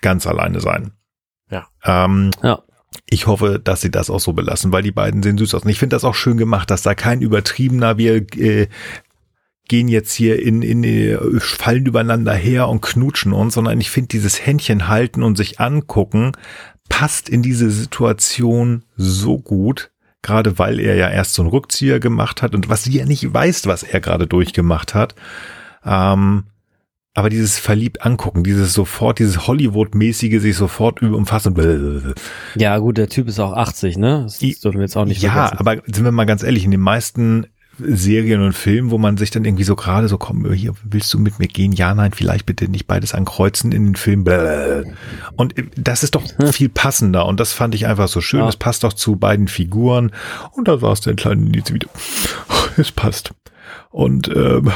ganz 0.00 0.26
alleine 0.26 0.60
sein. 0.60 0.92
Ja. 1.48 1.68
Ähm, 1.84 2.32
ja. 2.42 2.60
Ich 3.08 3.26
hoffe, 3.26 3.60
dass 3.62 3.80
sie 3.80 3.90
das 3.90 4.10
auch 4.10 4.20
so 4.20 4.32
belassen, 4.32 4.72
weil 4.72 4.82
die 4.82 4.92
beiden 4.92 5.22
sehen 5.22 5.38
süß 5.38 5.54
aus. 5.54 5.62
Und 5.62 5.70
ich 5.70 5.78
finde 5.78 5.94
das 5.94 6.04
auch 6.04 6.14
schön 6.14 6.36
gemacht, 6.36 6.70
dass 6.70 6.82
da 6.82 6.94
kein 6.94 7.20
übertriebener, 7.20 7.98
wir 7.98 8.16
äh, 8.36 8.68
gehen 9.68 9.88
jetzt 9.88 10.12
hier 10.12 10.42
in, 10.42 10.62
in, 10.62 10.84
äh, 10.84 11.18
fallen 11.40 11.86
übereinander 11.86 12.34
her 12.34 12.68
und 12.68 12.82
knutschen 12.82 13.32
uns, 13.32 13.54
sondern 13.54 13.80
ich 13.80 13.90
finde 13.90 14.08
dieses 14.08 14.44
Händchen 14.44 14.88
halten 14.88 15.22
und 15.22 15.36
sich 15.36 15.60
angucken, 15.60 16.32
passt 16.88 17.28
in 17.28 17.42
diese 17.42 17.70
Situation 17.70 18.84
so 18.96 19.38
gut, 19.38 19.90
gerade 20.22 20.58
weil 20.58 20.80
er 20.80 20.94
ja 20.94 21.10
erst 21.10 21.34
so 21.34 21.42
einen 21.42 21.50
Rückzieher 21.50 22.00
gemacht 22.00 22.42
hat 22.42 22.54
und 22.54 22.68
was 22.68 22.84
sie 22.84 22.98
ja 22.98 23.06
nicht 23.06 23.32
weiß, 23.32 23.66
was 23.66 23.82
er 23.82 24.00
gerade 24.00 24.26
durchgemacht 24.26 24.94
hat. 24.94 25.14
Ähm, 25.84 26.44
aber 27.16 27.30
dieses 27.30 27.58
verliebt 27.58 28.04
angucken, 28.04 28.44
dieses 28.44 28.74
sofort, 28.74 29.18
dieses 29.18 29.46
Hollywood-mäßige 29.46 30.38
sich 30.40 30.54
sofort 30.54 31.02
umfassen. 31.02 32.14
ja, 32.56 32.76
gut, 32.78 32.98
der 32.98 33.08
Typ 33.08 33.26
ist 33.26 33.40
auch 33.40 33.54
80, 33.54 33.96
ne? 33.96 34.24
Das 34.24 34.40
I- 34.42 34.54
dürfen 34.62 34.76
wir 34.78 34.84
jetzt 34.84 34.96
auch 34.96 35.06
nicht 35.06 35.22
ja, 35.22 35.32
vergessen. 35.32 35.56
aber 35.58 35.76
sind 35.86 36.04
wir 36.04 36.12
mal 36.12 36.26
ganz 36.26 36.42
ehrlich, 36.42 36.64
in 36.64 36.70
den 36.70 36.80
meisten 36.80 37.46
Serien 37.78 38.42
und 38.42 38.52
Filmen, 38.52 38.90
wo 38.90 38.98
man 38.98 39.16
sich 39.16 39.30
dann 39.30 39.44
irgendwie 39.46 39.64
so 39.64 39.76
gerade 39.76 40.08
so, 40.08 40.18
komm, 40.18 40.50
hier, 40.52 40.72
willst 40.84 41.12
du 41.14 41.18
mit 41.18 41.38
mir 41.38 41.46
gehen? 41.48 41.72
Ja, 41.72 41.94
nein, 41.94 42.12
vielleicht 42.12 42.44
bitte 42.46 42.68
nicht 42.70 42.86
beides 42.86 43.14
ankreuzen 43.14 43.72
in 43.72 43.84
den 43.86 43.96
Film. 43.96 44.24
Blablabla. 44.24 44.92
Und 45.36 45.58
äh, 45.58 45.64
das 45.76 46.02
ist 46.02 46.14
doch 46.14 46.22
viel 46.52 46.68
passender 46.68 47.24
und 47.26 47.40
das 47.40 47.52
fand 47.54 47.74
ich 47.74 47.86
einfach 47.86 48.08
so 48.08 48.20
schön. 48.20 48.40
Ja. 48.40 48.48
Es 48.48 48.56
passt 48.56 48.84
doch 48.84 48.92
zu 48.92 49.16
beiden 49.16 49.48
Figuren 49.48 50.10
und 50.52 50.68
da 50.68 50.78
saß 50.78 51.00
der 51.02 51.14
kleine 51.14 51.42
Nils 51.42 51.72
wieder. 51.72 51.88
Es 52.78 52.92
passt. 52.92 53.30
Und 53.90 54.28
ähm, 54.28 54.70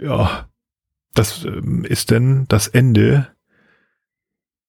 ja, 0.00 0.46
das 1.18 1.44
ähm, 1.44 1.84
ist 1.84 2.10
denn 2.10 2.46
das 2.48 2.68
Ende. 2.68 3.28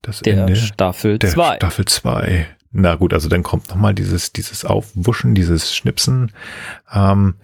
Das 0.02 0.22
Der 0.22 0.38
Ende 0.38 0.56
Staffel 0.56 1.20
der 1.20 1.32
2. 1.32 1.56
Staffel 1.58 1.86
2. 1.86 2.48
Na 2.72 2.96
gut, 2.96 3.14
also 3.14 3.30
dann 3.30 3.44
kommt 3.44 3.70
nochmal 3.70 3.94
dieses, 3.94 4.34
dieses 4.34 4.66
Aufwuschen, 4.66 5.36
dieses 5.36 5.76
Schnipsen. 5.76 6.32
Ähm, 6.92 7.36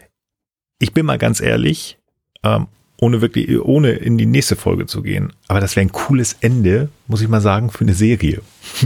ich 0.80 0.93
bin 0.93 1.06
mal 1.06 1.17
ganz 1.17 1.41
ehrlich, 1.41 1.98
ähm, 2.43 2.67
ohne 2.98 3.22
wirklich, 3.22 3.59
ohne 3.59 3.91
in 3.91 4.17
die 4.17 4.25
nächste 4.25 4.56
Folge 4.56 4.85
zu 4.85 5.01
gehen. 5.01 5.33
Aber 5.48 5.59
das 5.59 5.75
wäre 5.75 5.85
ein 5.85 5.91
cooles 5.91 6.38
Ende, 6.41 6.90
muss 7.07 7.22
ich 7.22 7.27
mal 7.27 7.41
sagen, 7.41 7.69
für 7.69 7.83
eine 7.83 7.93
Serie. 7.93 8.41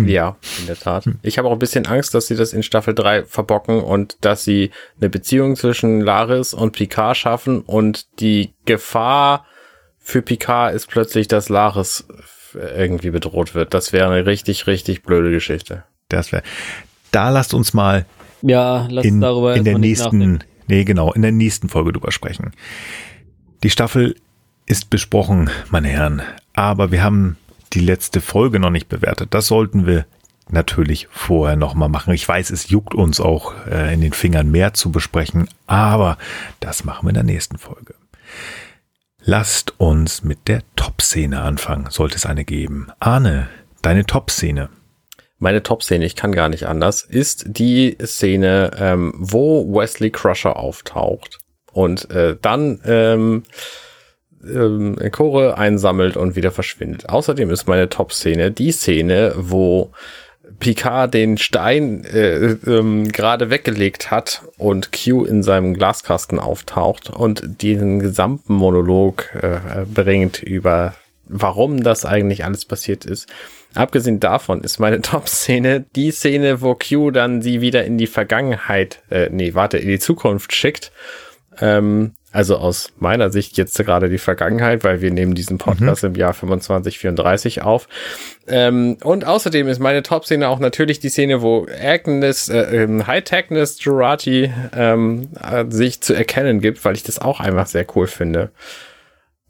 Ja, 0.06 0.38
in 0.60 0.68
der 0.68 0.78
Tat. 0.78 1.06
Ich 1.22 1.38
habe 1.38 1.48
auch 1.48 1.54
ein 1.54 1.60
bisschen 1.60 1.86
Angst, 1.86 2.14
dass 2.14 2.28
sie 2.28 2.36
das 2.36 2.54
in 2.54 2.64
Staffel 2.64 2.96
3 2.96 3.26
verbocken 3.26 3.82
und 3.82 4.18
dass 4.22 4.44
sie 4.44 4.72
eine 5.00 5.10
Beziehung 5.10 5.56
zwischen 5.56 6.02
Laris 6.02 6.54
und 6.54 6.72
Picard 6.72 7.18
schaffen 7.18 7.62
und 7.62 8.20
die 8.20 8.54
Gefahr 8.66 9.46
für 10.08 10.22
Picard 10.22 10.74
ist 10.74 10.88
plötzlich, 10.88 11.28
dass 11.28 11.50
Laris 11.50 12.08
irgendwie 12.54 13.10
bedroht 13.10 13.56
wird. 13.56 13.74
Das 13.74 13.92
wäre 13.92 14.10
eine 14.10 14.26
richtig, 14.26 14.66
richtig 14.66 15.04
blöde 15.04 15.32
Geschichte. 15.32 15.84
Das 16.08 16.32
wäre. 16.32 16.44
Da 17.12 17.30
lasst 17.30 17.54
uns 17.54 17.74
mal 17.74 18.06
Ja, 18.42 18.88
lass 18.90 19.04
in, 19.04 19.20
darüber 19.20 19.54
in 19.58 19.66
der 19.66 19.78
nächsten, 19.78 20.40
nee, 20.68 20.86
genau, 20.86 21.12
in 21.12 21.24
der 21.24 21.34
nächsten 21.34 21.68
Folge 21.68 21.92
drüber 21.92 22.14
sprechen. 22.14 22.54
Die 23.64 23.70
Staffel 23.70 24.16
ist 24.66 24.90
besprochen, 24.90 25.50
meine 25.72 25.90
Herren, 25.90 26.22
aber 26.54 26.90
wir 26.94 27.04
haben 27.04 27.36
die 27.74 27.82
letzte 27.82 28.22
Folge 28.22 28.62
noch 28.62 28.70
nicht 28.70 28.88
bewertet. 28.88 29.34
Das 29.34 29.48
sollten 29.48 29.86
wir 29.86 30.06
natürlich 30.48 31.10
vorher 31.12 31.58
nochmal 31.58 31.90
machen. 31.90 32.14
Ich 32.14 32.26
weiß, 32.26 32.52
es 32.52 32.70
juckt 32.70 32.96
uns 32.96 33.20
auch 33.20 33.54
äh, 33.70 33.94
in 33.94 34.00
den 34.00 34.14
Fingern 34.14 34.50
mehr 34.50 34.74
zu 34.74 34.90
besprechen, 34.90 35.50
aber 35.66 36.18
das 36.62 36.86
machen 36.86 37.08
wir 37.08 37.10
in 37.10 37.16
der 37.16 37.24
nächsten 37.24 37.58
Folge. 37.58 37.94
Lasst 39.30 39.74
uns 39.78 40.24
mit 40.24 40.48
der 40.48 40.62
Top-Szene 40.78 41.42
anfangen, 41.42 41.88
sollte 41.90 42.16
es 42.16 42.26
eine 42.26 42.46
geben. 42.46 42.88
Arne, 43.02 43.50
deine 43.82 44.06
Top-Szene. 44.06 44.70
Meine 45.38 45.64
Top-Szene, 45.64 46.06
ich 46.06 46.16
kann 46.16 46.32
gar 46.32 46.48
nicht 46.48 46.66
anders, 46.66 47.04
ist 47.04 47.44
die 47.46 47.98
Szene, 48.02 48.72
ähm, 48.80 49.14
wo 49.18 49.70
Wesley 49.70 50.12
Crusher 50.12 50.56
auftaucht 50.56 51.40
und 51.74 52.10
äh, 52.10 52.38
dann 52.42 52.80
ähm, 52.86 53.44
ähm, 54.46 54.98
Chore 55.12 55.58
einsammelt 55.58 56.16
und 56.16 56.38
wieder 56.38 56.52
verschwindet. 56.52 57.10
Außerdem 57.10 57.50
ist 57.50 57.68
meine 57.68 57.90
Top-Szene 57.90 58.52
die 58.52 58.72
Szene, 58.72 59.34
wo 59.36 59.92
Picard 60.60 61.14
den 61.14 61.38
Stein 61.38 62.04
äh, 62.06 62.56
ähm, 62.66 63.12
gerade 63.12 63.50
weggelegt 63.50 64.12
hat 64.12 64.44
und 64.58 64.92
Q 64.92 65.26
in 65.26 65.44
seinem 65.44 65.74
Glaskasten 65.74 66.40
auftaucht 66.40 67.10
und 67.10 67.62
diesen 67.62 68.00
gesamten 68.00 68.54
Monolog 68.54 69.30
äh, 69.36 69.86
bringt 69.86 70.42
über 70.42 70.96
warum 71.30 71.84
das 71.84 72.06
eigentlich 72.06 72.46
alles 72.46 72.66
passiert 72.66 73.06
ist. 73.06 73.28
Abgesehen 73.76 74.20
davon 74.20 74.62
ist 74.62 74.80
meine 74.80 75.02
Top-Szene 75.02 75.86
die 75.96 76.12
Szene, 76.12 76.62
wo 76.62 76.76
Q 76.76 77.12
dann 77.12 77.42
sie 77.42 77.62
wieder 77.62 77.86
in 77.86 77.98
die 77.98 78.08
Vergangenheit, 78.08 79.02
äh, 79.10 79.30
nee, 79.30 79.54
warte, 79.54 79.78
in 79.78 79.90
die 79.90 80.00
Zukunft 80.00 80.54
schickt. 80.54 80.92
Ähm, 81.60 82.14
also 82.38 82.58
aus 82.58 82.94
meiner 83.00 83.32
Sicht 83.32 83.58
jetzt 83.58 83.76
gerade 83.80 84.10
die 84.10 84.20
Vergangenheit, 84.20 84.84
weil 84.84 85.02
wir 85.02 85.10
nehmen 85.10 85.34
diesen 85.34 85.58
Podcast 85.58 86.04
im 86.04 86.14
Jahr 86.14 86.36
2534 86.36 87.64
auf. 87.64 87.90
Ähm, 88.48 88.98
und 89.04 89.26
außerdem 89.26 89.68
ist 89.68 89.80
meine 89.80 90.04
Top-Szene 90.04 90.48
auch 90.48 90.60
natürlich 90.60 91.00
die 91.00 91.10
Szene, 91.10 91.42
wo 91.42 91.66
Agnes, 91.82 92.48
äh, 92.48 92.84
ähm, 92.84 93.08
High-Techness 93.08 93.84
Jurati 93.84 94.54
ähm, 94.72 95.30
äh, 95.42 95.66
sich 95.70 96.02
zu 96.02 96.14
erkennen 96.14 96.62
gibt, 96.62 96.86
weil 96.86 96.94
ich 96.94 97.02
das 97.02 97.18
auch 97.18 97.40
einfach 97.40 97.66
sehr 97.66 97.88
cool 97.96 98.06
finde. 98.06 98.52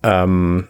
Ähm, 0.01 0.69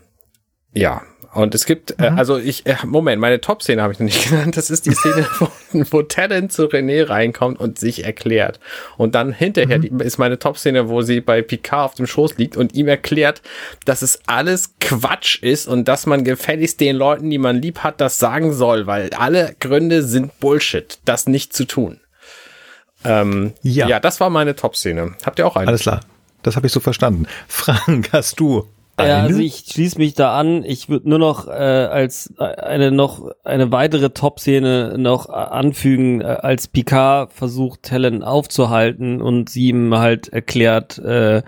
ja, 0.74 1.04
Und 1.38 1.54
es 1.54 1.68
gibt, 1.68 2.00
äh, 2.00 2.08
also 2.16 2.38
ich, 2.38 2.66
äh, 2.66 2.78
Moment, 2.84 3.22
meine 3.22 3.40
Top-Szene 3.40 3.84
habe 3.84 3.94
ich 3.94 4.00
noch 4.00 4.06
nicht 4.06 4.28
genannt. 4.30 4.58
Das 4.58 4.72
ist 4.72 4.88
die 4.88 4.92
Szene, 4.92 5.28
wo, 5.38 5.50
wo 5.92 6.02
Talent 6.02 6.52
zu 6.52 6.64
René 6.64 7.08
reinkommt 7.08 7.60
und 7.60 7.78
sich 7.78 8.04
erklärt. 8.06 8.60
Und 8.98 9.14
dann 9.14 9.34
hinterher 9.34 9.78
die, 9.78 9.90
ist 10.04 10.18
meine 10.18 10.40
Top-Szene, 10.40 10.90
wo 10.90 11.04
sie 11.04 11.22
bei 11.22 11.44
Picard 11.44 11.86
auf 11.86 11.94
dem 11.94 12.08
Schoß 12.08 12.40
liegt 12.40 12.58
und 12.58 12.74
ihm 12.74 12.88
erklärt, 12.88 13.44
dass 13.86 14.02
es 14.02 14.20
alles 14.26 14.74
Quatsch 14.80 15.44
ist 15.44 15.68
und 15.68 15.88
dass 15.88 16.08
man 16.08 16.24
gefälligst 16.24 16.80
den 16.80 16.96
Leuten, 16.96 17.30
die 17.30 17.38
man 17.38 17.62
lieb 17.62 17.80
hat, 17.80 18.02
das 18.02 18.18
sagen 18.18 18.52
soll, 18.52 18.88
weil 18.88 19.12
alle 19.14 19.56
Gründe 19.60 20.02
sind 20.02 20.40
Bullshit, 20.40 20.98
das 21.06 21.28
nicht 21.28 21.54
zu 21.54 21.66
tun. 21.66 22.00
Ähm, 23.06 23.54
ja. 23.62 23.88
ja, 23.88 24.00
das 24.00 24.20
war 24.20 24.32
meine 24.32 24.56
Top-Szene. 24.56 25.14
Habt 25.24 25.38
ihr 25.38 25.46
auch 25.46 25.56
eine? 25.56 25.68
Alles 25.68 25.82
klar. 25.82 26.00
Das 26.42 26.56
habe 26.56 26.66
ich 26.66 26.74
so 26.74 26.80
verstanden. 26.80 27.28
Frank, 27.48 28.10
hast 28.12 28.40
du 28.40 28.68
eine? 28.98 29.09
Ja, 29.09 29.22
also 29.22 29.40
ich 29.40 29.64
schließe 29.69 29.98
mich 29.98 30.14
da 30.14 30.38
an. 30.38 30.64
Ich 30.64 30.90
würde 30.90 31.09
nur 31.09 31.19
noch 31.19 31.48
äh, 31.48 31.51
als 31.51 32.34
eine 32.38 32.92
noch 32.92 33.32
eine 33.43 33.72
weitere 33.72 34.09
Top-Szene 34.09 34.95
noch 34.98 35.30
anfügen, 35.30 36.22
äh, 36.22 36.26
als 36.26 36.67
Picard 36.67 37.32
versucht, 37.34 37.92
Helen 37.92 38.24
aufzuhalten 38.24 39.22
und 39.22 39.50
sie 39.50 39.69
ihm 39.69 39.95
halt 39.95 40.30
erklärt, 40.30 40.98
äh, 41.00 41.43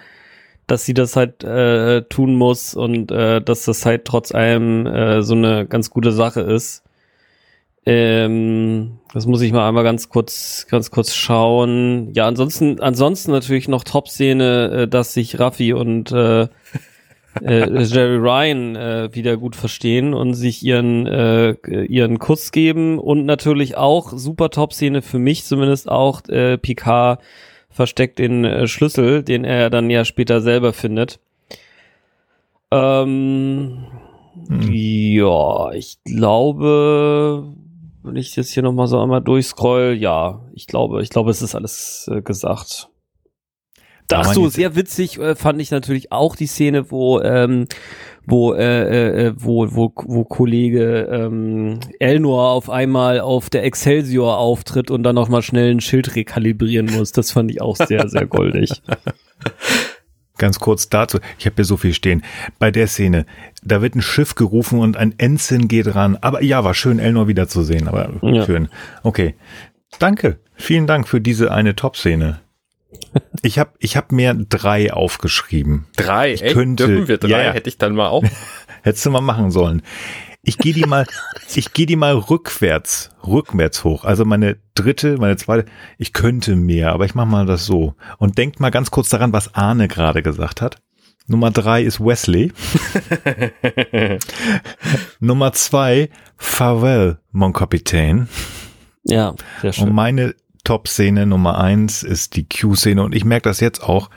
dass 0.68 0.86
sie 0.86 0.94
das 0.94 1.16
halt 1.16 1.44
äh, 1.44 2.04
tun 2.04 2.36
muss 2.36 2.76
und 2.76 3.12
äh, 3.12 3.42
dass 3.42 3.66
das 3.66 3.86
halt 3.86 4.06
trotz 4.06 4.34
allem 4.34 4.86
äh, 4.86 5.24
so 5.24 5.34
eine 5.34 5.66
ganz 5.66 5.90
gute 5.90 6.12
Sache 6.12 6.42
ist. 6.42 6.84
Ähm, 7.86 9.00
das 9.14 9.26
muss 9.26 9.42
ich 9.42 9.52
mal 9.52 9.68
einmal 9.68 9.84
ganz 9.84 10.10
kurz, 10.10 10.68
ganz 10.70 10.92
kurz 10.92 11.16
schauen. 11.16 12.12
Ja, 12.14 12.28
ansonsten, 12.28 12.80
ansonsten 12.80 13.32
natürlich 13.32 13.68
noch 13.68 13.84
Top-Szene, 13.84 14.82
äh, 14.84 14.88
dass 14.88 15.14
sich 15.14 15.40
Raffi 15.40 15.74
und 15.74 16.12
äh, 16.12 16.48
äh, 17.42 17.84
Jerry 17.84 18.18
Ryan 18.18 18.76
äh, 18.76 19.10
wieder 19.14 19.38
gut 19.38 19.56
verstehen 19.56 20.14
und 20.14 20.34
sich 20.34 20.64
ihren 20.64 21.06
äh, 21.08 21.54
ihren 21.86 22.20
Kuss 22.20 22.52
geben 22.52 23.00
und 23.00 23.26
natürlich 23.26 23.78
auch 23.78 24.12
super 24.14 24.50
Top-Szene 24.50 25.02
für 25.02 25.20
mich 25.20 25.46
zumindest 25.46 25.90
auch 25.90 26.28
äh, 26.28 26.58
Picard 26.58 27.22
versteckt 27.70 28.20
den 28.20 28.46
äh, 28.46 28.68
Schlüssel, 28.68 29.24
den 29.24 29.44
er 29.46 29.70
dann 29.70 29.90
ja 29.90 30.06
später 30.06 30.42
selber 30.42 30.74
findet. 30.74 31.20
Ähm, 32.72 33.86
hm. 34.48 34.72
Ja, 34.72 35.72
ich 35.72 35.98
glaube, 36.04 37.46
wenn 38.04 38.16
ich 38.16 38.36
jetzt 38.36 38.54
hier 38.54 38.64
nochmal 38.64 38.88
so 38.88 39.00
einmal 39.00 39.22
durchscroll, 39.22 39.96
ja, 40.00 40.42
ich 40.54 40.68
glaube, 40.68 41.02
ich 41.02 41.10
glaube, 41.10 41.32
es 41.32 41.42
ist 41.42 41.56
alles 41.56 42.10
äh, 42.14 42.22
gesagt. 42.22 42.90
Ach 44.12 44.34
so, 44.34 44.50
sehr 44.50 44.76
witzig 44.76 45.20
äh, 45.20 45.36
fand 45.36 45.62
ich 45.62 45.72
natürlich 45.72 46.12
auch 46.12 46.36
die 46.36 46.48
Szene, 46.48 46.92
wo 46.92 47.22
ähm, 47.22 47.68
wo 48.26 48.54
äh, 48.54 48.64
äh, 48.64 49.28
äh, 49.28 49.34
wo 49.38 49.68
wo 49.70 49.92
wo 49.96 50.24
Kollege 50.24 51.08
ähm, 51.12 51.80
Elnor 52.00 52.50
auf 52.50 52.70
einmal 52.70 53.20
auf 53.20 53.50
der 53.50 53.64
Excelsior 53.64 54.38
auftritt 54.38 54.92
und 54.92 55.04
dann 55.04 55.16
noch 55.16 55.30
mal 55.30 55.42
schnell 55.42 55.72
ein 55.72 55.82
Schild 55.82 56.16
rekalibrieren 56.16 56.88
muss. 56.88 57.12
Das 57.12 57.32
fand 57.32 57.52
ich 57.52 57.62
auch 57.62 57.76
sehr 57.76 58.08
sehr 58.10 58.26
goldig. 58.28 58.82
Ganz 60.38 60.60
kurz 60.60 60.88
dazu, 60.88 61.20
ich 61.38 61.46
habe 61.46 61.56
hier 61.58 61.66
so 61.66 61.76
viel 61.76 61.94
stehen. 61.94 62.24
Bei 62.60 62.72
der 62.72 62.88
Szene, 62.88 63.26
da 63.62 63.82
wird 63.82 63.96
ein 63.96 64.02
Schiff 64.02 64.36
gerufen 64.36 64.80
und 64.80 64.96
ein 64.96 65.14
Ensign 65.18 65.68
geht 65.68 65.94
ran. 65.96 66.18
Aber 66.22 66.42
ja, 66.42 66.64
war 66.64 66.74
schön, 66.74 66.98
Elnor 66.98 67.28
wiederzusehen, 67.28 67.90
aber 67.90 68.10
ja. 68.22 68.46
schön. 68.46 68.70
Okay. 69.04 69.36
Danke. 70.00 70.40
Vielen 70.56 70.88
Dank 70.88 71.10
für 71.10 71.20
diese 71.20 71.52
eine 71.52 71.76
Top-Szene. 71.76 72.40
Ich 73.42 73.58
habe 73.60 73.72
ich 73.80 73.96
hab 73.96 74.12
mir 74.12 74.34
drei 74.34 74.92
aufgeschrieben. 74.92 75.86
Drei? 75.96 76.34
Ich 76.34 76.44
Echt? 76.44 76.54
könnte, 76.54 76.88
Dürfen 76.88 77.08
wir 77.08 77.18
drei? 77.18 77.46
Ja, 77.46 77.52
Hätte 77.52 77.70
ich 77.70 77.78
dann 77.78 77.96
mal 77.96 78.08
auch. 78.08 78.24
Hättest 78.84 79.06
du 79.06 79.12
mal 79.12 79.22
machen 79.22 79.52
sollen. 79.52 79.82
Ich 80.42 80.58
gehe 80.58 80.74
die 80.74 80.86
mal, 80.86 81.06
ich 81.56 81.74
gehe 81.74 81.86
die 81.86 81.96
mal 81.96 82.14
rückwärts, 82.16 83.12
rückwärts 83.26 83.84
hoch. 83.84 84.06
Also 84.06 84.26
meine 84.26 84.58
dritte, 84.76 85.18
meine 85.18 85.38
zweite, 85.38 85.66
ich 85.98 86.14
könnte 86.14 86.56
mehr, 86.56 86.92
aber 86.92 87.06
ich 87.06 87.16
mache 87.16 87.28
mal 87.28 87.46
das 87.46 87.66
so. 87.66 87.96
Und 88.18 88.38
denkt 88.38 88.60
mal 88.60 88.72
ganz 88.72 88.92
kurz 88.92 89.10
daran, 89.10 89.34
was 89.34 89.54
Arne 89.56 89.88
gerade 89.88 90.22
gesagt 90.24 90.62
hat. 90.62 90.78
Nummer 91.28 91.52
drei 91.52 91.84
ist 91.84 92.00
Wesley. 92.00 92.52
Nummer 95.20 95.54
zwei, 95.54 96.10
Farewell, 96.38 97.20
mon 97.32 97.54
Capitaine. 97.54 98.28
Ja, 99.04 99.36
sehr 99.62 99.74
schön. 99.74 99.90
Und 99.90 99.94
meine 99.94 100.34
Top-Szene 100.70 101.26
Nummer 101.26 101.58
eins 101.58 102.04
ist 102.04 102.36
die 102.36 102.48
Q-Szene 102.48 103.02
und 103.02 103.16
ich 103.16 103.26
merke 103.26 103.50
das 103.50 103.60
jetzt 103.60 103.82
auch. 103.82 104.12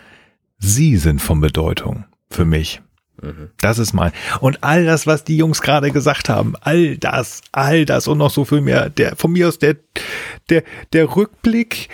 Sie 0.58 0.98
sind 0.98 1.22
von 1.22 1.40
Bedeutung 1.40 2.05
für 2.28 2.44
mich. 2.44 2.82
Mhm. 3.22 3.48
Das 3.56 3.78
ist 3.78 3.94
mein. 3.94 4.12
Und 4.40 4.62
all 4.62 4.84
das, 4.84 5.06
was 5.06 5.24
die 5.24 5.39
Jungs 5.39 5.62
gerade 5.62 5.90
gesagt 5.92 6.28
haben, 6.28 6.52
all 6.60 6.98
das, 6.98 7.40
all 7.52 7.86
das 7.86 8.06
und 8.06 8.18
noch 8.18 8.31
so 8.31 8.44
viel 8.44 8.60
mehr, 8.60 8.90
der, 8.90 9.16
von 9.16 9.32
mir 9.32 9.48
aus 9.48 9.60
der, 9.60 9.76
der, 10.50 10.62
der 10.92 11.16
Rückblick, 11.16 11.89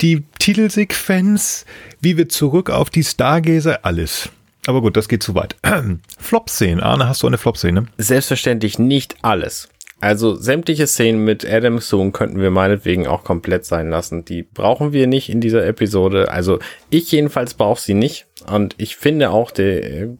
die 0.00 0.22
Titelsequenz, 0.38 1.66
wie 2.00 2.16
wir 2.16 2.28
zurück 2.28 2.70
auf 2.70 2.90
die 2.90 3.02
Stargazer, 3.02 3.84
alles. 3.84 4.28
Aber 4.66 4.82
gut, 4.82 4.96
das 4.96 5.08
geht 5.08 5.24
zu 5.24 5.34
weit. 5.34 5.56
Flop-Szene. 6.20 6.80
Arne, 6.80 7.08
hast 7.08 7.24
du 7.24 7.26
eine 7.26 7.38
Flop-Szene? 7.38 7.86
Selbstverständlich 7.98 8.78
nicht 8.78 9.16
alles. 9.22 9.68
Also 10.00 10.34
sämtliche 10.34 10.86
Szenen 10.86 11.24
mit 11.24 11.46
Adam 11.46 11.78
Soon 11.78 12.12
könnten 12.12 12.40
wir 12.40 12.50
meinetwegen 12.50 13.06
auch 13.06 13.22
komplett 13.22 13.66
sein 13.66 13.90
lassen. 13.90 14.24
Die 14.24 14.42
brauchen 14.42 14.92
wir 14.92 15.06
nicht 15.06 15.28
in 15.28 15.42
dieser 15.42 15.66
Episode. 15.66 16.30
Also 16.30 16.58
ich 16.88 17.12
jedenfalls 17.12 17.52
brauche 17.52 17.80
sie 17.80 17.92
nicht. 17.92 18.26
Und 18.50 18.74
ich 18.78 18.96
finde 18.96 19.30
auch, 19.30 19.50
die 19.50 19.62
äh, 19.62 20.16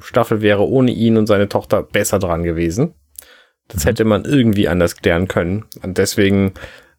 Staffel 0.00 0.42
wäre 0.42 0.68
ohne 0.68 0.92
ihn 0.92 1.16
und 1.16 1.26
seine 1.26 1.48
Tochter 1.48 1.82
besser 1.82 2.20
dran 2.20 2.44
gewesen. 2.44 2.94
Das 3.66 3.84
mhm. 3.84 3.88
hätte 3.88 4.04
man 4.04 4.24
irgendwie 4.24 4.68
anders 4.68 4.96
klären 4.96 5.26
können. 5.26 5.64
Und 5.82 5.98
deswegen 5.98 6.54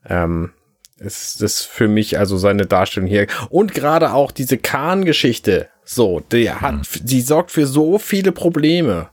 ähm, 0.06 0.52
ist 0.98 1.42
das 1.42 1.62
für 1.62 1.88
mich 1.88 2.20
also 2.20 2.38
seine 2.38 2.66
Darstellung 2.66 3.08
hier. 3.08 3.28
Und 3.50 3.74
gerade 3.74 4.14
auch 4.14 4.34
diese 4.34 4.58
Khan-Geschichte. 4.58 5.70
So, 5.86 6.20
der 6.20 6.60
hat, 6.60 6.76
mhm. 6.76 7.06
die 7.06 7.22
sorgt 7.22 7.52
für 7.52 7.66
so 7.66 8.00
viele 8.00 8.34
Probleme. 8.34 9.12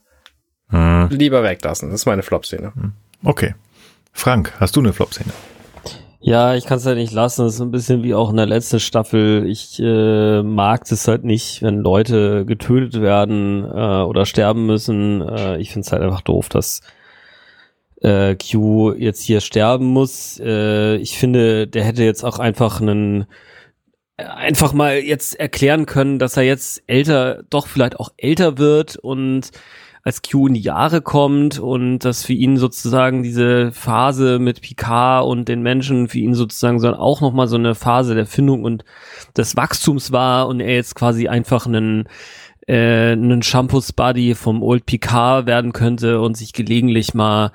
Mhm. 0.71 1.11
Lieber 1.11 1.45
weglassen. 1.45 1.91
Das 1.91 2.01
ist 2.01 2.07
meine 2.07 2.25
Flop-Szene. 2.25 2.73
Okay. 3.25 3.55
Frank, 4.13 4.53
hast 4.61 4.77
du 4.77 4.81
eine 4.81 4.93
Flop-Szene? 4.93 5.33
Ja, 6.21 6.55
ich 6.55 6.65
kann 6.65 6.79
es 6.79 6.87
halt 6.87 6.97
nicht 6.97 7.13
lassen. 7.13 7.45
Das 7.45 7.55
ist 7.55 7.61
ein 7.61 7.71
bisschen 7.71 8.03
wie 8.03 8.15
auch 8.15 8.31
in 8.31 8.37
der 8.37 8.47
letzten 8.47 8.81
Staffel. 8.81 9.47
Ich 9.47 9.79
äh, 9.79 10.43
mag 10.43 10.91
es 10.91 11.07
halt 11.07 11.25
nicht, 11.25 11.63
wenn 11.63 11.81
Leute 11.81 12.47
getötet 12.47 13.03
werden 13.03 13.65
äh, 13.65 14.03
oder 14.03 14.25
sterben 14.25 14.65
müssen. 14.65 15.21
Äh, 15.21 15.59
ich 15.59 15.71
finde 15.71 15.85
es 15.87 15.93
halt 15.93 16.03
einfach 16.03 16.23
doof, 16.23 16.49
dass 16.49 16.81
äh, 18.01 18.37
Q 18.37 18.93
jetzt 18.93 19.23
hier 19.23 19.41
sterben 19.41 19.87
muss. 19.87 20.41
Äh, 20.41 20.97
ich 20.97 21.19
finde, 21.19 21.67
der 21.67 21.85
hätte 21.85 22.05
jetzt 22.05 22.25
auch 22.25 22.39
einfach 22.39 22.81
einen 22.81 23.27
einfach 24.17 24.73
mal 24.73 24.99
jetzt 24.99 25.39
erklären 25.39 25.87
können, 25.87 26.19
dass 26.19 26.37
er 26.37 26.45
jetzt 26.45 26.85
älter, 26.87 27.43
doch 27.51 27.67
vielleicht 27.67 27.99
auch 27.99 28.13
älter 28.17 28.59
wird 28.59 28.97
und 28.97 29.51
als 30.05 30.21
Q 30.21 30.49
in 30.49 30.55
die 30.55 30.61
Jahre 30.61 31.01
kommt 31.01 31.59
und 31.59 32.01
dass 32.01 32.27
für 32.27 32.35
ihn 32.35 32.59
sozusagen 32.59 33.23
diese 33.23 33.73
Phase 33.73 34.39
mit 34.39 34.61
Picard 34.61 35.27
und 35.27 35.49
den 35.49 35.63
Menschen 35.63 36.09
für 36.09 36.19
ihn 36.19 36.35
sozusagen 36.35 36.79
so 36.79 36.93
auch 36.93 37.23
nochmal 37.23 37.49
so 37.49 37.57
eine 37.57 37.75
Phase 37.75 38.15
der 38.15 38.27
Findung 38.27 38.65
und 38.65 38.85
des 39.35 39.57
Wachstums 39.57 40.13
war 40.13 40.47
und 40.47 40.61
er 40.61 40.75
jetzt 40.75 40.95
quasi 40.95 41.27
einfach 41.27 41.67
einen 41.67 42.07
äh, 42.67 43.13
einen 43.13 43.43
Shampoos-Buddy 43.43 44.35
vom 44.35 44.63
Old 44.63 44.85
Picard 44.85 45.47
werden 45.47 45.73
könnte 45.73 46.21
und 46.21 46.37
sich 46.37 46.53
gelegentlich 46.53 47.15
mal 47.15 47.53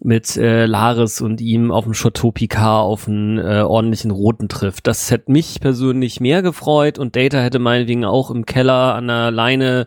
mit 0.00 0.36
äh, 0.36 0.66
Laris 0.66 1.20
und 1.20 1.40
ihm 1.40 1.70
auf 1.70 1.84
dem 1.84 1.92
Chateau 1.92 2.30
Picard 2.30 2.84
auf 2.84 3.08
einen 3.08 3.38
äh, 3.38 3.62
ordentlichen 3.62 4.10
Roten 4.10 4.48
trifft. 4.48 4.86
Das 4.86 5.10
hätte 5.10 5.30
mich 5.30 5.60
persönlich 5.60 6.20
mehr 6.20 6.42
gefreut 6.42 6.98
und 6.98 7.14
Data 7.14 7.38
hätte 7.38 7.58
meinetwegen 7.58 8.04
auch 8.04 8.30
im 8.30 8.44
Keller 8.44 8.94
an 8.94 9.06
der 9.06 9.30
Leine 9.30 9.86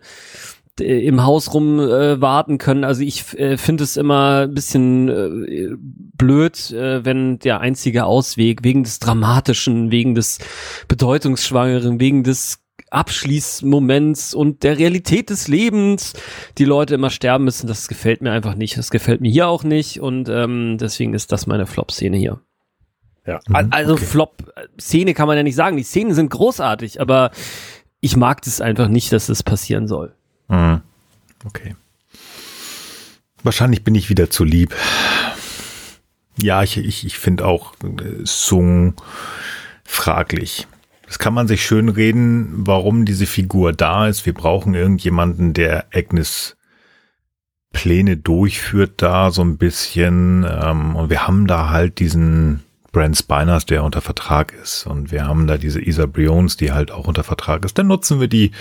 im 0.80 1.24
Haus 1.24 1.54
rum 1.54 1.80
äh, 1.80 2.22
warten 2.22 2.58
können. 2.58 2.84
Also 2.84 3.02
ich 3.02 3.38
äh, 3.38 3.58
finde 3.58 3.84
es 3.84 3.98
immer 3.98 4.44
ein 4.44 4.54
bisschen 4.54 5.10
äh, 5.10 5.76
blöd, 6.18 6.72
äh, 6.72 7.04
wenn 7.06 7.40
der 7.40 7.62
einzige 7.62 8.06
Ausweg 8.06 8.64
wegen 8.64 8.84
des 8.84 9.00
Dramatischen, 9.00 9.92
wegen 9.92 10.16
des 10.16 10.40
Bedeutungsschwangeren, 10.88 12.00
wegen 12.00 12.24
des 12.24 12.60
Abschließmoments 12.90 14.34
und 14.34 14.64
der 14.64 14.78
Realität 14.78 15.30
des 15.30 15.48
Lebens 15.48 16.14
die 16.58 16.66
Leute 16.66 16.96
immer 16.96 17.10
sterben 17.10 17.44
müssen. 17.44 17.68
Das 17.68 17.88
gefällt 17.88 18.22
mir 18.22 18.32
einfach 18.32 18.56
nicht. 18.56 18.78
Das 18.78 18.92
gefällt 18.92 19.22
mir 19.22 19.32
hier 19.32 19.48
auch 19.48 19.64
nicht 19.64 20.00
und 20.00 20.30
ähm, 20.30 20.78
deswegen 20.80 21.14
ist 21.14 21.32
das 21.32 21.48
meine 21.48 21.66
Flop-Szene 21.66 22.18
hier. 22.18 22.40
Ja. 23.26 23.40
Also 23.72 23.94
okay. 23.94 24.06
Flop-Szene 24.06 25.14
kann 25.14 25.28
man 25.28 25.36
ja 25.36 25.44
nicht 25.44 25.56
sagen. 25.56 25.76
Die 25.76 25.84
Szenen 25.84 26.14
sind 26.14 26.30
großartig, 26.30 27.02
aber 27.02 27.32
ich 28.00 28.16
mag 28.16 28.42
das 28.44 28.62
einfach 28.62 28.88
nicht, 28.88 29.12
dass 29.12 29.28
das 29.28 29.44
passieren 29.44 29.88
soll. 29.88 30.16
Mhm. 30.48 30.82
Okay. 31.46 31.76
Wahrscheinlich 33.44 33.84
bin 33.84 33.96
ich 33.96 34.10
wieder 34.10 34.30
zu 34.30 34.44
lieb. 34.44 34.76
Ja, 36.42 36.64
ich, 36.64 36.78
ich, 36.78 37.06
ich 37.06 37.18
finde 37.18 37.46
auch 37.46 37.74
äh, 37.84 38.24
Sung 38.24 38.96
fraglich. 39.84 40.68
Das 41.06 41.20
kann 41.20 41.34
man 41.34 41.48
sich 41.48 41.66
schön 41.66 41.90
reden, 41.90 42.68
warum 42.68 43.06
diese 43.06 43.26
Figur 43.26 43.72
da 43.72 44.08
ist. 44.08 44.26
Wir 44.26 44.34
brauchen 44.34 44.74
irgendjemanden, 44.74 45.54
der 45.54 45.86
Agnes 45.94 46.58
Pläne 47.72 48.18
durchführt 48.18 49.02
da 49.02 49.32
so 49.32 49.44
ein 49.44 49.58
bisschen. 49.58 50.46
Ähm, 50.50 50.96
und 50.96 51.10
wir 51.10 51.28
haben 51.28 51.48
da 51.48 51.70
halt 51.70 52.00
diesen 52.00 52.64
Brent 52.92 53.18
Spiners, 53.18 53.66
der 53.66 53.84
unter 53.84 54.02
Vertrag 54.02 54.54
ist. 54.54 54.86
Und 54.86 55.12
wir 55.12 55.26
haben 55.26 55.48
da 55.48 55.58
diese 55.58 55.82
Isa 55.82 56.06
Briones, 56.06 56.58
die 56.58 56.72
halt 56.72 56.92
auch 56.92 57.08
unter 57.08 57.24
Vertrag 57.24 57.64
ist. 57.64 57.78
Dann 57.78 57.88
nutzen 57.88 58.20
wir 58.20 58.28
die. 58.28 58.52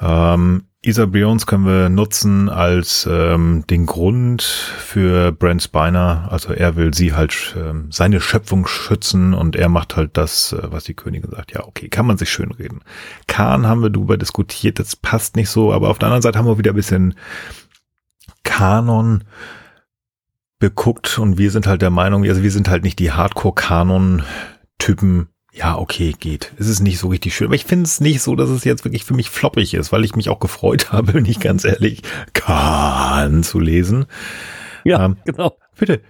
Ähm, 0.00 0.64
Isa 0.84 1.06
Briones 1.06 1.46
können 1.46 1.64
wir 1.64 1.88
nutzen 1.88 2.48
als 2.48 3.08
ähm, 3.08 3.62
den 3.70 3.86
Grund 3.86 4.42
für 4.42 5.30
Brent 5.30 5.62
Spiner. 5.62 6.26
Also 6.28 6.52
er 6.52 6.74
will 6.74 6.92
sie 6.92 7.12
halt 7.12 7.54
ähm, 7.56 7.92
seine 7.92 8.20
Schöpfung 8.20 8.66
schützen 8.66 9.32
und 9.32 9.54
er 9.54 9.68
macht 9.68 9.94
halt 9.94 10.16
das, 10.16 10.52
äh, 10.52 10.72
was 10.72 10.82
die 10.82 10.94
Königin 10.94 11.30
sagt. 11.30 11.52
Ja, 11.52 11.64
okay, 11.64 11.88
kann 11.88 12.04
man 12.04 12.18
sich 12.18 12.32
schön 12.32 12.50
reden. 12.50 12.80
Khan 13.28 13.68
haben 13.68 13.82
wir 13.82 13.90
darüber 13.90 14.16
diskutiert, 14.16 14.80
das 14.80 14.96
passt 14.96 15.36
nicht 15.36 15.50
so, 15.50 15.72
aber 15.72 15.88
auf 15.88 16.00
der 16.00 16.08
anderen 16.08 16.22
Seite 16.22 16.36
haben 16.36 16.46
wir 16.46 16.58
wieder 16.58 16.72
ein 16.72 16.76
bisschen 16.76 17.14
Kanon 18.42 19.22
beguckt 20.58 21.16
und 21.20 21.38
wir 21.38 21.52
sind 21.52 21.68
halt 21.68 21.82
der 21.82 21.90
Meinung, 21.90 22.24
also 22.24 22.42
wir 22.42 22.50
sind 22.50 22.68
halt 22.68 22.82
nicht 22.82 22.98
die 22.98 23.12
Hardcore-Kanon-Typen. 23.12 25.28
Ja, 25.54 25.76
okay, 25.76 26.14
geht. 26.18 26.52
Es 26.58 26.66
ist 26.66 26.80
nicht 26.80 26.98
so 26.98 27.08
richtig 27.08 27.34
schön. 27.34 27.48
Aber 27.48 27.54
ich 27.54 27.66
finde 27.66 27.84
es 27.84 28.00
nicht 28.00 28.22
so, 28.22 28.34
dass 28.36 28.48
es 28.48 28.64
jetzt 28.64 28.84
wirklich 28.84 29.04
für 29.04 29.12
mich 29.12 29.28
floppig 29.28 29.74
ist, 29.74 29.92
weil 29.92 30.04
ich 30.04 30.16
mich 30.16 30.30
auch 30.30 30.40
gefreut 30.40 30.92
habe, 30.92 31.12
bin 31.12 31.26
ich 31.26 31.40
ganz 31.40 31.64
ehrlich, 31.64 32.02
Kahn 32.32 33.42
zu 33.42 33.60
lesen. 33.60 34.06
Ja, 34.84 35.04
ähm, 35.04 35.16
genau. 35.24 35.56
Bitte, 35.78 36.00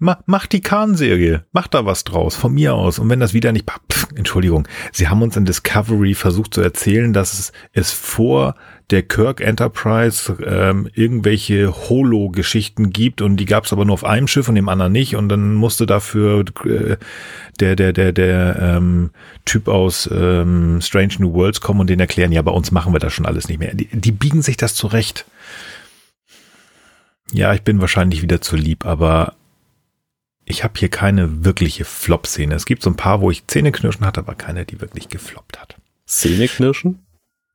Ma, 0.00 0.22
mach 0.26 0.46
die 0.46 0.60
Kahn-Serie, 0.60 1.44
mach 1.52 1.66
da 1.66 1.84
was 1.84 2.04
draus, 2.04 2.36
von 2.36 2.54
mir 2.54 2.74
aus. 2.74 3.00
Und 3.00 3.10
wenn 3.10 3.18
das 3.18 3.34
wieder 3.34 3.50
nicht, 3.52 3.68
pff, 3.68 4.06
Entschuldigung, 4.14 4.68
sie 4.92 5.08
haben 5.08 5.22
uns 5.22 5.36
in 5.36 5.44
Discovery 5.44 6.14
versucht 6.14 6.54
zu 6.54 6.60
erzählen, 6.60 7.12
dass 7.12 7.32
es, 7.38 7.52
es 7.72 7.90
vor 7.90 8.54
der 8.90 9.02
Kirk 9.02 9.40
Enterprise 9.40 10.36
ähm, 10.44 10.88
irgendwelche 10.94 11.72
Holo-Geschichten 11.88 12.90
gibt 12.90 13.20
und 13.20 13.36
die 13.36 13.44
gab 13.44 13.64
es 13.64 13.72
aber 13.72 13.84
nur 13.84 13.94
auf 13.94 14.04
einem 14.04 14.28
Schiff 14.28 14.48
und 14.48 14.54
dem 14.54 14.68
anderen 14.68 14.92
nicht 14.92 15.14
und 15.14 15.28
dann 15.28 15.54
musste 15.54 15.84
dafür 15.84 16.44
äh, 16.64 16.96
der 17.60 17.76
der 17.76 17.92
der 17.92 18.12
der 18.12 18.58
ähm, 18.60 19.10
Typ 19.44 19.68
aus 19.68 20.08
ähm, 20.10 20.80
Strange 20.80 21.14
New 21.18 21.34
Worlds 21.34 21.60
kommen 21.60 21.80
und 21.80 21.90
den 21.90 22.00
erklären, 22.00 22.32
ja 22.32 22.40
bei 22.40 22.50
uns 22.50 22.70
machen 22.70 22.94
wir 22.94 23.00
das 23.00 23.12
schon 23.12 23.26
alles 23.26 23.48
nicht 23.48 23.58
mehr. 23.58 23.74
Die, 23.74 23.88
die 23.92 24.12
biegen 24.12 24.40
sich 24.40 24.56
das 24.56 24.74
zurecht. 24.74 25.26
Ja, 27.30 27.52
ich 27.52 27.62
bin 27.62 27.82
wahrscheinlich 27.82 28.22
wieder 28.22 28.40
zu 28.40 28.56
lieb, 28.56 28.86
aber 28.86 29.34
ich 30.46 30.64
habe 30.64 30.78
hier 30.78 30.88
keine 30.88 31.44
wirkliche 31.44 31.84
Flop-Szene. 31.84 32.54
Es 32.54 32.64
gibt 32.64 32.82
so 32.82 32.88
ein 32.88 32.96
paar, 32.96 33.20
wo 33.20 33.30
ich 33.30 33.46
Zähneknirschen 33.46 34.06
hatte, 34.06 34.20
aber 34.20 34.34
keine, 34.34 34.64
die 34.64 34.80
wirklich 34.80 35.10
gefloppt 35.10 35.60
hat. 35.60 35.76
Zähneknirschen? 36.06 37.04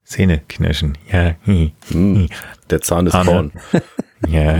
Zähneknirschen, 0.05 0.97
ja. 1.11 1.35
Hm. 1.43 1.71
Hm, 1.89 2.29
der 2.69 2.81
Zahn 2.81 3.07
ist 3.07 3.15
vorn. 3.15 3.51
Ja. 4.29 4.57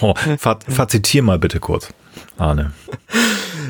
Oh, 0.00 0.14
fazitier 0.36 1.22
mal 1.22 1.38
bitte 1.38 1.60
kurz, 1.60 1.90
Arne. 2.36 2.72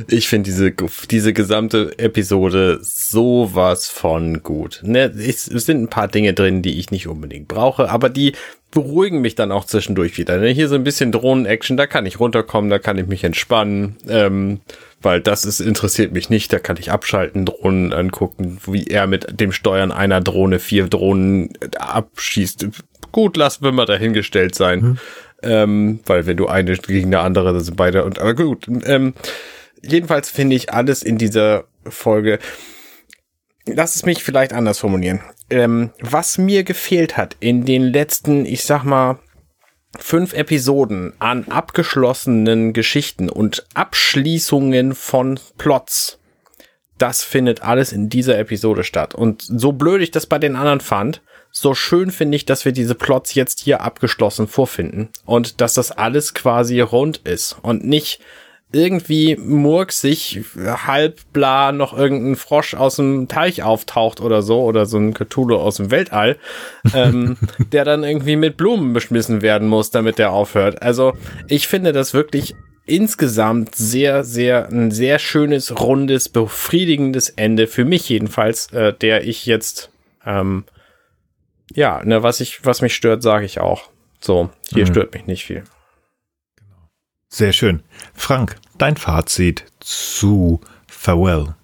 Ich 0.09 0.29
finde 0.29 0.51
diese, 0.51 0.73
diese 1.11 1.33
gesamte 1.33 1.99
Episode 1.99 2.79
sowas 2.81 3.89
von 3.89 4.43
gut. 4.43 4.81
Ne, 4.85 5.12
es 5.15 5.45
sind 5.45 5.83
ein 5.83 5.89
paar 5.89 6.09
Dinge 6.09 6.33
drin, 6.33 6.62
die 6.62 6.79
ich 6.79 6.91
nicht 6.91 7.09
unbedingt 7.09 7.49
brauche, 7.49 7.91
aber 7.91 8.09
die 8.09 8.33
beruhigen 8.71 9.21
mich 9.21 9.35
dann 9.35 9.53
auch 9.53 9.67
zwischendurch 9.67 10.17
wieder. 10.17 10.39
Ne? 10.39 10.49
Hier 10.49 10.69
so 10.69 10.75
ein 10.75 10.85
bisschen 10.85 11.12
Drohnen-Action, 11.12 11.77
da 11.77 11.87
kann 11.87 12.07
ich 12.07 12.19
runterkommen, 12.19 12.71
da 12.71 12.79
kann 12.79 12.99
ich 12.99 13.07
mich 13.07 13.23
entspannen, 13.23 13.97
ähm, 14.09 14.61
weil 15.03 15.21
das 15.21 15.45
ist, 15.45 15.61
interessiert 15.61 16.13
mich 16.13 16.31
nicht. 16.31 16.53
Da 16.53 16.59
kann 16.59 16.77
ich 16.79 16.91
abschalten, 16.91 17.45
Drohnen 17.45 17.93
angucken, 17.93 18.59
wie 18.67 18.87
er 18.87 19.07
mit 19.07 19.41
dem 19.41 19.53
Steuern 19.53 19.93
einer 19.93 20.21
Drohne 20.21 20.59
vier 20.59 20.89
Drohnen 20.89 21.53
abschießt. 21.79 22.69
Gut, 23.13 23.37
lassen 23.37 23.65
wir 23.65 23.73
mal 23.73 23.87
dahingestellt 23.87 24.55
sein. 24.55 24.81
Mhm. 24.81 24.99
Ähm, 25.45 26.01
weil 26.07 26.27
wenn 26.27 26.37
du 26.37 26.47
eine 26.47 26.77
gegen 26.77 27.09
eine 27.09 27.21
andere, 27.21 27.53
das 27.53 27.67
sind 27.67 27.77
beide 27.77 28.05
und 28.05 28.19
aber 28.21 28.35
gut. 28.35 28.69
Ähm, 28.85 29.15
jedenfalls 29.83 30.31
finde 30.31 30.55
ich 30.55 30.73
alles 30.73 31.03
in 31.03 31.19
dieser 31.19 31.65
Folge. 31.85 32.39
Lass 33.67 33.97
es 33.97 34.05
mich 34.05 34.23
vielleicht 34.23 34.53
anders 34.53 34.79
formulieren 34.79 35.21
ähm, 35.53 35.91
was 36.01 36.39
mir 36.39 36.65
gefehlt 36.65 37.17
hat 37.17 37.37
in 37.41 37.65
den 37.65 37.83
letzten, 37.83 38.47
ich 38.47 38.65
sag 38.65 38.85
mal, 38.85 39.19
fünf 39.99 40.33
Episoden 40.33 41.12
an 41.19 41.47
abgeschlossenen 41.49 42.73
Geschichten 42.73 43.29
und 43.29 43.65
Abschließungen 43.75 44.95
von 44.95 45.39
Plots, 45.59 46.19
das 46.99 47.25
findet 47.25 47.62
alles 47.62 47.93
in 47.93 48.09
dieser 48.09 48.39
Episode 48.39 48.85
statt. 48.85 49.15
Und 49.15 49.43
so 49.43 49.73
blöd 49.73 50.03
ich 50.03 50.11
das 50.11 50.27
bei 50.27 50.39
den 50.39 50.57
anderen 50.57 50.81
fand, 50.81 51.21
so 51.51 51.75
schön 51.75 52.11
finde 52.11 52.37
ich, 52.37 52.47
dass 52.47 52.65
wir 52.65 52.73
diese 52.73 52.95
Plots 52.95 53.35
jetzt 53.35 53.61
hier 53.61 53.83
abgeschlossen 53.83 54.49
vorfinden 54.49 55.11
und 55.27 55.61
dass 55.61 55.75
das 55.75 55.91
alles 55.91 56.33
quasi 56.33 56.81
rund 56.81 57.19
ist 57.19 57.57
und 57.61 57.85
nicht 57.85 58.21
irgendwie 58.73 59.36
murksig, 59.36 60.42
halb 60.57 61.20
bla 61.33 61.73
noch 61.73 61.97
irgendein 61.97 62.36
Frosch 62.36 62.75
aus 62.75 62.97
dem 62.97 63.28
Teich 63.28 63.62
auftaucht 63.62 64.20
oder 64.20 64.42
so, 64.42 64.62
oder 64.62 64.86
so 64.86 64.99
ein 64.99 65.15
Cthulhu 65.15 65.57
aus 65.57 65.76
dem 65.76 65.91
Weltall, 65.91 66.39
ähm, 66.94 67.36
der 67.73 67.84
dann 67.84 68.02
irgendwie 68.02 68.36
mit 68.36 68.57
Blumen 68.57 68.92
beschmissen 68.92 69.42
werden 69.42 69.68
muss, 69.68 69.91
damit 69.91 70.18
der 70.18 70.33
aufhört. 70.33 70.83
Also 70.83 71.12
ich 71.49 71.68
finde 71.68 71.92
das 71.92 72.15
wirklich 72.15 72.55
insgesamt 72.84 73.75
sehr, 73.75 74.25
sehr, 74.25 74.68
ein 74.68 74.91
sehr 74.91 75.18
schönes, 75.18 75.81
rundes, 75.81 76.28
befriedigendes 76.28 77.28
Ende, 77.31 77.67
für 77.67 77.84
mich 77.84 78.09
jedenfalls, 78.09 78.73
äh, 78.73 78.92
der 78.92 79.26
ich 79.26 79.47
jetzt, 79.47 79.91
ähm, 80.26 80.65
ja, 81.75 82.02
ne, 82.05 82.23
was 82.23 82.41
ich, 82.41 82.65
was 82.65 82.83
mich 82.83 82.94
stört, 82.94 83.23
sage 83.23 83.44
ich 83.44 83.60
auch. 83.60 83.91
So, 84.20 84.51
hier 84.73 84.84
mhm. 84.84 84.91
stört 84.91 85.15
mich 85.15 85.26
nicht 85.26 85.44
viel. 85.44 85.65
Sehr 87.35 87.55
schön. 87.55 87.83
Frank, 88.12 88.57
dein 88.77 88.99
Fazit 88.99 89.65
zu 89.81 90.61
Farewell. 90.86 91.55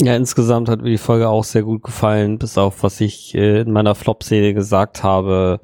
Ja, 0.00 0.14
insgesamt 0.14 0.68
hat 0.68 0.80
mir 0.80 0.90
die 0.90 0.96
Folge 0.96 1.28
auch 1.28 1.42
sehr 1.42 1.64
gut 1.64 1.82
gefallen, 1.82 2.38
bis 2.38 2.56
auf 2.56 2.84
was 2.84 3.00
ich 3.00 3.34
äh, 3.34 3.62
in 3.62 3.72
meiner 3.72 3.96
Flop-Serie 3.96 4.54
gesagt 4.54 5.02
habe. 5.02 5.58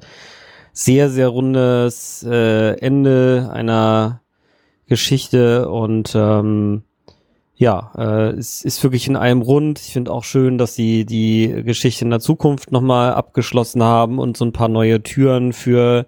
Sehr, 0.73 1.09
sehr 1.09 1.29
rundes 1.29 2.25
äh, 2.29 2.77
Ende 2.79 3.49
einer 3.53 4.19
Geschichte 4.87 5.69
und 5.69 6.11
ähm, 6.15 6.83
ja, 7.55 7.93
äh, 7.97 8.31
es 8.31 8.65
ist 8.65 8.83
wirklich 8.83 9.07
in 9.07 9.15
einem 9.15 9.41
rund. 9.41 9.79
Ich 9.79 9.93
finde 9.93 10.11
auch 10.11 10.25
schön, 10.25 10.57
dass 10.57 10.75
sie 10.75 11.05
die 11.05 11.63
Geschichte 11.63 12.03
in 12.03 12.11
der 12.11 12.19
Zukunft 12.19 12.73
nochmal 12.73 13.13
abgeschlossen 13.13 13.83
haben 13.83 14.19
und 14.19 14.35
so 14.35 14.43
ein 14.43 14.51
paar 14.51 14.67
neue 14.67 15.01
Türen 15.01 15.53
für 15.53 16.07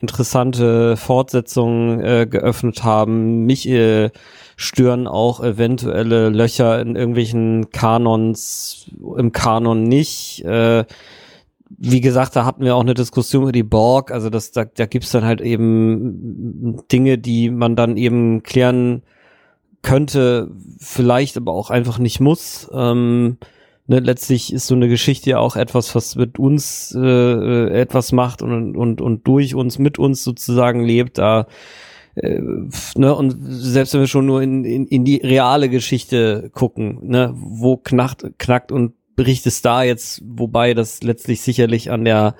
interessante 0.00 0.96
Fortsetzungen 0.96 2.00
äh, 2.00 2.26
geöffnet 2.28 2.84
haben. 2.84 3.44
Mich 3.44 3.68
äh, 3.68 4.10
stören 4.56 5.06
auch 5.06 5.42
eventuelle 5.42 6.30
Löcher 6.30 6.80
in 6.80 6.96
irgendwelchen 6.96 7.70
Kanons, 7.70 8.90
im 9.16 9.32
Kanon 9.32 9.84
nicht. 9.84 10.44
Äh, 10.44 10.84
wie 11.68 12.00
gesagt, 12.00 12.34
da 12.36 12.44
hatten 12.44 12.64
wir 12.64 12.74
auch 12.74 12.80
eine 12.80 12.94
Diskussion 12.94 13.44
über 13.44 13.52
die 13.52 13.62
Borg. 13.62 14.10
Also 14.10 14.28
das, 14.28 14.52
da, 14.52 14.64
da 14.64 14.86
gibt's 14.86 15.12
dann 15.12 15.24
halt 15.24 15.40
eben 15.40 16.82
Dinge, 16.90 17.18
die 17.18 17.50
man 17.50 17.76
dann 17.76 17.96
eben 17.96 18.42
klären 18.42 19.02
könnte, 19.82 20.50
vielleicht 20.78 21.36
aber 21.36 21.52
auch 21.52 21.70
einfach 21.70 21.98
nicht 21.98 22.20
muss. 22.20 22.68
Ähm, 22.72 23.38
ne, 23.86 24.00
letztlich 24.00 24.52
ist 24.52 24.66
so 24.66 24.74
eine 24.74 24.88
Geschichte 24.88 25.30
ja 25.30 25.38
auch 25.38 25.56
etwas, 25.56 25.94
was 25.94 26.16
mit 26.16 26.38
uns 26.38 26.94
äh, 26.96 27.00
äh, 27.00 27.80
etwas 27.80 28.12
macht 28.12 28.42
und, 28.42 28.76
und, 28.76 29.00
und 29.00 29.26
durch 29.26 29.54
uns, 29.54 29.78
mit 29.78 29.98
uns 29.98 30.24
sozusagen 30.24 30.84
lebt. 30.84 31.18
Da 31.18 31.46
äh, 32.14 32.40
ne, 32.96 33.14
und 33.14 33.36
selbst 33.40 33.94
wenn 33.94 34.00
wir 34.00 34.08
schon 34.08 34.26
nur 34.26 34.42
in, 34.42 34.64
in, 34.64 34.86
in 34.86 35.04
die 35.04 35.16
reale 35.16 35.68
Geschichte 35.68 36.50
gucken, 36.52 36.98
ne, 37.02 37.32
wo 37.34 37.76
knackt, 37.76 38.38
knackt 38.38 38.72
und 38.72 38.94
bricht 39.16 39.46
es 39.46 39.62
da 39.62 39.82
jetzt, 39.82 40.22
wobei 40.24 40.74
das 40.74 41.02
letztlich 41.02 41.42
sicherlich 41.42 41.90
an 41.90 42.04
der 42.04 42.36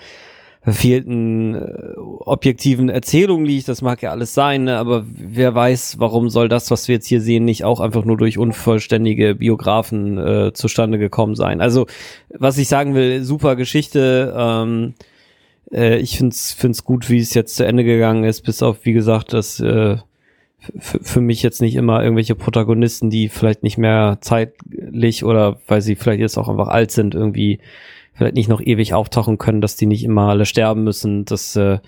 verfehlten 0.62 1.54
äh, 1.54 1.94
objektiven 1.96 2.90
Erzählung 2.90 3.44
liegt, 3.44 3.68
das 3.68 3.80
mag 3.80 4.02
ja 4.02 4.10
alles 4.10 4.34
sein, 4.34 4.64
ne? 4.64 4.76
aber 4.76 5.04
wer 5.06 5.54
weiß, 5.54 5.96
warum 5.98 6.28
soll 6.28 6.48
das, 6.48 6.70
was 6.70 6.86
wir 6.86 6.96
jetzt 6.96 7.06
hier 7.06 7.22
sehen, 7.22 7.44
nicht 7.44 7.64
auch 7.64 7.80
einfach 7.80 8.04
nur 8.04 8.18
durch 8.18 8.36
unvollständige 8.36 9.36
Biografen 9.36 10.18
äh, 10.18 10.52
zustande 10.52 10.98
gekommen 10.98 11.34
sein. 11.34 11.60
Also, 11.60 11.86
was 12.28 12.58
ich 12.58 12.68
sagen 12.68 12.94
will, 12.94 13.22
super 13.24 13.56
Geschichte. 13.56 14.34
Ähm, 14.36 14.94
äh, 15.72 15.98
ich 15.98 16.18
find's 16.18 16.52
find's 16.52 16.84
gut, 16.84 17.08
wie 17.08 17.18
es 17.18 17.34
jetzt 17.34 17.56
zu 17.56 17.64
Ende 17.64 17.84
gegangen 17.84 18.24
ist, 18.24 18.42
bis 18.42 18.62
auf, 18.62 18.84
wie 18.84 18.92
gesagt, 18.92 19.32
dass 19.32 19.60
äh, 19.60 19.96
für 20.78 21.20
mich 21.22 21.42
jetzt 21.42 21.62
nicht 21.62 21.74
immer 21.74 22.02
irgendwelche 22.02 22.34
Protagonisten, 22.34 23.08
die 23.08 23.28
vielleicht 23.28 23.62
nicht 23.62 23.78
mehr 23.78 24.18
zeitlich 24.20 25.24
oder 25.24 25.58
weil 25.66 25.80
sie 25.80 25.96
vielleicht 25.96 26.20
jetzt 26.20 26.36
auch 26.36 26.48
einfach 26.48 26.68
alt 26.68 26.90
sind, 26.90 27.14
irgendwie 27.14 27.60
vielleicht 28.20 28.36
nicht 28.36 28.50
noch 28.50 28.60
ewig 28.60 28.92
auftauchen 28.92 29.38
können, 29.38 29.62
dass 29.62 29.76
die 29.76 29.86
nicht 29.86 30.04
immer 30.04 30.28
alle 30.28 30.44
sterben 30.44 30.84
müssen. 30.84 31.24
Das 31.24 31.56
äh, 31.56 31.78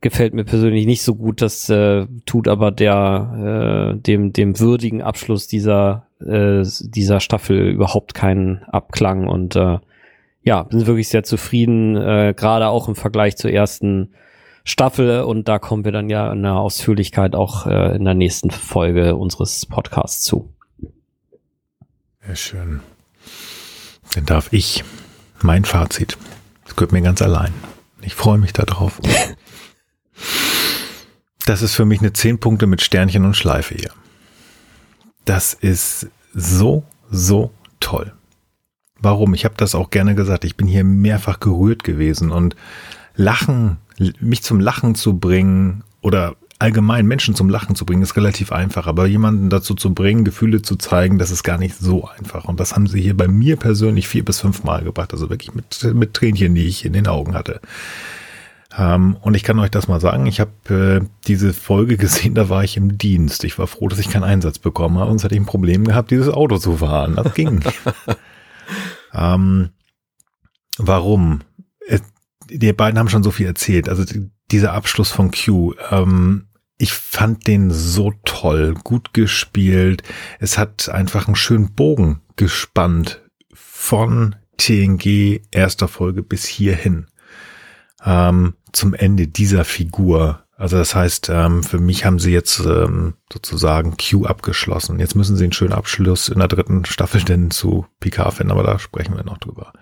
gefällt 0.00 0.32
mir 0.32 0.44
persönlich 0.44 0.86
nicht 0.86 1.02
so 1.02 1.16
gut. 1.16 1.42
Das 1.42 1.68
äh, 1.68 2.06
tut 2.24 2.46
aber 2.46 2.70
der 2.70 3.96
äh, 3.96 4.00
dem 4.00 4.32
dem 4.32 4.60
würdigen 4.60 5.02
Abschluss 5.02 5.48
dieser 5.48 6.06
äh, 6.20 6.62
dieser 6.82 7.18
Staffel 7.18 7.68
überhaupt 7.68 8.14
keinen 8.14 8.62
Abklang 8.62 9.26
und 9.26 9.56
äh, 9.56 9.78
ja, 10.42 10.62
bin 10.62 10.86
wirklich 10.86 11.08
sehr 11.08 11.24
zufrieden, 11.24 11.96
äh, 11.96 12.32
gerade 12.36 12.68
auch 12.68 12.86
im 12.86 12.94
Vergleich 12.94 13.36
zur 13.36 13.50
ersten 13.50 14.14
Staffel 14.62 15.22
und 15.22 15.48
da 15.48 15.58
kommen 15.58 15.84
wir 15.84 15.90
dann 15.90 16.08
ja 16.08 16.32
in 16.32 16.44
der 16.44 16.54
Ausführlichkeit 16.54 17.34
auch 17.34 17.66
äh, 17.66 17.96
in 17.96 18.04
der 18.04 18.14
nächsten 18.14 18.52
Folge 18.52 19.16
unseres 19.16 19.66
Podcasts 19.66 20.22
zu. 20.22 20.52
Sehr 22.24 22.36
schön. 22.36 22.80
Dann 24.14 24.26
darf 24.26 24.52
ich 24.52 24.84
mein 25.42 25.64
Fazit. 25.64 26.16
Das 26.64 26.76
gehört 26.76 26.92
mir 26.92 27.02
ganz 27.02 27.22
allein. 27.22 27.52
Ich 28.02 28.14
freue 28.14 28.38
mich 28.38 28.52
darauf. 28.52 29.00
Das 31.44 31.62
ist 31.62 31.74
für 31.74 31.84
mich 31.84 32.00
eine 32.00 32.12
10 32.12 32.38
Punkte 32.40 32.66
mit 32.66 32.82
Sternchen 32.82 33.24
und 33.24 33.36
Schleife 33.36 33.74
hier. 33.74 33.92
Das 35.24 35.54
ist 35.54 36.08
so, 36.34 36.84
so 37.10 37.52
toll. 37.80 38.12
Warum? 38.98 39.34
Ich 39.34 39.44
habe 39.44 39.54
das 39.56 39.74
auch 39.74 39.90
gerne 39.90 40.14
gesagt. 40.14 40.44
Ich 40.44 40.56
bin 40.56 40.66
hier 40.66 40.84
mehrfach 40.84 41.40
gerührt 41.40 41.84
gewesen 41.84 42.30
und 42.30 42.56
Lachen, 43.14 43.78
mich 44.20 44.42
zum 44.42 44.60
Lachen 44.60 44.94
zu 44.94 45.18
bringen 45.18 45.84
oder 46.00 46.36
allgemein 46.58 47.06
Menschen 47.06 47.34
zum 47.34 47.48
Lachen 47.48 47.74
zu 47.74 47.84
bringen, 47.84 48.02
ist 48.02 48.16
relativ 48.16 48.52
einfach. 48.52 48.86
Aber 48.86 49.06
jemanden 49.06 49.50
dazu 49.50 49.74
zu 49.74 49.92
bringen, 49.94 50.24
Gefühle 50.24 50.62
zu 50.62 50.76
zeigen, 50.76 51.18
das 51.18 51.30
ist 51.30 51.42
gar 51.42 51.58
nicht 51.58 51.76
so 51.76 52.08
einfach. 52.08 52.44
Und 52.46 52.60
das 52.60 52.74
haben 52.74 52.86
sie 52.86 53.00
hier 53.00 53.16
bei 53.16 53.28
mir 53.28 53.56
persönlich 53.56 54.08
vier 54.08 54.24
bis 54.24 54.40
fünf 54.40 54.64
Mal 54.64 54.82
gebracht. 54.84 55.12
Also 55.12 55.30
wirklich 55.30 55.54
mit, 55.54 55.94
mit 55.94 56.14
Tränchen, 56.14 56.54
die 56.54 56.66
ich 56.66 56.84
in 56.84 56.92
den 56.92 57.06
Augen 57.06 57.34
hatte. 57.34 57.60
Ähm, 58.76 59.16
und 59.20 59.34
ich 59.34 59.42
kann 59.42 59.58
euch 59.58 59.70
das 59.70 59.88
mal 59.88 60.00
sagen, 60.00 60.26
ich 60.26 60.40
habe 60.40 61.02
äh, 61.02 61.06
diese 61.26 61.52
Folge 61.52 61.96
gesehen, 61.98 62.34
da 62.34 62.48
war 62.48 62.64
ich 62.64 62.76
im 62.76 62.98
Dienst. 62.98 63.44
Ich 63.44 63.58
war 63.58 63.66
froh, 63.66 63.88
dass 63.88 63.98
ich 63.98 64.10
keinen 64.10 64.24
Einsatz 64.24 64.58
bekommen 64.58 64.98
habe, 64.98 65.10
sonst 65.10 65.24
hätte 65.24 65.34
ich 65.34 65.40
ein 65.40 65.46
Problem 65.46 65.84
gehabt, 65.84 66.10
dieses 66.10 66.28
Auto 66.28 66.58
zu 66.58 66.78
fahren. 66.78 67.16
Das 67.16 67.34
ging. 67.34 67.62
ähm, 69.14 69.70
warum? 70.78 71.40
Äh, 71.86 72.00
die 72.48 72.72
beiden 72.72 72.98
haben 72.98 73.08
schon 73.08 73.22
so 73.22 73.30
viel 73.30 73.46
erzählt. 73.46 73.88
Also 73.88 74.04
dieser 74.50 74.72
Abschluss 74.72 75.10
von 75.10 75.30
Q, 75.30 75.74
ähm, 75.90 76.46
ich 76.78 76.92
fand 76.92 77.46
den 77.46 77.70
so 77.70 78.12
toll, 78.24 78.74
gut 78.74 79.14
gespielt. 79.14 80.02
Es 80.38 80.58
hat 80.58 80.88
einfach 80.88 81.26
einen 81.26 81.36
schönen 81.36 81.72
Bogen 81.74 82.20
gespannt 82.36 83.22
von 83.54 84.36
TNG 84.58 85.40
erster 85.50 85.88
Folge 85.88 86.22
bis 86.22 86.44
hierhin 86.44 87.06
ähm, 88.04 88.54
zum 88.72 88.94
Ende 88.94 89.26
dieser 89.26 89.64
Figur. 89.64 90.42
Also 90.56 90.76
das 90.78 90.94
heißt, 90.94 91.28
ähm, 91.30 91.62
für 91.62 91.78
mich 91.78 92.04
haben 92.04 92.18
sie 92.18 92.32
jetzt 92.32 92.60
ähm, 92.60 93.14
sozusagen 93.30 93.96
Q 93.96 94.24
abgeschlossen. 94.24 94.98
Jetzt 94.98 95.14
müssen 95.14 95.36
sie 95.36 95.44
einen 95.44 95.52
schönen 95.52 95.74
Abschluss 95.74 96.28
in 96.28 96.38
der 96.38 96.48
dritten 96.48 96.84
Staffel 96.86 97.22
denn 97.22 97.50
zu 97.50 97.86
Picard 98.00 98.34
finden, 98.34 98.52
aber 98.52 98.62
da 98.62 98.78
sprechen 98.78 99.16
wir 99.16 99.24
noch 99.24 99.38
drüber. 99.38 99.72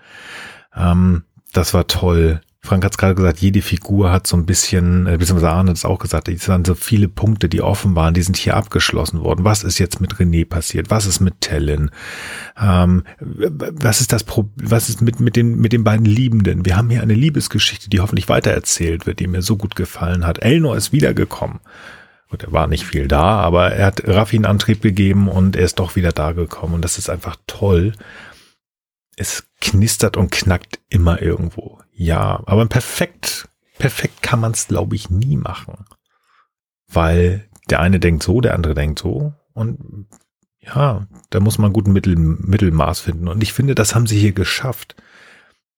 Ähm, 0.75 1.23
das 1.53 1.73
war 1.73 1.87
toll. 1.87 2.41
Frank 2.65 2.83
hat 2.83 2.93
es 2.93 2.97
gerade 2.97 3.15
gesagt, 3.15 3.39
jede 3.39 3.61
Figur 3.61 4.11
hat 4.11 4.27
so 4.27 4.35
ein 4.35 4.45
bisschen, 4.45 5.07
äh, 5.07 5.17
beziehungsweise 5.17 5.51
Arne 5.51 5.69
hat 5.69 5.77
es 5.77 5.85
auch 5.85 5.99
gesagt, 5.99 6.27
es 6.27 6.49
waren 6.49 6.65
so 6.65 6.75
viele 6.75 7.07
Punkte, 7.07 7.47
die 7.47 7.61
offen 7.61 7.95
waren, 7.95 8.13
die 8.13 8.23
sind 8.23 8.35
hier 8.35 8.57
abgeschlossen 8.57 9.21
worden. 9.21 9.45
Was 9.45 9.63
ist 9.63 9.79
jetzt 9.79 10.01
mit 10.01 10.15
René 10.15 10.47
passiert? 10.47 10.89
Was 10.89 11.05
ist 11.05 11.19
mit 11.19 11.41
Tellen? 11.41 11.91
Ähm, 12.59 13.03
was 13.19 14.01
ist 14.01 14.11
das 14.11 14.23
Pro 14.23 14.49
was 14.55 14.89
ist 14.89 15.01
mit, 15.01 15.19
mit, 15.19 15.35
den, 15.35 15.57
mit 15.57 15.73
den 15.73 15.83
beiden 15.83 16.05
Liebenden? 16.05 16.65
Wir 16.65 16.75
haben 16.75 16.89
hier 16.89 17.01
eine 17.01 17.13
Liebesgeschichte, 17.13 17.89
die 17.89 17.99
hoffentlich 17.99 18.27
weitererzählt 18.27 19.05
wird, 19.05 19.19
die 19.19 19.27
mir 19.27 19.41
so 19.41 19.55
gut 19.55 19.75
gefallen 19.75 20.25
hat. 20.25 20.39
Elnor 20.39 20.75
ist 20.75 20.91
wiedergekommen. 20.91 21.59
Gut, 22.29 22.43
er 22.43 22.51
war 22.51 22.67
nicht 22.67 22.85
viel 22.85 23.07
da, 23.07 23.39
aber 23.39 23.71
er 23.71 23.85
hat 23.85 24.07
Raffi 24.07 24.35
einen 24.35 24.45
Antrieb 24.45 24.81
gegeben 24.81 25.27
und 25.29 25.55
er 25.55 25.63
ist 25.63 25.79
doch 25.79 25.95
wieder 25.95 26.11
da 26.11 26.31
gekommen. 26.31 26.73
Und 26.73 26.81
das 26.81 26.97
ist 26.97 27.09
einfach 27.09 27.37
toll. 27.47 27.93
Es 29.15 29.47
knistert 29.61 30.17
und 30.17 30.31
knackt 30.31 30.79
immer 30.89 31.21
irgendwo. 31.21 31.79
Ja, 31.95 32.43
aber 32.45 32.65
perfekt, 32.65 33.47
perfekt 33.77 34.21
kann 34.21 34.41
man 34.41 34.51
es, 34.51 34.67
glaube 34.67 34.95
ich, 34.95 35.09
nie 35.09 35.37
machen. 35.37 35.85
Weil 36.87 37.49
der 37.69 37.79
eine 37.79 37.99
denkt 37.99 38.23
so, 38.23 38.41
der 38.41 38.53
andere 38.53 38.75
denkt 38.75 38.99
so. 38.99 39.33
Und 39.53 40.07
ja, 40.59 41.07
da 41.29 41.39
muss 41.39 41.57
man 41.57 41.73
guten 41.73 41.93
Mittel, 41.93 42.15
Mittelmaß 42.17 42.99
finden. 42.99 43.27
Und 43.27 43.41
ich 43.41 43.53
finde, 43.53 43.75
das 43.75 43.95
haben 43.95 44.07
sie 44.07 44.19
hier 44.19 44.33
geschafft. 44.33 44.95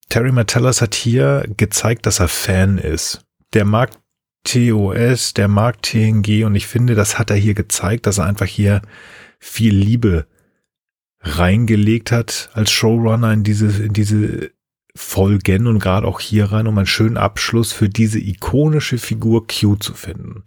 Terry 0.10 0.32
Metellus 0.32 0.82
hat 0.82 0.96
hier 0.96 1.46
gezeigt, 1.56 2.06
dass 2.06 2.20
er 2.20 2.30
Fan 2.30 2.78
ist. 2.78 3.26
Der 3.54 3.66
mag 3.66 3.92
TOS, 4.44 5.34
der 5.34 5.48
mag 5.48 5.82
TNG 5.82 6.46
und 6.46 6.56
ich 6.56 6.68
finde, 6.68 6.96
das 6.96 7.20
hat 7.20 7.30
er 7.30 7.36
hier 7.36 7.54
gezeigt, 7.54 8.06
dass 8.06 8.18
er 8.18 8.26
einfach 8.26 8.46
hier 8.46 8.82
viel 9.40 9.76
Liebe 9.76 10.26
reingelegt 11.20 12.12
hat 12.12 12.50
als 12.54 12.72
Showrunner 12.72 13.34
in 13.34 13.44
diese, 13.44 13.84
in 13.84 13.94
diese 13.94 14.52
Folgen 14.98 15.68
und 15.68 15.80
gerade 15.80 16.08
auch 16.08 16.20
hier 16.20 16.52
rein, 16.52 16.68
um 16.68 16.78
einen 16.78 16.88
schönen 16.88 17.18
Abschluss 17.18 17.72
für 17.72 17.88
diese 17.88 18.20
ikonische 18.20 18.98
Figur 18.98 19.48
Q 19.48 19.76
zu 19.76 19.94
finden. 19.94 20.44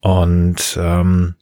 Und 0.00 0.78
ähm, 0.80 1.36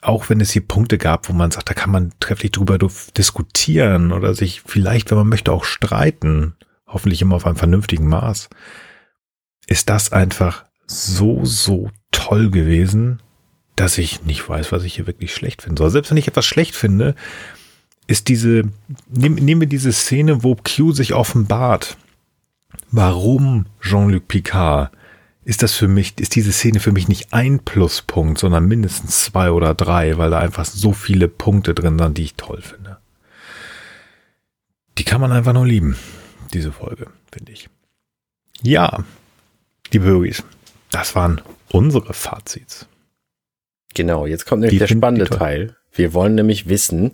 auch 0.00 0.28
wenn 0.28 0.40
es 0.40 0.50
hier 0.50 0.66
Punkte 0.66 0.98
gab, 0.98 1.28
wo 1.28 1.32
man 1.32 1.50
sagt, 1.50 1.68
da 1.68 1.74
kann 1.74 1.90
man 1.90 2.12
trefflich 2.20 2.52
drüber 2.52 2.78
diskutieren 2.78 4.12
oder 4.12 4.34
sich 4.34 4.62
vielleicht, 4.64 5.10
wenn 5.10 5.18
man 5.18 5.28
möchte, 5.28 5.52
auch 5.52 5.64
streiten, 5.64 6.54
hoffentlich 6.86 7.22
immer 7.22 7.36
auf 7.36 7.46
einem 7.46 7.56
vernünftigen 7.56 8.08
Maß, 8.08 8.48
ist 9.66 9.90
das 9.90 10.12
einfach 10.12 10.64
so, 10.86 11.44
so 11.44 11.90
toll 12.12 12.50
gewesen, 12.50 13.20
dass 13.74 13.98
ich 13.98 14.24
nicht 14.24 14.48
weiß, 14.48 14.72
was 14.72 14.84
ich 14.84 14.94
hier 14.94 15.06
wirklich 15.06 15.34
schlecht 15.34 15.62
finden 15.62 15.76
soll. 15.76 15.90
Selbst 15.90 16.10
wenn 16.10 16.18
ich 16.18 16.28
etwas 16.28 16.46
schlecht 16.46 16.74
finde, 16.74 17.14
ist 18.06 18.28
diese, 18.28 18.62
nehmen 19.08 19.36
nehm 19.36 19.60
wir 19.60 19.66
diese 19.66 19.92
Szene, 19.92 20.42
wo 20.42 20.56
Q 20.56 20.92
sich 20.92 21.14
offenbart. 21.14 21.96
Warum 22.90 23.66
Jean-Luc 23.80 24.28
Picard? 24.28 24.92
Ist 25.44 25.62
das 25.62 25.74
für 25.74 25.88
mich, 25.88 26.18
ist 26.18 26.34
diese 26.34 26.52
Szene 26.52 26.80
für 26.80 26.92
mich 26.92 27.08
nicht 27.08 27.32
ein 27.32 27.60
Pluspunkt, 27.60 28.38
sondern 28.38 28.66
mindestens 28.66 29.20
zwei 29.20 29.50
oder 29.50 29.74
drei, 29.74 30.18
weil 30.18 30.30
da 30.30 30.40
einfach 30.40 30.64
so 30.64 30.92
viele 30.92 31.28
Punkte 31.28 31.72
drin 31.74 31.98
sind, 31.98 32.18
die 32.18 32.24
ich 32.24 32.34
toll 32.34 32.62
finde. 32.62 32.98
Die 34.98 35.04
kann 35.04 35.20
man 35.20 35.30
einfach 35.30 35.52
nur 35.52 35.66
lieben, 35.66 35.96
diese 36.52 36.72
Folge, 36.72 37.08
finde 37.30 37.52
ich. 37.52 37.68
Ja, 38.62 39.04
die 39.92 40.00
Bürgis, 40.00 40.42
das 40.90 41.14
waren 41.14 41.40
unsere 41.68 42.12
Fazits. 42.12 42.86
Genau, 43.94 44.26
jetzt 44.26 44.46
kommt 44.46 44.60
nämlich 44.60 44.74
die 44.74 44.78
der 44.78 44.88
spannende 44.88 45.26
Teil. 45.26 45.76
Wir 45.92 46.12
wollen 46.12 46.34
nämlich 46.34 46.68
wissen, 46.68 47.12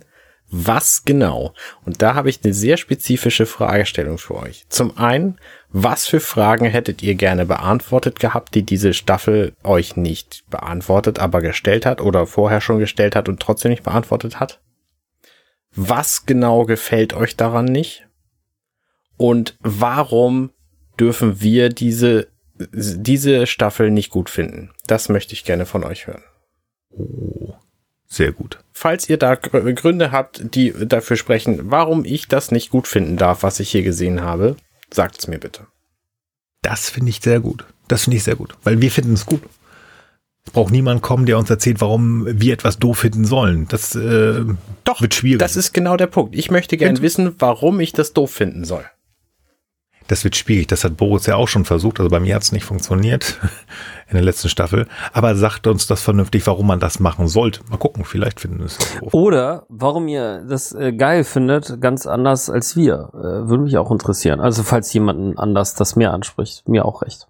was 0.55 1.03
genau? 1.03 1.55
Und 1.83 2.03
da 2.03 2.13
habe 2.13 2.29
ich 2.29 2.41
eine 2.43 2.53
sehr 2.53 2.77
spezifische 2.77 3.47
Fragestellung 3.47 4.19
für 4.19 4.35
euch. 4.35 4.65
Zum 4.69 4.95
einen, 4.99 5.39
was 5.69 6.05
für 6.05 6.19
Fragen 6.19 6.67
hättet 6.67 7.01
ihr 7.01 7.15
gerne 7.15 7.47
beantwortet 7.47 8.19
gehabt, 8.19 8.53
die 8.53 8.61
diese 8.61 8.93
Staffel 8.93 9.53
euch 9.63 9.97
nicht 9.97 10.43
beantwortet, 10.51 11.17
aber 11.17 11.41
gestellt 11.41 11.87
hat 11.87 12.01
oder 12.01 12.27
vorher 12.27 12.61
schon 12.61 12.77
gestellt 12.77 13.15
hat 13.15 13.29
und 13.29 13.39
trotzdem 13.39 13.71
nicht 13.71 13.81
beantwortet 13.81 14.39
hat? 14.39 14.61
Was 15.75 16.27
genau 16.27 16.65
gefällt 16.65 17.15
euch 17.15 17.35
daran 17.35 17.65
nicht? 17.65 18.07
Und 19.17 19.57
warum 19.61 20.51
dürfen 20.99 21.41
wir 21.41 21.69
diese, 21.69 22.27
diese 22.53 23.47
Staffel 23.47 23.89
nicht 23.89 24.11
gut 24.11 24.29
finden? 24.29 24.69
Das 24.85 25.09
möchte 25.09 25.33
ich 25.33 25.45
gerne 25.45 25.65
von 25.65 25.83
euch 25.83 26.05
hören. 26.05 26.23
Oh, 26.91 27.55
sehr 28.05 28.31
gut. 28.33 28.62
Falls 28.73 29.07
ihr 29.07 29.17
da 29.17 29.35
Gründe 29.35 30.11
habt, 30.11 30.55
die 30.55 30.73
dafür 30.85 31.15
sprechen, 31.15 31.71
warum 31.71 32.05
ich 32.05 32.27
das 32.27 32.51
nicht 32.51 32.71
gut 32.71 32.87
finden 32.87 33.17
darf, 33.17 33.43
was 33.43 33.59
ich 33.59 33.69
hier 33.69 33.83
gesehen 33.83 34.21
habe, 34.21 34.55
sagt 34.91 35.19
es 35.19 35.27
mir 35.27 35.39
bitte. 35.39 35.67
Das 36.63 36.89
finde 36.89 37.09
ich 37.11 37.19
sehr 37.19 37.39
gut. 37.39 37.65
Das 37.87 38.03
finde 38.03 38.17
ich 38.17 38.23
sehr 38.23 38.35
gut, 38.35 38.55
weil 38.63 38.81
wir 38.81 38.89
finden 38.89 39.13
es 39.13 39.25
gut. 39.25 39.41
Es 40.45 40.51
braucht 40.51 40.71
niemand 40.71 41.01
kommen, 41.01 41.25
der 41.25 41.37
uns 41.37 41.49
erzählt, 41.49 41.79
warum 41.79 42.25
wir 42.27 42.53
etwas 42.53 42.79
doof 42.79 42.99
finden 42.99 43.25
sollen. 43.25 43.67
Das 43.69 43.95
äh, 43.95 44.43
Doch, 44.83 45.01
wird 45.01 45.13
schwierig. 45.13 45.39
Das 45.39 45.55
ist 45.55 45.73
genau 45.73 45.95
der 45.95 46.07
Punkt. 46.07 46.35
Ich 46.35 46.51
möchte 46.51 46.75
gerne 46.75 47.01
wissen, 47.01 47.35
warum 47.39 47.79
ich 47.79 47.93
das 47.93 48.13
doof 48.13 48.31
finden 48.31 48.65
soll 48.65 48.83
das 50.13 50.23
wird 50.23 50.35
schwierig. 50.35 50.67
Das 50.67 50.83
hat 50.83 50.95
Boris 50.95 51.25
ja 51.25 51.35
auch 51.35 51.47
schon 51.47 51.65
versucht. 51.65 51.99
Also 51.99 52.09
bei 52.11 52.19
mir 52.19 52.35
hat 52.35 52.43
es 52.43 52.51
nicht 52.51 52.65
funktioniert 52.65 53.39
in 54.07 54.13
der 54.13 54.21
letzten 54.21 54.47
Staffel. 54.47 54.87
Aber 55.11 55.35
sagt 55.35 55.65
uns 55.65 55.87
das 55.87 56.03
vernünftig, 56.03 56.45
warum 56.45 56.67
man 56.67 56.79
das 56.79 56.99
machen 56.99 57.27
sollte. 57.27 57.61
Mal 57.69 57.77
gucken, 57.77 58.05
vielleicht 58.05 58.39
finden 58.39 58.59
wir 58.59 58.67
es. 58.67 58.77
Oder 59.01 59.65
warum 59.69 60.07
ihr 60.07 60.45
das 60.47 60.71
äh, 60.71 60.93
geil 60.93 61.23
findet, 61.23 61.81
ganz 61.81 62.05
anders 62.05 62.51
als 62.51 62.75
wir. 62.75 63.09
Äh, 63.13 63.49
würde 63.49 63.63
mich 63.63 63.75
auch 63.77 63.89
interessieren. 63.89 64.39
Also 64.39 64.61
falls 64.61 64.93
jemanden 64.93 65.39
anders 65.39 65.73
das 65.73 65.95
mehr 65.95 66.13
anspricht, 66.13 66.69
mir 66.69 66.85
auch 66.85 67.01
recht. 67.01 67.27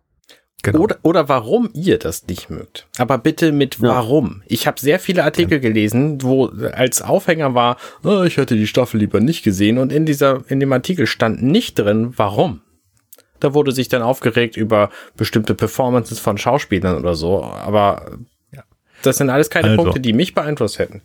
Genau. 0.62 0.80
Oder, 0.80 0.98
oder 1.04 1.30
warum 1.30 1.70
ihr 1.74 2.00
das 2.00 2.28
nicht 2.28 2.50
mögt. 2.50 2.88
Aber 2.98 3.18
bitte 3.18 3.54
mit 3.54 3.80
ja. 3.80 3.90
warum. 3.90 4.44
Ich 4.46 4.68
habe 4.68 4.80
sehr 4.80 5.00
viele 5.00 5.24
Artikel 5.24 5.56
ja. 5.56 5.60
gelesen, 5.60 6.22
wo 6.22 6.48
als 6.48 7.02
Aufhänger 7.02 7.54
war, 7.54 7.78
oh, 8.04 8.24
ich 8.24 8.36
hätte 8.36 8.56
die 8.56 8.68
Staffel 8.68 9.00
lieber 9.00 9.22
nicht 9.22 9.44
gesehen. 9.44 9.78
Und 9.78 9.94
in 9.94 10.06
dieser, 10.06 10.44
in 10.50 10.60
dem 10.60 10.74
Artikel 10.74 11.08
stand 11.08 11.44
nicht 11.44 11.80
drin, 11.80 12.14
warum. 12.18 12.62
Da 13.44 13.54
wurde 13.54 13.72
sich 13.74 13.90
dann 13.90 14.02
aufgeregt 14.02 14.56
über 14.56 14.90
bestimmte 15.18 15.54
Performances 15.54 16.20
von 16.20 16.38
Schauspielern 16.38 16.98
oder 16.98 17.16
so. 17.16 17.44
Aber 17.44 18.18
ja. 18.52 18.64
das 19.02 19.18
sind 19.18 19.30
alles 19.30 19.50
keine 19.50 19.72
also. 19.72 19.84
Punkte, 19.84 20.00
die 20.00 20.14
mich 20.14 20.34
beeinflusst 20.34 20.80
hätten. 20.80 21.02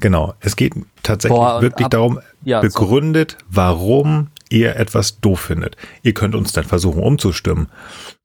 Genau. 0.00 0.34
Es 0.40 0.56
geht 0.56 0.74
tatsächlich 1.02 1.38
Boah, 1.38 1.62
wirklich 1.62 1.86
ab, 1.86 1.92
darum, 1.92 2.20
ja, 2.42 2.60
begründet, 2.60 3.36
so. 3.40 3.46
warum 3.50 4.28
ihr 4.50 4.76
etwas 4.76 5.20
doof 5.20 5.40
findet. 5.40 5.76
Ihr 6.02 6.14
könnt 6.14 6.34
uns 6.34 6.52
dann 6.52 6.64
versuchen 6.64 7.02
umzustimmen. 7.02 7.68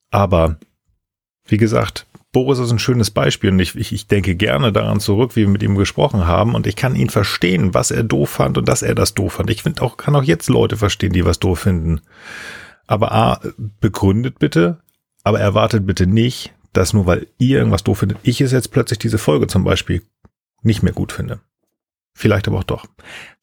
Aber 0.10 0.58
wie 1.46 1.58
gesagt, 1.58 2.08
Boris 2.32 2.58
ist 2.58 2.72
ein 2.72 2.80
schönes 2.80 3.12
Beispiel 3.12 3.52
und 3.52 3.60
ich, 3.60 3.76
ich, 3.76 3.94
ich 3.94 4.08
denke 4.08 4.36
gerne 4.36 4.72
daran 4.72 5.00
zurück, 5.00 5.36
wie 5.36 5.42
wir 5.42 5.50
mit 5.50 5.62
ihm 5.62 5.76
gesprochen 5.76 6.26
haben 6.26 6.56
und 6.56 6.66
ich 6.66 6.76
kann 6.76 6.96
ihn 6.96 7.12
verstehen, 7.12 7.76
was 7.76 7.92
er 7.92 8.02
doof 8.02 8.32
fand 8.32 8.58
und 8.58 8.68
dass 8.68 8.82
er 8.82 8.96
das 8.96 9.14
doof 9.14 9.34
fand. 9.34 9.52
Ich 9.52 9.62
finde 9.62 9.84
auch, 9.84 9.98
kann 9.98 10.16
auch 10.16 10.24
jetzt 10.24 10.50
Leute 10.50 10.78
verstehen, 10.78 11.14
die 11.14 11.26
was 11.26 11.40
doof 11.40 11.60
finden. 11.60 12.02
Aber 12.88 13.12
A, 13.12 13.40
begründet 13.80 14.40
bitte, 14.40 14.80
aber 15.24 15.40
erwartet 15.40 15.86
bitte 15.86 16.08
nicht, 16.08 16.54
dass 16.74 16.94
nur 16.94 17.06
weil 17.06 17.28
ihr 17.38 17.60
irgendwas 17.60 17.84
doof 17.84 18.00
findet, 18.00 18.18
ich 18.24 18.42
es 18.42 18.52
jetzt 18.52 18.72
plötzlich 18.72 19.00
diese 19.00 19.18
Folge 19.18 19.48
zum 19.48 19.64
Beispiel 19.64 20.02
nicht 20.64 20.84
mehr 20.84 20.94
gut 20.94 21.12
finde. 21.12 21.40
Vielleicht 22.14 22.48
aber 22.48 22.60
auch 22.60 22.64
doch. 22.64 22.86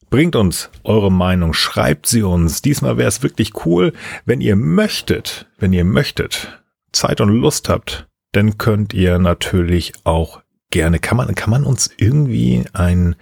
Bringt 0.09 0.35
uns 0.35 0.69
eure 0.83 1.11
Meinung, 1.11 1.53
schreibt 1.53 2.05
sie 2.05 2.23
uns. 2.23 2.61
Diesmal 2.61 2.97
wäre 2.97 3.07
es 3.07 3.23
wirklich 3.23 3.65
cool, 3.65 3.93
wenn 4.25 4.41
ihr 4.41 4.57
möchtet, 4.57 5.47
wenn 5.57 5.71
ihr 5.71 5.85
möchtet, 5.85 6.61
Zeit 6.91 7.21
und 7.21 7.29
Lust 7.29 7.69
habt, 7.69 8.07
dann 8.33 8.57
könnt 8.57 8.93
ihr 8.93 9.19
natürlich 9.19 9.93
auch 10.03 10.41
gerne, 10.69 10.99
kann 10.99 11.17
man, 11.17 11.33
kann 11.35 11.49
man 11.49 11.63
uns 11.63 11.89
irgendwie 11.95 12.65
ein, 12.73 13.15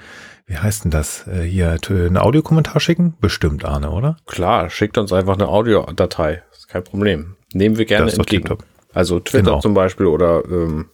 wie 0.50 0.58
heißt 0.58 0.84
denn 0.84 0.92
das, 0.92 1.26
äh, 1.28 1.44
hier, 1.44 1.78
ein 1.90 2.18
Audiokommentar 2.18 2.80
schicken? 2.82 3.14
Bestimmt, 3.22 3.64
Arne, 3.64 3.92
oder? 3.92 4.18
Klar, 4.26 4.70
schickt 4.70 4.98
uns 4.98 5.14
einfach 5.14 5.36
eine 5.36 5.48
Audiodatei. 5.48 6.44
Ist 6.52 6.68
kein 6.68 6.84
Problem. 6.84 7.36
Nehmen 7.54 7.78
wir 7.78 7.86
gerne 7.86 8.12
entgegen. 8.12 8.58
Also 8.94 9.20
Twitter 9.20 9.44
Genau. 9.46 9.60
zum 9.60 9.74
Beispiel 9.76 10.08
oder 10.08 10.44
ähm, 10.50 10.90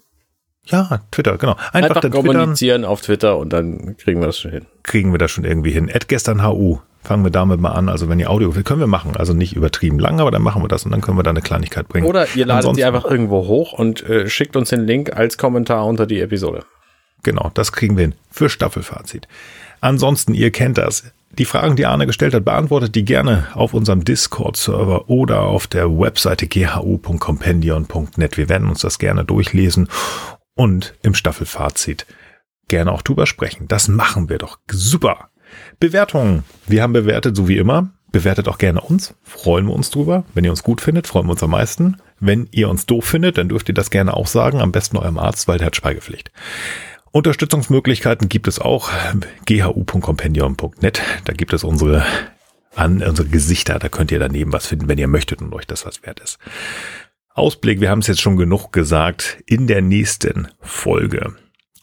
Ja, 0.65 0.99
Twitter, 1.11 1.37
genau. 1.37 1.53
Einfach, 1.53 1.73
einfach, 1.73 1.87
dann 2.01 2.11
twittern, 2.11 2.25
kommunizieren 2.25 2.85
auf 2.85 3.01
Twitter 3.01 3.37
und 3.37 3.53
dann 3.53 3.95
kriegen 3.97 4.19
wir 4.19 4.27
das 4.27 4.37
schon 4.39 4.51
hin. 4.51 4.65
kriegen 4.83 5.11
wir 5.13 5.17
das 5.19 5.31
schon 5.31 5.45
irgendwie 5.45 5.71
hin. 5.71 5.89
Ad 5.93 6.05
gestern 6.07 6.45
HU. 6.45 6.79
Fangen 7.03 7.23
wir 7.23 7.29
damit 7.31 7.59
mal 7.61 7.71
an. 7.71 7.87
Also 7.87 8.09
wenn 8.09 8.19
ihr 8.19 8.31
Audio, 8.31 8.49
können 8.51 8.79
wir 8.79 8.87
machen. 8.87 9.15
Also 9.15 9.33
nicht 9.33 9.55
übertrieben 9.55 9.99
lang, 9.99 10.19
aber 10.19 10.31
dann 10.31 10.41
machen 10.41 10.63
wir 10.63 10.67
das 10.67 10.85
und 10.85 10.91
dann 10.91 11.01
können 11.01 11.17
wir 11.17 11.23
da 11.23 11.29
eine 11.29 11.41
Kleinigkeit 11.41 11.87
bringen. 11.87 12.07
Oder 12.07 12.25
ihr 12.35 12.45
ladet 12.47 12.65
Ansonsten- 12.65 12.77
die 12.77 12.83
einfach 12.85 13.05
irgendwo 13.05 13.45
hoch 13.47 13.73
und 13.73 14.03
äh, 14.09 14.27
schickt 14.27 14.55
uns 14.55 14.69
den 14.71 14.81
Link 14.85 15.15
als 15.15 15.37
Kommentar 15.37 15.85
unter 15.85 16.05
die 16.07 16.19
Episode. 16.19 16.65
Genau, 17.25 17.51
das 17.55 17.71
kriegen 17.71 17.97
wir 17.97 18.03
hin 18.03 18.13
für 18.29 18.49
Staffelfazit. 18.49 19.27
Ansonsten, 19.81 20.35
ihr 20.35 20.51
kennt 20.51 20.77
das. 20.77 21.11
Die 21.39 21.45
Fragen, 21.45 21.75
die 21.75 21.87
Arne 21.87 22.05
gestellt 22.05 22.35
hat, 22.35 22.45
beantwortet 22.45 22.93
die 22.93 23.03
gerne 23.03 23.47
auf 23.55 23.73
unserem 23.73 24.05
Discord-Server 24.05 25.09
oder 25.09 25.41
auf 25.41 25.65
der 25.65 25.89
Webseite 25.89 26.45
ghu.compendion.net. 26.47 28.37
Wir 28.37 28.47
werden 28.47 28.69
uns 28.69 28.81
das 28.81 28.99
gerne 28.99 29.25
durchlesen 29.25 29.89
und 30.53 30.93
im 31.01 31.15
Staffelfazit 31.15 32.05
gerne 32.67 32.91
auch 32.91 33.01
drüber 33.01 33.25
sprechen. 33.25 33.67
Das 33.67 33.87
machen 33.87 34.29
wir 34.29 34.37
doch. 34.37 34.59
Super. 34.69 35.31
Bewertungen. 35.79 36.43
Wir 36.67 36.83
haben 36.83 36.93
bewertet, 36.93 37.35
so 37.35 37.47
wie 37.47 37.57
immer. 37.57 37.89
Bewertet 38.11 38.47
auch 38.47 38.59
gerne 38.59 38.81
uns. 38.81 39.15
Freuen 39.23 39.65
wir 39.65 39.73
uns 39.73 39.89
drüber. 39.89 40.25
Wenn 40.35 40.45
ihr 40.45 40.51
uns 40.51 40.61
gut 40.61 40.79
findet, 40.79 41.07
freuen 41.07 41.25
wir 41.25 41.31
uns 41.31 41.41
am 41.41 41.49
meisten. 41.49 41.97
Wenn 42.19 42.47
ihr 42.51 42.69
uns 42.69 42.85
doof 42.85 43.03
findet, 43.03 43.39
dann 43.39 43.49
dürft 43.49 43.67
ihr 43.67 43.73
das 43.73 43.89
gerne 43.89 44.13
auch 44.15 44.27
sagen. 44.27 44.61
Am 44.61 44.71
besten 44.71 44.97
eurem 44.97 45.17
Arzt, 45.17 45.47
weil 45.47 45.57
der 45.57 45.67
hat 45.67 45.75
Schweigepflicht. 45.75 46.31
Unterstützungsmöglichkeiten 47.15 48.27
gibt 48.27 48.45
es 48.49 48.59
auch. 48.59 48.91
ghu.compendium.net. 49.45 51.01
Da 51.23 51.31
gibt 51.31 51.53
es 51.53 51.63
unsere, 51.63 52.05
an, 52.75 53.01
unsere 53.01 53.29
Gesichter. 53.29 53.79
Da 53.79 53.87
könnt 53.87 54.11
ihr 54.11 54.19
daneben 54.19 54.51
was 54.51 54.67
finden, 54.67 54.89
wenn 54.89 54.97
ihr 54.97 55.07
möchtet 55.07 55.41
und 55.41 55.53
euch 55.53 55.65
das 55.65 55.85
was 55.85 56.03
wert 56.03 56.19
ist. 56.19 56.39
Ausblick, 57.29 57.79
wir 57.79 57.89
haben 57.89 57.99
es 57.99 58.07
jetzt 58.07 58.19
schon 58.19 58.35
genug 58.35 58.73
gesagt, 58.73 59.41
in 59.45 59.65
der 59.65 59.81
nächsten 59.81 60.49
Folge. 60.59 61.33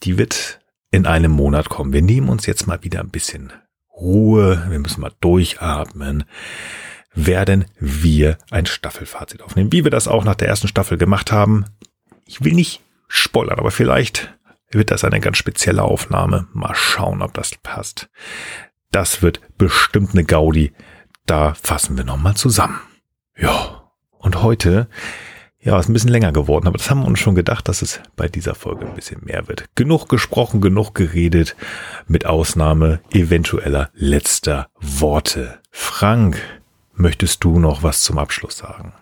Die 0.02 0.19
wird 0.19 0.61
in 0.91 1.07
einem 1.07 1.33
Monat 1.33 1.70
kommen. 1.70 1.94
Wir 1.94 2.02
nehmen 2.02 2.28
uns 2.28 2.44
jetzt 2.44 2.67
mal 2.67 2.85
wieder 2.85 3.01
ein 3.01 3.09
bisschen 3.09 3.55
Ruhe. 3.91 4.67
Wir 4.69 4.81
müssen 4.81 5.01
mal 5.01 5.12
durchatmen. 5.23 6.25
Werden 7.15 7.65
wir 7.81 8.36
ein 8.51 8.67
Staffelfazit 8.67 9.41
aufnehmen, 9.41 9.73
wie 9.73 9.85
wir 9.85 9.91
das 9.91 10.09
auch 10.09 10.25
nach 10.25 10.35
der 10.35 10.49
ersten 10.49 10.69
Staffel 10.69 10.99
gemacht 10.99 11.33
haben. 11.33 11.65
Ich 12.27 12.44
will 12.44 12.52
nicht 12.52 12.83
spoilern, 13.09 13.59
aber 13.59 13.70
vielleicht 13.70 14.35
wird 14.75 14.91
das 14.91 15.05
eine 15.05 15.20
ganz 15.20 15.36
spezielle 15.36 15.83
Aufnahme. 15.83 16.47
Mal 16.52 16.75
schauen, 16.75 17.23
ob 17.23 17.34
das 17.34 17.52
passt. 17.62 18.09
Das 18.91 19.23
wird 19.23 19.41
bestimmt 19.57 20.12
eine 20.12 20.25
Gaudi. 20.25 20.73
Da 21.26 21.55
fassen 21.55 21.97
wir 21.97 22.05
nochmal 22.05 22.34
zusammen. 22.34 22.81
Ja. 23.36 23.91
Und 24.18 24.42
heute, 24.42 24.89
ja, 25.59 25.78
ist 25.78 25.89
ein 25.89 25.92
bisschen 25.92 26.10
länger 26.10 26.33
geworden, 26.33 26.67
aber 26.67 26.78
das 26.78 26.91
haben 26.91 27.01
wir 27.01 27.07
uns 27.07 27.18
schon 27.18 27.34
gedacht, 27.34 27.68
dass 27.68 27.83
es 27.83 28.01
bei 28.15 28.28
dieser 28.28 28.55
Folge 28.55 28.86
ein 28.86 28.94
bisschen 28.94 29.25
mehr 29.25 29.49
wird. 29.49 29.65
Genug 29.75 30.09
gesprochen, 30.09 30.60
genug 30.60 30.94
geredet, 30.94 31.57
mit 32.07 32.26
Ausnahme 32.26 33.01
eventueller 33.10 33.91
letzter 33.94 34.68
Worte. 34.81 35.60
Frank, 35.70 36.41
möchtest 36.94 37.42
du 37.42 37.59
noch 37.59 37.83
was 37.83 38.02
zum 38.02 38.18
Abschluss 38.18 38.59
sagen? 38.59 38.92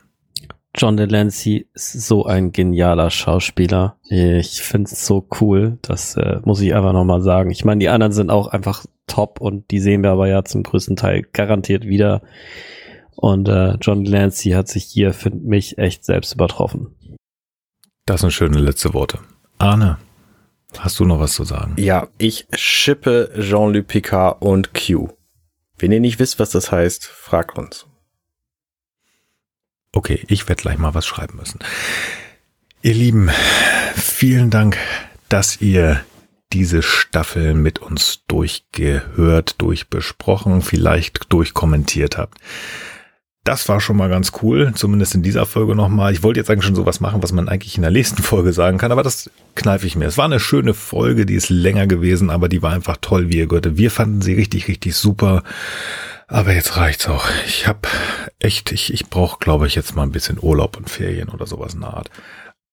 John 0.81 0.97
Delancey 0.97 1.69
ist 1.75 1.93
so 1.93 2.25
ein 2.25 2.53
genialer 2.53 3.11
Schauspieler. 3.11 3.99
Ich 4.09 4.63
finde 4.63 4.91
es 4.91 5.05
so 5.05 5.29
cool. 5.39 5.79
Das 5.83 6.17
äh, 6.17 6.41
muss 6.45 6.63
ich 6.63 6.75
einfach 6.75 6.95
nochmal 6.95 7.21
sagen. 7.21 7.51
Ich 7.51 7.67
meine, 7.67 7.81
die 7.81 7.91
anderen 7.91 8.15
sind 8.15 8.31
auch 8.31 8.49
einfach 8.49 8.87
top 9.07 9.43
und 9.43 9.71
die 9.71 9.79
sehen 9.79 10.03
wir 10.03 10.11
aber 10.11 10.29
ja 10.29 10.43
zum 10.43 10.63
größten 10.63 10.97
Teil 10.97 11.27
garantiert 11.35 11.85
wieder. 11.85 12.23
Und 13.15 13.47
äh, 13.51 13.75
John 13.75 14.05
Delancey 14.05 14.53
hat 14.53 14.69
sich 14.69 14.85
hier, 14.85 15.13
finde 15.13 15.47
mich, 15.47 15.77
echt 15.77 16.07
selbst 16.07 16.33
übertroffen. 16.33 16.97
Das 18.07 18.23
sind 18.23 18.33
schöne 18.33 18.59
letzte 18.59 18.95
Worte. 18.95 19.19
Arne, 19.59 19.99
hast 20.79 20.99
du 20.99 21.05
noch 21.05 21.21
was 21.21 21.35
zu 21.35 21.45
sagen? 21.45 21.75
Ja, 21.77 22.09
ich 22.17 22.47
schippe 22.55 23.31
Jean-Luc 23.39 23.87
Picard 23.87 24.41
und 24.41 24.73
Q. 24.73 25.09
Wenn 25.77 25.93
ihr 25.93 26.01
nicht 26.01 26.19
wisst, 26.19 26.39
was 26.39 26.49
das 26.49 26.73
heißt, 26.73 27.05
fragt 27.05 27.59
uns. 27.59 27.85
Okay, 29.93 30.25
ich 30.29 30.49
werde 30.49 30.63
gleich 30.63 30.79
mal 30.79 30.95
was 30.95 31.07
schreiben 31.07 31.37
müssen. 31.37 31.59
Ihr 32.83 32.95
Lieben, 32.95 33.31
vielen 33.95 34.51
Dank, 34.51 34.79
dass 35.29 35.61
ihr 35.61 36.05
diese 36.53 36.83
Staffel 36.83 37.55
mit 37.55 37.79
uns 37.79 38.23
durchgehört, 38.27 39.61
durchbesprochen, 39.61 40.63
vielleicht 40.63 41.33
durchkommentiert 41.33 42.19
habt. 42.19 42.39
Das 43.45 43.69
war 43.69 43.81
schon 43.81 43.97
mal 43.97 44.11
ganz 44.11 44.33
cool, 44.43 44.73
zumindest 44.75 45.15
in 45.15 45.23
dieser 45.23 45.47
Folge 45.47 45.75
nochmal. 45.75 46.13
Ich 46.13 46.23
wollte 46.23 46.41
jetzt 46.41 46.51
eigentlich 46.51 46.67
schon 46.67 46.75
sowas 46.75 47.01
machen, 47.01 47.23
was 47.23 47.33
man 47.33 47.49
eigentlich 47.49 47.77
in 47.77 47.83
der 47.83 47.91
nächsten 47.91 48.23
Folge 48.23 48.53
sagen 48.53 48.77
kann, 48.77 48.93
aber 48.93 49.03
das 49.03 49.31
kneife 49.55 49.87
ich 49.87 49.97
mir. 49.97 50.05
Es 50.07 50.19
war 50.19 50.27
eine 50.27 50.41
schöne 50.41 50.75
Folge, 50.75 51.25
die 51.25 51.35
ist 51.35 51.49
länger 51.49 51.87
gewesen, 51.87 52.29
aber 52.29 52.49
die 52.49 52.63
war 52.63 52.73
einfach 52.73 52.99
toll, 53.01 53.31
wie 53.31 53.39
ihr 53.39 53.47
gehört. 53.47 53.79
Wir 53.79 53.91
fanden 53.91 54.21
sie 54.21 54.35
richtig, 54.35 54.69
richtig 54.69 54.95
super. 54.95 55.43
Aber 56.31 56.53
jetzt 56.53 56.77
reicht's 56.77 57.09
auch. 57.09 57.29
Ich 57.45 57.67
hab 57.67 57.89
echt, 58.39 58.71
ich, 58.71 58.95
ich 58.95 59.11
brauche, 59.11 59.39
glaube 59.41 59.67
ich, 59.67 59.75
jetzt 59.75 59.97
mal 59.97 60.05
ein 60.05 60.13
bisschen 60.13 60.39
Urlaub 60.41 60.77
und 60.77 60.89
Ferien 60.89 61.29
oder 61.29 61.47
sowas 61.47 61.75
in 61.75 61.81
der 61.81 61.93
Art. 61.95 62.11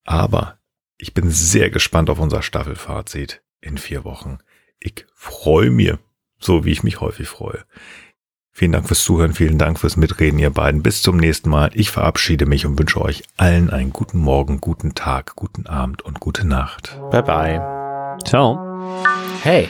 Aber 0.06 0.60
ich 0.98 1.14
bin 1.14 1.32
sehr 1.32 1.70
gespannt 1.72 2.10
auf 2.10 2.20
unser 2.20 2.44
Staffelfazit 2.44 3.42
in 3.60 3.78
vier 3.78 4.04
Wochen. 4.04 4.38
Ich 4.80 5.06
freue 5.16 5.72
mich, 5.72 5.94
so 6.40 6.66
wie 6.66 6.72
ich 6.72 6.84
mich 6.84 7.02
häufig 7.02 7.28
freue. 7.28 7.66
Vielen 8.52 8.72
Dank 8.72 8.88
fürs 8.88 9.04
Zuhören, 9.04 9.34
vielen 9.34 9.58
Dank 9.58 9.80
fürs 9.80 9.98
Mitreden, 9.98 10.40
ihr 10.40 10.50
beiden. 10.52 10.84
Bis 10.84 11.02
zum 11.02 11.18
nächsten 11.18 11.50
Mal. 11.50 11.72
Ich 11.74 11.92
verabschiede 11.92 12.46
mich 12.46 12.66
und 12.66 12.78
wünsche 12.78 13.02
euch 13.02 13.24
allen 13.38 13.70
einen 13.72 13.92
guten 13.92 14.20
Morgen, 14.20 14.62
guten 14.62 14.96
Tag, 14.96 15.36
guten 15.36 15.66
Abend 15.68 16.04
und 16.04 16.20
gute 16.20 16.46
Nacht. 16.46 16.96
Bye 17.12 17.24
bye. 17.24 18.18
Ciao. 18.24 19.04
Hey, 19.44 19.70